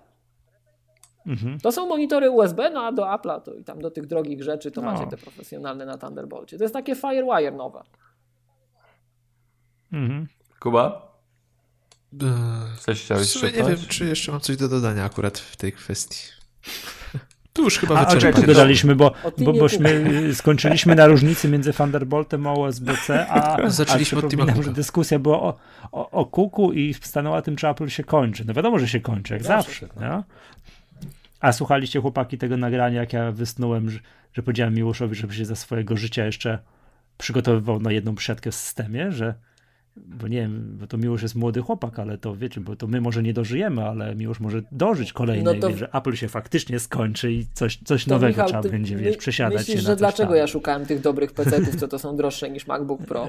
Mhm. 1.28 1.60
To 1.60 1.72
są 1.72 1.88
monitory 1.88 2.30
USB, 2.30 2.70
no 2.70 2.86
a 2.86 2.92
do 2.92 3.04
Apple'a 3.04 3.42
to 3.42 3.54
i 3.54 3.64
tam 3.64 3.82
do 3.82 3.92
tych 3.92 4.08
drogich 4.08 4.44
rzeczy 4.44 4.72
to 4.72 4.82
no. 4.82 4.92
macie 4.92 5.08
te 5.08 5.18
profesjonalne 5.18 5.86
na 5.86 5.98
Thunderbolcie. 5.98 6.58
To 6.58 6.64
jest 6.64 6.74
takie 6.74 6.96
Firewire 6.96 7.52
nowe. 7.52 7.84
Mhm. 9.94 10.28
Kuba? 10.60 11.10
Coś 12.80 13.04
chciałeś 13.04 13.44
Nie 13.44 13.52
wiem, 13.52 13.78
czy 13.90 14.06
jeszcze 14.06 14.32
mam 14.32 14.42
coś 14.42 14.58
do 14.58 14.70
dodania 14.70 15.06
akurat 15.06 15.38
w 15.38 15.58
tej 15.58 15.74
kwestii. 15.74 16.24
Tu 17.60 17.64
już 17.64 17.78
chyba 17.78 18.06
czekaj, 18.06 18.44
dodaliśmy, 18.44 18.96
bo, 18.96 19.12
bo 19.38 19.54
bośmy 19.54 20.04
skończyliśmy 20.34 20.96
na 20.96 21.08
różnicy 21.08 21.50
między 21.50 21.74
Thunderboltem 21.74 22.48
a 22.48 22.54
USB-C, 22.54 23.28
a, 23.30 23.70
Zaczęliśmy 23.70 24.22
a 24.22 24.26
od 24.26 24.64
że 24.64 24.72
dyskusja 24.74 25.20
była 25.20 25.42
o, 25.42 25.58
o, 25.92 26.10
o 26.12 26.26
kuku 26.26 26.74
i 26.74 26.94
stanęła 26.94 27.42
tym, 27.42 27.56
czy 27.56 27.68
Apple 27.68 27.88
się 27.88 28.04
kończy. 28.04 28.44
No 28.48 28.54
wiadomo, 28.54 28.80
że 28.80 28.88
się 28.88 29.00
kończy, 29.00 29.34
jak 29.34 29.44
zawsze. 29.44 29.88
Nie? 30.02 30.24
A 31.40 31.52
słuchaliście 31.52 32.02
chłopaki 32.02 32.38
tego 32.38 32.58
nagrania, 32.58 33.00
jak 33.00 33.14
ja 33.14 33.32
wysnułem, 33.32 33.90
że, 33.90 34.00
że 34.34 34.44
powiedziałem 34.44 34.74
Miłoszowi, 34.74 35.16
żeby 35.16 35.34
się 35.34 35.46
za 35.46 35.56
swojego 35.56 35.98
życia 35.98 36.26
jeszcze 36.26 36.60
przygotowywał 37.18 37.80
na 37.80 37.92
jedną 37.92 38.16
przysiadkę 38.16 38.52
w 38.52 38.56
systemie, 38.56 39.12
że 39.12 39.34
bo 40.08 40.28
nie 40.28 40.42
wiem, 40.42 40.78
bo 40.80 40.88
to 40.88 40.98
Miłosz 40.98 41.22
jest 41.22 41.36
młody 41.36 41.62
chłopak, 41.62 42.00
ale 42.00 42.18
to 42.18 42.36
wiecie, 42.36 42.62
bo 42.62 42.76
to 42.76 42.88
my 42.88 43.02
może 43.02 43.24
nie 43.24 43.34
dożyjemy, 43.34 43.86
ale 43.86 44.16
Miłosz 44.16 44.40
może 44.40 44.62
dożyć 44.72 45.14
kolejnej, 45.14 45.56
no 45.56 45.70
to... 45.70 45.78
że 45.78 45.94
Apple 45.94 46.16
się 46.16 46.28
faktycznie 46.28 46.80
skończy 46.80 47.32
i 47.32 47.46
coś, 47.54 47.80
coś 47.86 48.08
nowego 48.08 48.28
Michał, 48.28 48.48
trzeba 48.48 48.64
będzie, 48.64 48.96
wiesz, 48.96 49.18
przesiadać 49.18 49.58
myślisz, 49.58 49.78
się 49.78 49.82
że 49.82 49.96
dlaczego 49.96 50.30
tam. 50.30 50.38
ja 50.38 50.48
szukałem 50.48 50.86
tych 50.86 51.02
dobrych 51.02 51.32
PC-ów, 51.32 51.76
co 51.76 51.88
to 51.88 52.00
są 52.00 52.16
droższe 52.16 52.50
niż 52.50 52.68
MacBook 52.68 53.02
Pro? 53.02 53.28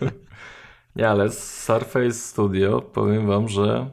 nie, 0.96 1.08
ale 1.08 1.30
Surface 1.30 2.12
Studio, 2.12 2.80
powiem 2.80 3.26
wam, 3.26 3.48
że 3.48 3.86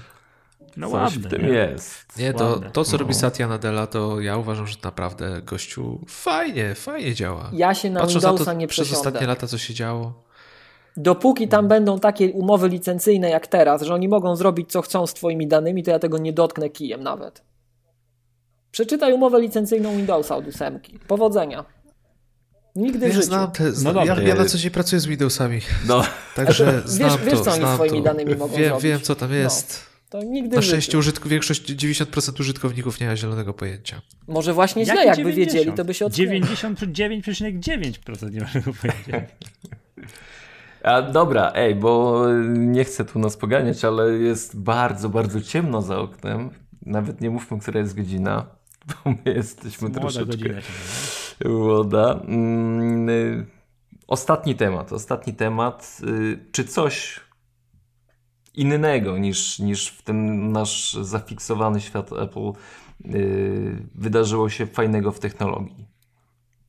no 0.76 0.86
Coś 0.86 0.94
ładne, 0.94 1.28
w 1.28 1.30
tym 1.30 1.42
nie? 1.42 1.48
jest. 1.48 2.18
Nie, 2.18 2.34
to, 2.34 2.60
to 2.72 2.84
co 2.84 2.96
robi 2.96 3.12
no. 3.12 3.18
Satya 3.18 3.46
Nadella, 3.48 3.86
to 3.86 4.20
ja 4.20 4.36
uważam, 4.36 4.66
że 4.66 4.76
naprawdę 4.84 5.42
gościu 5.42 6.00
fajnie, 6.08 6.74
fajnie 6.74 7.14
działa. 7.14 7.50
Ja 7.52 7.74
się 7.74 7.90
na 7.90 8.00
Patrząc 8.00 8.24
Windowsa 8.24 8.44
na 8.44 8.52
to, 8.52 8.58
nie 8.58 8.68
Przez 8.68 8.92
ostatnie 8.92 9.26
lata, 9.26 9.46
co 9.46 9.58
się 9.58 9.74
działo. 9.74 10.24
Dopóki 10.96 11.48
tam 11.48 11.68
będą 11.68 12.00
takie 12.00 12.32
umowy 12.32 12.68
licencyjne 12.68 13.30
jak 13.30 13.46
teraz, 13.46 13.82
że 13.82 13.94
oni 13.94 14.08
mogą 14.08 14.36
zrobić 14.36 14.72
co 14.72 14.82
chcą 14.82 15.06
z 15.06 15.14
twoimi 15.14 15.46
danymi, 15.46 15.82
to 15.82 15.90
ja 15.90 15.98
tego 15.98 16.18
nie 16.18 16.32
dotknę 16.32 16.70
kijem 16.70 17.02
nawet. 17.02 17.42
Przeczytaj 18.70 19.12
umowę 19.12 19.40
licencyjną 19.40 19.96
Windowsa 19.96 20.36
od 20.36 20.46
ósemki. 20.46 20.98
Powodzenia. 21.08 21.64
Nigdy 22.76 23.08
ja 23.08 23.20
w 23.20 23.22
znam 23.22 23.50
te, 23.50 23.72
no 23.82 24.04
ja, 24.04 24.20
ja 24.20 24.34
na 24.34 24.44
co 24.44 24.58
dzień 24.58 24.70
pracuję 24.70 25.00
z 25.00 25.06
Windowsami. 25.06 25.60
No. 25.86 26.04
Także 26.36 26.82
to, 26.82 26.88
znam 26.88 27.10
wiesz, 27.10 27.18
to, 27.18 27.24
wiesz, 27.24 27.40
co 27.40 27.52
oni 27.52 27.74
swoimi 27.74 27.98
to. 27.98 28.04
danymi 28.04 28.36
mogą 28.36 28.56
wiem, 28.56 28.66
zrobić. 28.66 28.84
Wiem, 28.84 29.00
co 29.00 29.14
tam 29.14 29.32
jest. 29.32 29.80
No. 30.12 30.20
To 30.20 30.22
nigdy 30.26 30.56
na 30.56 30.62
szczęście 30.62 30.98
użytku, 30.98 31.28
większość, 31.28 31.62
90% 31.62 32.40
użytkowników 32.40 33.00
nie 33.00 33.06
ma 33.06 33.16
zielonego 33.16 33.54
pojęcia. 33.54 34.00
Może 34.28 34.52
właśnie 34.52 34.84
źle, 34.84 35.04
jakby 35.04 35.22
90? 35.22 35.36
wiedzieli, 35.36 35.72
to 35.76 35.84
by 35.84 35.94
się 35.94 36.06
odsunęli. 36.06 36.40
99,9% 36.40 38.32
nie 38.32 38.40
ma 38.40 38.46
żadnego 38.46 38.72
pojęcia. 38.82 39.20
A 40.84 41.02
dobra, 41.02 41.52
ej, 41.54 41.74
bo 41.74 42.24
nie 42.48 42.84
chcę 42.84 43.04
tu 43.04 43.18
nas 43.18 43.36
poganiać, 43.36 43.84
ale 43.84 44.12
jest 44.12 44.60
bardzo, 44.60 45.08
bardzo 45.08 45.40
ciemno 45.40 45.82
za 45.82 45.98
oknem. 45.98 46.50
Nawet 46.86 47.20
nie 47.20 47.30
mówmy, 47.30 47.58
która 47.58 47.80
jest 47.80 47.96
godzina, 47.96 48.46
bo 48.88 49.10
my 49.10 49.34
jesteśmy 49.34 49.88
Młoda 49.88 50.00
troszeczkę... 50.00 50.36
Godzina, 50.36 50.60
Młoda. 51.44 52.20
Mm, 52.28 53.46
ostatni 54.06 54.54
temat, 54.54 54.92
ostatni 54.92 55.34
temat. 55.34 55.98
Y, 56.08 56.38
czy 56.52 56.64
coś 56.64 57.20
innego 58.54 59.18
niż, 59.18 59.58
niż 59.58 59.88
w 59.88 60.02
ten 60.02 60.52
nasz 60.52 60.92
zafiksowany 60.92 61.80
świat 61.80 62.12
Apple 62.12 62.52
y, 63.04 63.86
wydarzyło 63.94 64.48
się 64.48 64.66
fajnego 64.66 65.12
w 65.12 65.20
technologii? 65.20 65.88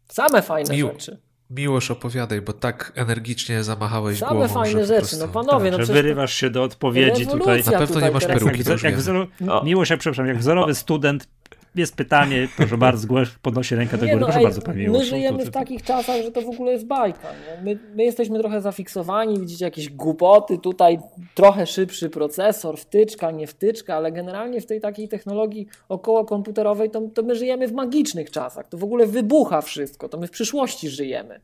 Same 0.08 0.42
fajne 0.42 0.76
rzeczy. 0.78 1.26
Miłosz 1.50 1.92
opowiadaj, 1.92 2.42
bo 2.42 2.54
tak 2.54 2.92
energicznie 2.96 3.64
zamachałeś 3.64 4.20
Same 4.20 4.36
głową. 4.36 4.54
fajne 4.54 4.86
rzeczy, 4.86 5.18
no 5.18 5.28
panowie. 5.28 5.72
Tak, 5.72 5.80
no 5.80 5.86
że 5.86 5.94
wyrywasz 5.94 6.34
się 6.34 6.50
do 6.50 6.64
odpowiedzi 6.64 7.28
tutaj. 7.28 7.64
Na 7.64 7.72
pewno 7.72 7.88
tutaj 7.88 8.04
nie 8.04 8.12
masz 8.12 8.26
peruki. 8.26 8.70
Jak, 8.70 8.84
jak 8.84 8.98
wzoro... 8.98 9.28
Miłość, 9.64 9.92
jak 9.92 10.00
przepraszam, 10.00 10.28
jak 10.28 10.38
wzorowy 10.38 10.76
student 10.76 11.28
jest 11.76 11.96
pytanie, 11.96 12.48
proszę 12.58 12.78
bardzo, 12.78 13.08
podnosi 13.42 13.76
rękę 13.76 13.98
do 13.98 14.06
góry, 14.06 14.20
no, 14.20 14.26
proszę 14.26 14.40
ej, 14.40 14.46
bardzo 14.46 14.62
Panie 14.62 14.90
My 14.90 15.06
żyjemy 15.06 15.46
w 15.46 15.52
takich 15.52 15.84
czasach, 15.84 16.22
że 16.22 16.32
to 16.32 16.42
w 16.42 16.50
ogóle 16.50 16.72
jest 16.72 16.86
bajka. 16.86 17.28
My, 17.64 17.80
my, 17.96 18.04
jesteśmy 18.04 18.40
trochę 18.40 18.62
zafiksowani, 18.62 19.40
widzicie 19.40 19.66
jakieś 19.66 19.90
głupoty, 19.90 20.58
tutaj 20.58 21.00
trochę 21.36 21.66
szybszy 21.66 22.10
procesor, 22.10 22.78
wtyczka, 22.78 23.32
nie 23.32 23.48
wtyczka, 23.48 23.96
ale 23.96 24.12
generalnie 24.12 24.62
w 24.62 24.66
tej 24.66 24.82
takiej 24.82 25.08
technologii 25.08 25.68
około 25.90 26.26
komputerowej 26.26 26.90
to, 26.90 27.02
to 27.14 27.24
my 27.24 27.36
żyjemy 27.36 27.68
w 27.68 27.74
magicznych 27.74 28.32
czasach, 28.32 28.68
to 28.68 28.78
w 28.78 28.84
ogóle 28.84 29.06
wybucha 29.06 29.62
wszystko, 29.62 30.10
to 30.10 30.18
my 30.18 30.28
w 30.28 30.32
przyszłości 30.32 30.90
żyjemy. 30.90 31.40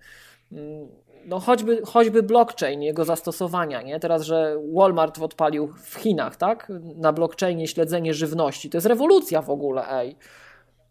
Mm, 0.51 0.87
no 1.25 1.39
choćby, 1.39 1.81
choćby 1.85 2.23
blockchain, 2.23 2.81
jego 2.81 3.05
zastosowania, 3.05 3.81
nie? 3.81 3.99
Teraz, 3.99 4.23
że 4.23 4.57
Walmart 4.73 5.19
odpalił 5.19 5.73
w 5.83 5.95
Chinach, 5.95 6.35
tak? 6.35 6.71
Na 6.95 7.13
blockchainie 7.13 7.67
śledzenie 7.67 8.13
żywności. 8.13 8.69
To 8.69 8.77
jest 8.77 8.87
rewolucja 8.87 9.41
w 9.41 9.49
ogóle, 9.49 9.89
ej. 9.89 10.15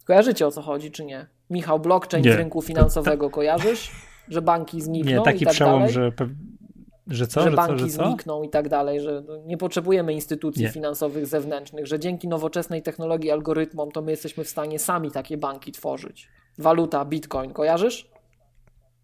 Kojarzycie 0.04 0.46
o 0.46 0.50
co 0.50 0.62
chodzi, 0.62 0.90
czy 0.90 1.04
nie? 1.04 1.26
Michał, 1.50 1.80
blockchain 1.80 2.24
nie. 2.24 2.32
z 2.32 2.36
rynku 2.36 2.62
finansowego 2.62 3.30
kojarzysz? 3.30 3.90
Że 4.28 4.42
banki 4.42 4.80
znikną 4.80 5.12
nie, 5.12 5.22
taki 5.22 5.42
i 5.42 5.46
tak 5.46 5.54
przełom, 5.54 5.78
dalej? 5.78 5.92
że... 5.92 6.12
Że 7.06 7.26
co? 7.26 7.40
Że, 7.40 7.50
że 7.50 7.56
banki 7.56 7.72
co, 7.74 7.78
że 7.78 7.90
znikną 7.90 8.42
i 8.42 8.48
tak 8.48 8.68
dalej, 8.68 9.00
że 9.00 9.22
nie 9.46 9.56
potrzebujemy 9.56 10.12
instytucji 10.12 10.62
nie. 10.62 10.68
finansowych 10.68 11.26
zewnętrznych, 11.26 11.86
że 11.86 11.98
dzięki 11.98 12.28
nowoczesnej 12.28 12.82
technologii, 12.82 13.30
algorytmom, 13.30 13.90
to 13.90 14.02
my 14.02 14.10
jesteśmy 14.10 14.44
w 14.44 14.48
stanie 14.48 14.78
sami 14.78 15.10
takie 15.10 15.36
banki 15.36 15.72
tworzyć. 15.72 16.28
Waluta, 16.58 17.04
bitcoin, 17.04 17.52
kojarzysz? 17.52 18.10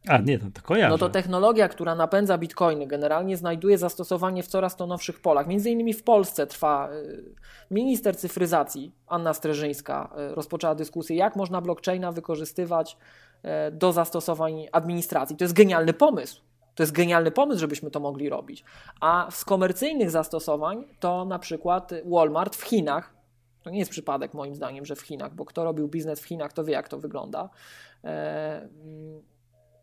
A 0.08 0.18
nie, 0.18 0.38
no 0.38 0.50
to 0.54 0.62
kojarzę. 0.62 0.90
No 0.90 0.98
to 0.98 1.08
technologia, 1.08 1.68
która 1.68 1.94
napędza 1.94 2.38
bitcoiny, 2.38 2.86
generalnie 2.86 3.36
znajduje 3.36 3.78
zastosowanie 3.78 4.42
w 4.42 4.46
coraz 4.46 4.76
to 4.76 4.86
nowszych 4.86 5.20
polach. 5.20 5.46
Między 5.46 5.70
innymi 5.70 5.94
w 5.94 6.02
Polsce 6.02 6.46
trwa 6.46 6.90
y, 6.92 7.34
minister 7.70 8.16
cyfryzacji 8.16 8.92
Anna 9.06 9.34
Streżyńska 9.34 10.10
y, 10.30 10.34
rozpoczęła 10.34 10.74
dyskusję, 10.74 11.16
jak 11.16 11.36
można 11.36 11.60
blockchaina 11.60 12.12
wykorzystywać 12.12 12.96
y, 13.44 13.48
do 13.72 13.92
zastosowań 13.92 14.66
administracji. 14.72 15.36
To 15.36 15.44
jest 15.44 15.54
genialny 15.54 15.92
pomysł. 15.92 16.40
To 16.74 16.82
jest 16.82 16.92
genialny 16.92 17.30
pomysł, 17.30 17.60
żebyśmy 17.60 17.90
to 17.90 18.00
mogli 18.00 18.28
robić. 18.28 18.64
A 19.00 19.26
z 19.30 19.44
komercyjnych 19.44 20.10
zastosowań 20.10 20.84
to 21.00 21.24
na 21.24 21.38
przykład 21.38 21.92
Walmart 22.04 22.56
w 22.56 22.62
Chinach, 22.62 23.14
to 23.62 23.70
nie 23.70 23.78
jest 23.78 23.90
przypadek 23.90 24.34
moim 24.34 24.54
zdaniem, 24.54 24.84
że 24.84 24.96
w 24.96 25.00
Chinach, 25.00 25.34
bo 25.34 25.44
kto 25.44 25.64
robił 25.64 25.88
biznes 25.88 26.20
w 26.20 26.24
Chinach, 26.24 26.52
to 26.52 26.64
wie 26.64 26.72
jak 26.72 26.88
to 26.88 26.98
wygląda 26.98 27.50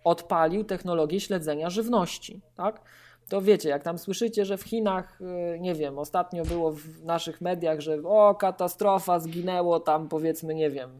odpalił 0.04 0.64
technologię 0.64 1.20
śledzenia 1.20 1.70
żywności, 1.70 2.42
tak? 2.56 2.82
To 3.30 3.42
wiecie, 3.42 3.70
jak 3.70 3.84
tam 3.84 3.98
słyszycie, 3.98 4.46
że 4.46 4.58
w 4.58 4.64
Chinach, 4.64 5.22
y, 5.56 5.60
nie 5.60 5.76
wiem, 5.76 6.00
ostatnio 6.00 6.46
było 6.46 6.72
w 6.72 7.04
naszych 7.04 7.42
mediach, 7.42 7.80
że 7.80 7.98
o, 8.06 8.36
katastrofa, 8.36 9.20
zginęło 9.20 9.80
tam 9.80 10.10
powiedzmy, 10.10 10.56
nie 10.56 10.70
wiem. 10.70 11.00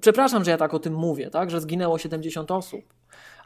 Przepraszam, 0.00 0.44
że 0.44 0.50
ja 0.50 0.56
tak 0.56 0.74
o 0.74 0.78
tym 0.78 0.94
mówię, 0.94 1.30
tak? 1.30 1.50
Że 1.50 1.60
zginęło 1.60 1.98
70 1.98 2.50
osób 2.50 2.84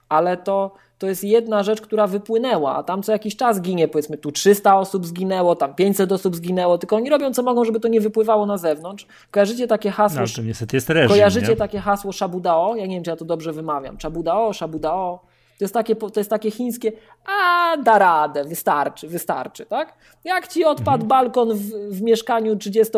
ale 0.08 0.36
to, 0.36 0.74
to 0.98 1.06
jest 1.06 1.24
jedna 1.24 1.62
rzecz, 1.62 1.80
która 1.80 2.06
wypłynęła, 2.06 2.76
a 2.76 2.82
tam 2.82 3.02
co 3.02 3.12
jakiś 3.12 3.36
czas 3.36 3.60
ginie, 3.60 3.88
powiedzmy 3.88 4.18
tu 4.18 4.32
300 4.32 4.78
osób 4.78 5.06
zginęło, 5.06 5.56
tam 5.56 5.74
500 5.74 6.12
osób 6.12 6.36
zginęło, 6.36 6.78
tylko 6.78 6.96
oni 6.96 7.10
robią 7.10 7.32
co 7.34 7.42
mogą, 7.42 7.64
żeby 7.64 7.80
to 7.80 7.88
nie 7.88 8.00
wypływało 8.00 8.46
na 8.46 8.58
zewnątrz. 8.58 9.06
Kojarzycie 9.30 9.66
takie 9.66 9.90
hasło? 9.90 10.22
No, 10.38 10.42
niestety 10.42 10.76
jest 10.76 10.90
reżim, 10.90 11.08
Kojarzycie 11.08 11.48
nie? 11.48 11.56
takie 11.56 11.78
hasło 11.80 12.12
Shabudao? 12.12 12.76
Ja 12.76 12.86
nie 12.86 12.94
wiem, 12.94 13.04
czy 13.04 13.10
ja 13.10 13.16
to 13.16 13.24
dobrze 13.24 13.52
wymawiam. 13.52 14.00
Shabudao, 14.00 14.52
Shabudao. 14.52 15.20
To 15.58 15.64
jest 15.64 15.74
takie, 15.74 15.96
to 15.96 16.20
jest 16.20 16.30
takie 16.30 16.50
chińskie, 16.50 16.92
a 17.26 17.76
da 17.76 17.98
radę, 17.98 18.44
wystarczy, 18.44 19.08
wystarczy, 19.08 19.66
tak? 19.66 19.94
Jak 20.24 20.48
ci 20.48 20.64
odpadł 20.64 21.04
mhm. 21.04 21.08
balkon 21.08 21.54
w, 21.54 21.70
w 21.90 22.02
mieszkaniu 22.02 22.56
30 22.56 22.92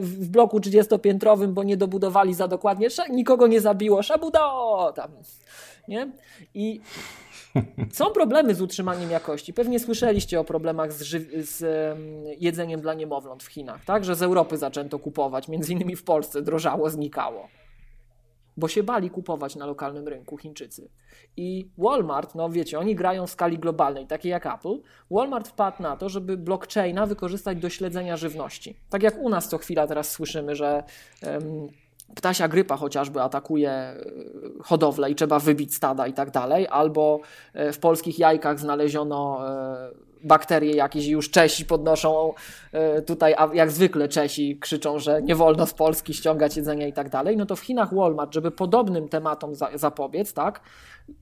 w 0.00 0.28
bloku 0.28 0.58
30-piętrowym, 0.58 1.46
bo 1.46 1.62
nie 1.62 1.76
dobudowali 1.76 2.34
za 2.34 2.48
dokładnie, 2.48 2.88
nikogo 3.10 3.46
nie 3.46 3.60
zabiło, 3.60 4.02
szabudo, 4.02 4.92
tam 4.96 5.10
nie? 5.90 6.12
I 6.54 6.80
są 7.92 8.10
problemy 8.10 8.54
z 8.54 8.60
utrzymaniem 8.60 9.10
jakości. 9.10 9.52
Pewnie 9.52 9.80
słyszeliście 9.80 10.40
o 10.40 10.44
problemach 10.44 10.92
z, 10.92 11.04
z 11.48 11.64
jedzeniem 12.40 12.80
dla 12.80 12.94
niemowląt 12.94 13.42
w 13.42 13.46
Chinach, 13.46 13.84
tak? 13.84 14.04
Że 14.04 14.14
z 14.14 14.22
Europy 14.22 14.56
zaczęto 14.56 14.98
kupować, 14.98 15.48
między 15.48 15.72
innymi 15.72 15.96
w 15.96 16.04
Polsce 16.04 16.42
drożało, 16.42 16.90
znikało. 16.90 17.48
Bo 18.56 18.68
się 18.68 18.82
bali 18.82 19.10
kupować 19.10 19.56
na 19.56 19.66
lokalnym 19.66 20.08
rynku 20.08 20.36
Chińczycy. 20.36 20.88
I 21.36 21.70
Walmart, 21.78 22.34
no 22.34 22.50
wiecie, 22.50 22.78
oni 22.78 22.94
grają 22.94 23.26
w 23.26 23.30
skali 23.30 23.58
globalnej, 23.58 24.06
takie 24.06 24.28
jak 24.28 24.46
Apple. 24.46 24.78
Walmart 25.10 25.48
wpadł 25.48 25.82
na 25.82 25.96
to, 25.96 26.08
żeby 26.08 26.36
blockchaina 26.36 27.06
wykorzystać 27.06 27.58
do 27.58 27.70
śledzenia 27.70 28.16
żywności. 28.16 28.76
Tak 28.90 29.02
jak 29.02 29.18
u 29.18 29.28
nas 29.28 29.48
co 29.48 29.58
chwila 29.58 29.86
teraz 29.86 30.10
słyszymy, 30.10 30.56
że 30.56 30.82
um, 31.22 31.68
ptasia 32.14 32.48
grypa 32.48 32.76
chociażby 32.76 33.22
atakuje 33.22 33.70
e, 33.70 33.96
hodowlę 34.62 35.10
i 35.10 35.14
trzeba 35.14 35.38
wybić 35.38 35.74
stada 35.74 36.06
i 36.06 36.12
tak 36.12 36.30
dalej, 36.30 36.66
albo 36.70 37.20
e, 37.52 37.72
w 37.72 37.78
polskich 37.78 38.18
jajkach 38.18 38.60
znaleziono 38.60 39.48
e, 39.48 40.09
bakterie 40.24 40.76
jakieś 40.76 41.06
już 41.06 41.30
Czesi 41.30 41.64
podnoszą 41.64 42.34
tutaj, 43.06 43.34
a 43.38 43.48
jak 43.54 43.70
zwykle 43.70 44.08
Czesi 44.08 44.58
krzyczą, 44.58 44.98
że 44.98 45.22
nie 45.22 45.34
wolno 45.34 45.66
z 45.66 45.74
Polski 45.74 46.14
ściągać 46.14 46.56
jedzenia 46.56 46.86
i 46.86 46.92
tak 46.92 47.08
dalej, 47.08 47.36
no 47.36 47.46
to 47.46 47.56
w 47.56 47.60
Chinach 47.60 47.94
Walmart, 47.94 48.34
żeby 48.34 48.50
podobnym 48.50 49.08
tematom 49.08 49.52
zapobiec, 49.74 50.32
tak, 50.32 50.60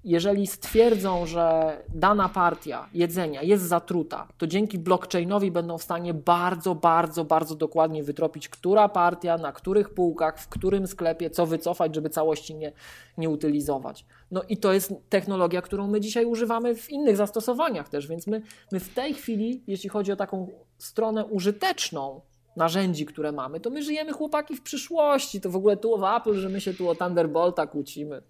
jeżeli 0.05 0.47
stwierdzą, 0.47 1.27
że 1.27 1.77
dana 1.95 2.29
partia 2.29 2.89
jedzenia 2.95 3.43
jest 3.43 3.65
zatruta, 3.65 4.29
to 4.39 4.47
dzięki 4.47 4.79
blockchainowi 4.79 5.51
będą 5.51 5.79
w 5.79 5.83
stanie 5.83 6.15
bardzo, 6.15 6.75
bardzo, 6.75 7.25
bardzo 7.25 7.55
dokładnie 7.55 8.03
wytropić, 8.03 8.49
która 8.49 8.89
partia, 8.89 9.39
na 9.39 9.53
których 9.53 9.91
półkach, 9.91 10.39
w 10.39 10.49
którym 10.49 10.87
sklepie, 10.87 11.31
co 11.31 11.47
wycofać, 11.47 11.95
żeby 11.95 12.11
całości 12.11 12.55
nie, 12.55 12.73
nie 13.19 13.31
utylizować. 13.31 14.05
No 14.31 14.43
i 14.49 14.57
to 14.57 14.73
jest 14.73 14.93
technologia, 15.09 15.63
którą 15.63 15.87
my 15.87 16.01
dzisiaj 16.01 16.25
używamy 16.25 16.75
w 16.75 16.91
innych 16.91 17.17
zastosowaniach 17.17 17.89
też, 17.89 18.07
więc 18.07 18.27
my, 18.27 18.43
my 18.73 18.81
w 18.81 18.95
tej 18.95 19.15
chwili, 19.15 19.63
jeśli 19.67 19.89
chodzi 19.89 20.13
o 20.13 20.17
taką 20.17 20.49
stronę 20.79 21.25
użyteczną, 21.25 22.21
narzędzi, 22.57 23.07
które 23.07 23.33
mamy, 23.33 23.61
to 23.61 23.71
my 23.71 23.83
żyjemy 23.83 24.13
chłopaki 24.13 24.57
w 24.57 24.63
przyszłości. 24.63 25.41
To 25.41 25.51
w 25.51 25.57
ogóle 25.57 25.77
tu 25.77 25.99
w 25.99 26.05
Apple, 26.05 26.35
że 26.35 26.49
my 26.49 26.61
się 26.61 26.75
tu 26.75 26.89
o 26.89 26.95
Thunderbolta 26.95 27.67
kłócimy 27.67 28.23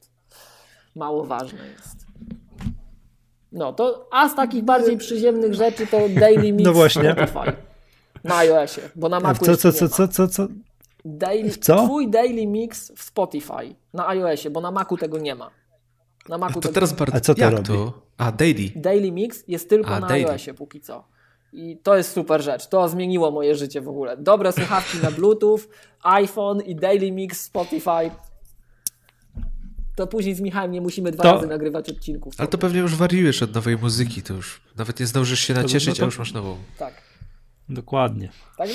mało 0.94 1.24
ważne 1.24 1.68
jest. 1.68 2.06
No 3.52 3.72
to, 3.72 4.08
a 4.10 4.28
z 4.28 4.34
takich 4.34 4.64
bardziej 4.64 4.96
przyziemnych 4.96 5.54
rzeczy 5.54 5.86
to 5.86 6.08
Daily 6.08 6.52
Mix 6.52 6.64
no 6.64 6.72
właśnie. 6.72 7.12
Spotify 7.12 7.52
na 8.24 8.36
iOSie, 8.36 8.80
bo 8.96 9.08
na 9.08 9.20
Macu 9.20 9.44
co, 9.44 9.56
co, 9.56 9.72
co, 9.72 9.88
co, 9.88 10.08
co, 10.08 10.28
co? 10.28 10.48
Daily, 11.04 11.50
co? 11.50 11.84
Twój 11.84 12.08
Daily 12.08 12.46
Mix 12.46 12.92
w 12.96 13.02
Spotify 13.02 13.74
na 13.94 14.08
iOSie, 14.08 14.50
bo 14.50 14.60
na 14.60 14.70
Macu 14.70 14.96
tego 14.96 15.18
nie 15.18 15.34
ma. 15.34 15.50
Na 16.28 16.38
Macu 16.38 16.60
to 16.60 16.68
teraz 16.68 16.92
bardzo... 16.92 17.16
A 17.16 17.20
co 17.20 17.34
to 17.34 17.40
jak 17.40 17.52
robi? 17.52 17.64
To? 17.64 18.02
A, 18.18 18.32
Daily. 18.32 18.70
Daily 18.76 19.12
Mix 19.12 19.44
jest 19.48 19.68
tylko 19.68 19.90
a, 19.90 20.00
na 20.00 20.06
daily. 20.06 20.30
iOSie 20.30 20.55
póki 20.55 20.80
co. 20.80 21.05
I 21.52 21.76
to 21.82 21.96
jest 21.96 22.12
super 22.12 22.42
rzecz. 22.42 22.66
To 22.66 22.88
zmieniło 22.88 23.30
moje 23.30 23.55
życie 23.55 23.80
w 23.80 23.88
ogóle. 23.88 24.16
Dobre 24.16 24.52
słuchawki 24.52 24.98
na 25.02 25.10
Bluetooth, 25.10 25.60
iPhone 26.02 26.60
i 26.60 26.76
Daily 26.76 27.12
Mix 27.12 27.40
Spotify 27.40 28.10
to 29.98 30.06
później 30.06 30.34
z 30.34 30.40
Michałem 30.40 30.72
nie 30.72 30.80
musimy 30.80 31.12
dwa 31.12 31.22
to... 31.22 31.32
razy 31.32 31.46
nagrywać 31.46 31.90
odcinków. 31.90 32.34
Ale 32.38 32.48
to 32.48 32.59
pewnie 32.59 32.80
już 32.80 32.94
wariujesz 32.94 33.42
od 33.42 33.55
nowej 33.55 33.76
muzyki, 33.76 34.22
to 34.22 34.34
już 34.34 34.60
nawet 34.76 35.00
nie 35.00 35.06
zdążysz 35.06 35.40
się 35.40 35.55
nacieszyć, 35.55 35.88
no 35.88 35.94
to... 35.94 36.02
a 36.02 36.05
już 36.05 36.18
masz 36.18 36.32
nową. 36.32 36.56
Tak. 36.78 36.94
Dokładnie. 37.68 38.30
Tak, 38.59 38.68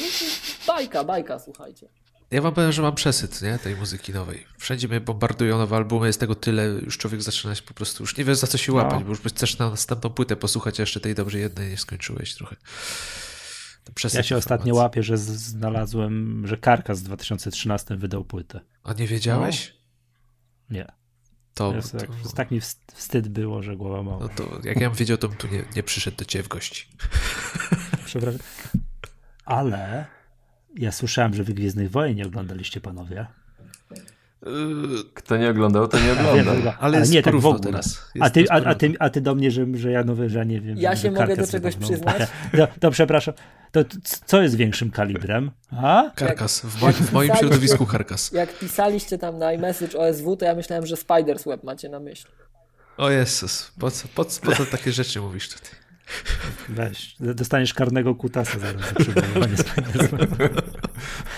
bajka, 0.67 1.03
bajka, 1.03 1.39
słuchajcie. 1.39 1.87
Ja 2.33 2.41
wam 2.41 2.53
powiem, 2.53 2.71
że 2.71 2.81
mam 2.81 2.95
przesyt 2.95 3.41
nie, 3.41 3.59
tej 3.59 3.75
muzyki 3.75 4.13
nowej. 4.13 4.45
Wszędzie 4.57 4.87
mnie 4.87 5.01
bombardują 5.01 5.57
nowe 5.57 5.75
albumy, 5.75 6.07
jest 6.07 6.19
tego 6.19 6.35
tyle, 6.35 6.65
już 6.65 6.97
człowiek 6.97 7.21
zaczyna 7.21 7.55
się 7.55 7.61
po 7.61 7.73
prostu, 7.73 8.03
już 8.03 8.17
nie 8.17 8.23
wie 8.23 8.35
za 8.35 8.47
co 8.47 8.57
się 8.57 8.73
łapać, 8.73 8.99
no. 8.99 9.01
bo 9.01 9.09
już 9.09 9.19
chcesz 9.19 9.57
na 9.57 9.69
następną 9.69 10.09
płytę 10.09 10.35
posłuchać, 10.35 10.79
a 10.79 10.83
jeszcze 10.83 10.99
tej 10.99 11.15
dobrze 11.15 11.39
jednej 11.39 11.69
nie 11.69 11.77
skończyłeś 11.77 12.35
trochę. 12.35 12.55
Ja 14.13 14.23
się 14.23 14.37
ostatnio 14.37 14.75
łapię, 14.75 15.03
że 15.03 15.17
znalazłem, 15.17 16.47
że 16.47 16.57
Karkas 16.57 16.99
w 16.99 17.03
2013 17.03 17.95
wydał 17.95 18.25
płytę. 18.25 18.59
A 18.83 18.93
nie 18.93 19.07
wiedziałeś? 19.07 19.73
No. 20.69 20.77
Nie. 20.77 20.87
To, 21.53 21.73
tak, 21.99 22.09
to... 22.23 22.29
tak 22.35 22.51
mi 22.51 22.61
wstyd 22.93 23.27
było, 23.27 23.63
że 23.63 23.75
głowa 23.75 24.03
mała. 24.03 24.19
No 24.19 24.29
to 24.29 24.59
jak 24.63 24.81
ja 24.81 24.89
bym 24.89 24.97
wiedział, 24.97 25.17
to 25.17 25.27
bym 25.27 25.37
tu 25.37 25.47
nie, 25.47 25.63
nie 25.75 25.83
przyszedł 25.83 26.17
do 26.17 26.25
ciebie 26.25 26.43
w 26.43 26.47
gości. 26.47 26.87
Przepraszam. 28.05 28.41
Ale 29.45 30.05
ja 30.77 30.91
słyszałem, 30.91 31.33
że 31.33 31.43
wy 31.43 31.53
Gwiezdnych 31.53 31.91
Wojen 31.91 32.15
nie 32.15 32.25
oglądaliście, 32.25 32.81
panowie. 32.81 33.25
Kto 35.13 35.37
nie 35.37 35.49
oglądał, 35.49 35.87
to 35.87 35.99
nie 35.99 36.11
oglądał. 36.11 36.55
Ale, 36.55 36.77
ale 36.79 36.99
jest 36.99 37.11
nie 37.11 37.23
tak 37.23 37.35
w 37.35 37.45
ogóle. 37.45 37.63
teraz. 37.63 38.11
a, 38.19 38.29
ty, 38.29 38.45
a, 38.49 38.55
a, 38.55 38.75
ty, 38.75 38.93
a 38.99 39.09
ty 39.09 39.21
do 39.21 39.35
mnie, 39.35 39.51
że, 39.51 39.65
że 39.73 39.91
ja 39.91 40.03
nowy, 40.03 40.29
że 40.29 40.45
nie 40.45 40.61
wiem. 40.61 40.77
Ja 40.77 40.95
się 40.95 41.11
mogę 41.11 41.35
do 41.35 41.47
czegoś 41.47 41.75
przyznać. 41.75 42.21
To, 42.57 42.67
to 42.79 42.91
przepraszam. 42.91 43.33
To, 43.71 43.79
co 44.25 44.41
jest 44.41 44.55
większym 44.55 44.91
kalibrem? 44.91 45.51
A? 45.71 46.11
Karkas. 46.15 46.61
W 46.61 46.75
moim, 46.81 46.93
w 46.93 47.11
moim 47.11 47.35
środowisku 47.35 47.85
Karkas. 47.85 48.31
Jak 48.31 48.59
pisaliście 48.59 49.17
tam 49.17 49.39
na 49.39 49.53
iMessage 49.53 49.99
OSW, 49.99 50.35
to 50.35 50.45
ja 50.45 50.55
myślałem, 50.55 50.85
że 50.85 50.97
Spiders 50.97 51.43
Web 51.43 51.63
macie 51.63 51.89
na 51.89 51.99
myśli. 51.99 52.31
O 52.97 53.09
Jezus, 53.09 53.71
po 53.79 53.91
co, 53.91 54.07
po, 54.07 54.25
po 54.25 54.55
co 54.55 54.65
takie 54.65 54.91
rzeczy 54.91 55.21
mówisz 55.21 55.49
tutaj? 55.49 55.82
Weź, 56.69 57.15
dostaniesz 57.19 57.73
karnego 57.73 58.15
kutasa 58.15 58.59
zaraz 58.59 58.81
za 58.89 58.95
przywoływanie 58.95 59.55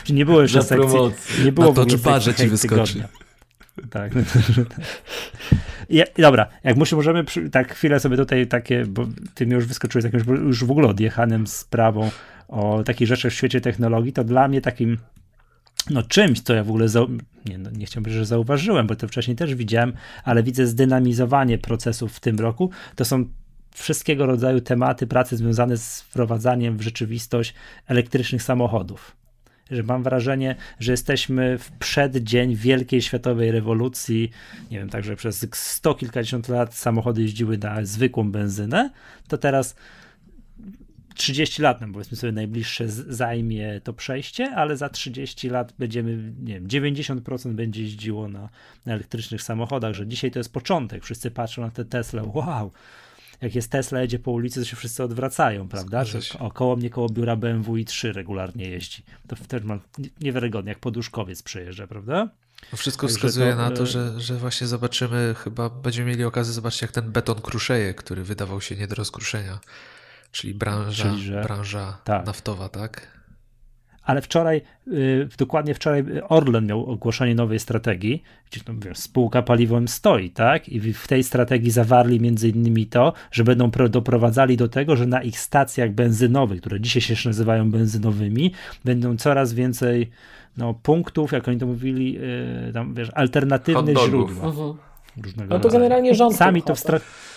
Nie 0.10 0.26
było 0.26 0.42
jeszcze 0.42 0.62
Za 0.62 0.68
sekcji. 0.68 1.00
Nie 1.46 1.52
było 1.52 1.74
Na 1.74 1.86
to 1.86 1.98
barze 1.98 2.36
ci 2.36 2.48
wyskoczy. 2.48 2.94
Tygodnia. 2.94 3.08
Tak. 3.90 4.12
Ja, 5.90 6.06
dobra, 6.18 6.48
jak 6.64 6.78
muszę, 6.78 6.96
możemy 6.96 7.24
przy, 7.24 7.50
tak 7.50 7.74
chwilę 7.74 8.00
sobie 8.00 8.18
tutaj 8.18 8.48
takie, 8.48 8.86
bo 8.86 9.08
ty 9.34 9.46
mi 9.46 9.54
już 9.54 9.66
wyskoczyłeś 9.66 10.06
jakimś 10.06 10.24
już 10.28 10.64
w 10.64 10.72
ogóle 10.72 10.88
odjechanym 10.88 11.48
sprawą 11.48 12.12
o 12.48 12.84
takich 12.84 13.08
rzeczach 13.08 13.32
w 13.32 13.36
świecie 13.36 13.62
technologii, 13.62 14.14
to 14.14 14.24
dla 14.24 14.48
mnie 14.48 14.62
takim 14.62 14.98
no 15.90 16.04
czymś, 16.04 16.42
co 16.42 16.54
ja 16.54 16.64
w 16.64 16.70
ogóle 16.70 16.86
zau- 16.86 17.20
nie, 17.46 17.58
no, 17.58 17.70
nie 17.72 17.86
chciałbym, 17.86 18.14
że 18.14 18.26
zauważyłem, 18.26 18.88
bo 18.88 18.96
to 18.96 19.08
wcześniej 19.08 19.38
też 19.38 19.56
widziałem, 19.56 19.94
ale 20.24 20.44
widzę 20.44 20.68
zdynamizowanie 20.68 21.58
procesów 21.58 22.14
w 22.14 22.20
tym 22.20 22.40
roku, 22.40 22.70
to 22.96 23.06
są 23.06 23.26
wszystkiego 23.76 24.26
rodzaju 24.26 24.62
tematy 24.62 25.08
pracy 25.08 25.38
związane 25.38 25.78
z 25.78 26.02
wprowadzaniem 26.02 26.78
w 26.78 26.82
rzeczywistość 26.82 27.54
elektrycznych 27.88 28.44
samochodów. 28.44 29.16
Że 29.72 29.84
mam 29.84 30.04
wrażenie, 30.04 30.56
że 30.80 30.92
jesteśmy 30.92 31.58
w 31.58 31.72
przeddzień 31.72 32.56
wielkiej 32.56 33.02
światowej 33.02 33.52
rewolucji. 33.52 34.32
Nie 34.72 34.80
wiem, 34.80 34.90
także 34.90 35.16
przez 35.16 35.48
sto 35.54 35.96
kilkadziesiąt 35.96 36.50
lat 36.50 36.76
samochody 36.76 37.22
jeździły 37.22 37.58
na 37.58 37.86
zwykłą 37.86 38.32
benzynę, 38.32 38.90
to 39.28 39.38
teraz 39.38 39.76
30 41.16 41.62
lat, 41.62 41.82
no 41.82 41.88
powiedzmy 41.94 42.18
sobie 42.18 42.34
najbliższe 42.34 42.90
zajmie 42.90 43.82
to 43.84 43.94
przejście, 43.94 44.52
ale 44.52 44.78
za 44.78 44.90
30 44.90 45.50
lat 45.50 45.74
będziemy, 45.80 46.34
nie 46.44 46.54
wiem, 46.54 46.68
90% 46.68 47.54
będzie 47.54 47.82
jeździło 47.82 48.28
na, 48.28 48.50
na 48.86 48.94
elektrycznych 48.94 49.42
samochodach, 49.42 49.94
że 49.94 50.08
dzisiaj 50.08 50.32
to 50.32 50.40
jest 50.40 50.54
początek, 50.54 51.04
wszyscy 51.04 51.32
patrzą 51.32 51.62
na 51.62 51.72
te 51.72 51.86
Tesla, 51.86 52.24
wow, 52.34 52.72
jak 53.46 53.56
jest 53.56 53.72
Tesla, 53.72 54.02
jedzie 54.02 54.20
po 54.20 54.32
ulicy, 54.32 54.60
to 54.60 54.66
się 54.66 54.76
wszyscy 54.76 55.04
odwracają, 55.04 55.68
prawda? 55.68 56.04
Około 56.40 56.76
mnie, 56.76 56.90
koło 56.90 57.10
biura 57.10 57.36
BMW 57.36 57.74
i3 57.74 58.12
regularnie 58.12 58.70
jeździ. 58.70 59.04
To 59.28 59.36
wtedy 59.36 59.66
mam 59.68 59.80
niewiarygodnie, 60.22 60.70
jak 60.70 60.80
poduszkowiec 60.80 61.44
przejeżdża, 61.44 61.88
prawda? 61.88 62.30
No 62.72 62.78
wszystko 62.78 63.08
Także 63.08 63.18
wskazuje 63.18 63.52
to, 63.52 63.58
na 63.58 63.72
to, 63.72 63.86
że, 63.86 64.20
że 64.22 64.36
właśnie 64.36 64.68
zobaczymy, 64.68 65.36
chyba 65.38 65.70
będziemy 65.70 66.10
mieli 66.10 66.24
okazję 66.24 66.54
zobaczyć, 66.54 66.82
jak 66.82 66.92
ten 66.92 67.12
beton 67.12 67.42
kruszeje, 67.42 67.94
który 67.94 68.24
wydawał 68.24 68.62
się 68.62 68.76
nie 68.76 68.88
do 68.88 68.96
rozkruszenia. 68.96 69.60
Czyli 70.32 70.54
branża, 70.54 71.04
Czyli, 71.04 71.24
że... 71.24 71.42
branża 71.44 71.98
tak. 72.04 72.26
naftowa, 72.26 72.70
tak? 72.70 73.15
Ale 74.06 74.22
wczoraj, 74.22 74.62
yy, 74.88 75.28
dokładnie 75.38 75.74
wczoraj 75.74 76.04
Orlen 76.30 76.66
miał 76.66 76.86
ogłoszenie 76.86 77.36
nowej 77.36 77.60
strategii, 77.60 78.24
gdzie 78.52 78.62
no, 78.68 78.74
wiesz, 78.78 78.98
spółka 78.98 79.42
paliwowym 79.42 79.88
stoi, 79.88 80.30
tak? 80.30 80.70
I 80.70 80.94
w 80.94 81.08
tej 81.08 81.24
strategii 81.24 81.72
zawarli 81.72 82.20
między 82.20 82.50
innymi 82.50 82.86
to, 82.86 83.14
że 83.32 83.44
będą 83.44 83.70
doprowadzali 83.90 84.58
do 84.58 84.68
tego, 84.68 84.96
że 84.96 85.06
na 85.06 85.24
ich 85.24 85.40
stacjach 85.40 85.92
benzynowych, 85.92 86.62
które 86.62 86.82
dzisiaj 86.82 87.02
się 87.02 87.14
jeszcze 87.14 87.30
nazywają 87.30 87.72
benzynowymi, 87.72 88.52
będą 88.86 89.18
coraz 89.18 89.54
więcej 89.54 90.10
no, 90.58 90.74
punktów, 90.74 91.32
jak 91.32 91.48
oni 91.48 91.58
to 91.58 91.66
mówili, 91.66 92.14
yy, 92.14 92.74
tam, 92.74 92.94
wiesz, 92.94 93.10
alternatywnych 93.14 93.98
źródła. 93.98 94.46
Mhm. 94.46 94.74
No 95.50 95.60
to 95.60 95.70
generalnie 95.70 96.16
rząd 96.16 96.36
Sami 96.36 96.62
to 96.62 96.76
w 96.76 96.80
strategii 96.80 97.35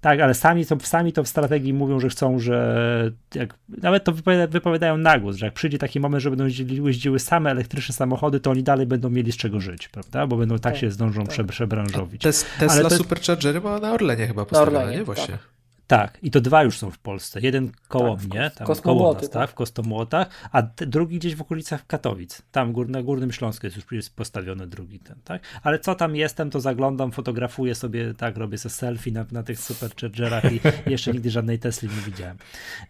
tak, 0.00 0.20
ale 0.20 0.34
sami 0.34 0.66
to, 0.66 0.80
sami 0.80 1.12
to 1.12 1.24
w 1.24 1.28
strategii 1.28 1.72
mówią, 1.72 2.00
że 2.00 2.08
chcą, 2.08 2.38
że 2.38 3.12
jak, 3.34 3.54
nawet 3.82 4.04
to 4.04 4.12
wypowiadają 4.48 4.96
na 4.96 5.18
głos, 5.18 5.36
że 5.36 5.46
jak 5.46 5.54
przyjdzie 5.54 5.78
taki 5.78 6.00
moment, 6.00 6.22
że 6.22 6.30
będą 6.30 6.46
jeździły 6.86 7.18
same 7.18 7.50
elektryczne 7.50 7.94
samochody, 7.94 8.40
to 8.40 8.50
oni 8.50 8.62
dalej 8.62 8.86
będą 8.86 9.10
mieli 9.10 9.32
z 9.32 9.36
czego 9.36 9.60
żyć, 9.60 9.88
prawda? 9.88 10.26
Bo 10.26 10.36
będą 10.36 10.54
tak, 10.54 10.62
tak 10.72 10.76
się 10.76 10.90
zdążą 10.90 11.26
tak. 11.26 11.46
przebranżowić. 11.46 12.22
Tes, 12.22 12.46
Tesla 12.58 12.80
ale 12.80 12.90
Superchargery 12.90 13.60
ma 13.60 13.78
na 13.78 13.92
Orlenie 13.92 14.26
chyba 14.26 14.44
postawione, 14.44 14.92
nie? 14.92 15.04
Właśnie. 15.04 15.34
Tak. 15.34 15.59
Tak, 15.90 16.18
i 16.22 16.30
to 16.30 16.40
dwa 16.40 16.62
już 16.62 16.78
są 16.78 16.90
w 16.90 16.98
Polsce. 16.98 17.40
Jeden 17.40 17.72
koło 17.88 18.16
tak, 18.16 18.24
mnie, 18.24 18.50
tam 18.54 18.76
koło 18.82 19.12
nas, 19.14 19.22
tak, 19.22 19.30
tak, 19.30 19.50
w 19.50 19.54
Kostomłotach, 19.54 20.28
a 20.52 20.62
drugi 20.62 21.18
gdzieś 21.18 21.34
w 21.34 21.40
okolicach 21.40 21.86
Katowic. 21.86 22.42
Tam 22.52 22.72
gór, 22.72 22.88
na 22.88 23.02
Górnym 23.02 23.32
Śląsku 23.32 23.66
jest 23.66 23.76
już 23.76 23.92
jest 23.92 24.16
postawiony 24.16 24.66
drugi 24.66 24.98
ten, 24.98 25.16
tak? 25.24 25.42
Ale 25.62 25.78
co 25.78 25.94
tam 25.94 26.16
jestem, 26.16 26.50
to 26.50 26.60
zaglądam, 26.60 27.12
fotografuję 27.12 27.74
sobie, 27.74 28.14
tak, 28.14 28.36
robię 28.36 28.58
sobie 28.58 28.72
selfie 28.72 29.12
na, 29.12 29.26
na 29.32 29.42
tych 29.42 29.58
superchargerach 29.60 30.52
i 30.52 30.60
jeszcze 30.90 31.12
nigdy 31.12 31.30
żadnej 31.30 31.58
Tesli 31.58 31.88
nie 31.88 32.02
widziałem. 32.02 32.36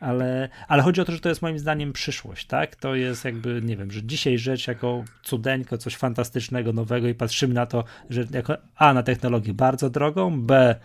Ale, 0.01 0.49
ale 0.69 0.83
chodzi 0.83 1.01
o 1.01 1.05
to, 1.05 1.13
że 1.13 1.21
to 1.21 1.29
jest 1.29 1.43
moim 1.43 1.59
zdaniem 1.59 1.93
przyszłość, 1.93 2.47
tak? 2.47 2.77
To 2.77 2.95
jest 2.95 3.25
jakby, 3.25 3.63
nie 3.63 3.77
wiem, 3.77 3.91
że 3.91 4.03
dzisiaj 4.03 4.39
rzecz 4.39 4.67
jako 4.67 5.05
cudeńko, 5.23 5.79
coś 5.79 5.97
fantastycznego, 5.97 6.73
nowego 6.73 7.09
i 7.09 7.15
patrzymy 7.15 7.55
na 7.55 7.67
to, 7.67 7.85
że 8.11 8.25
jako 8.31 8.57
A, 8.77 8.95
na 8.95 9.03
technologię 9.03 9.55
bardzo 9.55 9.91
drogą, 9.91 10.43
B, 10.43 10.77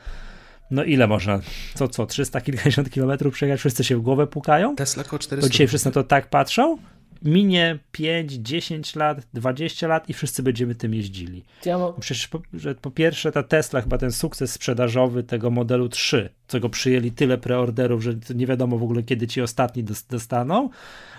no 0.72 0.84
ile 0.84 1.08
można? 1.08 1.40
Co, 1.74 1.88
co, 1.88 2.06
300 2.06 2.42
kilkadziesiąt 2.42 2.90
kilometrów 2.90 3.34
przejechać, 3.34 3.60
wszyscy 3.60 3.84
się 3.84 3.98
w 3.98 4.02
głowę 4.02 4.28
pukają? 4.28 4.76
Tesla 4.76 5.04
około 5.04 5.20
400. 5.20 5.48
To 5.48 5.52
dzisiaj 5.52 5.68
wszyscy 5.68 5.88
na 5.88 5.92
to 5.92 6.04
tak 6.04 6.30
patrzą? 6.30 6.78
Minie 7.22 7.80
5, 7.92 8.34
10 8.34 8.96
lat, 8.96 9.28
20 9.34 9.88
lat 9.88 10.10
i 10.10 10.14
wszyscy 10.14 10.44
będziemy 10.44 10.76
tym 10.76 10.94
jeździli. 10.94 11.44
Ja 11.66 11.78
mam... 11.78 11.94
Przecież 12.00 12.28
po, 12.28 12.42
że 12.54 12.76
po 12.76 12.92
pierwsze 12.92 13.32
ta 13.32 13.44
Tesla, 13.44 13.82
chyba 13.82 13.98
ten 13.98 14.12
sukces 14.12 14.52
sprzedażowy 14.52 15.24
tego 15.24 15.52
modelu 15.52 15.90
3, 15.90 16.30
co 16.48 16.60
go 16.60 16.70
przyjęli 16.70 17.12
tyle 17.12 17.38
preorderów, 17.38 18.04
że 18.04 18.14
nie 18.36 18.48
wiadomo 18.48 18.78
w 18.78 18.84
ogóle 18.84 19.04
kiedy 19.04 19.28
ci 19.28 19.42
ostatni 19.42 19.86
dostaną, 20.10 20.70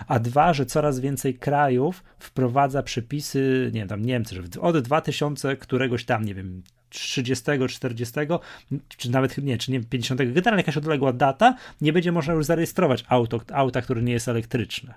a 0.08 0.18
dwa, 0.18 0.54
że 0.54 0.66
coraz 0.66 1.00
więcej 1.00 1.34
krajów 1.34 2.04
wprowadza 2.18 2.82
przepisy, 2.82 3.70
nie 3.74 3.80
wiem, 3.80 3.88
tam 3.88 4.02
Niemcy, 4.02 4.34
że 4.34 4.42
od 4.60 4.78
2000 4.78 5.56
któregoś 5.56 6.04
tam, 6.04 6.24
nie 6.24 6.34
wiem, 6.34 6.62
30, 6.90 7.44
40, 7.68 8.14
czy 8.96 9.10
nawet 9.10 9.38
nie, 9.38 9.58
czy 9.58 9.72
nie 9.72 9.80
50, 9.80 10.20
generalnie 10.32 10.60
jakaś 10.60 10.76
odległa 10.76 11.12
data, 11.12 11.54
nie 11.80 11.92
będzie 11.92 12.12
można 12.12 12.34
już 12.34 12.46
zarejestrować 12.46 13.04
auto, 13.08 13.40
auta, 13.52 13.82
które 13.82 14.02
nie 14.02 14.12
jest 14.12 14.28
elektryczne. 14.28 14.94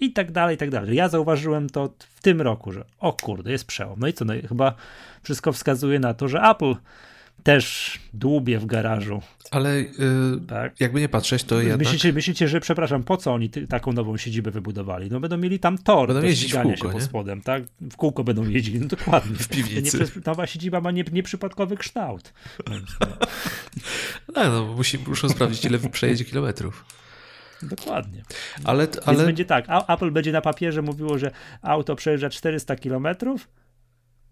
I 0.00 0.12
tak 0.12 0.32
dalej, 0.32 0.54
i 0.54 0.58
tak 0.58 0.70
dalej. 0.70 0.96
Ja 0.96 1.08
zauważyłem 1.08 1.70
to 1.70 1.94
w 2.16 2.22
tym 2.22 2.40
roku, 2.40 2.72
że 2.72 2.84
o 2.98 3.12
kurde, 3.12 3.50
jest 3.52 3.66
przełom. 3.66 4.00
No 4.00 4.08
i 4.08 4.12
co, 4.12 4.24
no 4.24 4.34
i 4.34 4.42
chyba 4.42 4.74
wszystko 5.22 5.52
wskazuje 5.52 5.98
na 5.98 6.14
to, 6.14 6.28
że 6.28 6.42
Apple 6.42 6.74
też 7.42 7.98
dłubie 8.14 8.58
w 8.58 8.66
garażu. 8.66 9.22
Ale 9.50 9.80
yy, 9.80 9.86
tak? 10.48 10.80
jakby 10.80 11.00
nie 11.00 11.08
patrzeć, 11.08 11.44
to 11.44 11.60
jednak... 11.60 11.78
Myślicie, 11.78 12.12
myślicie, 12.12 12.48
że, 12.48 12.60
przepraszam, 12.60 13.02
po 13.02 13.16
co 13.16 13.32
oni 13.32 13.50
taką 13.50 13.92
nową 13.92 14.16
siedzibę 14.16 14.50
wybudowali? 14.50 15.10
No 15.10 15.20
będą 15.20 15.36
mieli 15.36 15.58
tam 15.58 15.78
tor 15.78 16.08
będą 16.08 16.22
jeździć 16.22 16.54
w 16.54 16.62
kółko, 16.62 16.88
pod 16.88 17.02
spodem, 17.02 17.40
tak? 17.40 17.62
W 17.80 17.96
kółko 17.96 18.24
będą 18.24 18.48
jeździć, 18.48 18.80
no 18.80 18.86
dokładnie. 18.86 19.36
W 19.36 19.48
piwnicy. 19.48 19.98
Nie, 19.98 20.22
nowa 20.26 20.46
siedziba 20.46 20.80
ma 20.80 20.90
nie, 20.90 21.04
nieprzypadkowy 21.12 21.76
kształt. 21.76 22.32
no, 24.34 24.50
no 24.50 24.64
musi, 24.64 24.98
muszą 24.98 25.28
sprawdzić, 25.28 25.64
ile 25.64 25.78
przejedzie 25.78 26.24
kilometrów. 26.24 26.84
Dokładnie. 27.62 28.22
Ale, 28.64 28.88
ale... 29.04 29.16
Więc 29.16 29.26
będzie 29.26 29.44
tak, 29.44 29.66
Apple 29.88 30.10
będzie 30.10 30.32
na 30.32 30.40
papierze 30.40 30.82
mówiło, 30.82 31.18
że 31.18 31.30
auto 31.62 31.96
przejeżdża 31.96 32.30
400 32.30 32.76
kilometrów, 32.76 33.48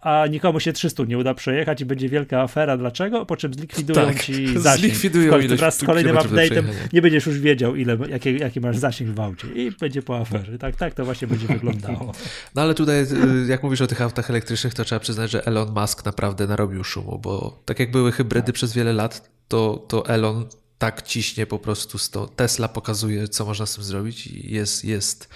a 0.01 0.27
nikomu 0.31 0.61
się 0.61 0.73
300 0.73 1.05
nie 1.05 1.19
uda 1.19 1.35
przejechać 1.35 1.81
i 1.81 1.85
będzie 1.85 2.09
wielka 2.09 2.41
afera. 2.41 2.77
Dlaczego? 2.77 3.27
Po 3.27 3.37
czym 3.37 3.55
zlikwidują 3.55 4.07
tak, 4.07 4.23
ci 4.23 4.47
zasięg. 4.59 4.81
Zlikwidują 4.81 5.31
końcu, 5.31 5.57
wraz 5.57 5.79
z 5.79 5.85
kolejnym 5.85 6.17
update'em 6.17 6.65
nie 6.93 7.03
będziesz 7.03 7.27
już 7.27 7.39
wiedział, 7.39 7.77
ile, 7.77 7.99
jaki, 8.09 8.39
jaki 8.39 8.61
masz 8.61 8.77
zasięg 8.77 9.11
w 9.11 9.21
aucie 9.21 9.49
i 9.55 9.71
będzie 9.71 10.03
po 10.03 10.19
aferze. 10.19 10.59
Tak, 10.59 10.77
tak 10.77 10.95
to 10.95 11.05
właśnie 11.05 11.29
będzie 11.29 11.47
wyglądało. 11.57 12.13
No 12.55 12.63
ale 12.63 12.75
tutaj, 12.75 13.03
y, 13.03 13.07
jak 13.49 13.63
mówisz 13.63 13.81
o 13.81 13.87
tych 13.87 14.03
autach 14.03 14.31
elektrycznych, 14.31 14.75
to 14.75 14.85
trzeba 14.85 15.01
przyznać, 15.01 15.31
że 15.31 15.47
Elon 15.47 15.75
Musk 15.81 16.05
naprawdę 16.05 16.47
narobił 16.47 16.85
szumu, 16.85 17.19
bo 17.23 17.63
tak 17.65 17.81
jak 17.81 17.91
były 17.91 18.13
hybrydy 18.13 18.47
tak. 18.47 18.55
przez 18.55 18.75
wiele 18.75 18.93
lat, 18.93 19.31
to, 19.49 19.87
to 19.89 20.07
Elon 20.09 20.47
tak 20.79 21.03
ciśnie 21.03 21.47
po 21.47 21.59
prostu 21.59 21.99
to 22.13 22.27
Tesla 22.27 22.69
pokazuje, 22.69 23.29
co 23.29 23.45
można 23.45 23.67
z 23.67 23.75
tym 23.75 23.85
zrobić 23.85 24.27
i 24.27 24.55
jest, 24.55 24.85
jest, 24.85 25.29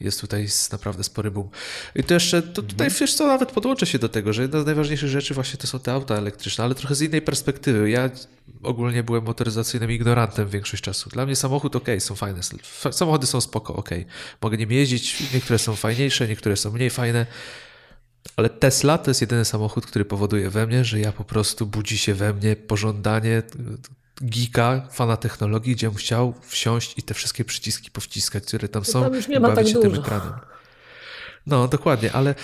jest 0.00 0.20
tutaj 0.20 0.46
naprawdę 0.72 1.04
spory 1.04 1.30
boom. 1.30 1.48
I 1.94 2.04
to 2.04 2.14
jeszcze, 2.14 2.42
to 2.42 2.62
tutaj 2.62 2.86
mhm. 2.86 3.00
wiesz 3.00 3.14
co, 3.14 3.26
nawet 3.26 3.52
podłączę 3.52 3.86
się 3.86 3.98
do 3.98 4.08
tego, 4.08 4.32
że 4.32 4.42
jedna 4.42 4.62
z 4.62 4.66
najważniejszych 4.66 5.08
rzeczy 5.08 5.34
właśnie 5.34 5.58
to 5.58 5.66
są 5.66 5.78
te 5.78 5.92
auta 5.92 6.14
elektryczne, 6.14 6.64
ale 6.64 6.74
trochę 6.74 6.94
z 6.94 7.02
innej 7.02 7.22
perspektywy. 7.22 7.90
Ja 7.90 8.10
ogólnie 8.62 9.02
byłem 9.02 9.24
motoryzacyjnym 9.24 9.90
ignorantem 9.90 10.48
większość 10.48 10.82
czasu. 10.82 11.10
Dla 11.10 11.26
mnie 11.26 11.36
samochód 11.36 11.76
ok, 11.76 11.86
są 11.98 12.14
fajne, 12.14 12.40
samochody 12.90 13.26
są 13.26 13.40
spoko, 13.40 13.76
ok. 13.76 13.90
Mogę 14.42 14.56
nim 14.56 14.72
jeździć, 14.72 15.32
niektóre 15.34 15.58
są 15.58 15.76
fajniejsze, 15.76 16.28
niektóre 16.28 16.56
są 16.56 16.70
mniej 16.70 16.90
fajne. 16.90 17.26
Ale 18.36 18.50
Tesla 18.50 18.98
to 18.98 19.10
jest 19.10 19.20
jedyny 19.20 19.44
samochód, 19.44 19.86
który 19.86 20.04
powoduje 20.04 20.50
we 20.50 20.66
mnie, 20.66 20.84
że 20.84 21.00
ja 21.00 21.12
po 21.12 21.24
prostu 21.24 21.66
budzi 21.66 21.98
się 21.98 22.14
we 22.14 22.34
mnie 22.34 22.56
pożądanie 22.56 23.42
geeka, 24.20 24.82
fana 24.90 25.16
technologii, 25.16 25.74
gdzie 25.74 25.88
on 25.88 25.94
chciał 25.94 26.34
wsiąść 26.42 26.98
i 26.98 27.02
te 27.02 27.14
wszystkie 27.14 27.44
przyciski 27.44 27.90
powciskać, 27.90 28.44
które 28.44 28.68
tam 28.68 28.84
są 28.84 29.02
tam 29.02 29.14
już 29.14 29.28
nie 29.28 29.40
ma 29.40 29.54
tak 29.54 29.66
się 29.66 29.74
dużo. 29.74 29.88
tym 29.90 30.00
ekranem. 30.00 30.32
No, 31.46 31.68
dokładnie, 31.68 32.12
ale 32.12 32.34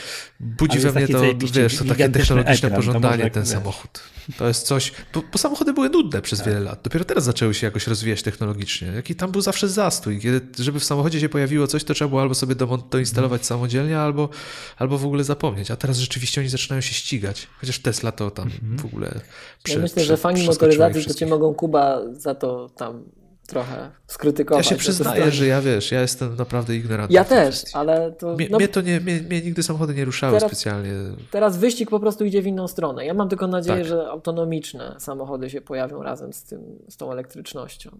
budzi 0.40 0.78
ale 0.78 0.92
we 0.92 1.00
mnie 1.00 1.08
to, 1.08 1.22
wiesz, 1.52 1.76
to 1.76 1.84
takie 1.84 2.08
technologiczne 2.08 2.68
ekran, 2.68 2.82
pożądanie, 2.82 3.16
może, 3.16 3.30
ten 3.30 3.42
wiesz. 3.42 3.52
samochód. 3.52 4.00
To 4.38 4.48
jest 4.48 4.66
coś, 4.66 4.92
bo, 5.14 5.22
bo, 5.32 5.38
samochody 5.38 5.72
były 5.72 5.88
nudne 5.88 6.22
przez 6.22 6.38
tak. 6.38 6.48
wiele 6.48 6.60
lat. 6.60 6.80
Dopiero 6.82 7.04
teraz 7.04 7.24
zaczęły 7.24 7.54
się 7.54 7.66
jakoś 7.66 7.86
rozwijać 7.86 8.22
technologicznie. 8.22 8.88
Jaki 8.88 9.14
tam 9.14 9.32
był 9.32 9.40
zawsze 9.40 9.68
zastój. 9.68 10.20
Kiedy, 10.20 10.62
żeby 10.62 10.80
w 10.80 10.84
samochodzie 10.84 11.20
się 11.20 11.28
pojawiło 11.28 11.66
coś, 11.66 11.84
to 11.84 11.94
trzeba 11.94 12.08
było 12.08 12.22
albo 12.22 12.34
sobie 12.34 12.54
doinstalować 12.90 13.40
hmm. 13.40 13.48
samodzielnie, 13.48 13.98
albo, 13.98 14.28
albo 14.76 14.98
w 14.98 15.06
ogóle 15.06 15.24
zapomnieć. 15.24 15.70
A 15.70 15.76
teraz 15.76 15.98
rzeczywiście 15.98 16.40
oni 16.40 16.50
zaczynają 16.50 16.80
się 16.80 16.94
ścigać. 16.94 17.46
Chociaż 17.60 17.78
Tesla 17.78 18.12
to 18.12 18.30
tam 18.30 18.50
hmm. 18.50 18.78
w 18.78 18.84
ogóle 18.84 19.20
prze, 19.62 19.74
Ja 19.74 19.80
myślę, 19.80 20.04
że 20.04 20.16
fani 20.16 20.46
motoryzacji 20.46 21.04
to 21.04 21.14
cię 21.14 21.26
mogą 21.26 21.54
Kuba 21.54 22.00
za 22.12 22.34
to 22.34 22.68
tam 22.76 23.04
trochę 23.46 23.90
skrytykować. 24.06 24.64
Ja 24.64 24.70
się 24.70 24.76
przyznaję, 24.76 25.30
że 25.30 25.46
ja 25.46 25.60
wiesz, 25.60 25.92
ja 25.92 26.00
jestem 26.00 26.36
naprawdę 26.36 26.76
ignorantem. 26.76 27.14
Ja 27.14 27.24
też, 27.24 27.64
ale 27.72 28.12
to... 28.12 28.34
Mnie, 28.34 28.48
no, 28.50 28.58
mnie 28.58 28.68
to 28.68 28.80
nie, 28.80 29.00
mnie, 29.00 29.20
mnie, 29.20 29.42
nigdy 29.42 29.62
samochody 29.62 29.94
nie 29.94 30.04
ruszały 30.04 30.38
teraz, 30.38 30.50
specjalnie. 30.52 30.92
Teraz 31.30 31.58
wyścig 31.58 31.90
po 31.90 32.00
prostu 32.00 32.24
idzie 32.24 32.42
w 32.42 32.46
inną 32.46 32.68
stronę. 32.68 33.06
Ja 33.06 33.14
mam 33.14 33.28
tylko 33.28 33.46
nadzieję, 33.46 33.78
tak. 33.78 33.88
że 33.88 34.08
autonomiczne 34.08 34.96
samochody 34.98 35.50
się 35.50 35.60
pojawią 35.60 36.02
razem 36.02 36.32
z, 36.32 36.44
tym, 36.44 36.78
z 36.88 36.96
tą 36.96 37.12
elektrycznością. 37.12 37.98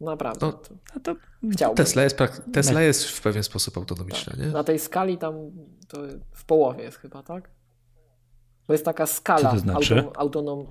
Naprawdę. 0.00 0.46
No, 0.46 0.52
to, 0.52 0.74
no 0.94 1.00
to 1.00 1.14
chciałbym. 1.52 1.76
Tesla, 1.76 2.02
jest, 2.02 2.18
Tesla 2.52 2.82
jest 2.82 3.04
w 3.04 3.22
pewien 3.22 3.42
sposób 3.42 3.76
autonomiczna, 3.78 4.32
tak. 4.32 4.40
nie? 4.40 4.46
Na 4.46 4.64
tej 4.64 4.78
skali 4.78 5.18
tam 5.18 5.34
to 5.88 5.98
w 6.32 6.44
połowie 6.44 6.82
jest 6.82 6.96
chyba, 6.96 7.22
tak? 7.22 7.50
To 8.66 8.72
jest 8.72 8.84
taka 8.84 9.06
skala 9.06 9.50
to 9.50 9.58
znaczy? 9.58 10.04
autonom, 10.16 10.66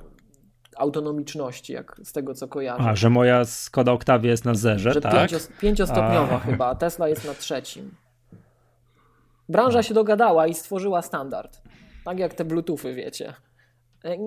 autonomiczności, 0.78 1.74
jak 1.74 2.02
z 2.04 2.12
tego 2.12 2.34
co 2.34 2.48
kojarzę. 2.48 2.90
A, 2.90 2.96
że 2.96 3.10
moja 3.10 3.46
Skoda 3.46 3.92
Octavia 3.92 4.30
jest 4.30 4.46
na 4.46 4.56
zerze, 4.56 4.94
że 4.94 5.02
tak? 5.02 5.30
pięciostopniowa 5.62 6.36
a... 6.36 6.40
chyba, 6.40 6.68
a 6.68 6.76
Tesla 6.76 7.08
jest 7.08 7.26
na 7.26 7.34
trzecim. 7.34 7.96
Branża 9.50 9.84
się 9.84 9.94
dogadała 9.94 10.48
i 10.48 10.54
stworzyła 10.54 11.02
standard. 11.02 11.62
Tak 12.06 12.20
jak 12.20 12.34
te 12.34 12.46
Bluetoothy, 12.46 12.94
wiecie. 12.94 13.34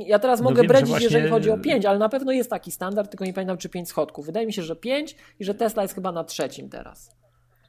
Ja 0.06 0.18
teraz 0.18 0.40
no 0.40 0.44
mogę 0.44 0.62
wiem, 0.62 0.68
bredzić, 0.68 0.88
właśnie... 0.88 1.04
jeżeli 1.04 1.28
chodzi 1.28 1.50
o 1.50 1.58
5, 1.58 1.86
ale 1.86 1.98
na 1.98 2.08
pewno 2.08 2.32
jest 2.32 2.50
taki 2.50 2.72
standard, 2.72 3.10
tylko 3.10 3.24
nie 3.24 3.32
pamiętam, 3.32 3.58
czy 3.58 3.68
5 3.68 3.88
schodków. 3.88 4.26
Wydaje 4.26 4.46
mi 4.46 4.52
się, 4.52 4.62
że 4.62 4.76
5 4.76 5.16
i 5.40 5.44
że 5.44 5.54
Tesla 5.54 5.82
jest 5.82 5.94
chyba 5.94 6.12
na 6.12 6.24
trzecim 6.24 6.68
teraz. 6.68 7.16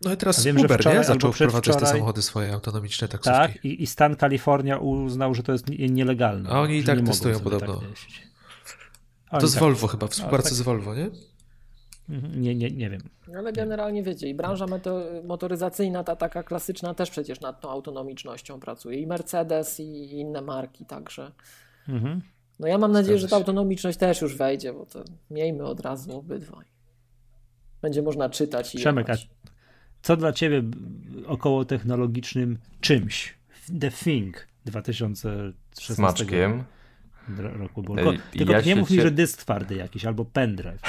No 0.06 0.14
i 0.14 0.18
teraz 0.18 0.44
wiem, 0.44 0.58
Uber 0.58 0.80
wczoraj, 0.80 0.98
nie? 0.98 1.04
zaczął 1.04 1.34
wprowadzać 1.34 1.78
te 1.78 1.86
samochody 1.86 2.22
swoje 2.22 2.54
autonomiczne 2.54 3.08
taksówki. 3.08 3.40
Tak, 3.40 3.66
i, 3.66 3.84
i 3.84 3.88
stan 3.88 4.16
Kalifornia 4.16 4.78
uznał, 4.78 5.34
że 5.34 5.44
to 5.44 5.52
jest 5.52 5.66
nielegalne. 5.70 6.50
A 6.50 6.62
oni 6.62 6.78
i 6.78 6.84
tak 6.84 7.02
testują 7.02 7.40
podobno. 7.40 7.76
Tak 7.76 8.27
to 9.40 9.48
z 9.48 9.54
tak. 9.54 9.62
Volvo 9.62 9.88
chyba, 9.88 10.08
współpracy 10.08 10.50
tak. 10.50 10.58
z 10.58 10.62
Volvo, 10.62 10.96
nie? 10.96 11.10
Mhm, 12.10 12.42
nie, 12.42 12.56
nie, 12.56 12.72
nie 12.72 12.90
wiem. 12.90 13.02
Ale 13.36 13.54
generalnie 13.54 14.04
wiecie, 14.04 14.28
i 14.28 14.34
branża 14.34 14.66
motoryzacyjna, 15.24 16.04
ta 16.04 16.16
taka 16.16 16.44
klasyczna, 16.44 16.94
też 16.94 17.10
przecież 17.10 17.42
nad 17.42 17.62
tą 17.62 17.70
autonomicznością 17.70 18.60
pracuje. 18.60 19.00
I 19.00 19.08
Mercedes, 19.08 19.80
i 19.80 20.20
inne 20.20 20.42
marki 20.42 20.86
także. 20.86 21.32
Mhm. 21.90 22.22
No 22.60 22.68
ja 22.68 22.78
mam 22.78 22.92
nadzieję, 22.92 23.18
że 23.18 23.28
ta 23.28 23.36
autonomiczność 23.36 23.98
też 23.98 24.22
już 24.22 24.38
wejdzie, 24.38 24.74
bo 24.74 24.86
to 24.86 25.04
miejmy 25.32 25.66
od 25.66 25.80
razu 25.80 26.18
obydwaj. 26.18 26.66
Będzie 27.82 28.02
można 28.02 28.30
czytać 28.30 28.76
i. 28.76 28.78
Przemek, 28.78 29.08
co 30.02 30.18
dla 30.18 30.34
ciebie 30.34 30.64
około 31.28 31.66
technologicznym 31.66 32.58
czymś? 32.82 33.38
The 33.80 33.92
Thing 33.92 34.48
2016 34.66 35.96
Smaczkiem. 35.96 36.64
Roku 37.38 37.84
było. 37.84 37.98
Tylko, 38.32 38.52
ja 38.52 38.62
nie 38.62 38.76
mów 38.76 38.90
mi, 38.90 39.02
że 39.02 39.12
dysk 39.12 39.40
twardy 39.40 39.76
jakiś 39.76 40.06
albo 40.06 40.26
pendrive. 40.26 40.82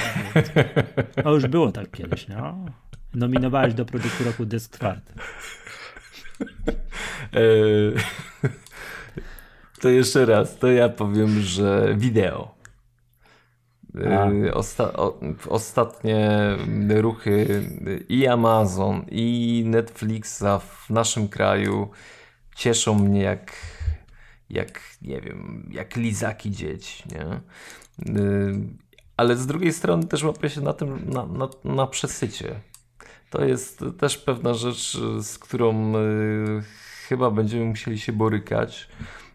To 1.22 1.34
już 1.34 1.46
było 1.46 1.72
tak 1.72 1.90
kiedyś, 1.90 2.28
no. 2.28 2.66
Nominowałeś 3.14 3.74
do 3.74 3.84
produktu 3.84 4.24
roku 4.24 4.46
dysk 4.46 4.72
twardy. 4.72 5.12
E, 7.32 7.40
to 9.80 9.88
jeszcze 9.88 10.26
raz, 10.26 10.58
to 10.58 10.66
ja 10.66 10.88
powiem, 10.88 11.40
że 11.40 11.94
wideo. 11.96 12.54
Y, 14.46 14.54
osta 14.54 14.92
o, 14.92 15.20
ostatnie 15.48 16.40
ruchy 16.88 17.62
i 18.08 18.26
Amazon, 18.26 19.04
i 19.10 19.62
Netflixa 19.66 20.58
w 20.58 20.90
naszym 20.90 21.28
kraju 21.28 21.90
cieszą 22.56 22.94
mnie 22.94 23.22
jak, 23.22 23.52
jak 24.50 24.80
nie 25.02 25.20
wiem, 25.20 25.70
jak 25.72 25.96
lizaki 25.96 26.50
dzieci, 26.50 27.04
nie? 27.12 27.40
Y, 28.20 28.58
ale 29.16 29.36
z 29.36 29.46
drugiej 29.46 29.72
strony 29.72 30.06
też 30.06 30.22
łapię 30.22 30.50
się 30.50 30.60
na 30.60 30.72
tym, 30.72 31.10
na, 31.10 31.26
na, 31.26 31.48
na 31.64 31.86
przesycie. 31.86 32.60
To 33.30 33.44
jest 33.44 33.84
też 33.98 34.16
pewna 34.16 34.54
rzecz, 34.54 34.98
z 35.20 35.38
którą 35.38 35.96
y, 35.96 36.62
chyba 37.08 37.30
będziemy 37.30 37.64
musieli 37.64 37.98
się 37.98 38.12
borykać. 38.12 38.88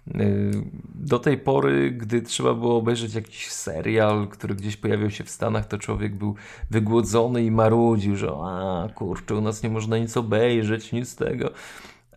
Y, 0.07 0.51
do 0.95 1.19
tej 1.19 1.37
pory, 1.37 1.91
gdy 1.91 2.21
trzeba 2.21 2.53
było 2.53 2.77
obejrzeć 2.77 3.13
jakiś 3.13 3.51
serial, 3.51 4.27
który 4.27 4.55
gdzieś 4.55 4.77
pojawiał 4.77 5.09
się 5.09 5.23
w 5.23 5.29
Stanach, 5.29 5.67
to 5.67 5.77
człowiek 5.77 6.15
był 6.15 6.35
wygłodzony 6.71 7.43
i 7.43 7.51
marudził, 7.51 8.15
że 8.15 8.31
a 8.31 8.87
kurczę, 8.95 9.35
u 9.35 9.41
nas 9.41 9.63
nie 9.63 9.69
można 9.69 9.97
nic 9.97 10.17
obejrzeć, 10.17 10.91
nic 10.91 11.09
z 11.09 11.15
tego. 11.15 11.51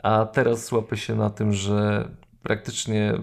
A 0.03 0.27
teraz 0.27 0.73
łapę 0.73 0.97
się 0.97 1.15
na 1.15 1.31
tym, 1.31 1.53
że 1.53 2.09
praktycznie 2.47 3.15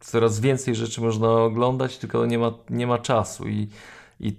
coraz 0.00 0.40
więcej 0.40 0.74
rzeczy 0.74 1.00
można 1.00 1.28
oglądać, 1.28 1.98
tylko 1.98 2.26
nie 2.26 2.38
ma, 2.38 2.54
nie 2.70 2.86
ma 2.86 2.98
czasu 2.98 3.48
i, 3.48 3.68
i 4.20 4.36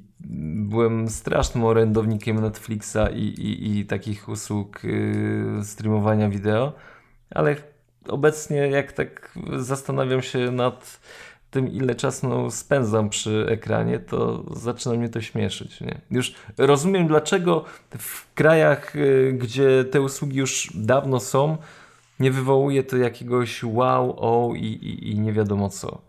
byłem 0.69 1.09
strasznym 1.09 1.63
orędownikiem 1.63 2.41
Netflixa 2.41 2.97
i, 3.13 3.23
i, 3.23 3.79
i 3.79 3.85
takich 3.85 4.29
usług 4.29 4.83
yy, 4.83 5.63
streamowania 5.63 6.29
wideo, 6.29 6.73
ale 7.29 7.55
obecnie 8.07 8.57
jak 8.57 8.91
tak 8.91 9.39
zastanawiam 9.57 10.21
się 10.21 10.51
nad 10.51 10.99
tym, 11.51 11.67
ile 11.67 11.95
czasu 11.95 12.51
spędzam 12.51 13.09
przy 13.09 13.45
ekranie, 13.49 13.99
to 13.99 14.43
zaczyna 14.55 14.95
mnie 14.95 15.09
to 15.09 15.21
śmieszyć. 15.21 15.81
Nie? 15.81 16.01
Już 16.11 16.35
rozumiem, 16.57 17.07
dlaczego 17.07 17.65
w 17.97 18.33
krajach, 18.33 18.95
y, 18.95 19.35
gdzie 19.39 19.85
te 19.91 20.01
usługi 20.01 20.37
już 20.37 20.71
dawno 20.75 21.19
są, 21.19 21.57
nie 22.19 22.31
wywołuje 22.31 22.83
to 22.83 22.97
jakiegoś 22.97 23.63
wow, 23.63 24.15
o 24.17 24.55
i, 24.55 24.65
i, 24.65 25.11
i 25.11 25.19
nie 25.19 25.33
wiadomo 25.33 25.69
co. 25.69 26.01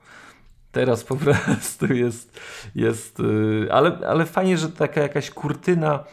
Teraz 0.73 1.05
po 1.05 1.17
prostu 1.25 1.95
jest, 1.95 2.41
jest 2.75 3.21
y, 3.21 3.69
ale, 3.73 3.99
ale 4.09 4.27
fajnie, 4.27 4.59
że 4.59 4.69
taka 4.69 5.01
jakaś 5.01 5.31
kurtyna 5.31 6.05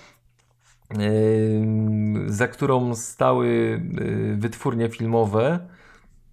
za 2.27 2.47
którą 2.47 2.95
stały 2.95 3.47
y, 4.01 4.35
wytwórnie 4.37 4.89
filmowe, 4.89 5.59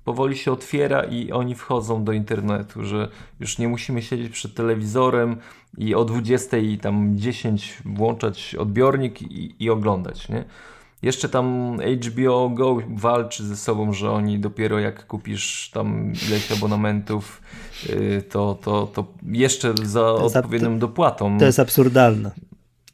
powoli 0.04 0.36
się 0.36 0.52
otwiera 0.52 1.04
i 1.04 1.32
oni 1.32 1.54
wchodzą 1.54 2.04
do 2.04 2.12
internetu, 2.12 2.84
że 2.84 3.08
już 3.40 3.58
nie 3.58 3.68
musimy 3.68 4.02
siedzieć 4.02 4.32
przed 4.32 4.54
telewizorem 4.54 5.36
i 5.78 5.94
o 5.94 6.04
20 6.04 6.56
i 6.56 6.78
tam 6.78 7.18
10 7.18 7.82
włączać 7.84 8.54
odbiornik 8.54 9.22
i, 9.22 9.64
i 9.64 9.70
oglądać, 9.70 10.28
nie? 10.28 10.44
Jeszcze 11.04 11.28
tam 11.28 11.78
HBO 12.06 12.48
Go 12.48 12.78
walczy 12.88 13.44
ze 13.44 13.56
sobą, 13.56 13.92
że 13.92 14.10
oni 14.10 14.38
dopiero 14.38 14.78
jak 14.78 15.06
kupisz 15.06 15.70
tam 15.74 16.12
ileś 16.28 16.52
abonamentów, 16.52 17.42
y, 17.90 18.22
to, 18.30 18.58
to, 18.62 18.86
to 18.86 19.06
jeszcze 19.22 19.74
za 19.82 20.12
odpowiednią 20.12 20.78
dopłatą. 20.78 21.38
To 21.38 21.44
jest 21.44 21.58
absurdalne 21.58 22.30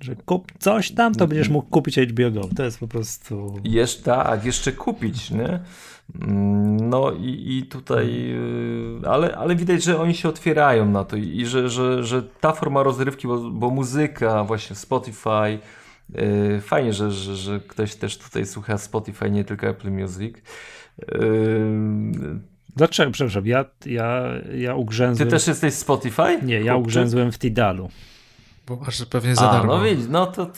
że 0.00 0.16
kup 0.16 0.52
coś 0.58 0.92
tam, 0.92 1.14
to 1.14 1.26
będziesz 1.26 1.48
mógł 1.48 1.68
kupić 1.70 1.98
HBO 1.98 2.30
Go. 2.30 2.48
To 2.56 2.64
jest 2.64 2.78
po 2.78 2.88
prostu... 2.88 3.60
Jeszcze 3.64 4.02
tak, 4.02 4.44
jeszcze 4.44 4.72
kupić, 4.72 5.30
nie? 5.30 5.60
No 6.80 7.12
i, 7.12 7.58
i 7.58 7.66
tutaj, 7.66 8.32
y, 9.02 9.08
ale, 9.08 9.36
ale 9.36 9.56
widać, 9.56 9.82
że 9.82 10.00
oni 10.00 10.14
się 10.14 10.28
otwierają 10.28 10.86
na 10.86 11.04
to 11.04 11.16
i, 11.16 11.46
że, 11.46 11.68
że, 11.68 12.04
że 12.04 12.22
ta 12.22 12.52
forma 12.52 12.82
rozrywki, 12.82 13.28
bo, 13.28 13.50
bo 13.50 13.70
muzyka, 13.70 14.44
właśnie 14.44 14.76
Spotify, 14.76 15.58
fajnie, 16.60 16.92
że, 16.92 17.10
że, 17.10 17.36
że 17.36 17.60
ktoś 17.60 17.94
też 17.94 18.18
tutaj 18.18 18.46
słucha 18.46 18.78
Spotify, 18.78 19.30
nie 19.30 19.44
tylko 19.44 19.66
Apple 19.66 19.90
Music. 19.90 20.34
Yy, 20.98 22.40
Dlaczego? 22.76 23.10
Przepraszam, 23.10 23.46
ja, 23.46 23.64
ja, 23.86 24.22
ja 24.56 24.74
ugrzęzłem... 24.74 25.28
Ty 25.28 25.32
też 25.36 25.46
jesteś 25.46 25.74
Spotify? 25.74 26.38
Nie, 26.42 26.60
ja 26.60 26.76
ugrzęzłem 26.76 27.32
w 27.32 27.38
Tidalu. 27.38 27.90
Bo 28.66 28.76
masz 28.76 29.04
pewnie 29.04 29.34
za 29.34 29.50
A, 29.50 29.52
darmo. 29.52 29.78
No 29.78 29.84
widzisz, 29.84 30.06
no 30.08 30.26
to... 30.26 30.50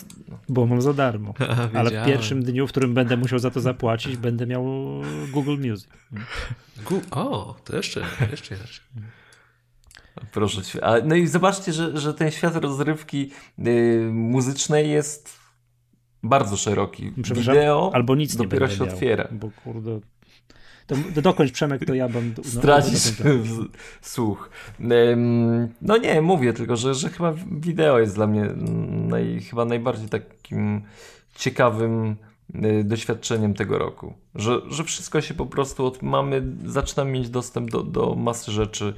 Bo 0.49 0.67
mam 0.67 0.83
za 0.83 0.93
darmo. 0.93 1.35
Ale 1.75 2.03
w 2.03 2.07
pierwszym 2.07 2.43
dniu, 2.43 2.67
w 2.67 2.71
którym 2.71 2.95
będę 2.95 3.17
musiał 3.17 3.39
za 3.39 3.51
to 3.51 3.61
zapłacić, 3.61 4.17
będę 4.17 4.47
miał 4.47 4.65
Google 5.33 5.57
Music. 5.71 5.89
Gu 6.85 7.01
o, 7.11 7.57
to 7.65 7.77
jeszcze, 7.77 8.03
jeszcze 8.31 8.55
inaczej. 8.55 8.81
Proszę 10.33 10.63
cię. 10.63 10.81
No 11.05 11.15
i 11.15 11.27
zobaczcie, 11.27 11.73
że, 11.73 11.99
że 11.99 12.15
ten 12.15 12.31
świat 12.31 12.57
rozrywki 12.57 13.31
yy, 13.59 14.11
muzycznej 14.13 14.91
jest 14.91 15.42
bardzo 16.23 16.57
szeroki. 16.57 17.13
Wideo 17.17 17.91
albo 17.95 18.15
nic 18.15 18.37
dopiero 18.37 18.67
nie 18.67 18.73
się 18.73 18.85
miał, 18.85 18.95
otwiera. 18.95 19.29
Bo 19.31 19.51
kurde, 19.65 20.01
to 20.87 21.23
dokończ 21.23 21.53
Przemek, 21.53 21.85
to 21.85 21.95
ja 21.95 22.09
bym... 22.09 22.35
No, 22.39 22.45
Stracisz 22.45 23.19
no, 23.19 23.31
słuch. 24.01 24.51
No 25.83 25.97
nie, 25.97 26.23
mówię 26.23 26.53
tylko, 26.53 26.77
że, 26.77 26.95
że 26.95 27.09
chyba 27.09 27.35
wideo 27.51 27.99
jest 27.99 28.15
dla 28.15 28.27
mnie 28.27 28.49
naj, 29.09 29.41
chyba 29.41 29.65
najbardziej 29.65 30.09
takim 30.09 30.83
ciekawym 31.35 32.17
y, 32.55 32.85
doświadczeniem 32.85 33.55
tego 33.55 33.79
roku. 33.79 34.15
Że, 34.35 34.61
że 34.69 34.85
wszystko 34.85 35.21
się 35.21 35.35
po 35.35 35.47
prostu 35.47 35.87
od, 35.87 36.03
mamy, 36.03 36.43
zaczynamy 36.65 37.11
mieć 37.11 37.29
dostęp 37.29 37.71
do, 37.71 37.83
do 37.83 38.15
masy 38.15 38.53
rzeczy, 38.53 38.95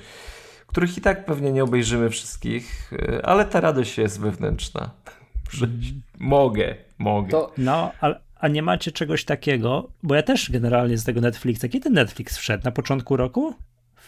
których 0.66 0.98
i 0.98 1.00
tak 1.00 1.26
pewnie 1.26 1.52
nie 1.52 1.64
obejrzymy 1.64 2.10
wszystkich, 2.10 2.92
y, 2.92 3.24
ale 3.24 3.44
ta 3.44 3.60
radość 3.60 3.98
jest 3.98 4.20
wewnętrzna. 4.20 4.90
Że 5.50 5.68
mogę, 6.18 6.74
mogę. 6.98 7.30
To... 7.30 7.52
No, 7.58 7.92
ale, 8.00 8.20
a 8.36 8.48
nie 8.48 8.62
macie 8.62 8.92
czegoś 8.92 9.24
takiego, 9.24 9.88
bo 10.02 10.14
ja 10.14 10.22
też 10.22 10.50
generalnie 10.50 10.98
z 10.98 11.04
tego 11.04 11.20
Netflixa, 11.20 11.64
kiedy 11.70 11.90
Netflix 11.90 12.38
wszedł? 12.38 12.64
Na 12.64 12.70
początku 12.70 13.16
roku? 13.16 13.54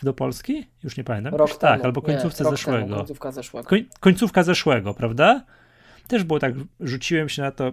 Do 0.02 0.12
Polski? 0.12 0.66
Już 0.84 0.96
nie 0.96 1.04
pamiętam. 1.04 1.34
Rok 1.34 1.48
Już, 1.48 1.58
tak, 1.58 1.84
albo 1.84 2.02
końcówce 2.02 2.44
nie, 2.44 2.50
zeszłego. 2.50 2.86
Temu, 2.86 2.96
końcówka 2.96 3.32
zeszłego. 3.32 3.68
Koń, 3.68 3.84
końcówka 4.00 4.42
zeszłego, 4.42 4.94
prawda? 4.94 5.44
Też 6.08 6.24
było 6.24 6.38
tak, 6.38 6.54
rzuciłem 6.80 7.28
się 7.28 7.42
na 7.42 7.50
to, 7.50 7.72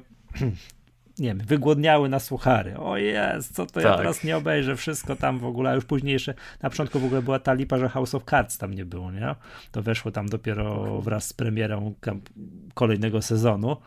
nie 1.19 1.27
wiem, 1.27 1.39
wygłodniały 1.39 2.09
na 2.09 2.19
suchary. 2.19 2.77
O 2.77 2.97
jest, 2.97 3.55
co 3.55 3.65
to 3.65 3.73
tak. 3.73 3.83
ja 3.83 3.97
teraz 3.97 4.23
nie 4.23 4.37
obejrzę, 4.37 4.75
wszystko 4.75 5.15
tam 5.15 5.39
w 5.39 5.45
ogóle, 5.45 5.69
a 5.69 5.73
już 5.73 5.85
później 5.85 6.13
jeszcze, 6.13 6.33
na 6.61 6.69
początku 6.69 6.99
w 6.99 7.05
ogóle 7.05 7.21
była 7.21 7.39
ta 7.39 7.53
lipa, 7.53 7.77
że 7.77 7.89
House 7.89 8.15
of 8.15 8.23
Cards 8.23 8.57
tam 8.57 8.73
nie 8.73 8.85
było, 8.85 9.11
nie? 9.11 9.35
To 9.71 9.81
weszło 9.81 10.11
tam 10.11 10.29
dopiero 10.29 11.01
wraz 11.01 11.27
z 11.27 11.33
premierą 11.33 11.93
kolejnego 12.73 13.21
sezonu. 13.21 13.77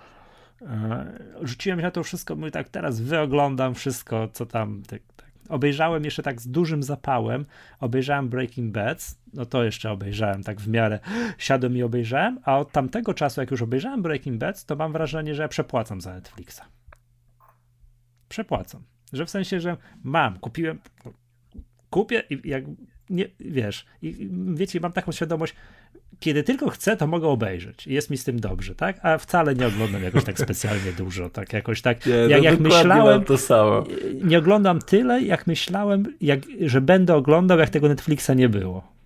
E, 0.62 1.18
rzuciłem 1.42 1.78
się 1.78 1.82
na 1.82 1.90
to 1.90 2.02
wszystko, 2.02 2.36
mówię 2.36 2.50
tak, 2.50 2.68
teraz 2.68 3.00
wyoglądam 3.00 3.74
wszystko, 3.74 4.28
co 4.28 4.46
tam. 4.46 4.82
Tak, 4.82 5.00
tak. 5.16 5.26
Obejrzałem 5.48 6.04
jeszcze 6.04 6.22
tak 6.22 6.40
z 6.40 6.48
dużym 6.48 6.82
zapałem, 6.82 7.46
obejrzałem 7.80 8.28
Breaking 8.28 8.72
Bad, 8.72 9.14
no 9.34 9.46
to 9.46 9.64
jeszcze 9.64 9.90
obejrzałem 9.90 10.42
tak 10.42 10.60
w 10.60 10.68
miarę, 10.68 10.98
siadłem 11.38 11.76
i 11.76 11.82
obejrzałem, 11.82 12.40
a 12.44 12.58
od 12.58 12.72
tamtego 12.72 13.14
czasu, 13.14 13.40
jak 13.40 13.50
już 13.50 13.62
obejrzałem 13.62 14.02
Breaking 14.02 14.38
Bad, 14.38 14.64
to 14.64 14.76
mam 14.76 14.92
wrażenie, 14.92 15.34
że 15.34 15.42
ja 15.42 15.48
przepłacam 15.48 16.00
za 16.00 16.14
Netflixa. 16.14 16.60
Przepłacam. 18.28 18.82
Że 19.12 19.26
w 19.26 19.30
sensie, 19.30 19.60
że 19.60 19.76
mam, 20.04 20.38
kupiłem, 20.38 20.78
kupię 21.90 22.22
i 22.30 22.48
jak 22.48 22.64
nie, 23.10 23.24
wiesz, 23.40 23.86
i 24.02 24.28
wiecie, 24.54 24.80
mam 24.80 24.92
taką 24.92 25.12
świadomość, 25.12 25.54
kiedy 26.20 26.42
tylko 26.42 26.70
chcę, 26.70 26.96
to 26.96 27.06
mogę 27.06 27.28
obejrzeć. 27.28 27.86
Jest 27.86 28.10
mi 28.10 28.16
z 28.16 28.24
tym 28.24 28.40
dobrze, 28.40 28.74
tak? 28.74 28.98
A 29.02 29.18
wcale 29.18 29.54
nie 29.54 29.66
oglądam 29.66 30.02
jakoś 30.02 30.24
tak 30.24 30.38
specjalnie 30.38 30.92
dużo, 30.92 31.30
tak 31.30 31.52
jakoś 31.52 31.82
tak. 31.82 32.06
Nie, 32.06 32.12
jak, 32.12 32.42
jak 32.42 32.60
myślałem, 32.60 33.24
to 33.24 33.38
samo. 33.38 33.84
nie 34.24 34.38
oglądam 34.38 34.78
tyle, 34.78 35.22
jak 35.22 35.46
myślałem, 35.46 36.04
jak, 36.20 36.40
że 36.60 36.80
będę 36.80 37.14
oglądał, 37.14 37.58
jak 37.58 37.70
tego 37.70 37.88
Netflixa 37.88 38.30
nie 38.36 38.48
było. 38.48 38.96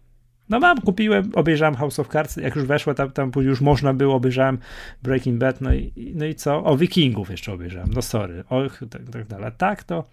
No 0.48 0.60
mam, 0.60 0.80
kupiłem, 0.80 1.30
obejrzałem 1.34 1.74
House 1.74 1.98
of 1.98 2.08
Cards, 2.08 2.36
jak 2.36 2.56
już 2.56 2.64
weszło, 2.64 2.94
tam, 2.94 3.10
tam 3.10 3.32
już 3.36 3.60
można 3.60 3.94
było, 3.94 4.14
obejrzałem 4.14 4.58
Breaking 5.02 5.39
Bad, 5.39 5.60
no 5.60 5.74
i, 5.74 6.12
no 6.14 6.24
i 6.24 6.34
co? 6.34 6.64
O, 6.64 6.76
Wikingów 6.76 7.30
jeszcze 7.30 7.52
obejrzałem, 7.52 7.90
no 7.94 8.02
sorry, 8.02 8.44
och, 8.48 8.80
tak, 8.90 9.02
tak 9.12 9.26
dalej. 9.26 9.52
Tak, 9.58 9.84
to 9.84 10.05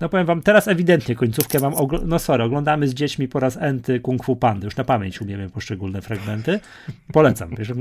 no 0.00 0.08
powiem 0.08 0.26
wam, 0.26 0.42
teraz 0.42 0.68
ewidentnie 0.68 1.14
końcówkę 1.14 1.60
mam, 1.60 1.74
no 2.06 2.18
sorry, 2.18 2.44
oglądamy 2.44 2.88
z 2.88 2.94
dziećmi 2.94 3.28
po 3.28 3.40
raz 3.40 3.56
enty 3.56 4.00
Kung 4.00 4.24
Fu 4.24 4.36
Pandy, 4.36 4.64
już 4.64 4.76
na 4.76 4.84
pamięć 4.84 5.20
umiemy 5.20 5.50
poszczególne 5.50 6.02
fragmenty. 6.02 6.60
Polecam, 7.12 7.50
wiesz, 7.58 7.72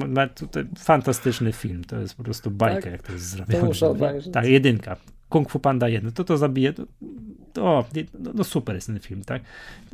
fantastyczny 0.78 1.54
film, 1.54 1.84
to 1.84 2.00
jest 2.00 2.16
po 2.16 2.24
prostu 2.24 2.52
bajka, 2.52 2.82
tak? 2.82 2.92
jak 2.92 3.02
to 3.02 3.14
jest 3.14 3.26
zrobione. 3.26 3.62
Tak, 4.32 4.46
jedynka. 4.46 4.96
Kung 5.30 5.50
Fu 5.50 5.60
Panda 5.60 5.90
1, 5.90 6.12
to 6.12 6.24
to 6.24 6.38
zabije, 6.38 6.74
to, 6.74 6.84
to 7.54 7.86
no, 8.20 8.32
no, 8.34 8.44
super 8.44 8.76
jest 8.76 8.88
ten 8.88 9.00
film, 9.00 9.24
tak? 9.24 9.42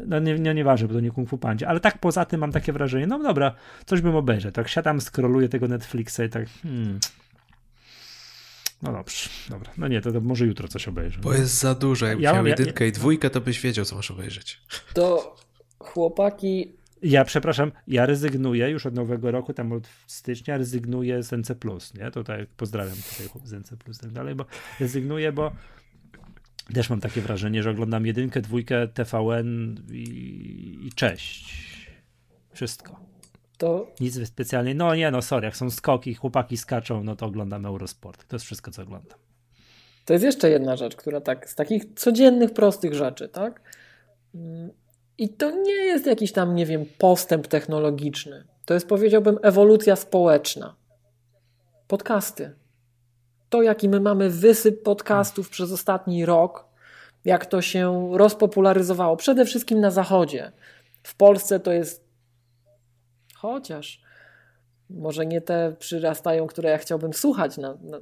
No 0.07 0.19
nie, 0.19 0.39
nie, 0.39 0.53
nieważne, 0.53 0.87
bo 0.87 0.93
to 0.93 0.99
nie 0.99 1.11
Kung 1.11 1.29
Fu 1.29 1.37
Pandzie, 1.37 1.67
ale 1.67 1.79
tak 1.79 1.97
poza 1.97 2.25
tym 2.25 2.39
mam 2.39 2.51
takie 2.51 2.73
wrażenie, 2.73 3.07
no 3.07 3.19
dobra, 3.19 3.55
coś 3.85 4.01
bym 4.01 4.15
obejrzał, 4.15 4.51
tak 4.51 4.67
siadam, 4.67 5.01
scrolluję 5.01 5.49
tego 5.49 5.67
Netflixa 5.67 6.19
i 6.27 6.29
tak, 6.29 6.47
hmm, 6.63 6.99
no 8.83 8.91
dobrze, 8.91 9.29
dobra. 9.49 9.71
No 9.77 9.87
nie, 9.87 10.01
to, 10.01 10.11
to 10.11 10.21
może 10.21 10.45
jutro 10.45 10.67
coś 10.67 10.87
obejrzę. 10.87 11.19
Bo 11.21 11.33
jest 11.33 11.59
za 11.59 11.75
dużo. 11.75 12.05
Jakbyś 12.05 12.23
ja 12.23 12.33
miał 12.33 12.45
jedynkę 12.45 12.83
ja, 12.83 12.89
i 12.89 12.91
dwójkę, 12.91 13.29
to 13.29 13.41
byś 13.41 13.61
wiedział, 13.61 13.85
co 13.85 13.95
masz 13.95 14.11
obejrzeć. 14.11 14.61
To 14.93 15.35
chłopaki... 15.79 16.75
Ja 17.01 17.25
przepraszam, 17.25 17.71
ja 17.87 18.05
rezygnuję 18.05 18.69
już 18.69 18.85
od 18.85 18.95
nowego 18.95 19.31
roku, 19.31 19.53
tam 19.53 19.71
od 19.71 19.87
stycznia 20.07 20.57
rezygnuję 20.57 21.23
z 21.23 21.31
NC+, 21.31 21.55
nie? 21.95 22.11
Tutaj 22.11 22.47
pozdrawiam 22.57 22.95
tutaj 22.95 23.41
z 23.43 23.53
NC+, 23.53 23.73
i 23.73 23.99
tak 24.01 24.11
dalej, 24.11 24.35
bo 24.35 24.45
rezygnuję, 24.79 25.31
bo 25.31 25.51
też 26.73 26.89
mam 26.89 26.99
takie 26.99 27.21
wrażenie, 27.21 27.63
że 27.63 27.69
oglądam 27.69 28.05
jedynkę, 28.05 28.41
dwójkę, 28.41 28.87
TVN 28.87 29.75
i, 29.91 30.79
i 30.83 30.91
cześć. 30.95 31.55
Wszystko 32.53 33.12
to... 33.57 33.87
Nic 33.99 34.27
specjalnie. 34.27 34.75
No 34.75 34.95
nie, 34.95 35.11
no 35.11 35.21
sorry, 35.21 35.45
jak 35.45 35.57
są 35.57 35.69
skoki, 35.69 36.13
chłopaki 36.13 36.57
skaczą, 36.57 37.03
no 37.03 37.15
to 37.15 37.25
oglądam 37.25 37.65
Eurosport. 37.65 38.27
To 38.27 38.35
jest 38.35 38.45
wszystko, 38.45 38.71
co 38.71 38.81
oglądam. 38.81 39.19
To 40.05 40.13
jest 40.13 40.25
jeszcze 40.25 40.49
jedna 40.49 40.75
rzecz, 40.75 40.95
która 40.95 41.21
tak, 41.21 41.49
z 41.49 41.55
takich 41.55 41.83
codziennych, 41.95 42.53
prostych 42.53 42.93
rzeczy, 42.93 43.29
tak? 43.29 43.61
I 45.17 45.29
to 45.29 45.51
nie 45.51 45.75
jest 45.75 46.05
jakiś 46.05 46.31
tam, 46.31 46.55
nie 46.55 46.65
wiem, 46.65 46.85
postęp 46.97 47.47
technologiczny. 47.47 48.43
To 48.65 48.73
jest, 48.73 48.87
powiedziałbym, 48.87 49.39
ewolucja 49.41 49.95
społeczna. 49.95 50.75
Podcasty. 51.87 52.55
To, 53.49 53.61
jaki 53.61 53.89
my 53.89 53.99
mamy 53.99 54.29
wysyp 54.29 54.83
podcastów 54.83 55.49
przez 55.49 55.71
ostatni 55.71 56.25
rok, 56.25 56.65
jak 57.25 57.45
to 57.45 57.61
się 57.61 58.09
rozpopularyzowało, 58.13 59.17
przede 59.17 59.45
wszystkim 59.45 59.79
na 59.79 59.91
Zachodzie. 59.91 60.51
W 61.03 61.15
Polsce 61.15 61.59
to 61.59 61.71
jest 61.71 62.02
chociaż 63.43 64.01
może 64.89 65.25
nie 65.25 65.41
te 65.41 65.75
przyrastają, 65.79 66.47
które 66.47 66.69
ja 66.69 66.77
chciałbym 66.77 67.13
słuchać, 67.13 67.57
na, 67.57 67.77
na, 67.81 67.97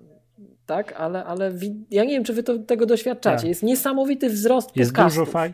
tak, 0.66 0.94
ale, 0.98 1.26
ale 1.26 1.52
ja 1.92 2.04
nie 2.04 2.10
wiem, 2.10 2.24
czy 2.24 2.34
wy 2.34 2.44
to, 2.44 2.60
tego 2.60 2.86
doświadczacie. 2.86 3.38
Tak. 3.38 3.48
Jest 3.48 3.64
niesamowity 3.64 4.30
wzrost 4.30 4.78
jest 4.78 4.92
podcastów. 4.92 5.20
Dużo 5.20 5.32
faj... 5.32 5.54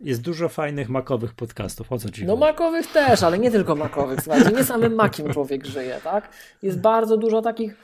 Jest 0.00 0.22
dużo 0.22 0.48
fajnych 0.48 0.88
makowych 0.88 1.34
podcastów, 1.34 1.92
o 1.92 1.98
co 1.98 2.10
ci 2.10 2.24
No 2.24 2.32
chodzi? 2.32 2.40
makowych 2.40 2.86
też, 2.86 3.22
ale 3.22 3.38
nie 3.38 3.50
tylko 3.50 3.76
makowych, 3.76 4.20
słuchajcie, 4.20 4.50
nie 4.50 4.64
samym 4.64 4.94
makiem 4.94 5.32
człowiek 5.32 5.66
żyje, 5.66 6.00
tak? 6.04 6.28
Jest 6.62 6.80
bardzo 6.80 7.16
dużo 7.16 7.42
takich 7.42 7.76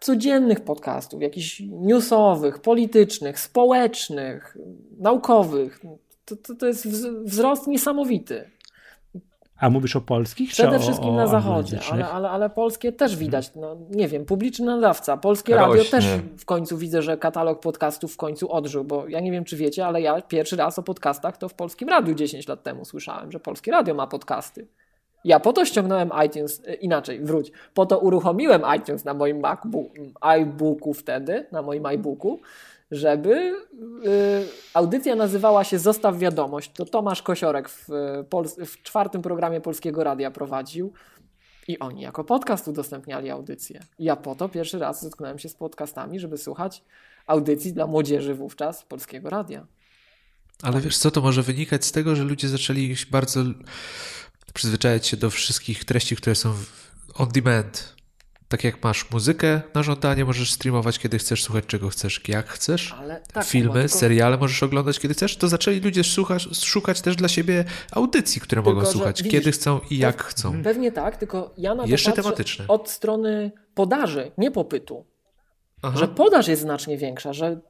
codziennych 0.00 0.60
podcastów, 0.60 1.22
jakichś 1.22 1.62
newsowych, 1.70 2.58
politycznych, 2.58 3.38
społecznych, 3.38 4.56
naukowych. 4.98 5.80
To, 6.24 6.36
to, 6.36 6.54
to 6.54 6.66
jest 6.66 6.88
wzrost 7.24 7.66
niesamowity. 7.66 8.50
A 9.62 9.70
mówisz 9.70 9.96
o 9.96 10.00
polskich? 10.00 10.50
Przede 10.50 10.76
o, 10.76 10.80
wszystkim 10.80 11.08
o 11.08 11.16
na 11.16 11.26
zachodzie, 11.26 11.78
ale, 11.92 12.08
ale, 12.08 12.30
ale 12.30 12.50
polskie 12.50 12.92
też 12.92 13.16
widać. 13.16 13.54
No, 13.54 13.76
nie 13.90 14.08
wiem, 14.08 14.24
publiczny 14.24 14.66
nadawca, 14.66 15.16
polskie 15.16 15.54
Rośnie. 15.54 15.68
radio 15.68 15.90
też 15.90 16.04
w 16.38 16.44
końcu 16.44 16.78
widzę, 16.78 17.02
że 17.02 17.16
katalog 17.16 17.60
podcastów 17.60 18.14
w 18.14 18.16
końcu 18.16 18.52
odżył, 18.52 18.84
bo 18.84 19.08
ja 19.08 19.20
nie 19.20 19.32
wiem, 19.32 19.44
czy 19.44 19.56
wiecie, 19.56 19.86
ale 19.86 20.00
ja 20.00 20.22
pierwszy 20.22 20.56
raz 20.56 20.78
o 20.78 20.82
podcastach 20.82 21.36
to 21.36 21.48
w 21.48 21.54
polskim 21.54 21.88
radiu 21.88 22.14
10 22.14 22.48
lat 22.48 22.62
temu 22.62 22.84
słyszałem, 22.84 23.32
że 23.32 23.40
polskie 23.40 23.70
radio 23.70 23.94
ma 23.94 24.06
podcasty. 24.06 24.66
Ja 25.24 25.40
po 25.40 25.52
to 25.52 25.64
ściągnąłem 25.64 26.10
iTunes, 26.26 26.62
e, 26.66 26.74
inaczej, 26.74 27.20
wróć, 27.20 27.52
po 27.74 27.86
to 27.86 27.98
uruchomiłem 27.98 28.62
iTunes 28.78 29.04
na 29.04 29.14
moim 29.14 29.40
MacBook, 29.40 29.88
iBooku 30.20 30.94
wtedy, 30.94 31.46
na 31.52 31.62
moim 31.62 31.86
iBooku, 31.86 32.40
żeby 32.92 33.30
y, 33.34 34.48
audycja 34.74 35.14
nazywała 35.14 35.64
się 35.64 35.78
Zostaw 35.78 36.18
Wiadomość. 36.18 36.72
To 36.72 36.84
Tomasz 36.84 37.22
Kosiorek 37.22 37.68
w, 37.68 37.88
w 38.66 38.82
czwartym 38.82 39.22
programie 39.22 39.60
Polskiego 39.60 40.04
Radia 40.04 40.30
prowadził. 40.30 40.92
I 41.68 41.78
oni 41.78 42.02
jako 42.02 42.24
podcast 42.24 42.68
udostępniali 42.68 43.30
audycję. 43.30 43.80
Ja 43.98 44.16
po 44.16 44.34
to 44.34 44.48
pierwszy 44.48 44.78
raz 44.78 45.02
zetknąłem 45.02 45.38
się 45.38 45.48
z 45.48 45.54
podcastami, 45.54 46.20
żeby 46.20 46.38
słuchać 46.38 46.84
audycji 47.26 47.72
dla 47.72 47.86
młodzieży 47.86 48.34
wówczas 48.34 48.84
Polskiego 48.84 49.30
Radia. 49.30 49.66
Ale 50.62 50.80
wiesz 50.80 50.98
co, 50.98 51.10
to 51.10 51.20
może 51.20 51.42
wynikać 51.42 51.84
z 51.84 51.92
tego, 51.92 52.16
że 52.16 52.24
ludzie 52.24 52.48
zaczęli 52.48 52.96
bardzo 53.10 53.40
przyzwyczajać 54.54 55.06
się 55.06 55.16
do 55.16 55.30
wszystkich 55.30 55.84
treści, 55.84 56.16
które 56.16 56.34
są 56.34 56.54
on 57.14 57.28
demand. 57.28 58.01
Tak 58.52 58.64
jak 58.64 58.84
masz 58.84 59.10
muzykę 59.10 59.60
na 59.74 59.82
żądanie, 59.82 60.24
możesz 60.24 60.52
streamować 60.52 60.98
kiedy 60.98 61.18
chcesz, 61.18 61.42
słuchać 61.42 61.64
czego 61.66 61.88
chcesz, 61.88 62.20
jak 62.28 62.48
chcesz. 62.48 62.94
Tak, 63.32 63.46
Filmy, 63.46 63.80
tylko... 63.80 63.98
seriale 63.98 64.36
możesz 64.36 64.62
oglądać 64.62 64.98
kiedy 65.00 65.14
chcesz. 65.14 65.36
To 65.36 65.48
zaczęli 65.48 65.80
ludzie 65.80 66.04
szukać, 66.04 66.48
szukać 66.64 67.00
też 67.00 67.16
dla 67.16 67.28
siebie 67.28 67.64
audycji, 67.92 68.40
które 68.40 68.62
tylko, 68.62 68.74
mogą 68.74 68.90
słuchać, 68.90 69.22
widzisz, 69.22 69.38
kiedy 69.38 69.52
chcą 69.52 69.80
i 69.90 69.98
jak 69.98 70.22
chcą. 70.22 70.62
Pewnie 70.62 70.92
tak, 70.92 71.16
tylko 71.16 71.54
ja 71.58 71.74
na 71.74 71.82
to 71.82 71.88
Jeszcze 71.88 72.12
tematyczne. 72.12 72.64
od 72.68 72.90
strony 72.90 73.52
podaży, 73.74 74.32
nie 74.38 74.50
popytu. 74.50 75.06
Aha. 75.82 75.98
Że 75.98 76.08
podaż 76.08 76.48
jest 76.48 76.62
znacznie 76.62 76.98
większa, 76.98 77.32
że 77.32 77.60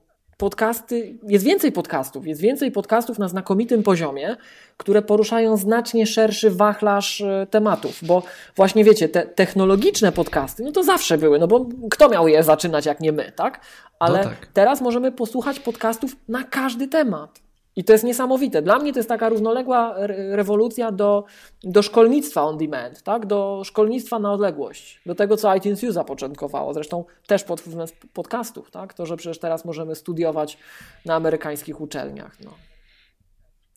podcasty, 0.42 1.18
jest 1.28 1.44
więcej 1.44 1.72
podcastów, 1.72 2.26
jest 2.26 2.40
więcej 2.40 2.72
podcastów 2.72 3.18
na 3.18 3.28
znakomitym 3.28 3.82
poziomie, 3.82 4.36
które 4.76 5.02
poruszają 5.02 5.56
znacznie 5.56 6.06
szerszy 6.06 6.50
wachlarz 6.50 7.20
e, 7.20 7.46
tematów, 7.50 7.98
bo 8.02 8.22
właśnie 8.56 8.84
wiecie, 8.84 9.08
te 9.08 9.26
technologiczne 9.26 10.12
podcasty, 10.12 10.62
no 10.62 10.72
to 10.72 10.82
zawsze 10.82 11.18
były, 11.18 11.38
no 11.38 11.48
bo 11.48 11.66
kto 11.90 12.08
miał 12.08 12.28
je 12.28 12.42
zaczynać 12.42 12.86
jak 12.86 13.00
nie 13.00 13.12
my, 13.12 13.32
tak? 13.36 13.60
Ale 13.98 14.18
no 14.18 14.24
tak. 14.24 14.46
teraz 14.52 14.80
możemy 14.80 15.12
posłuchać 15.12 15.60
podcastów 15.60 16.16
na 16.28 16.44
każdy 16.44 16.88
temat. 16.88 17.41
I 17.76 17.84
to 17.84 17.92
jest 17.92 18.04
niesamowite. 18.04 18.62
Dla 18.62 18.78
mnie 18.78 18.92
to 18.92 18.98
jest 18.98 19.08
taka 19.08 19.28
równoległa 19.28 19.94
rewolucja 20.30 20.92
do, 20.92 21.24
do 21.64 21.82
szkolnictwa 21.82 22.42
on 22.42 22.58
demand, 22.58 23.02
tak? 23.02 23.26
do 23.26 23.62
szkolnictwa 23.64 24.18
na 24.18 24.32
odległość, 24.32 25.00
do 25.06 25.14
tego, 25.14 25.36
co 25.36 25.54
iTunes 25.54 25.84
U 25.84 25.92
zapoczątkowało. 25.92 26.74
Zresztą 26.74 27.04
też 27.26 27.44
pod 27.44 27.60
wpływem 27.60 27.86
podcastów. 28.12 28.70
Tak? 28.70 28.94
To, 28.94 29.06
że 29.06 29.16
przecież 29.16 29.38
teraz 29.38 29.64
możemy 29.64 29.94
studiować 29.94 30.58
na 31.04 31.14
amerykańskich 31.14 31.80
uczelniach. 31.80 32.36
No. 32.44 32.71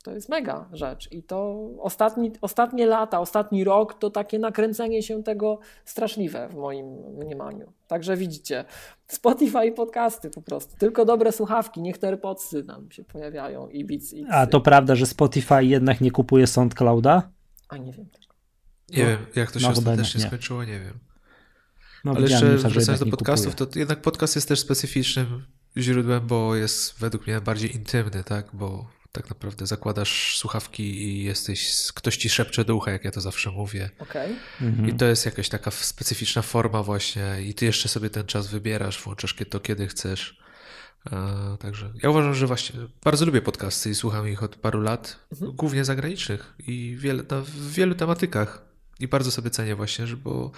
To 0.06 0.12
jest 0.12 0.30
mega 0.30 0.70
rzecz. 0.74 1.12
I 1.12 1.24
to 1.24 1.70
ostatni, 1.80 2.32
ostatnie 2.42 2.86
lata, 2.86 3.20
ostatni 3.20 3.64
rok 3.64 3.94
to 3.94 4.10
takie 4.10 4.40
nakręcenie 4.40 5.04
się 5.04 5.24
tego 5.24 5.60
straszliwe 5.86 6.50
w 6.50 6.56
moim 6.56 6.86
mniemaniu. 7.24 7.74
Także 7.88 8.18
widzicie, 8.18 8.66
Spotify 9.08 9.66
i 9.66 9.72
podcasty 9.72 10.30
po 10.30 10.42
prostu. 10.42 10.78
Tylko 10.78 11.06
dobre 11.06 11.32
słuchawki, 11.32 11.82
niech 11.82 11.98
te 11.98 12.08
AirPodsy 12.08 12.64
nam 12.64 12.92
się 12.92 13.04
pojawiają 13.04 13.68
i 13.68 13.86
Beats. 13.86 14.14
A 14.30 14.48
to 14.48 14.62
prawda, 14.62 14.96
że 14.96 15.06
Spotify 15.06 15.66
jednak 15.66 16.02
nie 16.02 16.12
kupuje 16.12 16.48
SoundClouda? 16.48 17.30
A 17.70 17.78
nie 17.78 17.92
wiem. 17.92 18.06
Nie 18.90 19.04
no, 19.04 19.10
wiem, 19.10 19.26
jak 19.36 19.52
to 19.52 19.60
się 19.60 19.66
no, 19.66 19.72
ostatecznie 19.72 20.22
nie. 20.22 20.28
skończyło, 20.28 20.64
nie 20.64 20.80
wiem. 20.80 21.00
No, 22.04 22.12
Ale 22.12 22.22
jeszcze 22.22 22.58
wracając 22.58 23.00
do 23.00 23.06
podcastów, 23.06 23.56
to 23.56 23.68
jednak 23.76 24.02
podcast 24.02 24.36
jest 24.36 24.48
też 24.48 24.60
specyficznym 24.60 25.46
źródłem, 25.78 26.28
bo 26.28 26.56
jest 26.56 27.00
według 27.00 27.28
mnie 27.28 27.42
bardziej 27.42 27.76
intymny, 27.76 28.24
tak? 28.24 28.50
Bo 28.54 28.96
tak 29.16 29.30
naprawdę 29.30 29.68
zakładasz 29.68 30.38
słuchawki 30.38 30.84
i 30.84 31.24
jesteś, 31.24 31.72
ktoś 31.96 32.18
ci 32.18 32.30
szepcze 32.30 32.66
do 32.66 32.76
ucha, 32.76 32.92
jak 32.92 33.06
ja 33.06 33.12
to 33.12 33.22
zawsze 33.22 33.52
mówię. 33.52 33.90
Okay. 34.00 34.36
Mhm. 34.62 34.90
I 34.90 34.94
to 34.94 35.06
jest 35.06 35.26
jakaś 35.26 35.50
taka 35.50 35.72
specyficzna 35.72 36.42
forma 36.42 36.84
właśnie 36.84 37.42
i 37.42 37.54
ty 37.54 37.66
jeszcze 37.66 37.90
sobie 37.90 38.10
ten 38.10 38.26
czas 38.26 38.48
wybierasz, 38.48 39.02
włączasz 39.02 39.36
to 39.50 39.60
kiedy 39.60 39.88
chcesz. 39.88 40.40
Także 41.60 41.94
ja 42.04 42.10
uważam, 42.10 42.36
że 42.36 42.48
właśnie 42.48 42.80
bardzo 43.04 43.26
lubię 43.26 43.42
podcasty 43.42 43.90
i 43.90 43.96
słucham 43.96 44.30
ich 44.30 44.44
od 44.44 44.56
paru 44.56 44.82
lat, 44.82 45.20
mhm. 45.32 45.52
głównie 45.52 45.86
zagranicznych 45.86 46.54
i 46.68 46.98
wiele, 47.00 47.24
na, 47.30 47.42
w 47.42 47.72
wielu 47.72 47.96
tematykach. 47.96 48.62
I 49.00 49.08
bardzo 49.08 49.32
sobie 49.32 49.50
cenię 49.50 49.76
właśnie, 49.76 50.08
że 50.08 50.18
bo 50.18 50.52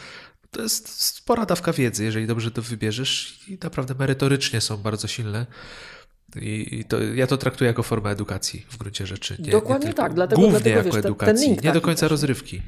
to 0.51 0.61
jest 0.61 1.01
spora 1.01 1.45
dawka 1.45 1.73
wiedzy, 1.73 2.03
jeżeli 2.03 2.27
dobrze 2.27 2.51
to 2.51 2.61
wybierzesz 2.61 3.39
i 3.47 3.57
naprawdę 3.63 3.95
merytorycznie 3.99 4.61
są 4.61 4.77
bardzo 4.77 5.07
silne. 5.07 5.45
I, 6.35 6.85
to, 6.85 7.03
ja 7.03 7.27
to 7.27 7.37
traktuję 7.37 7.67
jako 7.67 7.83
formę 7.83 8.09
edukacji 8.09 8.65
w 8.69 8.77
gruncie 8.77 9.05
rzeczy. 9.05 9.37
Nie, 9.39 9.51
Dokładnie 9.51 9.87
nie 9.87 9.93
tak, 9.93 10.13
dlatego, 10.13 10.41
głównie 10.41 10.59
dlatego, 10.59 10.77
jako 10.77 10.89
wiesz, 10.89 11.05
edukacji, 11.05 11.57
nie 11.63 11.71
do 11.71 11.81
końca 11.81 12.07
rozrywki. 12.07 12.61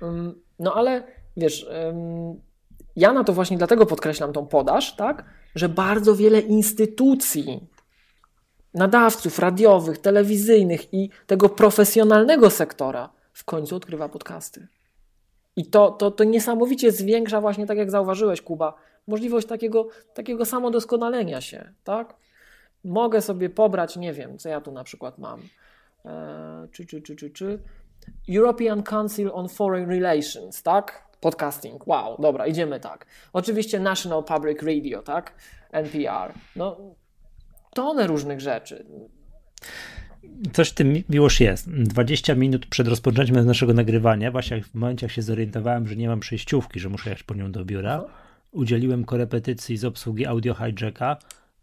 Um, 0.00 0.34
no 0.58 0.74
ale 0.74 1.06
wiesz, 1.36 1.66
ja 2.96 3.12
na 3.12 3.24
to 3.24 3.32
właśnie 3.32 3.58
dlatego 3.58 3.86
podkreślam 3.86 4.32
tą 4.32 4.46
podaż, 4.46 4.96
tak, 4.96 5.24
że 5.54 5.68
bardzo 5.68 6.16
wiele 6.16 6.40
instytucji, 6.40 7.66
nadawców 8.74 9.38
radiowych, 9.38 9.98
telewizyjnych 9.98 10.94
i 10.94 11.10
tego 11.26 11.48
profesjonalnego 11.48 12.50
sektora 12.50 13.10
w 13.32 13.44
końcu 13.44 13.76
odkrywa 13.76 14.08
podcasty. 14.08 14.68
I 15.56 15.66
to, 15.66 15.90
to, 15.90 16.10
to 16.10 16.24
niesamowicie 16.24 16.92
zwiększa 16.92 17.40
właśnie, 17.40 17.66
tak 17.66 17.78
jak 17.78 17.90
zauważyłeś, 17.90 18.42
Kuba, 18.42 18.74
możliwość 19.06 19.46
takiego, 19.46 19.88
takiego 20.14 20.44
samodoskonalenia 20.44 21.40
się, 21.40 21.72
tak? 21.84 22.14
Mogę 22.84 23.20
sobie 23.20 23.50
pobrać, 23.50 23.96
nie 23.96 24.12
wiem, 24.12 24.38
co 24.38 24.48
ja 24.48 24.60
tu 24.60 24.72
na 24.72 24.84
przykład 24.84 25.18
mam, 25.18 25.40
eee, 25.40 26.68
czy, 26.72 26.86
czy, 26.86 27.02
czy, 27.02 27.16
czy, 27.16 27.30
czy, 27.30 27.58
European 28.28 28.82
Council 28.82 29.30
on 29.32 29.48
Foreign 29.48 29.90
Relations, 29.90 30.62
tak? 30.62 31.04
Podcasting, 31.20 31.86
wow, 31.86 32.16
dobra, 32.22 32.46
idziemy 32.46 32.80
tak. 32.80 33.06
Oczywiście 33.32 33.80
National 33.80 34.24
Public 34.24 34.62
Radio, 34.62 35.02
tak? 35.02 35.34
NPR. 35.72 36.32
No, 36.56 36.76
tonę 37.74 38.06
różnych 38.06 38.40
rzeczy. 38.40 38.86
Coś 40.52 40.70
w 40.70 40.74
tym 40.74 41.02
miłość 41.08 41.40
jest. 41.40 41.70
20 41.70 42.34
minut 42.34 42.66
przed 42.66 42.88
rozpoczęciem 42.88 43.46
naszego 43.46 43.74
nagrywania, 43.74 44.30
właśnie 44.30 44.62
w 44.62 44.74
momencie 44.74 45.06
jak 45.06 45.12
się 45.12 45.22
zorientowałem, 45.22 45.88
że 45.88 45.96
nie 45.96 46.08
mam 46.08 46.20
przejściówki, 46.20 46.80
że 46.80 46.88
muszę 46.88 47.10
jechać 47.10 47.22
po 47.22 47.34
nią 47.34 47.52
do 47.52 47.64
biura, 47.64 48.04
udzieliłem 48.52 49.04
korepetycji 49.04 49.76
z 49.76 49.84
obsługi 49.84 50.26
Audio 50.26 50.54
Hijacka 50.54 51.16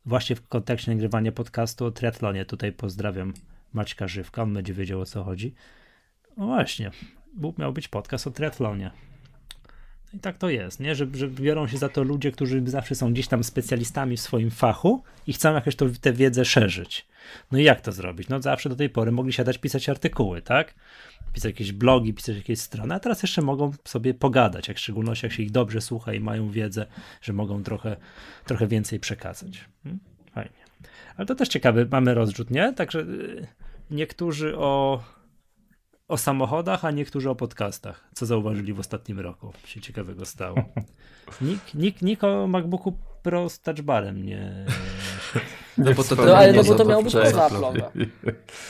właśnie 0.05 0.35
w 0.35 0.47
kontekście 0.47 0.91
nagrywania 0.91 1.31
podcastu 1.31 1.85
o 1.85 1.91
triatlonie. 1.91 2.45
Tutaj 2.45 2.71
pozdrawiam 2.71 3.33
Maćka 3.73 4.07
Żywka, 4.07 4.43
on 4.43 4.53
będzie 4.53 4.73
wiedział 4.73 5.01
o 5.01 5.05
co 5.05 5.23
chodzi. 5.23 5.53
No 6.37 6.45
właśnie, 6.45 6.91
miał 7.57 7.73
być 7.73 7.87
podcast 7.87 8.27
o 8.27 8.31
triatlonie. 8.31 8.91
I 10.13 10.19
tak 10.19 10.37
to 10.37 10.49
jest, 10.49 10.79
nie? 10.79 10.95
Że, 10.95 11.07
że 11.13 11.27
biorą 11.27 11.67
się 11.67 11.77
za 11.77 11.89
to 11.89 12.03
ludzie, 12.03 12.31
którzy 12.31 12.61
zawsze 12.65 12.95
są 12.95 13.13
gdzieś 13.13 13.27
tam 13.27 13.43
specjalistami 13.43 14.17
w 14.17 14.21
swoim 14.21 14.51
fachu 14.51 15.03
i 15.27 15.33
chcą 15.33 15.53
jakoś 15.53 15.75
tę 16.01 16.13
wiedzę 16.13 16.45
szerzyć. 16.45 17.07
No 17.51 17.57
i 17.57 17.63
jak 17.63 17.81
to 17.81 17.91
zrobić? 17.91 18.29
No 18.29 18.41
zawsze 18.41 18.69
do 18.69 18.75
tej 18.75 18.89
pory 18.89 19.11
mogli 19.11 19.33
siadać 19.33 19.57
pisać 19.57 19.89
artykuły, 19.89 20.41
tak? 20.41 20.75
Pisać 21.33 21.51
jakieś 21.51 21.71
blogi, 21.71 22.13
pisać 22.13 22.35
jakieś 22.35 22.59
strony, 22.59 22.95
a 22.95 22.99
teraz 22.99 23.21
jeszcze 23.21 23.41
mogą 23.41 23.71
sobie 23.85 24.13
pogadać, 24.13 24.67
jak 24.67 24.77
w 24.77 24.79
szczególności 24.79 25.25
jak 25.25 25.33
się 25.33 25.43
ich 25.43 25.51
dobrze 25.51 25.81
słucha 25.81 26.13
i 26.13 26.19
mają 26.19 26.51
wiedzę, 26.51 26.85
że 27.21 27.33
mogą 27.33 27.63
trochę, 27.63 27.95
trochę 28.45 28.67
więcej 28.67 28.99
przekazać. 28.99 29.65
Hmm? 29.83 29.99
Fajnie. 30.31 30.61
Ale 31.17 31.25
to 31.25 31.35
też 31.35 31.49
ciekawe, 31.49 31.85
mamy 31.91 32.13
rozrzut, 32.13 32.51
nie? 32.51 32.73
Także 32.73 32.99
y, 32.99 33.47
niektórzy 33.91 34.57
o 34.57 35.03
o 36.11 36.17
samochodach, 36.17 36.85
a 36.85 36.91
niektórzy 36.91 37.29
o 37.29 37.35
podcastach. 37.35 38.09
Co 38.13 38.25
zauważyli 38.25 38.73
w 38.73 38.79
ostatnim 38.79 39.19
roku? 39.19 39.53
Się 39.65 39.81
ciekawego 39.81 40.25
stało. 40.25 40.63
Nikt, 41.41 41.73
nikt, 41.73 42.01
nikt 42.01 42.23
o 42.23 42.47
MacBooku 42.47 42.93
Pro 43.23 43.49
z 43.49 43.59
touchbarem 43.59 44.25
nie. 44.25 44.65
No 45.77 45.93
bo 45.93 46.03
to, 46.03 46.15
no, 46.15 46.37
ale 46.37 46.53
no 46.53 46.63
bo 46.63 46.75
to 46.75 46.85
miało 46.85 47.03
być 47.03 47.13
poza 47.13 47.47
Apple'owe. 47.47 47.83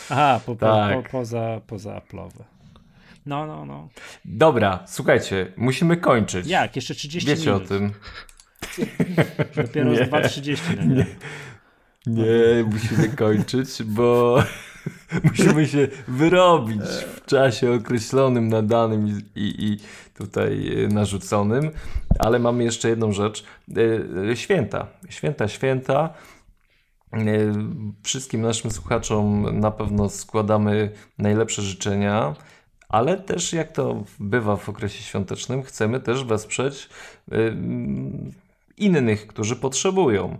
Aha, 0.09 0.41
po, 0.45 0.55
po, 0.55 0.65
tak. 0.65 1.03
po, 1.03 1.09
poza, 1.09 1.61
poza 1.67 1.99
Apple'owe. 1.99 2.43
No, 3.25 3.45
no, 3.45 3.65
no. 3.65 3.89
Dobra, 4.25 4.83
słuchajcie, 4.87 5.53
musimy 5.57 5.97
kończyć. 5.97 6.47
Jak? 6.47 6.75
Jeszcze 6.75 6.95
30 6.95 7.29
Wiecie 7.29 7.45
minut. 7.45 7.61
Wiecie 7.61 7.75
o 7.75 7.79
tym. 7.79 7.91
Dopiero 9.65 9.91
nie. 9.91 9.99
2.30 9.99 10.87
nie. 10.87 11.05
nie, 12.05 12.63
musimy 12.71 13.09
kończyć, 13.09 13.83
bo 13.83 14.43
musimy 15.29 15.67
się 15.67 15.87
wyrobić 16.07 16.81
w 17.15 17.25
czasie 17.25 17.71
określonym, 17.71 18.47
nadanym 18.47 19.07
i, 19.07 19.21
i, 19.35 19.77
tutaj 20.17 20.71
narzuconym. 20.89 21.71
Ale 22.19 22.39
mamy 22.39 22.63
jeszcze 22.63 22.89
jedną 22.89 23.11
rzecz. 23.11 23.43
E, 24.29 24.35
święta. 24.35 24.87
Święta, 25.09 25.47
święta. 25.47 26.13
E, 27.13 27.17
wszystkim 28.03 28.41
naszym 28.41 28.71
słuchaczom 28.71 29.59
na 29.59 29.71
pewno 29.71 30.09
składamy 30.09 30.91
najlepsze 31.17 31.61
życzenia, 31.61 32.35
ale 32.89 33.17
też 33.17 33.53
jak 33.53 33.71
to 33.71 34.03
bywa 34.19 34.55
w 34.55 34.69
okresie 34.69 35.03
świątecznym, 35.03 35.63
chcemy 35.63 35.99
też 35.99 36.23
wesprzeć 36.23 36.89
e, 37.31 37.35
innych, 38.77 39.27
którzy 39.27 39.55
potrzebują. 39.55 40.37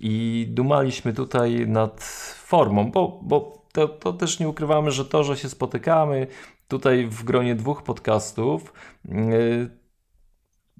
I 0.00 0.46
dumaliśmy 0.50 1.12
tutaj 1.12 1.66
nad 1.66 2.04
formą, 2.44 2.90
bo, 2.90 3.20
bo 3.22 3.57
to, 3.72 3.88
to 3.88 4.12
też 4.12 4.40
nie 4.40 4.48
ukrywamy, 4.48 4.90
że 4.90 5.04
to, 5.04 5.24
że 5.24 5.36
się 5.36 5.48
spotykamy 5.48 6.26
tutaj 6.68 7.06
w 7.06 7.24
gronie 7.24 7.54
dwóch 7.54 7.82
podcastów, 7.82 8.72
yy, 9.04 9.70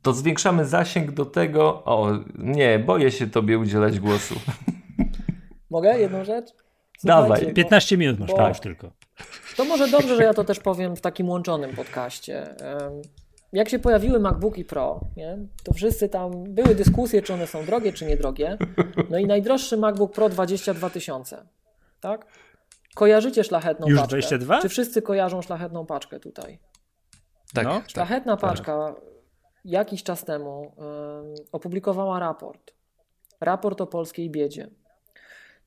to 0.02 0.12
zwiększamy 0.12 0.64
zasięg 0.64 1.10
do 1.10 1.24
tego. 1.24 1.84
O, 1.84 2.10
nie, 2.38 2.78
boję 2.78 3.10
się 3.10 3.26
tobie 3.26 3.58
udzielać 3.58 4.00
głosu. 4.00 4.34
Mogę 5.70 5.98
jedną 5.98 6.24
rzecz? 6.24 6.46
Słuchajcie, 6.98 7.22
Dawaj. 7.22 7.54
15 7.54 7.96
minut 7.98 8.18
masz 8.18 8.34
tak 8.34 8.60
tylko. 8.60 8.90
To 9.56 9.64
może 9.64 9.88
dobrze, 9.88 10.16
że 10.16 10.22
ja 10.22 10.34
to 10.34 10.44
też 10.44 10.60
powiem 10.60 10.96
w 10.96 11.00
takim 11.00 11.28
łączonym 11.28 11.76
podcaście. 11.76 12.54
Jak 13.52 13.68
się 13.68 13.78
pojawiły 13.78 14.20
MacBooki 14.20 14.64
Pro, 14.64 15.00
nie, 15.16 15.38
to 15.64 15.72
wszyscy 15.72 16.08
tam 16.08 16.44
były 16.44 16.74
dyskusje, 16.74 17.22
czy 17.22 17.34
one 17.34 17.46
są 17.46 17.64
drogie, 17.64 17.92
czy 17.92 18.06
niedrogie. 18.06 18.58
No 19.10 19.18
i 19.18 19.26
najdroższy 19.26 19.76
MacBook 19.76 20.12
Pro 20.12 20.28
22 20.28 20.90
tysiące. 20.90 21.46
Tak? 22.00 22.26
Kojarzycie 22.98 23.44
szlachetną 23.44 23.86
Już 23.86 23.98
paczkę? 24.00 24.08
22? 24.08 24.62
Czy 24.62 24.68
wszyscy 24.68 25.02
kojarzą 25.02 25.42
szlachetną 25.42 25.86
paczkę 25.86 26.20
tutaj? 26.20 26.58
Tak. 27.54 27.64
No, 27.64 27.82
Szlachetna 27.86 28.36
tak. 28.36 28.50
paczka 28.50 28.94
jakiś 29.64 30.02
czas 30.02 30.24
temu 30.24 30.72
opublikowała 31.52 32.18
raport. 32.18 32.74
Raport 33.40 33.80
o 33.80 33.86
polskiej 33.86 34.30
biedzie. 34.30 34.70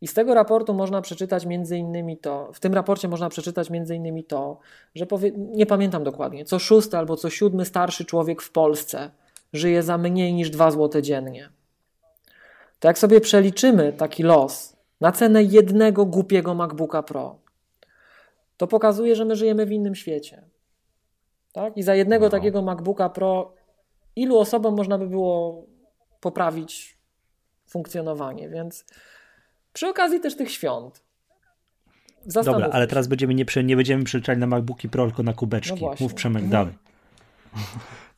I 0.01 0.07
z 0.07 0.13
tego 0.13 0.33
raportu 0.33 0.73
można 0.73 1.01
przeczytać 1.01 1.45
między 1.45 1.77
innymi 1.77 2.17
to, 2.17 2.51
w 2.53 2.59
tym 2.59 2.73
raporcie 2.73 3.07
można 3.07 3.29
przeczytać 3.29 3.69
między 3.69 3.95
innymi 3.95 4.23
to, 4.23 4.59
że 4.95 5.05
powie, 5.05 5.31
nie 5.35 5.65
pamiętam 5.65 6.03
dokładnie, 6.03 6.45
co 6.45 6.59
szósty 6.59 6.97
albo 6.97 7.17
co 7.17 7.29
siódmy 7.29 7.65
starszy 7.65 8.05
człowiek 8.05 8.41
w 8.41 8.51
Polsce 8.51 9.11
żyje 9.53 9.83
za 9.83 9.97
mniej 9.97 10.33
niż 10.33 10.49
2 10.49 10.71
zł 10.71 11.01
dziennie. 11.01 11.49
To 12.79 12.87
jak 12.87 12.97
sobie 12.97 13.21
przeliczymy 13.21 13.93
taki 13.93 14.23
los 14.23 14.80
na 15.01 15.11
cenę 15.11 15.43
jednego 15.43 16.05
głupiego 16.05 16.53
MacBooka 16.53 17.03
Pro, 17.03 17.39
to 18.57 18.67
pokazuje, 18.67 19.15
że 19.15 19.25
my 19.25 19.35
żyjemy 19.35 19.65
w 19.65 19.71
innym 19.71 19.95
świecie. 19.95 20.43
Tak? 21.53 21.77
I 21.77 21.83
za 21.83 21.95
jednego 21.95 22.25
no. 22.25 22.29
takiego 22.29 22.61
MacBooka 22.61 23.09
Pro 23.09 23.53
ilu 24.15 24.39
osobom 24.39 24.75
można 24.75 24.97
by 24.97 25.07
było 25.07 25.65
poprawić 26.19 26.97
funkcjonowanie, 27.67 28.49
więc 28.49 28.85
przy 29.73 29.87
okazji 29.87 30.19
też 30.19 30.35
tych 30.35 30.51
świąt. 30.51 31.03
Dobra, 32.25 32.69
ale 32.71 32.87
teraz 32.87 33.07
będziemy 33.07 33.33
nie, 33.33 33.45
nie 33.63 33.75
będziemy 33.75 34.03
przeliczali 34.03 34.39
na 34.39 34.47
MacBooki 34.47 34.89
Pro, 34.89 35.07
tylko 35.07 35.23
na 35.23 35.33
kubeczki. 35.33 35.85
No 35.85 35.93
Mów 35.99 36.13
Przemek 36.13 36.47
dalej. 36.47 36.73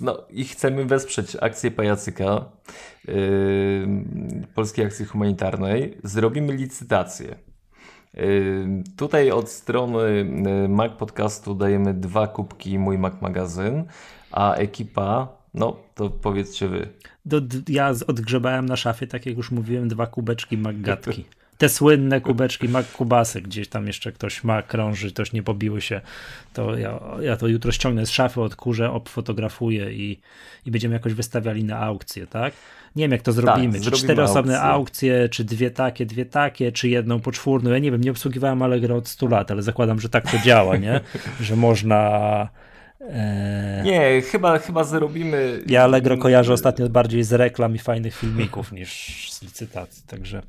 No 0.00 0.26
i 0.30 0.44
chcemy 0.44 0.84
wesprzeć 0.84 1.36
akcję 1.40 1.70
Pajacyka, 1.70 2.44
Polskiej 4.54 4.84
Akcji 4.84 5.04
Humanitarnej. 5.04 5.98
Zrobimy 6.04 6.52
licytację. 6.52 7.36
Tutaj 8.96 9.30
od 9.30 9.48
strony 9.48 10.24
Mac 10.68 10.92
Podcastu 10.92 11.54
dajemy 11.54 11.94
dwa 11.94 12.26
kubki 12.26 12.78
Mój 12.78 12.98
Mac 12.98 13.14
Magazyn, 13.20 13.84
a 14.30 14.54
ekipa, 14.54 15.28
no 15.54 15.76
to 15.94 16.10
powiedzcie 16.10 16.68
wy. 16.68 16.88
Do, 17.24 17.40
ja 17.68 17.92
odgrzebałem 18.06 18.66
na 18.66 18.76
szafie, 18.76 19.06
tak 19.06 19.26
jak 19.26 19.36
już 19.36 19.50
mówiłem, 19.50 19.88
dwa 19.88 20.06
kubeczki 20.06 20.58
Maggatki. 20.58 21.24
te 21.58 21.68
słynne 21.68 22.20
kubeczki 22.20 22.68
kubasy, 22.92 23.42
gdzieś 23.42 23.68
tam 23.68 23.86
jeszcze 23.86 24.12
ktoś 24.12 24.44
ma, 24.44 24.62
krąży, 24.62 25.12
też 25.12 25.32
nie 25.32 25.42
pobiły 25.42 25.80
się, 25.80 26.00
to 26.52 26.78
ja, 26.78 27.00
ja 27.20 27.36
to 27.36 27.48
jutro 27.48 27.72
ściągnę 27.72 28.06
z 28.06 28.10
szafy, 28.10 28.40
odkurzę, 28.40 28.90
obfotografuję 28.90 29.92
i, 29.92 30.20
i 30.66 30.70
będziemy 30.70 30.94
jakoś 30.94 31.14
wystawiali 31.14 31.64
na 31.64 31.78
aukcję, 31.78 32.26
tak? 32.26 32.52
Nie 32.96 33.04
wiem, 33.04 33.12
jak 33.12 33.22
to 33.22 33.32
zrobimy. 33.32 33.72
Tak, 33.72 33.82
czy 33.82 33.90
cztery 33.90 34.22
aukcje. 34.22 34.24
osobne 34.24 34.60
aukcje, 34.60 35.28
czy 35.28 35.44
dwie 35.44 35.70
takie, 35.70 36.06
dwie 36.06 36.26
takie, 36.26 36.72
czy 36.72 36.88
jedną 36.88 37.20
poczwórną. 37.20 37.70
Ja 37.70 37.78
nie 37.78 37.90
wiem, 37.90 38.00
nie 38.00 38.10
obsługiwałem 38.10 38.62
Allegro 38.62 38.96
od 38.96 39.08
100 39.08 39.28
lat, 39.28 39.50
ale 39.50 39.62
zakładam, 39.62 40.00
że 40.00 40.08
tak 40.08 40.30
to 40.30 40.38
działa, 40.38 40.76
nie? 40.76 41.00
Że 41.40 41.56
można. 41.56 42.48
E... 43.00 43.82
Nie, 43.84 44.22
chyba, 44.22 44.58
chyba 44.58 44.84
zrobimy. 44.84 45.62
Ja 45.66 45.84
Allegro 45.84 46.16
kojarzę 46.16 46.52
ostatnio 46.52 46.88
bardziej 46.88 47.24
z 47.24 47.32
reklam 47.32 47.74
i 47.74 47.78
fajnych 47.78 48.16
filmików 48.16 48.72
niż 48.72 49.32
z 49.32 49.42
licytacji, 49.42 50.02
także. 50.06 50.42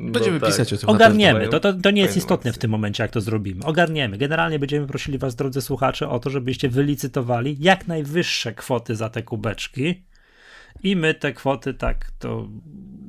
Będziemy 0.00 0.34
no 0.34 0.40
tak. 0.40 0.50
pisać 0.50 0.72
o 0.72 0.76
tym. 0.76 0.88
Ogarniemy. 0.88 1.48
To, 1.48 1.60
to, 1.60 1.72
to 1.72 1.90
nie 1.90 2.02
jest 2.02 2.16
istotne 2.16 2.52
w 2.52 2.58
tym 2.58 2.70
momencie, 2.70 3.02
jak 3.02 3.10
to 3.10 3.20
zrobimy. 3.20 3.64
Ogarniemy. 3.64 4.18
Generalnie 4.18 4.58
będziemy 4.58 4.86
prosili 4.86 5.18
Was, 5.18 5.36
drodzy 5.36 5.62
słuchacze, 5.62 6.08
o 6.08 6.18
to, 6.18 6.30
żebyście 6.30 6.68
wylicytowali 6.68 7.56
jak 7.60 7.88
najwyższe 7.88 8.54
kwoty 8.54 8.96
za 8.96 9.08
te 9.08 9.22
kubeczki 9.22 10.04
i 10.82 10.96
my 10.96 11.14
te 11.14 11.32
kwoty 11.32 11.74
tak 11.74 12.10
to 12.18 12.48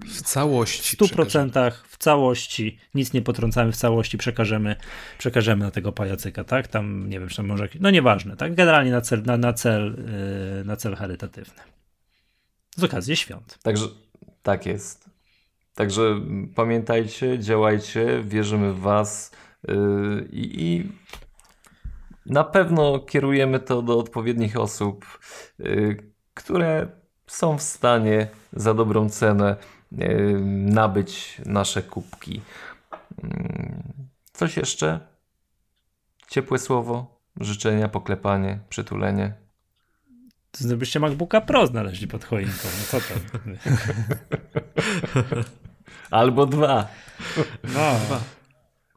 w 0.08 0.22
całości. 0.22 0.98
W 0.98 1.00
100% 1.00 1.72
w 1.88 1.98
całości, 1.98 2.80
nic 2.96 3.14
nie 3.14 3.22
potrącamy 3.22 3.72
w 3.72 3.76
całości, 3.76 4.18
przekażemy, 4.18 4.76
przekażemy 5.18 5.66
na 5.66 5.72
tego 5.72 5.92
pajacyka, 5.92 6.44
tak? 6.44 6.68
Tam 6.68 7.10
nie 7.10 7.20
wiem, 7.20 7.30
czy 7.30 7.44
może. 7.44 7.70
No 7.80 7.90
nieważne, 7.90 8.36
tak? 8.38 8.56
Generalnie 8.56 8.92
na 8.92 9.02
cel, 9.02 9.24
na, 9.24 9.38
na 9.38 9.54
cel, 9.54 9.96
yy, 10.58 10.66
na 10.66 10.76
cel 10.76 10.96
charytatywny. 10.96 11.64
Z 12.76 12.84
okazji 12.84 13.16
świąt. 13.16 13.60
Także 13.64 13.86
tak 14.44 14.66
jest. 14.66 15.07
Także 15.78 16.22
pamiętajcie, 16.56 17.40
działajcie, 17.40 18.24
wierzymy 18.24 18.74
w 18.74 18.80
Was 18.80 19.32
yy, 19.68 20.28
i 20.32 20.90
na 22.26 22.44
pewno 22.44 23.00
kierujemy 23.00 23.60
to 23.60 23.82
do 23.82 24.00
odpowiednich 24.00 24.60
osób, 24.60 25.06
yy, 25.60 25.98
które 26.34 26.88
są 27.28 27.58
w 27.58 27.62
stanie 27.62 28.28
za 28.54 28.74
dobrą 28.74 29.10
cenę 29.10 29.56
yy, 29.92 30.40
nabyć 30.66 31.42
nasze 31.46 31.84
kubki. 31.84 32.42
Coś 34.34 34.58
jeszcze? 34.58 35.00
Ciepłe 36.28 36.60
słowo, 36.60 37.22
życzenia, 37.40 37.88
poklepanie, 37.88 38.60
przytulenie. 38.70 39.47
Gdybyście 40.62 41.00
MacBooka 41.00 41.42
Pro 41.42 41.68
znaleźli 41.68 42.08
pod 42.08 42.26
choinką, 42.26 42.68
no 42.80 43.00
co 43.00 43.00
tam? 43.02 43.20
Albo 46.12 46.46
dwa. 46.46 46.88
No. 47.64 48.00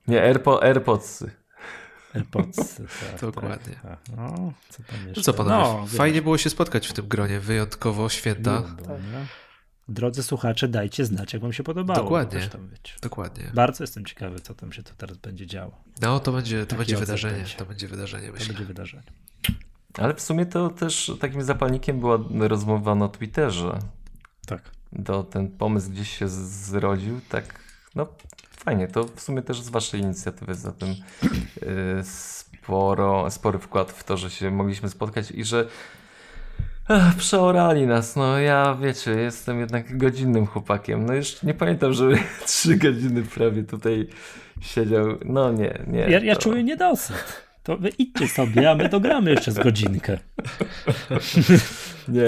Nie, 0.09 0.23
AirPo, 0.23 0.63
AirPodsy. 0.63 1.31
AirPods. 2.15 2.77
Tak, 2.77 3.21
Dokładnie. 3.21 3.75
Tak, 3.75 3.83
tak. 3.83 4.17
No, 4.17 4.53
co 4.69 4.83
tam 4.83 4.97
jeszcze? 5.07 5.21
No 5.21 5.23
co 5.23 5.35
panowie, 5.35 5.81
no, 5.81 5.87
fajnie 5.87 6.23
było 6.23 6.39
się 6.39 6.51
spotkać 6.51 6.87
w 6.89 6.93
tym 6.93 7.09
gronie, 7.09 7.41
wyjątkowo 7.41 8.09
święta. 8.09 8.61
Było, 8.61 8.87
tak. 8.87 8.97
Drodzy 9.89 10.23
słuchacze, 10.23 10.69
dajcie 10.69 11.05
znać, 11.05 11.33
jak 11.33 11.43
wam 11.43 11.53
się 11.53 11.63
podobało. 11.63 12.03
Dokładnie. 12.03 12.49
Dokładnie. 13.03 13.51
Bardzo 13.55 13.85
jestem 13.85 14.05
ciekawy, 14.05 14.41
co 14.41 14.55
tam 14.55 14.73
się 14.73 14.83
to 14.83 14.93
teraz 14.97 15.17
będzie 15.17 15.47
działo. 15.47 15.85
No, 16.01 16.21
to 16.21 16.33
będzie, 16.33 16.67
to 16.67 16.77
będzie 16.77 16.97
wydarzenie. 16.97 17.45
To 17.57 17.67
będzie 17.67 17.89
wydarzenie, 17.89 18.33
myślę. 18.33 18.47
To 18.47 18.53
będzie 18.53 18.65
wydarzenie. 18.65 19.13
Ale 19.99 20.15
w 20.15 20.21
sumie 20.21 20.47
to 20.47 20.71
też 20.71 21.13
takim 21.21 21.43
zapalnikiem 21.43 22.01
była 22.01 22.19
rozmowa 22.39 22.95
na 22.95 23.09
Twitterze. 23.09 23.79
Tak. 24.47 24.63
To 25.05 25.23
ten 25.23 25.51
pomysł 25.51 25.91
gdzieś 25.91 26.19
się 26.19 26.29
zrodził, 26.29 27.21
tak, 27.29 27.45
no 27.95 28.07
fajnie, 28.65 28.89
to 28.89 29.05
w 29.05 29.21
sumie 29.21 29.43
też 29.43 29.61
z 29.61 29.69
waszej 29.69 30.01
inicjatywy, 30.01 30.55
zatem 30.55 30.89
yy, 30.89 32.03
sporo, 32.03 33.31
spory 33.31 33.59
wkład 33.59 33.93
w 33.93 34.05
to, 34.05 34.17
że 34.17 34.31
się 34.31 34.51
mogliśmy 34.51 34.89
spotkać 34.89 35.31
i 35.31 35.45
że 35.45 35.67
Ach, 36.89 37.17
przeorali 37.17 37.87
nas, 37.87 38.17
no 38.17 38.39
ja 38.39 38.77
wiecie, 38.83 39.11
jestem 39.11 39.61
jednak 39.61 39.99
godzinnym 39.99 40.47
chłopakiem, 40.47 41.07
no 41.07 41.15
już 41.15 41.43
nie 41.43 41.55
pamiętam, 41.55 41.93
żeby 41.93 42.19
trzy 42.47 42.77
godziny 42.77 43.23
prawie 43.23 43.63
tutaj 43.63 44.09
siedział, 44.61 45.07
no 45.25 45.53
nie, 45.53 45.79
nie. 45.87 46.01
Ja, 46.01 46.21
ja 46.21 46.35
to... 46.35 46.41
czuję 46.41 46.63
niedosyt. 46.63 47.50
To 47.63 47.77
wy 47.77 47.89
idźcie 47.89 48.29
sobie, 48.29 48.71
a 48.71 48.75
my 48.75 48.89
dogramy 48.89 49.31
jeszcze 49.31 49.53
z 49.53 49.59
godzinkę. 49.59 50.19
Nie, 52.09 52.23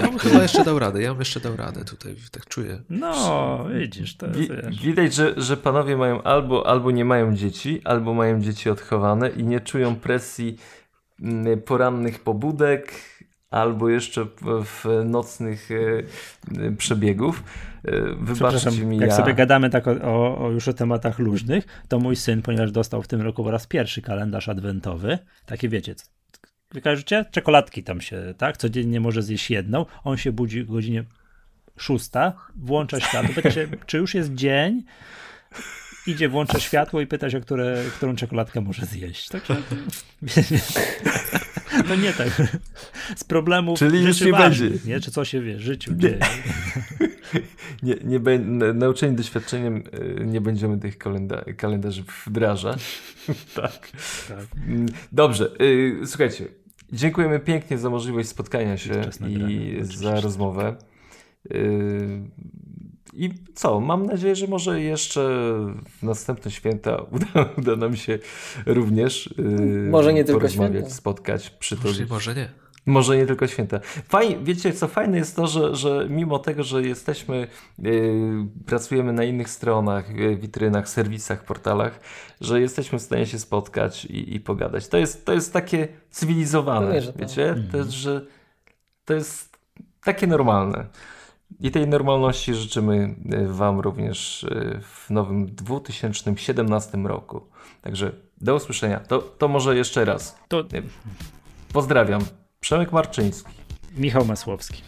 Ja 0.00 0.08
bym 0.08 0.18
chyba 0.18 0.42
jeszcze 0.42 0.64
dał 0.64 0.78
radę, 0.78 1.02
ja 1.02 1.10
bym 1.10 1.18
jeszcze 1.18 1.40
dał 1.40 1.56
radę 1.56 1.84
tutaj, 1.84 2.14
tak 2.30 2.46
czuję. 2.46 2.82
No, 2.90 3.66
widzisz, 3.80 4.16
to 4.16 4.26
Wi 4.30 4.48
Widać, 4.82 5.14
że, 5.14 5.34
że 5.36 5.56
panowie 5.56 5.96
mają 5.96 6.22
albo, 6.22 6.66
albo 6.66 6.90
nie 6.90 7.04
mają 7.04 7.34
dzieci, 7.34 7.80
albo 7.84 8.14
mają 8.14 8.40
dzieci 8.40 8.70
odchowane 8.70 9.30
i 9.30 9.44
nie 9.44 9.60
czują 9.60 9.96
presji 9.96 10.56
mm, 11.22 11.62
porannych 11.62 12.18
pobudek, 12.20 12.92
albo 13.50 13.88
jeszcze 13.88 14.26
w 14.64 14.84
nocnych 15.04 15.68
e, 15.70 16.72
przebiegów. 16.72 17.42
E, 17.84 18.00
wybaczcie 18.20 18.86
mi 18.86 18.98
jak 18.98 19.10
ja... 19.10 19.16
sobie 19.16 19.34
gadamy 19.34 19.70
tak 19.70 19.88
o, 19.88 20.38
o, 20.38 20.50
już 20.50 20.68
o 20.68 20.72
tematach 20.72 21.18
luźnych, 21.18 21.66
to 21.88 21.98
mój 21.98 22.16
syn, 22.16 22.42
ponieważ 22.42 22.72
dostał 22.72 23.02
w 23.02 23.08
tym 23.08 23.22
roku 23.22 23.44
po 23.44 23.50
raz 23.50 23.66
pierwszy 23.66 24.02
kalendarz 24.02 24.48
adwentowy, 24.48 25.18
taki 25.46 25.68
wiecie, 25.68 25.94
wykażecie? 26.72 27.24
Czekoladki 27.30 27.82
tam 27.82 28.00
się, 28.00 28.34
tak? 28.38 28.56
Codziennie 28.56 29.00
może 29.00 29.22
zjeść 29.22 29.50
jedną. 29.50 29.86
On 30.04 30.16
się 30.16 30.32
budzi 30.32 30.62
o 30.62 30.64
godzinie 30.64 31.04
szósta, 31.76 32.32
włącza 32.56 33.00
światło, 33.00 33.34
pyta 33.34 33.50
się, 33.50 33.68
czy 33.86 33.98
już 33.98 34.14
jest 34.14 34.34
dzień, 34.34 34.84
idzie, 36.06 36.28
włącza 36.28 36.60
światło 36.60 37.00
i 37.00 37.06
pyta 37.06 37.30
się, 37.30 37.40
które, 37.40 37.84
którą 37.96 38.16
czekoladkę 38.16 38.60
może 38.60 38.86
zjeść. 38.86 39.28
Także 39.28 39.56
no 41.88 41.94
nie 41.94 42.12
tak. 42.12 42.42
Z 43.16 43.24
problemów 43.24 43.78
Czyli 43.78 44.02
już 44.02 44.20
nie 44.20 44.32
ważnych, 44.32 44.70
będzie. 44.70 44.88
Nie? 44.88 45.00
Czy 45.00 45.10
co 45.10 45.24
się 45.24 45.40
wie, 45.40 45.60
życiu 45.60 45.92
nie. 45.92 45.98
dzieje. 45.98 46.18
nie, 47.82 47.96
nie 48.04 48.20
be, 48.20 48.38
nauczeni 48.74 49.16
doświadczeniem 49.16 49.76
y, 49.76 50.26
nie 50.26 50.40
będziemy 50.40 50.78
tych 50.78 50.98
kalenda 50.98 51.44
kalendarzy 51.56 52.04
wdrażać. 52.26 52.98
tak. 53.54 53.90
tak. 54.28 54.46
Dobrze. 55.12 55.50
Y, 55.60 56.00
słuchajcie, 56.06 56.44
dziękujemy 56.92 57.40
pięknie 57.40 57.78
za 57.78 57.90
możliwość 57.90 58.28
spotkania 58.28 58.76
się 58.76 59.02
i 59.28 59.78
za 59.82 60.20
rozmowę. 60.20 60.76
I 63.16 63.30
co? 63.54 63.80
Mam 63.80 64.06
nadzieję, 64.06 64.36
że 64.36 64.46
może 64.46 64.80
jeszcze 64.80 65.20
w 65.88 66.02
następne 66.02 66.50
święta 66.50 66.96
uda, 67.14 67.48
uda 67.58 67.76
nam 67.76 67.96
się 67.96 68.18
również 68.66 69.34
yy, 69.38 69.88
może 69.90 70.12
nie 70.12 70.24
tylko 70.24 70.48
święta. 70.48 70.90
spotkać, 70.90 71.50
przytulić. 71.50 71.98
Może, 72.00 72.14
może 72.14 72.34
nie. 72.34 72.48
Może 72.86 73.16
nie 73.16 73.26
tylko 73.26 73.46
święta. 73.46 73.80
Fajnie, 74.08 74.38
wiecie, 74.42 74.72
co 74.72 74.88
fajne 74.88 75.18
jest 75.18 75.36
to, 75.36 75.46
że, 75.46 75.76
że 75.76 76.06
mimo 76.10 76.38
tego, 76.38 76.62
że 76.62 76.82
jesteśmy, 76.82 77.46
yy, 77.78 78.46
pracujemy 78.66 79.12
na 79.12 79.24
innych 79.24 79.50
stronach, 79.50 80.16
yy, 80.16 80.36
witrynach, 80.36 80.88
serwisach, 80.88 81.44
portalach, 81.44 82.00
że 82.40 82.60
jesteśmy 82.60 82.98
w 82.98 83.02
stanie 83.02 83.26
się 83.26 83.38
spotkać 83.38 84.04
i, 84.04 84.34
i 84.34 84.40
pogadać. 84.40 84.88
To 84.88 84.98
jest, 84.98 85.26
to 85.26 85.32
jest 85.32 85.52
takie 85.52 85.88
cywilizowane, 86.10 87.00
no, 87.06 87.12
wiecie? 87.16 87.54
To 87.72 87.76
jest, 87.76 87.90
że 87.90 88.26
to 89.04 89.14
jest 89.14 89.58
takie 90.04 90.26
normalne. 90.26 90.86
I 91.60 91.70
tej 91.70 91.88
normalności 91.88 92.54
życzymy 92.54 93.14
e, 93.32 93.46
Wam 93.46 93.80
również 93.80 94.44
e, 94.44 94.80
w 94.80 95.10
nowym 95.10 95.54
2017 95.54 96.98
roku. 96.98 97.40
Także 97.82 98.12
do 98.40 98.54
usłyszenia. 98.54 99.00
To, 99.00 99.18
to 99.18 99.48
może 99.48 99.76
jeszcze 99.76 100.04
raz. 100.04 100.38
To... 100.48 100.64
Pozdrawiam. 101.72 102.22
Przemek 102.60 102.92
Marczyński. 102.92 103.52
Michał 103.96 104.24
Masłowski. 104.24 104.82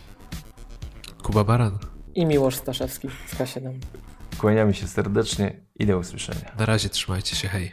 Kuba 1.23 1.45
Baran. 1.45 1.79
I 2.15 2.27
Miłosz 2.27 2.57
Staszewski 2.57 3.09
z 3.27 3.35
K7. 3.35 3.73
Kłaniamy 4.39 4.75
się 4.75 4.89
serdecznie 4.89 5.61
i 5.75 5.87
do 5.87 5.99
usłyszenia. 5.99 6.53
Na 6.59 6.67
razie 6.67 6.89
trzymajcie 6.89 7.37
się, 7.37 7.49
hej. 7.49 7.73